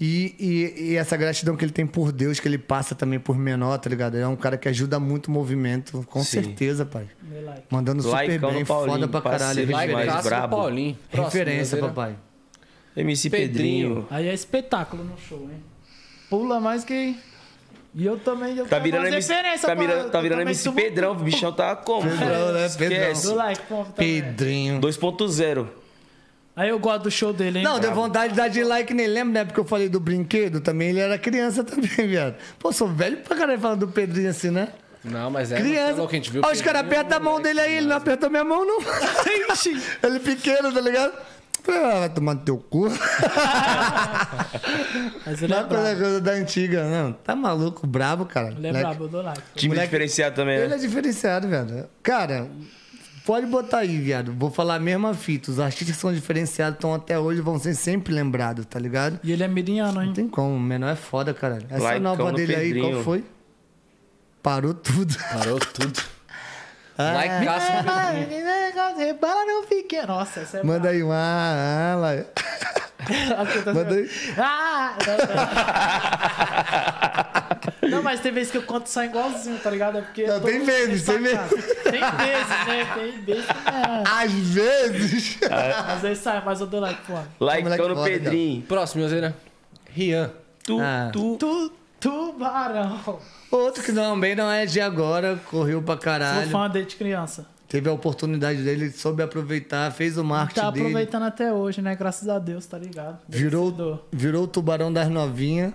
E, 0.00 0.34
e, 0.40 0.82
e 0.92 0.96
essa 0.96 1.14
gratidão 1.16 1.54
que 1.56 1.64
ele 1.64 1.72
tem 1.72 1.86
por 1.86 2.10
Deus, 2.10 2.40
que 2.40 2.48
ele 2.48 2.56
passa 2.56 2.94
também 2.94 3.20
por 3.20 3.36
menor, 3.36 3.76
tá 3.78 3.90
ligado? 3.90 4.14
Ele 4.14 4.22
é 4.24 4.26
um 4.26 4.34
cara 4.36 4.56
que 4.56 4.66
ajuda 4.68 4.98
muito 4.98 5.26
o 5.28 5.30
movimento, 5.30 6.04
com 6.08 6.24
Sim. 6.24 6.42
certeza, 6.42 6.86
pai. 6.86 7.06
Like. 7.44 7.62
Mandando 7.70 8.02
super 8.02 8.16
Laicão 8.16 8.52
bem, 8.52 8.64
Paulinho, 8.64 8.92
foda 8.94 9.08
pra 9.08 9.20
caralho. 9.20 9.70
Like 9.70 9.92
Cássio 9.92 10.22
do 10.22 10.24
brabo. 10.24 10.56
Paulinho. 10.56 10.98
Próximo, 11.10 11.24
referência 11.24 11.78
papai. 11.78 12.16
MC 12.96 13.28
Pedrinho. 13.30 13.88
Pedrinho. 13.88 14.06
Aí 14.10 14.26
é 14.28 14.34
espetáculo 14.34 15.04
no 15.04 15.18
show, 15.18 15.42
hein? 15.42 15.62
Pula 16.28 16.60
mais 16.60 16.82
que. 16.84 17.16
E 17.94 18.06
eu 18.06 18.18
também. 18.18 18.56
Eu 18.56 18.66
Tá 18.66 18.78
virando 18.78 19.06
MC, 19.06 19.34
tá 19.34 19.42
pra- 19.62 19.74
virando, 19.74 20.10
tá 20.10 20.18
eu 20.18 20.22
virando 20.22 20.42
MC 20.42 20.70
Pedrão. 20.72 21.12
O 21.12 21.16
bichão 21.16 21.52
tá 21.52 21.74
como? 21.76 22.08
Pedrão, 22.08 22.52
né? 22.52 22.68
Do 23.22 23.34
like. 23.34 23.62
Pedrinho. 23.96 24.80
2.0. 24.80 25.79
Aí 26.56 26.68
eu 26.68 26.78
gosto 26.78 27.04
do 27.04 27.10
show 27.10 27.32
dele, 27.32 27.58
hein? 27.60 27.64
Não, 27.64 27.78
deu 27.80 27.94
vontade 27.94 28.32
de 28.32 28.36
dar 28.36 28.48
de 28.48 28.62
like 28.64 28.92
nele. 28.92 29.12
Lembra, 29.14 29.32
né? 29.40 29.44
Porque 29.46 29.60
eu 29.60 29.64
falei 29.64 29.88
do 29.88 29.98
brinquedo 30.00 30.60
também. 30.60 30.88
Ele 30.90 31.00
era 31.00 31.16
criança 31.18 31.62
também, 31.64 31.88
viado. 32.08 32.34
Pô, 32.58 32.70
sou 32.72 32.88
velho 32.88 33.18
pra 33.18 33.36
caralho 33.36 33.58
falando 33.60 33.80
do 33.86 33.88
Pedrinho 33.88 34.28
assim, 34.30 34.50
né? 34.50 34.68
Não, 35.02 35.30
mas 35.30 35.50
é. 35.52 35.56
criança. 35.60 35.92
Falou 35.94 36.08
que 36.08 36.16
a 36.16 36.18
gente 36.18 36.30
viu 36.30 36.42
Ó, 36.44 36.50
os 36.52 36.60
caras 36.60 36.82
apertam 36.82 37.16
a 37.16 37.20
mão 37.20 37.40
dele 37.40 37.60
aí. 37.60 37.76
Ele 37.78 37.86
não 37.86 37.96
apertou 37.96 38.28
minha 38.28 38.44
mão, 38.44 38.66
não. 38.66 38.80
Ixi. 39.54 39.80
ele 40.02 40.20
pequeno, 40.20 40.70
tá 40.72 40.80
ligado? 40.80 41.12
Falei, 41.62 41.80
ah, 41.84 41.98
vai 42.00 42.08
tomar 42.10 42.34
no 42.34 42.40
teu 42.40 42.56
cu. 42.58 42.88
Mas 45.26 45.42
ele 45.42 45.52
Não 45.52 45.58
é 45.58 45.62
é 45.62 45.66
coisa, 45.66 45.94
brabo. 45.94 46.20
da 46.20 46.32
antiga, 46.32 46.84
não. 46.88 47.12
Tá 47.12 47.36
maluco, 47.36 47.86
brabo, 47.86 48.24
cara. 48.26 48.48
Ele 48.48 48.66
é 48.66 48.72
Moleque- 48.72 48.80
brabo, 48.80 49.04
eu 49.04 49.08
dou 49.08 49.22
like. 49.22 49.40
Time 49.54 49.68
Moleque- 49.74 49.86
diferenciado 49.88 50.34
também, 50.36 50.56
Ele 50.56 50.68
né? 50.68 50.76
é 50.76 50.78
diferenciado, 50.78 51.48
velho. 51.48 51.86
Cara, 52.02 52.48
pode 53.30 53.46
botar 53.46 53.78
aí, 53.78 53.96
viado. 53.96 54.34
Vou 54.36 54.50
falar 54.50 54.74
a 54.74 54.80
mesma 54.80 55.14
fita. 55.14 55.52
Os 55.52 55.60
artistas 55.60 55.94
que 55.94 56.00
são 56.02 56.12
diferenciados 56.12 56.74
estão 56.74 56.92
até 56.92 57.16
hoje 57.16 57.40
vão 57.40 57.60
ser 57.60 57.76
sempre 57.76 58.12
lembrados, 58.12 58.66
tá 58.66 58.76
ligado? 58.76 59.20
E 59.22 59.30
ele 59.30 59.44
é 59.44 59.46
miriano, 59.46 60.00
hein? 60.00 60.08
Não 60.08 60.14
tem 60.14 60.26
como, 60.26 60.56
o 60.56 60.58
menor 60.58 60.88
é 60.88 60.96
foda, 60.96 61.32
caralho. 61.32 61.64
Essa 61.70 61.80
Laicão 61.80 62.02
nova 62.02 62.32
no 62.32 62.36
dele 62.36 62.56
aí, 62.56 62.72
qual 62.72 62.82
Pedrinho. 62.86 63.04
foi? 63.04 63.24
Parou 64.42 64.74
tudo. 64.74 65.16
Parou 65.32 65.60
tudo. 65.60 66.00
Ah, 67.02 67.12
Like 67.14 67.46
Cássio 67.46 67.72
Pedrinho. 68.28 68.96
Rebala 68.98 69.46
não 69.46 69.62
fique. 69.62 70.02
Nossa, 70.02 70.40
essa 70.40 70.58
é 70.58 70.62
Manda 70.62 70.90
aí 70.90 71.02
uma. 71.02 71.14
Ah, 71.16 71.96
lá. 71.96 72.10
Aqui, 73.40 73.62
tá 73.62 73.72
Manda 73.72 73.94
aí. 73.94 74.10
Ah! 74.36 74.98
Não, 75.06 75.16
não. 77.34 77.39
Não, 77.90 78.02
mas 78.02 78.20
tem 78.20 78.32
vezes 78.32 78.50
que 78.52 78.58
eu 78.58 78.62
conto 78.62 78.88
só 78.88 79.04
igualzinho, 79.04 79.58
tá 79.58 79.70
ligado? 79.70 79.98
É 79.98 80.02
porque. 80.02 80.26
Não, 80.26 80.40
tem 80.40 80.64
vezes, 80.64 81.04
tem 81.04 81.24
sacado. 81.26 81.48
Tem 81.50 81.92
vezes, 81.92 82.66
né? 82.66 82.94
Tem 82.94 83.20
vezes 83.24 83.46
que 83.46 83.68
é. 83.68 84.02
Às 84.06 84.32
vezes. 84.32 85.38
Mas 85.86 86.04
aí 86.04 86.16
sai, 86.16 86.42
mas 86.44 86.60
eu 86.60 86.66
dou 86.66 86.80
like, 86.80 87.00
pô. 87.06 87.18
Laicão 87.44 87.70
moleque 87.70 87.88
no 87.94 88.04
Pedrinho. 88.04 88.62
Próximo, 88.62 88.98
Minhozeira. 89.00 89.36
Rian. 89.90 90.30
Tu, 90.64 90.78
Ah. 90.80 91.10
tu. 91.12 91.36
Tu, 91.36 91.72
tubarão. 92.00 93.18
Outro 93.50 93.82
que 93.82 93.92
também 93.92 94.34
não 94.34 94.50
é 94.50 94.64
de 94.66 94.80
agora, 94.80 95.38
correu 95.50 95.82
pra 95.82 95.94
Sou 95.94 96.02
caralho. 96.02 96.50
fã 96.50 96.68
desde 96.68 96.96
criança. 96.96 97.46
Teve 97.68 97.88
a 97.88 97.92
oportunidade 97.92 98.62
dele, 98.62 98.90
soube 98.90 99.22
aproveitar, 99.22 99.92
fez 99.92 100.18
o 100.18 100.24
marketing 100.24 100.60
Tá 100.60 100.70
dele. 100.70 100.86
aproveitando 100.86 101.22
até 101.24 101.52
hoje, 101.52 101.80
né? 101.80 101.94
Graças 101.94 102.28
a 102.28 102.38
Deus, 102.38 102.66
tá 102.66 102.76
ligado? 102.76 103.18
Virou, 103.28 104.04
virou 104.12 104.44
o 104.44 104.46
tubarão 104.48 104.92
das 104.92 105.08
novinhas. 105.08 105.72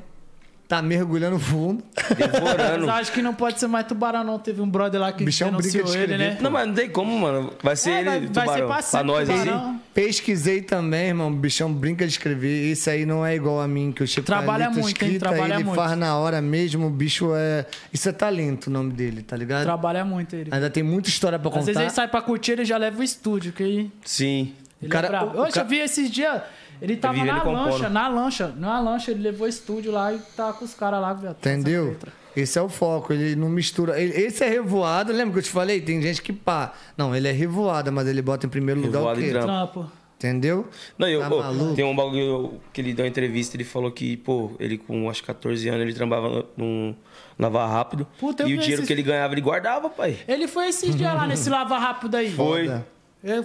Tá 0.67 0.81
mergulhando 0.81 1.37
fundo. 1.39 1.83
Devorando. 2.17 2.85
Mas 2.87 2.95
acho 3.01 3.11
que 3.11 3.21
não 3.21 3.33
pode 3.33 3.59
ser 3.59 3.67
mais 3.67 3.85
tubarão, 3.85 4.23
não. 4.23 4.39
Teve 4.39 4.61
um 4.61 4.69
brother 4.69 4.99
lá 4.99 5.11
que 5.11 5.23
Bichão 5.23 5.49
brinca 5.51 5.61
denunciou 5.63 5.85
de 5.85 5.91
ele, 5.97 6.01
escrever, 6.13 6.33
né? 6.35 6.37
Não, 6.41 6.49
mas 6.51 6.67
não 6.67 6.73
tem 6.73 6.89
como, 6.89 7.17
mano. 7.19 7.53
Vai 7.61 7.75
ser 7.75 7.91
É, 7.91 7.99
ele, 7.99 8.05
vai- 8.05 8.19
vai 8.19 8.21
ser 8.27 8.33
tubarão. 8.33 8.67
pra 8.67 8.83
Pra, 8.83 9.03
nós, 9.03 9.29
tubarão. 9.29 9.69
assim. 9.69 9.79
Pesquisei 9.93 10.61
também, 10.61 11.07
irmão. 11.07 11.27
O 11.27 11.35
bichão 11.35 11.71
brinca 11.71 12.05
de 12.05 12.11
escrever. 12.11 12.71
Esse 12.71 12.89
aí 12.89 13.05
não 13.05 13.25
é 13.25 13.35
igual 13.35 13.61
a 13.61 13.67
mim, 13.67 13.91
que 13.91 14.03
eu 14.03 14.07
chego 14.07 14.25
Trabalha 14.25 14.65
muito, 14.69 14.79
hein? 14.79 14.87
escrita, 14.87 15.19
Trabalha 15.29 15.53
ele 15.55 15.63
muito. 15.63 15.75
faz 15.75 15.97
na 15.97 16.17
hora 16.17 16.41
mesmo. 16.41 16.87
O 16.87 16.89
bicho 16.89 17.31
é. 17.35 17.65
Isso 17.93 18.09
é 18.09 18.11
talento 18.11 18.67
o 18.67 18.69
nome 18.71 18.91
dele, 18.91 19.21
tá 19.21 19.37
ligado? 19.37 19.63
Trabalha 19.63 20.03
muito 20.03 20.35
ele. 20.35 20.49
Ainda 20.53 20.69
tem 20.69 20.83
muita 20.83 21.09
história 21.09 21.39
pra 21.39 21.49
Às 21.49 21.53
contar. 21.53 21.65
vezes 21.65 21.81
ele 21.81 21.89
sai 21.91 22.07
pra 22.07 22.21
curtir, 22.21 22.53
ele 22.53 22.65
já 22.65 22.77
leva 22.77 22.99
o 22.99 23.03
estúdio, 23.03 23.53
que 23.53 23.63
aí 23.63 23.91
Sim. 24.03 24.53
ele 24.81 24.91
cara- 24.91 25.07
é 25.07 25.09
brabo. 25.09 25.37
o- 25.37 25.41
o 25.41 25.43
Hoje 25.43 25.53
ca- 25.53 25.61
eu 25.61 25.65
vi 25.65 25.79
esses 25.79 26.09
dias, 26.09 26.41
ele 26.81 26.97
tava 26.97 27.17
na 27.17 27.23
ele 27.23 27.39
compondo. 27.41 27.71
lancha, 27.71 27.89
na 27.89 28.07
lancha, 28.07 28.53
na 28.57 28.79
lancha, 28.79 29.11
ele 29.11 29.21
levou 29.21 29.45
o 29.45 29.49
estúdio 29.49 29.91
lá 29.91 30.13
e 30.13 30.19
tá 30.35 30.51
com 30.53 30.65
os 30.65 30.73
caras 30.73 31.01
lá. 31.01 31.17
Entendeu? 31.31 31.95
Esse 32.35 32.59
é 32.59 32.61
o 32.61 32.67
foco, 32.67 33.13
ele 33.13 33.35
não 33.35 33.47
mistura. 33.47 33.99
ele- 34.01 34.13
esse 34.13 34.43
é 34.43 34.49
revoado, 34.49 35.13
lembra 35.13 35.33
que 35.33 35.39
eu 35.39 35.43
te 35.43 35.49
falei? 35.49 35.79
Tem 35.79 36.01
gente 36.01 36.21
que 36.21 36.33
pá. 36.33 36.73
Não, 36.97 37.15
ele 37.15 37.27
é 37.27 37.31
revoada, 37.31 37.91
mas 37.91 38.07
ele 38.07 38.21
bota 38.21 38.45
em 38.45 38.49
primeiro 38.49 38.81
lugar 38.81 38.99
Revoado 38.99 39.19
o 39.19 39.23
e 39.23 39.25
quê? 39.25 39.31
trampo. 39.31 39.47
Trampo. 39.47 39.91
Entendeu? 40.17 40.67
Não, 40.97 41.07
eu, 41.07 41.19
Tá 41.19 41.27
ô, 41.33 41.39
maluco? 41.39 41.75
tem 41.75 41.83
um 41.85 41.95
bagulho 41.95 42.59
que 42.73 42.79
ele 42.81 42.93
deu 42.93 43.03
uma 43.05 43.09
entrevista, 43.09 43.55
ele 43.55 43.65
falou 43.65 43.91
que, 43.91 44.15
pô, 44.17 44.51
ele 44.59 44.77
com 44.77 45.09
acho 45.09 45.21
que 45.21 45.27
14 45.27 45.67
anos, 45.69 45.81
ele 45.81 45.93
trabalhava 45.93 46.45
num 46.57 46.95
Lava 47.37 47.65
Rápido. 47.67 48.07
Puta, 48.17 48.43
e 48.43 48.45
o 48.45 48.57
dinheiro 48.57 48.73
esses- 48.75 48.87
que 48.87 48.93
ele 48.93 49.03
ganhava, 49.03 49.33
ele 49.33 49.41
guardava, 49.41 49.89
pai. 49.89 50.17
Ele 50.27 50.47
foi 50.47 50.69
esses 50.69 50.95
dias 50.95 51.13
lá 51.13 51.27
nesse 51.27 51.49
lava 51.51 51.77
rápido 51.77 52.15
aí. 52.15 52.31
Foi. 52.31 52.63
Foda. 52.65 52.87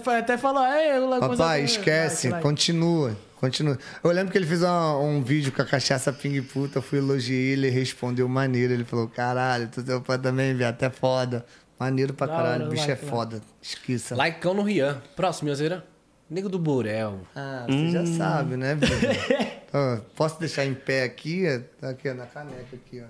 Foi- 0.03 0.17
até 0.17 0.37
falou, 0.37 0.65
ei, 0.65 0.97
eu 0.97 1.09
Papai, 1.19 1.63
esquece, 1.63 2.29
continua. 2.41 3.17
Continua. 3.37 3.77
Eu 4.03 4.11
lembro 4.11 4.31
que 4.31 4.37
ele 4.37 4.45
fez 4.45 4.61
uma- 4.61 4.99
um 4.99 5.23
vídeo 5.23 5.51
com 5.51 5.61
a 5.63 5.65
cachaça 5.65 6.13
ping 6.13 6.39
puta, 6.43 6.77
eu 6.77 6.81
fui 6.83 6.99
elogiei 6.99 7.53
ele, 7.53 7.67
ele 7.67 7.75
respondeu 7.75 8.27
maneiro. 8.29 8.71
Ele 8.71 8.83
falou: 8.83 9.07
caralho, 9.07 9.67
tu 9.67 9.81
teu 9.81 9.99
pai 9.99 10.19
também, 10.19 10.55
viado, 10.55 10.75
até 10.75 10.91
foda. 10.91 11.43
Maneiro 11.79 12.13
pra 12.13 12.27
caralho, 12.27 12.67
o 12.67 12.69
bicho 12.69 12.87
like, 12.87 13.03
é 13.03 13.09
foda. 13.09 13.41
Esqueça. 13.59 14.13
Likeão 14.13 14.53
no 14.53 14.61
Rian. 14.61 15.01
Próximo, 15.15 15.49
Yozeira. 15.49 15.83
Nego 16.29 16.47
do 16.47 16.59
Borel. 16.59 17.21
Ah, 17.35 17.65
você 17.67 17.89
já 17.89 18.05
sabe, 18.05 18.55
né, 18.55 18.77
filho? 18.77 19.09
Ó, 19.73 19.97
posso 20.15 20.39
deixar 20.39 20.63
em 20.63 20.75
pé 20.75 21.03
aqui? 21.03 21.43
Tá 21.81 21.89
aqui, 21.89 22.07
ó, 22.09 22.13
na 22.13 22.27
caneca 22.27 22.75
aqui, 22.75 23.01
ó. 23.01 23.07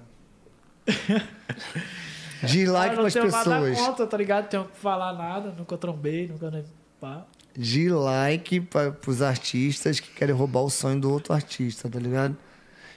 Diz 2.44 2.70
like 2.70 2.96
não 2.96 3.02
pras 3.04 3.14
tenho 3.14 3.30
nada 3.32 3.44
pessoas. 3.62 3.78
contra, 3.88 4.08
tá 4.08 4.18
ligado? 4.18 4.50
Tenho 4.50 4.66
que 4.66 4.78
falar 4.78 5.14
nada, 5.14 5.54
nunca 5.58 5.78
trombei, 5.78 6.28
nunca... 6.28 6.50
nem- 6.52 6.64
Pá. 7.00 7.26
de 7.58 7.90
like 7.90 8.62
para 8.62 8.96
os 9.08 9.22
artistas 9.24 10.00
que 10.00 10.12
querem 10.12 10.36
roubar 10.36 10.62
o 10.62 10.70
sonho 10.70 11.00
do 11.02 11.12
outro 11.12 11.34
artista, 11.34 11.90
tá 11.90 11.98
ligado? 12.00 12.38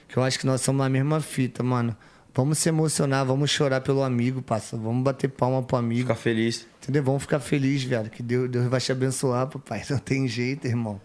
Que 0.07 0.17
eu 0.17 0.23
acho 0.23 0.37
que 0.37 0.45
nós 0.45 0.61
somos 0.61 0.85
a 0.85 0.89
mesma 0.89 1.19
fita, 1.21 1.63
mano. 1.63 1.95
Vamos 2.33 2.59
se 2.59 2.69
emocionar, 2.69 3.25
vamos 3.25 3.49
chorar 3.49 3.81
pelo 3.81 4.03
amigo, 4.03 4.41
passa. 4.43 4.77
Vamos 4.77 5.03
bater 5.03 5.29
palma 5.29 5.63
pro 5.63 5.77
amigo. 5.77 6.01
Ficar 6.01 6.15
feliz. 6.15 6.67
Entendeu? 6.83 7.01
Vamos 7.03 7.23
ficar 7.23 7.39
felizes, 7.39 7.83
velho. 7.85 8.09
Que 8.09 8.21
Deus, 8.21 8.47
Deus 8.49 8.67
vai 8.67 8.79
te 8.79 8.91
abençoar, 8.91 9.47
papai. 9.47 9.81
Não 9.89 9.97
tem 9.97 10.27
jeito, 10.27 10.67
irmão. 10.67 11.01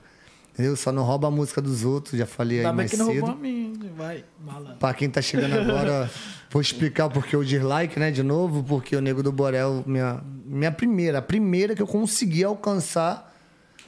Entendeu? 0.61 0.77
Só 0.77 0.93
não 0.93 1.05
rouba 1.05 1.28
a 1.28 1.31
música 1.31 1.62
dos 1.62 1.85
outros, 1.87 2.19
já 2.19 2.27
falei 2.27 2.59
aí 2.59 2.66
Ainda 2.66 2.77
mais 2.77 2.91
que 2.91 2.97
não 2.99 3.07
cedo. 3.07 3.20
roubou 3.20 3.35
a 3.35 3.39
mim, 3.39 3.81
vai, 3.97 4.23
malandro. 4.45 4.77
Pra 4.77 4.93
quem 4.93 5.09
tá 5.09 5.23
chegando 5.23 5.55
agora, 5.59 6.11
vou 6.51 6.61
explicar 6.61 7.07
o 7.07 7.11
porquê 7.11 7.35
o 7.35 7.43
dislike, 7.43 7.99
né? 7.99 8.11
De 8.11 8.23
novo, 8.23 8.62
porque 8.62 8.95
o 8.95 9.01
Nego 9.01 9.23
do 9.23 9.32
Borel, 9.32 9.82
minha, 9.87 10.20
minha 10.45 10.70
primeira, 10.70 11.19
a 11.19 11.23
primeira 11.23 11.74
que 11.74 11.81
eu 11.81 11.87
consegui 11.87 12.45
alcançar, 12.45 13.35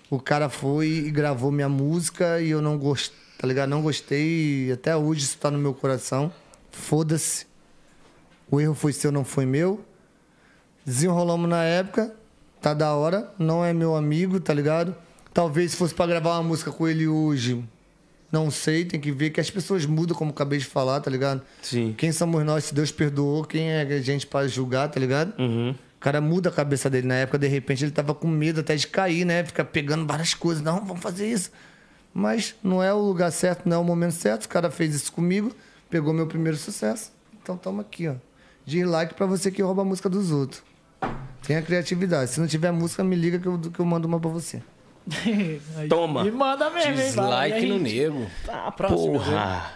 o 0.09 0.19
cara 0.19 0.49
foi 0.49 0.87
e 0.89 1.11
gravou 1.11 1.53
minha 1.53 1.69
música 1.69 2.41
e 2.41 2.49
eu 2.49 2.63
não 2.63 2.79
gostei, 2.79 3.19
tá 3.37 3.47
ligado? 3.47 3.69
Não 3.69 3.83
gostei 3.83 4.69
e 4.69 4.73
até 4.73 4.97
hoje 4.97 5.25
isso 5.25 5.37
tá 5.37 5.51
no 5.51 5.59
meu 5.59 5.75
coração. 5.75 6.33
Foda-se. 6.71 7.47
O 8.51 8.59
erro 8.59 8.75
foi 8.75 8.95
seu, 8.95 9.13
não 9.13 9.25
foi 9.27 9.45
meu. 9.45 9.85
Desenrolamos 10.87 11.51
na 11.51 11.65
época, 11.65 12.15
tá 12.63 12.73
da 12.73 12.95
hora, 12.95 13.31
não 13.39 13.63
é 13.63 13.75
meu 13.75 13.95
amigo, 13.95 14.41
tá 14.41 14.55
ligado? 14.55 14.95
Talvez 15.33 15.73
se 15.73 15.77
fosse 15.77 15.95
pra 15.95 16.07
gravar 16.07 16.39
uma 16.39 16.43
música 16.43 16.71
com 16.71 16.87
ele 16.87 17.09
hoje, 17.09 17.65
não 18.31 18.51
sei, 18.51 18.85
tem 18.85 18.99
que 18.99 19.13
ver 19.13 19.31
que 19.31 19.41
as 19.41 19.51
pessoas 19.51 19.85
mudam, 19.85 20.17
como 20.17 20.31
acabei 20.31 20.59
de 20.59 20.65
falar, 20.65 21.01
tá 21.01 21.11
ligado? 21.11 21.43
Sim. 21.61 21.95
Quem 21.97 22.13
somos 22.13 22.45
nós, 22.45 22.65
se 22.65 22.75
Deus 22.75 22.91
perdoou, 22.91 23.45
quem 23.45 23.71
é 23.71 23.83
a 23.83 24.01
gente 24.01 24.27
pra 24.27 24.49
julgar, 24.49 24.89
tá 24.89 24.99
ligado? 24.99 25.39
Uhum. 25.39 25.71
O 25.71 26.01
cara 26.01 26.21
muda 26.21 26.49
a 26.49 26.53
cabeça 26.53 26.91
dele. 26.91 27.07
Na 27.07 27.15
época, 27.15 27.39
de 27.39 27.47
repente, 27.47 27.85
ele 27.85 27.93
tava 27.93 28.15
com 28.15 28.27
medo 28.27 28.61
até 28.61 28.75
de 28.75 28.87
cair, 28.89 29.25
né? 29.25 29.45
Fica 29.45 29.65
pegando 29.65 30.07
várias 30.07 30.35
coisas. 30.35 30.63
Não, 30.63 30.85
vamos 30.85 31.03
fazer 31.03 31.31
isso. 31.31 31.53
Mas 32.13 32.55
não 32.63 32.83
é 32.83 32.93
o 32.93 32.99
lugar 32.99 33.31
certo, 33.31 33.69
não 33.69 33.77
é 33.77 33.79
o 33.79 33.85
momento 33.85 34.13
certo. 34.13 34.47
O 34.47 34.49
cara 34.49 34.71
fez 34.71 34.95
isso 34.95 35.13
comigo, 35.13 35.55
pegou 35.89 36.13
meu 36.13 36.27
primeiro 36.27 36.59
sucesso. 36.59 37.13
Então 37.41 37.57
toma 37.57 37.83
aqui, 37.83 38.09
ó. 38.09 38.15
De 38.65 38.85
like 38.85 39.15
pra 39.15 39.27
você 39.27 39.51
que 39.51 39.63
rouba 39.63 39.83
a 39.83 39.85
música 39.85 40.09
dos 40.09 40.31
outros. 40.31 40.63
Tenha 41.43 41.61
criatividade. 41.61 42.31
Se 42.31 42.41
não 42.41 42.47
tiver 42.47 42.73
música, 42.73 43.05
me 43.05 43.15
liga 43.15 43.39
que 43.39 43.47
eu, 43.47 43.59
que 43.59 43.79
eu 43.79 43.85
mando 43.85 44.09
uma 44.09 44.19
pra 44.19 44.31
você. 44.31 44.63
Toma. 45.89 46.27
E 46.27 46.31
manda 46.31 46.71
mesmo, 46.71 46.91
hein? 46.93 46.97
Dislike 46.97 47.55
aí? 47.55 47.69
no 47.69 47.79
nego. 47.79 48.27
Tá, 48.47 48.71
próximo. 48.71 49.13
Porra. 49.15 49.71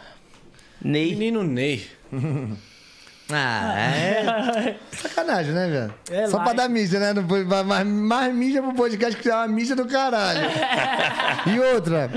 Ney. 0.83 1.11
Menino 1.11 1.43
Ney. 1.43 1.87
Ah, 3.29 3.75
é. 3.77 4.77
Sacanagem, 4.97 5.53
né, 5.53 5.67
velho? 5.69 5.95
É 6.13 6.29
Só 6.29 6.37
pra 6.37 6.45
like. 6.47 6.57
dar 6.59 6.69
mídia, 6.69 7.01
né? 7.01 7.13
Não 7.13 7.27
foi- 7.27 7.45
Mais, 7.45 7.85
mais 7.85 8.33
mídia 8.33 8.63
pro 8.63 8.73
podcast 8.73 9.21
que 9.21 9.29
é 9.29 9.35
uma 9.35 9.49
mídia 9.49 9.75
do 9.75 9.85
caralho. 9.87 10.43
e 11.53 11.59
outra, 11.59 12.09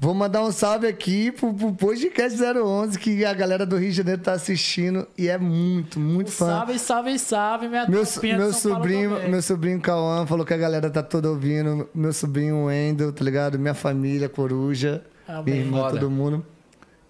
vou 0.00 0.14
mandar 0.14 0.42
um 0.42 0.50
salve 0.50 0.86
aqui 0.86 1.30
pro, 1.30 1.52
pro 1.52 1.72
podcast 1.74 2.36
011, 2.42 2.98
que 2.98 3.22
a 3.24 3.34
galera 3.34 3.66
do 3.66 3.76
Rio 3.76 3.90
de 3.90 3.96
Janeiro 3.98 4.22
tá 4.22 4.32
assistindo 4.32 5.06
e 5.16 5.28
é 5.28 5.36
muito, 5.36 6.00
muito 6.00 6.32
fã. 6.32 6.46
Salve, 6.46 6.78
salve, 6.78 7.18
salve, 7.18 7.68
minha 7.68 7.86
Meu, 7.86 8.02
meu 8.38 8.52
sobrinho, 8.52 9.28
meu 9.28 9.42
sobrinho 9.42 9.80
Cauã 9.80 10.26
falou 10.26 10.46
que 10.46 10.54
a 10.54 10.56
galera 10.56 10.88
tá 10.88 11.02
toda 11.02 11.28
ouvindo. 11.28 11.88
Meu 11.94 12.12
sobrinho 12.14 12.64
Wendel, 12.64 13.12
tá 13.12 13.22
ligado? 13.22 13.58
Minha 13.58 13.74
família, 13.74 14.28
Coruja, 14.28 15.02
Amém. 15.28 15.44
minha 15.44 15.56
irmã, 15.66 15.78
Foda. 15.82 15.90
todo 16.00 16.10
mundo. 16.10 16.46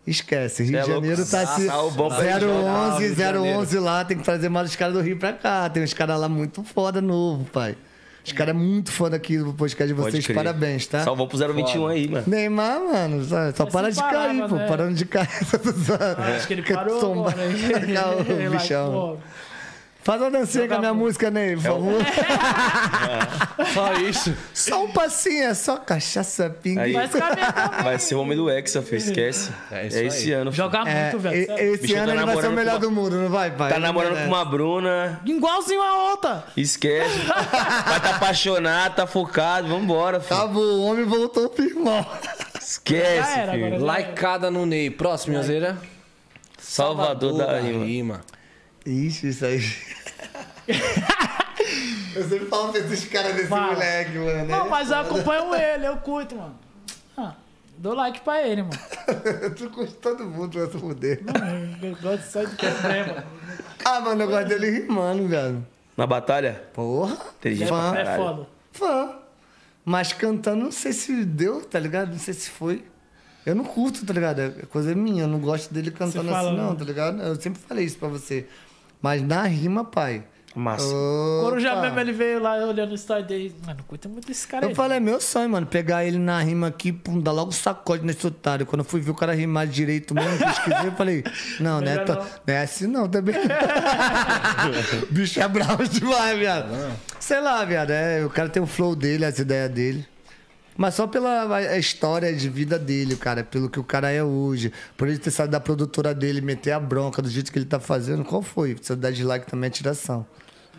Esquece, 0.07 0.65
Rio 0.65 0.79
É 0.79 0.83
de 0.83 0.91
louco. 0.91 1.07
Janeiro 1.07 1.31
tá 1.31 1.43
Ah, 1.43 1.47
se. 1.47 1.67
tá 1.67 1.73
pra 1.75 2.97
011, 2.97 3.05
Rio 3.05 3.15
de 3.15 3.21
Janeiro. 3.21 3.59
011 3.61 3.79
lá, 3.79 4.05
tem 4.05 4.17
que 4.19 4.25
trazer 4.25 4.49
mais 4.49 4.71
os 4.71 4.75
caras 4.75 4.95
do 4.95 5.01
Rio 5.01 5.17
pra 5.19 5.33
cá. 5.33 5.69
Tem 5.71 5.83
uns 5.85 5.95
caras 5.95 6.19
lá 6.19 6.29
muito 6.29 6.65
foda 6.65 7.01
novo, 7.01 7.45
pai. 7.45 7.77
Os 8.25 8.33
caras 8.33 8.55
é 8.55 8.59
muito 8.59 8.93
foda 8.93 9.17
aqui 9.17 9.39
do 9.39 9.53
podcast 9.55 9.93
de 9.95 10.01
vocês. 10.01 10.27
Parabéns, 10.29 10.87
tá? 10.87 11.03
Salvou 11.03 11.27
pro 11.27 11.39
021 11.39 11.87
aí, 11.87 12.09
mano. 12.09 12.25
Neymar, 12.27 12.81
mano, 12.81 13.25
só, 13.25 13.53
só 13.53 13.67
para 13.67 13.91
de 13.91 13.97
parava, 13.99 14.27
cair, 14.27 14.49
pô. 14.49 14.55
né? 14.57 14.67
Parando 14.69 14.95
de 14.95 15.05
cair. 15.07 15.29
Acho 16.37 16.47
que 16.47 16.53
ele 16.53 16.63
parou 16.63 17.01
Tomba- 17.01 17.31
agora. 17.31 17.49
o 18.47 18.51
bichão. 18.51 19.19
Faz 20.11 20.23
uma 20.23 20.31
dancinha 20.33 20.67
com 20.67 20.75
a 20.75 20.79
minha 20.81 20.93
música, 20.95 21.31
Ney, 21.31 21.55
por 21.55 21.63
favor. 21.63 22.03
Só 23.73 23.95
isso. 23.95 24.35
Só 24.53 24.85
um 24.85 24.91
passinho, 24.91 25.45
é 25.45 25.55
só 25.55 25.77
cachaça 25.77 26.51
pinga. 26.51 26.83
Aí. 26.83 26.93
Vai 27.85 27.97
ser 28.01 28.17
o 28.17 28.21
homem 28.21 28.37
do 28.37 28.51
Hexa, 28.51 28.83
filho. 28.83 28.97
Esquece. 28.99 29.53
É 29.71 29.83
É, 29.83 29.87
esse 30.07 30.27
aí. 30.27 30.33
ano. 30.33 30.51
filho. 30.51 30.65
Jogar 30.65 30.85
É, 30.85 31.03
muito, 31.03 31.19
velho. 31.21 31.37
e- 31.37 31.47
sério. 31.47 31.65
esse 31.75 31.83
Bicho 31.83 31.95
tá 31.95 32.01
ano 32.01 32.13
ele 32.13 32.25
vai 32.25 32.37
ser 32.41 32.49
o 32.49 32.53
melhor 32.53 32.79
do 32.81 32.91
mundo, 32.91 33.17
não 33.19 33.29
vai, 33.29 33.53
pai? 33.53 33.73
Tá 33.73 33.79
namorando 33.79 34.17
com 34.19 34.27
uma 34.27 34.45
Bruna. 34.45 35.21
Igualzinho 35.25 35.81
a 35.81 36.11
outra. 36.11 36.45
Esquece. 36.57 37.17
Vai 37.87 38.01
tá 38.01 38.11
apaixonado, 38.17 38.97
tá 38.97 39.07
focado. 39.07 39.69
Vambora, 39.69 40.19
filho. 40.19 40.41
Acabou, 40.41 40.63
o 40.65 40.83
homem 40.87 41.05
voltou 41.05 41.49
pro 41.51 41.65
irmão. 41.65 42.05
Esquece, 42.61 43.31
Já 43.31 43.37
era, 43.39 43.53
filho. 43.53 43.77
agora. 43.77 43.99
Likeada 44.01 44.51
no 44.51 44.67
Ney. 44.67 44.91
Próximo, 44.91 45.37
Yozeira. 45.37 45.79
Salvador, 46.59 47.35
da 47.39 47.61
rima. 47.61 48.23
Ixi, 48.85 49.29
isso 49.29 49.45
aí. 49.45 49.63
eu 52.17 52.29
sempre 52.29 52.47
falo 52.47 52.73
pra 52.73 52.81
esses 52.81 53.05
caras 53.07 53.35
desse 53.35 53.51
moleque, 53.51 54.19
mano. 54.19 54.47
Não, 54.47 54.69
mas 54.69 54.91
eu 54.91 54.99
acompanho 54.99 55.55
ele, 55.55 55.87
eu 55.87 55.97
curto, 55.99 56.37
mano. 56.37 56.59
Ah, 57.17 57.35
dou 57.77 57.95
like 57.95 58.21
pra 58.21 58.47
ele, 58.47 58.63
mano. 58.63 58.79
tu 59.57 59.71
curte 59.71 59.95
todo 59.95 60.25
mundo, 60.25 60.59
vai 60.59 60.71
se 60.71 60.79
fuder. 60.79 61.23
Eu 61.83 61.97
gosto 61.97 62.25
só 62.31 62.45
de 62.45 62.57
problema. 62.57 63.25
Ah, 63.85 64.01
mano, 64.01 64.23
eu 64.23 64.29
gosto 64.29 64.49
dele 64.49 64.71
rimando, 64.71 65.29
velho. 65.29 65.67
Na 65.97 66.07
batalha? 66.07 66.65
Porra. 66.73 67.17
Inteligente 67.39 67.69
Fã. 67.69 67.91
pra 67.91 68.01
É 68.01 68.17
foda. 68.17 68.47
Fã. 68.73 69.17
Mas 69.85 70.13
cantando, 70.13 70.65
não 70.65 70.73
sei 70.73 70.93
se 70.93 71.25
deu, 71.25 71.65
tá 71.65 71.79
ligado? 71.79 72.11
Não 72.11 72.19
sei 72.19 72.35
se 72.35 72.51
foi. 72.51 72.85
Eu 73.45 73.55
não 73.55 73.65
curto, 73.65 74.05
tá 74.05 74.13
ligado? 74.13 74.41
É 74.41 74.51
coisa 74.71 74.95
minha, 74.95 75.25
eu 75.25 75.29
não 75.29 75.41
gosto 75.41 75.73
dele 75.73 75.91
cantando 75.91 76.29
fala, 76.29 76.51
assim, 76.51 76.59
não, 76.59 76.73
né? 76.73 76.79
tá 76.79 76.85
ligado? 76.85 77.23
Eu 77.23 77.41
sempre 77.41 77.61
falei 77.61 77.85
isso 77.85 77.99
pra 77.99 78.09
você. 78.09 78.47
Mas 79.01 79.23
na 79.23 79.43
rima, 79.45 79.85
pai. 79.85 80.25
Massa. 80.55 80.85
Opa. 81.75 81.81
mesmo 81.83 82.01
ele 82.01 82.13
veio 82.13 82.41
lá 82.41 82.57
olhando 82.57 82.91
o 82.91 82.95
story 82.95 83.23
dele. 83.23 83.55
Mano, 83.65 83.79
não 83.79 83.85
curto 83.85 84.09
muito 84.09 84.31
esse 84.33 84.47
cara 84.49 84.65
Eu 84.67 84.71
aí. 84.71 84.75
falei, 84.75 84.97
é 84.97 85.01
meu 85.01 85.21
sonho, 85.21 85.49
mano, 85.49 85.67
pegar 85.67 86.05
ele 86.05 86.19
na 86.19 86.41
rima 86.43 86.67
aqui, 86.67 86.93
pum, 86.93 87.21
dar 87.21 87.31
logo 87.33 87.51
um 87.51 87.53
sacode 87.53 88.05
nesse 88.05 88.27
otário. 88.27 88.67
Quando 88.67 88.81
eu 88.81 88.85
fui 88.85 89.01
ver 89.01 89.13
o 89.13 89.15
cara 89.15 89.33
rimar 89.33 89.67
direito 89.67 90.13
mesmo, 90.15 90.39
pesquisei, 90.39 90.87
eu 90.89 90.93
falei, 90.93 91.25
não, 91.61 91.81
é, 91.81 91.99
to- 91.99 92.15
não. 92.15 92.21
não 92.47 92.55
é 92.55 92.63
assim 92.63 92.87
não 92.89 93.09
também. 93.09 93.35
o 93.37 95.07
bicho 95.15 95.41
é 95.41 95.47
bravo 95.49 95.87
demais, 95.87 96.39
viado. 96.39 96.69
Sei 97.21 97.41
lá, 97.41 97.65
viado, 97.65 97.91
é, 97.91 98.25
o 98.25 98.31
cara 98.31 98.49
tem 98.49 98.63
o 98.63 98.67
flow 98.67 98.97
dele, 98.97 99.25
as 99.25 99.39
ideias 99.39 99.71
dele. 99.71 100.07
Mas 100.81 100.95
só 100.95 101.07
pela 101.07 101.55
a 101.55 101.77
história 101.77 102.35
de 102.35 102.49
vida 102.49 102.79
dele, 102.79 103.15
cara, 103.15 103.45
pelo 103.45 103.69
que 103.69 103.79
o 103.79 103.85
cara 103.85 104.11
é 104.11 104.25
hoje, 104.25 104.73
por 104.97 105.09
ele 105.09 105.19
ter 105.19 105.31
saído 105.31 105.53
da 105.53 105.61
produtora 105.61 106.15
dele, 106.15 106.41
meter 106.41 106.73
a 106.73 106.81
bronca 106.81 107.21
do 107.21 107.29
jeito 107.29 107.53
que 107.53 107.59
ele 107.59 107.67
tá 107.67 107.79
fazendo, 107.79 108.25
qual 108.25 108.41
foi? 108.41 108.75
Se 108.81 108.91
eu 108.91 108.97
dar 108.97 109.13
dislike 109.13 109.47
também 109.47 109.69
é 109.69 109.71
tiração. 109.71 110.25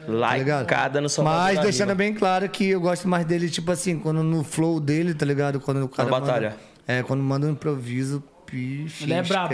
Tá? 0.04 0.38
Likeada 0.38 1.00
no 1.02 1.08
Salvador. 1.08 1.42
Mas 1.42 1.58
da 1.58 1.62
deixando 1.62 1.90
Rima. 1.90 1.98
bem 2.00 2.16
claro 2.16 2.50
que 2.50 2.70
eu 2.70 2.82
gosto 2.82 3.08
mais 3.08 3.28
dele, 3.28 3.48
tipo 3.48 3.72
assim, 3.72 4.00
quando 4.00 4.24
no 4.24 4.44
flow 4.44 4.80
dele, 4.80 5.14
tá 5.14 5.24
ligado? 5.24 5.60
Quando 5.60 5.84
o 5.84 5.88
cara. 5.88 6.10
Na 6.10 6.20
batalha. 6.20 6.50
Manda, 6.50 6.62
é, 6.88 7.04
quando 7.04 7.22
manda 7.22 7.46
um 7.46 7.52
improviso, 7.52 8.24
bicho. 8.52 9.04
Ele 9.04 9.14
é 9.14 9.22
brabo. 9.22 9.54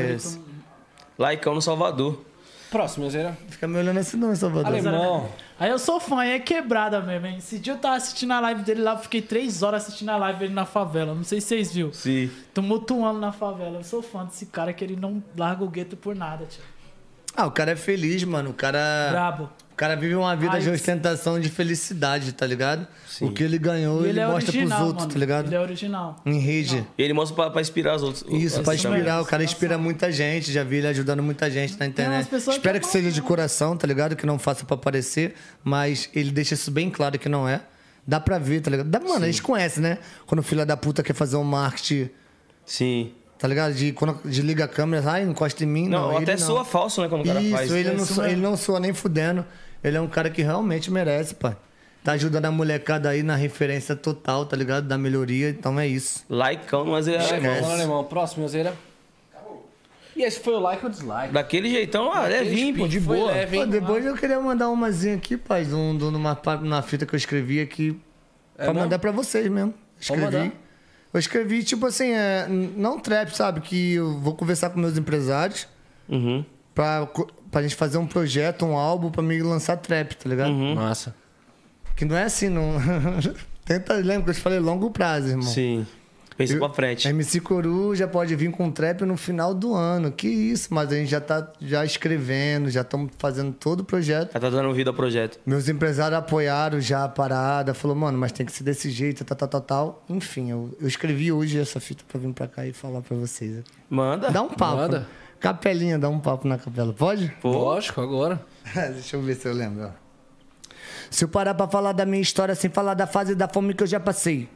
Likeão 1.20 1.56
no 1.56 1.62
Salvador. 1.62 2.24
Próximo, 2.72 3.10
Zera. 3.10 3.38
Fica 3.50 3.68
me 3.68 3.78
olhando 3.80 4.00
assim, 4.00 4.16
não, 4.16 4.34
Salvador. 4.34 4.68
Alemão. 4.68 5.30
Aí 5.60 5.72
eu 5.72 5.80
sou 5.80 6.00
fã, 6.00 6.24
e 6.24 6.32
é 6.32 6.40
quebrada 6.40 7.02
mesmo, 7.02 7.26
hein? 7.26 7.38
Esse 7.38 7.58
dia 7.58 7.74
eu 7.74 7.78
tava 7.78 7.96
assistindo 7.96 8.32
a 8.32 8.40
live 8.40 8.62
dele 8.62 8.82
lá, 8.82 8.92
eu 8.92 9.00
fiquei 9.00 9.22
três 9.22 9.64
horas 9.64 9.84
assistindo 9.84 10.10
a 10.10 10.18
live 10.18 10.40
dele 10.40 10.54
na 10.54 10.66
favela. 10.66 11.16
Não 11.16 11.24
sei 11.24 11.42
se 11.42 11.48
vocês 11.48 11.74
viram. 11.74 11.92
Sim. 11.92 12.30
Tumultuando 12.54 13.20
na 13.20 13.32
favela. 13.32 13.80
Eu 13.80 13.84
sou 13.84 14.04
fã 14.04 14.26
desse 14.26 14.46
cara 14.46 14.72
que 14.72 14.84
ele 14.84 14.96
não 14.96 15.24
larga 15.36 15.64
o 15.64 15.70
gueto 15.70 15.98
por 15.98 16.16
nada, 16.16 16.46
tio. 16.46 16.62
Ah, 17.36 17.48
o 17.48 17.52
cara 17.52 17.72
é 17.72 17.76
feliz, 17.76 18.24
mano. 18.24 18.52
O 18.52 18.54
cara. 18.54 19.10
Brabo. 19.10 19.50
O 19.78 19.80
cara 19.80 19.96
vive 19.96 20.16
uma 20.16 20.36
vida 20.36 20.54
Ai, 20.54 20.60
de 20.62 20.72
ostentação 20.72 21.40
de 21.40 21.50
felicidade, 21.50 22.32
tá 22.32 22.48
ligado? 22.48 22.88
O 23.22 23.32
que 23.32 23.44
ele 23.44 23.60
ganhou, 23.60 24.00
ele, 24.00 24.10
ele 24.10 24.20
é 24.22 24.26
mostra 24.26 24.50
original, 24.50 24.78
pros 24.80 24.88
outros, 24.88 25.04
mano. 25.04 25.14
tá 25.14 25.20
ligado? 25.20 25.46
Ele 25.46 25.56
é 25.56 25.60
original. 25.60 26.16
Em 26.26 26.40
rede. 26.40 26.84
E 26.98 27.04
ele 27.04 27.14
mostra 27.14 27.36
pra, 27.36 27.52
pra 27.52 27.62
inspirar 27.62 27.96
os 27.96 28.02
outros. 28.02 28.26
Isso, 28.28 28.64
pra 28.64 28.74
inspirar. 28.74 29.22
O 29.22 29.26
cara 29.28 29.44
inspira 29.44 29.78
muita 29.78 30.12
gente. 30.12 30.52
Já 30.52 30.64
vi 30.64 30.78
ele 30.78 30.88
ajudando 30.88 31.22
muita 31.22 31.52
gente 31.52 31.78
na 31.78 31.86
internet. 31.86 32.28
pessoas 32.28 32.56
Espero 32.56 32.80
que 32.80 32.88
que 32.88 32.92
seja 32.92 33.12
de 33.12 33.20
amam, 33.20 33.28
coração, 33.28 33.78
tá 33.78 33.86
ligado? 33.86 34.16
Que 34.16 34.26
não 34.26 34.40
faça 34.40 34.66
pra 34.66 34.74
aparecer. 34.74 35.36
Mas 35.64 36.10
ele 36.12 36.32
deixa 36.32 36.56
isso 36.56 36.72
bem 36.72 36.90
claro 36.90 37.20
que 37.20 37.30
não 37.30 37.48
é. 37.48 37.62
Dá 38.08 38.20
pra 38.20 38.40
ver, 38.40 38.62
tá 38.62 38.72
ligado? 38.72 38.90
Dá, 38.90 39.00
mano, 39.00 39.26
a 39.26 39.28
gente 39.28 39.44
conhece, 39.44 39.80
né? 39.80 40.00
Quando 40.26 40.40
o 40.40 40.44
filho 40.44 40.66
da 40.66 40.76
puta 40.76 41.04
quer 41.04 41.14
fazer 41.14 41.36
um 41.38 41.44
marketing, 41.44 42.10
Sim. 42.66 43.12
tá 43.38 43.48
ligado? 43.48 43.76
De 43.76 43.92
quando 43.92 44.20
desliga 44.26 44.64
a 44.64 44.68
câmera, 44.68 45.04
ai, 45.12 45.22
encosta 45.22 45.64
em 45.64 45.68
mim. 45.68 45.88
Não, 45.88 46.10
Não, 46.14 46.18
até 46.18 46.32
ele 46.32 46.42
não. 46.42 46.48
soa 46.48 46.66
falso, 46.66 47.00
né? 47.04 47.10
Quando 47.10 47.22
o 47.22 47.26
cara 47.28 47.40
Isso, 47.42 47.52
faz. 47.52 47.72
ele, 47.72 47.90
É 47.90 47.94
não 47.94 48.04
isso 48.04 48.14
soa, 48.16 48.30
ele 48.32 48.42
não 48.42 48.58
soa 48.58 48.80
nem 48.80 48.92
fudendo. 48.92 49.46
Ele 49.84 49.98
é 49.98 50.02
um 50.02 50.08
cara 50.08 50.30
que 50.30 50.42
realmente 50.42 50.90
merece, 50.92 51.36
pai. 51.36 51.56
Tá 52.04 52.14
ajudando 52.14 52.46
a 52.46 52.52
molecada 52.52 53.10
aí 53.10 53.22
na 53.22 53.36
referência 53.36 53.96
total, 53.96 54.46
tá 54.46 54.56
ligado? 54.56 54.88
Da 54.88 54.98
melhoria, 54.98 55.50
então 55.50 55.80
é 55.80 55.88
isso. 55.88 56.24
Likeão, 56.30 56.86
mas 56.86 57.08
é 57.08 57.18
Alemão, 57.20 57.72
alemão. 57.72 58.04
Próximo, 58.06 58.48
Zera. 58.48 58.74
E 60.16 60.24
esse 60.24 60.40
foi 60.40 60.54
o 60.56 60.60
like 60.60 60.84
ou 60.84 60.90
dislike? 60.90 61.32
Daquele 61.32 61.70
jeitão, 61.70 62.12
ah, 62.12 62.26
levinho, 62.26 62.76
pô, 62.76 62.88
de 62.88 63.00
boa. 63.00 63.32
leve, 63.32 63.58
Pô, 63.60 63.66
depois 63.68 64.04
eu 64.06 64.16
queria 64.16 64.40
mandar 64.40 64.68
umazinha 64.70 65.16
aqui, 65.16 65.38
pai, 65.38 65.64
um- 65.66 65.96
de 65.96 66.04
uma, 66.06 66.36
pa- 66.36 66.56
uma 66.56 66.82
fita 66.82 67.06
que 67.06 67.14
eu 67.14 67.18
escrevi 67.18 67.60
aqui. 67.62 68.00
É 68.58 68.64
pra 68.64 68.74
mesmo? 68.74 68.80
mandar 68.86 68.98
pra 69.00 69.12
vocês 69.12 69.48
mesmo. 69.48 69.74
Escrevi. 70.00 70.52
Eu 71.14 71.20
escrevi, 71.20 71.64
tipo 71.64 71.86
assim, 71.86 72.12
é, 72.14 72.48
não 72.50 73.00
trap, 73.00 73.30
sabe? 73.36 73.62
Que 73.62 73.94
eu 73.94 74.18
vou 74.20 74.34
conversar 74.36 74.72
com 74.72 74.80
meus 74.80 74.98
empresários 74.98 75.68
Uhum. 76.10 76.44
pra, 76.74 77.08
pra 77.52 77.62
gente 77.62 77.76
fazer 77.76 77.98
um 77.98 78.08
projeto, 78.08 78.66
um 78.66 78.76
álbum 78.78 79.10
pra 79.12 79.22
me 79.24 79.42
lançar 79.42 79.78
trap, 79.78 80.14
tá 80.16 80.30
ligado? 80.30 80.52
Uhum. 80.52 80.76
Massa. 80.76 81.16
Que 81.96 82.06
não 82.06 82.16
é 82.16 82.24
assim, 82.24 82.50
não. 82.50 82.74
Tenta, 83.66 83.94
lembra 83.96 84.24
que 84.26 84.30
eu 84.30 84.34
te 84.36 84.40
falei 84.42 84.60
longo 84.60 84.90
prazo, 84.92 85.28
irmão. 85.30 85.44
Sim. 85.48 85.86
Pensa 86.38 86.54
Eu- 86.54 86.60
pra 86.60 86.70
frente. 86.70 87.08
MC 87.08 87.40
Coruja 87.42 88.08
pode 88.08 88.36
vir 88.36 88.52
com 88.52 88.70
trap 88.70 89.02
no 89.02 89.18
final 89.18 89.56
do 89.56 89.74
ano. 89.74 90.12
Que 90.12 90.28
isso, 90.28 90.72
mas 90.72 90.92
a 90.92 90.96
gente 90.96 91.10
já 91.10 91.20
tá 91.20 91.52
já 91.60 91.84
escrevendo, 91.84 92.70
já 92.70 92.82
estamos 92.82 93.12
fazendo 93.18 93.52
todo 93.52 93.80
o 93.80 93.84
projeto. 93.84 94.34
Já 94.34 94.40
tá 94.40 94.48
dando 94.52 94.72
vida 94.72 94.92
ao 94.92 94.94
projeto. 94.96 95.40
Meus 95.44 95.68
empresários 95.68 96.20
apoiaram 96.20 96.80
já 96.80 97.04
a 97.04 97.10
parada, 97.10 97.74
falou, 97.74 97.98
mano, 97.98 98.20
mas 98.20 98.32
tem 98.32 98.46
que 98.46 98.52
ser 98.52 98.64
desse 98.64 98.92
jeito, 98.92 99.26
tal, 99.26 99.36
tal, 99.36 99.48
tal, 99.48 99.62
tal. 99.62 100.06
Enfim, 100.08 100.52
eu, 100.52 100.78
eu 100.80 100.88
escrevi 100.88 101.32
hoje 101.32 101.58
essa 101.60 101.80
fita 101.80 102.04
pra 102.08 102.20
vir 102.22 102.32
pra 102.34 102.48
cá 102.48 102.68
e 102.68 102.72
falar 102.72 103.02
pra 103.02 103.18
vocês. 103.18 103.64
Manda. 103.90 104.30
Dá 104.30 104.44
um 104.44 104.50
papo. 104.50 104.76
Manda. 104.78 105.08
Capelinha, 105.40 106.00
dá 106.00 106.10
um 106.10 106.20
papo 106.20 106.48
na 106.48 106.58
capela. 106.58 106.94
Pode? 106.94 107.30
Pô. 107.42 107.52
Lógico, 107.52 108.02
agora. 108.02 108.44
Deixa 108.94 109.16
eu 109.16 109.22
ver 109.22 109.36
se 109.36 109.48
eu 109.48 109.54
lembro. 109.54 109.86
ó. 109.86 109.92
Se 111.10 111.24
eu 111.24 111.30
parar 111.30 111.54
pra 111.54 111.68
falar 111.68 111.94
da 111.94 112.06
minha 112.06 112.22
história 112.22 112.56
sem 112.56 112.70
falar 112.70 112.94
da 112.94 113.08
fase 113.08 113.34
da 113.36 113.48
fome 113.48 113.74
que 113.74 113.84
eu 113.84 113.88
já 113.88 114.00
passei, 114.00 114.50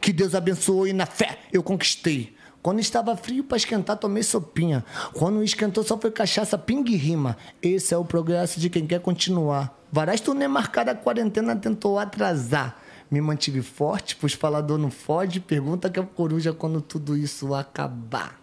que 0.00 0.12
Deus 0.12 0.34
abençoou 0.34 0.86
e 0.86 0.92
na 0.92 1.06
fé 1.06 1.38
eu 1.52 1.62
conquistei. 1.62 2.34
Quando 2.62 2.80
estava 2.80 3.16
frio 3.16 3.44
pra 3.44 3.56
esquentar, 3.56 3.96
tomei 3.96 4.22
sopinha. 4.24 4.84
Quando 5.12 5.42
esquentou, 5.42 5.84
só 5.84 5.96
foi 5.96 6.10
cachaça, 6.10 6.58
pingue 6.58 6.94
e 6.94 6.96
rima. 6.96 7.36
Esse 7.62 7.94
é 7.94 7.96
o 7.96 8.04
progresso 8.04 8.58
de 8.58 8.68
quem 8.68 8.86
quer 8.86 9.00
continuar. 9.00 9.76
Várias 9.92 10.20
turnê 10.20 10.48
marcada, 10.48 10.90
a 10.90 10.94
quarentena 10.94 11.54
tentou 11.54 11.96
atrasar. 11.98 12.76
Me 13.08 13.20
mantive 13.20 13.62
forte, 13.62 14.16
pois 14.16 14.32
falador 14.32 14.78
não 14.78 14.90
fode. 14.90 15.38
Pergunta 15.38 15.88
que 15.88 16.00
é 16.00 16.02
coruja 16.02 16.52
quando 16.52 16.80
tudo 16.80 17.16
isso 17.16 17.54
acabar. 17.54 18.36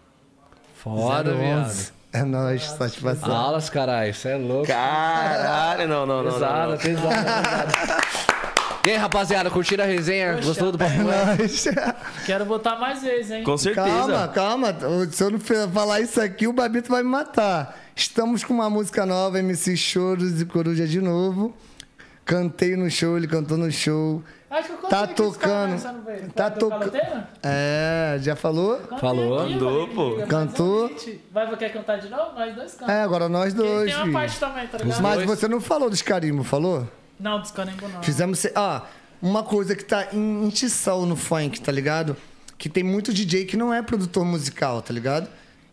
Foda, 0.84 1.30
011. 1.32 1.38
viado. 1.40 1.92
É 2.12 2.22
nóis, 2.22 2.62
satisfação. 2.62 3.34
Alas, 3.34 3.68
caralho. 3.68 4.10
Isso 4.10 4.28
é 4.28 4.36
louco. 4.36 4.66
Caralho, 4.68 5.88
não, 5.88 6.06
não, 6.06 6.16
não. 6.22 6.24
não, 6.24 6.32
Pesada, 6.34 6.70
não. 6.72 6.78
pesada. 6.78 7.72
E 8.86 8.90
aí, 8.90 8.96
rapaziada, 8.98 9.50
curtiram 9.50 9.82
a 9.82 9.86
resenha? 9.86 10.34
Gostou 10.42 10.70
do 10.70 10.76
papo? 10.76 10.92
Nós. 11.02 11.66
Quero 12.26 12.44
voltar 12.44 12.78
mais 12.78 13.02
vezes, 13.02 13.30
hein? 13.30 13.42
Com 13.42 13.56
certeza. 13.56 13.88
Calma, 13.88 14.28
calma. 14.28 14.76
Se 15.10 15.24
eu 15.24 15.30
não 15.30 15.40
falar 15.40 16.02
isso 16.02 16.20
aqui, 16.20 16.46
o 16.46 16.52
Babito 16.52 16.90
vai 16.90 17.02
me 17.02 17.08
matar. 17.08 17.76
Estamos 17.96 18.44
com 18.44 18.52
uma 18.52 18.68
música 18.68 19.06
nova, 19.06 19.38
MC 19.38 19.74
Choros 19.74 20.38
e 20.40 20.44
Coruja 20.44 20.86
de 20.86 21.00
novo. 21.00 21.56
Cantei 22.26 22.76
no 22.76 22.90
show, 22.90 23.16
ele 23.16 23.26
cantou 23.26 23.56
no 23.56 23.72
show. 23.72 24.22
Acho 24.54 24.68
que 24.68 24.84
eu 24.84 24.88
Tá 24.88 25.06
tocando. 25.06 26.04
velho. 26.04 26.32
Tá 26.32 26.48
do 26.48 26.58
tocando. 26.58 26.92
É, 27.42 28.18
já 28.20 28.36
falou? 28.36 28.76
Cantei 28.78 28.98
Falou. 28.98 29.40
aqui, 29.42 29.54
Andou, 29.54 29.88
pô. 29.88 30.16
Cantou. 30.28 30.90
Vai, 31.32 31.56
quer 31.56 31.72
cantar 31.72 31.96
de 31.98 32.08
novo? 32.08 32.32
Nós 32.34 32.54
dois 32.54 32.72
cantamos. 32.72 32.94
É, 32.94 33.02
agora 33.02 33.28
nós 33.28 33.52
dois. 33.54 33.92
Tem 33.92 34.02
uma 34.04 34.12
parte 34.12 34.38
também, 34.38 34.66
tá 34.68 34.78
ligado? 34.78 35.02
Mas 35.02 35.24
você 35.24 35.48
não 35.48 35.60
falou 35.60 35.90
dos 35.90 36.02
carimbos, 36.02 36.46
falou? 36.46 36.88
Não, 37.18 37.40
dos 37.40 37.50
carimbo 37.50 37.88
não. 37.88 38.02
Fizemos. 38.02 38.38
se- 38.38 38.52
Ó, 38.54 38.80
uma 39.20 39.42
coisa 39.42 39.74
que 39.74 39.84
tá 39.84 40.08
em 40.12 40.44
intição 40.46 41.04
no 41.06 41.16
funk, 41.16 41.60
tá 41.60 41.72
ligado? 41.72 42.16
Que 42.56 42.68
tem 42.68 42.82
muito 42.84 43.12
DJ 43.12 43.44
que 43.46 43.56
não 43.56 43.72
é 43.74 43.82
produtor 43.82 44.24
musical, 44.24 44.80
tá 44.82 44.92
ligado? 44.92 45.28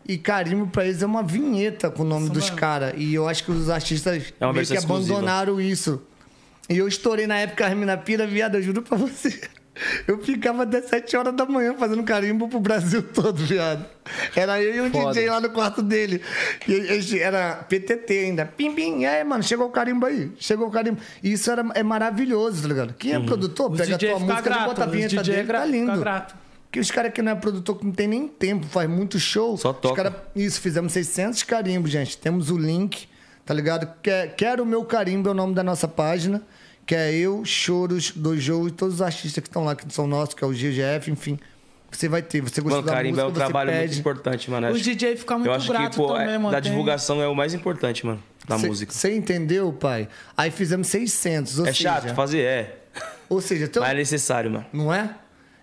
E 0.08 0.18
carimbo 0.18 0.66
pra 0.66 0.84
eles 0.84 1.00
é 1.00 1.06
uma 1.06 1.22
vinheta 1.22 1.88
com 1.88 2.02
o 2.02 2.04
nome 2.06 2.24
Isso 2.24 2.32
dos 2.32 2.50
caras. 2.50 2.94
E 2.96 3.14
eu 3.14 3.28
acho 3.28 3.44
que 3.44 3.52
os 3.52 3.70
artistas 3.70 4.32
É 4.40 4.44
uma 4.46 4.52
meio 4.52 4.66
que 4.66 4.74
exclusiva. 4.74 5.14
abandonaram 5.18 5.60
isso. 5.60 6.02
E 6.68 6.78
eu 6.78 6.86
estourei 6.88 7.26
na 7.26 7.38
época 7.38 7.64
a 7.64 7.68
Remina 7.68 7.96
Pira, 7.96 8.26
viado, 8.26 8.56
eu 8.56 8.62
juro 8.62 8.82
pra 8.82 8.96
você. 8.96 9.40
Eu 10.06 10.22
ficava 10.22 10.64
até 10.64 10.82
7 10.82 11.16
horas 11.16 11.34
da 11.34 11.46
manhã 11.46 11.74
fazendo 11.74 12.02
carimbo 12.02 12.46
pro 12.46 12.60
Brasil 12.60 13.02
todo, 13.02 13.38
viado. 13.38 13.84
Era 14.36 14.62
eu 14.62 14.84
e 14.84 14.88
o 14.88 14.90
Foda. 14.90 15.14
DJ 15.14 15.30
lá 15.30 15.40
no 15.40 15.48
quarto 15.50 15.80
dele. 15.82 16.20
E 16.68 16.74
a 17.18 17.18
era 17.26 17.54
PTT 17.54 18.12
ainda. 18.12 18.44
Pim, 18.44 18.74
pim. 18.74 19.06
Aí, 19.06 19.24
mano, 19.24 19.42
chegou 19.42 19.66
o 19.66 19.70
carimbo 19.70 20.04
aí. 20.04 20.30
Chegou 20.38 20.68
o 20.68 20.70
carimbo. 20.70 21.00
E 21.22 21.32
isso 21.32 21.50
era, 21.50 21.64
é 21.74 21.82
maravilhoso, 21.82 22.62
tá 22.62 22.68
ligado? 22.68 22.94
Quem 22.98 23.14
é 23.14 23.20
produtor, 23.20 23.70
Os 23.72 23.78
pega 23.80 23.94
a 23.94 23.96
DJ 23.96 24.10
tua 24.10 24.20
fica 24.20 24.32
música 24.32 24.50
grato, 24.50 24.66
bota 24.66 24.84
a 24.84 24.86
vinheta 24.86 25.22
dele, 25.22 25.42
gra- 25.44 25.60
tá 25.60 25.64
lindo. 25.66 26.00
grato. 26.00 26.34
Que 26.70 26.78
os 26.78 26.90
caras 26.90 27.12
que 27.12 27.22
não 27.22 27.32
é 27.32 27.34
produtor, 27.34 27.78
que 27.78 27.84
não 27.86 27.92
tem 27.92 28.06
nem 28.08 28.28
tempo, 28.28 28.66
faz 28.66 28.88
muito 28.88 29.18
show. 29.18 29.56
Só 29.56 29.70
os 29.70 29.78
toca. 29.78 30.02
cara- 30.02 30.22
isso, 30.36 30.60
fizemos 30.60 30.92
600 30.92 31.42
carimbos, 31.44 31.90
gente. 31.90 32.16
Temos 32.18 32.50
o 32.50 32.58
link, 32.58 33.08
tá 33.44 33.52
ligado? 33.54 33.88
Quer, 34.02 34.34
Quero 34.36 34.62
o 34.62 34.66
meu 34.66 34.84
carimbo 34.84 35.28
é 35.28 35.32
o 35.32 35.34
nome 35.34 35.54
da 35.54 35.62
nossa 35.62 35.86
página. 35.88 36.42
Que 36.84 36.96
é 36.96 37.14
eu, 37.14 37.44
Choros, 37.44 38.10
Dojo 38.10 38.66
e 38.66 38.70
todos 38.72 38.96
os 38.96 39.02
artistas 39.02 39.40
que 39.40 39.48
estão 39.48 39.64
lá, 39.64 39.76
que 39.76 39.84
são 39.94 40.06
nossos, 40.06 40.34
que 40.34 40.42
é 40.42 40.46
o 40.46 40.50
GGF, 40.50 41.10
enfim. 41.12 41.38
Você 41.90 42.08
vai 42.08 42.22
ter. 42.22 42.40
Você 42.40 42.60
gostou 42.60 42.78
Mano, 42.80 42.86
da 42.86 42.92
carimbo 42.92 43.20
é 43.20 43.22
música, 43.22 43.28
um 43.30 43.32
você 43.34 43.38
trabalho 43.38 43.70
muito 43.70 43.82
pede. 43.82 44.00
importante, 44.00 44.50
mano. 44.50 44.66
Acho- 44.66 44.80
DJ 44.82 45.16
ficam 45.16 45.38
muito 45.38 45.48
Eu 45.48 45.54
acho 45.54 45.66
que, 45.66 45.72
gratos 45.72 45.96
pô, 45.96 46.08
também, 46.08 46.34
é- 46.34 46.38
mano. 46.38 46.50
da 46.50 46.60
Tem- 46.60 46.70
divulgação 46.72 47.22
é 47.22 47.28
o 47.28 47.34
mais 47.36 47.54
importante, 47.54 48.04
mano. 48.04 48.20
Da 48.48 48.58
música. 48.58 48.92
Você 48.92 49.14
entendeu, 49.14 49.72
pai? 49.72 50.08
Aí 50.36 50.50
fizemos 50.50 50.88
600, 50.88 51.60
ou 51.60 51.66
É 51.66 51.72
seja... 51.72 51.90
chato 52.00 52.14
fazer, 52.16 52.40
é. 52.40 52.78
Ou 53.28 53.40
seja, 53.40 53.66
então, 53.66 53.82
Mas 53.82 53.92
é 53.92 53.94
necessário, 53.94 54.50
mano. 54.50 54.66
Não 54.72 54.92
é? 54.92 55.08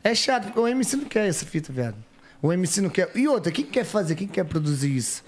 É 0.01 0.15
chato, 0.15 0.45
porque 0.45 0.59
o 0.59 0.67
MC 0.67 0.95
não 0.95 1.05
quer 1.05 1.27
essa 1.27 1.45
fita, 1.45 1.73
velho. 1.73 1.95
O 2.41 2.53
MC 2.53 2.79
não 2.79 2.89
quer. 2.89 3.09
E 3.13 3.27
outra, 3.27 3.51
quem 3.51 3.65
quer 3.65 3.83
fazer? 3.83 4.15
Quem 4.15 4.27
quer 4.27 4.45
produzir 4.45 4.95
isso? 4.95 5.21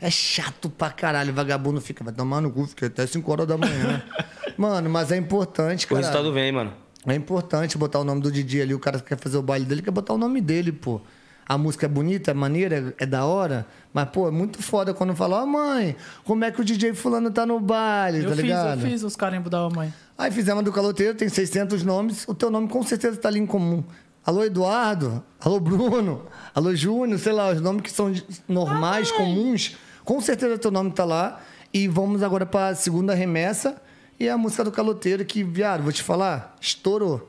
É 0.00 0.10
chato 0.10 0.68
pra 0.68 0.90
caralho. 0.90 1.32
Vagabundo 1.32 1.80
fica, 1.80 2.04
vai 2.04 2.12
tomar 2.12 2.40
no 2.40 2.50
cu, 2.50 2.66
fica 2.66 2.86
até 2.86 3.06
5 3.06 3.30
horas 3.32 3.46
da 3.46 3.56
manhã. 3.56 4.02
Mano, 4.56 4.88
mas 4.90 5.10
é 5.12 5.16
importante, 5.16 5.84
O 5.84 5.88
cara. 5.88 6.00
resultado 6.00 6.32
vem, 6.32 6.50
mano. 6.52 6.72
É 7.06 7.14
importante 7.14 7.76
botar 7.78 8.00
o 8.00 8.04
nome 8.04 8.20
do 8.22 8.32
DJ 8.32 8.62
ali. 8.62 8.74
O 8.74 8.78
cara 8.78 8.98
que 8.98 9.04
quer 9.04 9.18
fazer 9.18 9.36
o 9.36 9.42
baile 9.42 9.64
dele 9.66 9.82
quer 9.82 9.90
botar 9.90 10.14
o 10.14 10.18
nome 10.18 10.40
dele, 10.40 10.72
pô. 10.72 11.00
A 11.48 11.56
música 11.56 11.86
é 11.86 11.88
bonita, 11.88 12.32
é 12.32 12.34
maneira, 12.34 12.94
é, 12.98 13.04
é 13.04 13.06
da 13.06 13.24
hora. 13.24 13.66
Mas, 13.94 14.08
pô, 14.08 14.26
é 14.26 14.30
muito 14.32 14.60
foda 14.62 14.92
quando 14.92 15.14
fala, 15.14 15.42
ó, 15.42 15.46
mãe, 15.46 15.94
como 16.24 16.44
é 16.44 16.50
que 16.50 16.60
o 16.60 16.64
DJ 16.64 16.92
fulano 16.94 17.30
tá 17.30 17.46
no 17.46 17.60
baile, 17.60 18.18
Eu 18.24 18.30
tá 18.30 18.34
fiz, 18.34 18.42
ligado? 18.44 18.80
eu 18.80 18.90
fiz 18.90 19.02
os 19.04 19.14
carimbos 19.14 19.50
da 19.50 19.68
mãe. 19.70 19.92
Aí 20.18 20.32
fizemos 20.32 20.64
do 20.64 20.72
caloteiro, 20.72 21.14
tem 21.14 21.28
600 21.28 21.84
nomes. 21.84 22.24
O 22.26 22.34
teu 22.34 22.50
nome 22.50 22.66
com 22.66 22.82
certeza 22.82 23.16
tá 23.18 23.28
ali 23.28 23.38
em 23.38 23.46
comum. 23.46 23.84
Alô, 24.24 24.42
Eduardo. 24.42 25.22
Alô, 25.38 25.60
Bruno. 25.60 26.26
Alô, 26.52 26.74
Júnior. 26.74 27.18
Sei 27.20 27.32
lá, 27.32 27.50
os 27.52 27.60
nomes 27.60 27.82
que 27.82 27.92
são 27.92 28.12
normais, 28.48 29.12
comuns. 29.12 29.76
Com 30.06 30.20
certeza 30.20 30.56
teu 30.56 30.70
nome 30.70 30.92
tá 30.92 31.04
lá. 31.04 31.40
E 31.74 31.88
vamos 31.88 32.22
agora 32.22 32.46
pra 32.46 32.74
segunda 32.74 33.12
remessa. 33.12 33.76
E 34.18 34.26
é 34.28 34.30
a 34.30 34.38
música 34.38 34.64
do 34.64 34.70
caloteiro 34.72 35.22
que, 35.24 35.42
viado, 35.42 35.82
vou 35.82 35.92
te 35.92 36.02
falar, 36.02 36.56
estourou. 36.58 37.28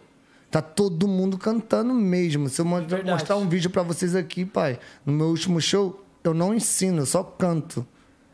Tá 0.50 0.62
todo 0.62 1.06
mundo 1.08 1.38
cantando 1.38 1.94
mesmo. 1.94 2.48
Se 2.48 2.62
eu 2.62 2.66
verdade. 2.66 3.04
mostrar 3.04 3.36
um 3.36 3.50
vídeo 3.50 3.70
pra 3.70 3.82
vocês 3.82 4.16
aqui, 4.16 4.46
pai, 4.46 4.80
no 5.06 5.12
meu 5.12 5.28
último 5.28 5.60
show, 5.60 6.06
eu 6.24 6.34
não 6.34 6.54
ensino, 6.54 7.00
eu 7.00 7.06
só 7.06 7.24
canto. 7.24 7.86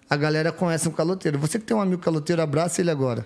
A 0.08 0.16
galera 0.16 0.52
conhece 0.52 0.88
um 0.88 0.92
caloteiro. 0.92 1.40
Você 1.40 1.58
que 1.58 1.66
tem 1.66 1.76
um 1.76 1.82
amigo 1.82 2.02
caloteiro, 2.02 2.42
abraça 2.42 2.82
ele 2.82 2.92
agora. 2.92 3.26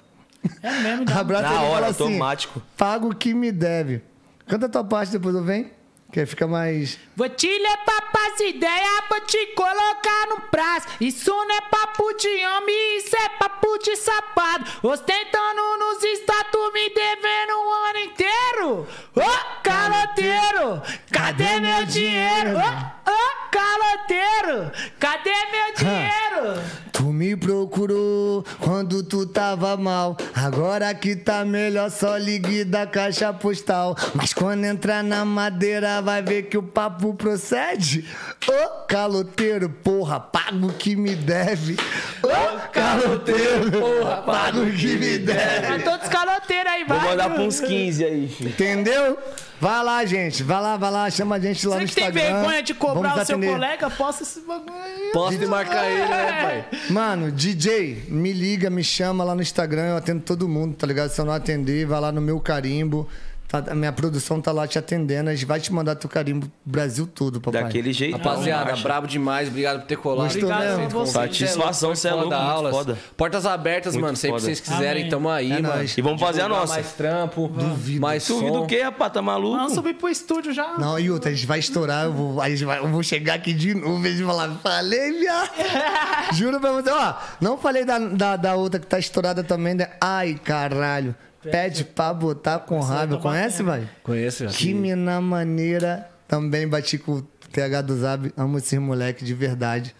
É 0.62 0.82
mesmo, 0.82 1.04
dá. 1.04 1.16
Abraça 1.20 1.50
Na 1.50 1.56
ele 1.56 1.72
hora, 1.74 1.88
assim, 1.88 2.04
automático. 2.04 2.62
Paga 2.78 3.08
o 3.08 3.14
que 3.14 3.34
me 3.34 3.52
deve. 3.52 4.02
Canta 4.48 4.68
a 4.68 4.70
tua 4.70 4.84
parte, 4.84 5.12
depois 5.12 5.36
eu 5.36 5.44
venho. 5.44 5.70
Que 6.12 6.26
fica 6.26 6.48
mais. 6.48 6.98
Vou 7.16 7.28
te 7.30 7.48
levar 7.48 8.12
pras 8.12 8.40
ideias, 8.40 9.02
vou 9.10 9.20
te 9.22 9.46
colocar 9.48 10.28
no 10.30 10.42
prazo. 10.50 10.88
Isso 11.02 11.32
não 11.32 11.56
é 11.56 11.62
papo 11.62 12.14
de 12.14 12.46
homem, 12.46 12.98
isso 12.98 13.16
é 13.16 13.30
papo 13.30 13.78
de 13.80 13.96
safado. 13.98 14.66
Ostentando 14.84 15.78
nos 15.78 16.04
status, 16.04 16.74
me 16.74 16.90
devendo 16.90 17.54
um 17.60 17.74
ano 17.74 18.00
inteiro. 18.00 18.88
Ô, 19.16 19.62
caloteiro, 19.64 20.82
cadê 21.12 21.60
meu 21.60 21.86
dinheiro? 21.86 22.52
Ô, 22.58 23.12
ô, 23.12 23.50
caloteiro, 23.52 24.72
cadê 25.00 25.36
meu 25.52 25.74
dinheiro? 25.76 26.87
Tu 26.98 27.04
me 27.14 27.36
procurou 27.36 28.44
quando 28.60 29.04
tu 29.04 29.28
tava 29.28 29.78
mal. 29.78 30.18
Agora 30.34 30.92
que 30.96 31.16
tá 31.16 31.46
melhor, 31.46 31.92
só 31.92 32.18
ligue 32.18 32.64
da 32.64 32.88
caixa 32.88 33.32
postal. 33.32 33.96
Mas 34.16 34.34
quando 34.34 34.66
entrar 34.66 35.04
na 35.04 35.24
madeira, 35.24 36.02
vai 36.02 36.24
ver 36.24 36.44
que 36.44 36.58
o 36.58 36.64
papo 36.64 37.14
procede. 37.14 38.04
Ô 38.48 38.86
caloteiro, 38.88 39.70
porra, 39.70 40.20
paga 40.20 40.66
o 40.66 40.74
que 40.74 40.96
me 40.96 41.14
deve. 41.16 41.78
Ô 42.24 42.70
caloteiro, 42.72 43.72
porra, 43.80 44.18
paga 44.24 44.60
o 44.62 44.72
que 44.72 44.96
me 44.98 45.20
Pra 45.20 45.34
deve. 45.36 45.84
todos 45.84 46.02
os 46.04 46.10
caloteiros 46.10 46.72
aí, 46.72 46.84
Vou 46.84 46.98
vai. 46.98 47.10
mandar 47.10 47.30
pra 47.30 47.44
uns 47.44 47.60
15 47.60 48.04
aí, 48.04 48.28
filho. 48.28 48.50
Entendeu? 48.50 49.18
Vai 49.60 49.84
lá, 49.84 50.06
gente. 50.06 50.44
Vai 50.44 50.62
lá, 50.62 50.78
vai 50.78 50.92
lá. 50.92 51.10
Chama 51.10 51.36
a 51.36 51.40
gente 51.40 51.68
lá 51.68 51.78
Você 51.78 51.82
no 51.84 51.88
que 51.90 51.96
tem 51.96 52.04
Instagram. 52.06 52.34
vergonha 52.36 52.64
de 52.64 52.74
cobrar 52.74 53.10
Vamos 53.10 53.24
o 53.24 53.26
seu 53.26 53.36
atender. 53.38 53.52
colega, 53.54 53.90
posta 53.90 54.24
esse 54.24 54.42
bagulho 54.42 54.74
aí. 54.76 55.10
Posso 55.12 55.38
te 55.38 55.46
marcar 55.48 55.86
ele, 55.90 56.06
né, 56.06 56.42
pai? 56.70 56.80
Mano, 56.90 57.32
DJ, 57.32 58.04
me 58.08 58.32
liga, 58.34 58.70
me 58.70 58.84
chama 58.84 59.24
lá 59.24 59.34
no 59.34 59.42
Instagram, 59.42 59.90
eu 59.90 59.98
atendo 59.98 60.22
todo 60.22 60.48
mundo, 60.48 60.76
tá 60.76 60.86
ligado? 60.86 61.10
Se 61.10 61.20
eu 61.20 61.26
não 61.26 61.34
atender, 61.34 61.86
vai 61.86 62.00
lá 62.00 62.12
no 62.12 62.22
meu 62.22 62.40
carimbo. 62.40 63.08
Tá- 63.48 63.64
a 63.70 63.76
minha 63.76 63.94
produção 63.94 64.42
tá 64.42 64.52
lá 64.52 64.68
te 64.68 64.78
atendendo, 64.78 65.30
a 65.30 65.34
gente 65.34 65.46
vai 65.46 65.58
te 65.58 65.72
mandar 65.72 65.96
teu 65.96 66.10
carimbo 66.10 66.52
Brasil 66.66 67.08
todo, 67.08 67.40
papai. 67.40 67.64
Daquele 67.64 67.94
jeito. 67.94 68.18
Rapaziada, 68.18 68.66
marcha. 68.66 68.84
brabo 68.84 69.08
demais. 69.08 69.48
Obrigado 69.48 69.80
por 69.80 69.88
ter 69.88 69.96
colado. 69.96 70.26
Gostou 70.26 70.52
Obrigado 70.52 70.80
mesmo? 70.80 71.00
ter 71.06 71.08
Satisfação, 71.12 71.96
Cê 71.96 72.02
cê 72.02 72.08
é 72.10 72.12
louco, 72.12 72.26
foda 72.30 72.40
muito 72.42 72.52
aulas. 72.52 72.76
foda. 72.76 72.98
Portas 73.16 73.46
abertas, 73.46 73.94
Muito 73.94 74.04
mano. 74.04 74.18
Sempre 74.18 74.36
que 74.38 74.44
vocês 74.44 74.60
quiserem, 74.60 75.04
Amém. 75.04 75.10
tamo 75.10 75.30
aí, 75.30 75.50
É 75.52 75.62
mano. 75.62 75.76
nóis. 75.76 75.98
E 75.98 76.02
vamos 76.02 76.20
fazer 76.20 76.42
a 76.42 76.50
nossa. 76.50 76.74
Mais 76.74 76.92
trampo. 76.92 77.48
Duvido. 77.48 78.02
Mais 78.02 78.24
som. 78.24 78.40
Duvido 78.40 78.64
o 78.64 78.68
quê, 78.68 78.82
rapaz? 78.82 79.14
Tá 79.14 79.22
maluco? 79.22 79.56
Vamos 79.56 79.74
subir 79.74 79.94
pro 79.94 80.10
estúdio 80.10 80.52
já. 80.54 80.78
Não, 80.78 81.00
e 81.00 81.10
outra, 81.10 81.32
a 81.32 81.34
gente 81.34 81.48
vai 81.48 81.60
estourar, 81.60 82.04
eu 82.04 82.12
vou, 82.12 82.42
a 82.42 82.50
gente 82.50 82.66
vai- 82.66 82.80
eu 82.80 82.88
vou 82.90 83.02
chegar 83.02 83.36
aqui 83.36 83.54
de 83.54 83.74
novo 83.74 84.06
e 84.06 84.24
falar, 84.26 84.50
falei, 84.62 85.20
viado. 85.20 85.50
Juro 86.36 86.60
pra 86.60 86.74
você, 86.74 86.90
ó, 86.90 87.14
não 87.40 87.58
falei 87.58 87.86
da, 87.86 87.98
da, 87.98 88.36
da 88.36 88.56
outra 88.56 88.78
que 88.78 88.88
tá 88.88 89.00
estourada 89.00 89.42
também, 89.42 89.74
né? 89.74 89.88
Ai, 90.02 90.36
caralho. 90.44 91.16
Pede 91.42 91.84
pra 91.86 92.14
botar 92.14 92.60
com 92.60 92.80
raiva. 92.80 93.18
Conhece, 93.18 93.64
vai? 93.64 93.88
Conheço 94.04 94.44
já. 94.46 94.50
Que 94.50 94.74
mina 94.74 95.22
maneira. 95.22 96.10
Também 96.28 96.68
bati 96.68 96.98
com 96.98 97.14
o 97.18 97.22
TH 97.52 97.82
do 97.82 97.98
Zab. 97.98 98.34
Amo 98.36 98.58
esses 98.58 98.78
moleque 98.80 99.24
de 99.24 99.34
verdade. 99.34 99.96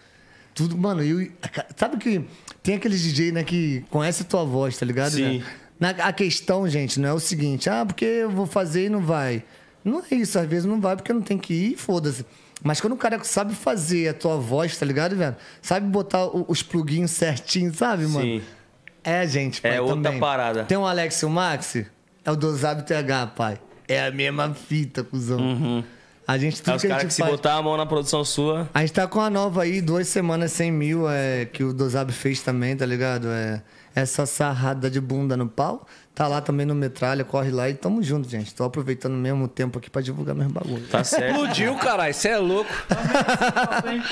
Tudo, 0.54 0.76
mano, 0.76 1.02
eu. 1.02 1.26
Sabe 1.76 1.96
que 1.96 2.24
tem 2.62 2.74
aqueles 2.74 3.00
DJ, 3.00 3.32
né, 3.32 3.44
que 3.44 3.84
conhece 3.90 4.22
a 4.22 4.24
tua 4.24 4.44
voz, 4.44 4.76
tá 4.76 4.84
ligado? 4.84 5.12
Sim. 5.12 5.38
né? 5.38 5.44
Na, 5.80 5.90
a 5.90 6.12
questão, 6.12 6.68
gente, 6.68 6.98
não 6.98 7.08
é 7.08 7.12
o 7.12 7.20
seguinte, 7.20 7.70
ah, 7.70 7.86
porque 7.86 8.04
eu 8.04 8.30
vou 8.30 8.46
fazer 8.46 8.86
e 8.86 8.88
não 8.88 9.00
vai. 9.00 9.44
Não 9.84 10.02
é 10.10 10.14
isso, 10.16 10.36
às 10.38 10.46
vezes 10.48 10.64
não 10.64 10.80
vai 10.80 10.96
porque 10.96 11.12
não 11.12 11.22
tem 11.22 11.38
que 11.38 11.54
ir, 11.54 11.76
foda-se. 11.76 12.26
Mas 12.64 12.80
quando 12.80 12.94
o 12.94 12.96
cara 12.96 13.22
sabe 13.22 13.54
fazer 13.54 14.08
a 14.08 14.12
tua 14.14 14.36
voz, 14.36 14.76
tá 14.76 14.84
ligado, 14.84 15.14
velho? 15.14 15.36
Sabe 15.62 15.86
botar 15.86 16.24
o- 16.26 16.44
os 16.48 16.60
pluguinhos 16.64 17.12
certinho, 17.12 17.72
sabe, 17.72 18.08
mano? 18.08 18.20
Sim. 18.26 18.42
É, 19.08 19.26
gente, 19.26 19.60
pai, 19.60 19.76
É 19.76 19.80
outra 19.80 20.02
também. 20.02 20.20
parada. 20.20 20.64
Tem 20.64 20.76
um 20.76 20.86
Alex 20.86 21.20
e 21.22 21.24
o 21.26 21.30
Maxi, 21.30 21.86
é 22.24 22.30
o 22.30 22.36
Dosab 22.36 22.82
TH, 22.82 23.26
pai. 23.34 23.58
É 23.86 24.06
a 24.06 24.10
mesma 24.10 24.52
fita, 24.54 25.02
cuzão. 25.02 25.82
A 26.26 26.36
gente, 26.36 26.60
tudo 26.60 26.74
É 26.74 26.76
os 26.76 26.82
que 26.82 26.88
a 26.88 26.94
gente 26.98 27.06
que 27.06 27.14
se 27.14 27.20
faz... 27.22 27.32
botar 27.32 27.54
a 27.54 27.62
mão 27.62 27.74
na 27.74 27.86
produção 27.86 28.22
sua. 28.22 28.68
A 28.74 28.80
gente 28.80 28.92
tá 28.92 29.06
com 29.06 29.18
a 29.18 29.30
nova 29.30 29.62
aí, 29.62 29.80
duas 29.80 30.08
semanas, 30.08 30.52
100 30.52 30.70
mil, 30.72 31.08
é, 31.08 31.46
que 31.46 31.64
o 31.64 31.72
Dosab 31.72 32.12
fez 32.12 32.42
também, 32.42 32.76
tá 32.76 32.84
ligado? 32.84 33.28
É, 33.28 33.62
essa 33.94 34.26
sarrada 34.26 34.90
de 34.90 35.00
bunda 35.00 35.38
no 35.38 35.48
pau. 35.48 35.86
Tá 36.18 36.26
lá 36.26 36.40
também 36.40 36.66
no 36.66 36.74
Metralha, 36.74 37.22
corre 37.24 37.52
lá 37.52 37.68
e 37.70 37.74
tamo 37.74 38.02
junto, 38.02 38.28
gente. 38.28 38.52
Tô 38.52 38.64
aproveitando 38.64 39.12
mesmo 39.12 39.44
o 39.44 39.48
tempo 39.48 39.78
aqui 39.78 39.88
pra 39.88 40.02
divulgar 40.02 40.34
meus 40.34 40.50
bagulho. 40.50 40.82
Tá 40.90 41.04
certo. 41.04 41.30
Explodiu, 41.30 41.76
caralho. 41.76 42.12
Você 42.12 42.28
é 42.30 42.38
louco. 42.38 42.68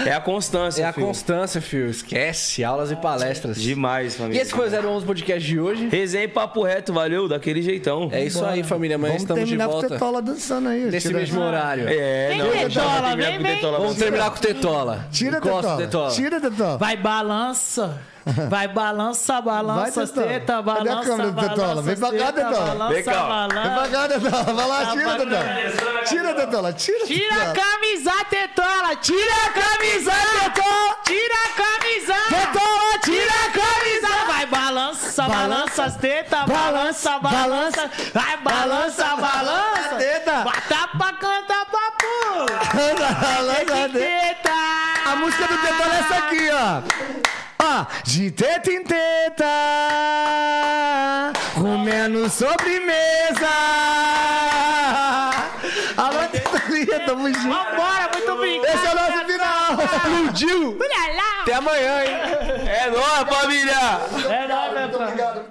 É 0.07 0.13
a 0.13 0.21
constância, 0.21 0.83
É 0.83 0.87
a 0.87 0.93
filho. 0.93 1.05
constância, 1.05 1.61
filho. 1.61 1.91
Esquece. 1.91 2.63
Aulas 2.63 2.93
e 2.93 2.95
palestras. 2.97 3.61
Demais, 3.61 4.15
E 4.15 4.19
família. 4.19 4.41
esse 4.41 4.53
foi 4.53 4.69
o 4.69 4.89
011 4.89 5.05
Podcast 5.05 5.45
de 5.49 5.59
hoje. 5.59 5.89
Resenha 5.89 6.23
e 6.23 6.29
papo 6.29 6.63
reto, 6.63 6.93
valeu? 6.93 7.27
Daquele 7.27 7.61
jeitão. 7.61 8.09
É 8.13 8.25
isso 8.25 8.45
aí, 8.45 8.63
família. 8.63 8.95
Amanhã 8.95 9.15
Vamos 9.15 9.23
estamos 9.23 9.43
de 9.43 9.49
terminar 9.51 9.65
com 9.65 9.71
o 9.71 9.81
volta. 9.81 9.89
Tetola 9.89 10.23
dançando 10.23 10.69
aí. 10.69 10.85
Nesse 10.85 11.09
Tira- 11.09 11.19
mesmo 11.19 11.41
horário. 11.41 11.89
É, 11.89 12.29
Vem, 12.29 12.39
não. 12.39 12.51
Tetola, 12.53 13.17
vem, 13.17 13.39
vem. 13.43 13.61
Vamos 13.61 13.97
terminar 13.97 14.31
com 14.31 14.37
o 14.37 14.41
Tetola. 14.41 15.09
Tira, 15.11 15.41
Tetola. 15.41 15.77
Tetola. 15.77 16.11
Tira, 16.13 16.41
Tetola. 16.41 16.79
Vai 16.79 16.97
balança. 16.97 17.99
Vai 18.51 18.67
balança, 18.67 19.41
balança, 19.41 19.81
Vai, 20.01 20.07
Tetola. 20.09 20.27
teta, 20.27 20.47
Cadê 20.47 20.59
a 20.59 20.63
balança, 20.63 21.09
câmera 21.11 21.31
do 21.31 21.41
Tetola? 21.41 21.57
balança, 21.57 21.83
Vem 21.83 21.97
pra 21.97 22.11
cá, 22.13 22.33
Tetola. 22.33 22.67
balança, 22.67 22.95
Vem 22.95 23.05
cá. 23.05 23.13
balança. 23.23 23.61
Vem 23.63 23.73
pra 23.77 23.89
cá, 23.89 24.09
Tetola. 24.09 24.43
Vai 24.53 24.67
lá, 24.69 24.85
Tá 24.85 24.91
tira. 24.93 25.13
Tetola. 25.13 26.05
Tira, 26.07 26.35
Tetola. 26.35 26.73
Tira, 26.73 27.07
Tira 27.07 27.35
a 27.43 27.53
camisa, 27.53 28.13
tetola! 28.29 28.97
Tira 28.97 29.33
a 29.33 29.51
camisa, 29.51 30.13
tetola! 30.43 30.97
Tira 31.05 31.35
a 31.35 31.49
camisa! 31.63 32.15
Tetola, 32.29 32.99
tira 33.05 33.33
a 33.33 33.51
camisa! 33.51 34.27
Vai, 34.27 34.47
balança, 34.47 35.23
balança 35.23 35.85
as 35.85 35.97
tetas, 35.97 36.47
balança, 36.47 37.19
balança! 37.21 37.91
Vai, 38.13 38.37
balança, 38.39 39.05
balança! 39.17 39.97
Teta. 39.99 40.33
Bota 40.43 40.89
pra 40.99 41.13
cantar 41.13 41.67
papo! 41.67 42.47
Balança, 42.75 43.89
De 43.89 43.99
teta! 43.99 44.51
A 45.07 45.17
música 45.17 45.47
do 45.47 45.59
Tetola 45.59 45.95
é 45.95 45.99
essa 46.01 46.15
aqui, 46.17 46.49
ó. 46.51 47.36
Ó, 47.69 47.85
de 48.05 48.31
teta 48.31 48.71
em 48.71 48.85
teta, 48.85 49.45
comendo 51.55 52.31
sobremesa. 52.31 53.49
Alô, 55.97 56.29
Tetolinha, 56.31 57.01
tamo 57.05 57.27
junto. 57.27 57.49
Vambora, 57.49 58.09
muito 58.15 58.31
obrigado! 58.33 58.67
Esse 58.73 58.87
é 58.87 58.91
o 58.91 58.95
nosso 58.95 59.25
final. 59.27 59.73
Explodiu. 59.83 60.79
Até 61.43 61.55
amanhã, 61.55 62.05
hein? 62.05 62.17
É 62.69 62.89
nóis, 62.91 63.37
família! 63.37 64.01
É 64.31 64.47
nóis, 64.47 64.73
meu 64.73 64.89
pai. 64.91 65.07
Obrigado. 65.09 65.47